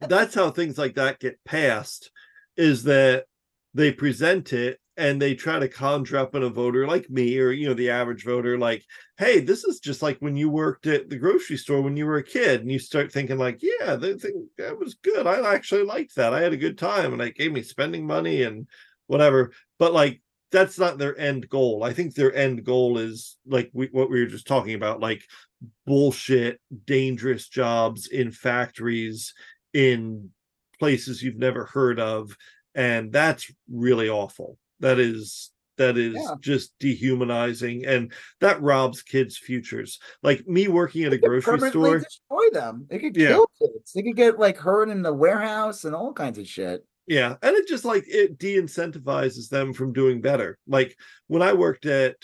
that's 0.00 0.34
how 0.34 0.50
things 0.50 0.78
like 0.78 0.94
that 0.94 1.18
get 1.20 1.42
passed 1.44 2.10
is 2.56 2.84
that 2.84 3.24
they 3.74 3.92
present 3.92 4.52
it 4.52 4.78
and 4.96 5.22
they 5.22 5.34
try 5.34 5.58
to 5.58 5.68
conjure 5.68 6.18
up 6.18 6.34
in 6.34 6.42
a 6.42 6.48
voter 6.48 6.86
like 6.86 7.08
me 7.08 7.38
or 7.38 7.52
you 7.52 7.68
know 7.68 7.74
the 7.74 7.90
average 7.90 8.24
voter 8.24 8.58
like 8.58 8.84
hey 9.16 9.38
this 9.38 9.62
is 9.62 9.78
just 9.78 10.02
like 10.02 10.18
when 10.18 10.36
you 10.36 10.50
worked 10.50 10.86
at 10.86 11.08
the 11.08 11.16
grocery 11.16 11.56
store 11.56 11.80
when 11.80 11.96
you 11.96 12.04
were 12.04 12.16
a 12.16 12.22
kid 12.22 12.60
and 12.60 12.72
you 12.72 12.78
start 12.78 13.12
thinking 13.12 13.38
like 13.38 13.60
yeah 13.62 13.94
the 13.94 14.18
thing 14.18 14.48
that 14.58 14.78
was 14.78 14.94
good. 14.94 15.26
I 15.26 15.54
actually 15.54 15.84
liked 15.84 16.16
that. 16.16 16.34
I 16.34 16.40
had 16.40 16.52
a 16.52 16.58
good 16.58 16.78
time 16.78 17.12
and 17.12 17.22
it 17.22 17.36
gave 17.36 17.52
me 17.52 17.62
spending 17.62 18.06
money 18.06 18.42
and 18.42 18.66
whatever. 19.06 19.52
But 19.78 19.92
like 19.92 20.20
that's 20.50 20.78
not 20.78 20.98
their 20.98 21.18
end 21.18 21.48
goal. 21.48 21.84
I 21.84 21.92
think 21.92 22.14
their 22.14 22.34
end 22.34 22.64
goal 22.64 22.98
is 22.98 23.36
like 23.46 23.70
we, 23.72 23.88
what 23.92 24.10
we 24.10 24.20
were 24.20 24.30
just 24.30 24.46
talking 24.46 24.74
about 24.74 25.00
like 25.00 25.22
bullshit 25.86 26.60
dangerous 26.86 27.48
jobs 27.48 28.06
in 28.08 28.30
factories 28.30 29.34
in 29.74 30.30
places 30.78 31.22
you've 31.22 31.36
never 31.36 31.64
heard 31.64 32.00
of 32.00 32.36
and 32.78 33.12
that's 33.12 33.50
really 33.70 34.08
awful 34.08 34.56
that 34.80 34.98
is 35.00 35.50
that 35.78 35.96
is 35.98 36.14
Yeah. 36.14 36.34
just 36.40 36.72
dehumanizing 36.80 37.84
and 37.86 38.12
that 38.40 38.60
robs 38.62 39.02
kids 39.02 39.36
futures 39.36 39.98
like 40.22 40.46
me 40.46 40.68
working 40.68 41.02
at 41.04 41.12
a 41.12 41.18
could 41.18 41.28
grocery 41.28 41.70
store 41.70 41.98
destroy 41.98 42.46
them. 42.52 42.86
They 42.90 42.98
could 42.98 43.16
Yeah. 43.16 43.28
kill 43.28 43.46
kids. 43.60 43.92
They 43.94 44.02
could 44.02 44.16
get 44.16 44.38
like 44.38 44.56
hurt 44.58 44.88
in 44.88 45.02
the 45.02 45.12
warehouse 45.24 45.84
and 45.84 45.94
all 45.94 46.12
kinds 46.12 46.38
of 46.38 46.46
shit. 46.48 46.84
yeah 47.06 47.36
and 47.42 47.56
it 47.56 47.66
just 47.68 47.84
like 47.84 48.04
it 48.06 48.38
de-incentivizes 48.38 49.48
them 49.48 49.72
from 49.72 49.92
doing 49.92 50.20
better 50.20 50.58
like 50.66 50.90
when 51.32 51.42
i 51.42 51.52
worked 51.52 51.86
at 51.86 52.16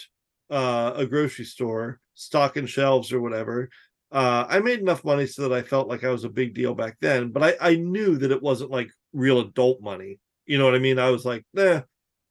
uh, 0.51 0.93
a 0.97 1.07
grocery 1.07 1.45
store 1.47 2.01
stocking 2.15 2.67
shelves 2.67 3.13
or 3.13 3.21
whatever 3.21 3.69
uh, 4.13 4.45
i 4.49 4.59
made 4.61 4.81
enough 4.81 5.03
money 5.05 5.27
so 5.27 5.43
that 5.49 5.53
i 5.57 5.63
felt 5.63 5.89
like 5.89 6.05
i 6.05 6.11
was 6.11 6.25
a 6.25 6.29
big 6.41 6.55
deal 6.55 6.75
back 6.75 6.97
then 7.01 7.31
but 7.35 7.43
i 7.43 7.71
i 7.71 7.73
knew 7.77 8.17
that 8.19 8.31
it 8.37 8.43
wasn't 8.43 8.71
like 8.79 8.91
real 9.13 9.41
adult 9.41 9.81
money 9.81 10.19
you 10.47 10.59
know 10.59 10.65
what 10.65 10.75
i 10.75 10.79
mean? 10.79 10.99
I 10.99 11.11
was 11.11 11.25
like 11.25 11.45
nah 11.53 11.83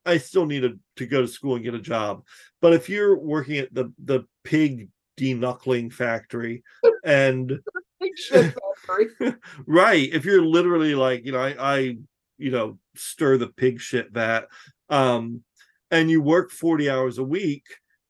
i 0.06 0.18
still 0.18 0.45
needed 0.45 0.80
to 0.98 1.06
go 1.06 1.22
to 1.22 1.27
school 1.27 1.56
and 1.56 1.64
get 1.64 1.73
a 1.73 1.80
job. 1.80 2.23
But 2.61 2.73
if 2.73 2.90
you're 2.90 3.18
working 3.18 3.57
at 3.57 3.73
the 3.73 3.94
the 4.03 4.26
pig 4.44 4.90
denuckling 5.18 5.91
factory 5.91 6.64
and 7.06 7.60
right 9.65 10.10
if 10.11 10.26
you're 10.26 10.44
literally 10.44 10.95
like 10.95 11.26
you 11.26 11.31
know 11.31 11.40
i 11.40 11.76
i 11.76 11.98
you 12.38 12.52
know 12.52 12.77
stir 12.95 13.38
the 13.38 13.48
pig 13.48 13.80
shit 13.80 14.11
vat 14.11 14.48
um 14.90 15.41
and 15.91 16.10
you 16.10 16.22
work 16.22 16.52
40 16.52 16.90
hours 16.90 17.18
a 17.18 17.23
week 17.23 17.64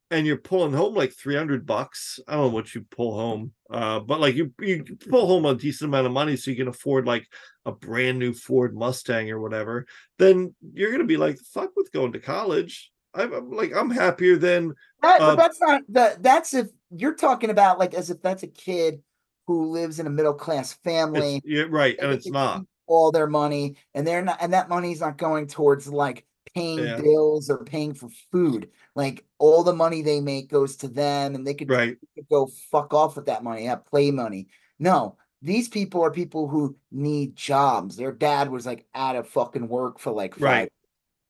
and 0.10 0.26
you're 0.26 0.38
pulling 0.38 0.74
home 0.74 0.96
like 0.96 1.14
300 1.14 1.66
bucks 1.66 2.20
i 2.28 2.34
don't 2.34 2.48
know 2.48 2.50
what 2.50 2.74
you 2.74 2.86
pull 2.90 3.16
home 3.16 3.52
uh 3.74 4.00
but 4.00 4.22
like 4.22 4.36
you 4.36 4.54
you 4.60 4.84
pull 5.10 5.28
home 5.28 5.46
a 5.46 5.56
decent 5.56 5.90
amount 5.90 6.06
of 6.06 6.14
money 6.14 6.38
so 6.38 6.52
you 6.52 6.58
can 6.58 6.68
afford 6.68 7.06
like 7.06 7.28
a 7.66 7.72
brand 7.72 8.20
new 8.20 8.34
ford 8.34 8.76
mustang 8.76 9.30
or 9.30 9.40
whatever 9.40 9.86
then 10.20 10.54
you're 10.74 10.92
gonna 10.92 11.04
be 11.04 11.18
like 11.18 11.38
fuck 11.40 11.72
with 11.76 11.92
going 11.92 12.14
to 12.14 12.20
college 12.20 12.92
i'm, 13.14 13.34
I'm 13.34 13.52
like 13.52 13.76
i'm 13.76 13.90
happier 13.90 14.38
than 14.38 14.74
That, 15.02 15.22
Uh, 15.22 15.36
but 15.36 15.36
that's 15.36 15.60
not 15.60 15.82
that. 15.90 16.24
That's 16.24 16.54
if 16.54 16.68
you're 16.96 17.16
talking 17.16 17.50
about 17.50 17.80
like 17.80 17.94
as 17.94 18.10
if 18.10 18.22
that's 18.22 18.44
a 18.44 18.48
kid 18.48 19.02
who 19.48 19.72
lives 19.72 20.00
in 20.00 20.08
a 20.08 20.10
middle 20.10 20.34
class 20.34 20.74
family. 20.84 21.42
yeah, 21.44 21.66
right 21.70 21.98
and 22.00 22.12
they 22.12 22.16
it's 22.16 22.30
not 22.30 22.62
all 22.88 23.12
their 23.12 23.28
money, 23.28 23.76
and 23.94 24.06
they're 24.06 24.22
not, 24.22 24.38
and 24.40 24.54
that 24.54 24.70
money's 24.70 25.02
not 25.02 25.18
going 25.18 25.48
towards 25.48 25.88
like 25.88 26.26
paying 26.56 26.80
Yeah. 26.80 26.98
bills 27.02 27.50
or 27.50 27.64
paying 27.64 27.94
for 27.94 28.10
food. 28.32 28.70
Like 28.96 29.26
all 29.40 29.64
the 29.64 29.74
money 29.74 30.02
they 30.02 30.22
make 30.22 30.50
goes 30.50 30.76
to 30.78 30.88
them, 30.88 31.36
and 31.36 31.46
they 31.48 31.54
could, 31.54 31.70
right 31.70 31.98
could 32.16 32.28
go 32.30 32.48
fuck 32.72 32.94
off 32.94 33.16
with 33.16 33.26
that 33.26 33.44
money, 33.44 33.66
have 33.66 33.86
play 33.86 34.12
money. 34.12 34.48
No, 34.80 35.18
these 35.42 35.68
people 35.68 36.02
are 36.04 36.12
people 36.12 36.48
who 36.48 36.76
need 36.92 37.36
jobs. 37.36 37.96
Their 37.96 38.12
dad 38.12 38.50
was 38.50 38.66
like 38.66 38.86
out 38.94 39.16
of 39.16 39.28
fucking 39.30 39.68
work 39.68 40.00
for 40.00 40.12
like 40.12 40.36
five. 40.36 40.42
Right. 40.42 40.72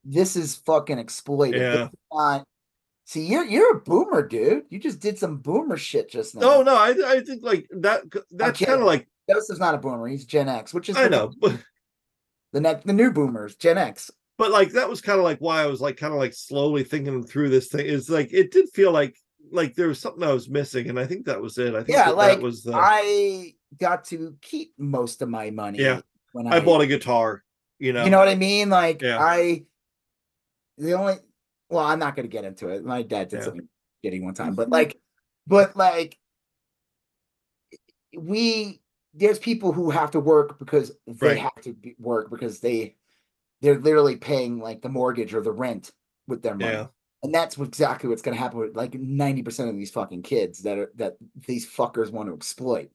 This 0.04 0.36
is 0.36 0.56
fucking 0.56 1.00
exploited. 1.00 1.62
Yeah. 1.62 1.88
not- 2.12 2.45
See, 3.06 3.26
you're 3.26 3.44
you're 3.45 3.76
a 3.78 3.82
boomer, 3.82 4.26
dude. 4.26 4.64
You 4.70 4.80
just 4.80 5.02
did 5.02 5.20
some 5.20 5.38
boomer 5.38 5.76
shit 5.78 6.10
just 6.10 6.36
now. 6.36 6.41
no 6.41 6.64
no 6.64 6.76
i 6.78 6.94
i 7.06 7.20
think 7.20 7.44
like 7.44 7.68
that 7.72 8.02
that's 8.32 8.60
kind 8.60 8.80
of 8.80 8.86
like 8.88 9.08
Joseph's 9.30 9.60
not 9.60 9.76
a 9.76 9.78
boomer. 9.78 10.08
He's 10.08 10.24
Gen 10.26 10.48
X, 10.48 10.74
which 10.74 10.88
is 10.90 10.95
i 10.95 11.04
the- 11.04 11.10
know 11.10 11.34
but 11.41 11.58
the 12.54 12.62
next 12.62 12.86
the 12.88 12.94
new 12.94 13.12
boomers, 13.12 13.56
Gen 13.56 13.78
X. 13.78 14.10
but 14.44 14.52
like 14.52 14.74
that 14.74 14.90
was 14.90 14.99
kind 14.99 15.20
of 15.20 15.24
like 15.24 15.40
why 15.40 15.61
I 15.61 15.68
was 15.68 15.80
like 15.80 15.95
kind 15.95 16.11
of 16.11 16.20
like 16.20 16.34
slowly 16.34 16.84
thinking 16.84 17.24
through 17.24 17.48
this 17.48 17.70
thing. 17.70 17.86
Is 17.86 18.10
like 18.10 18.34
it 18.34 18.52
did 18.52 18.68
feel 18.74 18.91
like 18.91 19.15
like 19.53 19.74
there 19.74 19.88
was 19.88 19.99
something 19.99 20.22
I 20.22 20.34
was 20.34 20.49
missing, 20.49 20.90
and 20.90 20.99
I 20.99 21.06
think 21.06 21.28
that 21.28 21.41
was 21.41 21.57
it. 21.57 21.74
I 21.74 21.78
think 21.78 21.95
Yeah, 21.95 22.07
that, 22.07 22.18
like 22.18 22.38
that 22.40 22.44
was 22.44 22.61
the 22.61 22.74
I 22.76 23.53
got 23.80 24.03
to 24.07 24.36
keep 24.41 24.74
most 24.78 25.22
of 25.22 25.30
my 25.30 25.49
money. 25.49 25.80
Yeah. 25.80 26.02
when 26.34 26.48
I 26.48 26.60
bought 26.60 26.82
a 26.82 26.88
guitar. 26.88 27.41
You 27.80 27.94
know, 27.94 28.03
You 28.03 28.10
know 28.10 28.20
what 28.20 28.28
I 28.28 28.36
mean? 28.36 28.70
Like 28.70 29.02
Yeah. 29.02 29.18
I, 29.18 29.64
the 30.78 30.91
only, 30.94 31.15
well, 31.70 31.86
I'm 31.86 31.99
not 31.99 32.14
going 32.18 32.28
to 32.28 32.32
get 32.32 32.44
into 32.44 32.68
it. 32.68 32.84
My 32.84 33.02
dad 33.02 33.30
did 33.30 33.38
Yeah. 33.40 33.45
something 33.45 33.70
shitty 34.03 34.22
one 34.22 34.34
time, 34.34 34.56
but 34.56 34.70
like, 34.78 34.99
but 35.48 35.78
like, 35.78 36.18
we 38.18 38.82
there's 39.14 39.40
people 39.40 39.72
who 39.72 39.90
have 39.90 40.11
to 40.11 40.20
work 40.20 40.60
because 40.60 40.91
they 41.07 41.28
Right. 41.28 41.38
have 41.40 41.61
to 41.61 41.74
be, 41.74 41.95
work 41.98 42.30
because 42.30 42.60
they 42.60 42.98
they're 43.64 43.80
literally 43.80 44.18
paying 44.18 44.60
like 44.60 44.81
the 44.81 44.90
mortgage 44.90 45.34
or 45.34 45.41
the 45.41 45.52
rent 45.52 45.90
with 46.27 46.44
their 46.44 46.53
money. 46.53 46.73
Yeah. 46.73 46.88
And 47.23 47.34
that's 47.34 47.57
exactly 47.57 48.10
what's 48.10 48.22
going 48.22 48.35
to 48.35 48.41
happen 48.44 48.60
with 48.60 48.76
like 48.76 48.91
90% 48.91 49.69
of 49.69 49.76
these 49.77 49.90
fucking 49.90 50.23
kids 50.23 50.60
that 50.64 50.77
are 50.77 50.91
that 50.95 51.15
these 51.48 51.65
fuckers 51.65 52.11
want 52.11 52.27
to 52.30 52.35
exploit. 52.35 52.91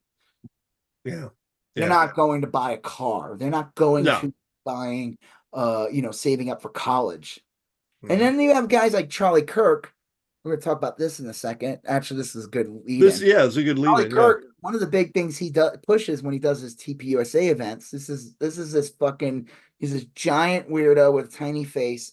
yeah, 1.04 1.28
They're 1.74 1.84
Yeah. 1.84 1.88
not 1.88 2.14
going 2.14 2.42
to 2.42 2.46
buy 2.46 2.72
a 2.72 2.78
car. 2.78 3.36
They're 3.38 3.50
not 3.50 3.74
going 3.74 4.04
No. 4.04 4.20
to 4.20 4.34
buying 4.64 5.16
uh 5.54 5.86
you 5.90 6.02
know 6.02 6.10
saving 6.10 6.50
up 6.50 6.60
for 6.60 6.68
college. 6.68 7.40
Mhm. 8.04 8.10
And 8.12 8.20
then 8.20 8.38
you 8.40 8.52
have 8.54 8.68
guys 8.68 8.92
like 8.92 9.08
Charlie 9.08 9.42
Kirk. 9.42 9.94
We're 10.44 10.52
gonna 10.52 10.62
talk 10.62 10.78
about 10.78 10.96
this 10.96 11.20
in 11.20 11.26
a 11.26 11.34
second. 11.34 11.80
Actually, 11.86 12.18
this 12.18 12.36
is 12.36 12.46
a 12.46 12.48
good 12.48 12.68
lead. 12.68 13.02
this 13.02 13.20
yeah, 13.20 13.44
it's 13.44 13.56
a 13.56 13.62
good 13.62 13.78
lead. 13.78 14.06
In, 14.06 14.14
yeah. 14.16 14.32
One 14.60 14.74
of 14.74 14.80
the 14.80 14.86
big 14.86 15.12
things 15.12 15.36
he 15.36 15.50
does 15.50 15.76
pushes 15.86 16.22
when 16.22 16.32
he 16.32 16.38
does 16.38 16.60
his 16.60 16.76
TPUSA 16.76 17.50
events. 17.50 17.90
This 17.90 18.08
is 18.08 18.34
this 18.36 18.56
is 18.58 18.72
this 18.72 18.88
fucking 18.90 19.48
he's 19.78 19.92
this 19.92 20.04
giant 20.14 20.70
weirdo 20.70 21.12
with 21.12 21.26
a 21.34 21.36
tiny 21.36 21.64
face. 21.64 22.12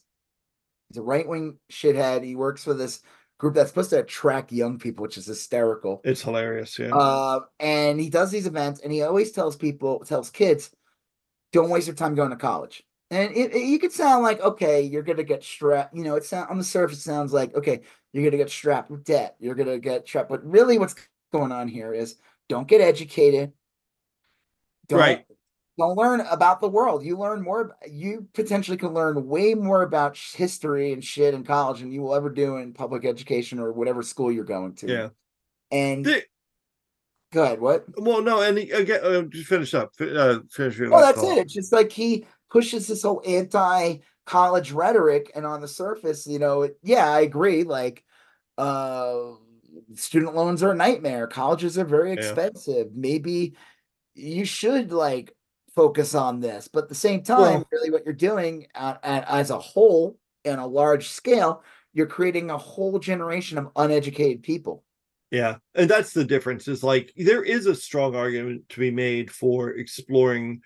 He's 0.89 0.97
a 0.97 1.01
right 1.03 1.27
wing 1.27 1.57
shithead. 1.71 2.23
He 2.23 2.35
works 2.35 2.63
for 2.63 2.73
this 2.73 3.01
group 3.37 3.53
that's 3.53 3.69
supposed 3.69 3.89
to 3.91 3.99
attract 3.99 4.51
young 4.51 4.79
people, 4.79 5.03
which 5.03 5.17
is 5.17 5.25
hysterical. 5.25 6.01
It's 6.03 6.21
hilarious. 6.21 6.77
Yeah, 6.79 6.95
Uh, 6.95 7.41
and 7.59 7.99
he 7.99 8.09
does 8.09 8.31
these 8.31 8.47
events, 8.47 8.79
and 8.79 8.91
he 8.93 9.01
always 9.01 9.31
tells 9.33 9.55
people, 9.57 9.99
tells 10.05 10.29
kids, 10.29 10.71
don't 11.51 11.69
waste 11.69 11.87
your 11.87 11.95
time 11.95 12.15
going 12.15 12.29
to 12.29 12.37
college. 12.37 12.83
And 13.11 13.35
it, 13.35 13.53
it- 13.55 13.65
you 13.65 13.77
could 13.79 13.91
sound 13.91 14.23
like, 14.23 14.39
okay, 14.41 14.81
you're 14.81 15.03
gonna 15.03 15.23
get 15.23 15.43
strapped. 15.43 15.95
You 15.95 16.03
know, 16.03 16.15
it 16.15 16.23
sound 16.23 16.49
on 16.49 16.57
the 16.57 16.63
surface 16.63 17.03
sounds 17.03 17.33
like, 17.33 17.53
okay, 17.55 17.81
you're 18.15 18.23
gonna 18.23 18.41
get 18.41 18.49
strapped 18.49 18.89
with 18.89 19.03
debt. 19.03 19.35
You're 19.39 19.55
gonna 19.55 19.77
get 19.77 20.05
trapped. 20.05 20.29
But 20.29 20.45
really, 20.45 20.79
what's 20.79 20.95
going 21.33 21.51
on 21.51 21.67
here 21.67 21.93
is 21.93 22.15
don't 22.47 22.67
get 22.67 22.79
educated. 22.79 23.51
Don't, 24.87 24.99
Right. 24.99 25.25
Don't 25.77 25.97
learn 25.97 26.21
about 26.21 26.61
the 26.61 26.69
world. 26.69 27.03
You 27.03 27.17
learn 27.17 27.41
more. 27.43 27.75
You 27.85 28.29
potentially 28.33 28.77
can 28.77 28.93
learn 28.93 29.27
way 29.27 29.53
more 29.53 29.81
about 29.81 30.17
history 30.17 30.93
and 30.93 31.03
shit 31.03 31.33
in 31.33 31.43
college 31.43 31.81
than 31.81 31.91
you 31.91 32.01
will 32.01 32.15
ever 32.15 32.29
do 32.29 32.55
in 32.57 32.71
public 32.71 33.03
education 33.03 33.59
or 33.59 33.73
whatever 33.73 34.01
school 34.01 34.31
you're 34.31 34.45
going 34.45 34.75
to. 34.75 34.87
yeah. 34.87 35.09
And 35.71 36.05
The- 36.05 36.23
go 37.35 37.43
ahead. 37.43 37.59
What? 37.61 37.85
well, 37.97 38.21
no, 38.21 38.41
and 38.41 38.57
he- 38.57 38.71
again, 38.71 39.01
uh, 39.03 39.21
just 39.23 39.47
finish 39.47 39.73
up. 39.73 39.91
Uh, 39.99 40.39
finish 40.49 40.79
Well, 40.79 41.01
that's 41.01 41.19
thought. 41.19 41.37
it. 41.37 41.41
It's 41.41 41.53
just 41.53 41.71
like 41.73 41.91
he 41.91 42.25
pushes 42.49 42.87
this 42.87 43.03
whole 43.03 43.21
anti-college 43.25 44.71
rhetoric, 44.71 45.31
and 45.35 45.45
on 45.45 45.61
the 45.61 45.67
surface, 45.67 46.25
you 46.25 46.39
know, 46.39 46.69
yeah, 46.81 47.07
I 47.11 47.19
agree. 47.21 47.63
Like, 47.63 48.03
uh, 48.57 49.31
student 49.95 50.33
loans 50.35 50.63
are 50.63 50.71
a 50.71 50.75
nightmare. 50.75 51.27
Colleges 51.27 51.77
are 51.77 51.85
very 51.85 52.09
Yeah. 52.13 52.19
expensive. 52.19 52.95
Maybe 52.95 53.55
you 54.13 54.45
should 54.45 54.91
like 54.93 55.35
focus 55.75 56.15
on 56.15 56.39
this, 56.39 56.69
but 56.71 56.83
at 56.83 56.89
the 56.89 56.95
same 56.95 57.21
time, 57.21 57.37
Well- 57.59 57.67
really, 57.71 57.91
what 57.91 58.05
you're 58.05 58.13
doing 58.13 58.67
at, 58.73 58.99
at, 59.03 59.25
as 59.29 59.49
a 59.49 59.59
whole, 59.59 60.17
in 60.45 60.57
a 60.57 60.65
large 60.67 61.09
scale, 61.09 61.61
you're 61.93 62.07
creating 62.07 62.49
a 62.49 62.57
whole 62.57 62.97
generation 62.99 63.57
of 63.57 63.69
uneducated 63.75 64.41
people. 64.43 64.83
Yeah, 65.31 65.55
and 65.73 65.89
that's 65.89 66.13
the 66.13 66.23
difference. 66.23 66.67
Is 66.67 66.83
like 66.83 67.11
there 67.17 67.43
is 67.43 67.65
a 67.65 67.75
strong 67.75 68.15
argument 68.15 68.69
to 68.69 68.79
be 68.79 68.91
made 68.91 69.31
for 69.31 69.71
exploring 69.71 70.61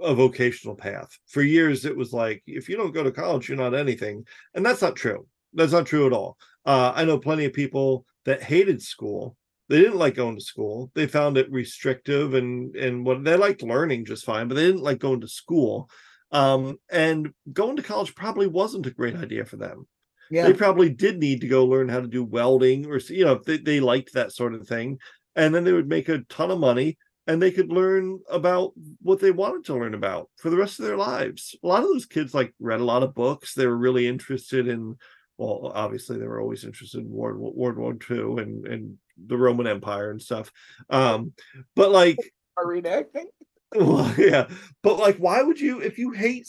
a 0.00 0.14
vocational 0.14 0.74
path. 0.74 1.18
For 1.28 1.42
years, 1.42 1.84
it 1.84 1.96
was 1.96 2.12
like 2.12 2.42
if 2.46 2.68
you 2.68 2.76
don't 2.76 2.92
go 2.94 3.02
to 3.02 3.12
college, 3.12 3.48
you're 3.48 3.58
not 3.58 3.74
anything, 3.74 4.24
and 4.54 4.64
that's 4.64 4.82
not 4.82 4.96
true. 4.96 5.26
That's 5.54 5.72
not 5.72 5.86
true 5.86 6.06
at 6.06 6.12
all. 6.12 6.38
Uh, 6.64 6.92
I 6.94 7.04
know 7.04 7.18
plenty 7.18 7.44
of 7.44 7.52
people 7.52 8.06
that 8.24 8.42
hated 8.42 8.82
school. 8.82 9.36
They 9.68 9.80
didn't 9.80 9.98
like 9.98 10.14
going 10.14 10.36
to 10.36 10.44
school. 10.44 10.90
They 10.94 11.06
found 11.06 11.38
it 11.38 11.50
restrictive 11.50 12.34
and 12.34 12.76
and 12.76 13.06
what 13.06 13.24
they 13.24 13.36
liked 13.36 13.62
learning 13.62 14.04
just 14.04 14.24
fine, 14.24 14.48
but 14.48 14.54
they 14.54 14.66
didn't 14.66 14.82
like 14.82 14.98
going 14.98 15.22
to 15.22 15.28
school. 15.28 15.88
Um, 16.30 16.78
and 16.90 17.32
going 17.52 17.76
to 17.76 17.82
college 17.82 18.14
probably 18.14 18.46
wasn't 18.46 18.86
a 18.86 18.90
great 18.90 19.16
idea 19.16 19.44
for 19.44 19.56
them. 19.56 19.86
Yeah. 20.32 20.46
They 20.46 20.54
probably 20.54 20.88
did 20.88 21.18
need 21.18 21.42
to 21.42 21.46
go 21.46 21.66
learn 21.66 21.90
how 21.90 22.00
to 22.00 22.08
do 22.08 22.24
welding 22.24 22.86
or 22.86 22.96
you 22.96 23.26
know, 23.26 23.38
they, 23.44 23.58
they 23.58 23.80
liked 23.80 24.14
that 24.14 24.32
sort 24.32 24.54
of 24.54 24.66
thing. 24.66 24.98
And 25.36 25.54
then 25.54 25.62
they 25.62 25.74
would 25.74 25.90
make 25.90 26.08
a 26.08 26.20
ton 26.30 26.50
of 26.50 26.58
money 26.58 26.96
and 27.26 27.40
they 27.40 27.50
could 27.50 27.70
learn 27.70 28.18
about 28.30 28.72
what 29.02 29.20
they 29.20 29.30
wanted 29.30 29.66
to 29.66 29.74
learn 29.74 29.92
about 29.92 30.30
for 30.38 30.48
the 30.48 30.56
rest 30.56 30.78
of 30.78 30.86
their 30.86 30.96
lives. 30.96 31.54
A 31.62 31.66
lot 31.66 31.82
of 31.82 31.90
those 31.90 32.06
kids 32.06 32.32
like 32.32 32.54
read 32.58 32.80
a 32.80 32.84
lot 32.84 33.02
of 33.02 33.14
books. 33.14 33.52
They 33.52 33.66
were 33.66 33.76
really 33.76 34.06
interested 34.06 34.68
in 34.68 34.96
well, 35.36 35.70
obviously 35.74 36.18
they 36.18 36.26
were 36.26 36.40
always 36.40 36.64
interested 36.64 37.02
in 37.02 37.10
World 37.10 37.36
World 37.54 37.76
War 37.76 37.94
II 38.10 38.42
and 38.42 38.66
and 38.66 38.96
the 39.26 39.36
Roman 39.36 39.66
Empire 39.66 40.10
and 40.10 40.22
stuff. 40.22 40.50
Um, 40.88 41.34
but 41.76 41.90
like 41.90 42.16
Are 42.56 42.64
reenacting? 42.64 43.26
well, 43.74 44.14
yeah, 44.16 44.48
but 44.82 44.98
like, 44.98 45.18
why 45.18 45.42
would 45.42 45.60
you 45.60 45.80
if 45.80 45.98
you 45.98 46.12
hate 46.12 46.48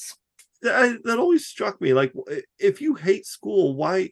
s- 0.63 0.97
that? 1.03 1.19
Always 1.19 1.45
struck 1.45 1.79
me. 1.81 1.93
Like, 1.93 2.13
if 2.59 2.81
you 2.81 2.95
hate 2.95 3.25
school, 3.25 3.75
why? 3.75 4.11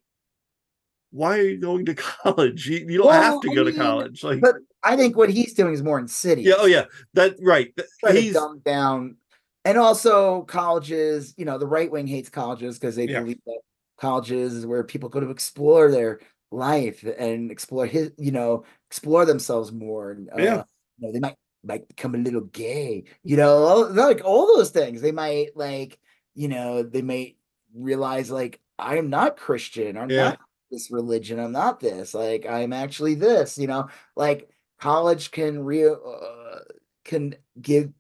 Why 1.12 1.40
are 1.40 1.44
you 1.44 1.58
going 1.60 1.86
to 1.86 1.94
college? 2.24 2.68
You, 2.70 2.86
you 2.88 2.98
don't 2.98 3.08
Well, 3.08 3.22
have 3.22 3.42
to 3.42 3.50
I 3.52 3.56
go 3.56 3.64
to 3.64 3.74
college. 3.74 4.24
Like, 4.24 4.42
But 4.42 4.56
I 4.84 4.96
think 4.96 5.18
what 5.18 5.30
he's 5.30 5.54
doing 5.54 5.74
is 5.74 5.84
more 5.84 6.00
insidious. 6.00 6.48
yeah, 6.48 6.56
oh 6.58 6.66
yeah, 6.66 6.86
that 7.14 7.36
right. 7.42 7.74
to 7.78 8.14
He's 8.14 8.34
dumb 8.34 8.60
down. 8.60 9.18
And 9.64 9.78
also 9.78 10.42
colleges, 10.44 11.36
you 11.38 11.46
know, 11.46 11.58
the 11.58 11.68
right 11.68 11.92
wing 11.92 12.08
hates 12.08 12.30
colleges 12.30 12.80
because 12.80 12.96
they 12.96 13.06
Yeah. 13.08 13.20
believe 13.20 13.40
that 13.46 13.60
colleges 14.00 14.54
is 14.56 14.66
where 14.66 14.84
people 14.84 15.08
go 15.10 15.20
to 15.20 15.30
explore 15.30 15.92
their 15.92 16.20
life 16.52 17.04
and 17.04 17.52
explore 17.52 17.86
his, 17.86 18.12
you 18.18 18.32
know, 18.32 18.64
explore 18.90 19.26
themselves 19.26 19.72
more. 19.72 20.12
And, 20.12 20.30
uh, 20.32 20.38
Yeah. 20.38 20.64
you 20.98 21.08
know, 21.08 21.12
they 21.14 21.20
might 21.20 21.36
might 21.64 21.88
become 21.88 22.16
a 22.16 22.18
little 22.18 22.42
gay, 22.42 23.04
you 23.24 23.38
know, 23.38 23.88
like 23.92 24.22
all 24.26 24.48
those 24.48 24.72
things. 24.72 25.00
They 25.02 25.12
might 25.12 25.56
like, 25.56 26.00
you 26.36 26.48
know, 26.48 26.84
they 26.84 27.02
may 27.02 27.36
realize 27.74 28.30
like 28.32 28.60
I 28.80 28.98
am 28.98 29.10
not 29.10 29.38
Christian 29.38 29.98
or 29.98 30.08
Yeah. 30.10 30.30
not 30.30 30.40
this 30.72 30.90
religion. 30.92 31.40
I'm 31.40 31.52
not 31.52 31.80
this. 31.80 32.14
Like 32.14 32.46
I'm 32.46 32.74
actually 32.74 33.16
this. 33.16 33.58
You 33.58 33.68
know, 33.68 33.90
like 34.16 34.50
college 34.80 35.32
can 35.32 35.64
real 35.64 36.02
uh, 36.06 36.60
can 37.06 37.36
give 37.62 37.92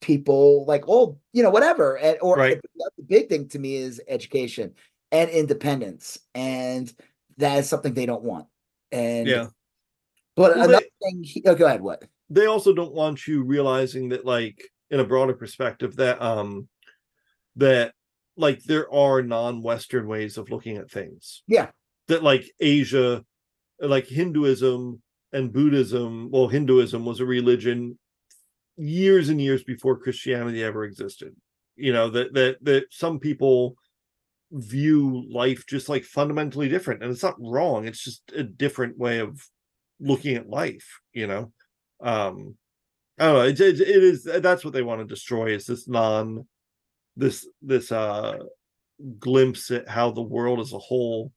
people 0.00 0.64
like 0.66 0.84
oh 0.86 1.18
you 1.32 1.42
know 1.42 1.48
whatever 1.50 1.96
and 1.96 2.18
or 2.20 2.36
Right. 2.36 2.60
the 2.98 3.02
big 3.04 3.28
thing 3.30 3.48
to 3.48 3.58
me 3.58 3.76
is 3.76 4.02
education 4.06 4.74
and 5.12 5.30
independence 5.30 6.18
and 6.34 6.92
that 7.38 7.60
is 7.60 7.68
something 7.70 7.94
they 7.94 8.04
don't 8.04 8.22
want 8.22 8.46
and 8.92 9.26
yeah. 9.26 9.46
but 10.36 10.56
Well, 10.56 10.64
another 10.68 10.84
they- 11.00 11.10
thing 11.10 11.22
he- 11.24 11.42
oh, 11.46 11.54
go 11.54 11.64
ahead 11.66 11.80
what 11.80 12.04
They 12.28 12.44
also 12.46 12.74
don't 12.74 12.92
want 12.92 13.26
you 13.26 13.44
realizing 13.44 14.08
that, 14.10 14.24
like, 14.26 14.62
in 14.90 15.00
a 15.00 15.04
broader 15.04 15.32
perspective, 15.34 15.96
that 15.96 16.20
um, 16.20 16.68
that 17.56 17.92
like 18.36 18.62
there 18.64 18.92
are 18.92 19.22
non-Western 19.22 20.06
ways 20.06 20.38
of 20.38 20.50
looking 20.50 20.76
at 20.76 20.90
things. 20.90 21.42
Yeah. 21.46 21.70
That 22.08 22.22
like 22.22 22.50
Asia, 22.60 23.24
like 23.80 24.06
Hinduism 24.06 25.00
and 25.32 25.52
Buddhism. 25.52 26.30
Well, 26.30 26.48
Hinduism 26.48 27.04
was 27.04 27.20
a 27.20 27.26
religion 27.26 27.98
years 28.76 29.28
and 29.28 29.40
years 29.40 29.62
before 29.62 29.98
Christianity 29.98 30.62
ever 30.62 30.84
existed. 30.84 31.34
You 31.76 31.92
know 31.92 32.08
that 32.10 32.34
that 32.34 32.58
that 32.62 32.84
some 32.90 33.18
people 33.18 33.76
view 34.52 35.24
life 35.30 35.64
just 35.66 35.88
like 35.88 36.04
fundamentally 36.04 36.68
different, 36.68 37.02
and 37.02 37.10
it's 37.10 37.22
not 37.22 37.36
wrong. 37.40 37.86
It's 37.86 38.02
just 38.02 38.22
a 38.34 38.44
different 38.44 38.96
way 38.96 39.18
of 39.18 39.44
looking 40.00 40.36
at 40.36 40.48
life. 40.48 41.00
You 41.12 41.26
know, 41.26 41.52
um, 42.00 42.56
I 43.18 43.26
don't 43.26 43.34
know. 43.34 43.42
It, 43.42 43.60
it, 43.60 43.80
it 43.80 44.02
is 44.04 44.24
that's 44.24 44.64
what 44.64 44.72
they 44.72 44.82
want 44.82 45.00
to 45.00 45.06
destroy 45.06 45.48
is 45.48 45.66
this 45.66 45.88
non, 45.88 46.46
this 47.16 47.46
this 47.62 47.92
uh 47.92 48.38
glimpse 49.18 49.70
at 49.70 49.88
how 49.88 50.10
the 50.10 50.22
world 50.22 50.60
as 50.60 50.72
a 50.72 50.78
whole 50.78 51.32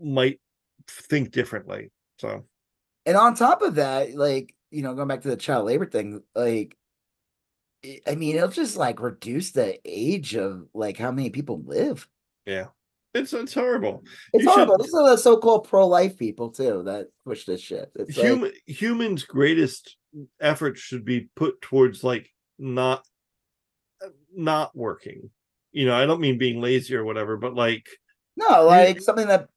might 0.00 0.40
think 0.88 1.30
differently. 1.30 1.90
So 2.18 2.44
and 3.06 3.16
on 3.16 3.34
top 3.34 3.62
of 3.62 3.76
that 3.76 4.14
like 4.14 4.54
you 4.70 4.82
know 4.82 4.94
going 4.94 5.08
back 5.08 5.22
to 5.22 5.28
the 5.28 5.36
child 5.36 5.66
labor 5.66 5.86
thing 5.86 6.22
like 6.34 6.76
i 8.06 8.14
mean 8.14 8.36
it'll 8.36 8.48
just 8.48 8.76
like 8.76 9.00
reduce 9.00 9.52
the 9.52 9.78
age 9.84 10.36
of 10.36 10.66
like 10.74 10.98
how 10.98 11.10
many 11.10 11.30
people 11.30 11.62
live 11.64 12.06
yeah, 12.46 12.66
it's 13.14 13.32
it's 13.32 13.54
horrible. 13.54 14.04
it's 14.32 14.44
You 14.44 14.50
should- 14.50 14.54
horrible 14.54 14.78
these 14.78 14.94
are 14.94 15.10
the 15.10 15.16
so-called 15.16 15.66
pro-life 15.68 16.18
people 16.18 16.50
too 16.50 16.82
that 16.84 17.06
push 17.24 17.44
this 17.46 17.60
shit 17.60 17.90
it's 17.94 18.16
like, 18.16 18.26
Human 18.26 18.52
humans' 18.66 19.24
greatest 19.24 19.96
effort 20.40 20.76
should 20.76 21.04
be 21.04 21.28
put 21.36 21.60
towards 21.62 22.04
like 22.04 22.30
not 22.58 23.04
not 24.34 24.76
working. 24.76 25.30
You 25.72 25.86
know, 25.86 25.94
I 25.94 26.06
don't 26.06 26.20
mean 26.20 26.38
being 26.38 26.60
lazy 26.60 26.94
or 26.96 27.04
whatever, 27.04 27.36
but 27.36 27.54
like 27.54 27.86
No, 28.36 28.64
like 28.64 29.00
something 29.00 29.28
that 29.28 29.48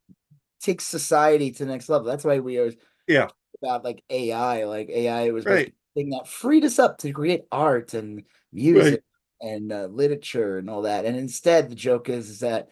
takes 0.61 0.85
society 0.85 1.51
to 1.51 1.65
the 1.65 1.71
next 1.71 1.89
level. 1.89 2.07
That's 2.07 2.23
why 2.23 2.39
we 2.39 2.57
always 2.59 2.75
Yeah. 3.07 3.27
about 3.61 3.83
like 3.83 4.03
AI. 4.09 4.65
Like 4.65 4.89
AI 4.89 5.31
was 5.31 5.45
Right. 5.45 5.73
the 5.95 6.01
thing 6.01 6.09
that 6.11 6.27
freed 6.27 6.65
us 6.65 6.79
up 6.79 6.97
to 6.99 7.11
create 7.11 7.43
art 7.51 7.93
and 7.93 8.23
music 8.51 9.03
and 9.41 9.71
uh, 9.71 9.85
literature 9.85 10.57
and 10.57 10.69
all 10.69 10.83
that. 10.83 11.05
And 11.05 11.17
instead, 11.17 11.69
the 11.69 11.75
joke 11.75 12.09
is, 12.09 12.29
is 12.29 12.39
that 12.39 12.69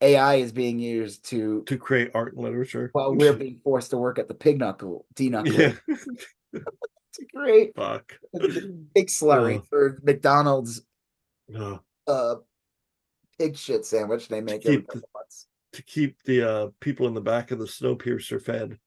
AI 0.00 0.36
is 0.36 0.52
being 0.52 0.78
used 0.78 1.24
to 1.26 1.62
to 1.64 1.76
create 1.76 2.10
art 2.14 2.34
and 2.34 2.42
literature. 2.44 2.90
while 2.92 3.14
we're 3.14 3.32
being 3.44 3.60
forced 3.62 3.90
to 3.90 3.96
work 3.98 4.18
at 4.18 4.28
the 4.28 4.34
pig 4.34 4.58
knuckle, 4.58 5.06
D 5.14 5.28
knuckle 5.28 5.52
yeah, 5.52 5.72
to 6.54 7.26
create 7.34 7.74
fuck. 7.76 8.18
pig 8.94 9.08
slurry 9.08 9.66
for 9.68 10.00
McDonald's 10.02 10.82
Ugh. 11.56 11.80
uh 12.06 12.34
pig 13.38 13.56
shit 13.56 13.84
sandwich 13.84 14.28
they 14.28 14.40
make 14.40 14.62
Keep 14.62 14.88
the- 14.88 15.02
to 15.72 15.82
keep 15.82 16.22
the 16.24 16.42
uh 16.48 16.68
people 16.80 17.06
in 17.08 17.14
the 17.14 17.20
back 17.20 17.50
of 17.50 17.58
the 17.58 17.64
snowpiercer 17.66 18.40
fed. 18.42 18.78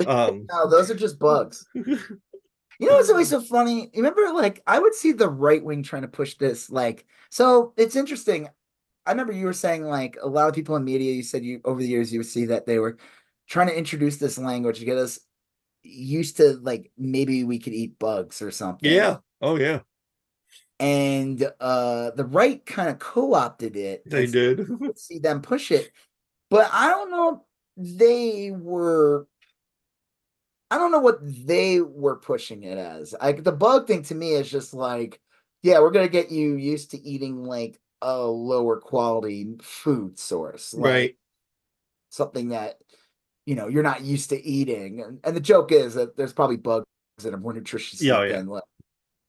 Um 0.06 0.46
No, 0.50 0.68
those 0.68 0.90
are 0.90 0.94
just 0.96 1.18
bugs. 1.18 1.64
You 2.80 2.88
know 2.88 2.96
what's 2.96 3.10
always 3.10 3.28
so 3.28 3.40
funny? 3.40 3.82
You 3.92 4.02
remember, 4.02 4.32
like, 4.32 4.60
I 4.66 4.80
would 4.80 4.94
see 4.94 5.12
the 5.12 5.28
right 5.28 5.62
wing 5.62 5.84
trying 5.84 6.02
to 6.02 6.08
push 6.08 6.34
this. 6.36 6.68
Like, 6.68 7.06
so 7.30 7.74
it's 7.76 7.94
interesting. 7.94 8.48
I 9.06 9.10
remember 9.12 9.32
you 9.32 9.46
were 9.46 9.52
saying, 9.52 9.84
like, 9.84 10.16
a 10.20 10.26
lot 10.26 10.48
of 10.48 10.54
people 10.54 10.74
in 10.74 10.82
media, 10.82 11.12
you 11.12 11.22
said 11.22 11.44
you 11.44 11.60
over 11.64 11.80
the 11.80 11.86
years, 11.86 12.12
you 12.12 12.18
would 12.18 12.26
see 12.26 12.46
that 12.46 12.66
they 12.66 12.80
were 12.80 12.96
trying 13.46 13.68
to 13.68 13.76
introduce 13.78 14.16
this 14.16 14.36
language 14.36 14.80
to 14.80 14.84
get 14.84 14.96
us 14.96 15.20
used 15.84 16.38
to, 16.38 16.54
like, 16.62 16.90
maybe 16.98 17.44
we 17.44 17.60
could 17.60 17.74
eat 17.74 18.00
bugs 18.00 18.42
or 18.42 18.50
something. 18.50 18.90
yeah. 18.90 19.18
Oh 19.40 19.56
yeah. 19.56 19.80
And 20.82 21.48
uh 21.60 22.10
the 22.10 22.24
right 22.24 22.64
kind 22.66 22.90
of 22.90 22.98
co 22.98 23.34
opted 23.34 23.76
it. 23.76 24.02
They 24.04 24.26
did. 24.26 24.66
see 24.96 25.20
them 25.20 25.40
push 25.40 25.70
it. 25.70 25.92
But 26.50 26.68
I 26.72 26.88
don't 26.88 27.10
know 27.10 27.44
they 27.76 28.50
were 28.50 29.28
I 30.72 30.78
don't 30.78 30.90
know 30.90 31.00
what 31.00 31.18
they 31.22 31.80
were 31.80 32.16
pushing 32.16 32.64
it 32.64 32.78
as. 32.78 33.14
Like 33.20 33.44
the 33.44 33.52
bug 33.52 33.86
thing 33.86 34.02
to 34.04 34.14
me 34.14 34.32
is 34.32 34.50
just 34.50 34.74
like, 34.74 35.20
yeah, 35.62 35.78
we're 35.80 35.90
gonna 35.90 36.08
get 36.08 36.32
you 36.32 36.56
used 36.56 36.90
to 36.92 37.00
eating 37.00 37.44
like 37.44 37.78
a 38.00 38.24
lower 38.24 38.80
quality 38.80 39.54
food 39.62 40.18
source. 40.18 40.74
Like 40.74 40.84
right. 40.84 41.16
something 42.08 42.48
that 42.48 42.78
you 43.46 43.54
know 43.54 43.68
you're 43.68 43.82
not 43.82 44.00
used 44.00 44.30
to 44.30 44.42
eating. 44.44 45.00
And, 45.02 45.20
and 45.22 45.36
the 45.36 45.40
joke 45.40 45.70
is 45.70 45.94
that 45.94 46.16
there's 46.16 46.32
probably 46.32 46.56
bugs 46.56 46.86
that 47.18 47.34
are 47.34 47.38
more 47.38 47.52
nutritious 47.52 48.02
Yeah, 48.02 48.24
yeah. 48.24 48.38
than 48.38 48.48
like 48.48 48.64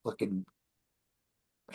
fucking 0.04 0.44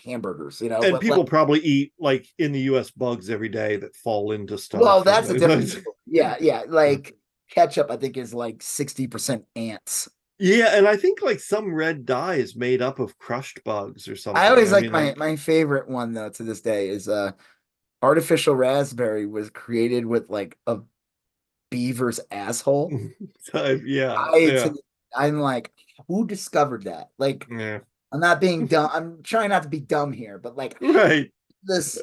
hamburgers, 0.04 0.62
you 0.62 0.70
know. 0.70 0.82
And 0.82 1.00
people 1.00 1.20
like, 1.20 1.28
probably 1.28 1.60
eat 1.60 1.94
like 2.00 2.28
in 2.38 2.52
the 2.52 2.62
US 2.62 2.92
bugs 2.92 3.30
every 3.30 3.50
day 3.50 3.78
that 3.78 3.96
fall 3.96 4.32
into 4.32 4.58
stuff. 4.58 4.82
Well, 4.82 5.04
that's 5.04 5.30
a 5.30 5.38
different. 5.38 5.84
Yeah, 6.06 6.36
yeah. 6.40 6.64
Like 6.68 7.16
ketchup, 7.50 7.90
I 7.90 7.98
think 7.98 8.18
is 8.18 8.34
like 8.34 8.62
sixty 8.62 9.08
percent 9.08 9.46
ants. 9.56 10.10
Yeah, 10.38 10.78
and 10.78 10.88
I 10.88 10.96
think 10.96 11.22
like 11.22 11.40
some 11.40 11.74
red 11.74 12.06
dye 12.06 12.36
is 12.36 12.56
made 12.56 12.82
up 12.82 13.00
of 13.00 13.18
crushed 13.18 13.62
bugs 13.66 14.08
or 14.08 14.16
something. 14.16 14.42
I 14.42 14.48
always 14.48 14.72
like 14.72 14.84
mean, 14.84 14.92
my 14.92 15.14
my 15.18 15.36
favorite 15.36 15.90
one 15.90 16.14
though 16.14 16.30
to 16.30 16.44
this 16.44 16.62
day 16.62 16.90
is 16.90 17.10
uh 17.10 17.32
artificial 18.02 18.56
raspberry 18.56 19.26
was 19.26 19.50
created 19.50 20.06
with 20.06 20.30
like 20.30 20.58
a 20.66 20.80
beaver's 21.70 22.20
asshole. 22.32 22.92
I- 23.54 23.82
yeah, 23.84 24.14
I 24.14 24.38
yeah, 24.38 24.70
I'm 25.16 25.40
like, 25.40 25.72
who 26.08 26.26
discovered 26.26 26.84
that? 26.84 27.10
Like, 27.18 27.46
yeah. 27.52 27.80
I'm 28.12 28.20
not 28.20 28.42
being 28.42 28.66
dumb. 28.68 28.90
I'm 28.94 29.24
trying 29.24 29.50
not 29.50 29.64
to 29.64 29.70
be 29.70 29.80
dumb 29.80 30.12
here, 30.12 30.38
but 30.38 30.56
like 30.58 30.78
Right. 30.82 31.32
this, 31.64 32.00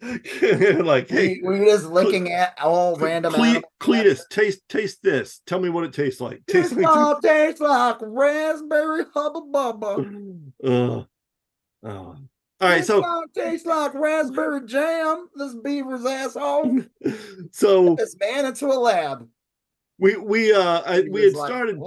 like, 0.02 1.08
hey, 1.08 1.38
we, 1.42 1.60
we're 1.60 1.64
just 1.64 1.86
looking 1.86 2.32
at 2.32 2.58
all 2.60 2.96
random. 2.96 3.32
Cle-. 3.34 3.62
Cletus, 3.80 4.28
taste 4.28 4.60
taste 4.68 5.02
this. 5.02 5.40
Tell 5.46 5.60
me 5.60 5.68
what 5.68 5.84
it 5.84 5.92
tastes 5.92 6.20
like. 6.20 6.42
This 6.46 6.70
Tastes 6.70 6.76
like 6.76 6.86
all 6.86 7.20
tastes 7.20 7.60
like 7.60 7.96
raspberry 8.00 9.04
hubba 9.14 9.40
bubba. 9.52 10.50
Ugh. 10.64 11.06
Oh. 11.84 11.88
All 11.88 12.18
right, 12.60 12.78
This 12.78 12.86
so 12.88 13.04
all 13.04 13.24
tastes 13.34 13.66
like 13.66 13.94
raspberry 13.94 14.66
jam. 14.66 15.28
This 15.36 15.54
beaver's 15.62 16.04
asshole. 16.06 16.80
so 17.52 17.94
This 17.94 18.16
man 18.18 18.46
into 18.46 18.66
a 18.66 18.74
lab. 18.78 19.28
we 19.98 20.16
we 20.16 20.52
uh 20.52 20.82
I, 20.84 21.02
we 21.10 21.24
had 21.26 21.34
like, 21.34 21.46
started 21.48 21.78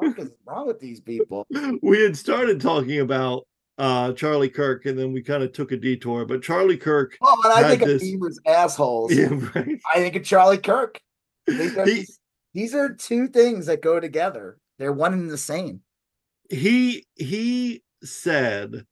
fuck 0.00 0.18
is 0.18 0.30
wrong 0.46 0.66
with 0.66 0.80
these 0.80 1.00
people? 1.00 1.46
we 1.82 2.00
had 2.02 2.16
started 2.16 2.60
talking 2.60 3.00
about 3.00 3.46
uh 3.78 4.12
Charlie 4.12 4.50
Kirk, 4.50 4.86
and 4.86 4.98
then 4.98 5.12
we 5.12 5.22
kind 5.22 5.42
of 5.42 5.52
took 5.52 5.72
a 5.72 5.76
detour. 5.76 6.24
But 6.26 6.42
Charlie 6.42 6.76
Kirk, 6.76 7.16
Oh, 7.22 7.40
and 7.44 7.52
I 7.52 7.68
think 7.70 7.82
of 7.82 7.88
this- 7.88 8.02
Beaver's 8.02 8.38
assholes. 8.46 9.12
yeah, 9.14 9.28
right. 9.54 9.78
I 9.94 9.98
think 9.98 10.16
of 10.16 10.24
Charlie 10.24 10.58
Kirk. 10.58 11.00
These 11.46 11.76
are, 11.76 11.86
He- 11.86 12.06
these 12.54 12.74
are 12.74 12.92
two 12.94 13.28
things 13.28 13.66
that 13.66 13.80
go 13.82 13.98
together. 13.98 14.58
They're 14.78 14.92
one 14.92 15.12
and 15.14 15.30
the 15.30 15.38
same. 15.38 15.80
he 16.50 17.06
he 17.14 17.82
said 18.04 18.84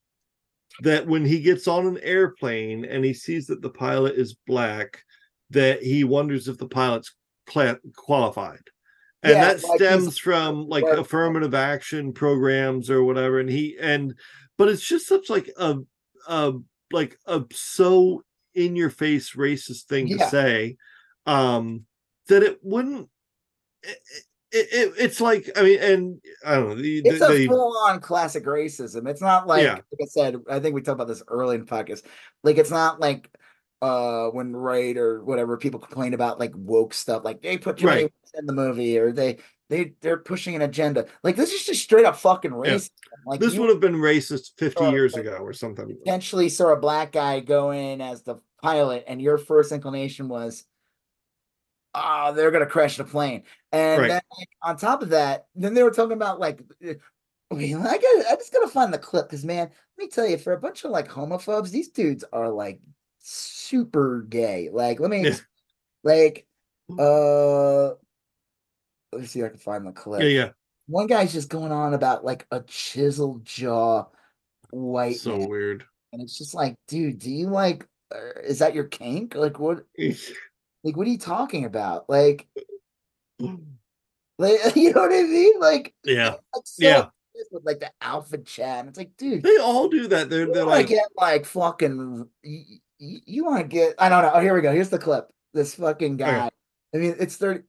that 0.82 1.06
when 1.06 1.26
he 1.26 1.40
gets 1.40 1.68
on 1.68 1.86
an 1.86 1.98
airplane 2.02 2.84
and 2.86 3.04
he 3.04 3.12
sees 3.12 3.46
that 3.48 3.60
the 3.60 3.68
pilot 3.70 4.14
is 4.14 4.36
black 4.46 5.02
that 5.50 5.82
he 5.82 6.04
wonders 6.04 6.48
if 6.48 6.56
the 6.58 6.68
pilot's 6.68 7.14
qualified 7.96 8.62
and 9.22 9.32
Yeah, 9.32 9.44
that 9.54 9.62
like 9.62 9.76
stems 9.76 10.18
from 10.18 10.66
like 10.68 10.84
Right. 10.84 10.98
affirmative 10.98 11.54
action 11.54 12.12
programs 12.12 12.90
or 12.90 13.04
whatever 13.04 13.38
and 13.40 13.48
he 13.50 13.76
and 13.80 14.14
but 14.56 14.68
it's 14.68 14.82
just 14.86 15.06
such 15.06 15.28
like 15.30 15.50
a 15.58 15.76
a 16.28 16.52
like 16.92 17.16
a 17.26 17.44
so 17.52 18.22
in 18.54 18.76
your 18.76 18.90
face 18.90 19.32
racist 19.32 19.84
thing 19.84 20.08
to 20.08 20.28
say 20.28 20.76
um 21.26 21.84
that 22.28 22.42
it 22.42 22.58
wouldn't 22.62 23.08
it, 23.82 23.98
it, 24.52 24.68
it, 24.72 24.92
it's 24.98 25.20
like 25.20 25.48
i 25.56 25.62
mean 25.62 25.78
and 25.80 26.20
i 26.44 26.54
don't 26.56 26.70
know 26.70 26.74
the, 26.74 26.98
It's 27.04 27.18
the- 27.20 27.32
a 27.32 27.46
full 27.46 27.76
on 27.86 28.00
classic 28.00 28.44
racism. 28.44 29.08
It's 29.08 29.22
not 29.22 29.46
like, 29.46 29.62
Yeah. 29.62 29.74
like 29.74 29.84
I 30.02 30.06
said, 30.06 30.36
I 30.50 30.58
think 30.60 30.74
we 30.74 30.82
talked 30.82 30.96
about 30.96 31.08
this 31.08 31.22
early 31.28 31.54
in 31.56 31.64
the 31.64 31.70
podcast. 31.70 32.02
Like, 32.42 32.58
it's 32.58 32.70
not 32.70 33.00
like 33.00 33.30
uh 33.82 34.28
when 34.28 34.54
right 34.54 34.96
or 34.98 35.24
whatever 35.24 35.56
people 35.56 35.80
complain 35.80 36.14
about 36.14 36.38
like 36.38 36.52
woke 36.54 36.92
stuff, 36.94 37.24
like 37.24 37.40
they 37.42 37.56
put 37.58 37.78
too 37.78 37.86
many 37.86 38.02
Right. 38.02 38.12
in 38.34 38.46
the 38.46 38.52
movie 38.52 38.98
or 38.98 39.12
they 39.12 39.38
they 39.70 39.94
they're 40.00 40.18
pushing 40.18 40.54
an 40.54 40.62
agenda. 40.62 41.06
Like 41.22 41.36
this 41.36 41.52
is 41.52 41.64
just 41.64 41.82
straight 41.82 42.04
up 42.04 42.16
fucking 42.16 42.52
Yeah. 42.64 42.78
Like 43.26 43.40
this 43.40 43.56
would 43.56 43.70
have 43.70 43.80
been 43.80 43.96
racist 43.96 44.58
50 44.58 44.80
Oh, 44.84 44.90
years 44.90 45.14
like- 45.14 45.22
ago 45.26 45.36
or 45.38 45.52
something 45.52 45.96
potentially 46.04 46.48
saw 46.48 46.72
a 46.72 46.76
black 46.76 47.12
guy 47.12 47.40
go 47.40 47.70
in 47.70 48.00
as 48.00 48.22
the 48.22 48.36
pilot, 48.62 49.04
and 49.06 49.22
your 49.22 49.38
first 49.38 49.72
inclination 49.72 50.28
was, 50.28 50.64
"Oh, 51.94 52.32
they're 52.34 52.50
gonna 52.50 52.66
crash 52.66 52.96
the 52.98 53.04
plane." 53.04 53.44
And 53.72 54.02
Right. 54.02 54.08
then 54.08 54.20
like, 54.38 54.48
on 54.62 54.76
top 54.76 55.02
of 55.02 55.10
that, 55.10 55.46
then 55.54 55.74
they 55.74 55.82
were 55.82 55.90
talking 55.90 56.12
about 56.12 56.38
like, 56.40 56.60
uh, 56.86 56.94
I 57.50 57.54
mean, 57.54 57.78
I 57.78 57.96
got, 57.98 58.26
I 58.26 58.36
just 58.36 58.52
gotta 58.52 58.68
find 58.68 58.92
the 58.94 58.98
clip 58.98 59.26
because 59.28 59.44
man, 59.44 59.70
let 59.98 60.04
me 60.04 60.08
tell 60.08 60.26
you, 60.26 60.38
for 60.38 60.52
a 60.52 60.60
bunch 60.60 60.84
of 60.84 60.90
like 60.90 61.08
homophobes, 61.08 61.70
these 61.70 61.88
dudes 61.88 62.24
are 62.32 62.48
like 62.50 62.80
super 63.20 64.22
gay. 64.22 64.70
Like, 64.72 65.00
let 65.00 65.10
me, 65.10 65.24
Yeah. 65.28 65.36
like, 66.02 66.46
uh, 66.98 67.88
let 69.12 69.20
me 69.22 69.26
see 69.26 69.40
if 69.40 69.46
I 69.46 69.48
can 69.50 69.58
find 69.58 69.86
the 69.86 69.92
clip. 69.92 70.22
yeah 70.22 70.28
yeah 70.28 70.50
One 70.88 71.06
guy's 71.06 71.32
just 71.32 71.48
going 71.48 71.72
on 71.72 71.94
about 71.94 72.24
like 72.24 72.46
a 72.50 72.60
chiseled 72.60 73.44
jaw 73.44 74.06
white 74.70 75.16
so 75.16 75.36
man. 75.36 75.48
weird 75.48 75.84
And 76.12 76.22
it's 76.22 76.36
just 76.36 76.54
like, 76.54 76.76
dude, 76.88 77.18
do 77.18 77.30
you 77.30 77.48
like, 77.48 77.86
uh, 78.14 78.40
is 78.44 78.58
that 78.60 78.74
your 78.74 78.84
kink? 78.84 79.34
Like, 79.34 79.58
what, 79.58 79.84
like, 79.98 80.96
what 80.96 81.06
are 81.06 81.10
you 81.10 81.18
talking 81.18 81.64
about? 81.64 82.08
Like, 82.08 82.48
like, 83.38 84.58
you 84.76 84.92
know 84.92 85.02
what 85.02 85.12
I 85.12 85.22
mean? 85.22 85.60
Like, 85.60 85.94
yeah 86.04 86.30
like 86.54 86.62
so 86.64 86.86
Yeah. 86.86 87.06
with 87.52 87.64
like 87.64 87.80
the 87.80 87.90
alpha 88.00 88.38
chat. 88.38 88.86
It's 88.86 88.98
like, 88.98 89.16
dude, 89.16 89.42
they 89.42 89.56
all 89.58 89.88
do 89.88 90.08
that 90.08 90.28
they're, 90.30 90.52
they're 90.52 90.64
like 90.64 90.88
get 90.88 91.08
like 91.16 91.46
fucking, 91.46 92.28
you, 93.00 93.18
you 93.26 93.44
want 93.44 93.62
to 93.62 93.66
get, 93.66 93.94
I 93.98 94.08
don't 94.08 94.22
know. 94.22 94.30
Oh, 94.34 94.40
here 94.40 94.54
we 94.54 94.60
go. 94.60 94.72
Here's 94.72 94.90
the 94.90 94.98
clip. 94.98 95.28
This 95.52 95.74
fucking 95.74 96.16
guy. 96.18 96.48
I 96.94 96.98
mean, 96.98 97.16
it's 97.18 97.36
30. 97.36 97.64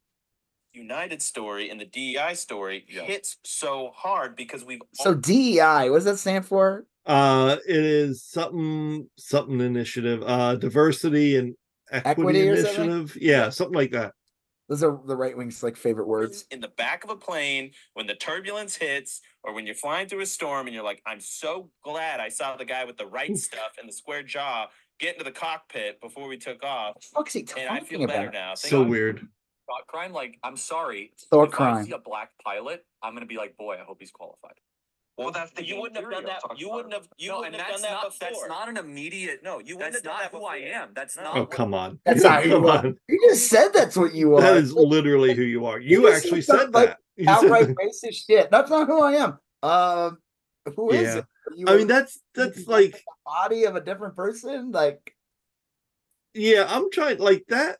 United 0.74 1.22
story 1.22 1.70
and 1.70 1.80
the 1.82 1.86
DEI 1.86 2.34
story 2.34 2.86
hits 2.88 3.38
so 3.44 3.92
hard 3.94 4.36
because 4.38 4.64
we've 4.64 4.80
So 4.94 5.14
DEI, 5.14 5.90
what 5.90 5.98
does 5.98 6.06
that 6.06 6.18
stand 6.20 6.46
for? 6.46 6.86
uh 7.08 7.58
it 7.68 7.84
is 7.84 8.24
something 8.24 9.10
something 9.18 9.60
initiative 9.60 10.22
uh 10.24 10.56
diversity 10.56 11.36
and 11.36 11.56
equity, 11.92 12.12
Equity 12.12 12.50
or 12.50 12.56
something? 12.58 12.86
initiative 12.92 13.18
yeah 13.20 13.50
something 13.50 13.74
like 13.76 13.90
that 13.92 14.14
Those 14.70 14.84
are 14.84 15.02
the 15.08 15.16
right 15.18 15.36
wing's 15.36 15.64
like 15.64 15.76
favorite 15.76 16.08
words. 16.08 16.46
in 16.52 16.62
the 16.62 16.68
back 16.68 17.04
of 17.04 17.10
a 17.10 17.16
plane 17.16 17.72
when 17.96 18.06
the 18.06 18.14
turbulence 18.14 18.76
hits 18.76 19.20
or 19.44 19.52
when 19.54 19.66
you're 19.66 19.74
flying 19.74 20.08
through 20.08 20.22
a 20.22 20.26
storm 20.28 20.68
and 20.68 20.76
you're 20.76 20.84
like, 20.84 21.02
I'm 21.06 21.20
so 21.20 21.72
glad 21.84 22.20
I 22.20 22.30
saw 22.30 22.56
the 22.56 22.66
guy 22.66 22.86
with 22.86 22.98
the 22.98 23.08
right 23.08 23.36
stuff 23.36 23.72
and 23.80 23.90
the 23.90 23.94
square 23.94 24.22
jaw 24.22 24.68
get 25.02 25.14
into 25.16 25.26
the 25.26 25.32
cockpit 25.32 26.00
before 26.00 26.28
we 26.28 26.38
took 26.38 26.64
off. 26.64 26.96
What 26.96 27.02
the 27.02 27.08
fuck's 27.16 27.34
he 27.34 27.62
And 27.62 27.70
I 27.70 27.80
talking 27.80 28.00
feel 28.00 28.08
better 28.08 28.24
about? 28.30 28.34
now. 28.34 28.56
Think 28.56 28.70
so 28.72 28.78
about- 28.82 28.90
weird 28.90 29.28
thought 29.68 29.88
crime. 29.88 30.12
Like, 30.14 30.38
I'm 30.44 30.58
sorry. 30.58 31.12
Thought 31.30 31.50
if 31.50 31.54
I 31.54 31.58
crime. 31.58 31.86
see 31.86 31.92
a 31.92 31.98
black 32.00 32.32
pilot, 32.44 32.86
I'm 33.02 33.14
gonna 33.14 33.26
be 33.26 33.38
like, 33.38 33.58
boy, 33.58 33.76
I 33.80 33.84
hope 33.86 33.98
he's 34.00 34.12
qualified. 34.12 34.54
Well, 35.18 35.32
that's 35.32 35.52
the 35.52 35.64
you 35.66 35.80
wouldn't 35.80 36.00
have 36.02 36.10
done 36.10 36.26
that. 36.26 36.42
You 36.58 36.70
wouldn't 36.72 36.94
have. 36.94 37.08
You 37.18 37.30
no, 37.30 37.38
wouldn't 37.40 37.56
and 37.56 37.62
have 37.62 37.72
that's 37.72 37.82
done 37.84 37.92
that 37.92 38.02
not 38.04 38.20
before. 38.20 38.30
that's 38.48 38.48
not 38.50 38.70
an 38.70 38.78
immediate. 38.78 39.42
No, 39.44 39.60
you 39.60 39.76
wouldn't 39.78 39.94
that's 39.94 39.96
have 39.98 40.04
done 40.04 40.14
not 40.14 40.32
that 40.32 40.38
who 40.38 40.46
I 40.46 40.60
before. 40.62 40.74
am. 40.82 40.90
That's 40.96 41.16
not. 41.18 41.36
oh 41.36 41.40
what- 41.42 41.52
come 41.52 41.74
on 41.74 42.00
That's 42.06 42.24
not 42.24 42.44
who 42.44 42.50
come 42.52 42.64
you 42.64 42.70
are. 42.70 42.78
on 42.78 42.98
You 43.08 43.20
just 43.30 43.48
said 43.50 43.70
that's 43.74 43.96
what 43.96 44.14
you 44.14 44.36
are. 44.36 44.42
that 44.42 44.58
is 44.58 44.74
literally 44.74 45.34
who 45.36 45.44
you 45.44 45.66
are 45.66 45.80
you 45.80 46.04
just 46.04 46.26
actually 46.26 46.42
said 46.42 46.60
said 46.60 46.74
like 46.74 46.90
that 46.90 46.98
You 47.18 47.26
said 47.26 47.34
outright 47.36 47.68
that. 47.68 47.76
racist 47.78 48.26
shit. 48.28 48.50
That's 48.52 48.70
not 48.70 48.88
who 48.88 49.02
I 49.04 49.14
am. 49.14 49.40
Um, 49.64 50.18
who 50.76 50.92
is 50.92 51.02
Yeah. 51.14 51.18
it? 51.20 51.26
You 51.56 51.68
i 51.68 51.78
mean 51.78 51.88
that's 51.88 52.20
that's 52.36 52.68
like 52.68 52.92
the 52.92 53.02
body 53.26 53.64
of 53.66 53.76
a 53.76 53.82
different 53.82 54.16
person. 54.16 54.72
Like, 54.72 55.16
yeah 56.34 56.66
i'm 56.70 56.90
trying 56.92 57.18
like 57.18 57.44
that 57.50 57.78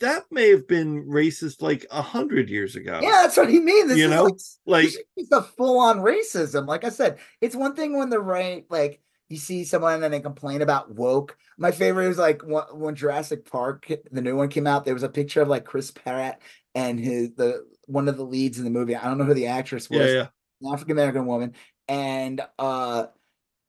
that 0.00 0.24
may 0.30 0.50
have 0.50 0.68
been 0.68 1.06
racist 1.06 1.62
like 1.62 1.86
a 1.90 2.02
hundred 2.02 2.50
years 2.50 2.76
ago 2.76 3.00
yeah, 3.02 3.22
that's 3.22 3.36
what 3.36 3.48
he 3.48 3.60
means. 3.60 3.88
This 3.88 3.98
You 3.98 4.04
is 4.04 4.10
know, 4.10 4.24
like, 4.24 4.34
like 4.66 4.92
this 5.16 5.32
a 5.32 5.42
full 5.42 5.78
on 5.80 6.00
racism. 6.00 6.66
Like 6.66 6.84
I 6.84 6.90
said, 6.90 7.18
it's 7.40 7.56
one 7.56 7.74
thing 7.74 7.96
when 7.96 8.10
the 8.10 8.20
right, 8.20 8.66
like 8.68 9.00
you 9.28 9.38
see 9.38 9.64
someone 9.64 10.02
and 10.02 10.12
they 10.12 10.20
complain 10.20 10.62
about 10.62 10.94
woke. 10.94 11.36
My 11.58 11.70
favorite 11.70 12.08
is 12.08 12.18
like 12.18 12.42
when, 12.42 12.64
when 12.72 12.94
Jurassic 12.94 13.50
Park, 13.50 13.90
the 14.12 14.20
new 14.20 14.36
one 14.36 14.48
came 14.48 14.66
out. 14.66 14.84
There 14.84 14.94
was 14.94 15.02
a 15.02 15.08
picture 15.08 15.40
of 15.40 15.48
like 15.48 15.64
Chris 15.64 15.90
Pratt 15.90 16.42
and 16.74 17.00
his 17.00 17.30
the 17.34 17.66
one 17.86 18.08
of 18.08 18.18
the 18.18 18.24
leads 18.24 18.58
in 18.58 18.64
the 18.64 18.70
movie. 18.70 18.94
I 18.94 19.04
don't 19.04 19.16
know 19.18 19.24
who 19.24 19.34
the 19.34 19.46
actress 19.46 19.88
was. 19.88 20.00
yeah 20.00 20.28
yeah 20.62 20.72
African 20.72 20.92
American 20.92 21.26
woman, 21.26 21.54
and 21.88 22.40
uh 22.58 23.06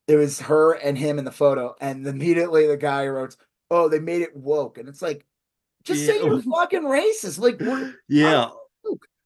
it 0.07 0.15
was 0.15 0.39
her 0.39 0.73
and 0.73 0.97
him 0.97 1.19
in 1.19 1.25
the 1.25 1.31
photo, 1.31 1.75
and 1.81 2.05
immediately 2.07 2.65
the 2.67 2.77
guy 2.77 3.07
wrote, 3.07 3.35
"Oh, 3.69 3.89
they 3.89 3.99
made 3.99 4.21
it 4.21 4.35
woke," 4.35 4.77
and 4.77 4.87
it's 4.87 5.01
like, 5.01 5.25
just 5.83 6.05
say 6.05 6.17
you're 6.23 6.41
fucking 6.41 6.83
racist. 6.83 7.39
Like 7.39 7.59
yeah 8.07 8.49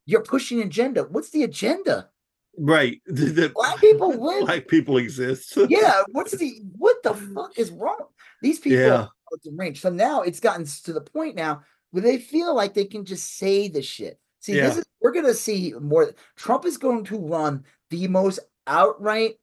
you're 0.07 0.23
pushing 0.23 0.61
agenda. 0.61 1.03
What's 1.03 1.29
the 1.29 1.43
agenda? 1.43 2.09
right 2.57 3.01
the, 3.07 3.25
the- 3.27 3.49
Black 3.49 3.79
people 3.79 4.09
live. 4.19 4.41
black 4.45 4.67
people 4.67 4.97
exist 4.97 5.57
yeah, 5.69 6.01
what's 6.11 6.33
the 6.33 6.61
what 6.77 7.01
the 7.03 7.13
fuck 7.13 7.57
is 7.57 7.71
wrong? 7.71 8.07
These 8.41 8.59
people 8.59 8.79
Yeah. 8.79 9.03
are 9.03 9.37
deranged. 9.43 9.81
So 9.81 9.89
now 9.89 10.21
it's 10.23 10.39
gotten 10.41 10.65
to 10.65 10.91
the 10.93 10.99
point 11.01 11.35
now 11.35 11.61
where 11.91 12.03
they 12.03 12.17
feel 12.17 12.53
like 12.55 12.73
they 12.73 12.85
can 12.85 13.05
just 13.05 13.37
say 13.37 13.67
the 13.69 13.81
shit. 13.81 14.19
See, 14.41 14.53
this 14.53 14.77
is 14.77 14.85
we're 15.01 15.13
gonna 15.13 15.33
see 15.33 15.73
more. 15.79 16.11
Trump 16.35 16.65
is 16.65 16.77
going 16.77 17.03
to 17.05 17.17
run 17.17 17.63
the 17.89 18.07
most 18.07 18.39
outright. 18.72 19.35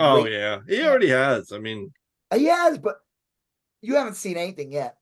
oh 0.00 0.24
ra- 0.24 0.30
yeah 0.30 0.58
he 0.68 0.82
already 0.82 1.08
has 1.08 1.52
i 1.52 1.58
mean 1.58 1.92
he 2.34 2.44
has, 2.44 2.78
but 2.78 2.96
you 3.82 3.96
haven't 3.96 4.14
seen 4.14 4.36
anything 4.36 4.70
yet. 4.70 4.96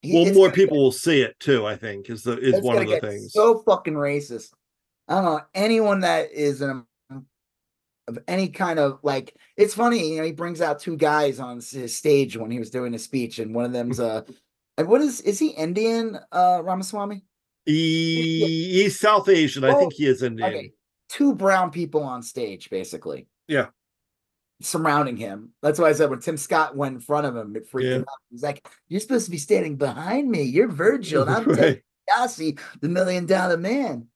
He- 0.00 0.12
well 0.14 0.34
more 0.34 0.50
people 0.50 0.76
get- 0.76 0.82
will 0.82 0.92
see 0.92 1.20
it 1.22 1.38
too 1.38 1.64
i 1.66 1.76
think 1.76 2.10
is 2.10 2.22
the 2.22 2.36
is 2.38 2.60
one 2.62 2.78
of 2.78 2.88
the 2.88 2.98
things 3.00 3.32
So 3.32 3.62
fucking 3.62 3.94
racist. 3.94 4.50
I 5.08 5.14
don't 5.16 5.24
know 5.24 5.40
anyone 5.54 6.00
that 6.00 6.32
is 6.32 6.62
an 6.62 6.84
of 8.08 8.18
any 8.26 8.48
kind 8.48 8.78
of 8.80 8.98
like. 9.04 9.36
It's 9.56 9.74
funny, 9.74 10.10
you 10.14 10.16
know. 10.18 10.24
He 10.24 10.32
brings 10.32 10.60
out 10.60 10.80
two 10.80 10.96
guys 10.96 11.38
on 11.38 11.56
his 11.60 11.96
stage 11.96 12.36
when 12.36 12.50
he 12.50 12.58
was 12.58 12.68
doing 12.70 12.94
a 12.94 12.98
speech, 12.98 13.38
and 13.38 13.54
one 13.54 13.64
of 13.64 13.72
them's 13.72 14.00
uh, 14.00 14.22
and 14.76 14.88
what 14.88 15.00
is 15.00 15.20
is 15.20 15.38
he 15.38 15.50
Indian? 15.50 16.18
Uh, 16.32 16.60
Ramaswamy. 16.64 17.22
he, 17.64 18.70
he's 18.82 18.98
south 18.98 19.28
asian 19.28 19.62
i 19.62 19.72
think 19.74 19.92
he 19.92 20.04
is 20.06 20.20
indian 20.24 20.48
Okay, 20.52 20.72
two 21.12 21.34
brown 21.34 21.70
people 21.70 22.02
on 22.02 22.22
stage, 22.22 22.70
basically. 22.70 23.26
Yeah. 23.46 23.66
Surrounding 24.60 25.16
him. 25.16 25.50
That's 25.60 25.78
why 25.78 25.88
I 25.88 25.92
said 25.92 26.08
when 26.10 26.20
Tim 26.20 26.36
Scott 26.36 26.76
went 26.76 26.94
in 26.94 27.00
front 27.00 27.26
of 27.26 27.36
him, 27.36 27.54
it 27.56 27.68
freaked 27.68 27.88
Yeah. 27.88 27.94
him 27.96 28.00
out. 28.02 28.18
He's 28.30 28.42
like, 28.42 28.66
You're 28.88 29.00
supposed 29.00 29.24
to 29.26 29.30
be 29.30 29.38
standing 29.38 29.76
behind 29.76 30.30
me. 30.30 30.42
You're 30.42 30.68
Virgil, 30.68 31.22
and 31.22 31.30
I'm 31.30 31.44
Right. 31.44 31.82
DiBiase, 32.10 32.58
the 32.80 32.88
million 32.88 33.26
dollar 33.26 33.56
man. 33.56 34.06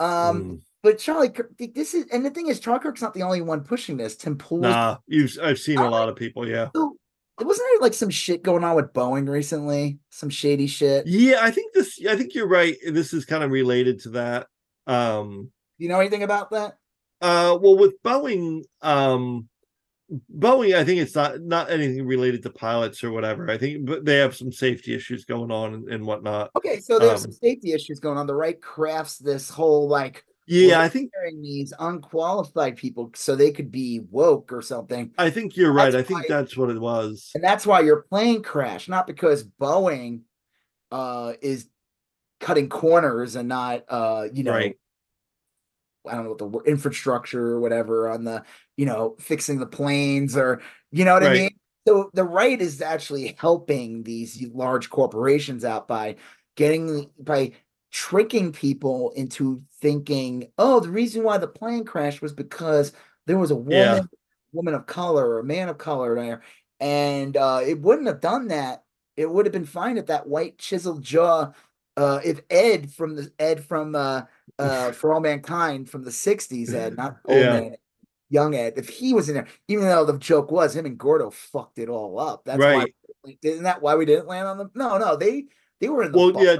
Um, 0.00 0.42
Mm. 0.44 0.60
but 0.82 0.98
Charlie 0.98 1.30
Kirk, 1.30 1.52
this 1.58 1.94
is, 1.94 2.06
and 2.12 2.24
the 2.26 2.30
thing 2.30 2.48
is, 2.48 2.60
Charlie 2.60 2.80
Kirk's 2.80 3.02
not 3.02 3.14
the 3.14 3.22
only 3.22 3.40
one 3.40 3.62
pushing 3.62 3.96
this. 3.96 4.16
Tim 4.16 4.36
Pool, 4.36 4.60
nah 4.60 4.98
you've 5.06 5.36
i've 5.42 5.58
seen 5.58 5.78
a 5.78 5.88
lot 5.88 6.08
of 6.08 6.16
people 6.16 6.46
yeah 6.48 6.68
it 7.40 7.44
wasn't 7.46 7.66
there 7.72 7.80
like 7.80 7.94
some 7.94 8.10
shit 8.10 8.42
going 8.44 8.62
on 8.62 8.76
with 8.76 8.92
Boeing 8.92 9.28
recently? 9.28 9.98
Some 10.10 10.30
shady 10.30 10.68
shit. 10.68 11.04
Yeah, 11.06 11.38
I 11.42 11.50
think 11.50 11.72
this 11.72 11.98
I 12.08 12.14
think 12.16 12.34
you're 12.34 12.46
right. 12.48 12.76
This 12.86 13.12
is 13.12 13.24
kind 13.24 13.42
of 13.42 13.50
related 13.50 14.00
to 14.02 14.10
that. 14.10 14.46
Um 14.86 15.50
You 15.78 15.88
know 15.88 16.00
anything 16.00 16.22
about 16.22 16.50
that? 16.50 16.78
uh 17.20 17.56
well 17.60 17.76
with 17.76 18.02
Boeing, 18.02 18.64
um 18.82 19.48
Boeing, 20.36 20.76
I 20.76 20.84
think 20.84 21.00
it's 21.00 21.14
not 21.14 21.40
not 21.40 21.70
anything 21.70 22.06
related 22.06 22.42
to 22.42 22.50
pilots 22.50 23.02
or 23.02 23.10
whatever. 23.10 23.50
I 23.50 23.56
think 23.56 23.86
but 23.86 24.04
they 24.04 24.16
have 24.18 24.36
some 24.36 24.52
safety 24.52 24.94
issues 24.94 25.24
going 25.24 25.50
on 25.50 25.74
and, 25.74 25.88
and 25.88 26.04
whatnot. 26.04 26.50
Okay, 26.56 26.80
so 26.80 26.98
there's 26.98 27.22
some 27.22 27.30
Um, 27.30 27.38
safety 27.42 27.72
issues 27.72 28.00
going 28.00 28.18
on. 28.18 28.26
The 28.26 28.34
right 28.34 28.60
crafts 28.60 29.18
this 29.18 29.48
whole 29.48 29.88
like 29.88 30.24
Yeah, 30.46 30.80
I 30.80 30.88
think 30.88 31.10
these 31.40 31.72
unqualified 31.78 32.76
people 32.76 33.10
so 33.14 33.34
they 33.34 33.50
could 33.50 33.70
be 33.70 34.00
woke 34.10 34.52
or 34.52 34.60
something. 34.60 35.12
I 35.16 35.30
think 35.30 35.56
you're 35.56 35.72
right. 35.72 35.90
That's 35.90 36.04
I 36.04 36.14
think 36.14 36.26
that's 36.28 36.56
what 36.56 36.68
it 36.70 36.78
was. 36.78 37.30
And 37.34 37.42
that's 37.42 37.66
why 37.66 37.80
your 37.80 38.02
plane 38.02 38.42
crashed, 38.42 38.88
not 38.88 39.06
because 39.06 39.44
Boeing 39.44 40.22
uh 40.92 41.32
is 41.40 41.68
cutting 42.40 42.68
corners 42.68 43.36
and 43.36 43.48
not 43.48 43.84
uh, 43.88 44.26
you 44.32 44.42
know, 44.44 44.52
Right. 44.52 44.76
I 46.06 46.14
don't 46.14 46.24
know 46.24 46.30
what 46.30 46.38
the 46.38 46.46
word 46.46 46.66
infrastructure 46.66 47.52
or 47.52 47.60
whatever 47.60 48.08
on 48.08 48.24
the, 48.24 48.44
you 48.76 48.86
know, 48.86 49.16
fixing 49.18 49.58
the 49.58 49.66
planes 49.66 50.36
or 50.36 50.60
you 50.92 51.04
know 51.04 51.14
what 51.14 51.22
I 51.24 51.32
mean? 51.32 51.50
So 51.86 52.10
the 52.14 52.24
right 52.24 52.60
is 52.60 52.80
actually 52.80 53.36
helping 53.38 54.02
these 54.04 54.42
large 54.52 54.90
corporations 54.90 55.64
out 55.64 55.86
by 55.88 56.16
getting 56.56 57.10
by 57.18 57.52
tricking 57.92 58.52
people 58.52 59.10
into 59.10 59.62
thinking, 59.80 60.48
oh, 60.58 60.80
the 60.80 60.90
reason 60.90 61.22
why 61.22 61.38
the 61.38 61.46
plane 61.46 61.84
crashed 61.84 62.22
was 62.22 62.32
because 62.32 62.92
there 63.26 63.38
was 63.38 63.50
a 63.50 63.56
woman, 63.56 63.96
Yeah. 63.96 64.02
woman 64.52 64.74
of 64.74 64.86
color 64.86 65.28
or 65.28 65.38
a 65.40 65.44
man 65.44 65.68
of 65.68 65.78
color 65.78 66.14
there. 66.16 66.42
And 66.80 67.36
uh, 67.36 67.60
it 67.64 67.80
wouldn't 67.80 68.08
have 68.08 68.20
done 68.20 68.48
that. 68.48 68.82
It 69.16 69.30
would 69.30 69.46
have 69.46 69.52
been 69.52 69.64
fine 69.64 69.96
if 69.96 70.06
that 70.06 70.26
white 70.26 70.58
chiseled 70.58 71.02
jaw, 71.02 71.52
uh, 71.96 72.20
if 72.24 72.40
Ed 72.50 72.90
from 72.92 73.14
the 73.14 73.30
Ed 73.38 73.64
from 73.64 73.94
uh, 73.94 74.22
uh, 74.58 74.92
For 74.92 75.12
All 75.12 75.20
Mankind 75.20 75.88
from 75.88 76.04
the 76.04 76.10
'60s, 76.10 76.72
Ed, 76.74 76.96
not 76.96 77.18
old 77.24 77.40
Yeah. 77.40 77.60
man, 77.60 77.76
young 78.30 78.54
Ed, 78.54 78.74
if 78.76 78.88
he 78.88 79.14
was 79.14 79.28
in 79.28 79.34
there, 79.34 79.48
even 79.68 79.84
though 79.84 80.04
the 80.04 80.18
joke 80.18 80.50
was 80.50 80.74
him 80.76 80.86
and 80.86 80.98
Gordo 80.98 81.30
fucked 81.30 81.78
it 81.78 81.88
all 81.88 82.18
up. 82.18 82.44
That's 82.44 82.60
Right. 82.60 82.94
why 83.24 83.34
isn't 83.42 83.64
that 83.64 83.80
why 83.80 83.94
we 83.94 84.04
didn't 84.04 84.26
land 84.26 84.46
on 84.48 84.58
them? 84.58 84.70
No, 84.74 84.98
no, 84.98 85.16
they 85.16 85.44
they 85.80 85.88
were 85.88 86.04
in 86.04 86.12
the 86.12 86.18
Well, 86.18 86.32
bar. 86.32 86.42
yeah, 86.44 86.56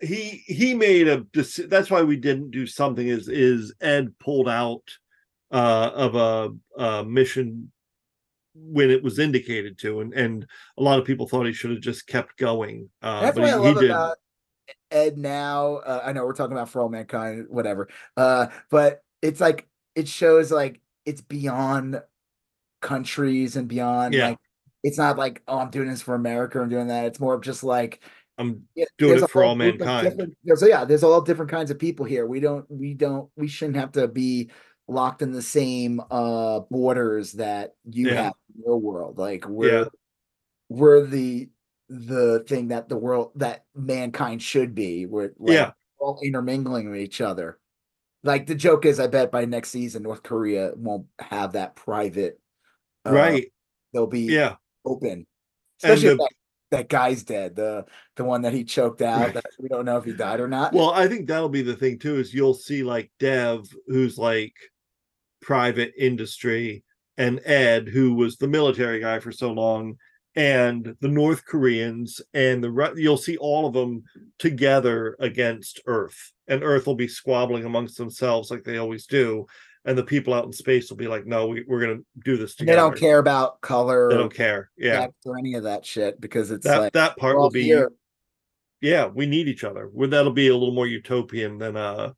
he 0.00 0.42
he 0.46 0.74
made 0.74 1.08
a 1.08 1.26
that's 1.68 1.90
why 1.90 2.02
we 2.02 2.16
didn't 2.16 2.50
do 2.50 2.66
something 2.66 3.06
is 3.06 3.28
is 3.28 3.74
Ed 3.80 4.18
pulled 4.18 4.48
out 4.48 4.82
uh 5.50 5.90
of 5.94 6.14
a, 6.14 6.82
a 6.82 7.04
mission 7.04 7.70
when 8.54 8.90
it 8.90 9.02
was 9.02 9.18
indicated 9.18 9.78
to 9.78 10.00
and 10.00 10.14
and 10.14 10.46
a 10.78 10.82
lot 10.82 10.98
of 10.98 11.04
people 11.04 11.28
thought 11.28 11.46
he 11.46 11.52
should 11.52 11.70
have 11.72 11.80
just 11.80 12.06
kept 12.06 12.36
going 12.38 12.88
uh 13.02 13.20
That's 13.22 13.36
but 13.36 13.42
what 13.42 13.50
he, 13.50 13.54
I 13.54 13.56
love 13.56 13.76
didn't. 13.76 13.90
about 13.90 14.16
Ed 14.94 15.18
now. 15.18 15.76
Uh, 15.76 16.02
I 16.04 16.12
know 16.12 16.24
we're 16.24 16.32
talking 16.34 16.56
about 16.56 16.70
for 16.70 16.80
all 16.80 16.88
mankind, 16.88 17.46
whatever. 17.50 17.88
Uh, 18.16 18.46
but 18.70 19.02
it's 19.20 19.40
like 19.40 19.68
it 19.94 20.08
shows 20.08 20.50
like 20.52 20.80
it's 21.04 21.20
beyond 21.20 22.00
countries 22.80 23.56
and 23.56 23.66
beyond 23.68 24.14
Yeah. 24.14 24.28
like 24.30 24.38
it's 24.82 24.98
not 24.98 25.16
like 25.18 25.42
oh 25.48 25.58
I'm 25.58 25.70
doing 25.70 25.88
this 25.88 26.02
for 26.02 26.14
America 26.14 26.60
I'm 26.60 26.68
doing 26.68 26.88
that. 26.88 27.06
It's 27.06 27.20
more 27.20 27.34
of 27.34 27.42
just 27.42 27.64
like 27.64 28.02
i'm 28.36 28.64
yeah, 28.74 28.84
Doing 28.98 29.22
it 29.22 29.30
for 29.30 29.44
all 29.44 29.54
mankind. 29.54 30.34
There's 30.44 30.62
yeah, 30.62 30.84
there's 30.84 31.02
all 31.02 31.20
different 31.20 31.50
kinds 31.50 31.70
of 31.70 31.78
people 31.78 32.04
here. 32.04 32.26
We 32.26 32.40
don't 32.40 32.64
we 32.70 32.94
don't 32.94 33.30
we 33.36 33.48
shouldn't 33.48 33.76
have 33.76 33.92
to 33.92 34.06
be 34.08 34.50
locked 34.86 35.22
in 35.22 35.32
the 35.32 35.40
same 35.42 36.00
uh 36.10 36.60
borders 36.70 37.32
that 37.32 37.74
you 37.90 38.08
Yeah. 38.08 38.22
have 38.24 38.34
in 38.54 38.62
your 38.66 38.78
world. 38.78 39.18
Like 39.18 39.48
we're 39.48 39.88
we're 40.68 41.06
the 41.06 41.48
the 41.88 42.44
thing 42.48 42.68
that 42.68 42.88
the 42.88 42.96
world 42.96 43.32
that 43.36 43.64
mankind 43.74 44.42
should 44.42 44.74
be. 44.74 45.06
We're 45.06 45.32
like, 45.38 45.54
Yeah. 45.54 45.70
all 45.98 46.18
intermingling 46.22 46.90
with 46.90 47.00
each 47.00 47.20
other. 47.20 47.58
Like 48.22 48.46
the 48.46 48.54
joke 48.54 48.86
is, 48.86 48.98
I 49.00 49.06
bet 49.06 49.30
by 49.30 49.44
next 49.44 49.70
season 49.70 50.02
North 50.02 50.22
Korea 50.22 50.72
won't 50.76 51.06
have 51.18 51.52
that 51.52 51.76
private. 51.76 52.40
uh, 53.06 53.12
right 53.12 53.52
They'll 53.92 54.06
be 54.06 54.22
yeah 54.22 54.56
open. 54.84 55.26
Especially 55.82 56.08
the- 56.10 56.16
that, 56.16 56.30
that 56.70 56.88
guy's 56.88 57.22
dead. 57.22 57.54
The 57.54 57.84
the 58.16 58.24
one 58.24 58.42
that 58.42 58.54
he 58.54 58.64
choked 58.64 59.02
out. 59.02 59.20
Right. 59.20 59.34
That 59.34 59.44
we 59.60 59.68
don't 59.68 59.84
know 59.84 59.98
if 59.98 60.04
he 60.04 60.12
died 60.12 60.40
or 60.40 60.48
not. 60.48 60.72
well 60.72 60.90
i 60.90 61.06
think 61.06 61.26
that'll 61.28 61.48
be 61.50 61.62
the 61.62 61.76
thing 61.76 61.98
too 61.98 62.16
is 62.16 62.32
you'll 62.34 62.54
see 62.54 62.82
like 62.82 63.12
dev 63.20 63.68
who's 63.86 64.16
like 64.18 64.54
private 65.42 65.92
industry 65.98 66.82
and 67.18 67.40
ed 67.44 67.88
who 67.88 68.14
was 68.14 68.36
the 68.38 68.48
military 68.48 68.98
guy 69.00 69.18
for 69.20 69.30
so 69.30 69.52
long 69.52 69.96
and 70.36 70.96
the 71.00 71.08
north 71.08 71.44
koreans 71.44 72.20
and 72.34 72.62
the 72.62 72.92
you'll 72.96 73.16
see 73.16 73.36
all 73.36 73.66
of 73.66 73.72
them 73.72 74.02
together 74.38 75.16
against 75.20 75.80
earth 75.86 76.32
and 76.48 76.62
earth 76.62 76.86
will 76.86 76.94
be 76.94 77.08
squabbling 77.08 77.64
amongst 77.64 77.96
themselves 77.96 78.50
like 78.50 78.64
they 78.64 78.78
always 78.78 79.06
do 79.06 79.46
and 79.84 79.98
the 79.98 80.04
people 80.04 80.32
out 80.32 80.44
in 80.44 80.52
space 80.52 80.90
will 80.90 80.96
be 80.96 81.08
like 81.08 81.26
no 81.26 81.46
we, 81.46 81.64
we're 81.66 81.80
gonna 81.80 82.00
do 82.24 82.36
this 82.36 82.58
And 82.58 82.68
they 82.68 82.74
don't 82.74 82.98
care 82.98 83.18
about 83.18 83.60
color 83.60 84.08
they 84.10 84.16
don't 84.16 84.34
care 84.34 84.70
yeah. 84.76 85.06
or 85.24 85.38
any 85.38 85.54
of 85.54 85.64
that 85.64 85.84
shit 85.84 86.20
because 86.20 86.50
it's 86.50 86.66
that 86.66 86.78
like 86.78 86.92
that 86.94 87.16
part 87.16 87.36
will 87.36 87.50
be 87.50 87.64
here. 87.64 87.92
yeah 88.80 89.06
we 89.06 89.26
need 89.26 89.48
each 89.48 89.64
other. 89.64 89.90
Well, 89.92 90.08
that'll 90.08 90.32
be 90.32 90.48
a 90.48 90.56
little 90.56 90.74
more 90.74 90.86
utopian 90.86 91.58
than 91.58 91.76
uh 91.76 92.12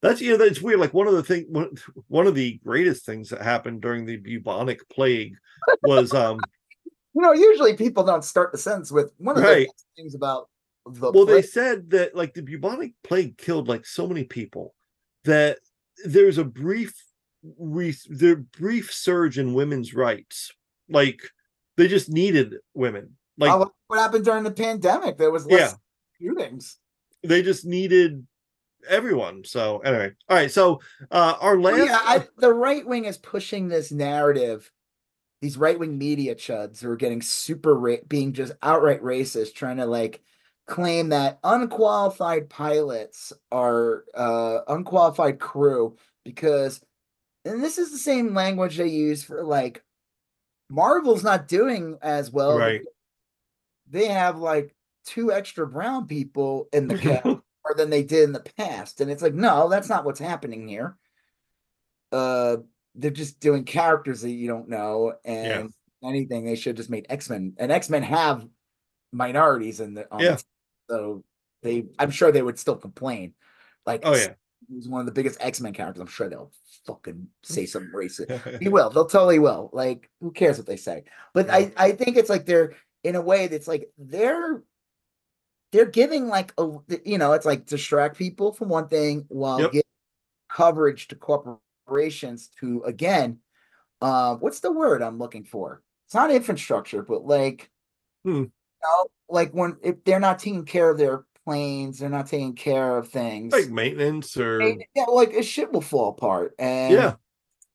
that's 0.00 0.20
you 0.20 0.30
know 0.30 0.36
that's 0.36 0.62
weird 0.62 0.80
like 0.80 0.94
one 0.94 1.08
of 1.08 1.14
the 1.14 1.22
thing 1.22 1.46
one, 1.50 1.70
one 2.06 2.26
of 2.26 2.34
the 2.34 2.60
greatest 2.64 3.04
things 3.04 3.30
that 3.30 3.42
happened 3.42 3.80
during 3.80 4.06
the 4.06 4.16
bubonic 4.16 4.88
plague 4.88 5.34
was 5.82 6.14
um 6.14 6.38
You 7.14 7.22
know, 7.22 7.32
usually 7.32 7.76
people 7.76 8.04
don't 8.04 8.24
start 8.24 8.52
the 8.52 8.58
sentence 8.58 8.92
with 8.92 9.12
one 9.18 9.36
of 9.36 9.42
Right. 9.44 9.66
the 9.66 10.02
things 10.02 10.14
about 10.14 10.48
the 10.86 11.10
well 11.12 11.26
they 11.26 11.42
said 11.42 11.90
that 11.90 12.14
like 12.14 12.32
the 12.34 12.40
bubonic 12.42 12.92
plague 13.04 13.36
killed 13.36 13.68
like 13.68 13.84
so 13.84 14.06
many 14.06 14.24
people 14.24 14.74
that 15.24 15.58
there's 16.06 16.38
a 16.38 16.44
brief 16.44 16.94
re- 17.58 17.94
the 18.08 18.36
brief 18.58 18.90
surge 18.92 19.38
in 19.38 19.52
women's 19.52 19.92
rights 19.92 20.50
like 20.88 21.20
they 21.76 21.88
just 21.88 22.08
needed 22.08 22.54
women 22.72 23.16
like 23.36 23.50
Oh, 23.52 23.70
what 23.88 23.98
happened 24.00 24.24
during 24.24 24.44
the 24.44 24.50
pandemic? 24.50 25.18
There 25.18 25.30
was 25.30 25.44
less 25.44 25.76
shootings. 26.18 26.78
they 27.22 27.42
just 27.42 27.66
needed 27.66 28.26
everyone 28.88 29.44
so 29.44 29.80
anyway 29.80 30.12
all 30.30 30.36
right 30.36 30.50
so 30.50 30.80
uh 31.10 31.34
our 31.40 31.58
Well, 31.58 31.74
last 31.76 31.86
yeah, 31.86 31.98
I, 32.00 32.26
the 32.38 32.54
right 32.54 32.86
wing 32.86 33.04
is 33.04 33.18
pushing 33.18 33.68
this 33.68 33.92
narrative. 33.92 34.70
These 35.40 35.56
right 35.56 35.78
wing 35.78 35.98
media 35.98 36.34
chuds 36.34 36.80
who 36.80 36.90
are 36.90 36.96
getting 36.96 37.22
super 37.22 37.74
ra- 37.74 37.96
being 38.08 38.32
just 38.32 38.52
outright 38.62 39.02
racist, 39.02 39.54
trying 39.54 39.76
to 39.76 39.86
like 39.86 40.20
claim 40.66 41.08
that 41.10 41.38
unqualified 41.44 42.50
pilots 42.50 43.32
are 43.50 44.04
uh 44.14 44.58
unqualified 44.68 45.38
crew 45.38 45.96
because, 46.24 46.80
and 47.44 47.62
this 47.62 47.78
is 47.78 47.92
the 47.92 47.98
same 47.98 48.34
language 48.34 48.76
they 48.76 48.88
use 48.88 49.22
for 49.22 49.42
like 49.44 49.82
Marvel's 50.68 51.24
not 51.24 51.48
doing 51.48 51.98
as 52.02 52.30
well. 52.30 52.58
Right. 52.58 52.82
They 53.88 54.06
have 54.06 54.38
like 54.38 54.74
two 55.06 55.32
extra 55.32 55.66
brown 55.66 56.06
people 56.06 56.68
in 56.72 56.88
the 56.88 56.98
cast 56.98 57.24
more 57.24 57.74
than 57.76 57.90
they 57.90 58.02
did 58.02 58.24
in 58.24 58.32
the 58.32 58.40
past. 58.58 59.00
And 59.00 59.10
it's 59.10 59.22
like, 59.22 59.34
no, 59.34 59.68
that's 59.68 59.88
not 59.88 60.04
what's 60.04 60.20
happening 60.20 60.68
here. 60.68 60.96
Uh 62.12 62.58
they're 62.98 63.10
just 63.10 63.40
doing 63.40 63.64
characters 63.64 64.20
that 64.22 64.30
you 64.30 64.48
don't 64.48 64.68
know, 64.68 65.14
and 65.24 65.72
anything 66.04 66.44
they 66.44 66.56
should 66.56 66.76
just 66.76 66.90
made 66.90 67.06
X-Men. 67.08 67.54
And 67.58 67.72
X-Men 67.72 68.02
have 68.02 68.46
minorities 69.12 69.80
in 69.80 69.94
the 69.94 70.06
Yeah. 70.18 70.36
so 70.90 71.24
they 71.62 71.86
I'm 71.98 72.10
sure 72.10 72.30
they 72.30 72.42
would 72.42 72.58
still 72.58 72.76
complain. 72.76 73.34
Like 73.86 74.02
oh 74.04 74.14
yeah 74.14 74.34
he's 74.68 74.88
one 74.88 75.00
of 75.00 75.06
the 75.06 75.12
biggest 75.12 75.38
X-Men 75.40 75.72
characters. 75.72 76.00
I'm 76.00 76.06
sure 76.08 76.28
they'll 76.28 76.52
fucking 76.86 77.28
say 77.42 77.64
some 77.66 77.90
racist. 77.94 78.58
He 78.60 78.68
will. 78.68 78.90
They'll 78.90 79.06
totally 79.06 79.38
will. 79.38 79.70
Like, 79.72 80.10
who 80.20 80.30
cares 80.30 80.58
what 80.58 80.66
they 80.66 80.76
say? 80.76 81.04
But 81.32 81.48
I, 81.48 81.72
I 81.76 81.92
think 81.92 82.16
it's 82.16 82.28
like 82.28 82.44
they're 82.44 82.74
in 83.04 83.14
a 83.14 83.20
way 83.20 83.46
that's 83.46 83.68
like 83.68 83.90
they're 83.96 84.62
they're 85.72 85.86
giving 85.86 86.28
like 86.28 86.52
a 86.58 86.68
you 87.04 87.18
know, 87.18 87.32
it's 87.32 87.46
like 87.46 87.66
distract 87.66 88.18
people 88.18 88.52
from 88.52 88.68
one 88.68 88.88
thing 88.88 89.24
while 89.28 89.60
Yep. 89.60 89.72
giving 89.72 89.82
coverage 90.50 91.08
to 91.08 91.14
corporations 91.88 92.48
to 92.60 92.82
again, 92.84 93.40
uh, 94.00 94.36
what's 94.36 94.60
the 94.60 94.72
word 94.72 95.02
I'm 95.02 95.18
looking 95.18 95.44
for? 95.44 95.82
It's 96.06 96.14
not 96.14 96.30
infrastructure, 96.30 97.02
but 97.02 97.24
like 97.24 97.70
Hmm. 98.24 98.44
you 98.44 98.50
know, 98.82 99.06
like 99.28 99.52
when 99.52 99.76
if 99.82 100.02
they're 100.04 100.20
not 100.20 100.38
taking 100.38 100.64
care 100.64 100.90
of 100.90 100.98
their 100.98 101.24
planes, 101.44 101.98
they're 101.98 102.08
not 102.08 102.26
taking 102.26 102.54
care 102.54 102.98
of 102.98 103.08
things. 103.08 103.52
like 103.54 103.70
maintenance 103.70 104.36
or 104.36 104.76
yeah, 104.94 105.04
like 105.04 105.32
a 105.32 105.42
shit 105.42 105.72
will 105.72 105.80
fall 105.80 106.10
apart. 106.10 106.54
And 106.58 106.94
yeah 106.94 107.16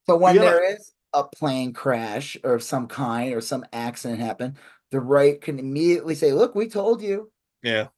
so 0.07 0.17
when 0.17 0.35
Yeah. 0.35 0.41
there 0.43 0.73
is 0.75 0.93
a 1.13 1.23
plane 1.25 1.73
crash 1.73 2.37
or 2.43 2.59
some 2.59 2.87
kind 2.87 3.33
or 3.33 3.41
some 3.41 3.65
accident 3.73 4.21
happen, 4.21 4.57
the 4.91 4.99
right 5.01 5.41
can 5.41 5.59
immediately 5.59 6.15
say, 6.15 6.33
"Look, 6.33 6.55
we 6.55 6.67
told 6.69 7.01
you," 7.01 7.31
yeah 7.63 7.89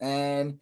and 0.00 0.60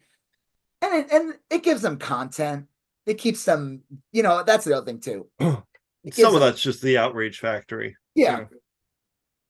and 0.81 0.93
it, 0.95 1.11
and 1.11 1.39
it 1.49 1.63
gives 1.63 1.81
them 1.81 1.97
content. 1.97 2.67
It 3.05 3.15
keeps 3.15 3.43
them, 3.45 3.81
you 4.11 4.23
know. 4.23 4.43
That's 4.43 4.65
the 4.65 4.75
other 4.77 4.85
thing 4.85 4.99
too. 4.99 5.27
Some 6.11 6.35
of 6.35 6.39
that's 6.39 6.61
just 6.61 6.81
the 6.83 6.97
outrage 6.99 7.39
factory 7.39 7.95
yeah. 8.13 8.39
yeah. 8.39 8.45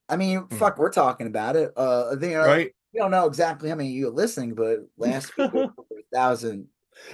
I 0.08 0.16
mean, 0.16 0.40
Hmm. 0.40 0.56
fuck, 0.56 0.78
we're 0.78 0.92
talking 0.92 1.28
about 1.28 1.56
it. 1.56 1.72
Uh, 1.76 2.16
you 2.22 2.30
know, 2.30 2.46
right 2.46 2.72
we 2.94 3.00
don't 3.00 3.12
know 3.12 3.26
exactly 3.28 3.68
how 3.70 3.76
many 3.76 3.90
of 3.90 3.96
you 3.96 4.08
are 4.08 4.12
listening, 4.12 4.54
but 4.56 4.80
last 4.98 5.38
week 5.38 5.50
over 5.54 5.74
a 5.92 6.16
thousand. 6.16 6.68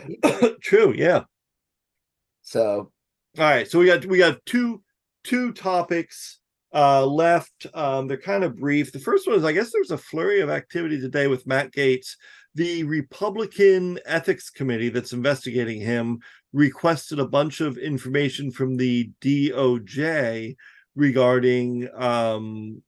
true 0.61 0.93
yeah 0.95 1.23
So 2.43 2.91
all 3.39 3.43
right 3.43 3.67
so 3.67 3.79
we 3.79 3.87
got 3.87 4.05
we 4.05 4.17
got 4.19 4.45
two 4.45 4.83
two 5.23 5.51
topics 5.53 6.39
uh 6.73 7.03
left 7.05 7.65
um 7.73 8.07
they're 8.07 8.17
kind 8.17 8.43
of 8.43 8.57
brief 8.57 8.91
the 8.91 8.99
first 8.99 9.27
one 9.27 9.35
is 9.35 9.43
i 9.43 9.51
guess 9.51 9.71
there's 9.71 9.91
a 9.91 9.97
flurry 9.97 10.41
of 10.41 10.49
activity 10.49 10.99
today 11.01 11.27
with 11.27 11.47
matt 11.47 11.71
gaetz 11.71 12.15
the 12.55 12.83
Republican 12.83 13.99
Ethics 14.05 14.49
Committee 14.49 14.89
that's 14.89 15.13
investigating 15.13 15.80
him 15.80 16.19
requested 16.53 17.19
a 17.19 17.27
bunch 17.27 17.61
of 17.61 17.77
information 17.77 18.51
from 18.51 18.75
the 18.75 19.09
DOJ 19.21 20.55
regarding 20.95 21.88
um, 21.95 22.81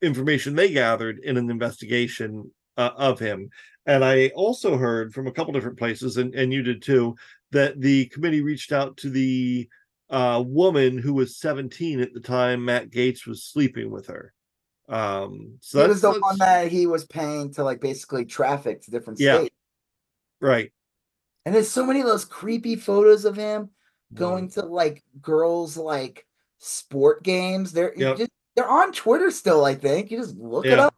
information 0.00 0.54
they 0.54 0.72
gathered 0.72 1.18
in 1.18 1.36
an 1.36 1.50
investigation 1.50 2.50
uh, 2.76 2.90
of 2.96 3.18
him. 3.18 3.50
And 3.86 4.04
I 4.04 4.28
also 4.28 4.76
heard 4.76 5.12
from 5.12 5.26
a 5.26 5.32
couple 5.32 5.52
different 5.52 5.78
places, 5.78 6.16
and, 6.16 6.34
and 6.34 6.52
you 6.52 6.62
did 6.62 6.82
too, 6.82 7.16
that 7.50 7.80
the 7.80 8.06
committee 8.06 8.42
reached 8.42 8.72
out 8.72 8.96
to 8.98 9.10
the 9.10 9.68
uh, 10.08 10.42
woman 10.46 10.98
who 10.98 11.14
was 11.14 11.38
17 11.38 12.00
at 12.00 12.14
the 12.14 12.20
time 12.20 12.64
Matt 12.64 12.90
Gaetz 12.90 13.26
was 13.26 13.44
sleeping 13.44 13.90
with 13.90 14.06
her. 14.06 14.32
Um, 14.90 15.58
so 15.60 15.78
He 15.78 15.82
that's, 15.86 15.88
was 15.88 16.00
the 16.02 16.20
one 16.20 16.38
that 16.38 16.68
he 16.70 16.86
was 16.86 17.04
paying 17.04 17.52
to 17.54 17.64
like 17.64 17.80
basically 17.80 18.24
traffic 18.24 18.82
to 18.82 18.90
different 18.90 19.20
Yeah. 19.20 19.38
states. 19.38 19.54
right. 20.40 20.72
And 21.46 21.54
there's 21.54 21.70
so 21.70 21.86
many 21.86 22.00
of 22.00 22.06
those 22.06 22.24
creepy 22.26 22.76
photos 22.76 23.24
of 23.24 23.36
him 23.36 23.70
going 24.12 24.50
to 24.50 24.62
like 24.62 25.02
girls 25.22 25.76
like 25.76 26.26
sport 26.58 27.22
games. 27.22 27.72
They're 27.72 27.94
Yep. 27.96 28.16
just, 28.18 28.30
they're 28.56 28.68
on 28.68 28.92
Twitter 28.92 29.30
still, 29.30 29.64
I 29.64 29.74
think. 29.74 30.10
You 30.10 30.18
just 30.18 30.36
look 30.36 30.66
it 30.66 30.78
up. 30.78 30.94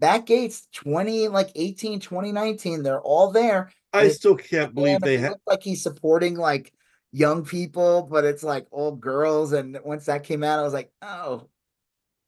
Matt 0.00 0.26
Gaetz 0.26 0.62
20 0.72 1.28
like 1.28 1.50
18 1.54 1.98
2019 2.00 2.82
they're 2.82 3.00
all 3.00 3.30
there 3.30 3.70
I 3.92 4.08
still 4.08 4.36
can't 4.36 4.74
believe 4.74 5.00
they 5.00 5.16
looks 5.18 5.40
like 5.46 5.62
he's 5.62 5.82
supporting 5.82 6.36
like 6.36 6.72
young 7.12 7.44
people 7.44 8.02
but 8.10 8.24
it's 8.24 8.42
like 8.42 8.66
old 8.70 9.00
girls 9.00 9.52
and 9.52 9.78
once 9.84 10.06
that 10.06 10.24
came 10.24 10.42
out 10.42 10.58
I 10.58 10.62
was 10.62 10.74
like 10.74 10.90
oh 11.00 11.48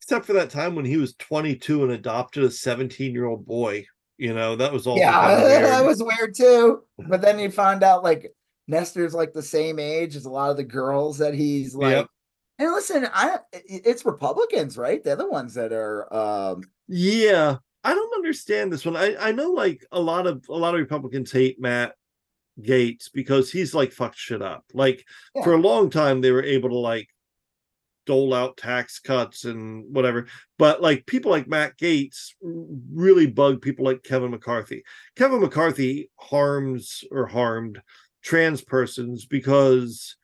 except 0.06 0.24
for 0.24 0.34
that 0.34 0.50
time 0.50 0.76
when 0.76 0.84
he 0.84 0.96
was 0.96 1.14
22 1.14 1.82
and 1.82 1.90
adopted 1.90 2.44
a 2.44 2.50
17 2.50 3.12
year 3.12 3.24
old 3.24 3.44
boy. 3.44 3.84
You 4.18 4.32
know, 4.32 4.54
that 4.56 4.72
was 4.72 4.86
all 4.86 4.96
yeah 4.96 5.36
that 5.36 5.84
was 5.84 6.02
weird 6.02 6.34
too 6.34 6.84
but 7.08 7.20
then 7.20 7.38
you 7.38 7.50
find 7.50 7.82
out 7.82 8.02
like 8.02 8.32
Nestor's 8.66 9.12
like 9.12 9.34
the 9.34 9.42
same 9.42 9.78
age 9.78 10.16
as 10.16 10.24
a 10.24 10.30
lot 10.30 10.50
of 10.50 10.56
the 10.56 10.64
girls 10.64 11.18
that 11.18 11.34
he's 11.34 11.74
like 11.74 11.90
Yep. 11.90 12.06
and 12.60 12.72
listen 12.72 13.08
I 13.12 13.40
it's 13.52 14.06
Republicans 14.06 14.78
right 14.78 15.04
they're 15.04 15.16
the 15.16 15.28
ones 15.28 15.52
that 15.54 15.72
are 15.72 16.12
um 16.14 16.62
Yeah, 16.88 17.56
I 17.84 17.94
don't 17.94 18.14
understand 18.14 18.72
this 18.72 18.86
one. 18.86 18.96
I 18.96 19.16
I 19.16 19.32
know 19.32 19.50
like 19.50 19.84
a 19.92 20.00
lot 20.00 20.26
of 20.26 20.44
a 20.48 20.54
lot 20.56 20.74
of 20.74 20.80
Republicans 20.80 21.30
hate 21.30 21.60
Matt 21.60 21.94
Gaetz 22.60 23.10
because 23.12 23.52
he's 23.52 23.74
like 23.74 23.92
fucked 23.92 24.16
shit 24.16 24.40
up. 24.40 24.64
Like 24.72 25.04
for 25.44 25.52
a 25.52 25.58
long 25.60 25.90
time 25.90 26.20
they 26.22 26.30
were 26.30 26.42
able 26.42 26.70
to 26.70 26.78
like 26.78 27.08
dole 28.06 28.32
out 28.32 28.56
tax 28.56 28.98
cuts 28.98 29.44
and 29.44 29.84
whatever. 29.94 30.26
But 30.58 30.80
like 30.80 31.04
people 31.06 31.30
like 31.30 31.48
Matt 31.48 31.76
Gaetz 31.78 32.30
really 32.40 33.26
bug 33.26 33.60
people 33.60 33.84
like 33.84 34.02
Kevin 34.02 34.30
McCarthy. 34.30 34.82
Kevin 35.16 35.40
McCarthy 35.40 36.10
harms 36.18 37.04
or 37.10 37.26
harmed 37.26 37.80
trans 38.22 38.62
persons 38.62 39.26
because 39.26 40.16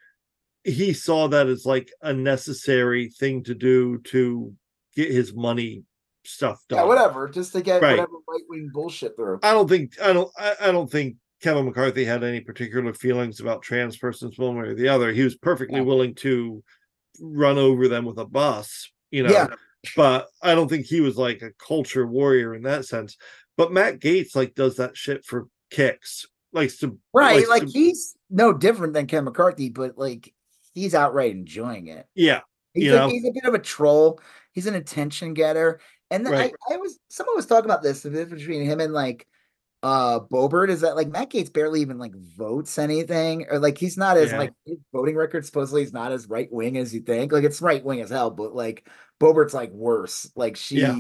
he 0.65 0.93
saw 0.93 1.29
that 1.29 1.49
as 1.49 1.67
like 1.67 1.91
a 2.03 2.13
necessary 2.13 3.11
thing 3.11 3.43
to 3.45 3.55
do 3.55 3.99
to 4.05 4.55
get 4.97 5.11
his 5.11 5.35
money 5.35 5.83
stuff 6.25 6.61
done. 6.69 6.79
yeah 6.79 6.85
whatever 6.85 7.29
just 7.29 7.53
to 7.53 7.61
get 7.61 7.83
Right. 7.83 7.93
whatever 7.99 8.13
right 8.29 8.43
wing 8.49 8.71
bullshit 8.73 9.15
I 9.43 9.53
don't 9.53 9.69
think 9.69 10.01
I 10.01 10.13
don't 10.13 10.31
I, 10.39 10.55
I 10.61 10.73
don't 10.73 10.89
think 10.91 11.17
Kevin 11.43 11.65
McCarthy 11.65 12.05
had 12.05 12.23
any 12.23 12.41
particular 12.41 12.95
feelings 12.95 13.41
about 13.41 13.63
trans 13.63 13.97
persons 13.97 14.39
one 14.39 14.57
way 14.57 14.69
or 14.69 14.75
the 14.77 14.87
other. 14.87 15.13
He 15.13 15.25
was 15.25 15.35
perfectly 15.37 15.79
Yeah. 15.81 15.85
willing 15.87 16.15
to 16.17 16.63
run 17.21 17.59
over 17.59 17.89
them 17.89 18.05
with 18.05 18.19
a 18.19 18.25
bus, 18.25 18.91
you 19.11 19.23
know. 19.23 19.33
Yeah. 19.33 19.49
But 19.97 20.29
I 20.43 20.55
don't 20.55 20.69
think 20.69 20.87
he 20.87 21.01
was 21.01 21.17
like 21.17 21.43
a 21.43 21.53
culture 21.59 22.07
warrior 22.07 22.55
in 22.55 22.63
that 22.63 22.85
sense. 22.85 23.17
But 23.57 23.73
Matt 23.73 23.99
Gaetz 23.99 24.37
like 24.37 24.55
does 24.55 24.77
that 24.77 24.97
shit 24.97 25.25
for 25.25 25.49
kicks. 25.71 26.27
Likes 26.55 26.77
to 26.79 26.99
right 27.15 27.37
likes 27.37 27.49
like 27.49 27.63
to- 27.63 27.71
he's 27.71 28.15
no 28.29 28.53
different 28.53 28.93
than 28.93 29.07
Ken 29.07 29.25
McCarthy 29.25 29.71
but 29.71 29.97
like 29.97 30.35
he's 30.75 30.95
outright 30.95 31.33
enjoying 31.33 31.87
it 31.87 32.07
yeah. 32.15 32.41
He's, 32.75 32.93
know? 32.93 33.09
he's 33.09 33.25
a 33.25 33.33
bit 33.33 33.45
of 33.45 33.55
a 33.55 33.59
troll. 33.59 34.21
He's 34.53 34.67
an 34.67 34.75
attention 34.75 35.33
getter. 35.35 35.81
And 36.11 36.27
then 36.27 36.33
Right. 36.35 36.53
I, 36.71 36.75
I 36.75 36.77
was 36.77 36.99
someone 37.09 37.37
was 37.37 37.47
talking 37.47 37.71
about 37.71 37.83
this 37.83 38.03
the 38.03 38.11
difference 38.11 38.43
between 38.43 38.65
him 38.67 38.81
and 38.81 38.93
like 38.93 39.27
uh 39.83 40.21
Boebert 40.21 40.69
is 40.69 40.83
that 40.83 40.95
like 40.97 41.09
Matt 41.09 41.31
Gaetz 41.31 41.53
barely 41.53 41.81
even 41.81 41.99
like 41.99 42.15
votes 42.15 42.79
anything 42.79 43.47
or 43.51 43.59
like 43.59 43.79
he's 43.79 43.97
not 43.97 44.17
as 44.17 44.31
Yeah. 44.31 44.39
like 44.39 44.53
his 44.65 44.79
voting 44.93 45.17
record 45.17 45.45
supposedly 45.45 45.83
is 45.83 45.93
not 45.93 46.13
as 46.13 46.29
right 46.29 46.51
wing 46.53 46.77
as 46.79 46.95
you 46.95 47.01
think. 47.01 47.33
Like 47.33 47.45
it's 47.45 47.61
right 47.61 47.85
wing 47.85 48.01
as 48.01 48.11
hell, 48.11 48.31
but 48.31 48.55
like 48.55 48.89
Boebert's 49.21 49.55
like 49.55 49.73
worse. 49.73 50.31
Like 50.37 50.57
she 50.57 50.81
Yeah. 50.81 50.99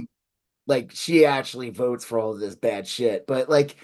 like 0.67 0.91
she 0.95 1.25
actually 1.25 1.71
votes 1.71 2.05
for 2.05 2.19
all 2.19 2.33
of 2.33 2.41
this 2.41 2.57
bad 2.57 2.87
shit. 2.89 3.27
But 3.27 3.49
like 3.49 3.77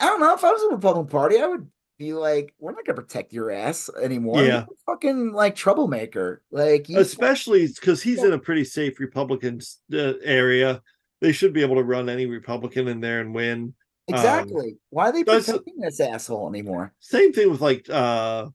I 0.00 0.06
don't 0.06 0.20
know 0.20 0.34
if 0.34 0.42
I 0.44 0.50
was 0.52 0.62
in 0.62 0.70
the 0.70 0.74
Republican 0.76 1.10
Party, 1.10 1.38
I 1.38 1.46
would 1.46 1.68
be 1.98 2.12
like, 2.12 2.52
we're 2.58 2.72
not 2.72 2.84
gonna 2.84 3.00
protect 3.00 3.32
your 3.32 3.50
ass 3.50 3.88
anymore. 4.02 4.42
Yeah. 4.42 4.62
a 4.64 4.66
fucking 4.86 5.32
like 5.32 5.54
troublemaker. 5.54 6.42
Like 6.50 6.88
you 6.88 6.98
especially 6.98 7.68
because 7.68 8.02
he's 8.02 8.22
in 8.24 8.32
a 8.32 8.38
pretty 8.38 8.64
safe 8.64 8.98
Republican 8.98 9.60
uh, 9.92 10.14
area. 10.24 10.82
They 11.20 11.32
should 11.32 11.52
be 11.52 11.62
able 11.62 11.76
to 11.76 11.82
run 11.84 12.08
any 12.08 12.26
Republican 12.26 12.86
in 12.88 13.00
there 13.00 13.20
and 13.20 13.34
win. 13.34 13.74
Exactly. 14.08 14.76
Why 14.90 15.08
are 15.08 15.12
they 15.12 15.24
protecting 15.24 15.78
this 15.78 16.00
asshole 16.00 16.48
anymore? 16.48 16.94
Same 17.00 17.32
thing 17.32 17.50
with 17.50 17.60
like 17.60 17.88
uh 17.90 18.48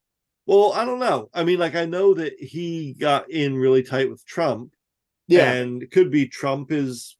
well, 0.45 0.73
I 0.73 0.83
don't 0.83 0.99
know. 0.99 1.29
I 1.33 1.43
mean, 1.45 1.59
like 1.59 1.75
I 1.75 1.85
know 1.85 2.13
that 2.15 2.33
he 2.37 2.93
got 2.99 3.29
in 3.31 3.55
really 3.55 3.81
tight 3.83 4.09
with 4.09 4.25
Trump, 4.25 4.73
Yeah. 5.27 5.53
and 5.53 5.81
it 5.83 5.91
could 5.91 6.11
be 6.11 6.27
Trump 6.27 6.71
is 6.71 7.17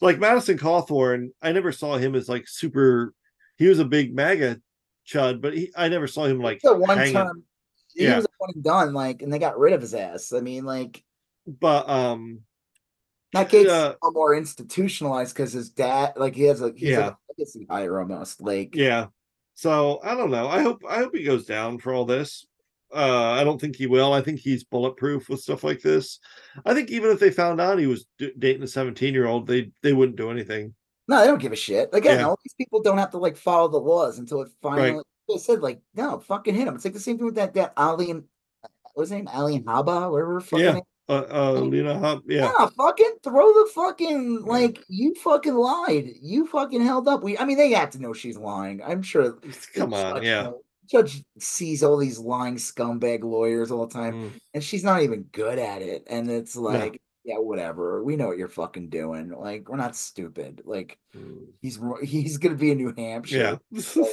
like 0.00 0.18
Madison 0.18 0.58
Cawthorn. 0.58 1.28
I 1.40 1.52
never 1.52 1.70
saw 1.72 1.96
him 1.96 2.14
as 2.14 2.28
like 2.28 2.48
super. 2.48 3.14
He 3.58 3.68
was 3.68 3.78
a 3.78 3.84
big 3.84 4.14
MAGA 4.14 4.60
chud, 5.06 5.40
but 5.40 5.56
he 5.56 5.70
I 5.76 5.88
never 5.88 6.06
saw 6.08 6.24
him 6.24 6.40
like 6.40 6.60
the 6.62 6.76
one 6.76 6.98
hanging. 6.98 7.14
time 7.14 7.42
he 7.94 8.04
Yeah. 8.04 8.16
was 8.16 8.24
a 8.24 8.28
one 8.38 8.50
and 8.54 8.64
done, 8.64 8.92
like, 8.92 9.22
and 9.22 9.32
they 9.32 9.38
got 9.38 9.58
rid 9.58 9.72
of 9.72 9.80
his 9.80 9.94
ass. 9.94 10.32
I 10.32 10.40
mean, 10.40 10.64
like 10.64 11.02
But 11.46 11.88
um, 11.88 12.40
that 13.44 13.50
Gaetz 13.50 13.64
Yeah. 13.66 13.92
more 14.12 14.34
institutionalized 14.34 15.34
because 15.34 15.52
his 15.52 15.70
dad, 15.70 16.14
like, 16.16 16.34
he 16.34 16.44
has 16.44 16.60
a 16.62 16.72
he's 16.76 16.90
Yeah. 16.90 16.98
like 16.98 17.12
a 17.12 17.16
legacy 17.38 17.66
hire 17.70 18.00
almost. 18.00 18.40
Like, 18.40 18.74
yeah. 18.74 19.06
So 19.54 20.00
I 20.02 20.14
don't 20.14 20.30
know. 20.30 20.48
I 20.48 20.60
hope 20.62 20.82
I 20.88 20.98
hope 20.98 21.14
he 21.16 21.24
goes 21.24 21.46
down 21.46 21.78
for 21.78 21.92
all 21.94 22.04
this. 22.04 22.46
Uh, 22.94 23.30
I 23.32 23.42
don't 23.42 23.60
think 23.60 23.74
he 23.76 23.86
will. 23.86 24.12
I 24.12 24.20
think 24.20 24.38
he's 24.38 24.62
bulletproof 24.64 25.28
with 25.28 25.40
stuff 25.40 25.64
like 25.64 25.80
this. 25.82 26.20
I 26.64 26.72
think 26.72 26.90
even 26.90 27.10
if 27.10 27.18
they 27.18 27.30
found 27.30 27.60
out 27.60 27.78
he 27.78 27.86
was 27.88 28.06
d- 28.18 28.32
dating 28.38 28.62
a 28.62 28.68
17 28.68 29.12
year 29.12 29.26
old, 29.26 29.46
they 29.46 29.70
they 29.82 29.92
wouldn't 29.92 30.16
do 30.16 30.30
anything. 30.30 30.74
no, 31.08 31.20
they 31.20 31.26
don't 31.26 31.40
give 31.40 31.52
a 31.52 31.56
shit. 31.56 31.88
Again, 31.92 32.18
Yeah. 32.20 32.26
all 32.28 32.38
these 32.44 32.54
people 32.54 32.82
don't 32.82 32.98
have 32.98 33.10
to 33.12 33.18
like 33.18 33.36
follow 33.36 33.68
the 33.68 33.78
laws 33.78 34.18
until 34.18 34.42
it 34.42 34.48
finally. 34.62 35.02
They 35.28 35.38
said 35.38 35.60
like, 35.62 35.80
no, 35.94 36.18
fucking 36.20 36.54
hit 36.54 36.68
him. 36.68 36.74
It's 36.76 36.84
like 36.84 36.94
the 36.94 37.00
same 37.00 37.16
thing 37.16 37.26
with 37.26 37.34
that 37.36 37.54
that 37.54 37.72
Ali 37.76 38.10
and 38.12 38.24
what's 38.94 39.10
his 39.10 39.16
name, 39.18 39.28
Alina 39.32 39.64
Habba, 39.64 40.10
whatever. 40.10 40.40
Fucking 40.40 40.64
Yeah. 40.64 40.72
name. 40.74 40.82
Uh, 41.08 41.24
uh, 41.30 41.52
Lena 41.60 41.98
Hunt, 41.98 42.24
yeah. 42.26 42.50
Yeah, 42.58 42.66
fucking 42.76 43.14
throw 43.22 43.46
the 43.52 43.70
fucking 43.74 44.42
like 44.44 44.84
you 44.88 45.14
fucking 45.14 45.54
lied. 45.54 46.10
You 46.20 46.46
fucking 46.46 46.82
held 46.82 47.06
up. 47.06 47.22
We 47.22 47.38
I 47.38 47.44
mean 47.44 47.56
they 47.58 47.70
have 47.72 47.90
to 47.90 48.00
know 48.02 48.12
she's 48.12 48.36
lying. 48.36 48.82
I'm 48.82 49.02
sure 49.02 49.38
Come 49.74 49.94
on, 49.94 50.16
judge 50.16 50.24
yeah. 50.24 50.42
know- 50.44 50.60
Judge 50.90 51.24
sees 51.40 51.82
all 51.82 51.96
these 51.96 52.18
lying 52.18 52.56
scumbag 52.56 53.24
lawyers 53.24 53.72
all 53.72 53.86
the 53.88 53.92
time 53.94 54.14
Mm. 54.14 54.30
and 54.54 54.62
she's 54.64 54.84
not 54.84 55.02
even 55.02 55.24
good 55.32 55.58
at 55.58 55.82
it. 55.82 56.04
And 56.08 56.30
it's 56.30 56.54
like, 56.54 57.00
yeah, 57.24 57.38
whatever. 57.38 58.04
We 58.04 58.14
know 58.14 58.28
what 58.28 58.38
you're 58.38 58.46
fucking 58.46 58.88
doing. 58.90 59.30
Like, 59.30 59.68
we're 59.68 59.78
not 59.78 59.96
stupid. 59.96 60.62
Like 60.64 60.96
Mm. 61.16 61.46
he's 61.60 61.78
he's 62.02 62.38
gonna 62.38 62.54
be 62.54 62.70
in 62.70 62.78
New 62.78 62.94
Hampshire. 62.96 63.58
Yeah. 63.72 64.04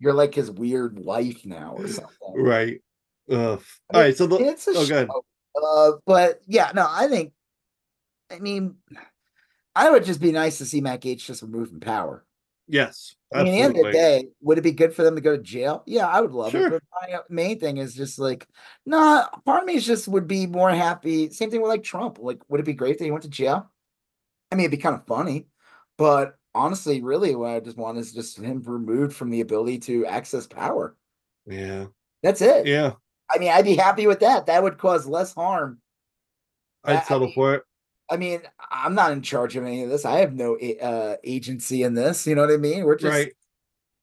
You're 0.00 0.12
like 0.14 0.34
his 0.34 0.50
weird 0.50 0.98
wife 0.98 1.46
now 1.46 1.74
or 1.78 1.88
something. 1.98 2.34
right. 2.34 2.82
Ugh. 3.30 3.36
I 3.38 3.38
All 3.38 3.56
mean, 3.56 3.62
right. 3.92 4.16
So 4.16 4.26
the, 4.26 4.36
it's 4.36 4.66
a 4.66 4.72
oh, 4.76 4.84
show. 4.84 5.24
Uh, 5.60 5.92
but 6.06 6.40
yeah, 6.46 6.72
no, 6.74 6.86
I 6.88 7.08
think. 7.08 7.32
I 8.30 8.38
mean, 8.38 8.76
I 9.74 9.90
would 9.90 10.04
just 10.04 10.20
be 10.20 10.32
nice 10.32 10.58
to 10.58 10.64
see 10.66 10.80
Matt 10.80 11.02
Gaetz 11.02 11.24
just 11.24 11.42
removed 11.42 11.70
from 11.70 11.80
power. 11.80 12.24
yes, 12.66 13.14
I 13.34 13.42
mean, 13.42 13.48
at 13.48 13.56
the 13.56 13.62
end 13.62 13.76
of 13.76 13.84
the 13.84 13.92
day, 13.92 14.28
would 14.40 14.58
it 14.58 14.62
be 14.62 14.72
good 14.72 14.94
for 14.94 15.02
them 15.02 15.14
to 15.16 15.20
go 15.20 15.36
to 15.36 15.42
jail? 15.42 15.82
Yeah, 15.86 16.06
I 16.06 16.20
would 16.20 16.32
love 16.32 16.52
Sure. 16.52 16.66
it. 16.68 16.70
But 16.70 16.82
my 17.08 17.14
uh, 17.14 17.22
main 17.28 17.58
thing 17.60 17.76
is 17.78 17.94
just 17.94 18.18
like, 18.18 18.46
nah. 18.86 19.26
Part 19.44 19.62
of 19.62 19.66
me 19.66 19.74
is 19.74 19.86
just 19.86 20.08
would 20.08 20.26
be 20.26 20.46
more 20.46 20.70
happy. 20.70 21.30
Same 21.30 21.50
thing 21.50 21.60
with 21.60 21.68
like 21.68 21.82
Trump. 21.82 22.18
Like, 22.20 22.40
would 22.48 22.60
it 22.60 22.66
be 22.66 22.72
great 22.72 22.98
that 22.98 23.04
he 23.04 23.10
went 23.10 23.24
to 23.24 23.30
jail? 23.30 23.70
I 24.50 24.54
mean, 24.54 24.64
it'd 24.64 24.78
be 24.78 24.82
kind 24.82 24.94
of 24.94 25.06
funny, 25.06 25.46
but 25.98 26.36
honestly, 26.54 27.02
really, 27.02 27.34
what 27.34 27.50
I 27.50 27.60
just 27.60 27.78
want 27.78 27.96
is 27.98 28.12
just 28.12 28.38
him 28.38 28.62
removed 28.62 29.14
from 29.14 29.30
the 29.30 29.40
ability 29.40 29.78
to 29.80 30.04
access 30.06 30.46
power. 30.46 30.94
Yeah. 31.46 31.86
That's 32.22 32.42
it. 32.42 32.66
Yeah. 32.66 32.92
I 33.32 33.38
mean, 33.38 33.50
I'd 33.50 33.64
be 33.64 33.76
happy 33.76 34.06
with 34.06 34.20
that. 34.20 34.46
That 34.46 34.62
would 34.62 34.78
cause 34.78 35.06
less 35.06 35.32
harm 35.34 35.80
I- 36.84 36.92
I 36.94 36.96
I'd 36.98 37.04
settle 37.06 37.26
mean, 37.28 37.34
for 37.34 37.54
it. 37.54 37.62
I 38.10 38.16
mean, 38.16 38.42
I'm 38.70 38.94
not 38.94 39.12
in 39.12 39.22
charge 39.22 39.56
of 39.56 39.64
any 39.64 39.82
of 39.84 39.88
this. 39.90 40.04
I 40.04 40.18
have 40.18 40.34
no 40.34 40.56
uh, 40.58 41.16
agency 41.24 41.82
in 41.82 41.94
this. 41.94 42.26
You 42.26 42.34
know 42.34 42.42
what 42.42 42.52
I 42.52 42.56
mean? 42.58 42.84
We're 42.84 42.96
just 42.96 43.10
Right. 43.12 43.32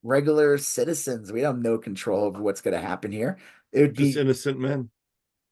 regular 0.04 0.58
citizens. 0.58 1.32
We 1.32 1.42
have 1.42 1.60
no 1.60 1.78
control 1.78 2.24
over 2.24 2.42
what's 2.42 2.62
going 2.62 2.74
to 2.74 2.86
happen 2.86 3.12
here. 3.12 3.38
It 3.72 3.82
would 3.82 3.96
Just 3.96 4.16
be 4.16 4.22
innocent 4.22 4.60
men. 4.60 4.90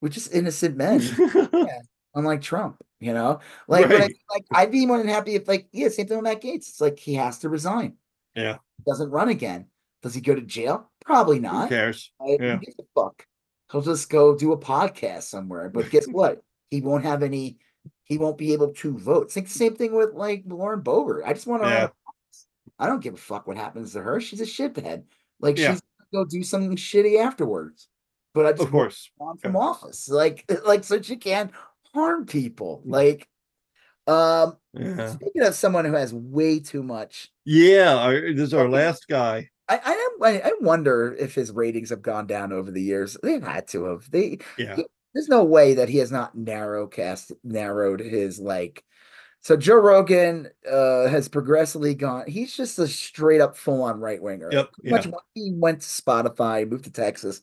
we're 0.01 0.09
just 0.09 0.33
innocent 0.33 0.75
men, 0.75 1.01
unlike 2.15 2.41
Trump. 2.41 2.77
You 2.99 3.13
know, 3.13 3.41
like, 3.67 3.87
but 3.89 4.01
I, 4.01 4.07
like 4.31 4.45
I'd 4.51 4.71
be 4.71 4.87
more 4.87 4.97
than 4.97 5.07
happy 5.07 5.35
if, 5.35 5.47
like, 5.47 5.67
yeah, 5.71 5.89
same 5.89 6.07
thing 6.07 6.17
with 6.17 6.23
Matt 6.23 6.41
Gaetz. 6.41 6.67
It's 6.69 6.81
like 6.81 6.97
he 6.97 7.13
has 7.13 7.37
to 7.39 7.49
resign. 7.49 7.93
Yeah. 8.33 8.57
he 8.77 8.83
Doesn't 8.89 9.11
run 9.11 9.29
again. 9.29 9.67
Does 10.01 10.15
he 10.15 10.21
go 10.21 10.33
to 10.33 10.41
jail? 10.41 10.89
Probably 11.05 11.39
not. 11.39 11.69
Who 11.69 11.75
cares? 11.75 12.11
I, 12.19 12.37
Yeah. 12.39 12.55
Who 12.55 12.61
gives 12.61 12.79
a 12.79 12.83
fuck? 12.95 13.23
He'll 13.71 13.81
just 13.81 14.09
go 14.09 14.35
do 14.35 14.51
a 14.53 14.57
podcast 14.57 15.23
somewhere. 15.23 15.69
But 15.69 15.89
guess 15.89 16.07
what? 16.11 16.41
He 16.69 16.81
won't 16.81 17.03
have 17.03 17.23
any. 17.23 17.57
He 18.03 18.17
won't 18.17 18.37
be 18.37 18.53
able 18.53 18.69
to 18.73 18.97
vote. 18.97 19.25
It's 19.27 19.35
like 19.35 19.45
the 19.47 19.51
same 19.51 19.75
thing 19.75 19.93
with 19.93 20.13
like 20.13 20.43
Lauren 20.45 20.81
Boebert. 20.81 21.23
I 21.25 21.33
just 21.33 21.47
want 21.47 21.63
to. 21.63 21.69
Yeah. 21.69 21.87
I 22.79 22.85
don't 22.87 23.01
give 23.01 23.15
a 23.15 23.17
fuck 23.17 23.47
what 23.47 23.57
happens 23.57 23.93
to 23.93 24.01
her. 24.01 24.21
She's 24.21 24.41
a 24.41 24.45
shithead. 24.45 25.03
Like 25.39 25.57
Yeah. 25.57 25.71
she's 25.73 25.81
gonna 26.11 26.23
go 26.23 26.29
do 26.29 26.43
something 26.43 26.75
shitty 26.77 27.19
afterwards. 27.19 27.87
But 28.33 28.45
I 28.45 28.51
just 28.51 28.63
Of 28.63 28.71
course. 28.71 29.09
want 29.17 29.41
from 29.41 29.55
office, 29.55 30.07
like 30.09 30.45
like 30.65 30.83
so 30.83 31.01
she 31.01 31.15
can't 31.17 31.51
harm 31.93 32.25
people. 32.25 32.81
Like, 32.85 33.27
um, 34.05 34.57
Yeah. 34.73 35.11
speaking 35.11 35.41
of 35.41 35.55
someone 35.55 35.85
who 35.85 35.93
has 35.93 36.13
way 36.13 36.59
too 36.59 36.83
much, 36.83 37.31
Yeah. 37.45 37.95
Our, 37.97 38.33
this 38.33 38.47
is 38.47 38.53
our 38.53 38.69
last 38.69 39.07
guy. 39.07 39.49
I 39.69 39.79
I, 39.83 39.91
am- 39.93 40.23
I 40.23 40.49
I 40.49 40.53
wonder 40.61 41.15
if 41.19 41.35
his 41.35 41.51
ratings 41.51 41.89
have 41.89 42.01
gone 42.01 42.27
down 42.27 42.51
over 42.53 42.71
the 42.71 42.81
years. 42.81 43.17
They've 43.23 43.43
had 43.43 43.67
to 43.69 43.85
have. 43.85 44.09
They 44.11 44.39
Yeah. 44.57 44.77
there's 45.13 45.27
no 45.29 45.43
way 45.43 45.73
that 45.75 45.89
he 45.89 45.97
has 45.99 46.11
not 46.11 46.35
narrow 46.35 46.87
cast 46.87 47.31
narrowed 47.43 47.99
his 47.99 48.39
like 48.39 48.83
so 49.41 49.55
Joe 49.57 49.75
Rogan 49.75 50.49
uh 50.69 51.07
has 51.07 51.27
progressively 51.29 51.95
gone 51.95 52.25
he's 52.27 52.55
just 52.55 52.79
a 52.79 52.87
straight 52.87 53.41
up 53.41 53.55
full 53.57 53.83
on 53.83 53.99
right 53.99 54.21
winger. 54.21 54.49
Yep. 54.51 54.69
Much 54.85 55.05
Yeah. 55.05 55.11
when 55.11 55.21
he 55.35 55.53
went 55.55 55.81
to 55.81 55.87
Spotify, 55.87 56.69
moved 56.69 56.85
to 56.85 56.91
Texas, 56.91 57.41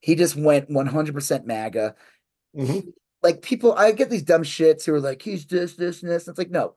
he 0.00 0.14
just 0.14 0.36
went 0.36 0.68
100% 0.70 1.46
MAGA. 1.46 1.94
Mhm. 2.56 2.92
Like 3.22 3.40
people, 3.42 3.72
I 3.74 3.92
get 3.92 4.10
these 4.10 4.24
dumb 4.24 4.42
shits 4.42 4.84
who 4.84 4.94
are 4.94 5.00
like, 5.00 5.22
he's 5.22 5.46
this, 5.46 5.74
this, 5.76 6.02
and 6.02 6.10
this. 6.10 6.26
It's 6.26 6.38
like, 6.38 6.50
no, 6.50 6.74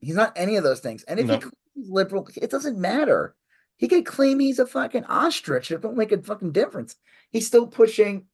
he's 0.00 0.14
not 0.14 0.34
any 0.36 0.56
of 0.56 0.64
those 0.64 0.80
things. 0.80 1.02
And 1.04 1.18
if 1.18 1.26
No. 1.26 1.38
he 1.38 1.44
liberal, 1.76 2.28
it 2.36 2.50
doesn't 2.50 2.78
matter. 2.78 3.34
He 3.80 3.88
could 3.88 4.04
claim 4.04 4.38
he's 4.38 4.58
a 4.58 4.66
fucking 4.66 5.04
ostrich. 5.06 5.70
It 5.70 5.80
don't 5.80 5.96
make 5.96 6.12
a 6.12 6.20
fucking 6.22 6.52
difference. 6.52 6.96
He's 7.30 7.46
still 7.46 7.66
pushing 7.66 8.26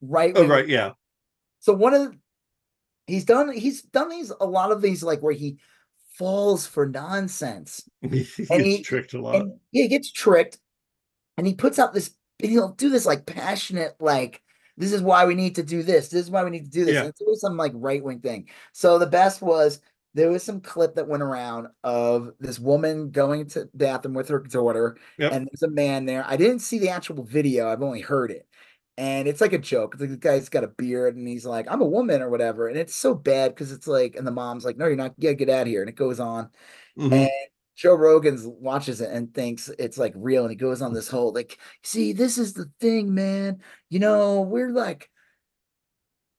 right. 0.00 0.32
Oh, 0.36 0.46
right. 0.46 0.68
Yeah. 0.68 0.92
So 1.58 1.72
one 1.72 1.92
of 1.92 2.02
the, 2.02 2.18
he's 3.08 3.24
done 3.24 3.50
he's 3.52 3.82
done 3.82 4.08
these 4.10 4.30
a 4.40 4.46
lot 4.46 4.70
of 4.70 4.80
these 4.80 5.02
like 5.02 5.20
where 5.20 5.32
he 5.32 5.58
falls 6.16 6.66
for 6.68 6.86
nonsense 6.86 7.82
he 8.00 8.08
gets 8.08 8.48
he- 8.48 8.82
tricked 8.82 9.14
a 9.14 9.20
lot. 9.20 9.34
and 9.36 9.58
yeah, 9.72 9.82
he 9.82 9.88
gets 9.88 10.12
tricked 10.12 10.58
and 11.36 11.46
he 11.48 11.54
puts 11.54 11.80
out 11.80 11.92
this 11.92 12.14
and 12.40 12.50
he'll 12.52 12.68
do 12.74 12.88
this 12.90 13.06
like 13.06 13.26
passionate 13.26 13.96
like 14.00 14.40
this 14.76 14.92
is 14.92 15.02
why 15.02 15.24
we 15.26 15.34
need 15.34 15.56
to 15.56 15.62
do 15.64 15.82
this 15.82 16.08
this 16.10 16.22
is 16.22 16.30
why 16.30 16.44
we 16.44 16.50
need 16.50 16.64
to 16.64 16.70
do 16.70 16.84
this 16.84 16.94
Yeah. 16.94 17.00
and 17.00 17.08
it's 17.08 17.20
always 17.20 17.40
some 17.40 17.56
like 17.56 17.72
right-wing 17.74 18.20
thing 18.20 18.48
so 18.72 18.98
the 18.98 19.06
best 19.06 19.42
was 19.42 19.80
there 20.14 20.30
was 20.30 20.42
some 20.42 20.60
clip 20.60 20.94
that 20.96 21.06
went 21.08 21.22
around 21.22 21.68
of 21.84 22.32
this 22.40 22.58
woman 22.58 23.10
going 23.10 23.46
to 23.48 23.60
the 23.60 23.70
bathroom 23.74 24.14
with 24.14 24.28
her 24.28 24.40
daughter 24.40 24.96
Yep. 25.18 25.32
and 25.32 25.46
there's 25.48 25.62
a 25.62 25.70
man 25.74 26.04
there 26.06 26.24
i 26.26 26.36
didn't 26.36 26.60
see 26.60 26.78
the 26.78 26.88
actual 26.90 27.22
video 27.24 27.68
i've 27.68 27.82
only 27.82 28.00
heard 28.00 28.30
it 28.30 28.46
and 28.98 29.28
it's 29.28 29.40
like 29.40 29.52
a 29.52 29.58
joke 29.58 29.96
the 29.96 30.08
guy's 30.08 30.48
got 30.48 30.64
a 30.64 30.68
beard 30.68 31.16
and 31.16 31.26
he's 31.28 31.46
like 31.46 31.66
i'm 31.70 31.80
a 31.80 31.86
woman 31.86 32.22
or 32.22 32.28
whatever 32.28 32.68
and 32.68 32.76
it's 32.76 32.94
so 32.96 33.14
bad 33.14 33.54
because 33.54 33.72
it's 33.72 33.86
like 33.86 34.16
and 34.16 34.26
the 34.26 34.32
mom's 34.32 34.64
like 34.64 34.76
no 34.76 34.86
you're 34.86 34.96
not 34.96 35.14
yeah 35.16 35.32
get 35.32 35.48
out 35.48 35.62
of 35.62 35.68
here 35.68 35.80
and 35.80 35.88
it 35.88 35.96
goes 35.96 36.20
on 36.20 36.50
Mhm. 36.98 37.12
and 37.12 37.30
Joe 37.76 37.94
Rogan's 37.94 38.46
watches 38.46 39.00
it 39.00 39.08
and 39.10 39.32
thinks 39.32 39.70
it's 39.78 39.96
like 39.96 40.12
real, 40.14 40.42
and 40.42 40.50
he 40.50 40.56
goes 40.56 40.82
on 40.82 40.92
this 40.92 41.08
whole 41.08 41.32
like, 41.32 41.58
see, 41.82 42.12
this 42.12 42.36
is 42.36 42.52
the 42.52 42.70
thing, 42.78 43.14
man. 43.14 43.62
You 43.88 44.00
know, 44.00 44.42
we're 44.42 44.68
like, 44.70 45.08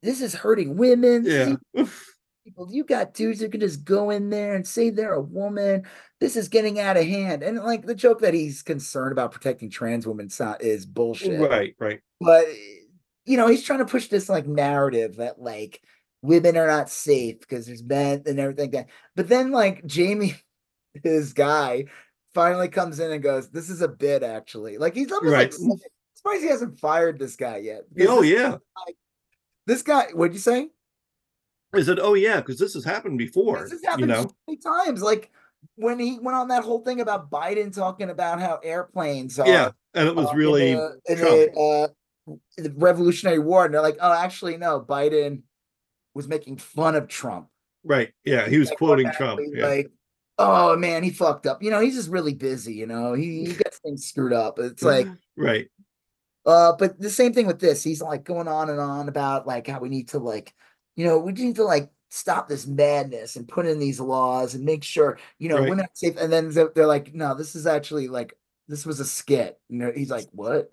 this 0.03 0.22
is 0.22 0.35
hurting 0.35 0.77
women. 0.77 1.25
Yeah. 1.25 1.56
People, 2.51 2.67
you 2.71 2.83
got 2.83 3.13
dudes 3.13 3.39
who 3.39 3.49
can 3.49 3.61
just 3.61 3.83
go 3.85 4.09
in 4.09 4.30
there 4.30 4.55
and 4.55 4.67
say 4.67 4.89
they're 4.89 5.13
a 5.13 5.21
woman. 5.21 5.83
This 6.19 6.35
is 6.35 6.49
getting 6.49 6.80
out 6.80 6.97
of 6.97 7.05
hand. 7.05 7.43
And 7.43 7.57
like 7.59 7.85
the 7.85 7.95
joke 7.95 8.19
that 8.21 8.33
he's 8.33 8.61
concerned 8.61 9.13
about 9.13 9.31
protecting 9.31 9.69
trans 9.69 10.05
women 10.05 10.30
is 10.59 10.85
bullshit 10.85 11.39
Right. 11.39 11.75
Right. 11.80 12.01
but 12.19 12.45
you 13.25 13.38
know 13.38 13.47
he's 13.47 13.63
trying 13.63 13.80
to 13.80 13.85
push 13.85 14.07
this 14.07 14.27
like 14.30 14.47
narrative 14.47 15.17
that 15.17 15.39
like 15.39 15.81
women 16.21 16.57
are 16.57 16.67
not 16.67 16.89
safe 16.89 17.39
because 17.39 17.65
there's 17.65 17.83
men 17.83 18.23
and 18.25 18.39
everything 18.39 18.65
like 18.65 18.71
that 18.71 18.89
but 19.15 19.27
then 19.30 19.51
like 19.51 19.85
jamie 19.85 20.35
his 21.03 21.33
guy 21.33 21.85
finally 22.33 22.67
comes 22.67 22.99
in 22.99 23.11
and 23.11 23.21
goes 23.23 23.49
this 23.51 23.69
is 23.69 23.81
a 23.81 23.88
bit 23.88 24.23
actually 24.23 24.77
like 24.77 24.95
he's 24.95 25.11
almost 25.11 25.31
Right. 25.33 25.53
like 25.59 25.80
surprised 26.15 26.41
he 26.43 26.49
hasn't 26.49 26.80
fired 26.80 27.19
this 27.19 27.35
guy 27.35 27.57
yet 27.57 27.83
Oh, 28.07 28.21
yeah. 28.23 28.57
this 29.67 29.83
guy 29.83 30.07
what'd 30.13 30.33
you 30.33 30.39
say 30.39 30.69
I 31.74 31.82
said, 31.83 32.00
oh, 32.00 32.14
yeah, 32.16 32.38
because 32.38 32.59
this 32.59 32.74
has 32.74 32.83
happened 32.83 33.17
before. 33.17 33.61
this 33.61 33.72
has 33.72 33.82
You 33.82 33.90
happened 33.90 34.08
know? 34.09 34.24
so 34.24 34.35
many 34.48 34.58
times 34.58 35.01
like 35.01 35.32
when 35.75 36.00
he 36.00 36.19
went 36.19 36.35
on 36.35 36.48
that 36.50 36.64
whole 36.64 36.80
thing 36.83 37.01
about 37.01 37.30
biden 37.30 37.74
talking 37.74 38.09
about 38.09 38.40
how 38.41 38.59
airplanes 38.64 39.40
are 39.40 39.48
Yeah. 39.48 39.72
And 39.93 40.08
it 40.08 40.16
was 40.16 40.27
uh, 40.27 40.32
in 40.32 40.38
really. 40.38 40.74
the, 40.74 41.00
in 41.08 41.17
the, 41.19 41.51
uh, 41.53 41.88
the 42.58 42.74
Revolutionary 42.77 43.40
War, 43.40 43.66
and 43.66 43.74
they're 43.74 43.82
like, 43.82 43.98
"Oh, 44.00 44.14
actually, 44.14 44.56
no, 44.58 44.80
Biden 44.80 45.41
was 46.14 46.27
making 46.27 46.58
fun 46.58 46.95
of 46.95 47.08
Trump." 47.08 47.48
Right. 47.83 48.14
Yeah. 48.24 48.48
He 48.48 48.58
was 48.58 48.69
Like, 48.69 48.77
quoting 48.77 49.11
Trump. 49.11 49.41
Yeah. 49.53 49.67
Like, 49.67 49.91
oh 50.38 50.77
man, 50.77 51.03
he 51.03 51.09
fucked 51.09 51.45
up. 51.48 51.61
You 51.61 51.72
know, 51.72 51.80
he's 51.80 51.95
just 51.95 52.09
really 52.09 52.33
busy. 52.33 52.74
You 52.74 52.85
know, 52.88 53.14
he, 53.14 53.45
he 53.45 53.53
gets 53.53 53.80
things 53.80 54.06
screwed 54.06 54.33
up. 54.33 54.59
It's 54.59 54.83
like, 54.83 55.08
right. 55.38 55.67
uh, 56.45 56.74
but 56.77 57.00
the 57.00 57.09
same 57.09 57.33
thing 57.33 57.48
with 57.48 57.59
this. 57.59 57.83
He's 57.83 58.01
like 58.01 58.24
going 58.24 58.48
on 58.48 58.69
and 58.69 58.80
on 58.80 59.09
about 59.09 59.45
like 59.48 59.67
how 59.67 59.80
we 59.80 59.90
need 59.90 60.09
to 60.09 60.19
like, 60.19 60.53
you 60.95 61.05
know, 61.05 61.17
we 61.17 61.31
need 61.31 61.55
to 61.55 61.63
like 61.63 61.89
stop 62.09 62.49
this 62.49 62.67
madness 62.67 63.35
and 63.37 63.47
put 63.47 63.65
in 63.65 63.79
these 63.79 63.99
laws 63.99 64.53
and 64.53 64.65
make 64.65 64.83
sure 64.83 65.17
you 65.39 65.47
know 65.49 65.57
Right. 65.59 65.69
women 65.69 65.85
are 65.85 65.89
safe. 65.93 66.17
And 66.17 66.31
then 66.31 66.51
they're, 66.51 66.85
like, 66.87 67.13
no, 67.13 67.35
this 67.35 67.55
is 67.55 67.65
actually 67.65 68.07
like 68.07 68.37
this 68.67 68.85
was 68.85 68.99
a 68.99 69.05
skit. 69.05 69.59
You 69.69 69.79
know, 69.79 69.91
he's 69.95 70.11
like, 70.11 70.27
what? 70.31 70.71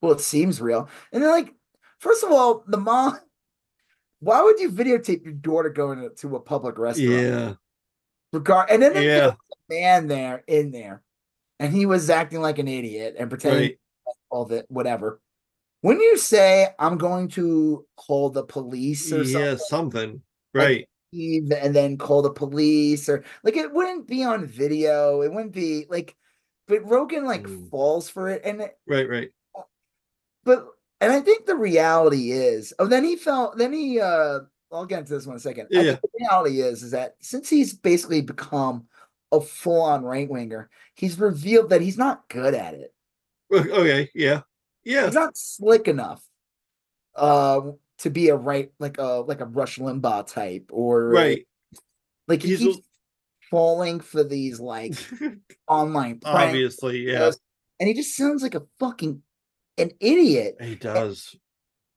Well, 0.00 0.12
it 0.12 0.20
seems 0.20 0.60
real. 0.60 0.88
And 1.12 1.22
they're 1.22 1.30
like, 1.30 1.54
first 1.98 2.24
of 2.24 2.30
all, 2.32 2.64
the 2.66 2.78
mom. 2.78 3.18
Why 4.22 4.42
would 4.42 4.60
you 4.60 4.70
videotape 4.70 5.24
your 5.24 5.32
daughter 5.32 5.70
going 5.70 6.10
to, 6.14 6.36
a 6.36 6.40
public 6.40 6.76
restaurant? 6.78 7.10
Yeah. 7.10 7.54
Regard 8.34 8.70
and 8.70 8.82
then 8.82 9.02
Yeah. 9.02 9.28
a 9.28 9.34
man 9.72 10.08
there 10.08 10.44
in 10.46 10.72
there, 10.72 11.02
and 11.58 11.72
he 11.72 11.86
was 11.86 12.10
acting 12.10 12.40
like 12.42 12.58
an 12.58 12.68
idiot 12.68 13.16
and 13.18 13.30
pretending 13.30 13.60
Right. 13.62 13.78
all 14.28 14.44
that 14.46 14.70
whatever. 14.70 15.20
When 15.82 15.98
you 16.00 16.18
say 16.18 16.68
I'm 16.78 16.98
going 16.98 17.28
to 17.28 17.86
call 17.96 18.30
the 18.30 18.44
police 18.44 19.12
or 19.12 19.22
Yeah. 19.22 19.56
something, 19.56 19.66
Something. 19.68 20.22
Right. 20.52 20.88
leave 21.12 21.50
and 21.52 21.74
then 21.74 21.96
call 21.96 22.22
the 22.22 22.30
police 22.30 23.08
or 23.08 23.24
like 23.42 23.56
it 23.56 23.72
wouldn't 23.72 24.06
be 24.06 24.22
on 24.24 24.44
video. 24.46 25.22
It 25.22 25.32
wouldn't 25.32 25.52
be 25.52 25.86
like, 25.88 26.16
but 26.68 26.84
Rogan 26.88 27.24
like 27.24 27.42
Mm. 27.44 27.68
falls 27.70 28.08
for 28.08 28.28
it, 28.28 28.42
and 28.44 28.60
it- 28.60 28.78
Right. 28.86 29.08
Right. 29.08 29.30
but 30.44 30.66
and 31.00 31.10
I 31.12 31.20
think 31.20 31.46
the 31.46 31.56
reality 31.56 32.30
is, 32.32 32.74
oh, 32.78 32.86
then 32.86 33.04
he 33.04 33.16
felt, 33.16 33.56
then 33.56 33.72
he, 33.72 33.98
uh, 34.00 34.40
I'll 34.70 34.84
get 34.86 34.98
into 35.00 35.14
this 35.14 35.26
one 35.26 35.34
in 35.34 35.38
a 35.38 35.40
second. 35.40 35.68
I 35.74 35.82
think 35.82 36.00
the 36.02 36.08
reality 36.20 36.60
is, 36.60 36.82
is 36.82 36.90
that 36.90 37.16
since 37.20 37.48
he's 37.48 37.72
basically 37.72 38.20
become 38.20 38.86
a 39.32 39.40
full 39.40 39.80
on 39.80 40.04
right 40.04 40.28
winger, 40.28 40.68
he's 40.94 41.18
revealed 41.18 41.70
that 41.70 41.80
he's 41.80 41.96
not 41.96 42.28
good 42.28 42.54
at 42.54 42.74
it. 42.74 42.94
Okay. 43.50 44.10
Yeah. 44.14 44.42
Yeah. 44.84 45.06
He's 45.06 45.14
not 45.14 45.36
slick 45.36 45.88
enough, 45.88 46.22
uh, 47.14 47.60
to 47.98 48.10
be 48.10 48.28
a 48.30 48.36
right, 48.36 48.70
like 48.78 48.98
a, 48.98 49.20
like 49.26 49.40
a 49.40 49.44
Rush 49.46 49.78
Limbaugh 49.78 50.26
type 50.32 50.70
or 50.72 51.08
Right. 51.08 51.46
like 52.28 52.42
he 52.42 52.48
He's 52.50 52.58
keeps 52.60 52.86
falling 53.50 54.00
for 54.00 54.22
these 54.24 54.60
like 54.60 54.94
online 55.68 56.18
pranks, 56.20 56.38
Obviously. 56.48 57.10
Yeah. 57.10 57.30
and 57.78 57.88
he 57.88 57.94
just 57.94 58.16
sounds 58.16 58.42
like 58.42 58.54
a 58.54 58.62
fucking 58.78 59.22
an 59.78 59.90
idiot. 60.00 60.56
He 60.60 60.74
does. 60.76 61.34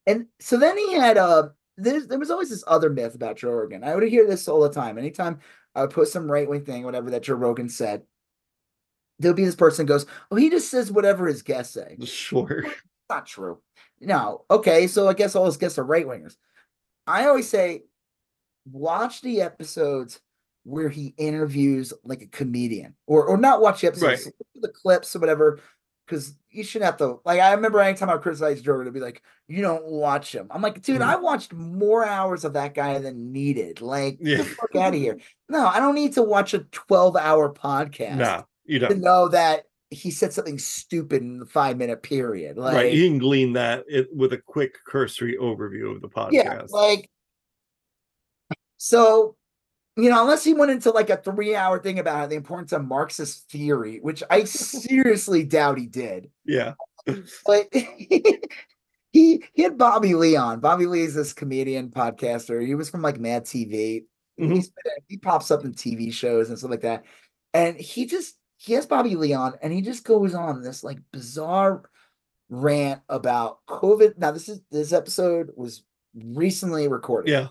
And 0.05 0.25
so 0.39 0.57
then 0.57 0.77
he 0.77 0.93
had 0.93 1.17
uh 1.17 1.49
there's 1.77 2.07
there 2.07 2.19
was 2.19 2.31
always 2.31 2.49
this 2.49 2.63
other 2.67 2.89
myth 2.89 3.15
about 3.15 3.37
Joe 3.37 3.51
Rogan. 3.51 3.83
I 3.83 3.95
would 3.95 4.03
hear 4.07 4.27
this 4.27 4.47
all 4.47 4.61
the 4.61 4.69
time. 4.69 4.97
Anytime 4.97 5.39
I 5.75 5.81
would 5.81 5.89
put 5.91 6.07
some 6.07 6.29
right 6.31 6.47
wing 6.49 6.65
thing, 6.65 6.83
whatever 6.83 7.09
that 7.11 7.23
Joe 7.23 7.35
Rogan 7.35 7.69
said, 7.69 8.03
there'll 9.23 9.35
be 9.35 9.45
this 9.45 9.55
person 9.55 9.85
goes, 9.87 10.05
Oh, 10.31 10.35
he 10.35 10.49
just 10.49 10.69
says 10.69 10.91
whatever 10.91 11.25
his 11.27 11.41
guests 11.41 11.73
say. 11.73 11.97
Sure. 12.05 12.65
Not 13.09 13.25
true. 13.25 13.59
No, 13.99 14.45
okay, 14.51 14.87
so 14.87 15.07
I 15.07 15.13
guess 15.13 15.35
all 15.35 15.45
his 15.45 15.57
guests 15.57 15.77
are 15.79 15.83
right 15.83 16.05
wingers. 16.05 16.35
I 17.07 17.25
always 17.25 17.47
say, 17.49 17.83
watch 18.71 19.21
the 19.21 19.41
episodes 19.41 20.19
where 20.63 20.89
he 20.89 21.13
interviews 21.17 21.93
like 22.03 22.21
a 22.21 22.27
comedian, 22.27 22.95
or 23.07 23.25
or 23.25 23.37
not 23.37 23.61
watch 23.61 23.81
the 23.81 23.87
episodes, 23.87 24.25
Right. 24.25 24.33
the 24.55 24.69
clips 24.69 25.15
or 25.15 25.19
whatever, 25.19 25.59
because 26.07 26.35
you 26.49 26.63
shouldn't 26.63 26.85
have 26.85 26.97
to. 26.99 27.19
Like, 27.25 27.41
I 27.41 27.53
remember 27.53 27.79
anytime 27.81 28.09
I 28.09 28.17
criticized 28.17 28.63
Joe, 28.63 28.81
to 28.83 28.91
be 28.91 29.01
like, 29.01 29.21
you 29.49 29.61
don't 29.61 29.85
watch 29.85 30.33
him. 30.33 30.47
I'm 30.49 30.61
like, 30.61 30.81
dude, 30.81 31.01
Mhm. 31.01 31.05
I 31.05 31.15
watched 31.17 31.51
more 31.53 32.05
hours 32.05 32.45
of 32.45 32.53
that 32.53 32.73
guy 32.73 32.99
than 32.99 33.33
needed. 33.33 33.81
Like, 33.81 34.19
get 34.19 34.27
Yeah. 34.27 34.37
the 34.37 34.43
fuck 34.45 34.75
out 34.77 34.93
of 34.93 34.99
here. 34.99 35.17
No, 35.49 35.65
I 35.67 35.79
don't 35.79 35.95
need 35.95 36.13
to 36.13 36.23
watch 36.23 36.53
a 36.53 36.59
12 36.59 37.17
hour 37.17 37.53
podcast 37.53 38.15
No, 38.17 38.45
you 38.65 38.79
to 38.79 38.95
know 38.95 39.27
that 39.29 39.65
he 39.89 40.11
said 40.11 40.33
something 40.33 40.57
stupid 40.57 41.21
in 41.21 41.39
the 41.39 41.45
five 41.45 41.77
minute 41.77 42.01
period. 42.03 42.57
Like, 42.57 42.75
right. 42.75 42.93
You 42.93 43.07
can 43.07 43.19
glean 43.19 43.53
that 43.53 43.85
it, 43.87 44.07
with 44.13 44.33
a 44.33 44.37
quick 44.37 44.77
cursory 44.85 45.37
overview 45.39 45.95
of 45.95 46.01
the 46.01 46.09
podcast. 46.09 46.31
yeah, 46.31 46.61
like 46.69 47.09
so 48.77 49.35
you 49.95 50.09
know, 50.09 50.21
unless 50.21 50.43
he 50.43 50.53
went 50.53 50.71
into 50.71 50.91
like 50.91 51.09
a 51.09 51.17
three 51.17 51.55
hour 51.55 51.79
thing 51.79 51.99
about 51.99 52.29
the 52.29 52.35
importance 52.35 52.71
of 52.71 52.85
Marxist 52.85 53.49
theory, 53.49 53.99
which 54.01 54.23
I 54.29 54.43
seriously 54.45 55.43
doubt 55.43 55.77
he 55.77 55.85
did. 55.85 56.31
Yeah. 56.45 56.73
But 57.45 57.67
he 57.71 59.43
he 59.53 59.61
had 59.61 59.77
Bobby 59.77 60.15
Lee 60.15 60.35
on. 60.35 60.59
Bobby 60.59 60.87
Lee 60.87 61.03
is 61.03 61.13
this 61.13 61.33
comedian 61.33 61.89
podcaster. 61.89 62.65
He 62.65 62.75
was 62.75 62.89
from 62.89 63.01
like 63.01 63.19
Mad 63.19 63.45
TV. 63.45 64.05
Mhm. 64.39 64.55
He's 64.55 64.71
he 65.07 65.17
pops 65.17 65.51
up 65.51 65.63
in 65.63 65.73
TV 65.73 66.11
shows 66.11 66.49
and 66.49 66.57
stuff 66.57 66.71
like 66.71 66.81
that. 66.81 67.05
And 67.53 67.77
he 67.77 68.07
just 68.07 68.35
he 68.63 68.73
has 68.73 68.85
Bobby 68.85 69.15
Lee 69.15 69.33
on 69.33 69.55
and 69.61 69.73
he 69.73 69.81
just 69.81 70.05
goes 70.05 70.33
on 70.33 70.61
this 70.61 70.85
like 70.85 70.99
bizarre 71.11 71.83
rant 72.49 73.01
about 73.09 73.57
COVID. 73.67 74.17
Now, 74.17 74.31
this 74.31 74.47
is 74.47 74.61
this 74.71 74.93
episode 74.93 75.51
was 75.57 75.83
recently 76.15 76.87
recorded 76.87 77.29
Yeah. 77.29 77.47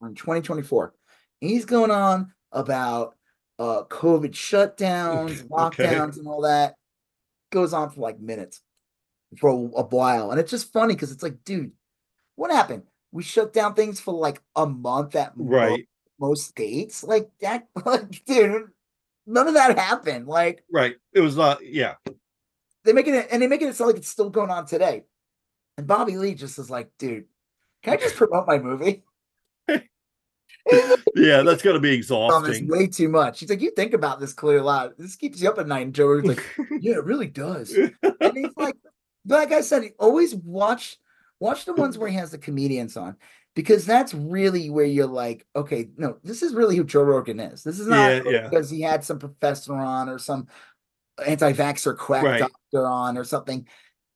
in 0.00 0.14
2024. 0.14 0.94
He's 1.40 1.66
going 1.66 1.90
on 1.90 2.32
about 2.50 3.14
uh 3.58 3.82
COVID 3.84 4.30
shutdowns, 4.30 5.44
Okay. 5.50 5.84
lockdowns, 5.84 6.16
and 6.16 6.26
all 6.26 6.40
that. 6.42 6.76
Goes 7.52 7.74
on 7.74 7.90
for 7.90 8.00
like 8.00 8.18
minutes 8.18 8.62
for 9.38 9.50
a, 9.50 9.82
while. 9.82 10.30
And 10.30 10.40
it's 10.40 10.50
just 10.50 10.72
funny 10.72 10.94
because 10.94 11.12
it's 11.12 11.22
like, 11.22 11.44
dude, 11.44 11.72
what 12.36 12.50
happened? 12.50 12.84
We 13.12 13.22
shut 13.22 13.52
down 13.52 13.74
things 13.74 14.00
for 14.00 14.14
like 14.14 14.40
a 14.56 14.66
month 14.66 15.14
at 15.14 15.32
Right. 15.36 15.86
most 16.18 16.48
states. 16.48 17.04
Like 17.04 17.30
that, 17.42 17.68
like, 17.84 18.24
dude, 18.24 18.70
none 19.26 19.48
of 19.48 19.54
that 19.54 19.78
happened. 19.78 20.26
Like 20.26 20.64
Right. 20.72 20.96
It 21.12 21.20
was 21.20 21.36
not. 21.36 21.64
Yeah. 21.64 21.94
they 22.84 22.92
make 22.92 23.06
it 23.06 23.28
and 23.30 23.42
they 23.42 23.46
make 23.46 23.62
it 23.62 23.74
sound 23.74 23.88
like 23.88 23.96
it's 23.96 24.08
still 24.08 24.30
going 24.30 24.50
on 24.50 24.66
today. 24.66 25.04
And 25.76 25.86
Bobby 25.86 26.16
Lee 26.16 26.34
just 26.34 26.58
is 26.58 26.70
like, 26.70 26.90
dude, 26.98 27.24
can 27.82 27.94
I 27.94 27.96
just 27.96 28.16
promote 28.16 28.46
my 28.46 28.58
movie? 28.58 29.04
Yeah. 31.16 31.42
that's 31.42 31.62
gonna 31.62 31.78
be 31.78 31.90
oh, 31.90 31.92
this 31.92 31.98
exhausting. 31.98 32.68
way 32.68 32.86
too 32.86 33.08
much. 33.08 33.40
He's 33.40 33.50
like, 33.50 33.60
you 33.60 33.70
think 33.70 33.92
about 33.92 34.18
this 34.20 34.32
clear 34.32 34.58
a 34.58 34.62
lot. 34.62 34.96
This 34.98 35.16
keeps 35.16 35.40
you 35.40 35.48
up 35.48 35.58
at 35.58 35.68
night. 35.68 35.86
And 35.86 35.94
Joe 35.94 36.08
was 36.08 36.24
like, 36.24 36.44
yeah, 36.80 36.94
it 36.94 37.04
really 37.04 37.28
does. 37.28 37.72
And 37.72 38.36
he's 38.36 38.56
like, 38.56 38.76
but 39.24 39.38
like 39.38 39.52
I 39.52 39.60
said, 39.60 39.82
he 39.82 39.90
always 39.98 40.34
watch 40.34 40.96
watch 41.40 41.64
the 41.64 41.74
ones 41.74 41.98
where 41.98 42.08
he 42.08 42.16
has 42.16 42.30
the 42.30 42.38
comedians 42.38 42.96
on 42.96 43.16
because 43.54 43.86
that's 43.86 44.12
really 44.14 44.70
where 44.70 44.84
you're 44.84 45.06
like, 45.06 45.46
okay, 45.54 45.88
no, 45.96 46.18
this 46.24 46.42
is 46.42 46.54
really 46.54 46.76
who 46.76 46.84
Joe 46.84 47.02
Rogan 47.02 47.40
is. 47.40 47.62
This 47.62 47.78
is 47.78 47.86
not 47.86 48.24
Yeah, 48.24 48.30
yeah. 48.30 48.48
because 48.48 48.68
he 48.68 48.80
had 48.80 49.04
some 49.04 49.18
professor 49.18 49.74
on 49.74 50.08
or 50.08 50.18
some 50.18 50.48
anti-vaxxer 51.24 51.96
quack 51.96 52.24
Right. 52.24 52.40
doctor 52.40 52.86
on 52.86 53.16
or 53.16 53.24
something. 53.24 53.66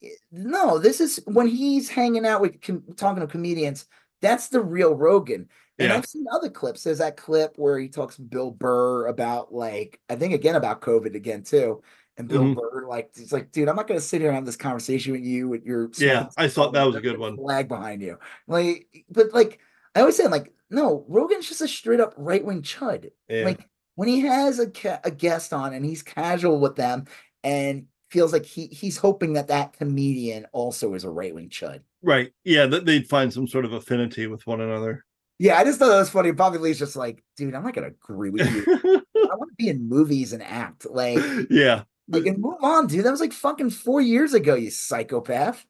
Eh, 0.02 0.08
No, 0.32 0.78
this 0.78 1.00
is 1.00 1.20
when 1.26 1.46
he's 1.46 1.88
hanging 1.88 2.26
out 2.26 2.40
with 2.40 2.60
com- 2.60 2.84
talking 2.96 3.20
to 3.20 3.26
comedians. 3.28 3.86
That's 4.20 4.48
the 4.48 4.60
real 4.60 4.94
Rogan. 4.94 5.48
And 5.78 5.88
Yeah. 5.90 5.94
I've 5.96 6.06
seen 6.06 6.26
other 6.32 6.50
clips. 6.50 6.82
There's 6.82 6.98
that 6.98 7.16
clip 7.16 7.54
where 7.56 7.78
he 7.78 7.88
talks 7.88 8.16
to 8.16 8.22
Bill 8.22 8.50
Burr 8.50 9.06
about 9.06 9.54
like 9.54 10.00
I 10.08 10.16
think 10.16 10.34
again 10.34 10.56
about 10.56 10.80
COVID 10.80 11.14
again 11.14 11.44
too. 11.44 11.82
And 12.18 12.28
Bill 12.28 12.42
Mhm. 12.42 12.56
Burr 12.56 12.86
like 12.88 13.10
he's 13.16 13.32
like, 13.32 13.52
dude, 13.52 13.68
I'm 13.68 13.76
not 13.76 13.86
gonna 13.86 14.00
sit 14.00 14.20
here 14.20 14.28
and 14.30 14.34
have 14.36 14.44
this 14.46 14.56
conversation 14.56 15.12
with 15.12 15.22
you 15.22 15.48
with 15.48 15.64
your 15.64 15.90
Yeah, 15.98 16.28
I 16.36 16.48
thought 16.48 16.72
that 16.74 16.84
was 16.84 16.96
a 16.96 17.00
good 17.00 17.18
one. 17.18 17.36
flag 17.36 17.68
behind 17.68 18.02
you. 18.02 18.18
Like, 18.46 18.88
but 19.10 19.32
like 19.32 19.60
I 19.94 20.00
always 20.00 20.16
say, 20.16 20.26
like, 20.26 20.52
no, 20.70 21.04
Rogan's 21.08 21.48
just 21.48 21.60
a 21.62 21.68
straight 21.68 22.00
up 22.00 22.14
right 22.16 22.44
wing 22.44 22.62
chud. 22.62 23.10
Yeah. 23.28 23.44
Like 23.44 23.66
when 23.94 24.08
he 24.08 24.20
has 24.20 24.58
a 24.58 24.68
ca- 24.70 25.00
a 25.04 25.10
guest 25.10 25.52
on 25.52 25.72
and 25.72 25.84
he's 25.84 26.02
casual 26.02 26.60
with 26.60 26.76
them 26.76 27.06
and 27.44 27.86
feels 28.10 28.32
like 28.32 28.44
he 28.46 28.66
he's 28.66 28.96
hoping 28.96 29.34
that 29.34 29.48
that 29.48 29.74
comedian 29.74 30.46
also 30.52 30.94
is 30.94 31.04
a 31.04 31.10
right 31.10 31.34
wing 31.34 31.48
chud. 31.50 31.80
Right. 32.02 32.32
Yeah. 32.44 32.66
That 32.66 32.84
they'd 32.84 33.08
find 33.08 33.32
some 33.32 33.46
sort 33.46 33.64
of 33.64 33.72
affinity 33.72 34.26
with 34.26 34.46
one 34.46 34.60
another. 34.60 35.04
Yeah, 35.40 35.56
I 35.56 35.62
just 35.62 35.78
thought 35.78 35.88
that 35.90 35.98
was 35.98 36.10
funny. 36.10 36.32
Bobby 36.32 36.58
Lee's 36.58 36.80
just 36.80 36.96
like, 36.96 37.22
dude, 37.36 37.54
I'm 37.54 37.62
not 37.62 37.72
gonna 37.74 37.88
agree 37.88 38.30
with 38.30 38.50
you. 38.52 38.64
I 39.30 39.34
want 39.36 39.50
to 39.50 39.54
be 39.56 39.68
in 39.68 39.88
movies 39.88 40.32
and 40.32 40.42
act 40.42 40.84
like, 40.90 41.22
yeah. 41.50 41.84
Like, 42.08 42.26
and 42.26 42.38
move 42.38 42.62
on, 42.62 42.86
dude. 42.86 43.04
That 43.04 43.10
was 43.10 43.20
like 43.20 43.32
fucking 43.32 43.70
four 43.70 44.00
years 44.00 44.34
ago, 44.34 44.54
you 44.54 44.70
psychopath. 44.70 45.64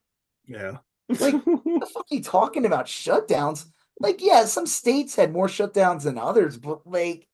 Yeah. 0.47 0.79
Like, 1.09 1.35
What 1.45 1.81
the 1.81 1.87
fuck 1.87 2.07
are 2.11 2.15
you 2.15 2.23
talking 2.23 2.67
about? 2.67 2.87
Shutdowns? 2.87 3.67
Like, 4.01 4.23
yeah, 4.23 4.45
some 4.45 4.67
states 4.67 5.17
had 5.17 5.33
more 5.33 5.49
shutdowns 5.49 6.05
than 6.05 6.19
others, 6.19 6.57
but 6.57 6.87
like, 6.87 7.27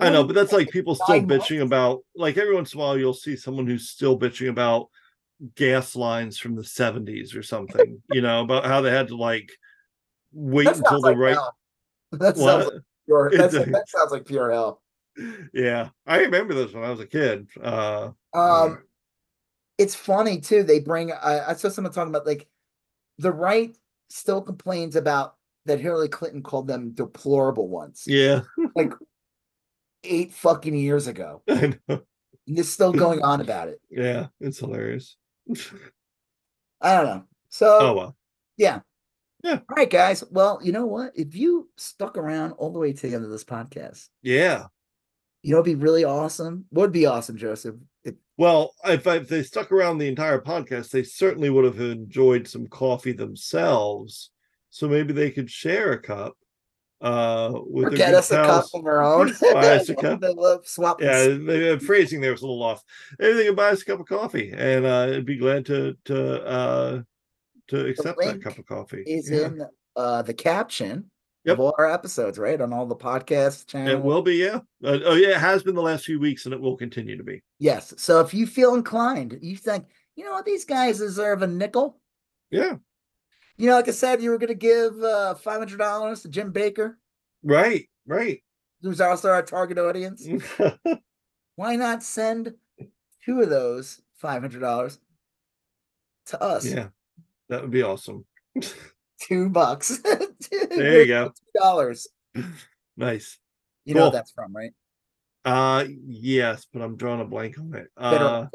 I 0.00 0.10
know, 0.10 0.24
but 0.24 0.34
that's 0.34 0.52
like 0.52 0.70
people 0.70 0.94
still 0.94 1.08
nine 1.08 1.26
months? 1.26 1.46
bitching 1.46 1.60
about 1.60 2.02
like 2.16 2.38
every 2.38 2.54
once 2.54 2.72
in 2.72 2.80
a 2.80 2.82
while 2.82 2.96
you'll 2.96 3.12
see 3.12 3.36
someone 3.36 3.66
who's 3.66 3.90
still 3.90 4.18
bitching 4.18 4.48
about 4.48 4.88
gas 5.54 5.94
lines 5.94 6.38
from 6.38 6.54
the 6.54 6.62
70s 6.62 7.36
or 7.36 7.42
something, 7.42 8.00
you 8.10 8.22
know, 8.22 8.40
about 8.40 8.64
how 8.64 8.80
they 8.80 8.90
had 8.90 9.08
to 9.08 9.16
like 9.16 9.52
wait 10.32 10.64
That 10.64 10.78
until 10.78 11.00
the 11.02 11.08
like 11.08 11.16
right 11.18 11.34
hell. 11.34 11.56
That 12.12 12.36
sounds 12.36 12.66
like 12.66 12.82
pure. 13.06 13.30
That's, 13.34 13.54
that 13.54 13.84
sounds 13.88 14.12
like 14.12 14.26
pure 14.26 14.50
hell. 14.50 14.80
Yeah. 15.52 15.90
I 16.06 16.20
remember 16.20 16.54
this 16.54 16.72
when 16.72 16.84
I 16.84 16.90
was 16.90 17.00
a 17.00 17.06
kid. 17.06 17.48
Uh 17.62 18.10
Um, 18.32 18.82
it's 19.78 19.94
funny 19.94 20.40
too. 20.40 20.62
They 20.62 20.80
bring. 20.80 21.12
I, 21.12 21.50
I 21.50 21.52
saw 21.54 21.68
someone 21.68 21.92
talking 21.92 22.12
about 22.14 22.26
like 22.26 22.48
the 23.18 23.32
right 23.32 23.76
still 24.10 24.42
complains 24.42 24.96
about 24.96 25.36
that 25.66 25.80
Hillary 25.80 26.08
Clinton 26.08 26.42
called 26.42 26.66
them 26.66 26.90
deplorable 26.92 27.68
ones 27.68 28.04
yeah. 28.06 28.42
like 28.74 28.92
eight 30.04 30.32
fucking 30.32 30.74
years 30.74 31.06
ago. 31.06 31.42
I 31.48 31.74
know. 31.88 32.02
And 32.46 32.56
they're 32.56 32.64
still 32.64 32.92
going 32.92 33.22
on 33.22 33.40
about 33.40 33.68
it. 33.68 33.80
Yeah, 33.88 34.26
it's 34.40 34.58
hilarious. 34.58 35.16
I 36.80 36.96
don't 36.96 37.06
know. 37.06 37.24
So 37.48 37.78
oh 37.80 37.94
well. 37.94 38.16
yeah. 38.56 38.80
Yeah. 39.44 39.54
All 39.68 39.76
right, 39.76 39.90
guys. 39.90 40.22
Well, 40.30 40.60
you 40.62 40.72
know 40.72 40.86
what? 40.86 41.12
If 41.16 41.34
you 41.34 41.68
stuck 41.76 42.16
around 42.16 42.52
all 42.52 42.72
the 42.72 42.78
way 42.78 42.92
to 42.92 43.08
the 43.08 43.14
end 43.14 43.24
of 43.24 43.30
this 43.30 43.44
podcast, 43.44 44.08
Yeah. 44.22 44.66
You 45.42 45.52
know, 45.52 45.56
it'd 45.60 45.64
be 45.64 45.74
really 45.74 46.04
awesome. 46.04 46.64
What 46.70 46.82
would 46.82 46.92
be 46.92 47.06
awesome, 47.06 47.36
Joseph? 47.36 47.76
Well, 48.38 48.74
if, 48.84 49.06
if 49.06 49.28
they 49.28 49.42
stuck 49.42 49.70
around 49.70 49.98
the 49.98 50.08
entire 50.08 50.40
podcast, 50.40 50.90
they 50.90 51.02
certainly 51.02 51.50
would 51.50 51.64
have 51.64 51.80
enjoyed 51.80 52.48
some 52.48 52.66
coffee 52.66 53.12
themselves. 53.12 54.30
So 54.70 54.88
maybe 54.88 55.12
they 55.12 55.30
could 55.30 55.50
share 55.50 55.92
a 55.92 56.00
cup 56.00 56.36
uh 57.02 57.50
with 57.52 57.88
or 57.92 57.96
get 57.96 58.14
us 58.14 58.30
a 58.30 58.36
cup 58.36 58.64
of 58.74 58.86
our 58.86 59.02
own. 59.02 59.32
Buy 59.52 59.76
us 59.76 59.88
a 59.88 59.94
cup. 59.96 60.20
They 60.20 60.32
love 60.32 60.66
swapping 60.66 61.06
Yeah, 61.08 61.24
the 61.24 61.76
the 61.76 61.82
phrasing 61.84 62.20
there 62.20 62.30
was 62.30 62.42
a 62.42 62.46
little 62.46 62.62
off. 62.62 62.82
Maybe 63.18 63.34
they 63.34 63.46
could 63.46 63.56
buy 63.56 63.70
us 63.70 63.82
a 63.82 63.84
cup 63.84 64.00
of 64.00 64.06
coffee, 64.06 64.52
and 64.56 64.86
uh, 64.86 65.08
I'd 65.16 65.26
be 65.26 65.36
glad 65.36 65.66
to 65.66 65.96
to 66.04 66.42
uh, 66.44 67.02
to 67.68 67.86
accept 67.86 68.18
that 68.20 68.42
cup 68.42 68.56
of 68.58 68.66
coffee. 68.66 69.02
is 69.04 69.28
Yeah. 69.30 69.46
in 69.46 69.66
uh 69.96 70.22
the 70.22 70.32
caption 70.32 71.10
Yep. 71.44 71.54
of 71.54 71.60
all 71.60 71.74
our 71.78 71.90
episodes, 71.92 72.38
right? 72.38 72.60
On 72.60 72.72
all 72.72 72.86
the 72.86 72.94
podcast 72.94 73.66
channels. 73.66 73.94
It 73.98 74.02
will 74.02 74.22
be, 74.22 74.36
yeah. 74.36 74.60
Uh, 74.84 74.98
oh, 75.04 75.14
yeah, 75.14 75.30
it 75.30 75.38
has 75.38 75.64
been 75.64 75.74
the 75.74 75.82
last 75.82 76.04
few 76.04 76.20
weeks, 76.20 76.44
and 76.44 76.54
it 76.54 76.60
will 76.60 76.76
continue 76.76 77.16
to 77.16 77.24
be. 77.24 77.42
Yes. 77.58 77.92
So 77.96 78.20
if 78.20 78.32
you 78.32 78.46
feel 78.46 78.74
inclined, 78.74 79.38
you 79.42 79.56
think, 79.56 79.86
you 80.14 80.24
know 80.24 80.30
what, 80.32 80.44
these 80.44 80.64
guys 80.64 80.98
deserve 80.98 81.42
a 81.42 81.46
nickel. 81.48 81.98
Yeah, 82.50 82.76
You 83.56 83.68
know, 83.68 83.76
like 83.76 83.88
I 83.88 83.92
said, 83.92 84.22
you 84.22 84.30
were 84.30 84.38
gonna 84.38 84.54
give 84.54 85.02
uh 85.02 85.34
five 85.34 85.58
hundred 85.58 85.78
dollars 85.78 86.20
to 86.22 86.28
Jim 86.28 86.52
Bakker, 86.52 86.96
right, 87.42 87.88
right. 88.06 88.42
who's 88.82 89.00
also 89.00 89.30
our 89.30 89.42
target 89.42 89.78
audience. 89.78 90.28
Why 91.56 91.76
not 91.76 92.02
send 92.02 92.54
two 93.24 93.40
of 93.40 93.48
those 93.48 94.02
five 94.16 94.42
hundred 94.42 94.60
dollars 94.60 94.98
to 96.26 96.42
us? 96.42 96.66
yeah, 96.66 96.88
that 97.48 97.62
would 97.62 97.70
be 97.70 97.82
awesome. 97.82 98.26
Two 99.22 99.48
bucks. 99.48 99.98
There 100.50 101.00
you 101.00 101.06
go. 101.06 101.28
Two 101.28 101.60
dollars. 101.60 102.08
Nice. 102.94 103.38
You 103.86 103.94
know 103.94 104.04
what 104.04 104.12
that's 104.12 104.32
from, 104.32 104.54
right? 104.54 104.72
Uh, 105.46 105.86
yes, 106.06 106.66
but 106.70 106.82
I'm 106.82 106.96
drawing 106.96 107.22
a 107.22 107.24
blank 107.24 107.58
on 107.58 107.74
it. 107.74 107.88
Uh, 107.96 108.46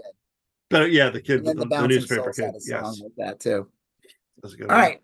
but 0.69 0.91
yeah, 0.91 1.09
the 1.09 1.21
kid 1.21 1.43
with 1.43 1.57
the 1.57 1.65
the, 1.65 1.75
the 1.75 1.87
newspaper 1.87 2.31
kid. 2.31 2.53
Yes, 2.65 3.01
like 3.01 3.11
that 3.17 3.39
too. 3.39 3.67
that's 4.41 4.53
a 4.53 4.57
good 4.57 4.69
All 4.69 4.75
one. 4.75 4.85
right. 4.85 5.01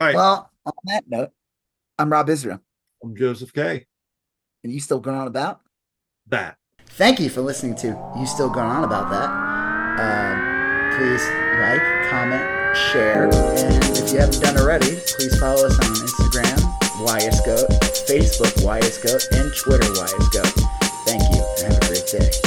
all 0.00 0.06
right. 0.06 0.14
Well, 0.14 0.50
on 0.66 0.72
that 0.84 1.04
note, 1.08 1.30
I'm 1.98 2.10
Rob 2.10 2.30
Israel. 2.30 2.60
I'm 3.02 3.16
Joseph 3.16 3.52
K. 3.52 3.86
And 4.62 4.72
you 4.72 4.80
still 4.80 5.00
going 5.00 5.16
on 5.16 5.26
about? 5.26 5.60
That. 6.28 6.56
Thank 6.86 7.20
you 7.20 7.28
for 7.28 7.40
listening 7.40 7.74
to 7.76 7.88
You 8.18 8.26
Still 8.26 8.48
Going 8.48 8.70
On 8.70 8.84
About 8.84 9.10
That. 9.10 9.30
Um, 10.00 10.96
please 10.96 11.24
like, 11.60 12.10
comment, 12.10 12.55
share. 12.92 13.24
and 13.24 13.98
If 13.98 14.12
you 14.12 14.18
haven't 14.18 14.40
done 14.40 14.56
already, 14.58 14.96
please 15.16 15.38
follow 15.38 15.66
us 15.66 15.78
on 15.78 15.94
Instagram, 15.94 16.58
YSGoat, 17.04 17.68
Facebook, 18.06 18.52
YSGoat, 18.62 19.38
and 19.38 19.54
Twitter, 19.56 19.88
YSGoat. 19.92 20.52
Thank 21.06 21.22
you, 21.34 21.42
and 21.64 21.72
have 21.72 21.82
a 21.82 21.86
great 21.86 22.06
day. 22.06 22.45